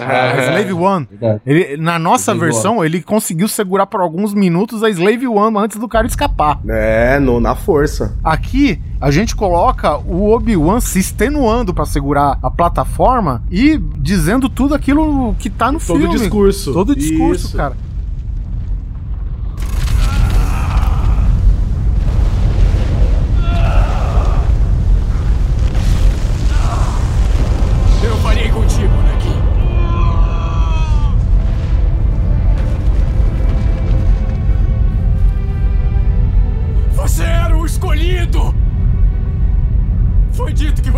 a 0.00 0.42
Slave 0.42 0.72
One. 0.72 1.08
Ele, 1.44 1.76
na 1.76 1.98
nossa 1.98 2.32
Slave 2.32 2.40
versão, 2.40 2.82
ele 2.84 3.02
conseguiu 3.02 3.46
segurar 3.46 3.86
por 3.86 4.00
alguns 4.00 4.32
minutos 4.32 4.82
a 4.82 4.88
Slave 4.88 5.28
One 5.28 5.58
antes 5.58 5.76
do 5.78 5.86
cara 5.86 6.06
escapar. 6.06 6.58
É, 6.66 7.18
no, 7.18 7.40
na 7.40 7.54
força. 7.54 8.16
Aqui, 8.24 8.80
a 8.98 9.10
gente 9.10 9.36
coloca 9.36 9.98
o 9.98 10.30
Obi-Wan 10.30 10.80
se 10.80 10.98
extenuando 10.98 11.74
pra 11.74 11.84
segurar 11.84 12.38
a 12.42 12.50
plataforma 12.50 13.42
e 13.50 13.76
dizendo 13.98 14.48
tudo 14.48 14.74
aquilo 14.74 15.34
que 15.38 15.50
tá 15.50 15.70
no 15.70 15.78
Todo 15.78 15.98
filme. 15.98 16.16
discurso. 16.18 16.72
Todo 16.72 16.96
discurso, 16.96 17.48
Isso. 17.48 17.56
cara. 17.56 17.76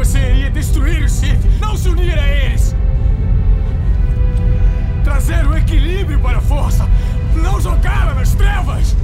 Você 0.05 0.19
iria 0.19 0.51
destruir 0.51 1.05
os 1.05 1.13
Sith, 1.13 1.39
não 1.61 1.77
se 1.77 1.89
unir 1.89 2.19
a 2.19 2.27
eles! 2.27 2.75
Trazer 5.05 5.47
o 5.47 5.57
equilíbrio 5.57 6.19
para 6.19 6.39
a 6.39 6.41
força, 6.41 6.89
não 7.37 7.61
jogá-la 7.61 8.13
nas 8.15 8.35
trevas! 8.35 8.97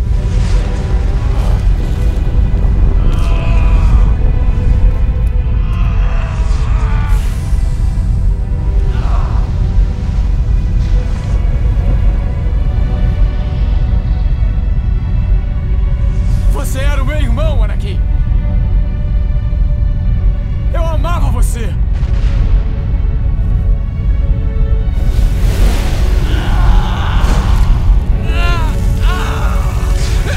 Você! 21.58 21.74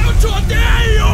Eu 0.05 0.13
te 0.19 0.27
odeio! 0.27 1.11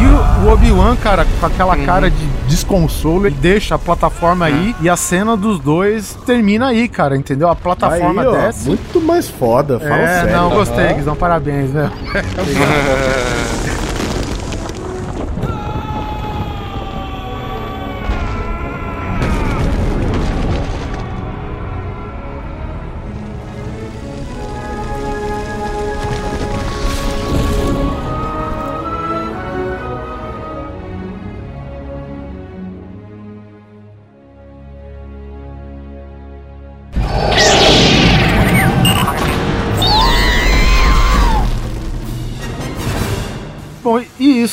E 0.00 0.46
o, 0.46 0.52
Obi-Wan, 0.52 0.96
cara, 0.96 1.26
com 1.40 1.46
aquela 1.46 1.76
cara 1.76 2.10
de 2.10 2.26
desconsolo, 2.48 3.26
ele 3.26 3.36
deixa 3.40 3.74
a 3.74 3.78
plataforma 3.78 4.46
aí 4.46 4.74
e 4.80 4.88
a 4.88 4.96
cena 4.96 5.36
dos 5.36 5.58
dois 5.58 6.16
termina 6.24 6.68
aí, 6.68 6.88
cara, 6.88 7.16
entendeu? 7.16 7.48
A 7.48 7.56
plataforma 7.56 8.22
Aí, 8.22 8.28
ó, 8.28 8.32
desce. 8.32 8.68
muito 8.68 9.00
mais 9.00 9.28
foda, 9.28 9.78
fala 9.78 9.96
é, 9.96 10.20
sério. 10.20 10.36
não, 10.36 10.50
gostei, 10.50 10.86
Aham. 10.86 10.94
Guizão, 10.94 11.16
parabéns, 11.16 11.70
né? 11.70 11.90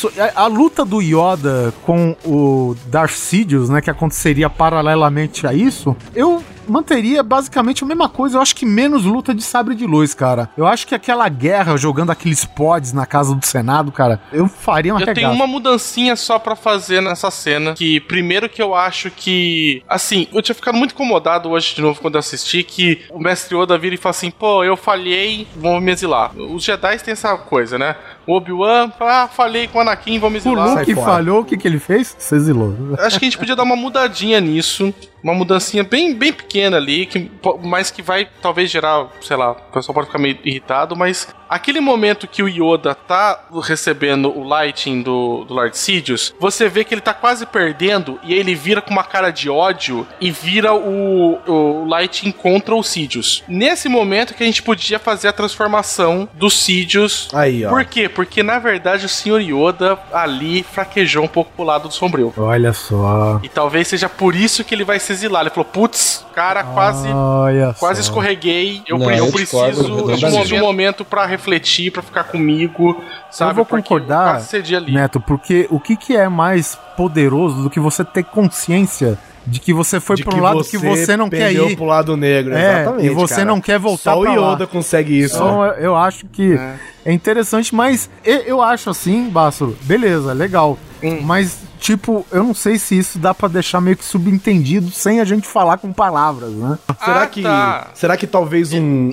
Isso, 0.10 0.15
a, 0.18 0.44
a 0.44 0.48
luta 0.48 0.86
do 0.86 1.02
Yoda 1.02 1.74
com 1.84 2.16
o 2.26 2.76
Darth 2.88 3.12
Sidious, 3.12 3.70
né, 3.70 3.82
que 3.82 3.90
aconteceria 3.90 4.50
paralelamente 4.50 5.46
a 5.48 5.54
isso, 5.54 5.96
eu 6.16 6.44
manteria 6.68 7.24
basicamente 7.24 7.84
a 7.84 7.88
mesma 7.88 8.10
coisa. 8.10 8.38
Eu 8.38 8.42
acho 8.42 8.56
que 8.56 8.66
menos 8.66 9.04
luta 9.04 9.34
de 9.34 9.44
sabre 9.44 9.76
de 9.76 9.86
luz, 9.86 10.14
cara. 10.14 10.50
Eu 10.58 10.66
acho 10.66 10.88
que 10.88 10.96
aquela 10.96 11.28
guerra 11.30 11.78
jogando 11.78 12.12
aqueles 12.12 12.46
pods 12.46 12.94
na 12.94 13.06
casa 13.06 13.36
do 13.36 13.46
Senado, 13.46 13.92
cara, 13.92 14.20
eu 14.32 14.48
faria 14.48 14.94
uma 14.94 15.02
Eu 15.02 15.14
tenho 15.14 15.32
uma 15.32 15.48
mudancinha 15.48 16.16
só 16.16 16.40
pra 16.40 16.56
fazer 16.56 17.02
nessa 17.02 17.32
cena. 17.32 17.74
Que 17.74 18.00
primeiro 18.00 18.50
que 18.50 18.62
eu 18.62 18.76
acho 18.76 19.12
que. 19.12 19.84
Assim, 19.88 20.28
eu 20.34 20.42
tinha 20.42 20.56
ficado 20.56 20.76
muito 20.76 20.94
incomodado 20.94 21.50
hoje 21.50 21.76
de 21.76 21.82
novo 21.82 22.02
quando 22.02 22.16
eu 22.16 22.20
assisti. 22.20 22.64
Que 22.64 23.04
o 23.10 23.20
mestre 23.20 23.56
Oda 23.56 23.78
vira 23.78 23.96
e 23.96 23.98
fala 23.98 24.12
assim: 24.12 24.32
pô, 24.32 24.64
eu 24.64 24.76
falhei, 24.76 25.48
vão 25.56 25.80
me 25.80 25.92
exilar. 25.92 26.36
Os 26.36 26.64
Jedi 26.64 26.98
têm 27.00 27.12
essa 27.12 27.38
coisa, 27.38 27.78
né? 27.78 27.96
O 28.28 28.36
Obi-Wan, 28.36 28.92
ah, 29.00 29.30
falhei 29.32 29.68
com 29.68 29.78
o 29.78 29.82
Anakin, 29.82 30.05
me 30.30 30.38
O 30.38 30.38
exilar. 30.38 30.78
Luke 30.80 30.96
falhou, 30.96 31.42
o 31.42 31.46
que, 31.46 31.58
que 31.58 31.68
ele 31.68 31.80
fez? 31.80 32.16
Se 32.18 32.36
exilou. 32.36 32.76
Acho 33.00 33.20
que 33.20 33.26
a 33.26 33.28
gente 33.28 33.38
podia 33.38 33.56
dar 33.56 33.64
uma 33.64 33.76
mudadinha 33.76 34.40
nisso. 34.40 34.94
Uma 35.26 35.34
mudancinha 35.34 35.84
bem, 35.84 36.14
bem 36.14 36.32
pequena 36.32 36.78
ali, 36.78 37.08
que, 37.08 37.32
mas 37.64 37.90
que 37.90 38.04
vai 38.04 38.30
talvez 38.44 38.70
gerar, 38.70 39.08
sei 39.24 39.36
lá, 39.36 39.54
o 39.54 39.56
pessoal 39.74 39.96
pode 39.96 40.06
ficar 40.06 40.20
meio 40.20 40.38
irritado, 40.46 40.96
mas 40.96 41.28
aquele 41.50 41.80
momento 41.80 42.28
que 42.28 42.44
o 42.44 42.48
Yoda 42.48 42.94
tá 42.94 43.48
recebendo 43.64 44.30
o 44.30 44.44
lighting 44.48 45.02
do, 45.02 45.44
do 45.46 45.54
Lord 45.56 45.76
Sidious, 45.76 46.32
você 46.40 46.70
vê 46.70 46.84
que 46.84 46.94
ele 46.94 47.02
tá 47.02 47.12
quase 47.12 47.44
perdendo 47.48 48.20
e 48.24 48.34
aí 48.34 48.40
ele 48.40 48.54
vira 48.54 48.84
com 48.84 48.92
uma 48.92 49.04
cara 49.04 49.32
de 49.32 49.50
ódio 49.50 50.06
e 50.22 50.30
vira 50.30 50.76
o, 50.76 51.40
o 51.48 51.88
lighting 51.88 52.32
contra 52.32 52.76
o 52.76 52.84
Sidious. 52.84 53.44
Nesse 53.48 53.90
momento 53.90 54.36
que 54.36 54.44
a 54.44 54.46
gente 54.46 54.62
podia 54.62 55.00
fazer 55.00 55.30
a 55.30 55.34
transformação 55.34 56.30
do 56.36 56.52
Sidious. 56.52 57.30
Aí, 57.34 57.66
ó. 57.66 57.70
Por 57.70 57.84
quê? 57.86 58.08
Porque 58.08 58.44
na 58.44 58.60
verdade 58.60 59.08
o 59.08 59.10
Sr. 59.10 59.40
Yoda 59.40 59.98
ali 60.14 60.62
fraquejou 60.62 61.24
um 61.24 61.28
pouco 61.28 61.52
pro 61.56 61.66
lado 61.66 61.88
do 61.88 61.94
sombrio. 61.94 62.32
Olha 62.38 62.74
só. 62.74 63.40
E 63.42 63.50
talvez 63.50 63.88
seja 63.88 64.08
por 64.08 64.36
isso 64.36 64.64
que 64.64 64.76
ele 64.76 64.84
vai 64.84 65.00
se 65.00 65.15
exilar. 65.16 65.42
Ele 65.42 65.50
falou, 65.50 65.66
putz, 65.66 66.26
cara, 66.34 66.64
quase, 66.64 67.08
Olha 67.08 67.76
quase 67.80 68.02
só. 68.04 68.10
escorreguei. 68.10 68.82
Eu, 68.88 68.98
Não, 69.00 69.06
pre- 69.08 69.20
eu 69.20 69.32
preciso 69.32 69.72
discordo 69.72 70.46
de 70.48 70.54
um, 70.54 70.58
um 70.58 70.62
momento 70.62 71.04
pra 71.04 71.26
refletir, 71.26 71.92
pra 71.92 72.02
ficar 72.04 72.26
comigo, 72.26 73.02
sabe? 73.32 73.52
eu 73.52 73.56
vou 73.56 73.66
concordar, 73.66 74.34
quase 74.34 74.48
cedi 74.48 74.76
ali. 74.76 74.92
Neto, 74.94 75.20
porque 75.20 75.68
o 75.70 75.80
que, 75.80 75.96
que 75.96 76.16
é 76.16 76.30
mais 76.30 76.78
poderoso 76.96 77.64
do 77.64 77.70
que 77.70 77.80
você 77.80 78.04
ter 78.04 78.24
consciência 78.24 79.18
de 79.48 79.60
que 79.60 79.72
você 79.72 80.00
foi 80.00 80.16
De 80.16 80.24
para 80.24 80.36
um 80.36 80.42
lado 80.42 80.64
que 80.64 80.76
você 80.78 81.16
não 81.16 81.30
quer 81.30 81.52
ir? 81.54 81.76
pro 81.76 81.86
lado 81.86 82.18
negro, 82.18 82.56
É, 82.56 82.82
exatamente. 82.82 83.06
e 83.06 83.10
você 83.12 83.36
cara. 83.36 83.46
não 83.46 83.62
quer 83.62 83.78
voltar 83.78 84.14
Só 84.14 84.20
o 84.20 84.24
pra 84.24 84.36
lá. 84.36 84.54
Yoda 84.54 84.66
consegue 84.66 85.20
isso. 85.20 85.36
Então, 85.36 85.62
né? 85.62 85.76
eu 85.80 85.96
acho 85.96 86.26
que 86.28 86.58
é. 87.06 87.12
interessante, 87.14 87.76
mas 87.76 88.10
eu 88.24 88.60
acho 88.62 88.90
assim, 88.90 89.30
Basso, 89.30 89.78
beleza, 89.84 90.34
legal. 90.34 90.80
Hum. 91.04 91.20
Mas, 91.22 91.60
tipo, 91.86 92.26
eu 92.32 92.44
não 92.44 92.54
sei 92.56 92.80
se 92.80 92.98
isso 92.98 93.20
dá 93.20 93.32
pra 93.34 93.48
deixar 93.48 93.80
meio 93.80 93.96
que 93.96 94.04
subentendido 94.04 94.90
sem 94.90 95.20
a 95.22 95.26
gente 95.26 95.48
falar 95.48 95.78
com 95.78 95.94
palavras, 95.94 96.50
né? 96.52 96.80
Será 97.04 97.22
Ah, 97.22 97.28
que 97.28 97.42
tá. 97.44 97.88
será 97.94 98.18
que 98.18 98.26
talvez 98.26 98.74
um 98.74 99.12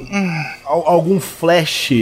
al- 0.65 0.89
algum 0.89 1.21
flash 1.21 1.93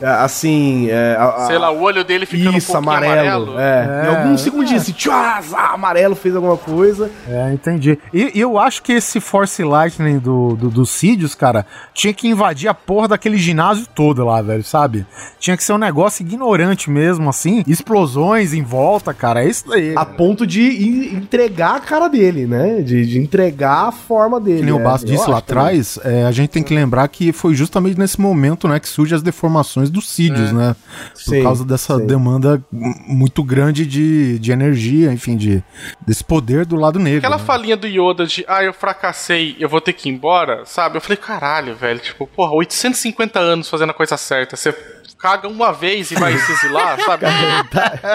é, 0.00 0.06
assim, 0.06 0.88
é, 0.90 1.16
a- 1.18 1.24
a- 1.44 1.46
Sei 1.46 1.56
lá, 1.58 1.70
o 1.70 1.80
olho 1.82 2.02
dele 2.04 2.26
ficando 2.26 2.56
isso 2.58 2.72
um 2.72 2.76
amarelo, 2.78 3.52
amarelo. 3.52 3.60
é, 3.60 4.04
em 4.04 4.16
alguns 4.16 4.40
segundinhos 4.40 4.82
assim, 4.82 4.92
tchua, 4.92 5.40
zá, 5.42 5.70
amarelo 5.74 6.16
fez 6.16 6.34
alguma 6.34 6.56
coisa. 6.56 7.10
É, 7.28 7.52
entendi. 7.52 7.96
E, 8.12 8.32
e 8.34 8.40
eu 8.40 8.58
acho 8.58 8.82
que 8.82 8.92
esse 8.92 9.20
Force 9.20 9.62
Lightning 9.62 10.18
do, 10.18 10.56
do, 10.56 10.68
do 10.70 10.84
Sidious, 10.86 11.34
cara, 11.34 11.64
tinha 11.94 12.12
que 12.12 12.26
invadir 12.28 12.68
a 12.68 12.74
porra 12.74 13.08
daquele 13.08 13.36
ginásio 13.38 13.86
todo 13.94 14.24
lá, 14.24 14.42
velho, 14.42 14.64
sabe? 14.64 15.06
Tinha 15.38 15.56
que 15.56 15.62
ser 15.64 15.72
um 15.72 15.78
negócio 15.78 16.22
ignorante 16.24 16.90
mesmo, 16.90 17.28
assim. 17.30 17.62
Explosões 17.66 18.52
em 18.52 18.62
volta, 18.62 19.12
cara. 19.14 19.44
É 19.44 19.48
isso 19.48 19.68
daí. 19.68 19.94
A 19.96 20.04
ponto 20.16 20.46
de 20.46 20.60
en- 20.62 21.16
entregar 21.16 21.76
a 21.76 21.80
cara 21.80 22.08
dele, 22.08 22.46
né? 22.46 22.80
De, 22.82 23.06
de 23.06 23.18
entregar 23.18 23.88
a 23.88 23.92
forma 23.92 24.40
dele. 24.40 24.58
Que 24.58 24.64
nem 24.64 24.74
o 24.74 24.80
é, 24.80 24.82
Basso 24.82 25.04
eu 25.04 25.10
disse 25.10 25.28
lá 25.28 25.38
atrás, 25.38 25.98
é, 26.04 26.24
a 26.24 26.32
gente 26.32 26.50
tem 26.50 26.62
que 26.62 26.74
lembrar 26.74 27.06
que 27.08 27.32
foi 27.32 27.54
justamente 27.54 27.98
nesse 27.98 28.20
momento, 28.20 28.66
né, 28.68 28.78
que 28.80 28.88
surgem 28.88 29.16
as 29.16 29.22
deformações 29.22 29.90
dos 29.90 30.08
Sidious, 30.10 30.50
É. 30.50 30.52
né? 30.52 30.76
Por 31.12 31.20
Sim, 31.34 31.42
causa 31.42 31.64
dessa 31.64 31.98
sim. 31.98 32.06
demanda 32.06 32.62
muito 33.06 33.42
grande 33.42 33.84
de, 33.86 34.38
de 34.38 34.52
energia, 34.52 35.12
enfim, 35.12 35.36
de, 35.36 35.62
desse 36.06 36.24
poder 36.24 36.64
do 36.66 36.76
lado 36.76 36.98
negro. 36.98 37.18
Aquela 37.18 37.38
né? 37.38 37.44
falinha 37.44 37.76
do 37.76 37.86
Yoda 37.86 38.26
de, 38.26 38.44
ah, 38.48 38.62
eu 38.64 38.72
fracassei, 38.72 39.56
eu 39.58 39.68
vou 39.68 39.80
ter 39.80 39.92
que 39.92 40.08
ir 40.08 40.12
embora, 40.12 40.62
sabe? 40.64 40.96
Eu 40.96 41.00
falei, 41.00 41.16
caralho, 41.16 41.74
velho, 41.76 41.98
tipo, 42.00 42.26
porra, 42.26 42.52
850 42.52 43.38
anos 43.38 43.68
fazendo 43.68 43.90
a 43.90 43.94
coisa 43.94 44.16
certa, 44.16 44.56
você 44.56 44.72
caga 45.18 45.48
uma 45.48 45.72
vez 45.72 46.10
e 46.10 46.14
vai 46.14 46.36
se 46.38 46.52
exilar, 46.52 46.98
sabe? 47.04 47.26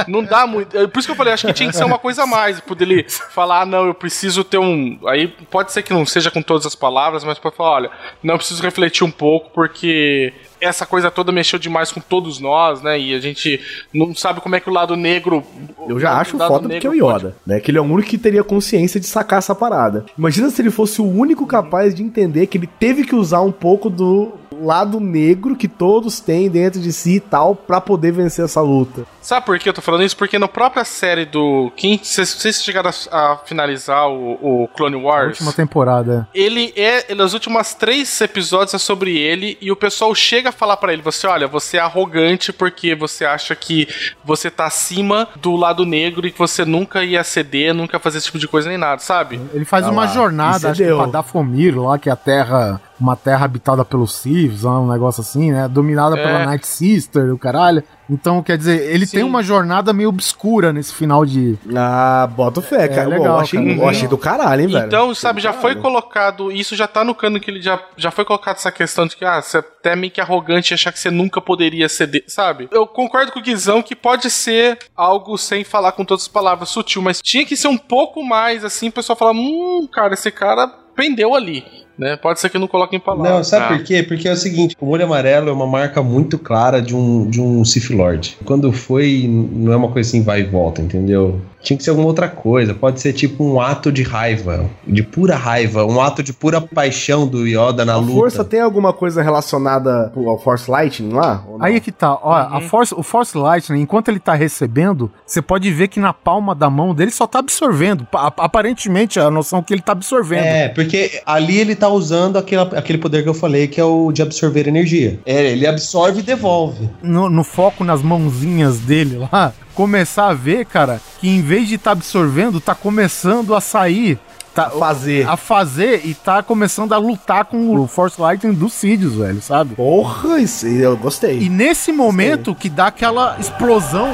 Não 0.07 0.23
dá 0.23 0.47
muito. 0.47 0.77
é 0.77 0.87
Por 0.87 0.99
isso 0.99 1.07
que 1.07 1.11
eu 1.11 1.17
falei, 1.17 1.33
acho 1.33 1.45
que 1.45 1.53
tinha 1.53 1.69
que 1.69 1.75
ser 1.75 1.83
uma 1.83 1.99
coisa 1.99 2.23
a 2.23 2.27
mais, 2.27 2.59
poder 2.61 2.83
ele 2.85 3.05
falar, 3.09 3.61
ah, 3.61 3.65
não, 3.65 3.85
eu 3.85 3.93
preciso 3.93 4.43
ter 4.43 4.57
um. 4.57 4.99
Aí 5.07 5.27
pode 5.27 5.71
ser 5.71 5.83
que 5.83 5.93
não 5.93 6.05
seja 6.05 6.31
com 6.31 6.41
todas 6.41 6.65
as 6.65 6.75
palavras, 6.75 7.23
mas 7.23 7.37
pode 7.37 7.55
falar, 7.55 7.71
olha, 7.71 7.91
não 8.21 8.35
eu 8.35 8.37
preciso 8.37 8.63
refletir 8.63 9.03
um 9.03 9.11
pouco, 9.11 9.49
porque 9.51 10.33
essa 10.61 10.85
coisa 10.85 11.11
toda 11.11 11.31
mexeu 11.31 11.59
demais 11.59 11.91
com 11.91 11.99
todos 11.99 12.39
nós, 12.39 12.81
né? 12.81 12.99
E 12.99 13.13
a 13.13 13.19
gente 13.19 13.59
não 13.93 14.15
sabe 14.15 14.39
como 14.39 14.55
é 14.55 14.59
que 14.59 14.69
o 14.69 14.73
lado 14.73 14.95
negro. 14.95 15.43
Eu 15.87 15.99
já 15.99 16.17
acho 16.17 16.37
foda 16.37 16.69
porque 16.69 16.87
é 16.87 16.89
o 16.89 16.93
Yoda, 16.93 17.35
né? 17.45 17.59
Que 17.59 17.69
ele 17.71 17.77
é 17.77 17.81
o 17.81 17.83
único 17.83 18.09
que 18.09 18.17
teria 18.17 18.43
consciência 18.43 18.99
de 18.99 19.05
sacar 19.05 19.39
essa 19.39 19.53
parada. 19.53 20.05
Imagina 20.17 20.49
se 20.49 20.61
ele 20.61 20.71
fosse 20.71 21.01
o 21.01 21.05
único 21.05 21.45
capaz 21.45 21.93
de 21.93 22.01
entender 22.01 22.47
que 22.47 22.57
ele 22.57 22.67
teve 22.67 23.03
que 23.03 23.15
usar 23.15 23.41
um 23.41 23.51
pouco 23.51 23.89
do 23.89 24.31
lado 24.61 24.99
negro 24.99 25.55
que 25.55 25.67
todos 25.67 26.19
têm 26.19 26.49
dentro 26.49 26.79
de 26.79 26.91
si 26.91 27.15
e 27.15 27.19
tal 27.19 27.55
pra 27.55 27.79
poder 27.81 28.11
vencer 28.11 28.45
essa 28.45 28.61
luta. 28.61 29.05
Sabe 29.21 29.45
por 29.45 29.57
que 29.57 29.67
eu 29.69 29.73
tô 29.73 29.81
falando 29.81 30.03
isso? 30.03 30.17
Porque 30.17 30.37
na 30.37 30.47
própria 30.47 30.83
série 30.83 31.25
do. 31.25 31.71
Quem, 31.75 31.99
se 32.03 32.25
vocês 32.25 32.61
chegaram 32.63 32.89
a, 33.11 33.33
a 33.33 33.37
finalizar 33.37 34.09
o, 34.09 34.63
o 34.63 34.67
Clone 34.75 34.97
A 34.97 34.99
Wars. 34.99 35.27
última 35.39 35.53
temporada. 35.53 36.27
Ele 36.33 36.73
é. 36.75 37.05
Ele, 37.11 37.21
as 37.21 37.33
últimas 37.33 37.73
três 37.73 38.19
episódios 38.21 38.73
é 38.73 38.77
sobre 38.77 39.17
ele 39.17 39.57
e 39.61 39.71
o 39.71 39.75
pessoal 39.75 40.13
chega 40.13 40.49
a 40.49 40.51
falar 40.51 40.77
pra 40.77 40.91
ele: 40.91 41.01
você, 41.01 41.25
olha, 41.25 41.47
você 41.47 41.77
é 41.77 41.79
arrogante 41.79 42.51
porque 42.51 42.93
você 42.95 43.23
acha 43.25 43.55
que 43.55 43.87
você 44.23 44.49
tá 44.51 44.65
acima 44.65 45.27
do 45.37 45.55
lado 45.55 45.85
negro 45.85 46.27
e 46.27 46.31
que 46.31 46.37
você 46.39 46.65
nunca 46.65 47.03
ia 47.03 47.23
ceder, 47.23 47.73
nunca 47.73 47.95
ia 47.95 47.99
fazer 47.99 48.17
esse 48.17 48.25
tipo 48.27 48.39
de 48.39 48.47
coisa 48.47 48.67
nem 48.69 48.77
nada, 48.77 48.99
sabe? 49.01 49.39
Ele 49.53 49.65
faz 49.65 49.85
Ah 49.85 49.91
uma 49.91 50.05
lá, 50.05 50.07
jornada, 50.07 50.71
acho 50.71 50.77
que 50.81 50.85
deu. 50.87 50.97
pra 50.97 51.07
Dafomir 51.07 51.79
lá, 51.79 51.97
que 51.97 52.09
é 52.09 52.11
a 52.11 52.15
terra, 52.17 52.81
uma 53.03 53.17
terra 53.17 53.43
habitada 53.43 53.83
pelos 53.83 54.15
Siths, 54.15 54.63
um 54.63 54.89
negócio 54.89 55.19
assim, 55.19 55.51
né? 55.51 55.67
Dominada 55.67 56.17
É. 56.17 56.23
pela 56.23 56.45
Night 56.45 56.65
Sister, 56.65 57.33
o 57.33 57.37
caralho. 57.37 57.83
Então, 58.09 58.41
quer 58.41 58.57
dizer, 58.57 58.81
ele 58.93 59.05
Sim. 59.05 59.17
tem 59.17 59.25
uma 59.25 59.43
jornada 59.43 59.91
meio 59.93 60.09
obscura 60.09 60.71
nesse 60.71 60.93
final 60.93 61.25
de. 61.25 61.57
Ah, 61.75 62.29
bota 62.33 62.61
fé, 62.61 62.87
cara. 62.87 63.07
legal, 63.09 63.25
eu 63.25 63.39
achei, 63.39 63.59
cara. 63.59 63.77
eu 63.77 63.89
achei 63.89 64.07
do 64.07 64.17
caralho, 64.17 64.61
hein, 64.61 64.67
velho. 64.67 64.85
Então, 64.85 65.13
sabe, 65.15 65.41
já 65.41 65.51
foi 65.53 65.75
colocado. 65.75 66.51
Isso 66.51 66.75
já 66.75 66.87
tá 66.87 67.03
no 67.03 67.13
cano 67.15 67.39
que 67.39 67.51
ele 67.51 67.61
já, 67.61 67.81
já 67.97 68.11
foi 68.11 68.23
colocado 68.23 68.55
essa 68.55 68.71
questão 68.71 69.05
de 69.05 69.15
que, 69.17 69.25
ah, 69.25 69.41
você 69.41 69.57
é 69.57 69.59
até 69.59 69.95
meio 69.95 70.11
que 70.11 70.21
arrogante 70.21 70.73
e 70.73 70.75
achar 70.75 70.91
que 70.93 70.99
você 70.99 71.11
nunca 71.11 71.41
poderia 71.41 71.89
ceder, 71.89 72.23
sabe? 72.27 72.69
Eu 72.71 72.87
concordo 72.87 73.31
com 73.33 73.39
o 73.39 73.43
Guizão 73.43 73.81
que 73.81 73.95
pode 73.95 74.29
ser 74.29 74.77
algo 74.95 75.37
sem 75.37 75.63
falar 75.63 75.91
com 75.93 76.05
todas 76.05 76.23
as 76.23 76.29
palavras 76.29 76.69
sutil, 76.69 77.01
mas 77.01 77.21
tinha 77.21 77.45
que 77.45 77.57
ser 77.57 77.67
um 77.67 77.77
pouco 77.77 78.23
mais 78.23 78.63
assim, 78.63 78.87
o 78.87 78.91
pessoal 78.93 79.17
falar, 79.17 79.33
hum, 79.33 79.87
cara, 79.91 80.13
esse 80.13 80.31
cara 80.31 80.67
pendeu 80.95 81.35
ali. 81.35 81.65
Né? 81.97 82.15
Pode 82.17 82.39
ser 82.39 82.49
que 82.49 82.57
eu 82.57 82.61
não 82.61 82.67
coloque 82.67 82.95
em 82.95 82.99
palavras. 82.99 83.31
Não, 83.33 83.43
sabe 83.43 83.65
Ah. 83.65 83.77
por 83.77 83.83
quê? 83.83 84.01
Porque 84.03 84.27
é 84.27 84.31
o 84.31 84.35
seguinte, 84.35 84.75
o 84.79 84.85
molho 84.85 85.05
amarelo 85.05 85.49
é 85.49 85.53
uma 85.53 85.67
marca 85.67 86.01
muito 86.01 86.37
clara 86.39 86.81
de 86.81 86.95
um, 86.95 87.29
de 87.29 87.39
um 87.39 87.63
Sith 87.63 87.89
Lord. 87.91 88.37
Quando 88.45 88.71
foi, 88.71 89.27
não 89.29 89.71
é 89.71 89.75
uma 89.75 89.89
coisa 89.89 90.09
assim, 90.09 90.23
vai 90.23 90.41
e 90.41 90.43
volta, 90.43 90.81
entendeu? 90.81 91.39
Tinha 91.61 91.77
que 91.77 91.83
ser 91.83 91.91
alguma 91.91 92.07
outra 92.09 92.27
coisa. 92.27 92.73
Pode 92.73 92.99
ser 92.99 93.13
tipo 93.13 93.41
um 93.43 93.61
ato 93.61 93.89
de 93.89 94.03
raiva, 94.03 94.65
de 94.85 95.01
pura 95.01 95.35
raiva, 95.37 95.85
um 95.85 96.01
ato 96.01 96.21
de 96.21 96.33
pura 96.33 96.59
paixão 96.59 97.25
do 97.25 97.47
Yoda 97.47 97.85
na 97.85 97.93
A 97.93 97.97
luta. 97.97 98.11
força 98.13 98.43
tem 98.43 98.59
alguma 98.59 98.91
coisa 98.91 99.21
relacionada 99.21 100.11
ao 100.13 100.37
Force 100.39 100.69
Lightning 100.69 101.13
lá? 101.13 101.45
Aí 101.61 101.77
é 101.77 101.79
que 101.79 101.91
tá, 101.91 102.13
ó, 102.21 102.33
a 102.33 102.55
Uhum. 102.55 102.61
Force, 102.61 102.93
o 102.93 103.01
Force 103.03 103.37
Lightning, 103.37 103.79
enquanto 103.79 104.09
ele 104.09 104.19
tá 104.19 104.33
recebendo, 104.33 105.09
você 105.25 105.41
pode 105.41 105.71
ver 105.71 105.87
que 105.87 106.01
na 106.01 106.11
palma 106.11 106.53
da 106.53 106.69
mão 106.69 106.93
dele 106.93 107.11
só 107.11 107.25
tá 107.25 107.39
absorvendo. 107.39 108.05
Pa- 108.11 108.33
Aparentemente, 108.37 109.17
a 109.19 109.31
noção 109.31 109.63
que 109.63 109.73
ele 109.73 109.81
tá 109.81 109.93
absorvendo. 109.93 110.43
É, 110.43 110.67
porque 110.67 111.21
ali 111.25 111.57
ele 111.59 111.75
tá 111.75 111.82
usando 111.89 112.37
aquele, 112.37 112.61
aquele 112.61 112.97
poder 112.97 113.23
que 113.23 113.29
eu 113.29 113.33
falei, 113.33 113.67
que 113.67 113.79
é 113.79 113.83
o 113.83 114.11
de 114.11 114.21
absorver 114.21 114.67
energia. 114.67 115.19
É, 115.25 115.51
ele 115.51 115.67
absorve 115.67 116.19
e 116.19 116.23
devolve. 116.23 116.89
no, 117.01 117.29
no 117.29 117.43
foco 117.43 117.83
nas 117.83 118.01
mãozinhas 118.01 118.79
dele 118.79 119.17
lá, 119.31 119.53
começar 119.73 120.27
a 120.27 120.33
ver, 120.33 120.65
cara, 120.65 121.01
que 121.19 121.27
em 121.27 121.41
vez 121.41 121.67
de 121.67 121.75
estar 121.75 121.91
absorvendo, 121.91 122.59
tá 122.59 122.75
começando 122.75 123.55
a 123.55 123.61
sair. 123.61 124.19
Tá, 124.53 124.69
fazer. 124.69 125.27
A 125.27 125.35
fazer 125.35 126.05
e 126.05 126.13
tá 126.13 126.43
começando 126.43 126.93
a 126.93 126.97
lutar 126.97 127.45
com 127.45 127.75
o 127.75 127.87
Force 127.87 128.21
Lightning 128.21 128.53
dos 128.53 128.73
Sidious, 128.73 129.15
velho, 129.15 129.41
sabe? 129.41 129.73
Porra, 129.73 130.39
isso 130.39 130.67
eu 130.67 130.95
gostei. 130.95 131.39
E 131.39 131.49
nesse 131.49 131.91
momento 131.91 132.53
que 132.53 132.69
dá 132.69 132.87
aquela 132.87 133.35
explosão. 133.39 134.09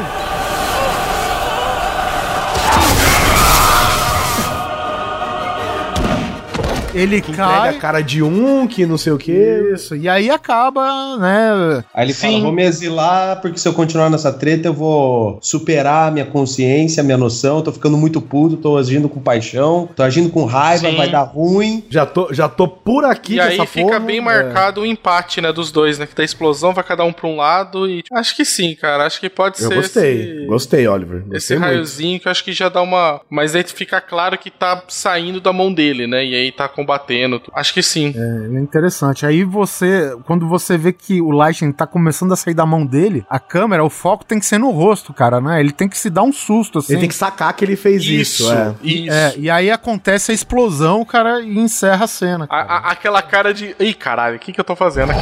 Ele 6.99 7.21
que 7.21 7.31
cai. 7.33 7.57
entrega 7.57 7.77
a 7.77 7.79
cara 7.79 8.01
de 8.01 8.21
um, 8.23 8.67
que 8.67 8.85
não 8.85 8.97
sei 8.97 9.13
o 9.13 9.17
quê. 9.17 9.71
Isso, 9.73 9.95
e 9.95 10.07
aí 10.09 10.29
acaba, 10.29 11.17
né? 11.17 11.83
Aí 11.93 12.05
ele 12.05 12.13
fala, 12.13 12.39
vou 12.39 12.51
me 12.51 12.63
exilar, 12.63 13.41
porque 13.41 13.57
se 13.59 13.67
eu 13.67 13.73
continuar 13.73 14.09
nessa 14.09 14.31
treta, 14.31 14.67
eu 14.67 14.73
vou 14.73 15.39
superar 15.41 16.07
a 16.07 16.11
minha 16.11 16.25
consciência, 16.25 17.01
a 17.01 17.03
minha 17.03 17.17
noção, 17.17 17.61
tô 17.61 17.71
ficando 17.71 17.97
muito 17.97 18.21
puto, 18.21 18.57
tô 18.57 18.77
agindo 18.77 19.07
com 19.09 19.19
paixão, 19.19 19.87
tô 19.95 20.03
agindo 20.03 20.29
com 20.29 20.45
raiva, 20.45 20.89
Sim. 20.89 20.95
vai 20.97 21.09
dar 21.09 21.23
ruim. 21.23 21.83
Já 21.89 22.05
tô, 22.05 22.33
já 22.33 22.47
tô 22.49 22.67
por 22.67 23.05
aqui 23.05 23.35
E 23.35 23.37
com 23.37 23.43
aí 23.43 23.67
fica 23.67 23.85
porra. 23.87 23.99
bem 23.99 24.17
É. 24.17 24.21
marcado 24.21 24.81
o 24.81 24.85
empate, 24.85 25.41
né, 25.41 25.51
dos 25.53 25.71
dois, 25.71 25.97
né? 25.99 26.05
Que 26.05 26.15
da 26.15 26.23
explosão 26.23 26.73
vai 26.73 26.83
cada 26.83 27.03
um 27.03 27.13
pra 27.13 27.27
um 27.27 27.35
lado 27.35 27.87
e. 27.89 28.03
Acho 28.13 28.35
que 28.35 28.43
sim, 28.45 28.75
cara. 28.75 29.05
Acho 29.05 29.19
que 29.19 29.29
pode 29.29 29.61
Eu 29.61 29.67
ser. 29.69 29.75
gostei, 29.75 30.21
esse- 30.21 30.45
gostei, 30.47 30.87
Oliver. 30.87 31.19
Esse 31.19 31.29
Gostei 31.31 31.57
muito. 31.59 31.69
raiozinho 31.69 32.19
que 32.19 32.27
eu 32.27 32.31
acho 32.31 32.43
que 32.43 32.51
já 32.53 32.69
dá 32.69 32.81
uma. 32.81 33.21
Mas 33.29 33.55
aí 33.55 33.63
fica 33.63 34.01
claro 34.01 34.37
que 34.37 34.49
tá 34.51 34.81
saindo 34.87 35.39
da 35.39 35.53
mão 35.53 35.71
dele, 35.73 36.07
né? 36.07 36.25
E 36.25 36.35
aí 36.35 36.51
tá 36.51 36.67
combatendo. 36.89 37.41
Acho 37.53 37.73
que 37.73 37.83
sim. 37.83 38.13
É, 38.15 38.55
é 38.57 38.59
interessante. 38.59 39.25
Aí 39.25 39.43
você, 39.43 40.15
quando 40.25 40.47
você 40.47 40.77
vê 40.77 40.91
que 40.91 41.21
o 41.21 41.29
Lightning 41.31 41.71
tá 41.71 41.85
começando 41.85 42.31
a 42.31 42.35
sair 42.35 42.53
da 42.53 42.65
mão 42.65 42.85
dele, 42.85 43.23
a 43.29 43.39
câmera, 43.39 43.83
o 43.83 43.89
foco 43.89 44.25
tem 44.25 44.39
que 44.39 44.45
ser 44.45 44.57
no 44.57 44.71
rosto, 44.71 45.13
cara, 45.13 45.39
né? 45.39 45.59
Ele 45.59 45.71
tem 45.71 45.87
que 45.87 45.97
se 45.97 46.09
dar 46.09 46.23
um 46.23 46.33
susto, 46.33 46.79
assim. 46.79 46.93
Ele 46.93 47.01
tem 47.01 47.09
que 47.09 47.15
sacar 47.15 47.53
que 47.53 47.63
ele 47.63 47.75
fez 47.75 48.03
isso, 48.05 48.51
é. 48.51 48.73
Isso. 48.83 49.11
É, 49.13 49.33
e 49.37 49.49
aí 49.49 49.69
acontece 49.69 50.31
a 50.31 50.35
explosão, 50.35 51.05
cara, 51.05 51.41
e 51.41 51.57
encerra 51.59 52.05
a 52.05 52.07
cena. 52.07 52.47
A- 52.49 52.61
a- 52.61 52.91
aquela 52.91 53.21
cara 53.21 53.53
de. 53.53 53.75
Ih, 53.79 53.93
caralho, 53.93 54.37
o 54.37 54.39
que, 54.39 54.51
que 54.51 54.59
eu 54.59 54.63
tô 54.65 54.75
fazendo 54.75 55.11
aqui? 55.11 55.19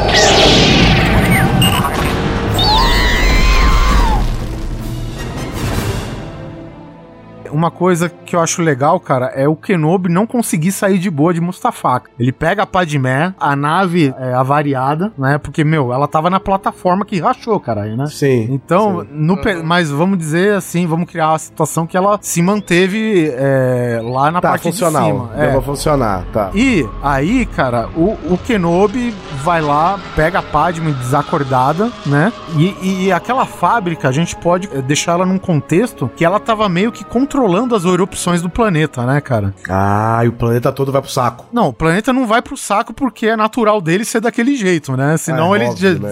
Uma 7.51 7.71
coisa 7.71 8.09
que 8.09 8.35
eu 8.35 8.39
acho 8.39 8.61
legal, 8.61 8.99
cara, 8.99 9.27
é 9.35 9.47
o 9.47 9.55
Kenobi 9.55 10.09
não 10.09 10.25
conseguir 10.27 10.71
sair 10.71 10.97
de 10.99 11.09
boa 11.09 11.33
de 11.33 11.41
Mustafaka. 11.41 12.09
Ele 12.19 12.31
pega 12.31 12.63
a 12.63 12.65
Padmé, 12.65 13.33
a 13.39 13.55
nave 13.55 14.13
é, 14.17 14.33
avariada, 14.33 15.11
né? 15.17 15.37
Porque, 15.37 15.63
meu, 15.63 15.91
ela 15.93 16.07
tava 16.07 16.29
na 16.29 16.39
plataforma 16.39 17.05
que 17.05 17.19
rachou, 17.19 17.59
caralho, 17.59 17.95
né? 17.95 18.05
Sim. 18.07 18.47
Então, 18.51 19.05
no 19.11 19.37
pe- 19.37 19.61
mas 19.63 19.89
vamos 19.89 20.17
dizer 20.17 20.55
assim, 20.55 20.85
vamos 20.87 21.09
criar 21.09 21.29
uma 21.29 21.39
situação 21.39 21.85
que 21.87 21.95
ela 21.97 22.17
se 22.21 22.41
manteve 22.41 23.31
é, 23.35 23.99
lá 24.03 24.31
na 24.31 24.41
Tá, 24.41 24.49
parte 24.49 24.63
funcional. 24.63 25.01
de 25.03 25.07
cima. 25.09 25.27
Deu 25.35 25.43
É. 25.43 25.51
pra 25.51 25.61
funcionar, 25.61 26.25
tá. 26.33 26.51
E 26.53 26.87
aí, 27.03 27.45
cara, 27.45 27.89
o, 27.95 28.17
o 28.33 28.37
Kenobi 28.45 29.13
vai 29.43 29.61
lá, 29.61 29.99
pega 30.15 30.39
a 30.39 30.43
Padme 30.43 30.91
desacordada, 30.93 31.91
né? 32.05 32.31
E, 32.55 32.75
e- 32.81 33.05
e 33.07 33.11
aquela 33.11 33.45
fábrica, 33.45 34.07
a 34.09 34.11
gente 34.11 34.35
pode 34.35 34.69
eh, 34.73 34.81
deixar 34.81 35.13
ela 35.13 35.25
num 35.25 35.37
contexto 35.37 36.09
que 36.15 36.23
ela 36.25 36.39
tava 36.39 36.67
meio 36.69 36.91
que 36.91 37.03
controlando 37.03 37.36
as 37.75 37.85
erupções 37.85 38.41
do 38.41 38.49
planeta, 38.49 39.05
né, 39.05 39.21
cara? 39.21 39.53
Ah, 39.69 40.21
e 40.23 40.27
o 40.27 40.33
planeta 40.33 40.71
todo 40.71 40.91
vai 40.91 41.01
pro 41.01 41.11
saco. 41.11 41.45
Não, 41.51 41.67
o 41.69 41.73
planeta 41.73 42.11
não 42.11 42.25
vai 42.25 42.41
pro 42.41 42.57
saco 42.57 42.93
porque 42.93 43.27
é 43.27 43.35
natural 43.35 43.79
dele 43.81 44.03
ser 44.05 44.19
daquele 44.21 44.55
jeito, 44.55 44.95
né? 44.97 45.15
Senão 45.17 45.55
É 45.55 45.59
ele. 45.59 45.67
óbvio, 45.69 45.99
né? 45.99 46.11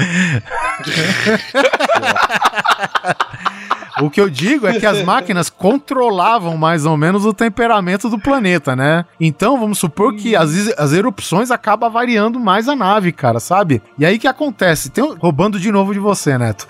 O 4.02 4.08
que 4.08 4.18
eu 4.20 4.30
digo 4.30 4.66
é 4.66 4.78
que 4.80 4.86
as 4.86 5.02
máquinas 5.04 5.50
controlavam 5.50 6.56
mais 6.56 6.86
ou 6.86 6.96
menos 6.96 7.26
o 7.26 7.34
temperamento 7.34 8.08
do 8.08 8.18
planeta, 8.18 8.74
né? 8.74 9.04
Então, 9.20 9.60
vamos 9.60 9.78
supor 9.78 10.14
que 10.14 10.34
as, 10.34 10.50
as 10.78 10.94
erupções 10.94 11.50
acabam 11.50 11.90
variando 11.92 12.40
mais 12.40 12.66
a 12.66 12.74
nave, 12.74 13.12
cara, 13.12 13.38
sabe? 13.38 13.82
E 13.98 14.06
aí 14.06 14.16
o 14.16 14.18
que 14.18 14.26
acontece? 14.28 14.88
Tem, 14.88 15.04
um- 15.04 15.16
roubando 15.18 15.60
de 15.60 15.70
novo 15.70 15.92
de 15.92 15.98
você, 15.98 16.38
Neto. 16.38 16.66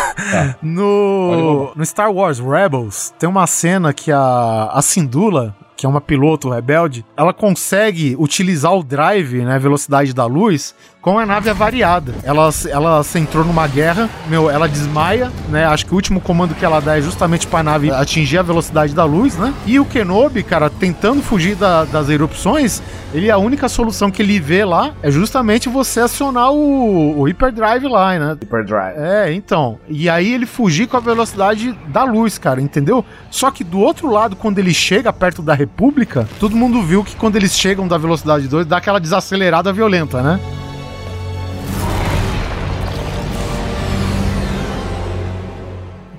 no, 0.62 1.72
no 1.76 1.84
Star 1.84 2.10
Wars 2.10 2.38
Rebels, 2.38 2.81
tem 3.18 3.28
uma 3.28 3.46
cena 3.46 3.92
que 3.92 4.10
a, 4.10 4.70
a 4.72 4.82
Syndulla 4.82 5.54
que 5.82 5.86
é 5.86 5.88
uma 5.88 6.00
piloto 6.00 6.48
rebelde, 6.48 7.04
ela 7.16 7.32
consegue 7.32 8.14
utilizar 8.16 8.72
o 8.72 8.84
drive, 8.84 9.42
né, 9.42 9.58
velocidade 9.58 10.14
da 10.14 10.24
luz, 10.26 10.76
com 11.02 11.18
a 11.18 11.26
nave 11.26 11.50
avariada. 11.50 12.14
Ela, 12.22 12.48
ela 12.70 13.02
se 13.02 13.18
entrou 13.18 13.44
numa 13.44 13.66
guerra, 13.66 14.08
meu, 14.28 14.48
ela 14.48 14.68
desmaia, 14.68 15.32
né? 15.48 15.64
Acho 15.66 15.84
que 15.84 15.92
o 15.92 15.96
último 15.96 16.20
comando 16.20 16.54
que 16.54 16.64
ela 16.64 16.80
dá 16.80 16.96
é 16.96 17.02
justamente 17.02 17.44
pra 17.48 17.60
nave 17.62 17.90
atingir 17.90 18.38
a 18.38 18.42
velocidade 18.42 18.94
da 18.94 19.04
luz, 19.04 19.36
né? 19.36 19.52
E 19.66 19.80
o 19.80 19.84
Kenobi, 19.84 20.44
cara, 20.44 20.70
tentando 20.70 21.20
fugir 21.20 21.56
da- 21.56 21.84
das 21.84 22.08
erupções, 22.08 22.80
ele 23.12 23.28
a 23.32 23.36
única 23.36 23.68
solução 23.68 24.12
que 24.12 24.22
ele 24.22 24.38
vê 24.38 24.64
lá 24.64 24.92
é 25.02 25.10
justamente 25.10 25.68
você 25.68 25.98
acionar 26.00 26.52
o, 26.52 27.18
o 27.18 27.24
hyperdrive 27.28 27.88
lá, 27.88 28.16
né? 28.16 28.36
Hyperdrive. 28.40 28.94
É, 28.96 29.32
então. 29.32 29.80
E 29.88 30.08
aí 30.08 30.32
ele 30.32 30.46
fugir 30.46 30.86
com 30.86 30.96
a 30.96 31.00
velocidade 31.00 31.76
da 31.88 32.04
luz, 32.04 32.38
cara, 32.38 32.60
entendeu? 32.60 33.04
Só 33.28 33.50
que 33.50 33.64
do 33.64 33.80
outro 33.80 34.08
lado, 34.08 34.36
quando 34.36 34.60
ele 34.60 34.72
chega 34.72 35.12
perto 35.12 35.42
da 35.42 35.52
República, 35.52 36.28
todo 36.38 36.54
mundo 36.54 36.80
viu 36.80 37.02
que 37.02 37.16
quando 37.16 37.34
eles 37.34 37.52
chegam 37.58 37.88
da 37.88 37.98
velocidade 37.98 38.46
2, 38.46 38.66
dá 38.66 38.76
aquela 38.76 39.00
desacelerada 39.00 39.72
violenta, 39.72 40.22
né? 40.22 40.38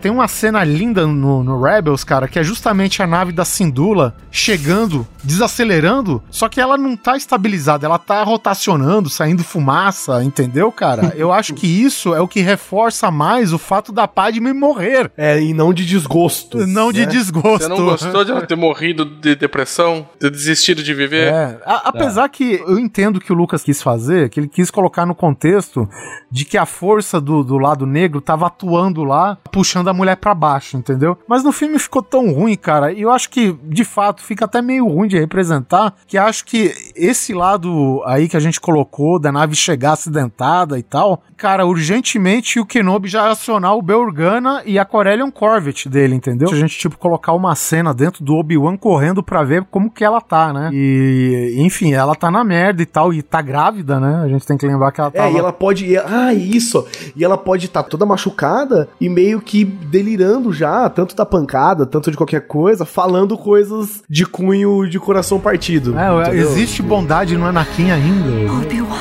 Tem 0.03 0.11
uma 0.11 0.27
cena 0.27 0.65
linda 0.65 1.07
no, 1.07 1.45
no 1.45 1.61
Rebels, 1.61 2.03
cara, 2.03 2.27
que 2.27 2.37
é 2.37 2.43
justamente 2.43 3.01
a 3.01 3.07
nave 3.07 3.31
da 3.31 3.45
Syndulla 3.45 4.13
chegando, 4.29 5.07
desacelerando, 5.23 6.21
só 6.29 6.49
que 6.49 6.59
ela 6.59 6.77
não 6.77 6.97
tá 6.97 7.15
estabilizada, 7.15 7.85
ela 7.85 7.97
tá 7.97 8.21
rotacionando, 8.21 9.09
saindo 9.09 9.45
fumaça, 9.45 10.21
entendeu, 10.21 10.69
cara? 10.73 11.13
Eu 11.15 11.31
acho 11.33 11.53
que 11.53 11.67
isso 11.67 12.13
é 12.13 12.19
o 12.19 12.27
que 12.27 12.41
reforça 12.41 13.09
mais 13.09 13.53
o 13.53 13.57
fato 13.57 13.93
da 13.93 14.05
Padme 14.05 14.51
morrer. 14.51 15.09
É, 15.15 15.41
e 15.41 15.53
não 15.53 15.73
de 15.73 15.85
desgosto. 15.85 16.67
Não 16.67 16.91
de 16.91 17.05
né? 17.05 17.05
desgosto. 17.05 17.63
Você 17.63 17.69
não 17.69 17.85
gostou 17.85 18.25
de 18.25 18.31
ela 18.31 18.45
ter 18.45 18.57
morrido 18.57 19.05
de 19.05 19.37
depressão? 19.37 20.05
Ter 20.19 20.29
desistido 20.29 20.83
de 20.83 20.93
viver? 20.93 21.31
É, 21.31 21.61
a- 21.65 21.83
apesar 21.85 22.27
que 22.27 22.61
eu 22.67 22.77
entendo 22.77 23.21
que 23.21 23.31
o 23.31 23.35
Lucas 23.35 23.63
quis 23.63 23.81
fazer, 23.81 24.29
que 24.29 24.37
ele 24.37 24.49
quis 24.49 24.69
colocar 24.69 25.05
no 25.05 25.15
contexto 25.15 25.87
de 26.29 26.43
que 26.43 26.57
a 26.57 26.65
força 26.65 27.21
do, 27.21 27.41
do 27.41 27.57
lado 27.57 27.85
negro 27.85 28.19
tava 28.19 28.47
atuando 28.47 29.05
lá, 29.05 29.37
puxando 29.49 29.87
a 29.87 29.92
mulher 29.93 30.17
pra 30.17 30.33
baixo, 30.33 30.77
entendeu? 30.77 31.17
Mas 31.27 31.43
no 31.43 31.51
filme 31.51 31.79
ficou 31.79 32.01
tão 32.01 32.31
ruim, 32.33 32.55
cara, 32.55 32.91
e 32.91 33.01
eu 33.01 33.11
acho 33.11 33.29
que, 33.29 33.57
de 33.63 33.83
fato, 33.83 34.21
fica 34.21 34.45
até 34.45 34.61
meio 34.61 34.87
ruim 34.87 35.07
de 35.07 35.19
representar, 35.19 35.93
que 36.07 36.17
acho 36.17 36.45
que 36.45 36.73
esse 36.95 37.33
lado 37.33 38.01
aí 38.05 38.27
que 38.27 38.37
a 38.37 38.39
gente 38.39 38.59
colocou, 38.59 39.19
da 39.19 39.31
nave 39.31 39.55
chegar 39.55 39.93
acidentada 39.93 40.77
e 40.77 40.83
tal, 40.83 41.21
cara, 41.37 41.65
urgentemente 41.65 42.59
o 42.59 42.65
Kenobi 42.65 43.07
já 43.07 43.29
acionar 43.29 43.75
o 43.75 43.81
Beorgana 43.81 44.61
e 44.65 44.79
a 44.79 44.85
Corellian 44.85 45.29
Corvette 45.29 45.89
dele, 45.89 46.15
entendeu? 46.15 46.47
Se 46.47 46.55
a 46.55 46.57
gente, 46.57 46.77
tipo, 46.77 46.97
colocar 46.97 47.33
uma 47.33 47.55
cena 47.55 47.93
dentro 47.93 48.23
do 48.23 48.35
Obi-Wan 48.35 48.77
correndo 48.77 49.21
pra 49.21 49.43
ver 49.43 49.63
como 49.69 49.91
que 49.91 50.03
ela 50.03 50.21
tá, 50.21 50.53
né? 50.53 50.69
E, 50.73 51.55
enfim, 51.57 51.93
ela 51.93 52.15
tá 52.15 52.31
na 52.31 52.43
merda 52.43 52.81
e 52.81 52.85
tal, 52.85 53.13
e 53.13 53.21
tá 53.21 53.41
grávida, 53.41 53.99
né? 53.99 54.21
A 54.23 54.27
gente 54.27 54.45
tem 54.45 54.57
que 54.57 54.65
lembrar 54.65 54.91
que 54.91 55.01
ela 55.01 55.11
tá. 55.11 55.25
É, 55.25 55.31
e 55.31 55.37
ela 55.37 55.53
pode. 55.53 55.97
Ah, 55.97 56.33
isso! 56.33 56.85
E 57.15 57.23
ela 57.23 57.37
pode 57.37 57.65
estar 57.65 57.83
toda 57.83 58.05
machucada 58.05 58.89
e 58.99 59.09
meio 59.09 59.41
que 59.41 59.65
delirando 59.85 60.51
já, 60.51 60.89
tanto 60.89 61.15
da 61.15 61.25
pancada, 61.25 61.85
tanto 61.85 62.11
de 62.11 62.17
qualquer 62.17 62.47
coisa, 62.47 62.85
falando 62.85 63.37
coisas 63.37 64.03
de 64.09 64.25
cunho 64.25 64.87
de 64.89 64.99
coração 64.99 65.39
partido. 65.39 65.97
É, 65.97 66.21
entendeu? 66.21 66.49
existe 66.49 66.81
bondade 66.81 67.37
no 67.37 67.45
Anakin 67.45 67.91
ainda. 67.91 68.51
Obi-Wan, 68.53 68.97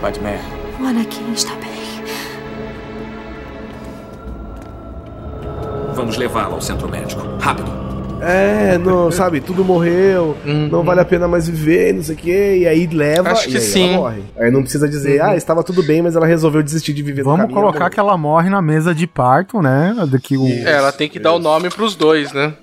Padmé, 0.00 0.40
o 0.80 0.86
Anakin 0.86 1.32
está 1.32 1.54
bem. 1.56 1.72
Vamos 5.94 6.16
levá-lo 6.16 6.54
ao 6.54 6.60
centro 6.60 6.88
médico. 6.88 7.22
Rápido. 7.38 7.91
É, 8.22 8.78
não, 8.78 9.10
sabe, 9.10 9.40
tudo 9.40 9.64
morreu, 9.64 10.36
não 10.70 10.82
vale 10.82 11.00
a 11.00 11.04
pena 11.04 11.26
mais 11.26 11.48
viver, 11.48 11.92
não 11.92 12.02
sei 12.02 12.14
o 12.14 12.18
quê, 12.18 12.58
e 12.60 12.66
aí 12.68 12.86
leva 12.86 13.32
Acho 13.32 13.48
e 13.48 13.52
que 13.52 13.58
aí 13.58 13.62
sim. 13.62 13.88
ela 13.88 13.98
morre. 13.98 14.22
Aí 14.38 14.50
não 14.50 14.62
precisa 14.62 14.88
dizer, 14.88 15.20
ah, 15.20 15.36
estava 15.36 15.62
tudo 15.64 15.82
bem, 15.82 16.02
mas 16.02 16.14
ela 16.14 16.26
resolveu 16.26 16.62
desistir 16.62 16.92
de 16.92 17.02
viver 17.02 17.22
Vamos 17.22 17.40
caminho, 17.40 17.58
colocar 17.58 17.90
que 17.90 17.98
ela 17.98 18.16
morre 18.16 18.48
na 18.48 18.62
mesa 18.62 18.94
de 18.94 19.06
parto, 19.06 19.60
né? 19.60 19.94
Do 20.08 20.18
que 20.20 20.36
o, 20.36 20.46
É, 20.46 20.72
ela 20.72 20.92
tem 20.92 21.08
que 21.08 21.18
dar 21.18 21.32
o 21.32 21.38
nome 21.38 21.68
pros 21.68 21.94
dois, 21.96 22.32
né? 22.32 22.54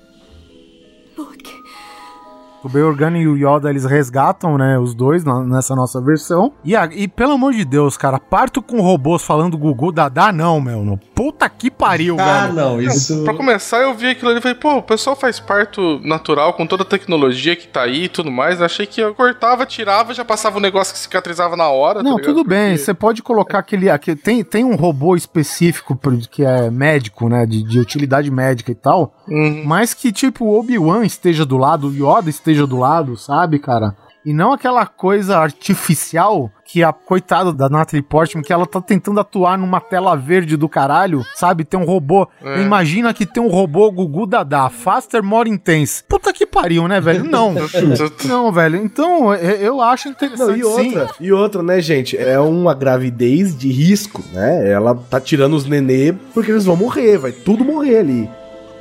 O 2.62 2.68
Beorgana 2.68 3.18
e 3.18 3.26
o 3.26 3.36
Yoda 3.36 3.70
eles 3.70 3.84
resgatam, 3.84 4.56
né? 4.58 4.78
Os 4.78 4.94
dois 4.94 5.24
na- 5.24 5.42
nessa 5.44 5.74
nossa 5.74 6.00
versão. 6.00 6.52
E, 6.64 6.76
a- 6.76 6.88
e 6.92 7.08
pelo 7.08 7.32
amor 7.32 7.52
de 7.52 7.64
Deus, 7.64 7.96
cara, 7.96 8.18
parto 8.18 8.60
com 8.62 8.80
robôs 8.80 9.22
falando 9.22 9.56
Gugu 9.56 9.90
Dadá, 9.92 10.32
não, 10.32 10.60
meu. 10.60 10.84
No, 10.84 10.98
puta 11.14 11.48
que 11.48 11.70
pariu, 11.70 12.16
Ah, 12.18 12.42
velho. 12.42 12.52
não, 12.54 12.80
isso. 12.80 13.24
Pra 13.24 13.34
começar, 13.34 13.78
eu 13.78 13.94
vi 13.94 14.08
aquilo 14.08 14.30
ali 14.30 14.38
e 14.38 14.42
falei, 14.42 14.56
pô, 14.56 14.76
o 14.76 14.82
pessoal 14.82 15.16
faz 15.16 15.40
parto 15.40 16.00
natural 16.04 16.52
com 16.54 16.66
toda 16.66 16.82
a 16.82 16.86
tecnologia 16.86 17.56
que 17.56 17.66
tá 17.66 17.82
aí 17.82 18.04
e 18.04 18.08
tudo 18.08 18.30
mais. 18.30 18.60
Achei 18.60 18.86
que 18.86 19.00
eu 19.00 19.14
cortava, 19.14 19.64
tirava, 19.64 20.12
já 20.12 20.24
passava 20.24 20.58
um 20.58 20.60
negócio 20.60 20.92
que 20.92 20.98
cicatrizava 21.00 21.56
na 21.56 21.68
hora. 21.68 22.02
Não, 22.02 22.16
tá 22.16 22.24
tudo 22.24 22.44
bem. 22.44 22.76
Você 22.76 22.92
pode 22.92 23.22
colocar 23.22 23.58
aquele. 23.60 23.88
aquele 23.88 24.16
tem, 24.16 24.44
tem 24.44 24.64
um 24.64 24.76
robô 24.76 25.16
específico 25.16 25.96
pro- 25.96 26.18
que 26.30 26.44
é 26.44 26.70
médico, 26.70 27.28
né? 27.28 27.46
De, 27.46 27.62
de 27.62 27.78
utilidade 27.78 28.30
médica 28.30 28.70
e 28.70 28.74
tal. 28.74 29.14
Uhum. 29.28 29.62
Mas 29.64 29.94
que, 29.94 30.12
tipo, 30.12 30.44
o 30.44 30.58
Obi-Wan 30.58 31.04
esteja 31.04 31.44
do 31.46 31.56
lado, 31.56 31.88
o 31.88 31.92
Yoda 31.94 32.28
esteja 32.28 32.49
do 32.66 32.76
lado, 32.78 33.16
sabe, 33.16 33.58
cara? 33.58 33.94
E 34.22 34.34
não 34.34 34.52
aquela 34.52 34.84
coisa 34.84 35.38
artificial 35.38 36.50
que 36.66 36.84
a 36.84 36.92
coitada 36.92 37.54
da 37.54 37.70
Natalie 37.70 38.02
Portman, 38.02 38.42
que 38.44 38.52
ela 38.52 38.66
tá 38.66 38.78
tentando 38.80 39.18
atuar 39.18 39.56
numa 39.56 39.80
tela 39.80 40.14
verde 40.14 40.58
do 40.58 40.68
caralho, 40.68 41.24
sabe? 41.34 41.64
Tem 41.64 41.80
um 41.80 41.84
robô. 41.86 42.28
É. 42.42 42.60
Imagina 42.60 43.14
que 43.14 43.24
tem 43.24 43.42
um 43.42 43.48
robô 43.48 43.90
Gugu 43.90 44.26
Dadá, 44.26 44.68
faster, 44.68 45.22
more 45.22 45.48
intense. 45.48 46.04
Puta 46.04 46.34
que 46.34 46.44
pariu, 46.46 46.86
né, 46.86 47.00
velho? 47.00 47.24
Não. 47.24 47.54
não, 48.28 48.52
velho. 48.52 48.76
Então, 48.76 49.32
eu- 49.34 49.56
eu 49.56 49.80
acho 49.80 50.08
interessante 50.10 50.50
Não, 50.50 50.56
e 50.56 50.64
outra, 50.64 51.06
sim. 51.08 51.14
e 51.20 51.32
outra, 51.32 51.62
né, 51.62 51.80
gente? 51.80 52.16
É 52.18 52.38
uma 52.38 52.74
gravidez 52.74 53.56
de 53.56 53.72
risco, 53.72 54.22
né? 54.34 54.70
Ela 54.70 54.94
tá 54.94 55.18
tirando 55.18 55.54
os 55.54 55.64
nenê 55.64 56.12
porque 56.34 56.50
eles 56.50 56.66
vão 56.66 56.76
morrer, 56.76 57.16
vai 57.16 57.32
tudo 57.32 57.64
morrer 57.64 57.98
ali. 58.00 58.30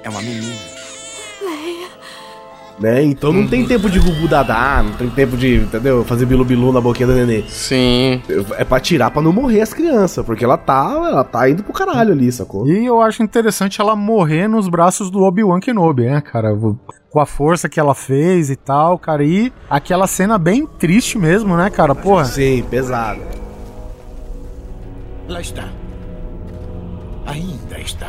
É 0.04 0.10
uma 0.10 0.22
menina. 0.22 0.54
Né? 2.80 3.04
Então 3.04 3.34
não 3.34 3.46
tem 3.46 3.66
tempo 3.66 3.90
de 3.90 4.00
gugu 4.00 4.26
dadá, 4.28 4.82
não 4.82 4.94
tem 4.94 5.10
tempo 5.10 5.36
de, 5.36 5.56
entendeu? 5.56 6.06
Fazer 6.06 6.26
bilu-bilu 6.26 6.72
na 6.72 6.80
boquinha 6.80 7.08
do 7.08 7.14
nenê. 7.14 7.44
Sim. 7.50 8.22
É 8.58 8.64
pra 8.64 8.80
tirar 8.80 9.12
pra 9.12 9.22
não 9.22 9.34
morrer 9.34 9.60
as 9.60 9.74
crianças, 9.74 10.26
porque 10.26 10.46
ela 10.46 10.58
tá, 10.58 10.90
ela 10.94 11.26
tá 11.26 11.50
indo 11.50 11.62
pro 11.62 11.74
caralho 11.74 12.14
ali, 12.14 12.32
sacou? 12.32 12.66
E 12.66 12.86
eu 12.86 13.02
acho 13.02 13.22
interessante 13.22 13.82
ela 13.82 13.98
morrer 13.98 14.48
nos 14.48 14.70
braços 14.70 15.12
do 15.12 15.24
Obi-Wan 15.24 15.60
Kenobi, 15.60 16.06
né, 16.06 16.22
cara? 16.22 16.58
Com 17.10 17.20
a 17.20 17.26
força 17.26 17.68
que 17.68 17.82
ela 17.82 17.94
fez 17.94 18.50
e 18.50 18.56
tal, 18.56 18.98
cara. 18.98 19.26
E 19.26 19.52
aquela 19.70 20.08
cena 20.08 20.38
bem 20.38 20.66
triste 20.66 21.18
mesmo, 21.18 21.58
né, 21.58 21.70
cara? 21.70 21.94
Porra. 21.94 22.24
Sim, 22.24 22.64
pesado. 22.70 23.20
Lá 25.28 25.42
está. 25.42 25.68
Ainda 27.26 27.78
está 27.80 28.08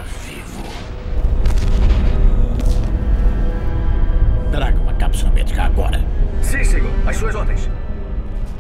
agora. 5.65 6.05
Sim, 6.43 6.65
senhor. 6.65 6.91
As 7.07 7.17
suas 7.17 7.35
ordens. 7.35 7.69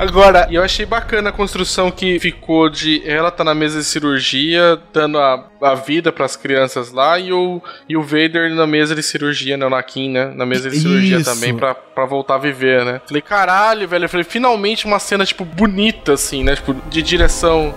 Agora, 0.00 0.48
eu 0.50 0.62
achei 0.62 0.86
bacana 0.86 1.28
a 1.28 1.32
construção 1.32 1.90
que 1.90 2.18
ficou 2.18 2.70
de 2.70 3.02
ela 3.06 3.30
tá 3.30 3.44
na 3.44 3.54
mesa 3.54 3.80
de 3.80 3.84
cirurgia, 3.84 4.78
dando 4.94 5.18
a, 5.18 5.46
a 5.60 5.74
vida 5.74 6.10
pras 6.10 6.36
crianças 6.36 6.90
lá, 6.90 7.18
e 7.18 7.34
o, 7.34 7.62
e 7.86 7.98
o 7.98 8.02
Vader 8.02 8.50
na 8.54 8.66
mesa 8.66 8.94
de 8.94 9.02
cirurgia, 9.02 9.58
né? 9.58 9.64
O 9.66 9.66
Anakin, 9.66 10.10
né? 10.10 10.32
Na 10.34 10.46
mesa 10.46 10.70
de 10.70 10.80
cirurgia 10.80 11.18
Isso. 11.18 11.30
também, 11.30 11.54
pra, 11.54 11.74
pra 11.74 12.06
voltar 12.06 12.36
a 12.36 12.38
viver, 12.38 12.82
né? 12.82 13.02
Falei, 13.06 13.20
caralho, 13.20 13.86
velho. 13.86 14.06
Eu 14.06 14.08
falei, 14.08 14.24
finalmente 14.24 14.86
uma 14.86 14.98
cena, 14.98 15.26
tipo, 15.26 15.44
bonita, 15.44 16.14
assim, 16.14 16.42
né? 16.42 16.56
Tipo, 16.56 16.74
de 16.88 17.02
direção. 17.02 17.74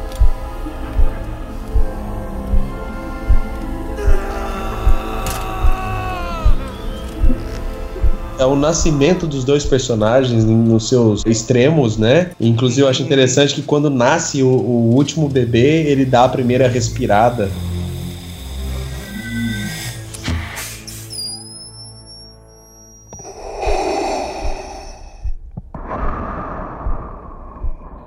É 8.37 8.45
o 8.45 8.55
nascimento 8.55 9.27
dos 9.27 9.43
dois 9.43 9.63
personagens 9.63 10.43
nos 10.43 10.89
seus 10.89 11.23
extremos, 11.25 11.97
né? 11.97 12.31
Inclusive, 12.39 12.81
eu 12.81 12.87
acho 12.87 13.03
interessante 13.03 13.53
que 13.53 13.61
quando 13.61 13.89
nasce 13.89 14.41
o, 14.41 14.47
o 14.47 14.95
último 14.95 15.29
bebê, 15.29 15.83
ele 15.83 16.03
dá 16.03 16.25
a 16.25 16.29
primeira 16.29 16.67
respirada. 16.67 17.49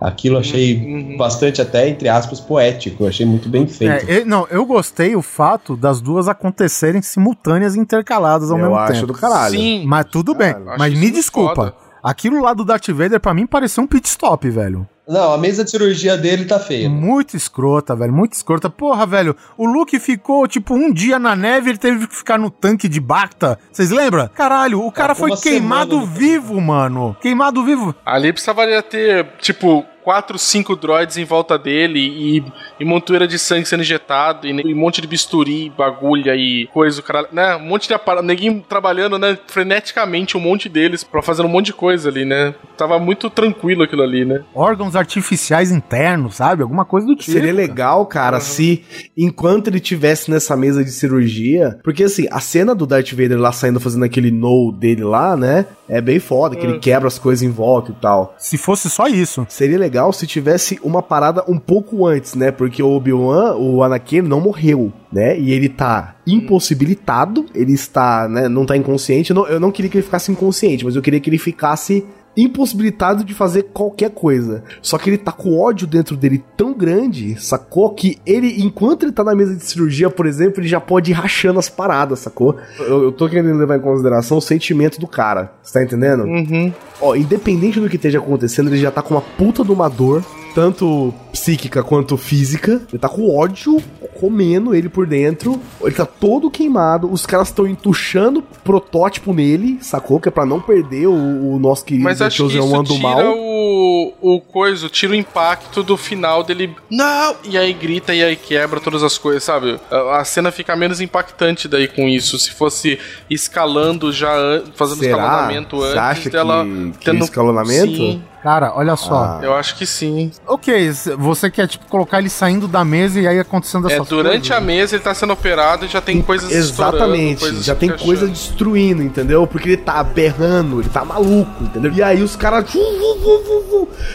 Aquilo 0.00 0.36
eu 0.36 0.40
achei 0.40 1.16
bastante, 1.16 1.60
até 1.62 1.88
entre 1.88 2.08
aspas, 2.08 2.40
poético. 2.40 3.04
Eu 3.04 3.08
achei 3.08 3.24
muito 3.24 3.48
bem 3.48 3.66
feito. 3.66 4.08
É, 4.10 4.20
eu- 4.20 4.26
não, 4.26 4.46
eu 4.50 4.64
gostei 4.66 5.16
o 5.16 5.22
fato 5.22 5.76
das 5.76 6.00
duas 6.00 6.28
acontecerem 6.28 7.00
simultâneas 7.02 7.74
e 7.74 7.80
intercaladas 7.80 8.50
ao 8.50 8.58
Eu 8.58 8.64
mesmo 8.64 8.76
acho 8.78 8.92
tempo. 8.92 9.06
do 9.06 9.14
caralho. 9.14 9.54
Sim. 9.58 9.84
Mas 9.86 10.06
tudo 10.10 10.34
bem. 10.34 10.50
acho 10.50 10.78
Mas 10.78 10.94
me 10.94 11.10
desculpa. 11.10 11.54
foda. 11.54 11.74
Aquilo 12.02 12.40
lá 12.42 12.54
do 12.54 12.64
Darth 12.64 12.88
Vader, 12.90 13.18
pra 13.18 13.34
mim, 13.34 13.46
pareceu 13.46 13.82
um 13.82 13.86
pit 13.86 14.06
stop, 14.08 14.48
velho. 14.48 14.86
Não, 15.08 15.32
a 15.32 15.38
mesa 15.38 15.62
de 15.62 15.70
cirurgia 15.70 16.16
dele 16.16 16.44
tá 16.44 16.58
feia. 16.58 16.90
Muito 16.90 17.36
escrota, 17.36 17.94
velho. 17.94 18.12
Muito 18.12 18.32
escrota. 18.32 18.68
Porra, 18.68 19.06
velho. 19.06 19.36
O 19.56 19.64
Luke 19.64 19.98
ficou, 20.00 20.48
tipo, 20.48 20.74
um 20.74 20.92
dia 20.92 21.18
na 21.18 21.36
neve, 21.36 21.70
ele 21.70 21.78
teve 21.78 22.08
que 22.08 22.16
ficar 22.16 22.38
no 22.38 22.50
tanque 22.50 22.88
de 22.88 23.00
Bacta. 23.00 23.56
Vocês 23.70 23.90
lembram? 23.90 24.28
Caralho, 24.34 24.84
o 24.84 24.90
cara 24.90 25.14
ficou 25.14 25.36
foi 25.36 25.38
queimado 25.38 26.00
semana 26.00 26.12
vivo, 26.12 26.60
mano. 26.60 27.16
Queimado 27.20 27.64
vivo. 27.64 27.94
Ali 28.04 28.32
precisaria 28.32 28.82
ter, 28.82 29.28
tipo, 29.38 29.84
quatro, 30.06 30.38
cinco 30.38 30.76
droids 30.76 31.16
em 31.16 31.24
volta 31.24 31.58
dele 31.58 31.98
e, 31.98 32.44
e 32.78 32.84
montoeira 32.84 33.26
de 33.26 33.40
sangue 33.40 33.66
sendo 33.66 33.80
injetado 33.80 34.46
e, 34.46 34.52
e 34.52 34.72
um 34.72 34.78
monte 34.78 35.00
de 35.00 35.08
bisturi, 35.08 35.68
bagulha 35.76 36.36
e 36.36 36.68
coisa, 36.72 37.00
o 37.00 37.02
cara, 37.02 37.26
né? 37.32 37.56
Um 37.56 37.66
monte 37.66 37.88
de 37.88 37.94
aparato, 37.94 38.24
neguinho 38.24 38.64
trabalhando, 38.68 39.18
né? 39.18 39.36
Freneticamente, 39.48 40.36
um 40.36 40.40
monte 40.40 40.68
deles 40.68 41.02
pra 41.02 41.20
fazer 41.22 41.42
um 41.42 41.48
monte 41.48 41.66
de 41.66 41.72
coisa 41.72 42.08
ali, 42.08 42.24
né? 42.24 42.54
Tava 42.78 43.00
muito 43.00 43.28
tranquilo 43.28 43.82
aquilo 43.82 44.04
ali, 44.04 44.24
né? 44.24 44.44
Órgãos 44.54 44.94
artificiais 44.94 45.72
internos, 45.72 46.36
sabe? 46.36 46.62
Alguma 46.62 46.84
coisa 46.84 47.04
do 47.04 47.16
tipo. 47.16 47.32
Seria 47.32 47.52
legal, 47.52 48.06
cara, 48.06 48.38
se 48.38 48.84
enquanto 49.16 49.66
ele 49.66 49.80
tivesse 49.80 50.30
nessa 50.30 50.56
mesa 50.56 50.84
de 50.84 50.92
cirurgia. 50.92 51.80
Porque 51.82 52.04
assim, 52.04 52.28
a 52.30 52.38
cena 52.38 52.76
do 52.76 52.86
Darth 52.86 53.10
Vader 53.10 53.40
lá 53.40 53.50
saindo 53.50 53.80
fazendo 53.80 54.04
aquele 54.04 54.30
no 54.30 54.70
dele 54.70 55.02
lá, 55.02 55.36
né? 55.36 55.66
É 55.88 56.00
bem 56.00 56.20
foda, 56.20 56.54
que 56.54 56.64
ele 56.64 56.78
quebra 56.78 57.08
as 57.08 57.18
coisas 57.18 57.42
em 57.42 57.50
volta 57.50 57.90
e 57.90 57.94
tal. 57.94 58.34
Se 58.38 58.56
fosse 58.56 58.88
só 58.88 59.06
isso. 59.06 59.44
Seria 59.48 59.78
legal 59.78 59.95
se 60.12 60.26
tivesse 60.26 60.78
uma 60.82 61.02
parada 61.02 61.44
um 61.48 61.58
pouco 61.58 62.06
antes, 62.06 62.34
né? 62.34 62.50
Porque 62.50 62.82
o 62.82 62.90
Obi-Wan, 62.90 63.56
o 63.56 63.82
Anakin, 63.82 64.22
não 64.22 64.40
morreu, 64.40 64.92
né? 65.12 65.38
E 65.38 65.52
ele 65.52 65.68
tá 65.68 66.16
impossibilitado, 66.26 67.46
ele 67.54 67.72
está, 67.72 68.28
né? 68.28 68.48
Não 68.48 68.66
tá 68.66 68.76
inconsciente. 68.76 69.30
Eu 69.30 69.36
não, 69.36 69.46
eu 69.46 69.60
não 69.60 69.70
queria 69.70 69.90
que 69.90 69.96
ele 69.96 70.04
ficasse 70.04 70.30
inconsciente, 70.30 70.84
mas 70.84 70.96
eu 70.96 71.02
queria 71.02 71.20
que 71.20 71.30
ele 71.30 71.38
ficasse 71.38 72.04
impossibilitado 72.36 73.24
de 73.24 73.32
fazer 73.32 73.64
qualquer 73.72 74.10
coisa. 74.10 74.62
Só 74.82 74.98
que 74.98 75.08
ele 75.08 75.18
tá 75.18 75.32
com 75.32 75.58
ódio 75.58 75.86
dentro 75.86 76.16
dele 76.16 76.44
tão 76.56 76.74
grande, 76.74 77.40
sacou? 77.40 77.90
Que 77.94 78.18
ele, 78.26 78.62
enquanto 78.62 79.04
ele 79.04 79.12
tá 79.12 79.24
na 79.24 79.34
mesa 79.34 79.54
de 79.54 79.64
cirurgia, 79.64 80.10
por 80.10 80.26
exemplo, 80.26 80.60
ele 80.60 80.68
já 80.68 80.80
pode 80.80 81.10
ir 81.10 81.14
rachando 81.14 81.58
as 81.58 81.68
paradas, 81.68 82.20
sacou? 82.20 82.56
Eu, 82.78 83.04
eu 83.04 83.12
tô 83.12 83.28
querendo 83.28 83.56
levar 83.56 83.76
em 83.76 83.80
consideração 83.80 84.38
o 84.38 84.42
sentimento 84.42 85.00
do 85.00 85.06
cara. 85.06 85.52
Você 85.62 85.72
tá 85.72 85.82
entendendo? 85.82 86.24
Uhum. 86.24 86.72
Ó, 87.00 87.14
independente 87.14 87.80
do 87.80 87.88
que 87.88 87.96
esteja 87.96 88.18
acontecendo, 88.18 88.68
ele 88.68 88.78
já 88.78 88.90
tá 88.90 89.02
com 89.02 89.14
uma 89.14 89.20
puta 89.20 89.64
de 89.64 89.72
uma 89.72 89.88
dor, 89.88 90.22
tanto 90.56 91.12
psíquica 91.30 91.82
quanto 91.82 92.16
física. 92.16 92.80
Ele 92.90 92.98
tá 92.98 93.10
com 93.10 93.28
ódio 93.36 93.76
comendo 94.18 94.74
ele 94.74 94.88
por 94.88 95.06
dentro. 95.06 95.60
Ele 95.82 95.94
tá 95.94 96.06
todo 96.06 96.50
queimado. 96.50 97.12
Os 97.12 97.26
caras 97.26 97.48
estão 97.48 97.66
entuchando 97.66 98.42
protótipo 98.64 99.34
nele, 99.34 99.76
sacou? 99.82 100.18
Que 100.18 100.28
é 100.28 100.32
pra 100.32 100.46
não 100.46 100.58
perder 100.58 101.08
o, 101.08 101.12
o 101.12 101.58
nosso 101.58 101.84
querido 101.84 102.04
Mas 102.04 102.22
acho 102.22 102.46
que 102.48 102.56
isso 102.56 102.82
do 102.82 102.94
tira 102.94 103.02
mal. 103.02 103.34
o, 103.36 104.14
o 104.22 104.40
coisa, 104.40 104.88
tira 104.88 105.12
o 105.12 105.14
impacto 105.14 105.82
do 105.82 105.94
final 105.94 106.42
dele. 106.42 106.74
Não! 106.90 107.36
E 107.44 107.58
aí 107.58 107.74
grita 107.74 108.14
e 108.14 108.24
aí 108.24 108.34
quebra 108.34 108.80
todas 108.80 109.02
as 109.02 109.18
coisas, 109.18 109.44
sabe? 109.44 109.78
A, 109.90 110.20
a 110.20 110.24
cena 110.24 110.50
fica 110.50 110.74
menos 110.74 111.02
impactante 111.02 111.68
daí 111.68 111.86
com 111.86 112.08
isso. 112.08 112.38
Se 112.38 112.50
fosse 112.52 112.98
escalando 113.28 114.10
já, 114.10 114.34
fazendo 114.74 115.00
Será? 115.00 115.16
escalonamento 115.18 115.76
Você 115.76 115.86
antes 115.88 115.98
acha 115.98 116.30
dela. 116.30 116.64
que- 116.98 117.10
que 117.10 117.16
escalonamento? 117.18 117.94
Sim, 117.94 118.22
Cara, 118.42 118.72
olha 118.76 118.94
só. 118.96 119.40
eu 119.42 119.54
acho 119.54 119.76
que 119.76 119.84
sim. 119.86 120.30
Ok, 120.46 120.90
você 121.18 121.50
quer, 121.50 121.66
tipo, 121.66 121.86
colocar 121.86 122.18
ele 122.20 122.28
saindo 122.30 122.68
da 122.68 122.84
mesa 122.84 123.20
e 123.20 123.26
aí 123.26 123.38
acontecendo 123.40 123.88
É, 123.90 123.94
essas 123.94 124.08
durante 124.08 124.32
coisas? 124.48 124.50
a 124.56 124.60
mesa 124.60 124.94
ele 124.94 125.02
tá 125.02 125.12
sendo 125.14 125.32
operado 125.32 125.84
e 125.84 125.88
já 125.88 126.00
tem 126.00 126.22
coisas 126.22 126.52
Exatamente, 126.52 127.40
coisas 127.40 127.64
já 127.64 127.74
tem 127.74 127.90
coisa 127.90 128.28
destruindo, 128.28 129.02
entendeu? 129.02 129.46
Porque 129.46 129.70
ele 129.70 129.76
tá 129.78 130.02
berrando, 130.04 130.80
ele 130.80 130.88
tá 130.88 131.04
maluco, 131.04 131.64
entendeu? 131.64 131.92
E 131.92 132.02
aí 132.02 132.22
os 132.22 132.36
caras 132.36 132.66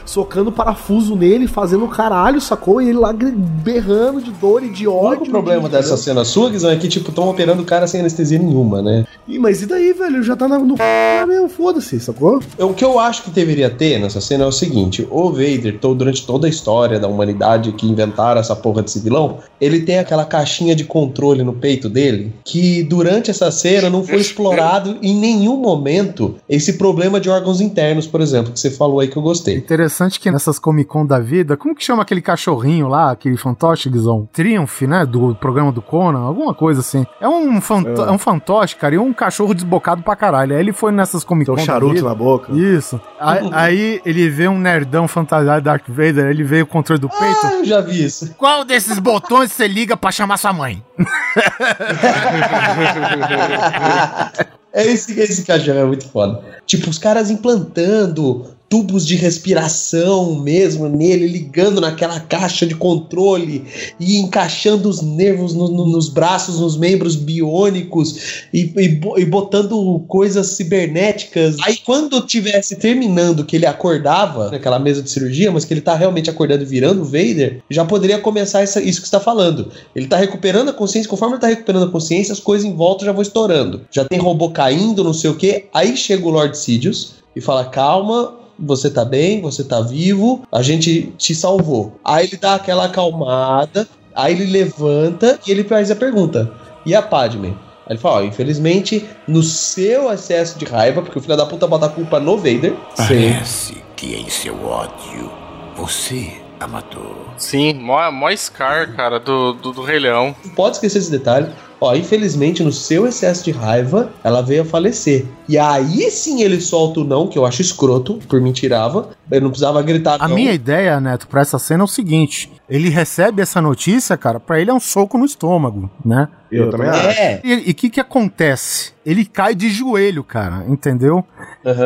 socando 0.06 0.52
parafuso 0.52 1.16
nele, 1.16 1.48
fazendo 1.48 1.88
caralho, 1.88 2.40
sacou? 2.40 2.82
E 2.82 2.90
ele 2.90 2.98
lá 3.00 3.12
berrando 3.14 4.22
de 4.22 4.32
dor 4.32 4.64
e 4.64 4.70
de 4.70 4.88
O 4.88 4.96
ódio. 4.96 5.20
único 5.22 5.30
problema 5.32 5.62
entendeu? 5.64 5.82
dessa 5.82 5.98
cena 5.98 6.24
sua, 6.24 6.50
Guizão, 6.50 6.72
é 6.72 6.76
que, 6.78 6.88
tipo, 6.88 7.10
estão 7.10 7.28
operando 7.30 7.62
o 7.62 7.66
cara 7.66 7.88
sem 7.88 8.00
anestesia 8.00 8.40
nenhuma, 8.40 8.82
né? 8.82 9.06
Ih, 9.28 9.40
mas 9.40 9.62
e 9.62 9.66
daí, 9.66 9.94
velho? 9.94 10.24
Já 10.24 10.36
tá 10.36 10.48
na- 10.48 10.60
no 10.60 10.78
c... 10.78 10.84
mesmo, 11.28 11.50
foda-se, 11.50 12.00
sacou? 12.00 12.42
O 12.58 12.74
que 12.74 12.84
eu 12.84 13.00
acho 13.00 13.24
que 13.24 13.30
deveria 13.32 13.70
ter 13.70 14.00
nessa 14.00 14.21
cena 14.22 14.44
é 14.44 14.48
o 14.48 14.52
seguinte: 14.52 15.08
o 15.10 15.30
Vader, 15.32 15.80
to- 15.80 15.96
durante 15.96 16.26
toda 16.26 16.48
a 16.48 16.50
história 16.50 17.00
da 17.00 17.08
humanidade 17.08 17.72
que 17.74 17.88
inventaram 17.88 18.40
essa 18.40 18.56
porra 18.56 18.82
desse 18.82 19.00
vilão, 19.00 19.40
ele 19.60 19.82
tem 19.82 20.00
aquela 20.00 20.26
caixinha 20.26 20.76
de 20.76 20.86
controle 20.86 21.44
no 21.44 21.54
peito 21.54 21.90
dele 21.90 22.34
que 22.46 22.84
durante 22.84 23.32
essa 23.32 23.52
cena 23.52 23.90
não 23.90 24.04
foi 24.04 24.18
explorado 24.18 24.98
em 25.02 25.16
nenhum 25.16 25.58
momento 25.58 26.36
esse 26.48 26.78
problema 26.78 27.20
de 27.20 27.30
órgãos 27.30 27.62
internos, 27.62 28.08
por 28.08 28.22
exemplo, 28.22 28.52
que 28.52 28.60
você 28.60 28.70
falou 28.70 29.00
aí 29.00 29.08
que 29.08 29.18
eu 29.18 29.22
gostei. 29.22 29.58
Interessante 29.58 30.20
que 30.20 30.30
nessas 30.32 30.60
Comic 30.60 30.90
Con 30.90 31.06
da 31.06 31.20
vida, 31.20 31.58
como 31.58 31.76
que 31.76 31.84
chama 31.84 32.04
aquele 32.04 32.22
cachorrinho 32.22 32.88
lá, 32.88 33.12
aquele 33.12 33.38
fantoche, 33.38 33.90
Guizão? 33.90 34.28
Triumph, 34.32 34.82
né? 34.84 35.06
Do 35.06 35.36
programa 35.36 35.72
do 35.72 35.82
Conan, 35.82 36.20
alguma 36.20 36.54
coisa 36.54 36.82
assim. 36.82 37.06
É 37.20 37.28
um, 37.28 37.60
fanto 37.62 38.02
é. 38.02 38.12
um 38.12 38.18
fantoche, 38.18 38.76
cara, 38.76 38.96
e 38.96 38.98
um 38.98 39.14
cachorro 39.14 39.54
desbocado 39.54 40.04
pra 40.04 40.16
caralho. 40.16 40.54
Aí 40.56 40.60
ele 40.60 40.74
foi 40.74 40.92
nessas 40.92 41.24
Comic 41.24 41.50
Con. 41.50 41.56
Tem 41.56 41.64
um 41.64 41.68
da 41.68 41.74
charuto 41.74 41.94
vida. 41.94 42.08
na 42.08 42.16
boca. 42.16 42.52
Isso. 42.54 43.00
Aí, 43.20 43.50
aí 43.52 44.01
ele 44.06 44.30
vê 44.30 44.48
um 44.48 44.58
nerdão 44.58 45.08
fantasiado 45.08 45.60
de 45.60 45.66
Darth 45.66 45.88
Vader, 45.88 46.28
ele 46.28 46.44
vê 46.44 46.62
o 46.62 46.68
controle 46.68 47.00
do 47.00 47.10
peito. 47.10 47.40
Ah, 47.44 47.54
eu 47.54 47.66
já 47.66 47.82
vi 47.82 48.04
isso. 48.04 48.34
Qual 48.38 48.64
desses 48.64 49.00
botões 49.00 49.52
você 49.52 49.68
liga 49.68 49.98
pra 49.98 50.12
chamar 50.12 50.38
sua 50.38 50.54
mãe? 50.54 50.84
É 54.74 54.86
esse, 54.86 55.20
esse 55.20 55.44
cachorro 55.44 55.80
é 55.80 55.84
muito 55.84 56.08
foda. 56.08 56.42
Tipo, 56.66 56.90
os 56.90 56.98
caras 56.98 57.30
implantando 57.30 58.56
tubos 58.72 59.06
de 59.06 59.18
respiração 59.18 60.40
mesmo 60.40 60.88
nele, 60.88 61.28
ligando 61.28 61.82
naquela 61.82 62.22
caixa 62.22 62.66
de 62.66 62.74
controle 62.74 63.66
e 64.00 64.18
encaixando 64.18 64.88
os 64.88 65.02
nervos 65.02 65.54
no, 65.54 65.68
no, 65.68 65.86
nos 65.86 66.08
braços, 66.08 66.58
nos 66.58 66.78
membros 66.78 67.18
biônicos 67.18 68.46
e, 68.54 68.72
e, 68.78 69.02
e, 69.18 69.26
botando 69.26 70.02
coisas 70.08 70.48
cibernéticas. 70.52 71.58
Aí 71.66 71.76
quando 71.86 72.22
tivesse 72.22 72.78
terminando 72.78 73.44
que 73.44 73.58
ele 73.58 73.66
acordava 73.66 74.50
naquela 74.50 74.80
mesa 74.80 75.02
de 75.02 75.10
cirurgia, 75.10 75.52
mas 75.52 75.66
que 75.66 75.74
ele 75.74 75.82
tá 75.82 75.94
realmente 75.94 76.30
acordando 76.30 76.66
virando 76.66 77.02
o 77.02 77.06
Vader, 77.06 77.62
já 77.70 77.84
poderia 77.84 78.20
começar 78.20 78.62
essa, 78.62 78.82
isso 78.82 79.02
que 79.02 79.08
está 79.08 79.20
falando. 79.20 79.70
Ele 79.94 80.08
tá 80.08 80.16
recuperando 80.16 80.70
a 80.70 80.74
consciência, 80.74 81.10
conforme 81.10 81.36
ele 81.36 81.42
tá 81.42 81.48
recuperando 81.48 81.90
a 81.90 81.92
consciência, 81.92 82.32
as 82.32 82.40
coisas 82.40 82.66
em 82.66 82.74
volta 82.74 83.04
já 83.04 83.12
vão 83.12 83.22
estourando. 83.22 83.82
Já 83.92 84.06
tem 84.06 84.18
robô 84.18 84.50
caindo, 84.52 85.04
não 85.04 85.14
sei 85.14 85.30
o 85.30 85.36
que. 85.36 85.66
Aí 85.74 85.98
chega 85.98 86.26
o 86.26 86.30
Lord 86.30 86.58
Sidious 86.58 87.16
e 87.36 87.42
fala: 87.42 87.66
calma, 87.66 88.41
você 88.62 88.90
tá 88.90 89.04
bem, 89.04 89.42
você 89.42 89.64
tá 89.64 89.82
vivo, 89.82 90.44
a 90.52 90.62
gente 90.62 91.14
te 91.18 91.34
salvou. 91.34 92.00
Aí 92.04 92.28
ele 92.28 92.38
dá 92.38 92.56
aquela 92.56 92.86
acalmada, 92.86 93.88
aí 94.16 94.34
ele 94.34 94.46
levanta 94.46 95.40
e 95.46 95.52
ele 95.52 95.64
faz 95.64 95.90
a 95.90 95.96
pergunta: 95.96 96.52
e 96.86 96.96
a 96.96 97.02
Padme? 97.02 97.50
Aí 97.86 97.94
ele 97.94 98.00
fala: 98.00 98.18
ó, 98.18 98.24
infelizmente, 98.24 99.06
no 99.28 99.42
seu 99.42 100.12
excesso 100.12 100.58
de 100.58 100.66
raiva, 100.66 101.02
porque 101.02 101.18
o 101.18 101.22
filho 101.22 101.38
da 101.38 101.46
puta 101.46 101.68
bota 101.68 101.88
a 101.88 101.90
culpa 101.90 102.20
no 102.20 102.38
Vader. 102.38 102.76
Parece 102.96 103.78
que 103.96 104.16
em 104.16 104.30
seu 104.30 104.56
ódio 104.66 105.32
você 105.76 106.34
a 106.60 106.68
matou. 106.68 107.31
Sim, 107.42 107.74
mó, 107.74 108.10
mó 108.12 108.30
Scar, 108.36 108.94
cara, 108.96 109.20
do, 109.20 109.54
do, 109.54 109.72
do 109.74 109.82
Rei 109.84 110.00
Leão. 110.00 110.36
Não 110.46 110.52
pode 110.54 110.76
esquecer 110.78 111.00
esse 111.00 111.12
detalhe. 111.12 111.48
Ó, 111.84 111.96
infelizmente, 111.96 112.62
no 112.62 112.72
seu 112.72 113.08
excesso 113.08 113.44
de 113.44 113.50
raiva, 113.50 114.12
ela 114.24 114.44
veio 114.44 114.62
a 114.62 114.66
falecer. 114.66 115.26
E 115.50 115.58
aí 115.58 116.12
sim 116.12 116.44
ele 116.44 116.62
solta 116.62 117.00
o 117.00 117.04
não, 117.04 117.28
que 117.28 117.40
eu 117.40 117.44
acho 117.46 117.60
escroto, 117.64 118.20
por 118.30 118.40
mim 118.40 118.52
tirava. 118.52 119.10
Ele 119.32 119.42
não 119.42 119.50
precisava 119.50 119.82
gritar 119.82 120.18
A 120.22 120.28
não. 120.28 120.36
minha 120.36 120.54
ideia, 120.54 121.02
Neto, 121.02 121.28
pra 121.28 121.42
essa 121.42 121.58
cena 121.58 121.82
é 121.82 121.86
o 121.86 121.88
seguinte: 121.88 122.52
ele 122.70 122.88
recebe 122.90 123.42
essa 123.42 123.60
notícia, 123.60 124.16
cara, 124.16 124.40
pra 124.40 124.62
ele 124.62 124.70
é 124.70 124.74
um 124.74 124.80
soco 124.80 125.18
no 125.18 125.26
estômago, 125.26 125.90
né? 126.06 126.28
Eu, 126.52 126.70
também 126.70 126.90
acho. 126.90 127.08
É. 127.20 127.42
E 127.44 127.72
o 127.72 127.74
que 127.74 127.90
que 127.90 128.00
acontece? 128.00 128.92
Ele 129.06 129.26
cai 129.26 129.56
de 129.56 129.70
joelho, 129.70 130.24
cara, 130.24 130.66
entendeu? 130.68 131.26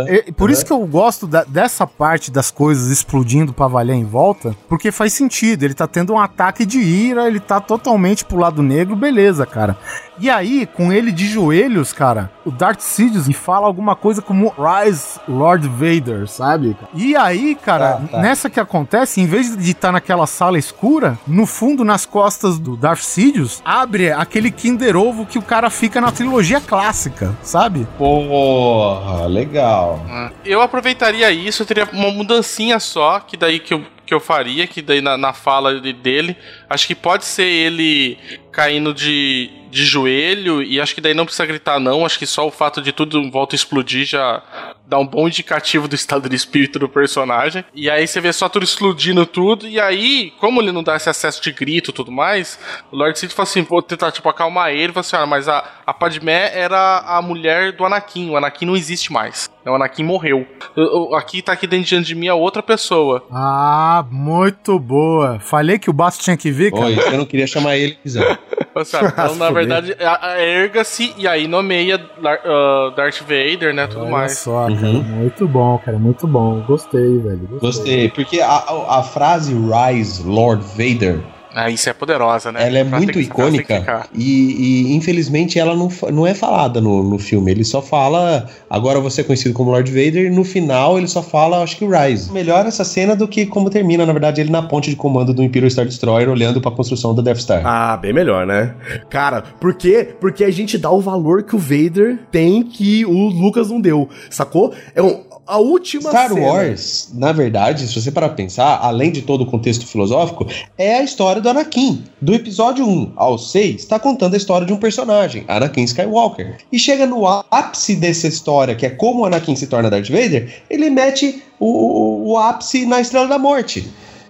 E- 0.10 0.32
por 0.34 0.50
isso 0.50 0.66
que 0.66 0.74
eu 0.74 0.86
gosto 0.88 1.26
da- 1.28 1.44
dessa 1.46 1.86
parte 1.88 2.32
das 2.32 2.50
coisas 2.52 2.88
explodindo 2.92 3.54
pra 3.54 3.68
valer 3.68 3.94
em 3.94 4.04
volta, 4.04 4.56
porque 4.68 4.92
faz 4.92 5.14
sentido. 5.14 5.45
Ele 5.54 5.74
tá 5.74 5.88
tendo 5.88 6.14
um 6.14 6.20
ataque 6.20 6.66
de 6.66 6.80
ira, 6.80 7.28
ele 7.28 7.40
tá 7.40 7.60
totalmente 7.60 8.26
pro 8.26 8.38
lado 8.38 8.64
negro, 8.64 8.96
beleza, 8.96 9.46
cara. 9.46 9.78
E 10.18 10.30
aí, 10.30 10.66
com 10.66 10.94
ele 10.94 11.12
de 11.12 11.28
joelhos, 11.28 11.92
cara, 11.92 12.32
o 12.46 12.50
Darth 12.52 12.80
Sidious 12.80 13.28
fala 13.36 13.68
alguma 13.68 13.96
coisa 13.96 14.22
como 14.22 14.54
Rise 14.58 15.20
Lord 15.28 15.68
Vader, 15.68 16.28
sabe? 16.28 16.76
E 16.94 17.16
aí, 17.16 17.54
cara, 17.56 17.94
Tá, 17.96 18.02
tá. 18.12 18.22
nessa 18.22 18.50
que 18.50 18.60
acontece, 18.60 19.20
em 19.20 19.26
vez 19.26 19.56
de 19.58 19.72
estar 19.72 19.92
naquela 19.92 20.26
sala 20.26 20.58
escura, 20.58 21.18
no 21.28 21.46
fundo, 21.46 21.84
nas 21.84 22.06
costas 22.06 22.58
do 22.58 22.78
Darth 22.78 23.02
Sidious, 23.02 23.62
abre 23.66 24.12
aquele 24.12 24.50
Kinder 24.52 24.96
Ovo 24.96 25.26
que 25.26 25.38
o 25.38 25.42
cara 25.42 25.70
fica 25.70 26.00
na 26.00 26.12
trilogia 26.12 26.62
clássica, 26.62 27.36
sabe? 27.44 27.86
Porra, 27.98 29.26
legal. 29.28 30.00
Eu 30.46 30.62
aproveitaria 30.62 31.30
isso, 31.32 31.64
eu 31.64 31.66
teria 31.68 31.88
uma 31.92 32.10
mudancinha 32.12 32.80
só, 32.80 33.20
que 33.20 33.36
daí 33.36 33.60
que 33.60 33.74
eu, 33.74 33.84
que 34.06 34.14
eu 34.14 34.20
faria, 34.20 34.68
que 34.68 34.82
daí 34.82 35.02
na, 35.02 35.18
na 35.18 35.34
fala 35.34 35.80
de- 35.82 35.94
dele, 35.94 36.36
acho 36.70 36.86
que 36.88 36.96
pode 36.96 37.26
ser 37.26 37.48
ele 37.48 38.18
caindo 38.52 38.94
de, 38.94 39.50
de 39.76 39.86
joelho, 39.86 40.64
e 40.64 40.80
acho 40.80 40.96
que 40.96 41.02
daí 41.02 41.14
não 41.14 41.26
precisa 41.26 41.46
gritar 41.46 41.80
não, 41.80 42.06
acho 42.06 42.18
que 42.18 42.26
só 42.26 42.48
o 42.48 42.52
fato 42.52 42.82
de 42.82 42.92
tudo 42.94 43.20
em 43.20 43.30
volta 43.30 43.56
explodir 43.56 44.06
já 44.06 44.42
dá 44.88 44.98
um 45.00 45.06
bom 45.06 45.28
indicativo 45.28 45.88
do 45.88 45.96
estado 45.96 46.30
de 46.30 46.36
espírito 46.36 46.78
do 46.80 46.88
personagem. 46.88 47.66
E 47.74 47.90
aí 47.90 48.08
você 48.08 48.22
vê 48.22 48.32
só 48.32 48.48
tudo 48.48 48.64
explodindo 48.64 49.26
tudo, 49.26 49.68
e 49.68 49.80
aí, 49.80 50.32
como 50.40 50.62
ele 50.62 50.72
não 50.72 50.82
dá 50.84 50.96
esse 50.96 51.10
acesso 51.10 51.42
de 51.42 51.52
grito 51.52 51.90
e 51.90 51.94
tudo 51.94 52.12
mais, 52.12 52.58
o 52.92 52.96
Lord 52.96 53.18
Sith 53.20 53.32
fala 53.34 53.48
assim, 53.50 53.64
vou 53.64 53.82
tentar 53.82 54.12
tipo 54.12 54.30
acalmar 54.30 54.72
ele, 54.72 54.94
fala 54.94 55.02
assim, 55.02 55.16
ah, 55.18 55.26
mas 55.26 55.50
a, 55.50 55.64
a 55.86 55.94
Padmé 55.94 56.52
era 56.54 57.00
a 57.00 57.22
mulher 57.22 57.74
do 57.74 57.84
Anakin, 57.84 58.30
o 58.30 58.38
Anakin 58.38 58.66
não 58.66 58.76
existe 58.78 59.12
mais. 59.12 59.50
O 59.66 59.72
Anakin 59.74 60.04
morreu. 60.04 60.48
Eu- 60.78 60.84
eu- 61.10 61.16
aqui 61.16 61.42
tá 61.42 61.52
aqui 61.52 61.66
dentro 61.68 61.88
diante 61.88 62.06
de 62.08 62.16
mim 62.16 62.28
a 62.28 62.36
outra 62.36 62.62
pessoa. 62.64 63.26
Ah, 63.32 64.06
muito 64.12 64.78
boa. 64.80 65.40
Falei 65.40 65.80
que 65.80 65.90
o 65.90 65.94
Basto 65.94 66.24
tinha 66.24 66.38
que 66.38 66.52
ver, 66.52 66.72
cara. 66.72 66.86
Oi, 66.86 67.00
eu 67.00 67.18
não 67.18 67.26
queria 67.26 67.48
chamar 67.48 67.76
ele, 67.76 67.98
quiser. 68.02 68.40
Sabe? 68.84 69.08
Então, 69.16 69.36
na 69.36 69.50
verdade, 69.52 69.96
a- 70.00 70.32
a- 70.34 70.42
erga-se 70.42 71.14
e 71.18 71.28
aí 71.28 71.48
nomeia 71.48 72.00
ah, 72.26 72.92
Darth 72.96 73.22
Vader, 73.22 73.74
né? 73.74 73.88
Tudo 73.88 74.02
Olha 74.02 74.12
mais. 74.12 74.38
só, 74.40 74.68
cara. 74.68 74.74
Uhum. 74.74 75.02
Muito 75.04 75.48
bom, 75.48 75.78
cara. 75.78 75.98
Muito 75.98 76.28
bom. 76.28 76.62
Gostei, 76.62 77.20
velho. 77.20 77.48
Gostei, 77.62 78.10
porque 78.10 78.42
a, 78.42 78.48
a, 78.50 79.00
a 79.00 79.04
frase 79.04 79.54
Rise 79.54 80.24
Lord 80.28 80.64
Vader 80.76 81.20
Ah, 81.56 81.70
isso 81.70 81.90
é 81.90 81.94
poderosa, 81.94 82.52
né? 82.52 82.68
Ela 82.68 82.80
é 82.80 82.84
Pra 82.84 82.98
muito 82.98 83.18
icônica 83.18 84.10
e, 84.14 84.90
e, 84.90 84.94
infelizmente 84.94 85.58
ela 85.58 85.74
não, 85.74 85.90
não 86.12 86.28
é 86.28 86.34
falada 86.34 86.82
no, 86.82 87.02
no 87.02 87.18
filme. 87.18 87.50
Ele 87.50 87.64
só 87.64 87.82
fala 87.82 88.46
agora 88.70 89.00
você 89.00 89.22
é 89.22 89.24
conhecido 89.24 89.54
como 89.54 89.72
Lord 89.72 89.90
Vader 89.90 90.26
e 90.26 90.30
no 90.30 90.44
final 90.44 90.98
ele 90.98 91.08
só 91.08 91.24
fala 91.24 91.64
acho 91.64 91.78
que 91.78 91.86
Rise. 91.86 92.30
Melhor 92.34 92.66
essa 92.66 92.84
cena 92.84 93.16
do 93.16 93.26
que 93.26 93.46
como 93.46 93.70
termina, 93.70 94.06
na 94.06 94.12
verdade, 94.12 94.42
ele 94.42 94.52
na 94.52 94.64
ponte 94.64 94.90
de 94.90 94.98
comando 94.98 95.34
do 95.34 95.42
Imperial 95.42 95.70
Star 95.70 95.86
Destroyer 95.86 96.30
olhando 96.30 96.60
pra 96.60 96.72
construção 96.72 97.16
da 97.16 97.22
Death 97.22 97.40
Star. 97.40 97.62
Ah, 97.66 97.96
bem 97.96 98.12
melhor, 98.12 98.46
né? 98.46 98.76
Cara, 99.10 99.42
por 99.42 99.76
quê? 99.76 100.14
Porque 100.20 100.44
a 100.44 100.52
gente 100.52 100.78
dá 100.78 100.92
o 100.92 101.00
valor 101.00 101.44
que 101.44 101.56
o 101.56 101.60
Vader 101.60 102.20
tem 102.30 102.64
que 102.64 103.06
o 103.06 103.28
Lucas 103.30 103.70
não 103.70 103.80
deu, 103.80 104.10
sacou? 104.30 104.74
É 104.94 105.02
um, 105.02 105.22
a 105.48 105.58
última 105.58 106.10
Star 106.10 106.30
cena. 106.30 106.42
Wars, 106.42 107.12
na 107.14 107.32
verdade, 107.32 107.88
se 107.88 108.00
você 108.02 108.12
parar 108.12 108.30
pra 108.30 108.36
pensar, 108.38 108.80
além 108.82 109.12
de 109.12 109.22
todo 109.22 109.42
o 109.42 109.46
contexto 109.46 109.86
filosófico, 109.86 110.48
é 110.78 110.96
a 110.98 111.04
história 111.04 111.42
do 111.42 111.50
Anakin. 111.50 112.04
Do 112.22 112.34
episódio 112.34 112.86
1 112.88 113.14
ao 113.16 113.38
6, 113.38 113.76
está 113.82 114.00
contando 114.00 114.34
a 114.34 114.38
história 114.38 114.66
de 114.66 114.74
um 114.74 114.78
personagem, 114.78 115.44
Anakin 115.48 115.84
Skywalker. 115.84 116.58
E 116.72 116.80
chega 116.80 117.06
no 117.06 117.26
ápice 117.28 117.96
dessa 117.96 118.28
história, 118.28 118.76
que 118.76 118.86
é 118.86 118.90
como 118.90 119.22
o 119.22 119.26
Anakin 119.26 119.56
se 119.56 119.68
torna 119.68 119.90
Darth 119.90 120.10
Vader, 120.10 120.64
ele 120.70 120.90
mete 120.90 121.44
o, 121.60 122.32
o- 122.32 122.38
ápice 122.38 122.86
na 122.86 123.00
Estrela 123.00 123.28
da 123.28 123.38
Morte. 123.40 123.88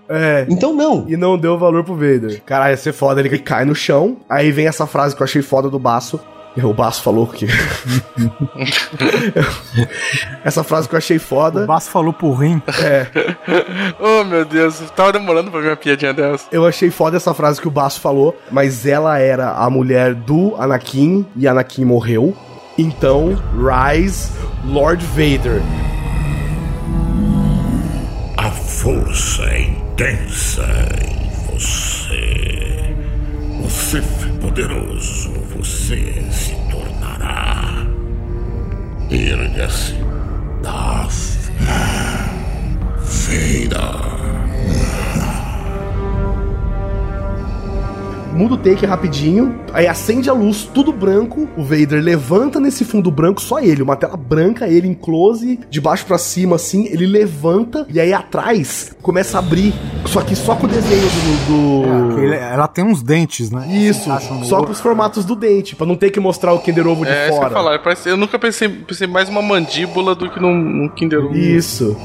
É. 0.08 0.46
Então 0.50 0.72
não. 0.74 1.06
E 1.08 1.18
não 1.18 1.36
deu 1.38 1.58
valor 1.58 1.84
pro 1.84 1.96
Vader. 1.96 2.42
Cara, 2.46 2.70
ia 2.70 2.78
ser 2.78 2.94
foda, 2.94 3.20
ele 3.20 3.40
cai 3.40 3.66
no 3.66 3.74
chão, 3.74 4.18
aí 4.30 4.52
vem 4.52 4.68
essa 4.68 4.86
frase 4.86 5.16
que 5.16 5.22
eu 5.22 5.26
achei 5.26 5.42
foda 5.42 5.68
do 5.70 5.80
Baço. 5.80 6.20
O 6.64 6.74
Baço 6.74 7.02
falou 7.02 7.28
que. 7.28 7.48
essa 10.44 10.64
frase 10.64 10.88
que 10.88 10.96
eu 10.96 10.98
achei 10.98 11.20
foda. 11.20 11.64
O 11.64 11.68
Baço 11.68 11.90
falou 11.90 12.14
por 12.14 12.34
rim. 12.36 12.62
É. 12.82 13.08
oh, 14.00 14.24
meu 14.24 14.46
Deus, 14.46 14.80
eu 14.80 14.88
tava 14.88 15.14
demorando 15.14 15.52
pra 15.52 15.60
ver 15.60 15.70
uma 15.70 15.76
piadinha 15.76 16.14
dessa. 16.14 16.46
Eu 16.52 16.66
achei 16.66 16.90
foda 16.90 17.18
essa 17.18 17.34
frase 17.34 17.60
que 17.60 17.68
o 17.68 17.72
Baço 17.72 18.00
falou, 18.00 18.38
mas 18.50 18.86
ela 18.86 19.20
era 19.20 19.52
a 19.52 19.70
mulher 19.70 20.14
do 20.14 20.56
Anakin 20.58 21.26
e 21.36 21.48
Anakin 21.48 21.84
morreu. 21.84 22.36
Então, 22.78 23.38
Rise, 23.56 24.32
Lord 24.66 25.06
Vader. 25.08 25.62
A 28.38 28.52
força 28.52 29.44
é 29.44 29.62
intensa 29.62 30.66
em 31.02 31.52
você. 31.52 32.96
Sith 33.70 34.25
poderoso 34.46 35.32
você 35.56 36.24
se 36.32 36.56
tornará. 36.70 37.84
Erga-se, 39.10 39.96
Darth 40.62 41.50
Vader. 43.02 44.25
Muda 48.36 48.56
o 48.56 48.58
take 48.58 48.86
rapidinho, 48.86 49.56
aí 49.74 49.88
acende 49.88 50.30
a 50.30 50.34
luz, 50.34 50.70
tudo 50.74 50.92
branco. 50.92 51.48
O 51.58 51.64
Vader 51.64 52.04
levanta 52.04 52.60
nesse 52.60 52.84
fundo 52.84 53.10
branco, 53.10 53.42
só 53.42 53.60
ele, 53.60 53.82
uma 53.82 53.96
tela 53.96 54.18
branca, 54.18 54.68
ele 54.68 54.88
em 54.88 54.94
close, 54.94 55.60
de 55.70 55.80
baixo 55.82 56.06
pra 56.06 56.18
cima, 56.18 56.58
assim. 56.58 56.86
Ele 56.88 57.06
levanta 57.06 57.86
e 57.90 58.00
aí 58.00 58.12
atrás 58.14 58.96
começa 59.02 59.38
a 59.38 59.40
abrir, 59.40 59.74
só 60.06 60.22
que 60.22 60.36
só 60.36 60.56
com 60.56 60.66
o 60.66 60.70
desenho 60.70 61.02
do. 61.48 62.16
do- 62.16 62.20
Ele- 62.22 62.36
ela 62.36 62.68
tem 62.68 62.84
uns 62.84 63.02
dentes, 63.02 63.50
né? 63.52 63.68
Isso, 63.70 64.10
só 64.44 64.64
com 64.64 64.72
os 64.72 64.80
formatos 64.80 65.24
do 65.26 65.36
dente, 65.36 65.76
pra 65.76 65.86
não 65.86 65.96
ter 65.96 66.10
que 66.12 66.20
mostrar 66.20 66.54
o 66.54 66.60
Kinder 66.60 66.86
Ovo 66.88 67.06
de 67.06 67.12
É, 67.12 67.14
isso 67.14 67.22
que 67.26 67.30
eu 67.32 67.36
ia 67.36 67.50
fora. 67.54 67.80
falar. 67.80 67.96
Eu 68.06 68.18
nunca 68.18 68.38
pensei, 68.38 68.68
pensei 68.68 69.08
mais 69.08 69.30
uma 69.30 69.42
mandíbula 69.42 70.14
do 70.16 70.30
que 70.30 70.40
num, 70.42 70.54
num 70.54 70.90
Kinder 70.90 71.24
Ovo. 71.26 71.36
Isso. 71.36 71.96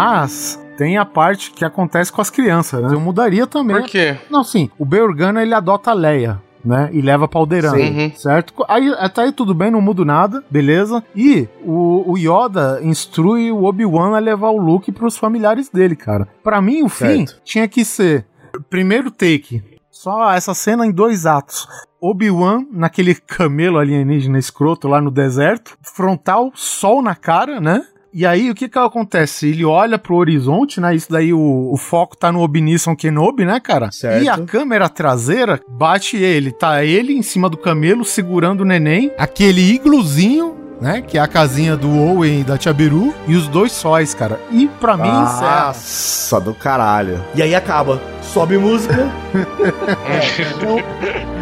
Mas 0.00 0.58
tem 0.78 0.96
a 0.96 1.04
parte 1.04 1.50
que 1.50 1.62
acontece 1.62 2.10
com 2.10 2.22
as 2.22 2.30
crianças, 2.30 2.82
né? 2.82 2.94
Eu 2.94 3.00
mudaria 3.00 3.46
também. 3.46 3.76
Por 3.76 3.86
quê? 3.86 4.16
Não, 4.30 4.42
sim. 4.42 4.70
O 4.78 4.84
Beorgana 4.86 5.42
ele 5.42 5.52
adota 5.52 5.90
a 5.90 5.94
Leia. 5.94 6.40
né? 6.64 6.88
E 6.92 7.02
leva 7.02 7.28
pra 7.28 7.40
Sim. 7.70 8.12
certo? 8.16 8.54
Aí 8.66 8.88
até 8.98 9.22
aí 9.22 9.32
tudo 9.32 9.52
bem, 9.54 9.70
não 9.70 9.80
muda 9.82 10.02
nada, 10.04 10.42
beleza? 10.50 11.04
E 11.14 11.46
o, 11.62 12.12
o 12.12 12.16
Yoda 12.18 12.80
instrui 12.82 13.52
o 13.52 13.64
Obi-Wan 13.64 14.16
a 14.16 14.18
levar 14.18 14.50
o 14.50 14.56
Luke 14.58 14.90
pros 14.90 15.18
familiares 15.18 15.68
dele, 15.68 15.94
cara. 15.96 16.26
Pra 16.42 16.62
mim, 16.62 16.82
o 16.82 16.88
fim 16.88 17.26
Certo. 17.26 17.40
tinha 17.44 17.68
que 17.68 17.84
ser 17.84 18.26
primeiro 18.70 19.10
take, 19.10 19.62
só 19.90 20.32
essa 20.32 20.54
cena 20.54 20.86
em 20.86 20.90
dois 20.92 21.26
atos. 21.26 21.68
Obi-Wan 22.00 22.64
naquele 22.72 23.14
camelo 23.14 23.78
alienígena 23.78 24.38
escroto 24.38 24.88
lá 24.88 24.98
no 25.00 25.10
deserto, 25.10 25.76
frontal, 25.82 26.50
sol 26.54 27.02
na 27.02 27.14
cara, 27.14 27.60
né? 27.60 27.82
E 28.12 28.26
aí, 28.26 28.50
o 28.50 28.54
que 28.54 28.68
que 28.68 28.78
acontece? 28.78 29.48
Ele 29.48 29.64
olha 29.64 29.98
pro 29.98 30.16
horizonte, 30.16 30.80
né? 30.80 30.94
Isso 30.94 31.10
daí, 31.10 31.32
o, 31.32 31.70
o 31.72 31.76
foco 31.76 32.16
tá 32.16 32.32
no 32.32 32.40
Obi-Nissan 32.40 32.96
Kenobi, 32.96 33.44
né, 33.44 33.60
cara? 33.60 33.90
Certo. 33.92 34.24
E 34.24 34.28
a 34.28 34.36
câmera 34.38 34.88
traseira 34.88 35.60
bate 35.68 36.16
ele. 36.16 36.50
Tá 36.50 36.84
ele 36.84 37.12
em 37.12 37.22
cima 37.22 37.48
do 37.48 37.56
camelo, 37.56 38.04
segurando 38.04 38.62
o 38.62 38.64
neném. 38.64 39.12
Aquele 39.16 39.60
igluzinho, 39.74 40.56
né? 40.80 41.02
Que 41.02 41.18
é 41.18 41.20
a 41.20 41.28
casinha 41.28 41.76
do 41.76 41.88
Owen 41.88 42.40
e 42.40 42.44
da 42.44 42.58
Tia 42.58 42.72
Beru. 42.72 43.14
E 43.28 43.36
os 43.36 43.46
dois 43.46 43.70
sóis, 43.70 44.12
cara. 44.12 44.40
E 44.50 44.66
pra 44.80 44.96
mim, 44.96 45.08
encerra. 45.08 45.66
Nossa, 45.68 46.40
do 46.40 46.52
caralho. 46.52 47.22
E 47.34 47.42
aí 47.42 47.54
acaba. 47.54 48.00
Sobe 48.22 48.58
música. 48.58 49.08
É, 50.10 50.42
então, 50.56 51.39